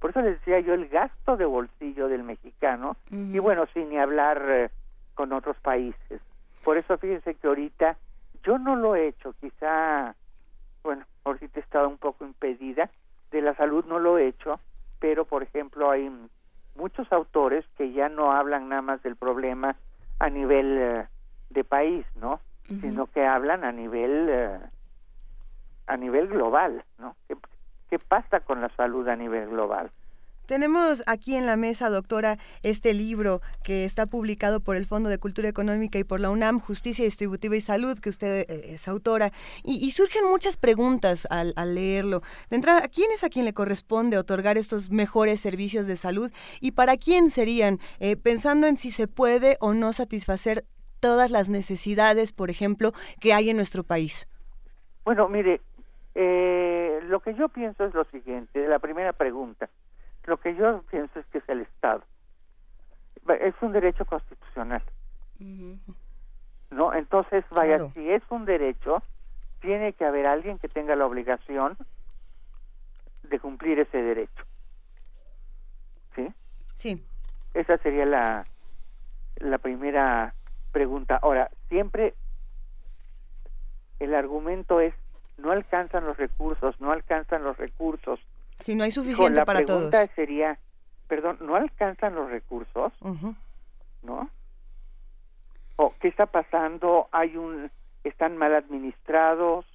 por 0.00 0.10
eso 0.10 0.22
les 0.22 0.38
decía 0.38 0.60
yo 0.60 0.74
el 0.74 0.88
gasto 0.88 1.36
de 1.36 1.44
bolsillo 1.44 2.08
del 2.08 2.22
mexicano, 2.22 2.96
y 3.10 3.38
bueno, 3.38 3.66
sin 3.74 3.90
ni 3.90 3.98
hablar 3.98 4.42
eh, 4.48 4.70
con 5.14 5.32
otros 5.32 5.56
países. 5.58 6.20
Por 6.64 6.76
eso 6.76 6.98
fíjense 6.98 7.34
que 7.34 7.46
ahorita 7.46 7.96
yo 8.42 8.58
no 8.58 8.76
lo 8.76 8.96
he 8.96 9.08
hecho, 9.08 9.34
quizá, 9.40 10.14
bueno, 10.82 11.04
ahorita 11.24 11.60
he 11.60 11.62
estado 11.62 11.88
un 11.88 11.98
poco 11.98 12.24
impedida, 12.24 12.90
de 13.30 13.42
la 13.42 13.54
salud 13.54 13.84
no 13.84 13.98
lo 13.98 14.18
he 14.18 14.28
hecho, 14.28 14.58
pero 14.98 15.24
por 15.24 15.42
ejemplo 15.42 15.90
hay 15.90 16.10
muchos 16.76 17.12
autores 17.12 17.64
que 17.76 17.92
ya 17.92 18.08
no 18.08 18.32
hablan 18.32 18.68
nada 18.68 18.82
más 18.82 19.02
del 19.02 19.16
problema 19.16 19.76
a 20.18 20.28
nivel 20.30 20.78
eh, 20.78 21.06
de 21.50 21.64
país, 21.64 22.06
¿no? 22.16 22.40
Sino 22.80 23.08
que 23.08 23.26
hablan 23.26 23.64
a 23.64 23.72
nivel 23.72 24.28
eh, 24.30 24.60
a 25.88 25.96
nivel 25.96 26.28
global, 26.28 26.84
¿no? 26.98 27.16
¿Qué, 27.26 27.36
¿Qué 27.88 27.98
pasa 27.98 28.38
con 28.38 28.60
la 28.60 28.68
salud 28.76 29.08
a 29.08 29.16
nivel 29.16 29.48
global? 29.48 29.90
Tenemos 30.50 31.04
aquí 31.06 31.36
en 31.36 31.46
la 31.46 31.56
mesa, 31.56 31.90
doctora, 31.90 32.36
este 32.64 32.92
libro 32.92 33.40
que 33.62 33.84
está 33.84 34.06
publicado 34.06 34.58
por 34.58 34.74
el 34.74 34.84
Fondo 34.84 35.08
de 35.08 35.16
Cultura 35.16 35.48
Económica 35.48 35.96
y 35.96 36.02
por 36.02 36.18
la 36.18 36.28
UNAM, 36.28 36.58
Justicia 36.58 37.04
Distributiva 37.04 37.54
y 37.54 37.60
Salud, 37.60 38.00
que 38.00 38.08
usted 38.08 38.50
eh, 38.50 38.74
es 38.74 38.88
autora, 38.88 39.30
y, 39.62 39.88
surgen 39.92 40.28
muchas 40.28 40.56
preguntas 40.56 41.28
al, 41.30 41.52
al 41.54 41.76
leerlo. 41.76 42.22
De 42.48 42.56
entrada, 42.56 42.82
¿a 42.82 42.88
quién 42.88 43.12
es 43.12 43.22
a 43.22 43.28
quien 43.28 43.44
le 43.44 43.52
corresponde 43.52 44.18
otorgar 44.18 44.58
estos 44.58 44.90
mejores 44.90 45.38
servicios 45.38 45.86
de 45.86 45.94
salud 45.94 46.32
y 46.60 46.72
para 46.72 46.96
quién 46.96 47.30
serían, 47.30 47.78
Eh, 48.00 48.16
pensando 48.16 48.66
en 48.66 48.76
si 48.76 48.90
se 48.90 49.06
puede 49.06 49.56
o 49.60 49.72
no 49.72 49.92
satisfacer 49.92 50.64
todas 50.98 51.30
las 51.30 51.48
necesidades, 51.48 52.32
por 52.32 52.50
ejemplo, 52.50 52.90
que 53.20 53.34
hay 53.34 53.50
en 53.50 53.56
nuestro 53.56 53.84
país? 53.84 54.26
Bueno, 55.04 55.28
mire, 55.28 55.60
eh, 56.16 56.98
lo 57.04 57.20
que 57.20 57.34
yo 57.34 57.48
pienso 57.48 57.84
es 57.84 57.94
lo 57.94 58.04
siguiente, 58.06 58.66
la 58.66 58.80
primera 58.80 59.12
pregunta. 59.12 59.70
Lo 60.30 60.36
que 60.38 60.54
yo 60.54 60.82
pienso 60.88 61.18
es 61.18 61.26
que 61.26 61.38
es 61.38 61.48
el 61.48 61.62
Estado. 61.62 62.04
Es 63.40 63.54
un 63.62 63.72
derecho 63.72 64.04
constitucional, 64.04 64.80
¿no? 66.70 66.94
Entonces, 66.94 67.44
vaya, 67.50 67.78
Claro. 67.78 67.90
si 67.94 68.08
es 68.08 68.22
un 68.30 68.44
derecho, 68.44 69.02
tiene 69.60 69.92
que 69.92 70.04
haber 70.04 70.26
alguien 70.26 70.60
que 70.60 70.68
tenga 70.68 70.94
la 70.94 71.04
obligación 71.06 71.76
de 73.24 73.40
cumplir 73.40 73.80
ese 73.80 73.98
derecho. 74.00 74.44
¿Sí? 76.14 76.32
Sí. 76.76 77.04
Esa 77.54 77.76
sería 77.78 78.06
la, 78.06 78.46
la 79.38 79.58
primera 79.58 80.32
pregunta. 80.70 81.18
Ahora, 81.22 81.50
siempre 81.68 82.14
el 83.98 84.14
argumento 84.14 84.78
es 84.80 84.94
no 85.38 85.50
alcanzan 85.50 86.04
los 86.04 86.16
recursos, 86.18 86.80
no 86.80 86.92
alcanzan 86.92 87.42
los 87.42 87.56
recursos. 87.58 88.20
Si 88.62 88.74
no 88.74 88.84
hay 88.84 88.90
suficiente 88.90 89.38
la 89.38 89.44
para 89.44 89.64
todos. 89.64 89.90
pregunta 89.90 90.14
sería, 90.14 90.58
perdón, 91.08 91.38
¿no 91.40 91.56
alcanzan 91.56 92.14
los 92.14 92.30
recursos? 92.30 92.92
¿No? 94.02 94.30
¿O 95.76 95.94
qué 96.00 96.08
está 96.08 96.26
pasando? 96.26 97.08
Hay 97.12 97.36
un 97.36 97.70
están 98.04 98.36
mal 98.36 98.54
administrados. 98.54 99.66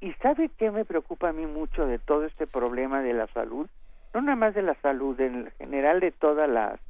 ¿Y 0.00 0.12
sabe 0.14 0.50
qué 0.58 0.70
me 0.70 0.84
preocupa 0.84 1.30
a 1.30 1.32
mí 1.32 1.46
mucho 1.46 1.86
de 1.86 1.98
todo 1.98 2.24
este 2.24 2.46
problema 2.46 3.00
de 3.00 3.14
la 3.14 3.26
salud? 3.28 3.68
No 4.12 4.20
nada 4.20 4.36
más 4.36 4.54
de 4.54 4.62
la 4.62 4.74
salud, 4.76 5.18
en 5.20 5.50
general 5.58 6.00
de 6.00 6.12
todas 6.12 6.48
las 6.48 6.80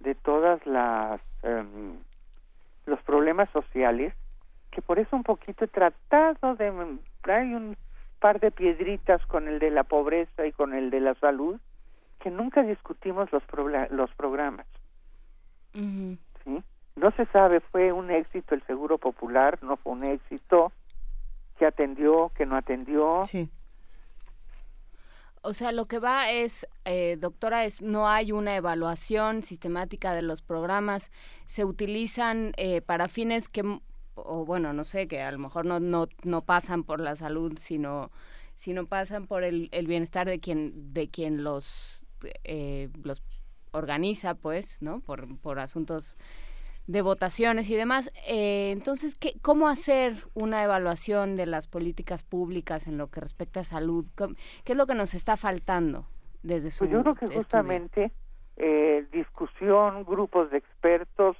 de 0.00 0.14
todas 0.16 0.64
las 0.66 1.20
em, 1.44 1.96
los 2.86 3.00
problemas 3.02 3.48
sociales, 3.50 4.14
que 4.72 4.82
por 4.82 4.98
eso 4.98 5.14
un 5.14 5.22
poquito 5.22 5.64
he 5.64 5.68
tratado 5.68 6.56
de 6.56 6.98
hay 7.24 7.54
un 7.54 7.76
par 8.22 8.38
de 8.38 8.52
piedritas 8.52 9.20
con 9.26 9.48
el 9.48 9.58
de 9.58 9.72
la 9.72 9.82
pobreza 9.82 10.46
y 10.46 10.52
con 10.52 10.74
el 10.74 10.90
de 10.90 11.00
la 11.00 11.14
salud, 11.16 11.58
que 12.20 12.30
nunca 12.30 12.62
discutimos 12.62 13.30
los 13.32 13.42
los 13.90 14.14
programas, 14.14 14.66
¿sí? 15.74 16.62
No 16.94 17.10
se 17.16 17.26
sabe, 17.26 17.58
fue 17.60 17.92
un 17.92 18.12
éxito 18.12 18.54
el 18.54 18.62
Seguro 18.62 18.98
Popular, 18.98 19.58
no 19.62 19.76
fue 19.76 19.92
un 19.92 20.04
éxito, 20.04 20.70
que 21.58 21.66
atendió, 21.66 22.30
que 22.36 22.46
no 22.46 22.56
atendió. 22.56 23.24
Sí. 23.24 23.50
O 25.40 25.52
sea, 25.52 25.72
lo 25.72 25.86
que 25.86 25.98
va 25.98 26.30
es, 26.30 26.68
eh, 26.84 27.16
doctora, 27.18 27.64
es 27.64 27.82
no 27.82 28.08
hay 28.08 28.30
una 28.30 28.54
evaluación 28.54 29.42
sistemática 29.42 30.14
de 30.14 30.22
los 30.22 30.42
programas, 30.42 31.10
se 31.46 31.64
utilizan 31.64 32.52
eh, 32.56 32.82
para 32.82 33.08
fines 33.08 33.48
que, 33.48 33.64
o 34.14 34.44
bueno, 34.44 34.72
no 34.72 34.84
sé, 34.84 35.08
que 35.08 35.22
a 35.22 35.30
lo 35.32 35.38
mejor 35.38 35.64
no, 35.66 35.80
no, 35.80 36.06
no 36.24 36.42
pasan 36.42 36.84
por 36.84 37.00
la 37.00 37.16
salud, 37.16 37.54
sino, 37.58 38.10
sino 38.54 38.86
pasan 38.86 39.26
por 39.26 39.44
el, 39.44 39.68
el 39.72 39.86
bienestar 39.86 40.26
de 40.28 40.38
quien, 40.40 40.92
de 40.92 41.08
quien 41.08 41.44
los, 41.44 42.04
eh, 42.44 42.88
los 43.02 43.22
organiza, 43.70 44.34
pues, 44.34 44.82
¿no? 44.82 45.00
Por, 45.00 45.38
por 45.38 45.58
asuntos 45.58 46.16
de 46.86 47.00
votaciones 47.00 47.70
y 47.70 47.76
demás. 47.76 48.10
Eh, 48.26 48.70
entonces, 48.72 49.14
¿qué, 49.14 49.34
¿cómo 49.40 49.68
hacer 49.68 50.26
una 50.34 50.62
evaluación 50.64 51.36
de 51.36 51.46
las 51.46 51.66
políticas 51.68 52.22
públicas 52.22 52.86
en 52.86 52.98
lo 52.98 53.06
que 53.08 53.20
respecta 53.20 53.60
a 53.60 53.64
salud? 53.64 54.04
¿Cómo- 54.16 54.34
¿Qué 54.64 54.72
es 54.72 54.78
lo 54.78 54.86
que 54.86 54.94
nos 54.94 55.14
está 55.14 55.36
faltando 55.36 56.06
desde 56.42 56.70
su 56.70 56.80
Pues 56.80 56.90
yo 56.90 57.02
creo 57.02 57.14
que 57.14 57.24
estudio? 57.26 57.40
justamente 57.42 58.12
eh, 58.56 59.06
discusión, 59.12 60.04
grupos 60.04 60.50
de 60.50 60.58
expertos. 60.58 61.36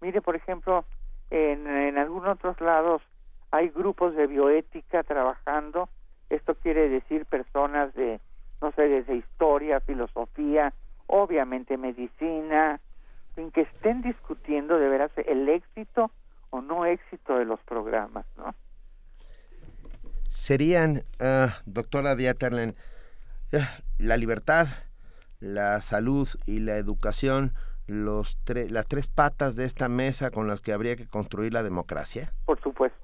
Mire, 0.00 0.20
por 0.22 0.34
ejemplo, 0.34 0.84
en, 1.30 1.66
en 1.66 1.98
algunos 1.98 2.36
otros 2.36 2.60
lados 2.60 3.02
hay 3.50 3.68
grupos 3.68 4.14
de 4.14 4.26
bioética 4.26 5.02
trabajando. 5.02 5.88
Esto 6.30 6.54
quiere 6.56 6.88
decir 6.88 7.26
personas 7.26 7.94
de, 7.94 8.20
no 8.60 8.72
sé, 8.72 8.82
desde 8.82 9.16
historia, 9.16 9.80
filosofía, 9.80 10.72
obviamente 11.06 11.76
medicina, 11.76 12.80
en 13.36 13.50
que 13.50 13.62
estén 13.62 14.02
discutiendo 14.02 14.78
de 14.78 14.88
veras 14.88 15.10
el 15.16 15.48
éxito 15.48 16.10
o 16.50 16.60
no 16.60 16.84
éxito 16.86 17.38
de 17.38 17.44
los 17.44 17.60
programas, 17.60 18.26
¿no? 18.36 18.54
Serían, 20.28 21.02
ah, 21.20 21.54
doctora 21.64 22.14
Dieterlen, 22.14 22.74
ah, 23.52 23.78
la 23.98 24.16
libertad, 24.16 24.66
la 25.40 25.80
salud 25.80 26.28
y 26.46 26.60
la 26.60 26.76
educación 26.76 27.52
los 27.86 28.38
tre- 28.44 28.68
las 28.68 28.86
tres 28.86 29.06
patas 29.06 29.54
de 29.56 29.64
esta 29.64 29.88
mesa 29.88 30.30
con 30.30 30.48
las 30.48 30.60
que 30.60 30.72
habría 30.72 30.96
que 30.96 31.06
construir 31.06 31.52
la 31.52 31.62
democracia. 31.62 32.32
Por 32.44 32.60
supuesto. 32.60 32.98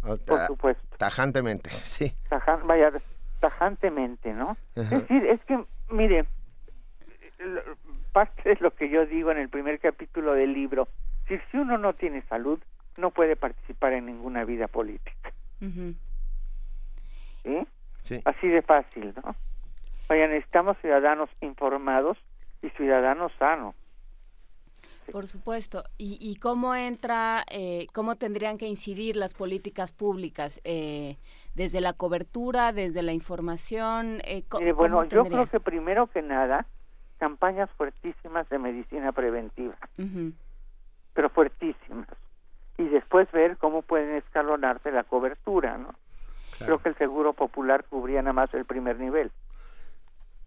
Por 0.00 0.46
supuesto. 0.46 0.96
Tajantemente, 0.98 1.70
sí. 1.82 2.14
Tajan- 2.30 2.66
vaya, 2.66 2.92
tajantemente, 3.40 4.32
¿no? 4.32 4.56
Ajá. 4.76 4.96
Es 4.96 5.08
decir, 5.08 5.26
es 5.26 5.40
que, 5.44 5.64
mire, 5.90 6.26
parte 8.12 8.48
de 8.50 8.56
lo 8.60 8.70
que 8.74 8.88
yo 8.88 9.06
digo 9.06 9.30
en 9.32 9.38
el 9.38 9.48
primer 9.48 9.80
capítulo 9.80 10.34
del 10.34 10.52
libro, 10.52 10.88
si, 11.28 11.38
si 11.50 11.56
uno 11.58 11.78
no 11.78 11.94
tiene 11.94 12.22
salud, 12.28 12.60
no 12.96 13.10
puede 13.10 13.34
participar 13.36 13.92
en 13.94 14.06
ninguna 14.06 14.44
vida 14.44 14.68
política. 14.68 15.32
¿sí? 17.42 17.66
Sí. 18.02 18.20
Así 18.24 18.48
de 18.48 18.62
fácil, 18.62 19.14
¿no? 19.24 19.34
Vaya, 20.08 20.26
necesitamos 20.28 20.76
ciudadanos 20.78 21.30
informados 21.40 22.18
y 22.64 22.70
ciudadanos 22.70 23.32
sanos. 23.38 23.74
Por 25.12 25.26
supuesto. 25.26 25.84
¿Y, 25.98 26.16
y 26.20 26.36
cómo 26.36 26.74
entra, 26.74 27.44
eh, 27.50 27.86
cómo 27.92 28.16
tendrían 28.16 28.56
que 28.56 28.66
incidir 28.66 29.16
las 29.16 29.34
políticas 29.34 29.92
públicas? 29.92 30.60
Eh, 30.64 31.18
¿Desde 31.54 31.80
la 31.80 31.92
cobertura, 31.92 32.72
desde 32.72 33.02
la 33.02 33.12
información? 33.12 34.20
Eh, 34.24 34.44
bueno, 34.74 34.96
¿cómo 34.96 35.04
yo 35.04 35.24
creo 35.24 35.46
que 35.46 35.60
primero 35.60 36.06
que 36.06 36.22
nada, 36.22 36.66
campañas 37.18 37.70
fuertísimas 37.76 38.48
de 38.48 38.58
medicina 38.58 39.12
preventiva. 39.12 39.76
Ujú. 39.98 40.32
pero 41.12 41.30
fuertísimas. 41.30 42.08
y 42.76 42.88
después 42.88 43.30
ver 43.30 43.56
cómo 43.56 43.82
pueden 43.82 44.16
escalonarse 44.16 44.90
la 44.90 45.04
cobertura, 45.04 45.78
¿no? 45.78 45.94
Creo 46.58 46.78
que 46.78 46.88
el 46.88 46.96
seguro 46.96 47.32
popular 47.32 47.84
cubría 47.84 48.20
nada 48.20 48.32
más 48.32 48.52
el 48.52 48.64
primer 48.64 48.98
nivel. 48.98 49.30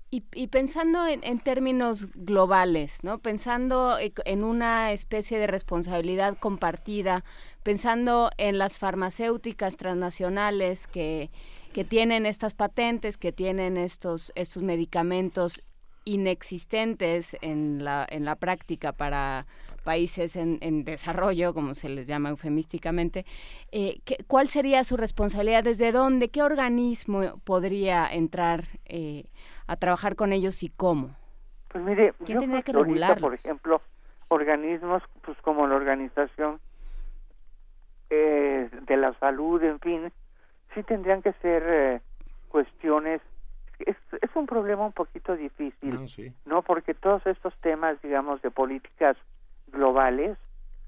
Y, 0.10 0.22
pensando 0.48 1.06
en, 1.06 1.40
términos 1.40 2.08
globales, 2.14 3.03
¿no? 3.03 3.19
Pensando 3.19 4.00
e, 4.00 4.14
en 4.24 4.45
una 4.45 4.94
especie 4.94 5.38
de 5.38 5.48
responsabilidad 5.48 6.38
compartida, 6.38 7.26
pensando 7.61 8.32
en 8.38 8.58
las 8.58 8.80
farmacéuticas 8.80 9.76
transnacionales 9.76 10.88
que, 10.88 11.30
que 11.74 11.84
tienen 11.84 12.26
estas 12.26 12.53
patentes, 12.53 13.18
que 13.18 13.34
tienen 13.34 13.76
estos, 13.76 14.32
estos 14.36 14.64
medicamentos 14.64 15.61
inexistentes 16.06 17.36
en 17.42 17.84
la, 17.84 18.08
en 18.10 18.24
la 18.24 18.38
práctica 18.38 18.94
para 18.94 19.45
países 19.84 20.36
en, 20.36 20.84
desarrollo, 20.84 21.53
como 21.53 21.74
se 21.74 21.88
les 21.88 22.08
llama 22.08 22.30
eufemísticamente, 22.30 23.26
eh, 23.72 24.00
¿cuál 24.27 24.50
sería 24.50 24.84
su 24.84 24.98
responsabilidad? 24.98 25.64
¿Desde 25.64 25.94
dónde? 25.94 26.30
¿Qué 26.30 26.42
organismo 26.42 27.40
podría 27.45 28.06
entrar 28.11 28.68
eh, 28.86 29.26
a 29.68 29.76
trabajar 29.76 30.16
con 30.16 30.34
ellos 30.34 30.64
y 30.64 30.70
cómo? 30.70 31.16
Pues 31.70 31.84
mire, 31.84 32.14
¿quién 32.26 32.40
tendría 32.40 32.62
que 32.62 32.74
regular? 32.74 33.20
Por 33.20 33.34
ejemplo, 33.34 33.82
organismos 34.30 35.04
pues 35.22 35.38
como 35.42 35.68
la 35.68 35.76
Organización 35.76 36.60
eh, 38.10 38.70
de 38.88 38.98
la 38.98 39.14
Salud, 39.20 39.62
en 39.64 39.80
fin, 39.80 40.12
sí 40.74 40.84
tendrían 40.84 41.22
que 41.22 41.34
ser 41.34 42.02
cuestiones 42.50 43.22
es, 43.80 43.98
es, 44.22 44.36
un 44.36 44.48
problema 44.48 44.86
un 44.86 44.94
poquito 44.94 45.36
difícil, 45.36 45.94
no, 45.94 46.06
¿no? 46.46 46.62
Porque 46.62 46.94
todos 46.94 47.26
estos 47.28 47.54
temas, 47.62 48.02
digamos, 48.02 48.42
de 48.42 48.50
políticas 48.50 49.18
globales, 49.68 50.38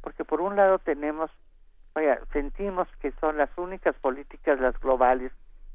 porque 0.01 0.25
por 0.25 0.41
un 0.41 0.55
lado 0.55 0.79
tenemos, 0.79 1.29
vaya, 1.93 2.19
sentimos 2.33 2.87
que 2.99 3.11
son 3.19 3.37
las 3.37 3.49
únicas 3.57 3.95
políticas 3.97 4.59
las 4.59 4.79
globales 4.79 5.31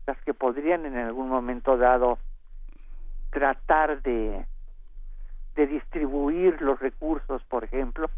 las 0.07 0.21
que 0.23 0.35
podrían 0.35 0.85
en 0.85 0.97
algún 0.97 1.29
momento 1.29 1.79
dado 1.79 2.19
tratar 3.35 4.01
de 4.03 4.47
de 5.57 5.67
distribuir 5.67 6.61
los 6.61 6.81
recursos, 6.81 7.43
por 7.45 7.65
ejemplo, 7.65 8.11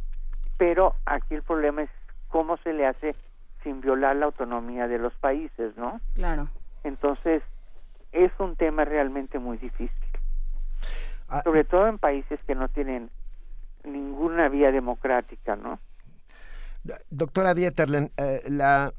pero 0.57 0.95
aquí 1.05 1.35
el 1.35 1.43
problema 1.43 1.83
es 1.83 1.91
cómo 2.28 2.57
se 2.59 2.73
le 2.73 2.86
hace 2.86 3.15
sin 3.62 3.81
violar 3.81 4.17
la 4.17 4.27
autonomía 4.27 4.89
de 4.89 4.99
los 4.99 5.12
países, 5.15 5.77
¿no? 5.77 6.01
Claro. 6.15 6.49
Entonces, 6.85 7.43
es 8.12 8.33
un 8.39 8.57
tema 8.57 8.85
realmente 8.85 9.39
muy 9.39 9.59
difícil. 9.59 9.91
Ah, 11.28 11.43
Sobre 11.43 11.65
todo 11.65 11.89
en 11.89 11.99
países 11.99 12.41
que 12.47 12.55
no 12.55 12.69
tienen 12.69 13.11
ninguna 13.85 14.49
vía 14.49 14.70
democrática, 14.70 15.57
¿no? 15.57 15.78
Doctora 17.11 17.53
Dieterlen, 17.53 18.12
eh, 18.17 18.41
la, 18.49 18.93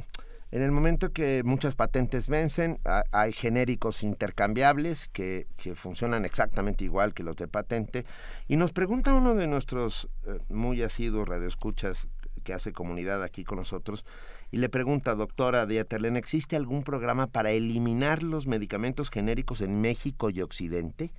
en 0.57 0.63
el 0.63 0.71
momento 0.71 1.13
que 1.13 1.43
muchas 1.43 1.75
patentes 1.75 2.27
vencen, 2.27 2.79
hay 3.11 3.31
genéricos 3.31 4.01
intercambiables 4.01 5.07
que, 5.07 5.45
que, 5.55 5.75
funcionan 5.75 6.25
exactamente 6.25 6.83
igual 6.83 7.13
que 7.13 7.21
los 7.21 7.35
de 7.35 7.47
patente. 7.47 8.05
Y 8.47 8.57
nos 8.57 8.73
pregunta 8.73 9.13
uno 9.13 9.35
de 9.35 9.45
nuestros 9.45 10.09
eh, 10.25 10.39
muy 10.49 10.81
asiduos 10.81 11.27
radioescuchas 11.27 12.09
que 12.43 12.53
hace 12.53 12.73
comunidad 12.73 13.21
aquí 13.21 13.43
con 13.43 13.59
nosotros, 13.59 14.03
y 14.49 14.57
le 14.57 14.67
pregunta, 14.67 15.13
doctora 15.13 15.67
Dieterlen, 15.67 16.17
¿existe 16.17 16.55
algún 16.55 16.83
programa 16.83 17.27
para 17.27 17.51
eliminar 17.51 18.23
los 18.23 18.47
medicamentos 18.47 19.11
genéricos 19.11 19.61
en 19.61 19.79
México 19.79 20.31
y 20.31 20.41
Occidente? 20.41 21.11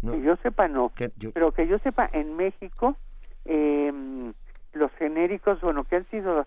Que 0.00 0.20
yo 0.20 0.34
sepa 0.42 0.66
no, 0.66 0.90
pero 1.32 1.52
que 1.52 1.68
yo 1.68 1.78
sepa 1.78 2.10
en 2.12 2.34
México 2.36 2.96
eh, 3.44 3.92
los 4.72 4.90
genéricos, 4.92 5.60
bueno, 5.60 5.84
que 5.84 5.96
han 5.96 6.10
sido 6.10 6.46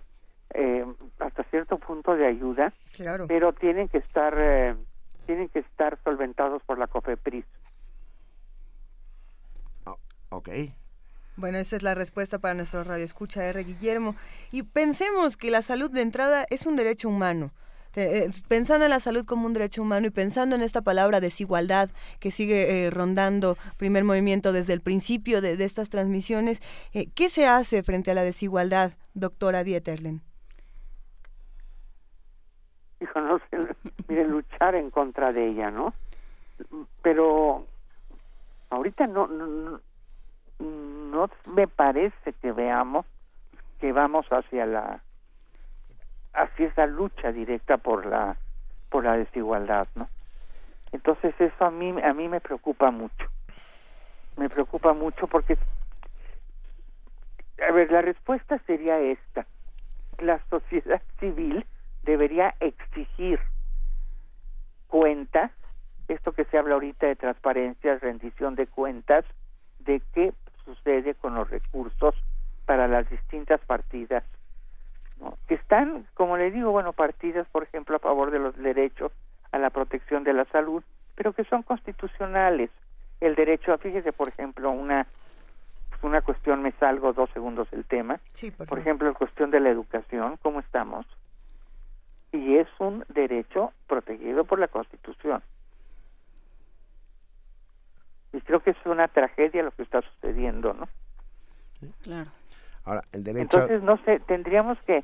eh, 0.53 0.85
hasta 1.19 1.43
cierto 1.45 1.77
punto 1.77 2.15
de 2.15 2.25
ayuda, 2.25 2.73
claro. 2.95 3.27
pero 3.27 3.53
tienen 3.53 3.87
que 3.87 3.99
estar 3.99 4.33
eh, 4.37 4.75
tienen 5.25 5.49
que 5.49 5.59
estar 5.59 5.97
solventados 6.03 6.63
por 6.63 6.79
la 6.79 6.87
COFEPRIS. 6.87 7.45
Oh, 9.85 9.97
ok. 10.29 10.49
Bueno, 11.35 11.57
esa 11.57 11.75
es 11.75 11.83
la 11.83 11.95
respuesta 11.95 12.39
para 12.39 12.53
nuestro 12.53 12.83
radio 12.83 13.05
escucha 13.05 13.45
R. 13.45 13.63
Guillermo. 13.63 14.15
Y 14.51 14.63
pensemos 14.63 15.37
que 15.37 15.51
la 15.51 15.61
salud 15.61 15.89
de 15.89 16.01
entrada 16.01 16.45
es 16.49 16.65
un 16.65 16.75
derecho 16.75 17.07
humano. 17.07 17.51
Eh, 17.95 18.29
pensando 18.47 18.85
en 18.85 18.91
la 18.91 18.99
salud 18.99 19.25
como 19.25 19.47
un 19.47 19.53
derecho 19.53 19.81
humano 19.81 20.07
y 20.07 20.09
pensando 20.11 20.55
en 20.55 20.61
esta 20.61 20.81
palabra 20.81 21.19
desigualdad 21.19 21.89
que 22.19 22.29
sigue 22.29 22.85
eh, 22.85 22.89
rondando 22.91 23.57
primer 23.77 24.03
movimiento 24.03 24.53
desde 24.53 24.73
el 24.73 24.81
principio 24.81 25.41
de, 25.41 25.63
estas 25.63 25.89
transmisiones, 25.89 26.61
eh, 26.93 27.07
¿qué 27.15 27.29
se 27.29 27.47
hace 27.47 27.81
frente 27.81 28.11
a 28.11 28.13
la 28.13 28.23
desigualdad, 28.23 28.93
doctora 29.15 29.63
Dieterlen? 29.63 30.21
No 33.15 33.39
sé, 33.49 33.57
mire, 34.07 34.27
luchar 34.27 34.75
en 34.75 34.89
contra 34.89 35.31
de 35.31 35.47
ella, 35.47 35.71
¿no? 35.71 35.93
Pero 37.01 37.65
ahorita 38.69 39.07
no, 39.07 39.27
no, 39.27 39.79
no 40.59 41.29
me 41.45 41.67
parece 41.67 42.33
que 42.33 42.51
veamos 42.51 43.05
que 43.79 43.93
vamos 43.93 44.25
hacia 44.29 44.65
la 44.65 45.01
así 46.33 46.63
esa 46.63 46.85
lucha 46.85 47.31
directa 47.31 47.77
por 47.77 48.05
la 48.05 48.35
por 48.89 49.05
la 49.05 49.15
desigualdad, 49.15 49.87
¿no? 49.95 50.09
Entonces 50.91 51.33
eso 51.39 51.65
a 51.65 51.71
mí 51.71 51.95
a 52.03 52.13
mí 52.13 52.27
me 52.27 52.41
preocupa 52.41 52.91
mucho. 52.91 53.25
Me 54.35 54.49
preocupa 54.49 54.93
mucho 54.93 55.27
porque 55.27 55.57
a 57.67 57.71
ver, 57.71 57.91
la 57.91 58.01
respuesta 58.01 58.57
sería 58.65 58.99
esta. 58.99 59.45
La 60.19 60.39
sociedad 60.49 61.01
civil 61.19 61.65
debería 62.09 62.55
exigir 62.59 63.39
cuentas, 64.87 65.51
esto 66.07 66.31
que 66.31 66.45
se 66.45 66.57
habla 66.57 66.73
ahorita 66.73 67.05
de 67.05 67.15
transparencia, 67.15 67.99
rendición 67.99 68.55
de 68.55 68.65
cuentas, 68.65 69.23
de 69.79 70.01
qué 70.13 70.33
sucede 70.65 71.13
con 71.13 71.35
los 71.35 71.49
recursos 71.49 72.15
para 72.65 72.87
las 72.87 73.07
distintas 73.09 73.61
partidas 73.61 74.23
que 75.47 75.55
están, 75.55 76.07
como 76.13 76.37
le 76.37 76.49
digo, 76.49 76.71
bueno, 76.71 76.93
partidas, 76.93 77.45
por 77.49 77.63
ejemplo, 77.63 77.97
a 77.97 77.99
favor 77.99 78.31
de 78.31 78.39
los 78.39 78.55
derechos 78.55 79.11
a 79.51 79.57
la 79.57 79.69
protección 79.69 80.23
de 80.23 80.33
la 80.33 80.45
salud, 80.45 80.83
pero 81.15 81.33
que 81.33 81.43
son 81.43 81.61
constitucionales. 81.61 82.69
El 83.19 83.35
derecho, 83.35 83.73
a, 83.73 83.77
fíjese, 83.77 84.13
por 84.13 84.29
ejemplo, 84.29 84.71
una 84.71 85.05
pues, 85.89 86.03
una 86.03 86.21
cuestión, 86.21 86.61
me 86.61 86.71
salgo 86.73 87.13
dos 87.13 87.29
segundos 87.31 87.69
del 87.71 87.83
tema. 87.83 88.19
por, 88.67 88.79
ejemplo, 88.79 89.07
la 89.07 89.13
cuestión 89.13 89.51
de 89.51 89.59
la 89.59 89.69
educación, 89.69 90.37
¿cómo 90.41 90.61
estamos? 90.61 91.05
Y 92.31 92.57
es 92.57 92.67
un 92.79 93.03
derecho 93.09 93.73
protegido 93.87 94.45
por 94.45 94.59
la 94.59 94.67
Constitución. 94.67 95.41
Y 98.33 98.41
creo 98.41 98.59
que 98.59 98.71
es 98.71 98.85
una 98.85 99.07
tragedia 99.07 99.63
lo 99.63 99.71
que 99.71 99.83
está 99.83 100.01
sucediendo, 100.01 100.73
¿no? 100.73 100.87
Claro. 102.03 102.29
Ahora, 102.85 103.01
el 103.11 103.23
derecho... 103.23 103.57
Entonces, 103.57 103.81
no 103.81 103.97
sé, 104.03 104.19
tendríamos 104.19 104.79
que 104.83 105.03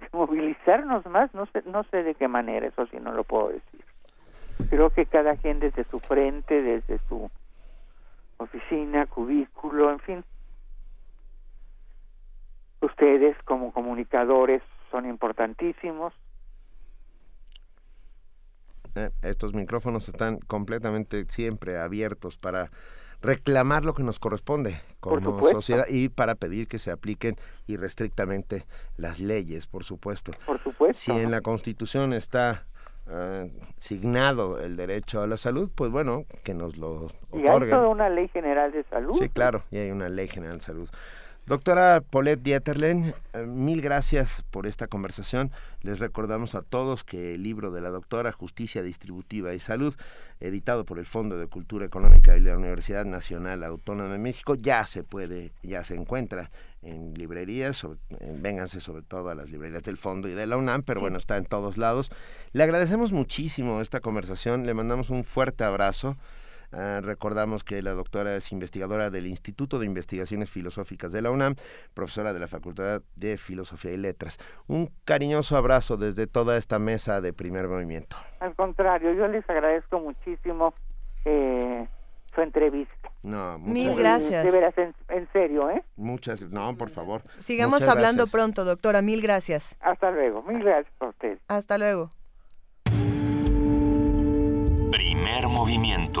movilizarnos 0.12 1.06
más, 1.06 1.32
no 1.34 1.46
sé, 1.46 1.62
no 1.66 1.84
sé 1.84 2.02
de 2.02 2.14
qué 2.14 2.28
manera, 2.28 2.66
eso 2.66 2.86
sí 2.86 2.98
no 3.00 3.12
lo 3.12 3.24
puedo 3.24 3.48
decir. 3.48 3.84
Creo 4.68 4.90
que 4.90 5.06
cada 5.06 5.36
quien 5.36 5.58
desde 5.58 5.84
su 5.84 5.98
frente, 6.00 6.60
desde 6.60 6.98
su 7.08 7.30
oficina, 8.36 9.06
cubículo, 9.06 9.90
en 9.90 10.00
fin, 10.00 10.24
ustedes 12.80 13.36
como 13.44 13.72
comunicadores 13.72 14.62
son 14.90 15.06
importantísimos. 15.06 16.12
Eh, 18.94 19.10
estos 19.22 19.54
micrófonos 19.54 20.08
están 20.08 20.38
completamente 20.38 21.24
siempre 21.28 21.78
abiertos 21.78 22.36
para 22.36 22.70
reclamar 23.22 23.84
lo 23.84 23.94
que 23.94 24.02
nos 24.02 24.18
corresponde 24.18 24.80
como 25.00 25.46
sociedad 25.50 25.86
y 25.88 26.08
para 26.08 26.34
pedir 26.34 26.68
que 26.68 26.78
se 26.78 26.90
apliquen 26.90 27.36
irrestrictamente 27.66 28.64
las 28.96 29.20
leyes, 29.20 29.66
por 29.66 29.84
supuesto. 29.84 30.32
Por 30.46 30.58
supuesto. 30.58 31.12
Si 31.12 31.12
en 31.12 31.30
la 31.30 31.42
Constitución 31.42 32.12
está 32.12 32.64
uh, 33.06 33.48
signado 33.78 34.58
el 34.60 34.76
derecho 34.76 35.20
a 35.20 35.26
la 35.26 35.36
salud, 35.36 35.70
pues 35.74 35.90
bueno, 35.90 36.24
que 36.44 36.54
nos 36.54 36.78
lo 36.78 37.08
otorguen. 37.30 37.44
Y 37.44 37.48
hay 37.48 37.70
toda 37.70 37.88
una 37.88 38.08
ley 38.08 38.28
general 38.28 38.72
de 38.72 38.84
salud. 38.84 39.18
Sí, 39.20 39.28
claro, 39.28 39.64
y 39.70 39.78
hay 39.78 39.90
una 39.90 40.08
ley 40.08 40.28
general 40.28 40.56
de 40.56 40.62
salud. 40.62 40.88
Doctora 41.46 42.00
Paulette 42.00 42.42
Dieterlen, 42.42 43.12
eh, 43.32 43.44
mil 43.44 43.82
gracias 43.82 44.44
por 44.50 44.66
esta 44.66 44.86
conversación. 44.86 45.50
Les 45.82 45.98
recordamos 45.98 46.54
a 46.54 46.62
todos 46.62 47.02
que 47.02 47.34
el 47.34 47.42
libro 47.42 47.72
de 47.72 47.80
la 47.80 47.90
doctora 47.90 48.30
Justicia 48.30 48.82
Distributiva 48.82 49.52
y 49.52 49.58
Salud, 49.58 49.94
editado 50.38 50.84
por 50.84 50.98
el 50.98 51.06
Fondo 51.06 51.38
de 51.38 51.48
Cultura 51.48 51.84
Económica 51.86 52.36
y 52.36 52.40
la 52.40 52.56
Universidad 52.56 53.04
Nacional 53.04 53.64
Autónoma 53.64 54.12
de 54.12 54.18
México, 54.18 54.54
ya 54.54 54.86
se 54.86 55.02
puede, 55.02 55.52
ya 55.62 55.82
se 55.82 55.94
encuentra 55.94 56.50
en 56.82 57.14
librerías, 57.14 57.84
vénganse 58.36 58.80
sobre 58.80 59.02
todo 59.02 59.28
a 59.28 59.34
las 59.34 59.50
librerías 59.50 59.82
del 59.82 59.96
Fondo 59.96 60.28
y 60.28 60.32
de 60.34 60.46
la 60.46 60.56
UNAM, 60.56 60.82
pero 60.82 61.00
bueno, 61.00 61.18
está 61.18 61.36
en 61.36 61.46
todos 61.46 61.76
lados. 61.78 62.10
Le 62.52 62.62
agradecemos 62.62 63.12
muchísimo 63.12 63.80
esta 63.80 64.00
conversación, 64.00 64.66
le 64.66 64.74
mandamos 64.74 65.10
un 65.10 65.24
fuerte 65.24 65.64
abrazo. 65.64 66.16
Ah, 66.72 67.00
recordamos 67.02 67.64
que 67.64 67.82
la 67.82 67.92
doctora 67.92 68.36
es 68.36 68.52
investigadora 68.52 69.10
del 69.10 69.26
Instituto 69.26 69.78
de 69.78 69.86
Investigaciones 69.86 70.50
Filosóficas 70.50 71.10
de 71.12 71.22
la 71.22 71.30
UNAM, 71.30 71.56
profesora 71.94 72.32
de 72.32 72.40
la 72.40 72.46
Facultad 72.48 73.02
de 73.16 73.36
Filosofía 73.38 73.92
y 73.92 73.96
Letras. 73.96 74.38
Un 74.68 74.88
cariñoso 75.04 75.56
abrazo 75.56 75.96
desde 75.96 76.26
toda 76.26 76.56
esta 76.56 76.78
mesa 76.78 77.20
de 77.20 77.32
primer 77.32 77.66
movimiento. 77.68 78.16
Al 78.40 78.54
contrario, 78.54 79.12
yo 79.12 79.26
les 79.28 79.48
agradezco 79.50 79.98
muchísimo 80.00 80.74
eh, 81.24 81.88
su 82.34 82.40
entrevista. 82.40 83.10
No, 83.22 83.58
muchas 83.58 83.72
Mil 83.74 83.94
gracias. 83.96 84.44
De 84.44 84.50
veras, 84.50 84.78
en, 84.78 84.94
en 85.08 85.28
serio, 85.32 85.68
¿eh? 85.70 85.82
Muchas, 85.96 86.42
no, 86.52 86.74
por 86.76 86.88
favor. 86.88 87.22
Sigamos 87.38 87.80
Muchas 87.80 87.88
hablando 87.88 88.22
gracias. 88.22 88.30
pronto, 88.32 88.64
doctora. 88.64 89.02
Mil 89.02 89.20
gracias. 89.20 89.76
Hasta 89.80 90.10
luego. 90.10 90.42
Mil 90.44 90.62
gracias 90.62 90.94
a 91.00 91.06
ustedes. 91.08 91.38
Hasta 91.48 91.76
luego. 91.76 92.10
Primer 94.92 95.48
movimiento. 95.48 96.20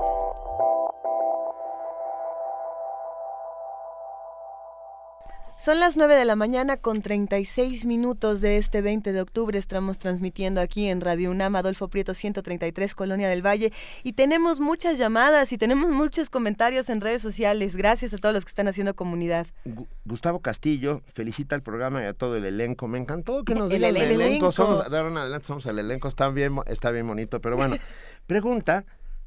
Son 5.63 5.79
las 5.79 5.95
9 5.95 6.15
de 6.15 6.25
la 6.25 6.35
mañana 6.35 6.77
con 6.77 7.03
36 7.03 7.85
minutos 7.85 8.41
de 8.41 8.57
este 8.57 8.81
20 8.81 9.13
de 9.13 9.21
octubre. 9.21 9.59
Estamos 9.59 9.99
transmitiendo 9.99 10.59
aquí 10.59 10.87
en 10.87 11.01
Radio 11.01 11.29
UNAM, 11.29 11.55
Adolfo 11.55 11.87
Prieto 11.87 12.15
133, 12.15 12.95
Colonia 12.95 13.29
del 13.29 13.45
Valle. 13.45 13.71
Y 14.01 14.13
tenemos 14.13 14.59
muchas 14.59 14.97
llamadas 14.97 15.51
y 15.51 15.59
tenemos 15.59 15.91
muchos 15.91 16.31
comentarios 16.31 16.89
en 16.89 16.99
redes 16.99 17.21
sociales. 17.21 17.75
Gracias 17.75 18.11
a 18.15 18.17
todos 18.17 18.33
los 18.33 18.43
que 18.43 18.49
están 18.49 18.69
haciendo 18.69 18.95
comunidad. 18.95 19.45
Gu- 19.65 19.85
Gustavo 20.03 20.39
Castillo 20.39 21.03
felicita 21.13 21.53
al 21.53 21.61
programa 21.61 22.01
y 22.01 22.07
a 22.07 22.13
todo 22.15 22.37
el 22.37 22.45
elenco. 22.45 22.87
Me 22.87 22.97
encantó 22.97 23.43
que 23.43 23.53
nos 23.53 23.69
El 23.69 23.77
digan 23.83 23.95
el, 23.97 24.01
elenco. 24.03 24.21
elenco. 24.23 24.51
Somos, 24.51 24.89
de 24.89 24.97
ahora 24.97 25.11
en 25.11 25.17
adelante 25.17 25.45
somos 25.45 25.67
el 25.67 25.77
elenco. 25.77 26.07
Está 26.07 26.27
bien, 26.31 26.55
está 26.65 26.89
bien 26.89 27.05
bonito. 27.05 27.39
Pero 27.39 27.55
bueno, 27.55 27.75
pregunta 28.25 28.83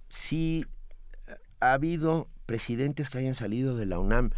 si 0.09 0.67
ha 1.61 1.75
habido 1.75 2.27
presidentes 2.45 3.09
que 3.09 3.19
hayan 3.19 3.37
salido 3.37 3.77
de 3.77 3.87
la 3.87 4.01
UNAM. 4.01 4.31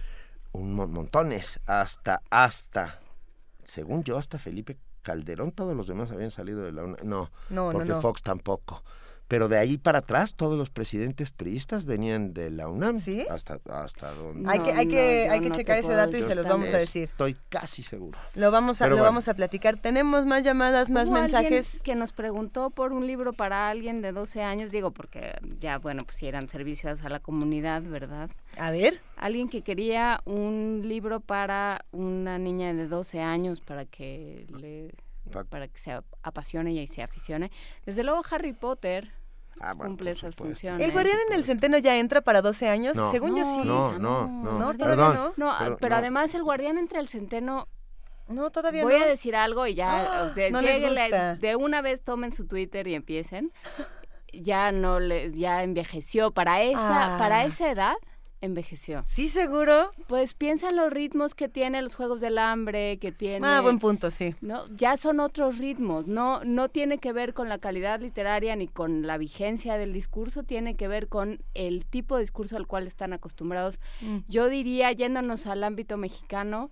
Un 0.56 0.74
mon- 0.74 0.90
montones. 0.90 1.60
Hasta, 1.66 2.22
hasta, 2.30 3.00
según 3.64 4.04
yo, 4.04 4.16
hasta 4.18 4.38
Felipe 4.38 4.76
Calderón. 5.02 5.52
Todos 5.52 5.76
los 5.76 5.86
demás 5.86 6.10
habían 6.10 6.30
salido 6.30 6.62
de 6.62 6.72
la 6.72 6.84
UNAM. 6.84 6.98
No, 7.04 7.30
No, 7.50 7.66
no, 7.66 7.72
porque 7.72 7.88
no. 7.90 8.00
Fox 8.00 8.22
tampoco. 8.22 8.82
Pero 9.28 9.48
de 9.48 9.58
ahí 9.58 9.76
para 9.76 9.98
atrás, 9.98 10.34
todos 10.34 10.56
los 10.56 10.70
presidentes 10.70 11.32
priistas 11.32 11.84
venían 11.84 12.32
de 12.32 12.50
la 12.50 12.68
UNAM. 12.68 13.00
¿Sí? 13.00 13.26
Hasta, 13.28 13.58
hasta 13.70 14.12
donde... 14.12 14.48
hay 14.48 14.60
que, 14.60 14.72
hay 14.72 14.86
que, 14.86 15.28
hay 15.28 15.40
que 15.40 15.50
checar 15.50 15.78
ese 15.78 15.92
dato 15.94 16.16
y 16.16 16.22
se 16.22 16.34
los 16.34 16.46
vamos 16.48 16.68
a 16.72 16.78
decir. 16.78 17.02
Estoy 17.02 17.36
casi 17.48 17.82
seguro. 17.82 18.18
Lo 18.34 18.50
vamos 18.50 18.80
a, 18.80 18.84
Pero 18.84 18.96
lo 18.96 19.02
bueno. 19.02 19.10
vamos 19.12 19.28
a 19.28 19.34
platicar. 19.34 19.76
Tenemos 19.76 20.26
más 20.26 20.44
llamadas, 20.44 20.90
más 20.90 21.08
Hubo 21.08 21.20
mensajes. 21.20 21.80
que 21.82 21.96
nos 21.96 22.12
preguntó 22.12 22.70
por 22.70 22.92
un 22.92 23.06
libro 23.06 23.32
para 23.32 23.68
alguien 23.68 24.00
de 24.00 24.12
12 24.12 24.42
años, 24.42 24.70
digo, 24.70 24.92
porque 24.92 25.32
ya, 25.58 25.78
bueno, 25.78 26.00
pues 26.04 26.18
si 26.18 26.26
eran 26.26 26.48
servicios 26.48 27.04
a 27.04 27.08
la 27.08 27.18
comunidad, 27.20 27.82
¿verdad? 27.82 28.30
A 28.58 28.70
ver. 28.70 29.00
Alguien 29.16 29.48
que 29.48 29.62
quería 29.62 30.20
un 30.24 30.82
libro 30.84 31.20
para 31.20 31.84
una 31.90 32.38
niña 32.38 32.72
de 32.72 32.86
12 32.86 33.20
años 33.20 33.60
para 33.60 33.86
que 33.86 34.46
le 34.56 34.94
para 35.30 35.68
que 35.68 35.78
se 35.78 35.98
apasione 36.22 36.72
y 36.72 36.86
se 36.86 37.02
aficione. 37.02 37.50
Desde 37.84 38.02
luego 38.04 38.22
Harry 38.30 38.52
Potter 38.52 39.12
Ah, 39.58 39.74
cumple 39.74 40.10
esas 40.10 40.34
funciones. 40.36 40.82
¿El 40.86 40.92
guardián 40.92 41.16
en 41.28 41.34
el 41.34 41.42
centeno 41.44 41.78
ya 41.78 41.96
entra 41.96 42.20
para 42.20 42.42
12 42.42 42.68
años? 42.68 42.94
No. 42.94 43.10
Según 43.10 43.36
yo 43.36 43.44
sí. 43.62 43.66
No, 43.66 43.98
no, 43.98 44.26
no. 44.28 44.52
No, 44.58 44.74
todavía 44.74 44.76
Perdón, 44.96 45.14
no. 45.14 45.32
No, 45.52 45.58
Perdón, 45.58 45.78
pero 45.80 45.94
no. 45.94 45.98
además 45.98 46.34
el 46.34 46.42
guardián 46.44 46.76
entre 46.76 47.00
el 47.00 47.08
centeno. 47.08 47.66
No, 48.28 48.50
todavía 48.50 48.82
Voy 48.84 48.98
no. 48.98 49.04
a 49.04 49.06
decir 49.06 49.34
algo 49.34 49.66
y 49.66 49.74
ya. 49.74 50.24
Ah, 50.24 50.30
de, 50.30 50.50
no 50.50 50.60
les 50.60 50.78
lléguenle- 50.82 51.02
gusta. 51.04 51.34
de 51.36 51.56
una 51.56 51.80
vez 51.80 52.02
tomen 52.04 52.32
su 52.32 52.46
Twitter 52.46 52.86
y 52.86 52.94
empiecen. 52.94 53.50
Ya 54.32 54.72
no 54.72 55.00
le, 55.00 55.32
ya 55.32 55.62
envejeció. 55.62 56.32
Para 56.32 56.60
esa, 56.62 57.14
Ah. 57.14 57.18
para 57.18 57.44
esa 57.46 57.70
edad, 57.70 57.94
envejeció. 58.40 59.04
¿Sí, 59.08 59.28
seguro? 59.28 59.90
Pues 60.06 60.34
piensa 60.34 60.68
en 60.68 60.76
los 60.76 60.92
ritmos 60.92 61.34
que 61.34 61.48
tiene 61.48 61.82
los 61.82 61.94
Juegos 61.94 62.20
del 62.20 62.38
Hambre, 62.38 62.98
que 62.98 63.12
tiene... 63.12 63.46
Ah, 63.46 63.60
buen 63.60 63.78
punto, 63.78 64.10
sí. 64.10 64.34
No, 64.40 64.66
ya 64.74 64.96
son 64.96 65.20
otros 65.20 65.58
ritmos, 65.58 66.06
no, 66.06 66.44
no 66.44 66.68
tiene 66.68 66.98
que 66.98 67.12
ver 67.12 67.34
con 67.34 67.48
la 67.48 67.58
calidad 67.58 68.00
literaria 68.00 68.56
ni 68.56 68.68
con 68.68 69.06
la 69.06 69.18
vigencia 69.18 69.78
del 69.78 69.92
discurso, 69.92 70.42
tiene 70.42 70.76
que 70.76 70.88
ver 70.88 71.08
con 71.08 71.40
el 71.54 71.86
tipo 71.86 72.16
de 72.16 72.22
discurso 72.22 72.56
al 72.56 72.66
cual 72.66 72.86
están 72.86 73.12
acostumbrados. 73.12 73.80
Mm. 74.00 74.18
Yo 74.28 74.48
diría, 74.48 74.92
yéndonos 74.92 75.46
al 75.46 75.64
ámbito 75.64 75.96
mexicano, 75.96 76.70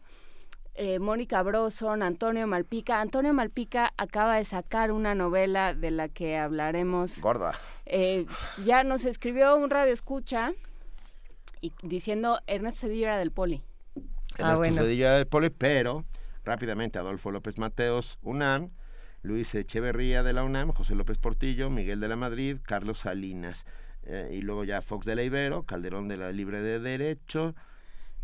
eh, 0.77 0.99
Mónica 0.99 1.41
Broson, 1.43 2.03
Antonio 2.03 2.47
Malpica. 2.49 3.01
Antonio 3.01 3.33
Malpica 3.33 3.95
acaba 3.97 4.37
de 4.37 4.45
sacar 4.45 4.91
una 4.91 5.15
novela 5.15 5.73
de 5.73 5.93
la 5.93 6.09
que 6.09 6.37
hablaremos. 6.37 7.21
Gorda. 7.21 7.53
Eh, 7.87 8.27
ya 8.65 8.83
nos 8.83 9.05
escribió 9.05 9.57
un 9.57 9.71
radio 9.71 9.93
escucha 9.93 10.53
y 11.65 11.73
diciendo 11.83 12.41
Ernesto 12.47 12.81
Cedillo 12.81 13.07
era 13.07 13.17
del 13.17 13.31
Poli. 13.31 13.63
Ernesto 14.37 14.83
Cedillo 14.83 15.11
del 15.13 15.27
Poli, 15.27 15.49
pero 15.49 16.05
rápidamente 16.45 16.99
Adolfo 16.99 17.31
López 17.31 17.57
Mateos, 17.57 18.19
UNAM, 18.21 18.71
Luis 19.23 19.55
Echeverría 19.55 20.23
de 20.23 20.35
la 20.35 20.45
UNAM, 20.45 20.73
José 20.73 20.95
López 20.95 21.17
Portillo, 21.17 21.71
Miguel 21.71 22.01
de 22.01 22.09
la 22.09 22.17
Madrid, 22.17 22.59
Carlos 22.63 22.99
Salinas, 22.99 23.65
eh, 24.03 24.29
y 24.35 24.43
luego 24.43 24.65
ya 24.65 24.83
Fox 24.83 25.07
de 25.07 25.17
la 25.17 25.23
Ibero, 25.23 25.63
Calderón 25.63 26.07
de 26.07 26.19
la 26.19 26.33
Libre 26.33 26.61
de 26.61 26.81
Derecho, 26.81 27.55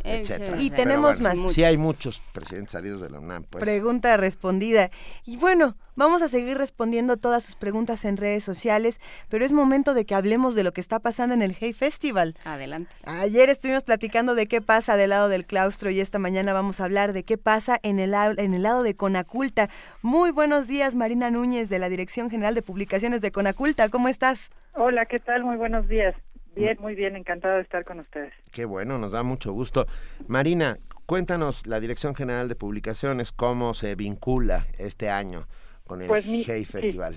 etcétera. 0.05 0.57
y 0.61 0.71
tenemos 0.71 1.21
bueno, 1.21 1.43
más. 1.43 1.53
Sí 1.53 1.65
hay 1.65 1.77
muchos 1.77 2.21
presidentes 2.33 2.73
salidos 2.73 3.01
de 3.01 3.11
la 3.11 3.19
UNAM, 3.19 3.45
pues. 3.45 3.63
Pregunta 3.63 4.17
respondida. 4.17 4.91
Y 5.25 5.37
bueno, 5.37 5.77
vamos 5.97 6.23
a 6.23 6.29
seguir 6.29 6.57
respondiendo 6.59 7.17
todas 7.17 7.45
sus 7.45 7.55
preguntas 7.57 8.05
en 8.05 8.17
redes 8.17 8.45
sociales, 8.45 9.01
pero 9.29 9.45
es 9.45 9.53
momento 9.53 9.95
de 9.95 10.05
que 10.05 10.15
hablemos 10.15 10.55
de 10.55 10.65
lo 10.65 10.73
que 10.73 10.81
está 10.81 11.01
pasando 11.01 11.35
en 11.35 11.43
el 11.43 11.57
Hey 11.59 11.73
Festival. 11.73 12.37
Adelante. 12.45 12.91
Ayer 13.05 13.49
estuvimos 13.49 13.85
platicando 13.85 14.35
de 14.35 14.47
qué 14.47 14.61
pasa 14.61 14.97
del 14.97 15.11
lado 15.11 15.29
del 15.29 15.47
claustro 15.47 15.91
y 15.91 16.01
esta 16.01 16.19
mañana 16.19 16.53
vamos 16.53 16.81
a 16.81 16.85
hablar 16.85 17.13
de 17.13 17.25
qué 17.25 17.39
pasa 17.39 17.79
en 17.83 17.99
el, 17.99 18.15
en 18.15 18.55
el 18.55 18.63
lado 18.63 18.83
de 18.83 18.95
Conaculta. 18.95 19.69
Muy 20.03 20.31
buenos 20.31 20.67
días, 20.67 20.95
Marina 20.95 21.31
Núñez 21.31 21.69
de 21.69 21.79
la 21.79 21.89
Dirección 21.89 22.31
General 22.31 22.55
de 22.55 22.63
Publicaciones 22.63 23.21
de 23.21 23.31
Conaculta. 23.33 23.89
¿Cómo 23.89 24.09
estás? 24.09 24.51
Hola, 24.75 25.07
¿qué 25.07 25.19
tal? 25.19 25.45
Muy 25.45 25.57
buenos 25.57 25.89
días. 25.89 26.15
Bien, 26.55 26.77
muy 26.81 26.95
bien, 26.95 27.17
encantado 27.17 27.57
de 27.57 27.63
estar 27.63 27.85
con 27.85 28.01
ustedes. 28.01 28.33
Qué 28.53 28.65
bueno, 28.65 28.99
nos 28.99 29.13
da 29.13 29.23
mucho 29.23 29.53
gusto. 29.53 29.87
Marina, 30.27 30.79
cuéntanos 31.07 31.67
la 31.67 31.81
Dirección 31.81 32.15
General 32.15 32.49
de 32.49 32.57
Publicaciones, 32.57 33.33
cómo 33.33 33.73
se 33.75 33.95
vincula 33.95 34.67
este 34.79 35.09
año 35.11 35.47
con 35.87 36.03
el 36.03 36.09
Pues 36.09 36.27
mi- 36.27 36.45
Hey. 36.45 36.65
Festival. 36.65 37.17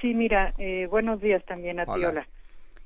Sí, 0.00 0.14
mira, 0.14 0.52
eh, 0.58 0.86
buenos 0.90 1.20
días 1.20 1.44
también 1.44 1.78
a 1.80 1.84
ti, 1.84 1.92
Hola. 1.92 2.08
hola. 2.08 2.28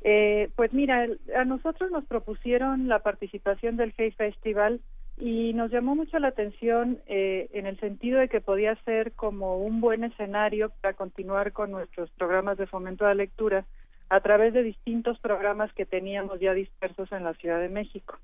Eh, 0.03 0.51
pues 0.55 0.73
mira, 0.75 1.07
a 1.35 1.45
nosotros 1.45 1.91
nos 1.91 2.05
propusieron 2.05 2.87
la 2.89 2.99
participación 3.01 3.77
del 3.77 3.95
Hey 3.97 4.13
Festival 4.13 4.81
y 5.19 5.55
nos 5.55 5.71
llamó 5.73 5.97
mucho 5.97 6.19
la 6.19 6.29
atención 6.29 7.01
eh, 7.07 7.49
en 7.55 7.67
el 7.67 7.81
sentido 7.81 8.21
de 8.21 8.29
que 8.29 8.43
podía 8.43 8.77
ser 8.85 9.13
como 9.13 9.57
un 9.57 9.81
buen 9.81 10.05
escenario 10.05 10.71
para 10.83 10.93
continuar 10.95 11.53
con 11.53 11.71
nuestros 11.71 12.11
programas 12.11 12.59
de 12.59 12.67
fomento 12.67 13.05
a 13.07 13.09
la 13.09 13.15
lectura 13.15 13.65
a 14.09 14.21
través 14.21 14.53
de 14.55 14.63
distintos 14.63 15.19
programas 15.19 15.73
que 15.73 15.87
teníamos 15.87 16.41
ya 16.41 16.55
dispersos 16.55 17.11
en 17.13 17.25
la 17.25 17.35
Ciudad 17.35 17.61
de 17.61 17.69
México. 17.69 18.19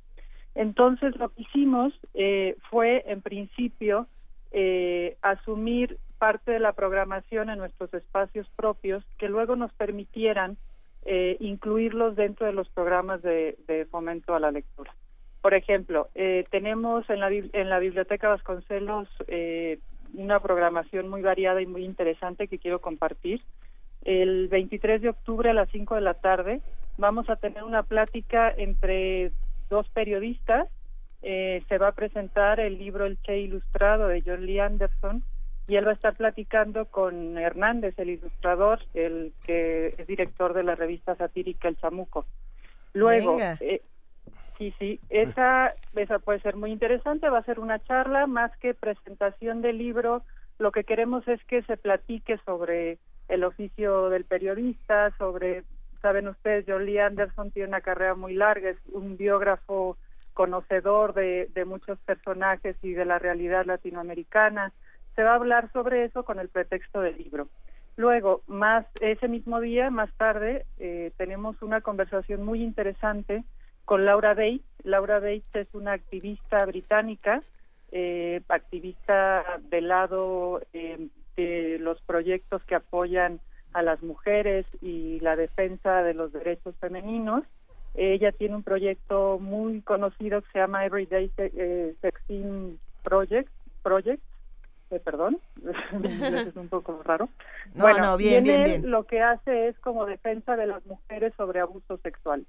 Entonces 0.55 1.17
lo 1.17 1.31
que 1.31 1.43
hicimos 1.43 1.93
eh, 2.15 2.57
fue, 2.71 3.05
en 3.07 3.23
principio, 3.23 4.07
eh, 4.51 5.17
asumir 5.23 5.99
parte 6.19 6.53
de 6.53 6.61
la 6.61 6.73
programación 6.73 7.51
en 7.51 7.59
nuestros 7.59 7.93
espacios 7.95 8.49
propios 8.55 9.03
que 9.19 9.29
luego 9.29 9.57
nos 9.57 9.73
permitieran 9.73 10.57
eh, 11.05 11.37
incluirlos 11.41 12.15
dentro 12.15 12.47
de 12.47 12.53
los 12.53 12.69
programas 12.69 13.23
de, 13.23 13.89
fomento 13.91 14.37
a 14.37 14.41
la 14.41 14.53
lectura. 14.53 14.95
Por 15.41 15.55
ejemplo, 15.55 16.09
eh, 16.15 16.45
tenemos 16.51 17.11
en 17.11 17.19
la, 17.19 17.29
en 17.29 17.69
la 17.69 17.81
Biblioteca 17.81 18.29
Vasconcelos 18.29 19.09
eh, 19.27 19.81
una 20.15 20.39
programación 20.39 21.09
muy 21.09 21.23
variada 21.23 21.61
y 21.61 21.67
muy 21.67 21.85
interesante 21.85 22.47
que 22.47 22.61
quiero 22.61 22.81
compartir. 22.81 23.43
El 24.05 24.49
23 24.49 25.01
de 25.03 25.11
octubre 25.11 25.51
a 25.51 25.55
las 25.55 25.69
5 25.71 25.95
de 25.95 26.01
la 26.01 26.15
tarde 26.15 26.61
vamos 26.99 27.29
a 27.31 27.37
tener 27.37 27.63
una 27.63 27.83
plática 27.83 28.53
entre 28.57 29.33
dos 29.71 29.89
periodistas. 29.91 30.69
Eh, 31.23 31.63
se 31.69 31.79
va 31.79 31.89
a 31.89 31.93
presentar 31.93 32.59
el 32.59 32.79
libro 32.79 33.07
El 33.07 33.17
Che 33.23 33.39
Ilustrado 33.39 34.09
de 34.09 34.23
John 34.27 34.45
Lee 34.45 34.59
Anderson 34.59 35.23
y 35.69 35.77
él 35.77 35.87
va 35.87 35.93
a 35.93 35.95
estar 35.95 36.17
platicando 36.17 36.87
con 36.87 37.39
Hernández, 37.39 37.97
el 37.99 38.11
ilustrador, 38.11 38.81
el 38.95 39.33
que 39.45 39.95
es 39.97 40.07
director 40.07 40.55
de 40.55 40.65
la 40.65 40.75
revista 40.75 41.15
satírica 41.15 41.69
El 41.69 41.79
Chamuco. 41.79 42.27
Luego, 42.95 43.39
eh, 43.61 43.81
sí, 44.59 44.75
sí, 44.79 45.01
esa, 45.09 45.75
esa 45.95 46.19
puede 46.19 46.41
ser 46.41 46.57
muy 46.57 46.73
interesante, 46.73 47.31
va 47.31 47.39
a 47.39 47.45
ser 47.45 47.61
una 47.61 47.79
charla 47.79 48.27
más 48.27 48.51
que 48.59 48.75
presentación 48.75 49.63
del 49.63 49.79
libro. 49.79 50.23
Lo 50.59 50.73
que 50.73 50.85
queremos 50.85 51.27
es 51.29 51.43
que 51.45 51.63
se 51.63 51.77
platique 51.77 52.39
sobre 52.45 52.99
el 53.33 53.45
oficio 53.45 54.11
del 54.11 54.27
periodista, 54.27 55.11
sobre, 55.17 55.65
saben 56.03 56.29
ustedes, 56.29 56.67
John 56.69 56.85
Lee 56.85 56.99
Anderson 56.99 57.51
tiene 57.51 57.69
una 57.69 57.81
carrera 57.81 58.15
muy 58.15 58.35
larga, 58.35 58.69
es 58.69 58.77
un 58.93 59.17
biógrafo 59.17 59.97
conocedor 60.35 61.15
de, 61.15 61.65
muchos 61.67 61.99
personajes 62.01 62.77
y 62.83 62.93
de 62.93 63.07
la 63.07 63.19
realidad 63.19 63.65
latinoamericana. 63.65 64.73
se 65.17 65.23
va 65.23 65.33
a 65.33 65.37
hablar 65.37 65.73
sobre 65.73 66.05
eso 66.05 66.25
con 66.25 66.39
el 66.41 66.51
pretexto 66.51 67.01
del 67.01 67.17
libro. 67.17 67.49
Luego, 67.97 68.43
más 68.49 68.85
ese 69.01 69.29
mismo 69.29 69.61
día, 69.61 69.89
más 69.91 70.13
tarde, 70.19 70.67
eh, 70.79 71.11
tenemos 71.17 71.63
una 71.63 71.81
conversación 71.81 72.43
muy 72.43 72.63
interesante 72.63 73.45
con 73.87 74.05
Laura 74.05 74.35
Bates. 74.35 74.61
Laura 74.85 75.21
Bates 75.21 75.55
es 75.55 75.69
una 75.73 75.93
activista 75.93 76.67
británica, 76.67 77.43
eh, 77.93 78.43
activista 78.49 79.43
del 79.71 79.89
lado 79.89 80.61
eh, 80.75 81.09
de 81.37 81.79
los 81.81 82.01
proyectos 82.03 82.63
que 82.65 82.75
apoyan 82.75 83.41
a 83.73 83.83
las 83.83 84.03
mujeres 84.03 84.67
y 84.81 85.21
la 85.21 85.37
defensa 85.37 86.03
de 86.03 86.15
los 86.15 86.33
derechos 86.33 86.75
femeninos. 86.81 87.45
Ella 87.95 88.33
tiene 88.33 88.57
un 88.57 88.63
proyecto 88.63 89.39
muy 89.39 89.83
conocido 89.83 90.43
que 90.43 90.53
se 90.53 90.59
llama 90.59 90.85
Everyday 90.85 91.31
eh, 91.37 91.95
Sexing 92.01 92.79
Project, 93.03 93.51
Project 93.83 94.23
eh, 94.93 95.01
perdón, 95.01 95.39
es 95.65 96.55
un 96.55 96.69
poco 96.69 97.03
raro. 97.03 97.31
bueno, 97.75 98.17
bien, 98.19 98.45
bien, 98.45 98.65
bien. 98.65 98.91
Lo 98.91 99.05
que 99.05 99.23
hace 99.23 99.69
es 99.69 99.79
como 99.79 100.05
defensa 100.05 100.55
de 100.55 100.67
las 100.67 100.85
mujeres 100.85 101.33
sobre 101.37 101.61
abuso 101.61 101.97
sexual. 101.99 102.45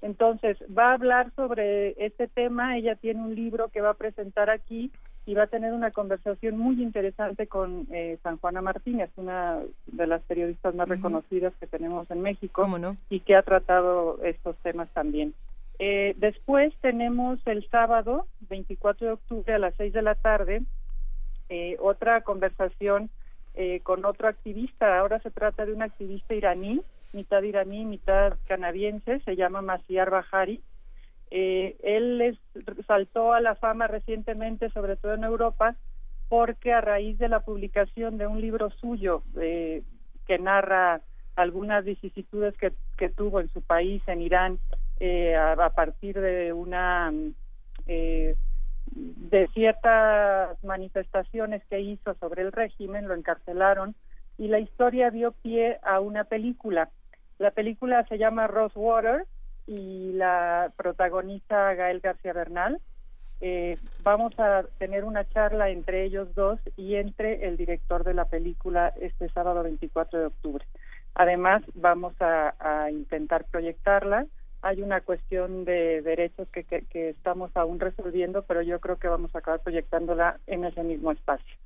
Entonces, 0.00 0.56
va 0.76 0.90
a 0.90 0.94
hablar 0.94 1.32
sobre 1.34 1.94
este 2.04 2.28
tema, 2.28 2.76
ella 2.76 2.94
tiene 2.94 3.20
un 3.20 3.34
libro 3.34 3.68
que 3.68 3.80
va 3.80 3.90
a 3.90 3.94
presentar 3.94 4.48
aquí 4.48 4.92
y 5.28 5.34
va 5.34 5.42
a 5.42 5.48
tener 5.48 5.74
una 5.74 5.90
conversación 5.90 6.56
muy 6.56 6.82
interesante 6.82 7.48
con 7.48 7.86
eh, 7.92 8.16
San 8.22 8.38
Juana 8.38 8.62
Martínez, 8.62 9.10
una 9.16 9.58
de 9.86 10.06
las 10.06 10.22
periodistas 10.22 10.74
más 10.74 10.88
reconocidas 10.88 11.52
que 11.60 11.66
tenemos 11.66 12.10
en 12.10 12.22
México 12.22 12.66
y 13.10 13.20
que 13.20 13.36
ha 13.36 13.42
tratado 13.42 14.22
estos 14.22 14.56
temas 14.62 14.88
también. 14.94 15.34
Eh, 15.78 16.14
después 16.16 16.72
tenemos 16.80 17.40
el 17.46 17.68
sábado, 17.68 18.26
24 18.48 19.06
de 19.06 19.12
octubre 19.12 19.52
a 19.52 19.58
las 19.58 19.74
6 19.74 19.92
de 19.92 20.00
la 20.00 20.14
tarde, 20.14 20.62
eh, 21.50 21.76
otra 21.78 22.22
conversación 22.22 23.10
con 23.82 24.04
otro 24.04 24.28
activista. 24.28 24.98
Ahora 24.98 25.18
se 25.18 25.32
trata 25.32 25.66
de 25.66 25.72
un 25.72 25.82
activista 25.82 26.32
iraní, 26.32 26.80
mitad 27.12 27.42
iraní, 27.42 27.84
mitad 27.84 28.34
canadiense, 28.46 29.18
se 29.26 29.36
llama 29.36 29.60
Masiar 29.60 30.10
Bahari 30.10 30.62
eh, 31.30 31.76
él 31.82 32.38
saltó 32.86 33.32
a 33.32 33.40
la 33.40 33.54
fama 33.54 33.86
recientemente, 33.86 34.70
sobre 34.70 34.96
todo 34.96 35.14
en 35.14 35.24
Europa, 35.24 35.76
porque 36.28 36.72
a 36.72 36.80
raíz 36.80 37.18
de 37.18 37.28
la 37.28 37.40
publicación 37.40 38.18
de 38.18 38.26
un 38.26 38.40
libro 38.40 38.70
suyo 38.70 39.22
eh, 39.40 39.82
que 40.26 40.38
narra 40.38 41.00
algunas 41.36 41.84
vicisitudes 41.84 42.54
que, 42.58 43.08
tuvo 43.10 43.40
en 43.40 43.48
su 43.50 43.62
país, 43.62 44.02
en 44.06 44.20
Irán, 44.20 44.58
eh, 45.00 45.36
a, 45.36 45.70
partir 45.70 46.20
de 46.20 46.52
una 46.52 47.12
eh, 47.86 48.34
de 48.94 49.48
ciertas 49.54 50.62
manifestaciones 50.64 51.62
que 51.70 51.80
hizo 51.80 52.14
sobre 52.14 52.42
el 52.42 52.52
régimen, 52.52 53.06
lo 53.06 53.14
encarcelaron 53.14 53.94
y 54.36 54.48
la 54.48 54.58
historia 54.58 55.10
dio 55.10 55.32
pie 55.32 55.78
a 55.82 56.00
una 56.00 56.24
película. 56.24 56.90
La 57.38 57.52
película 57.52 58.04
se 58.08 58.18
llama 58.18 58.48
Rosewater 58.48 59.26
y 59.68 60.12
la 60.12 60.72
protagonista 60.76 61.74
Gael 61.74 62.00
García 62.00 62.32
Bernal. 62.32 62.80
Eh, 63.40 63.78
vamos 64.02 64.36
a 64.40 64.64
tener 64.78 65.04
una 65.04 65.28
charla 65.28 65.68
entre 65.68 66.04
ellos 66.04 66.34
dos 66.34 66.58
y 66.76 66.96
entre 66.96 67.46
el 67.46 67.56
director 67.56 68.02
de 68.02 68.14
la 68.14 68.24
película 68.24 68.92
este 69.00 69.28
sábado 69.28 69.62
24 69.62 70.18
de 70.18 70.26
octubre. 70.26 70.64
Además, 71.14 71.62
vamos 71.74 72.14
a, 72.20 72.90
intentar 72.90 73.44
proyectarla. 73.44 74.26
Hay 74.62 74.82
una 74.82 75.02
cuestión 75.02 75.64
de 75.64 76.00
derechos 76.02 76.48
que, 76.48 76.64
que, 76.64 77.10
estamos 77.10 77.50
aún 77.54 77.78
resolviendo, 77.78 78.42
pero 78.42 78.62
yo 78.62 78.80
creo 78.80 78.96
que 78.96 79.08
vamos 79.08 79.34
a 79.34 79.38
acabar 79.38 79.60
proyectándola 79.60 80.40
en 80.46 80.64
ese 80.64 80.82
mismo 80.82 81.12
espacio. 81.12 81.56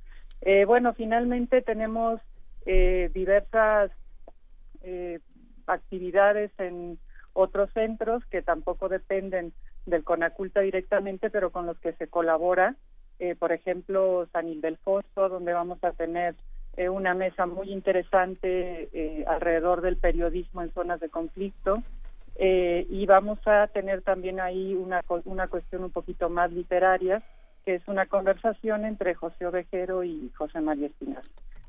Eh, 0.41 0.65
bueno, 0.65 0.93
finalmente 0.93 1.61
tenemos 1.61 2.19
eh, 2.65 3.09
diversas 3.13 3.91
actividades 5.65 6.51
en 6.57 6.99
otros 7.33 7.69
centros 7.73 8.23
que 8.25 8.41
tampoco 8.41 8.89
dependen 8.89 9.53
del 9.85 10.03
CONACULTA 10.03 10.61
directamente, 10.61 11.29
pero 11.29 11.51
con 11.51 11.65
los 11.65 11.77
que 11.79 11.93
se 11.93 12.07
colabora, 12.07 12.75
eh, 13.19 13.35
por 13.35 13.51
ejemplo, 13.51 14.27
San 14.31 14.47
Ildefonso, 14.47 15.29
donde 15.29 15.53
vamos 15.53 15.83
a 15.83 15.91
tener 15.91 16.35
eh, 16.77 16.89
una 16.89 17.13
mesa 17.13 17.45
muy 17.45 17.71
interesante 17.71 18.89
eh, 18.93 19.25
alrededor 19.27 19.81
del 19.81 19.97
periodismo 19.97 20.61
en 20.61 20.73
zonas 20.73 20.99
de 20.99 21.09
conflicto, 21.09 21.83
y 22.35 23.05
vamos 23.05 23.37
a 23.45 23.67
tener 23.67 24.01
también 24.01 24.39
ahí 24.39 24.73
una, 24.73 25.01
una 25.25 25.47
cuestión 25.47 25.83
un 25.83 25.91
poquito 25.91 26.29
más 26.29 26.51
literaria, 26.51 27.21
que 27.63 27.75
es 27.75 27.87
una 27.87 28.07
conversación 28.07 28.85
entre 28.85 29.13
José 29.13 29.45
Ovejero 29.45 30.03
y 30.03 30.31
José 30.35 30.59
María 30.59 30.87
Espinal. 30.87 31.21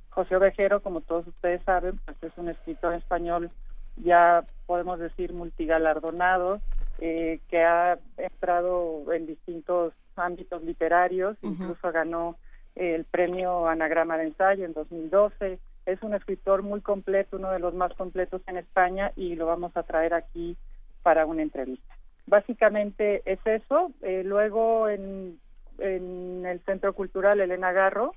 José 0.09 0.37
Ovejero, 0.37 0.81
como 0.81 1.03
todos 1.03 1.27
ustedes 1.27 1.63
saben, 1.65 2.01
pues 2.07 2.17
es 2.23 2.33
un 2.39 2.49
escritor 2.49 2.95
español 2.95 3.51
ya 3.97 4.45
podemos 4.67 4.99
decir 4.99 5.33
multigalardonado, 5.33 6.61
eh, 7.01 7.41
que 7.49 7.63
ha 7.63 7.99
entrado 8.17 9.13
en 9.13 9.27
distintos 9.27 9.93
ámbitos 10.17 10.63
literarios, 10.63 11.37
incluso 11.43 11.91
ganó 11.93 12.37
el 12.77 13.05
premio 13.05 13.69
Anagrama 13.69 14.17
de 14.17 14.25
Ensayo 14.25 14.65
en 14.65 14.73
2012. 14.73 15.59
Es 15.87 16.03
un 16.03 16.15
escritor 16.15 16.63
muy 16.63 16.81
completo, 16.81 17.37
uno 17.37 17.51
de 17.51 17.59
los 17.59 17.75
más 17.75 17.93
completos 17.95 18.43
en 18.47 18.57
España 18.57 19.13
y 19.17 19.35
lo 19.37 19.47
vamos 19.47 19.77
a 19.77 19.83
traer 19.83 20.15
aquí 20.15 20.57
para 21.03 21.27
una 21.27 21.43
entrevista. 21.43 21.95
Básicamente 22.27 23.23
es 23.27 23.39
eso. 23.45 23.91
Eh, 24.03 24.23
luego 24.25 24.89
en, 24.89 25.39
en 25.79 26.47
el 26.47 26.61
Centro 26.61 26.95
Cultural 26.95 27.41
Elena 27.41 27.73
Garro 27.73 28.15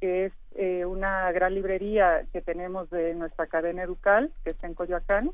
que 0.00 0.26
es 0.26 0.32
eh, 0.54 0.84
una 0.84 1.30
gran 1.32 1.54
librería 1.54 2.24
que 2.32 2.40
tenemos 2.40 2.90
de 2.90 3.14
nuestra 3.14 3.46
cadena 3.46 3.82
educal, 3.82 4.32
que 4.42 4.50
está 4.50 4.66
en 4.66 4.74
Coyoacán. 4.74 5.30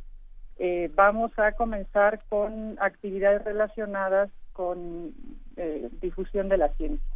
Eh, 0.58 0.90
vamos 0.94 1.32
a 1.38 1.52
comenzar 1.52 2.22
con 2.28 2.76
actividades 2.80 3.44
relacionadas 3.44 4.30
con 4.52 5.12
eh, 5.56 5.88
difusión 6.00 6.48
de 6.48 6.58
la 6.58 6.68
ciencia. 6.70 7.06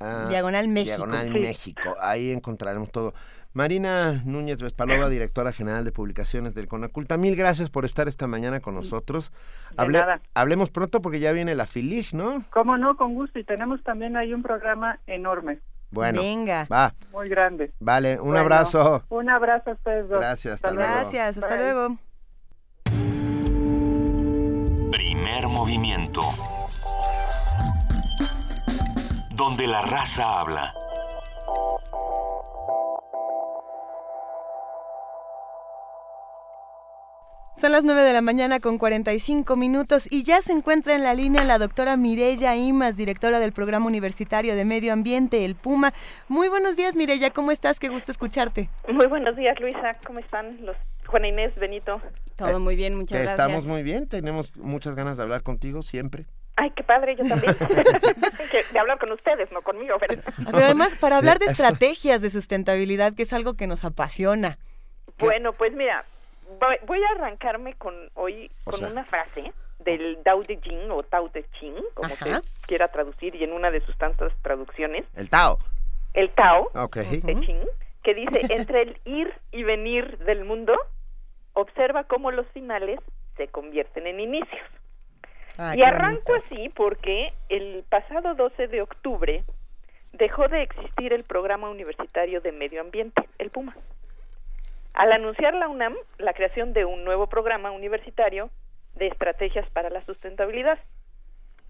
Ah, 0.00 0.26
Diagonal 0.28 0.68
México. 0.68 0.96
Diagonal 0.96 1.30
México. 1.32 1.96
Ahí 2.00 2.30
encontraremos 2.30 2.90
todo. 2.90 3.14
Marina 3.56 4.20
Núñez 4.26 4.60
Vespalova, 4.60 5.08
directora 5.08 5.50
general 5.50 5.82
de 5.82 5.90
publicaciones 5.90 6.54
del 6.54 6.68
Conaculta, 6.68 7.16
mil 7.16 7.36
gracias 7.36 7.70
por 7.70 7.86
estar 7.86 8.06
esta 8.06 8.26
mañana 8.26 8.60
con 8.60 8.74
nosotros. 8.74 9.32
Hablemos 10.34 10.68
pronto 10.68 11.00
porque 11.00 11.20
ya 11.20 11.32
viene 11.32 11.54
la 11.54 11.64
FILIG, 11.64 12.12
¿no? 12.12 12.44
Cómo 12.50 12.76
no, 12.76 12.98
con 12.98 13.14
gusto. 13.14 13.38
Y 13.38 13.44
tenemos 13.44 13.82
también 13.82 14.14
ahí 14.18 14.34
un 14.34 14.42
programa 14.42 14.98
enorme. 15.06 15.60
Bueno, 15.90 16.20
Venga. 16.20 16.66
va. 16.70 16.92
Muy 17.12 17.30
grande. 17.30 17.72
Vale, 17.80 18.20
un 18.20 18.36
abrazo. 18.36 19.04
Un 19.08 19.30
abrazo 19.30 19.70
a 19.70 19.72
ustedes 19.72 20.06
dos. 20.10 20.20
Gracias, 20.20 20.54
hasta, 20.56 20.70
luego. 20.72 20.92
Gracias, 20.92 21.38
hasta 21.38 21.56
luego. 21.56 21.96
Primer 24.92 25.48
movimiento. 25.48 26.20
Donde 29.36 29.66
la 29.66 29.82
raza 29.82 30.40
habla. 30.40 30.72
Son 37.60 37.72
las 37.72 37.84
9 37.84 38.00
de 38.00 38.12
la 38.14 38.22
mañana 38.22 38.60
con 38.60 38.78
45 38.78 39.54
minutos 39.56 40.08
y 40.10 40.24
ya 40.24 40.40
se 40.40 40.52
encuentra 40.52 40.94
en 40.94 41.02
la 41.02 41.12
línea 41.12 41.44
la 41.44 41.58
doctora 41.58 41.98
Mireya 41.98 42.56
Imas, 42.56 42.96
directora 42.96 43.38
del 43.38 43.52
Programa 43.52 43.86
Universitario 43.86 44.56
de 44.56 44.64
Medio 44.64 44.94
Ambiente, 44.94 45.44
el 45.44 45.54
PUMA. 45.54 45.92
Muy 46.28 46.48
buenos 46.48 46.76
días, 46.76 46.96
Mireya, 46.96 47.30
¿cómo 47.30 47.50
estás? 47.50 47.78
Qué 47.78 47.90
gusto 47.90 48.12
escucharte. 48.12 48.70
Muy 48.88 49.06
buenos 49.06 49.36
días, 49.36 49.60
Luisa. 49.60 49.98
¿Cómo 50.06 50.18
están 50.18 50.64
los 50.64 50.78
Juana 51.06 51.28
Inés, 51.28 51.54
Benito? 51.56 52.00
Todo 52.36 52.58
muy 52.58 52.74
bien, 52.74 52.94
muchas 52.94 53.20
gracias. 53.20 53.38
Estamos 53.38 53.66
muy 53.66 53.82
bien, 53.82 54.08
tenemos 54.08 54.56
muchas 54.56 54.94
ganas 54.94 55.18
de 55.18 55.24
hablar 55.24 55.42
contigo 55.42 55.82
siempre. 55.82 56.24
Ay, 56.56 56.70
qué 56.70 56.82
padre, 56.82 57.16
yo 57.16 57.28
también. 57.28 57.54
de 58.72 58.78
hablar 58.78 58.98
con 58.98 59.12
ustedes, 59.12 59.52
no 59.52 59.62
conmigo. 59.62 59.96
Pero... 60.00 60.22
pero 60.50 60.58
además, 60.64 60.96
para 60.96 61.18
hablar 61.18 61.38
de 61.38 61.46
estrategias 61.46 62.22
de 62.22 62.30
sustentabilidad, 62.30 63.14
que 63.14 63.22
es 63.22 63.32
algo 63.32 63.54
que 63.54 63.66
nos 63.66 63.84
apasiona. 63.84 64.58
Bueno, 65.18 65.52
pues 65.52 65.72
mira, 65.74 66.04
voy 66.86 67.02
a 67.02 67.10
arrancarme 67.16 67.74
con 67.74 67.94
hoy 68.14 68.50
con 68.64 68.84
una 68.84 69.04
frase 69.04 69.52
del 69.78 70.18
Tao 70.24 70.42
Te 70.42 70.58
Ching 70.60 70.90
o 70.90 71.02
Tao 71.02 71.28
Te 71.28 71.44
Ching, 71.58 71.74
como 71.94 72.14
se 72.16 72.40
quiera 72.66 72.88
traducir, 72.88 73.34
y 73.34 73.44
en 73.44 73.52
una 73.52 73.70
de 73.70 73.80
sus 73.80 73.96
tantas 73.96 74.32
traducciones. 74.42 75.04
El 75.14 75.30
Tao. 75.30 75.58
El 76.12 76.30
Tao 76.30 76.70
okay. 76.74 77.20
Te 77.20 77.34
Ching, 77.34 77.60
que 78.02 78.14
dice, 78.14 78.40
entre 78.50 78.82
el 78.82 79.00
ir 79.04 79.32
y 79.52 79.62
venir 79.62 80.18
del 80.18 80.44
mundo, 80.44 80.74
observa 81.52 82.04
cómo 82.04 82.30
los 82.30 82.46
finales 82.48 83.00
se 83.36 83.48
convierten 83.48 84.06
en 84.06 84.20
inicios. 84.20 84.66
Y 85.74 85.82
arranco 85.82 86.34
así 86.34 86.68
porque 86.70 87.32
el 87.48 87.84
pasado 87.88 88.34
12 88.34 88.68
de 88.68 88.82
octubre 88.82 89.44
dejó 90.12 90.48
de 90.48 90.62
existir 90.62 91.12
el 91.12 91.24
Programa 91.24 91.70
Universitario 91.70 92.40
de 92.40 92.52
Medio 92.52 92.80
Ambiente, 92.80 93.28
el 93.38 93.50
PUMA. 93.50 93.76
Al 94.94 95.12
anunciar 95.12 95.54
la 95.54 95.68
UNAM 95.68 95.94
la 96.18 96.32
creación 96.32 96.72
de 96.72 96.84
un 96.84 97.04
nuevo 97.04 97.26
programa 97.26 97.70
universitario 97.70 98.50
de 98.94 99.08
estrategias 99.08 99.68
para 99.70 99.90
la 99.90 100.02
sustentabilidad, 100.02 100.78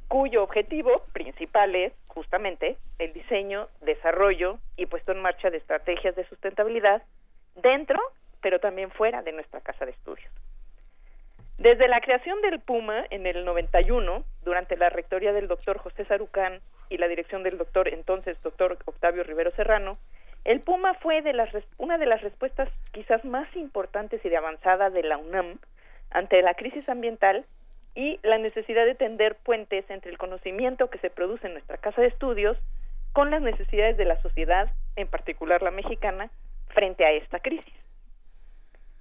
cuyo 0.08 0.42
objetivo 0.44 1.02
principal 1.12 1.74
es 1.74 1.92
justamente 2.06 2.76
el 2.98 3.12
diseño, 3.12 3.68
desarrollo 3.80 4.58
y 4.76 4.86
puesto 4.86 5.12
en 5.12 5.22
marcha 5.22 5.50
de 5.50 5.58
estrategias 5.58 6.14
de 6.14 6.24
sustentabilidad 6.28 7.02
dentro, 7.56 8.00
pero 8.40 8.60
también 8.60 8.90
fuera 8.90 9.22
de 9.22 9.32
nuestra 9.32 9.60
casa 9.60 9.84
de 9.84 9.90
estudios. 9.92 10.30
Desde 11.58 11.88
la 11.88 12.02
creación 12.02 12.42
del 12.42 12.60
PUMA 12.60 13.06
en 13.08 13.26
el 13.26 13.44
91, 13.46 14.24
durante 14.44 14.76
la 14.76 14.90
rectoría 14.90 15.32
del 15.32 15.48
doctor 15.48 15.78
José 15.78 16.04
Sarucán 16.04 16.60
y 16.90 16.98
la 16.98 17.08
dirección 17.08 17.42
del 17.42 17.56
doctor 17.56 17.88
entonces 17.88 18.40
doctor 18.42 18.76
Octavio 18.84 19.24
Rivero 19.24 19.50
Serrano, 19.52 19.96
el 20.44 20.60
Puma 20.60 20.94
fue 20.94 21.22
de 21.22 21.32
las, 21.32 21.48
una 21.78 21.96
de 21.96 22.06
las 22.06 22.20
respuestas 22.20 22.68
quizás 22.92 23.24
más 23.24 23.48
importantes 23.56 24.24
y 24.24 24.28
de 24.28 24.36
avanzada 24.36 24.90
de 24.90 25.02
la 25.02 25.16
UNAM 25.16 25.58
ante 26.10 26.40
la 26.42 26.54
crisis 26.54 26.86
ambiental 26.88 27.46
y 27.94 28.20
la 28.22 28.36
necesidad 28.36 28.84
de 28.84 28.94
tender 28.94 29.36
puentes 29.36 29.88
entre 29.88 30.10
el 30.10 30.18
conocimiento 30.18 30.90
que 30.90 30.98
se 30.98 31.10
produce 31.10 31.46
en 31.46 31.54
nuestra 31.54 31.78
casa 31.78 32.02
de 32.02 32.08
estudios 32.08 32.58
con 33.14 33.30
las 33.30 33.40
necesidades 33.40 33.96
de 33.96 34.04
la 34.04 34.20
sociedad, 34.20 34.70
en 34.94 35.08
particular 35.08 35.62
la 35.62 35.70
mexicana, 35.70 36.30
frente 36.68 37.06
a 37.06 37.12
esta 37.12 37.40
crisis. 37.40 37.74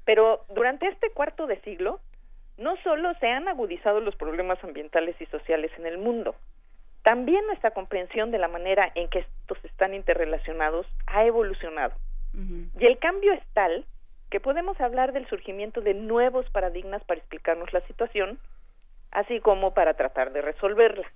Pero 0.05 0.45
durante 0.49 0.87
este 0.87 1.11
cuarto 1.11 1.47
de 1.47 1.59
siglo, 1.61 1.99
no 2.57 2.77
solo 2.83 3.13
se 3.15 3.27
han 3.27 3.47
agudizado 3.47 3.99
los 3.99 4.15
problemas 4.15 4.63
ambientales 4.63 5.15
y 5.19 5.25
sociales 5.27 5.71
en 5.77 5.85
el 5.85 5.97
mundo, 5.97 6.35
también 7.03 7.45
nuestra 7.45 7.71
comprensión 7.71 8.31
de 8.31 8.39
la 8.39 8.47
manera 8.47 8.91
en 8.95 9.07
que 9.09 9.19
estos 9.19 9.63
están 9.63 9.93
interrelacionados 9.93 10.87
ha 11.07 11.23
evolucionado. 11.23 11.93
Y 12.79 12.85
el 12.85 12.97
cambio 12.97 13.31
es 13.31 13.41
tal 13.53 13.85
que 14.29 14.39
podemos 14.39 14.81
hablar 14.81 15.13
del 15.13 15.27
surgimiento 15.27 15.81
de 15.81 15.93
nuevos 15.93 16.49
paradigmas 16.49 17.03
para 17.05 17.19
explicarnos 17.19 17.71
la 17.71 17.81
situación, 17.81 18.39
así 19.11 19.39
como 19.39 19.73
para 19.73 19.93
tratar 19.93 20.33
de 20.33 20.41
resolverla. 20.41 21.09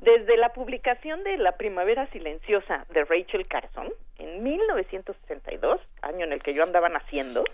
Desde 0.00 0.36
la 0.36 0.52
publicación 0.52 1.24
de 1.24 1.38
La 1.38 1.52
Primavera 1.52 2.06
Silenciosa 2.08 2.84
de 2.90 3.04
Rachel 3.04 3.46
Carson 3.48 3.88
en 4.18 4.42
1962, 4.42 5.80
año 6.02 6.24
en 6.24 6.32
el 6.32 6.42
que 6.42 6.54
yo 6.54 6.62
andaba 6.62 6.88
naciendo, 6.88 7.44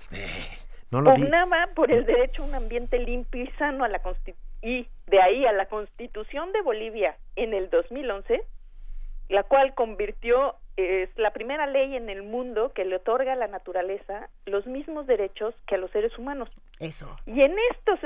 pugnaba 0.91 1.69
por 1.75 1.91
el 1.91 2.05
derecho 2.05 2.43
a 2.43 2.47
un 2.47 2.55
ambiente 2.55 2.99
limpio 2.99 3.45
y 3.45 3.51
sano 3.53 3.85
a 3.85 3.89
la 3.89 4.01
y 4.63 4.89
de 5.07 5.21
ahí 5.21 5.45
a 5.45 5.53
la 5.53 5.67
Constitución 5.67 6.53
de 6.53 6.63
Bolivia 6.63 7.17
en 7.37 7.53
el 7.53 7.69
2011, 7.69 8.43
la 9.29 9.43
cual 9.43 9.75
convirtió 9.75 10.57
es 10.77 11.09
la 11.17 11.31
primera 11.31 11.67
ley 11.67 11.97
en 11.97 12.11
el 12.11 12.23
mundo 12.23 12.73
que 12.73 12.85
le 12.85 12.97
otorga 12.97 13.35
a 13.35 13.37
la 13.37 13.47
naturaleza 13.47 14.29
los 14.45 14.67
mismos 14.67 15.07
derechos 15.07 15.55
que 15.67 15.77
a 15.77 15.79
los 15.79 15.91
seres 15.93 16.17
humanos. 16.19 16.49
Eso. 16.81 17.15
Y 17.27 17.43
en 17.43 17.55
estos 17.71 18.01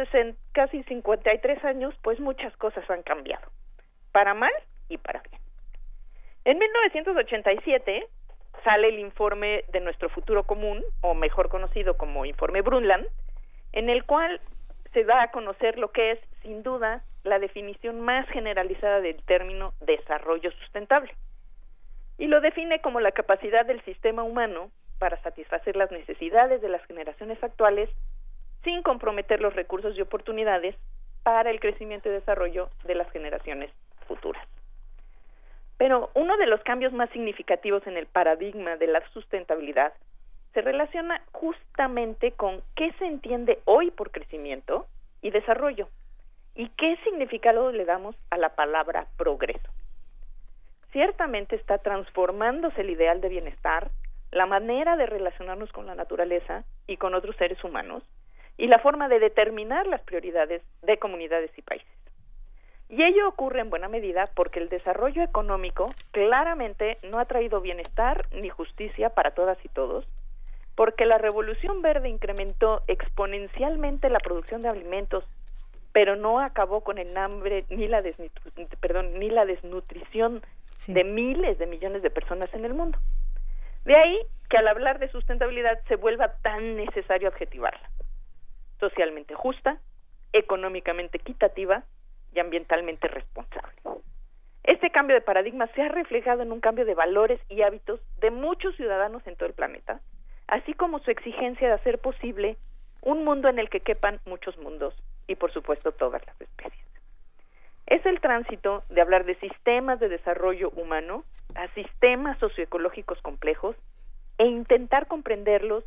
casi 0.52 0.82
53 0.82 1.64
años, 1.64 1.94
pues 2.02 2.20
muchas 2.20 2.54
cosas 2.56 2.88
han 2.90 3.02
cambiado, 3.02 3.48
para 4.12 4.34
mal 4.34 4.52
y 4.88 4.98
para 4.98 5.22
bien. 5.22 5.40
En 6.44 6.58
1987 6.58 8.06
sale 8.64 8.88
el 8.88 8.98
informe 8.98 9.64
de 9.72 9.80
nuestro 9.80 10.08
futuro 10.08 10.44
común, 10.44 10.84
o 11.00 11.14
mejor 11.14 11.48
conocido 11.48 11.96
como 11.96 12.24
informe 12.24 12.62
Brundtland, 12.62 13.06
en 13.72 13.88
el 13.88 14.04
cual 14.04 14.40
se 14.92 15.04
da 15.04 15.22
a 15.22 15.30
conocer 15.30 15.78
lo 15.78 15.92
que 15.92 16.12
es, 16.12 16.18
sin 16.42 16.62
duda, 16.62 17.02
la 17.24 17.38
definición 17.38 18.00
más 18.00 18.26
generalizada 18.28 19.00
del 19.00 19.22
término 19.24 19.74
desarrollo 19.80 20.50
sustentable. 20.52 21.12
Y 22.16 22.26
lo 22.26 22.40
define 22.40 22.80
como 22.80 23.00
la 23.00 23.12
capacidad 23.12 23.66
del 23.66 23.82
sistema 23.84 24.22
humano 24.22 24.70
para 24.98 25.20
satisfacer 25.22 25.76
las 25.76 25.90
necesidades 25.90 26.60
de 26.60 26.68
las 26.68 26.84
generaciones 26.86 27.42
actuales 27.42 27.90
sin 28.64 28.82
comprometer 28.82 29.40
los 29.40 29.54
recursos 29.54 29.96
y 29.96 30.00
oportunidades 30.00 30.74
para 31.22 31.50
el 31.50 31.60
crecimiento 31.60 32.08
y 32.08 32.12
desarrollo 32.12 32.70
de 32.84 32.94
las 32.94 33.10
generaciones 33.12 33.70
futuras. 34.06 34.44
Pero 35.78 36.10
uno 36.14 36.36
de 36.36 36.46
los 36.46 36.60
cambios 36.62 36.92
más 36.92 37.08
significativos 37.10 37.86
en 37.86 37.96
el 37.96 38.06
paradigma 38.06 38.76
de 38.76 38.88
la 38.88 39.08
sustentabilidad 39.10 39.94
se 40.52 40.60
relaciona 40.60 41.22
justamente 41.32 42.32
con 42.32 42.62
qué 42.74 42.92
se 42.98 43.06
entiende 43.06 43.60
hoy 43.64 43.90
por 43.90 44.10
crecimiento 44.10 44.86
y 45.22 45.30
desarrollo 45.30 45.88
y 46.54 46.68
qué 46.70 46.96
significado 47.04 47.70
le 47.70 47.84
damos 47.84 48.16
a 48.30 48.36
la 48.36 48.56
palabra 48.56 49.06
progreso. 49.16 49.70
Ciertamente 50.90 51.54
está 51.54 51.78
transformándose 51.78 52.80
el 52.80 52.90
ideal 52.90 53.20
de 53.20 53.28
bienestar, 53.28 53.90
la 54.32 54.46
manera 54.46 54.96
de 54.96 55.06
relacionarnos 55.06 55.70
con 55.70 55.86
la 55.86 55.94
naturaleza 55.94 56.64
y 56.88 56.96
con 56.96 57.14
otros 57.14 57.36
seres 57.36 57.62
humanos 57.62 58.02
y 58.56 58.66
la 58.66 58.80
forma 58.80 59.08
de 59.08 59.20
determinar 59.20 59.86
las 59.86 60.02
prioridades 60.02 60.62
de 60.82 60.98
comunidades 60.98 61.56
y 61.56 61.62
países. 61.62 61.88
Y 62.90 63.02
ello 63.02 63.28
ocurre 63.28 63.60
en 63.60 63.68
buena 63.68 63.88
medida 63.88 64.30
porque 64.34 64.60
el 64.60 64.70
desarrollo 64.70 65.22
económico 65.22 65.90
claramente 66.10 66.98
no 67.02 67.18
ha 67.18 67.26
traído 67.26 67.60
bienestar 67.60 68.26
ni 68.32 68.48
justicia 68.48 69.10
para 69.10 69.32
todas 69.32 69.58
y 69.62 69.68
todos, 69.68 70.08
porque 70.74 71.04
la 71.04 71.18
revolución 71.18 71.82
verde 71.82 72.08
incrementó 72.08 72.82
exponencialmente 72.86 74.08
la 74.08 74.20
producción 74.20 74.62
de 74.62 74.68
alimentos, 74.68 75.24
pero 75.92 76.16
no 76.16 76.40
acabó 76.40 76.82
con 76.82 76.96
el 76.96 77.14
hambre 77.16 77.66
ni 77.68 77.88
la, 77.88 78.02
perdón, 78.80 79.18
ni 79.18 79.28
la 79.28 79.44
desnutrición 79.44 80.42
de 80.86 81.04
miles 81.04 81.58
de 81.58 81.66
millones 81.66 82.02
de 82.02 82.10
personas 82.10 82.48
en 82.54 82.64
el 82.64 82.72
mundo. 82.72 82.98
De 83.84 83.96
ahí 83.96 84.18
que 84.48 84.56
al 84.56 84.68
hablar 84.68 84.98
de 84.98 85.10
sustentabilidad 85.10 85.78
se 85.88 85.96
vuelva 85.96 86.32
tan 86.40 86.76
necesario 86.76 87.28
adjetivarla. 87.28 87.90
Socialmente 88.80 89.34
justa, 89.34 89.78
económicamente 90.32 91.18
equitativa 91.18 91.84
y 92.34 92.40
ambientalmente 92.40 93.08
responsable. 93.08 93.74
Este 94.64 94.90
cambio 94.90 95.16
de 95.16 95.22
paradigma 95.22 95.66
se 95.68 95.82
ha 95.82 95.88
reflejado 95.88 96.42
en 96.42 96.52
un 96.52 96.60
cambio 96.60 96.84
de 96.84 96.94
valores 96.94 97.40
y 97.48 97.62
hábitos 97.62 98.00
de 98.20 98.30
muchos 98.30 98.76
ciudadanos 98.76 99.26
en 99.26 99.34
todo 99.36 99.48
el 99.48 99.54
planeta, 99.54 100.00
así 100.46 100.74
como 100.74 100.98
su 100.98 101.10
exigencia 101.10 101.68
de 101.68 101.74
hacer 101.74 101.98
posible 101.98 102.56
un 103.00 103.24
mundo 103.24 103.48
en 103.48 103.58
el 103.58 103.70
que 103.70 103.80
quepan 103.80 104.20
muchos 104.26 104.58
mundos 104.58 104.94
y 105.26 105.36
por 105.36 105.52
supuesto 105.52 105.92
todas 105.92 106.24
las 106.26 106.40
especies. 106.40 106.84
Es 107.86 108.04
el 108.04 108.20
tránsito 108.20 108.82
de 108.90 109.00
hablar 109.00 109.24
de 109.24 109.36
sistemas 109.36 110.00
de 110.00 110.10
desarrollo 110.10 110.70
humano 110.70 111.24
a 111.54 111.68
sistemas 111.68 112.38
socioecológicos 112.38 113.20
complejos 113.22 113.76
e 114.36 114.44
intentar 114.44 115.06
comprenderlos 115.06 115.84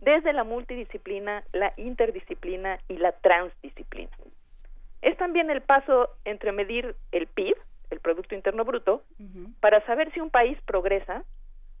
desde 0.00 0.32
la 0.32 0.44
multidisciplina, 0.44 1.42
la 1.52 1.72
interdisciplina 1.76 2.78
y 2.88 2.96
la 2.96 3.12
transdisciplina. 3.12 4.16
Es 5.02 5.16
también 5.16 5.50
el 5.50 5.62
paso 5.62 6.10
entre 6.24 6.52
medir 6.52 6.94
el 7.12 7.26
PIB, 7.26 7.56
el 7.90 8.00
Producto 8.00 8.34
Interno 8.34 8.64
Bruto, 8.64 9.02
para 9.60 9.84
saber 9.86 10.12
si 10.12 10.20
un 10.20 10.30
país 10.30 10.58
progresa, 10.66 11.24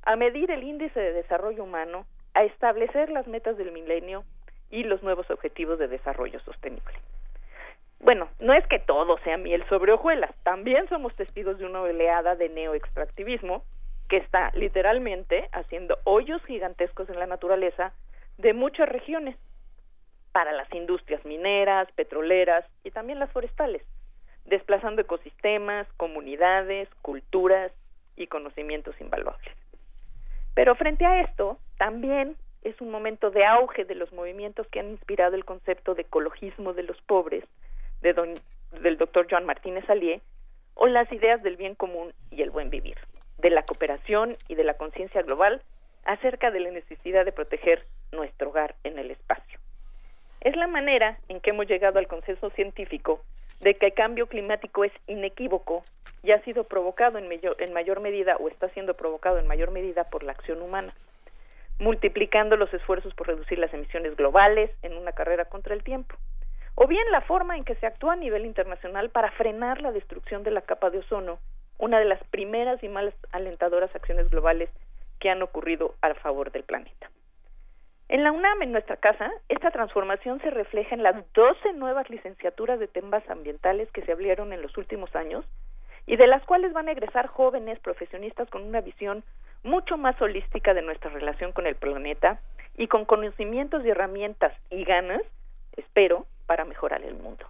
a 0.02 0.16
medir 0.16 0.50
el 0.50 0.64
índice 0.64 0.98
de 0.98 1.12
desarrollo 1.12 1.64
humano, 1.64 2.06
a 2.34 2.44
establecer 2.44 3.10
las 3.10 3.26
metas 3.26 3.56
del 3.58 3.72
milenio 3.72 4.24
y 4.70 4.84
los 4.84 5.02
nuevos 5.02 5.30
objetivos 5.30 5.78
de 5.78 5.88
desarrollo 5.88 6.40
sostenible. 6.40 6.94
Bueno, 8.00 8.28
no 8.40 8.54
es 8.54 8.66
que 8.66 8.78
todo 8.78 9.18
sea 9.18 9.36
miel 9.36 9.62
sobre 9.68 9.92
hojuelas, 9.92 10.34
también 10.42 10.88
somos 10.88 11.14
testigos 11.14 11.58
de 11.58 11.66
una 11.66 11.82
oleada 11.82 12.34
de 12.34 12.48
neoextractivismo 12.48 13.62
que 14.08 14.16
está 14.16 14.50
literalmente 14.54 15.48
haciendo 15.52 15.98
hoyos 16.04 16.42
gigantescos 16.44 17.10
en 17.10 17.18
la 17.18 17.26
naturaleza 17.26 17.92
de 18.38 18.54
muchas 18.54 18.88
regiones 18.88 19.36
para 20.32 20.52
las 20.52 20.72
industrias 20.74 21.24
mineras, 21.24 21.88
petroleras 21.92 22.64
y 22.84 22.90
también 22.90 23.18
las 23.18 23.30
forestales, 23.32 23.82
desplazando 24.44 25.02
ecosistemas, 25.02 25.86
comunidades, 25.96 26.88
culturas 27.02 27.72
y 28.16 28.26
conocimientos 28.26 28.94
invaluables. 29.00 29.54
Pero 30.54 30.74
frente 30.74 31.06
a 31.06 31.22
esto, 31.22 31.58
también 31.78 32.36
es 32.62 32.80
un 32.80 32.90
momento 32.90 33.30
de 33.30 33.44
auge 33.44 33.84
de 33.84 33.94
los 33.94 34.12
movimientos 34.12 34.66
que 34.68 34.80
han 34.80 34.90
inspirado 34.90 35.34
el 35.34 35.44
concepto 35.44 35.94
de 35.94 36.02
ecologismo 36.02 36.72
de 36.74 36.82
los 36.82 37.00
pobres 37.02 37.44
de 38.02 38.14
del 38.82 38.98
doctor 38.98 39.26
Joan 39.28 39.46
Martínez 39.46 39.88
Alié 39.90 40.20
o 40.74 40.86
las 40.86 41.10
ideas 41.12 41.42
del 41.42 41.56
bien 41.56 41.74
común 41.74 42.12
y 42.30 42.42
el 42.42 42.50
buen 42.50 42.70
vivir, 42.70 42.96
de 43.38 43.50
la 43.50 43.64
cooperación 43.64 44.36
y 44.48 44.54
de 44.54 44.64
la 44.64 44.74
conciencia 44.74 45.22
global 45.22 45.62
acerca 46.04 46.50
de 46.50 46.60
la 46.60 46.70
necesidad 46.70 47.24
de 47.24 47.32
proteger 47.32 47.84
nuestro 48.12 48.50
hogar 48.50 48.76
en 48.84 48.98
el 48.98 49.10
espacio. 49.10 49.58
Es 50.40 50.56
la 50.56 50.66
manera 50.66 51.18
en 51.28 51.40
que 51.40 51.50
hemos 51.50 51.66
llegado 51.66 51.98
al 51.98 52.08
consenso 52.08 52.48
científico 52.50 53.20
de 53.60 53.74
que 53.74 53.86
el 53.86 53.94
cambio 53.94 54.26
climático 54.26 54.84
es 54.84 54.92
inequívoco 55.06 55.82
y 56.22 56.32
ha 56.32 56.42
sido 56.44 56.64
provocado 56.64 57.18
en 57.18 57.28
mayor, 57.28 57.56
en 57.58 57.74
mayor 57.74 58.00
medida 58.00 58.36
o 58.38 58.48
está 58.48 58.70
siendo 58.70 58.94
provocado 58.94 59.38
en 59.38 59.46
mayor 59.46 59.70
medida 59.70 60.04
por 60.04 60.22
la 60.22 60.32
acción 60.32 60.62
humana, 60.62 60.94
multiplicando 61.78 62.56
los 62.56 62.72
esfuerzos 62.72 63.12
por 63.14 63.26
reducir 63.26 63.58
las 63.58 63.74
emisiones 63.74 64.16
globales 64.16 64.70
en 64.80 64.96
una 64.96 65.12
carrera 65.12 65.44
contra 65.44 65.74
el 65.74 65.82
tiempo, 65.82 66.16
o 66.74 66.86
bien 66.86 67.04
la 67.10 67.20
forma 67.20 67.58
en 67.58 67.64
que 67.64 67.74
se 67.74 67.86
actúa 67.86 68.14
a 68.14 68.16
nivel 68.16 68.46
internacional 68.46 69.10
para 69.10 69.30
frenar 69.32 69.82
la 69.82 69.92
destrucción 69.92 70.42
de 70.42 70.52
la 70.52 70.62
capa 70.62 70.88
de 70.88 71.00
ozono, 71.00 71.38
una 71.76 71.98
de 71.98 72.06
las 72.06 72.22
primeras 72.28 72.82
y 72.82 72.88
más 72.88 73.12
alentadoras 73.32 73.94
acciones 73.94 74.30
globales 74.30 74.70
que 75.18 75.28
han 75.28 75.42
ocurrido 75.42 75.96
a 76.00 76.14
favor 76.14 76.50
del 76.50 76.62
planeta. 76.62 77.10
En 78.10 78.24
la 78.24 78.32
UNAM, 78.32 78.60
en 78.62 78.72
nuestra 78.72 78.96
casa, 78.96 79.30
esta 79.48 79.70
transformación 79.70 80.40
se 80.40 80.50
refleja 80.50 80.96
en 80.96 81.04
las 81.04 81.14
12 81.32 81.74
nuevas 81.74 82.10
licenciaturas 82.10 82.80
de 82.80 82.88
temas 82.88 83.22
ambientales 83.30 83.88
que 83.92 84.02
se 84.02 84.10
abrieron 84.10 84.52
en 84.52 84.62
los 84.62 84.76
últimos 84.76 85.14
años 85.14 85.44
y 86.06 86.16
de 86.16 86.26
las 86.26 86.42
cuales 86.42 86.72
van 86.72 86.88
a 86.88 86.90
egresar 86.90 87.28
jóvenes 87.28 87.78
profesionistas 87.78 88.50
con 88.50 88.64
una 88.64 88.80
visión 88.80 89.22
mucho 89.62 89.96
más 89.96 90.20
holística 90.20 90.74
de 90.74 90.82
nuestra 90.82 91.12
relación 91.12 91.52
con 91.52 91.68
el 91.68 91.76
planeta 91.76 92.40
y 92.76 92.88
con 92.88 93.04
conocimientos 93.04 93.84
y 93.84 93.90
herramientas 93.90 94.54
y 94.70 94.82
ganas, 94.82 95.22
espero, 95.76 96.26
para 96.46 96.64
mejorar 96.64 97.04
el 97.04 97.14
mundo. 97.14 97.46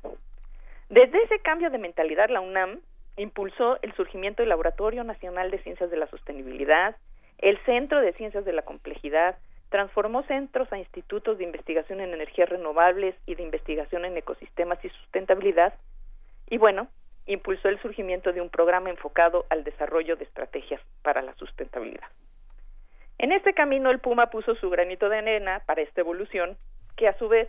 Desde 0.91 1.23
ese 1.23 1.39
cambio 1.39 1.71
de 1.71 1.79
mentalidad, 1.79 2.29
la 2.29 2.43
UNAM 2.43 2.81
impulsó 3.17 3.79
el 3.81 3.95
surgimiento 3.95 4.43
del 4.43 4.51
Laboratorio 4.51 5.05
Nacional 5.05 5.51
de 5.51 5.63
Ciencias 5.63 5.91
de 5.91 5.97
la 5.97 6.07
Sostenibilidad, 6.09 6.97
el 7.39 7.57
Centro 7.65 8.03
de 8.03 8.13
Ciencias 8.13 8.45
de 8.45 8.53
la 8.53 8.61
Complejidad, 8.61 9.39
transformó 9.70 10.24
centros 10.24 10.70
a 10.73 10.78
institutos 10.78 11.39
de 11.39 11.44
investigación 11.44 12.00
en 12.00 12.12
energías 12.12 12.49
renovables 12.49 13.15
y 13.24 13.36
de 13.36 13.42
investigación 13.42 14.05
en 14.05 14.16
ecosistemas 14.16 14.84
y 14.84 14.90
sustentabilidad, 14.90 15.74
y 16.49 16.58
bueno, 16.58 16.89
impulsó 17.26 17.68
el 17.68 17.81
surgimiento 17.81 18.32
de 18.32 18.40
un 18.40 18.50
programa 18.50 18.90
enfocado 18.90 19.47
al 19.49 19.62
desarrollo 19.65 20.16
de 20.16 20.24
estrategias 20.24 20.81
para 21.02 21.23
la 21.23 21.34
sustentabilidad. 21.34 22.08
En 23.18 23.32
este 23.32 23.55
camino 23.55 23.90
el 23.90 24.00
Puma 24.00 24.31
puso 24.31 24.55
su 24.57 24.68
granito 24.70 25.08
de 25.08 25.18
arena 25.18 25.62
para 25.66 25.82
esta 25.82 26.00
evolución, 26.00 26.57
que 26.97 27.07
a 27.07 27.16
su 27.18 27.28
vez 27.28 27.49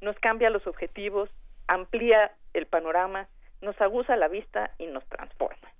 nos 0.00 0.18
cambia 0.18 0.50
los 0.50 0.66
objetivos, 0.66 1.30
amplía 1.66 2.32
el 2.52 2.66
panorama, 2.66 3.28
nos 3.62 3.80
aguza 3.80 4.16
la 4.16 4.28
vista 4.28 4.72
y 4.76 4.86
nos 4.86 5.04
transforma. 5.06 5.72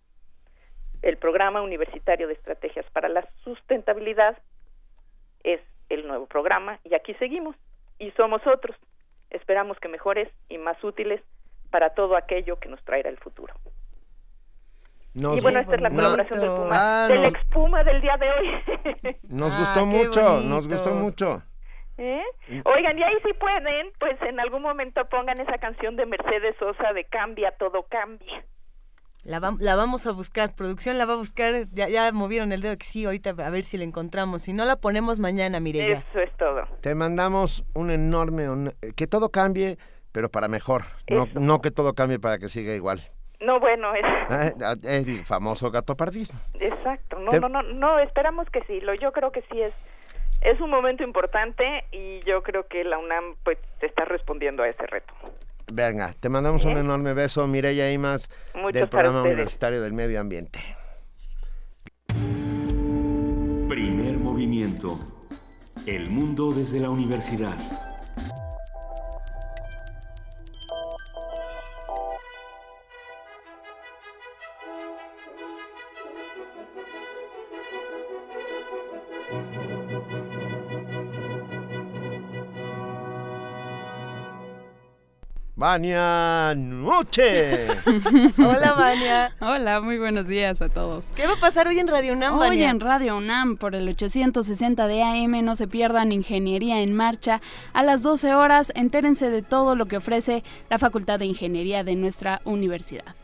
El 1.02 1.18
programa 1.18 1.60
universitario 1.60 2.26
de 2.26 2.32
estrategias 2.32 2.86
para 2.92 3.10
la 3.10 3.28
sustentabilidad 3.42 4.38
es 5.42 5.60
el 5.88 6.06
nuevo 6.06 6.26
programa 6.26 6.78
y 6.84 6.94
aquí 6.94 7.14
seguimos 7.14 7.56
y 7.98 8.10
somos 8.12 8.46
otros. 8.46 8.76
Esperamos 9.30 9.78
que 9.80 9.88
mejores 9.88 10.28
y 10.48 10.58
más 10.58 10.82
útiles 10.84 11.20
para 11.70 11.90
todo 11.90 12.16
aquello 12.16 12.58
que 12.58 12.68
nos 12.68 12.82
traerá 12.84 13.10
el 13.10 13.18
futuro. 13.18 13.54
y 15.14 15.40
bueno, 15.40 15.58
esta 15.58 15.74
es 15.74 15.80
la 15.80 15.90
colaboración 15.90 16.40
del 16.40 16.50
Puma, 16.50 17.04
ah, 17.04 17.08
del 17.08 17.24
expuma 17.24 17.84
del 17.84 18.00
día 18.00 18.16
de 18.16 18.30
hoy. 18.30 19.16
Nos 19.28 19.52
ah, 19.52 19.58
gustó 19.58 19.86
mucho, 19.86 20.40
nos 20.40 20.68
gustó 20.68 20.94
mucho. 20.94 21.42
¿Eh? 21.96 22.22
Oigan, 22.64 22.98
y 22.98 23.02
ahí 23.02 23.14
si 23.24 23.32
pueden, 23.34 23.92
pues 23.98 24.20
en 24.22 24.40
algún 24.40 24.62
momento 24.62 25.04
pongan 25.08 25.40
esa 25.40 25.58
canción 25.58 25.96
de 25.96 26.06
Mercedes 26.06 26.56
Sosa 26.58 26.92
de 26.92 27.04
Cambia, 27.04 27.52
todo 27.52 27.84
cambia. 27.84 28.44
La, 29.24 29.40
la, 29.58 29.76
vamos 29.76 30.06
a 30.06 30.12
buscar, 30.12 30.54
producción 30.54 30.98
la 30.98 31.06
va 31.06 31.14
a 31.14 31.16
buscar, 31.16 31.66
ya, 31.72 31.88
ya 31.88 32.12
movieron 32.12 32.52
el 32.52 32.60
dedo 32.60 32.76
que 32.76 32.84
sí, 32.84 33.04
ahorita 33.04 33.30
a 33.30 33.50
ver 33.50 33.64
si 33.64 33.78
la 33.78 33.84
encontramos, 33.84 34.42
si 34.42 34.52
no 34.52 34.64
la 34.66 34.76
ponemos 34.76 35.18
mañana, 35.18 35.60
Mireya. 35.60 36.04
Eso 36.10 36.20
es 36.20 36.30
todo. 36.36 36.64
Te 36.82 36.94
mandamos 36.94 37.64
un 37.74 37.90
enorme, 37.90 38.72
que 38.96 39.06
todo 39.06 39.30
cambie, 39.30 39.78
pero 40.12 40.28
para 40.28 40.48
mejor, 40.48 40.82
no, 41.08 41.26
no, 41.34 41.62
que 41.62 41.70
todo 41.70 41.94
cambie 41.94 42.18
para 42.18 42.38
que 42.38 42.48
siga 42.48 42.74
igual. 42.74 43.00
No, 43.40 43.60
bueno, 43.60 43.94
es... 43.94 44.04
Ah, 44.04 44.50
ah, 44.62 44.74
el 44.82 45.24
famoso 45.24 45.70
gato 45.70 45.96
pardismo. 45.96 46.38
Exacto, 46.60 47.18
no, 47.18 47.32
no, 47.40 47.48
no, 47.48 47.62
no, 47.62 47.98
esperamos 47.98 48.48
que 48.50 48.62
sí, 48.64 48.80
lo, 48.80 48.94
yo 48.94 49.12
creo 49.12 49.32
que 49.32 49.42
sí 49.50 49.60
es 49.60 49.74
es 50.44 50.60
un 50.60 50.70
momento 50.70 51.02
importante 51.02 51.84
y 51.90 52.20
yo 52.20 52.42
creo 52.42 52.66
que 52.66 52.84
la 52.84 52.98
UNAM 52.98 53.36
pues 53.42 53.58
está 53.80 54.04
respondiendo 54.04 54.62
a 54.62 54.68
ese 54.68 54.86
reto. 54.86 55.14
Venga, 55.76 56.14
te 56.20 56.28
mandamos 56.28 56.64
un 56.66 56.78
enorme 56.78 57.14
beso, 57.14 57.44
Mireya 57.48 57.90
Imas, 57.90 58.30
del 58.72 58.88
programa 58.88 59.22
universitario 59.22 59.82
del 59.82 59.92
medio 59.92 60.20
ambiente. 60.20 60.60
Primer 63.68 64.18
movimiento. 64.18 65.00
El 65.84 66.10
mundo 66.10 66.52
desde 66.52 66.78
la 66.78 66.90
universidad. 66.90 67.58
Vania 85.64 86.54
Noche. 86.54 87.66
Hola, 88.36 88.74
Vania. 88.76 89.34
Hola, 89.40 89.80
muy 89.80 89.96
buenos 89.96 90.28
días 90.28 90.60
a 90.60 90.68
todos. 90.68 91.06
¿Qué 91.16 91.26
va 91.26 91.32
a 91.32 91.40
pasar 91.40 91.66
hoy 91.68 91.78
en 91.78 91.88
Radio 91.88 92.12
UNAM, 92.12 92.38
Hoy 92.38 92.62
en 92.62 92.80
Radio 92.80 93.16
UNAM, 93.16 93.56
por 93.56 93.74
el 93.74 93.88
860 93.88 94.86
de 94.86 95.02
AM, 95.02 95.42
no 95.42 95.56
se 95.56 95.66
pierdan 95.66 96.12
Ingeniería 96.12 96.82
en 96.82 96.92
Marcha. 96.92 97.40
A 97.72 97.82
las 97.82 98.02
12 98.02 98.34
horas, 98.34 98.72
entérense 98.76 99.30
de 99.30 99.40
todo 99.40 99.74
lo 99.74 99.86
que 99.86 99.96
ofrece 99.96 100.44
la 100.68 100.78
Facultad 100.78 101.18
de 101.18 101.24
Ingeniería 101.24 101.82
de 101.82 101.96
nuestra 101.96 102.42
universidad. 102.44 103.16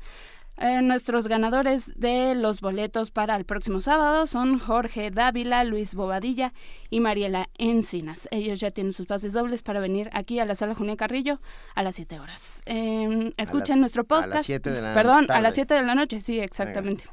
Eh, 0.62 0.82
nuestros 0.82 1.26
ganadores 1.26 1.98
de 1.98 2.34
los 2.34 2.60
boletos 2.60 3.10
para 3.10 3.34
el 3.36 3.46
próximo 3.46 3.80
sábado 3.80 4.26
son 4.26 4.58
Jorge 4.58 5.10
Dávila, 5.10 5.64
Luis 5.64 5.94
Bobadilla 5.94 6.52
y 6.90 7.00
Mariela 7.00 7.48
Encinas. 7.56 8.28
Ellos 8.30 8.60
ya 8.60 8.70
tienen 8.70 8.92
sus 8.92 9.06
pases 9.06 9.32
dobles 9.32 9.62
para 9.62 9.80
venir 9.80 10.10
aquí 10.12 10.38
a 10.38 10.44
la 10.44 10.54
sala 10.54 10.74
Junia 10.74 10.98
Carrillo 10.98 11.40
a 11.74 11.82
las 11.82 11.96
7 11.96 12.20
horas. 12.20 12.62
Eh, 12.66 13.32
escuchen 13.38 13.80
nuestro 13.80 14.04
podcast. 14.04 14.32
A 14.32 14.34
las 14.36 14.44
7 14.46 14.70
de 14.70 14.82
la 14.82 14.92
Perdón, 14.92 15.30
a 15.30 15.40
las 15.40 15.54
7 15.54 15.72
de 15.72 15.82
la 15.82 15.94
noche, 15.94 16.20
sí, 16.20 16.38
exactamente. 16.38 17.04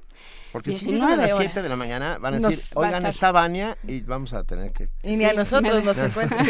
Porque 0.51 0.75
si 0.75 0.91
llegan 0.91 1.11
a 1.11 1.15
las 1.15 1.37
7 1.37 1.61
de 1.61 1.69
la 1.69 1.77
mañana 1.77 2.17
van 2.17 2.33
a 2.33 2.49
decir, 2.49 2.59
oigan, 2.75 3.05
está 3.05 3.31
Vania 3.31 3.77
y 3.87 4.01
vamos 4.01 4.33
a 4.33 4.43
tener 4.43 4.73
que... 4.73 4.89
Y 5.03 5.15
ni 5.15 5.23
a 5.23 5.31
nosotros 5.35 5.85
nos 5.85 5.97
encuentran. 5.97 6.45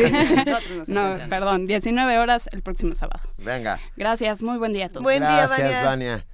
no, 0.87 1.29
perdón, 1.29 1.67
19 1.67 2.17
horas 2.17 2.49
el 2.51 2.63
próximo 2.63 2.95
sábado. 2.95 3.21
Venga. 3.37 3.79
Gracias, 3.95 4.41
muy 4.41 4.57
buen 4.57 4.73
día 4.73 4.87
a 4.87 4.89
todos. 4.89 5.03
Buen 5.03 5.19
Gracias, 5.19 5.57
día, 5.57 5.83
Vania. 5.83 6.25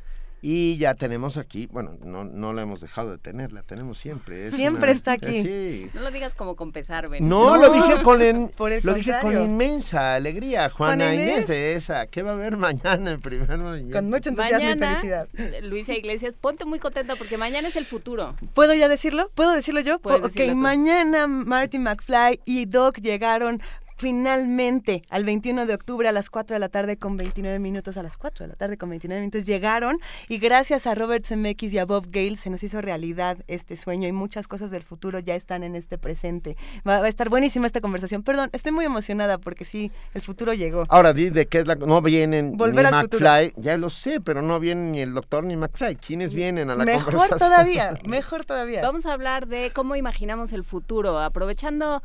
Y 0.46 0.76
ya 0.76 0.94
tenemos 0.94 1.38
aquí, 1.38 1.68
bueno, 1.68 1.98
no, 2.04 2.26
no 2.26 2.52
la 2.52 2.64
hemos 2.64 2.82
dejado 2.82 3.12
de 3.12 3.18
tener, 3.18 3.54
la 3.54 3.64
tenemos 3.64 3.98
siempre. 3.98 4.52
siempre 4.52 4.92
está 4.92 5.14
aquí. 5.14 5.42
Sí. 5.42 5.90
No 5.94 6.02
lo 6.02 6.12
digas 6.12 6.36
como 6.36 6.58
con 6.58 6.74
pesar, 6.74 7.10
No, 7.22 7.56
lo 7.56 7.70
dije 7.70 8.04
con 8.04 8.20
lo 8.84 8.94
dije 8.94 9.14
con 9.22 9.42
inmensa 9.42 10.16
alegría, 10.16 10.70
Juana 10.70 11.16
Inés? 11.16 11.48
de 11.48 11.76
esa. 11.76 12.08
¿Qué 12.08 12.24
va 12.24 12.32
a 12.32 12.34
haber 12.34 12.58
mañana 12.58 13.12
en 13.12 13.22
primer 13.22 13.58
movimiento? 13.58 13.98
Con 13.98 14.10
mucho 14.10 14.32
entusiasmo 14.32 14.70
y 14.70 14.78
felicidad. 14.78 15.30
Luisa 15.62 15.94
Iglesias, 15.94 16.34
ponte 16.42 16.66
muy 16.66 16.80
contenta 16.80 17.16
porque 17.16 17.38
mañana 17.38 17.70
es 17.70 17.78
el 17.78 17.86
futuro. 17.86 18.36
¿Puedo 18.54 18.74
ya 18.74 18.90
decirlo? 18.90 19.32
¿Puedo 19.36 19.54
decirlo 19.54 19.80
yo? 19.80 20.02
Ok, 20.04 20.54
mañana 20.54 21.26
Martin 21.26 21.84
McFly 21.84 22.42
y 22.44 22.66
Doc 22.66 22.98
llegaron 22.98 23.62
finalmente 24.04 25.02
al 25.10 25.24
21 25.24 25.66
de 25.66 25.74
octubre 25.74 26.06
a 26.10 26.12
las 26.12 26.30
4 26.30 26.56
de 26.56 26.60
la 26.60 26.68
tarde 26.68 26.98
con 26.98 27.16
29 27.16 27.58
minutos, 27.60 27.96
a 27.96 28.04
las 28.04 28.18
4 28.18 28.44
de 28.44 28.50
la 28.50 28.56
tarde 28.56 28.78
con 28.78 28.90
29 28.90 29.22
minutos 29.22 29.46
llegaron 29.46 29.98
y 30.28 30.40
gracias 30.40 30.88
a 30.88 30.94
Robert 30.94 31.26
Zemeckis 31.26 31.72
y 31.72 31.78
a 31.78 31.86
Bob 31.86 32.08
Gale 32.10 32.36
se 32.36 32.50
nos 32.50 32.62
hizo 32.64 32.82
realidad 32.82 33.38
este 33.48 33.78
sueño 33.78 34.06
y 34.10 34.12
muchas 34.12 34.50
cosas 34.50 34.72
del 34.72 34.84
futuro 34.84 35.20
ya 35.20 35.36
están 35.36 35.64
en 35.64 35.78
este 35.78 35.98
presente. 35.98 36.58
Va, 36.86 36.98
a 36.98 37.08
estar 37.08 37.30
buenísima 37.30 37.66
esta 37.66 37.80
conversación. 37.80 38.24
Perdón, 38.24 38.50
estoy 38.52 38.74
muy 38.74 38.84
emocionada 38.84 39.38
porque 39.38 39.64
sí, 39.64 39.90
el 40.14 40.22
futuro 40.22 40.54
llegó. 40.54 40.84
Ahora 40.90 41.14
di 41.14 41.30
de 41.30 41.46
qué 41.46 41.60
es 41.60 41.68
la 41.68 41.76
no 41.76 42.02
vienen 42.02 42.58
Volver 42.58 42.92
ni 42.92 42.92
McFly, 42.92 43.54
ya 43.56 43.78
lo 43.78 43.90
sé, 43.90 44.20
pero 44.20 44.42
no 44.42 44.60
vienen 44.60 44.92
ni 44.92 45.00
el 45.00 45.14
doctor 45.14 45.46
ni 45.46 45.56
McFly. 45.56 45.96
¿Quiénes 45.96 46.34
vienen 46.34 46.70
a 46.70 46.76
la 46.76 46.84
mejor 46.84 47.16
conversación? 47.16 47.40
Mejor 47.40 47.40
todavía, 47.40 47.94
mejor 48.06 48.44
todavía. 48.44 48.82
Vamos 48.82 49.06
a 49.06 49.14
hablar 49.14 49.48
de 49.48 49.72
cómo 49.74 49.96
imaginamos 49.96 50.52
el 50.52 50.66
futuro, 50.66 51.20
aprovechando 51.20 52.04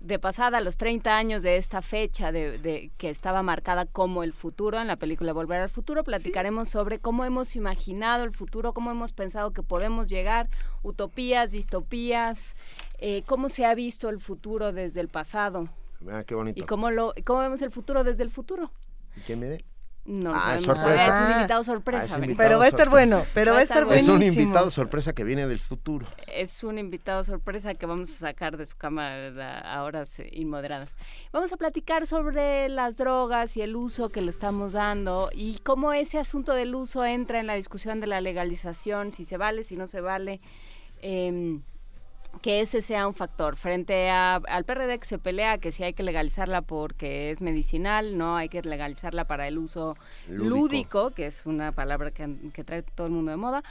de 0.00 0.18
pasada 0.18 0.60
los 0.60 0.76
30 0.76 1.16
años 1.16 1.42
de 1.42 1.56
esta 1.56 1.82
fecha 1.82 2.32
de, 2.32 2.90
que 2.96 3.10
estaba 3.10 3.42
marcada 3.42 3.84
como 3.84 4.22
el 4.22 4.32
futuro 4.32 4.80
en 4.80 4.86
la 4.86 4.96
película 4.96 5.32
Volver 5.32 5.60
al 5.60 5.68
Futuro, 5.68 6.04
platicaremos 6.04 6.70
sobre 6.70 6.98
cómo 6.98 7.24
hemos 7.24 7.54
imaginado 7.54 8.24
el 8.24 8.32
futuro, 8.32 8.72
cómo 8.72 8.90
hemos 8.90 9.12
pensado 9.12 9.52
que 9.52 9.62
podemos 9.62 10.08
llegar, 10.08 10.48
utopías, 10.82 11.50
distopías, 11.50 12.56
eh, 12.98 13.22
cómo 13.26 13.48
se 13.48 13.66
ha 13.66 13.74
visto 13.74 14.08
el 14.08 14.20
futuro 14.20 14.72
desde 14.72 15.00
el 15.00 15.08
pasado. 15.08 15.68
Ah, 16.10 16.24
qué 16.26 16.34
bonito. 16.34 16.58
Y 16.58 16.66
cómo, 16.66 16.90
lo, 16.90 17.12
cómo 17.24 17.40
vemos 17.40 17.60
el 17.60 17.70
futuro 17.70 18.02
desde 18.02 18.22
el 18.22 18.30
futuro. 18.30 18.70
¿Y 19.16 19.20
quién 19.20 19.38
me 19.38 19.62
no, 20.04 20.32
ah, 20.34 20.58
sorpresa. 20.58 21.06
Es 21.06 21.26
un 21.26 21.36
invitado 21.36 21.64
sorpresa. 21.64 22.16
Ah, 22.16 22.26
pero 22.36 22.58
va 22.58 22.64
a 22.64 22.68
estar 22.68 22.88
bueno, 22.88 23.24
pero 23.34 23.52
va, 23.52 23.60
a 23.60 23.62
estar. 23.62 23.86
Es 23.92 24.08
un 24.08 24.22
invitado 24.22 24.70
sorpresa 24.70 25.12
que 25.12 25.24
viene 25.24 25.46
del 25.46 25.58
futuro. 25.58 26.06
Es 26.34 26.64
un 26.64 26.78
invitado 26.78 27.22
sorpresa 27.22 27.74
que 27.74 27.86
vamos 27.86 28.10
a 28.10 28.14
sacar 28.14 28.56
de 28.56 28.66
su 28.66 28.76
cama 28.76 29.10
a 29.62 29.82
horas 29.82 30.10
inmoderadas. 30.32 30.96
Vamos 31.32 31.52
a 31.52 31.56
platicar 31.56 32.06
sobre 32.06 32.68
las 32.68 32.96
drogas 32.96 33.56
y 33.56 33.62
el 33.62 33.76
uso 33.76 34.08
que 34.08 34.22
le 34.22 34.30
estamos 34.30 34.72
dando 34.72 35.30
y 35.32 35.58
cómo 35.58 35.92
ese 35.92 36.18
asunto 36.18 36.54
del 36.54 36.74
uso 36.74 37.04
entra 37.04 37.38
en 37.38 37.46
la 37.46 37.54
discusión 37.54 38.00
de 38.00 38.06
la 38.06 38.20
legalización, 38.20 39.12
si 39.12 39.24
se 39.24 39.36
vale, 39.36 39.64
si 39.64 39.76
no 39.76 39.86
se 39.86 40.00
vale. 40.00 40.40
Eh, 41.02 41.60
que 42.42 42.60
ese 42.60 42.82
sea 42.82 43.06
un 43.06 43.14
factor. 43.14 43.56
Frente 43.56 44.10
al 44.10 44.64
PRD 44.64 44.98
que 44.98 45.06
se 45.06 45.18
pelea 45.18 45.58
que 45.58 45.72
si 45.72 45.84
hay 45.84 45.92
que 45.92 46.02
legalizarla 46.02 46.62
porque 46.62 47.30
es 47.30 47.40
medicinal, 47.40 48.16
no 48.16 48.36
hay 48.36 48.48
que 48.48 48.62
legalizarla 48.62 49.26
para 49.26 49.46
el 49.48 49.58
uso 49.58 49.96
lúdico, 50.28 51.10
que 51.10 51.26
es 51.26 51.46
una 51.46 51.72
palabra 51.72 52.10
que, 52.10 52.64
trae 52.64 52.82
todo 52.82 53.06
el 53.06 53.12
mundo 53.12 53.30
de 53.30 53.36
moda. 53.36 53.62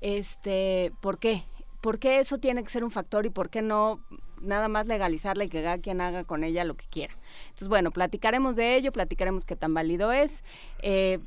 Este, 0.00 0.92
¿Por 1.00 1.18
qué? 1.18 1.44
¿Por 1.80 1.98
qué 1.98 2.18
eso 2.18 2.38
tiene 2.38 2.62
que 2.62 2.70
ser 2.70 2.84
un 2.84 2.90
factor 2.90 3.26
y 3.26 3.30
por 3.30 3.50
qué 3.50 3.60
no 3.60 4.00
nada 4.40 4.68
más 4.68 4.86
legalizarla 4.86 5.44
y 5.44 5.48
que 5.48 5.58
haga 5.60 5.78
quien 5.78 6.00
haga 6.00 6.24
con 6.24 6.44
ella 6.44 6.64
lo 6.64 6.76
que 6.76 6.86
quiera? 6.86 7.14
Entonces, 7.44 7.68
bueno, 7.68 7.90
platicaremos 7.90 8.56
de 8.56 8.76
ello, 8.76 8.90
platicaremos 8.90 9.44
qué 9.44 9.54
tan 9.54 9.74
válido 9.74 10.12
es, 10.12 10.44
eh, 10.80 11.18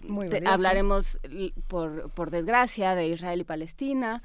hablaremos, 0.47 1.19
por, 1.67 2.09
por 2.11 2.31
desgracia, 2.31 2.95
de 2.95 3.07
Israel 3.07 3.41
y 3.41 3.43
Palestina. 3.43 4.23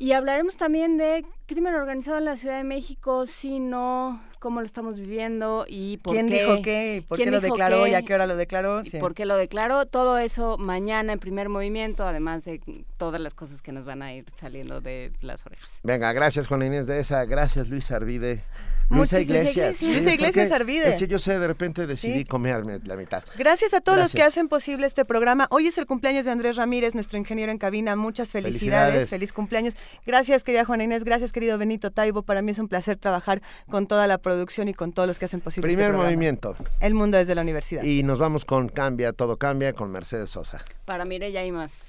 Y 0.00 0.12
hablaremos 0.12 0.56
también 0.56 0.96
de 0.96 1.26
crimen 1.44 1.74
organizado 1.74 2.16
en 2.16 2.24
la 2.24 2.34
Ciudad 2.36 2.56
de 2.56 2.64
México, 2.64 3.26
si 3.26 3.60
no, 3.60 4.22
cómo 4.38 4.60
lo 4.60 4.66
estamos 4.66 4.96
viviendo 4.96 5.66
y 5.68 5.98
por 5.98 6.14
¿Quién 6.14 6.30
qué. 6.30 6.38
dijo 6.38 6.62
qué? 6.62 7.04
¿Por 7.06 7.18
qué 7.18 7.30
lo 7.30 7.42
declaró 7.42 7.86
y 7.86 7.92
a 7.92 8.00
qué 8.00 8.14
hora 8.14 8.26
lo 8.26 8.34
declaró? 8.34 8.80
Y 8.82 8.88
por 8.92 9.12
qué 9.12 9.26
lo 9.26 9.36
declaró. 9.36 9.84
Todo 9.84 10.16
eso 10.16 10.56
mañana 10.56 11.12
en 11.12 11.18
primer 11.18 11.50
movimiento, 11.50 12.06
además 12.06 12.46
de 12.46 12.62
todas 12.96 13.20
las 13.20 13.34
cosas 13.34 13.60
que 13.60 13.72
nos 13.72 13.84
van 13.84 14.00
a 14.00 14.14
ir 14.14 14.24
saliendo 14.34 14.80
de 14.80 15.12
las 15.20 15.44
orejas. 15.44 15.80
Venga, 15.82 16.14
gracias 16.14 16.46
Juan 16.46 16.62
Inés 16.62 16.86
de 16.86 16.98
esa, 16.98 17.26
gracias 17.26 17.68
Luis 17.68 17.90
Arvide. 17.90 18.42
Luisa 18.90 19.20
Iglesias. 19.20 19.80
Luisa 19.82 20.12
Iglesias 20.12 20.50
Arvide. 20.50 20.90
Es 20.90 20.96
que 20.96 21.06
yo 21.06 21.18
sé, 21.18 21.38
de 21.38 21.46
repente 21.46 21.86
decidí 21.86 22.24
comerme 22.24 22.80
la 22.84 22.96
mitad. 22.96 23.22
Gracias 23.38 23.72
a 23.72 23.80
todos 23.80 23.98
los 23.98 24.12
que 24.12 24.22
hacen 24.22 24.48
posible 24.48 24.86
este 24.86 25.04
programa. 25.04 25.46
Hoy 25.50 25.68
es 25.68 25.78
el 25.78 25.86
cumpleaños 25.86 26.24
de 26.24 26.32
Andrés 26.32 26.56
Ramírez, 26.56 26.94
nuestro 26.94 27.18
ingeniero 27.18 27.52
en 27.52 27.58
cabina. 27.58 27.96
Muchas 27.96 28.30
felicidades. 28.30 29.08
Feliz 29.08 29.32
cumpleaños. 29.32 29.74
Gracias, 30.06 30.44
querida 30.44 30.64
Juana 30.64 30.84
Inés. 30.84 31.04
Gracias, 31.04 31.32
querido 31.32 31.56
Benito 31.56 31.90
Taibo. 31.90 32.22
Para 32.22 32.42
mí 32.42 32.50
es 32.50 32.58
un 32.58 32.68
placer 32.68 32.98
trabajar 32.98 33.42
con 33.68 33.86
toda 33.86 34.06
la 34.06 34.18
producción 34.18 34.68
y 34.68 34.74
con 34.74 34.92
todos 34.92 35.06
los 35.06 35.18
que 35.18 35.26
hacen 35.26 35.40
posible 35.40 35.68
Primer 35.68 35.84
este 35.84 35.90
programa. 35.90 36.10
movimiento. 36.10 36.56
El 36.80 36.94
mundo 36.94 37.16
desde 37.16 37.34
la 37.34 37.42
universidad. 37.42 37.82
Y 37.82 38.02
nos 38.02 38.18
vamos 38.18 38.44
con 38.44 38.68
Cambia, 38.68 39.12
todo 39.12 39.36
cambia, 39.36 39.72
con 39.72 39.90
Mercedes 39.90 40.30
Sosa. 40.30 40.64
Para 40.84 41.04
ya 41.04 41.40
hay 41.40 41.52
más. 41.52 41.88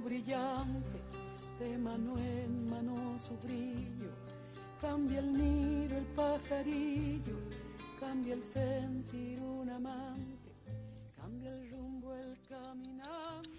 brillante, 0.00 1.00
de 1.58 1.78
mano 1.78 2.14
en 2.18 2.70
mano 2.70 3.18
su 3.18 3.36
brillo, 3.38 4.10
cambia 4.80 5.20
el 5.20 5.32
nido 5.32 5.96
el 5.96 6.04
pajarillo, 6.06 7.38
cambia 8.00 8.34
el 8.34 8.42
sentir 8.42 9.40
un 9.40 9.70
amante, 9.70 10.52
cambia 11.20 11.50
el 11.50 11.70
rumbo 11.70 12.14
el 12.14 12.38
caminante. 12.48 13.56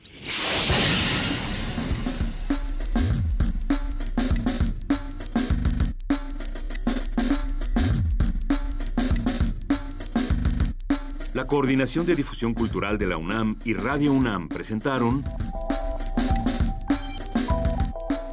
La 11.34 11.46
Coordinación 11.46 12.06
de 12.08 12.16
Difusión 12.16 12.56
Cultural 12.56 12.98
de 12.98 13.06
la 13.06 13.18
UNAM 13.18 13.58
y 13.64 13.76
Radio 13.76 14.12
UNAM 14.12 14.50
presentaron 14.50 15.24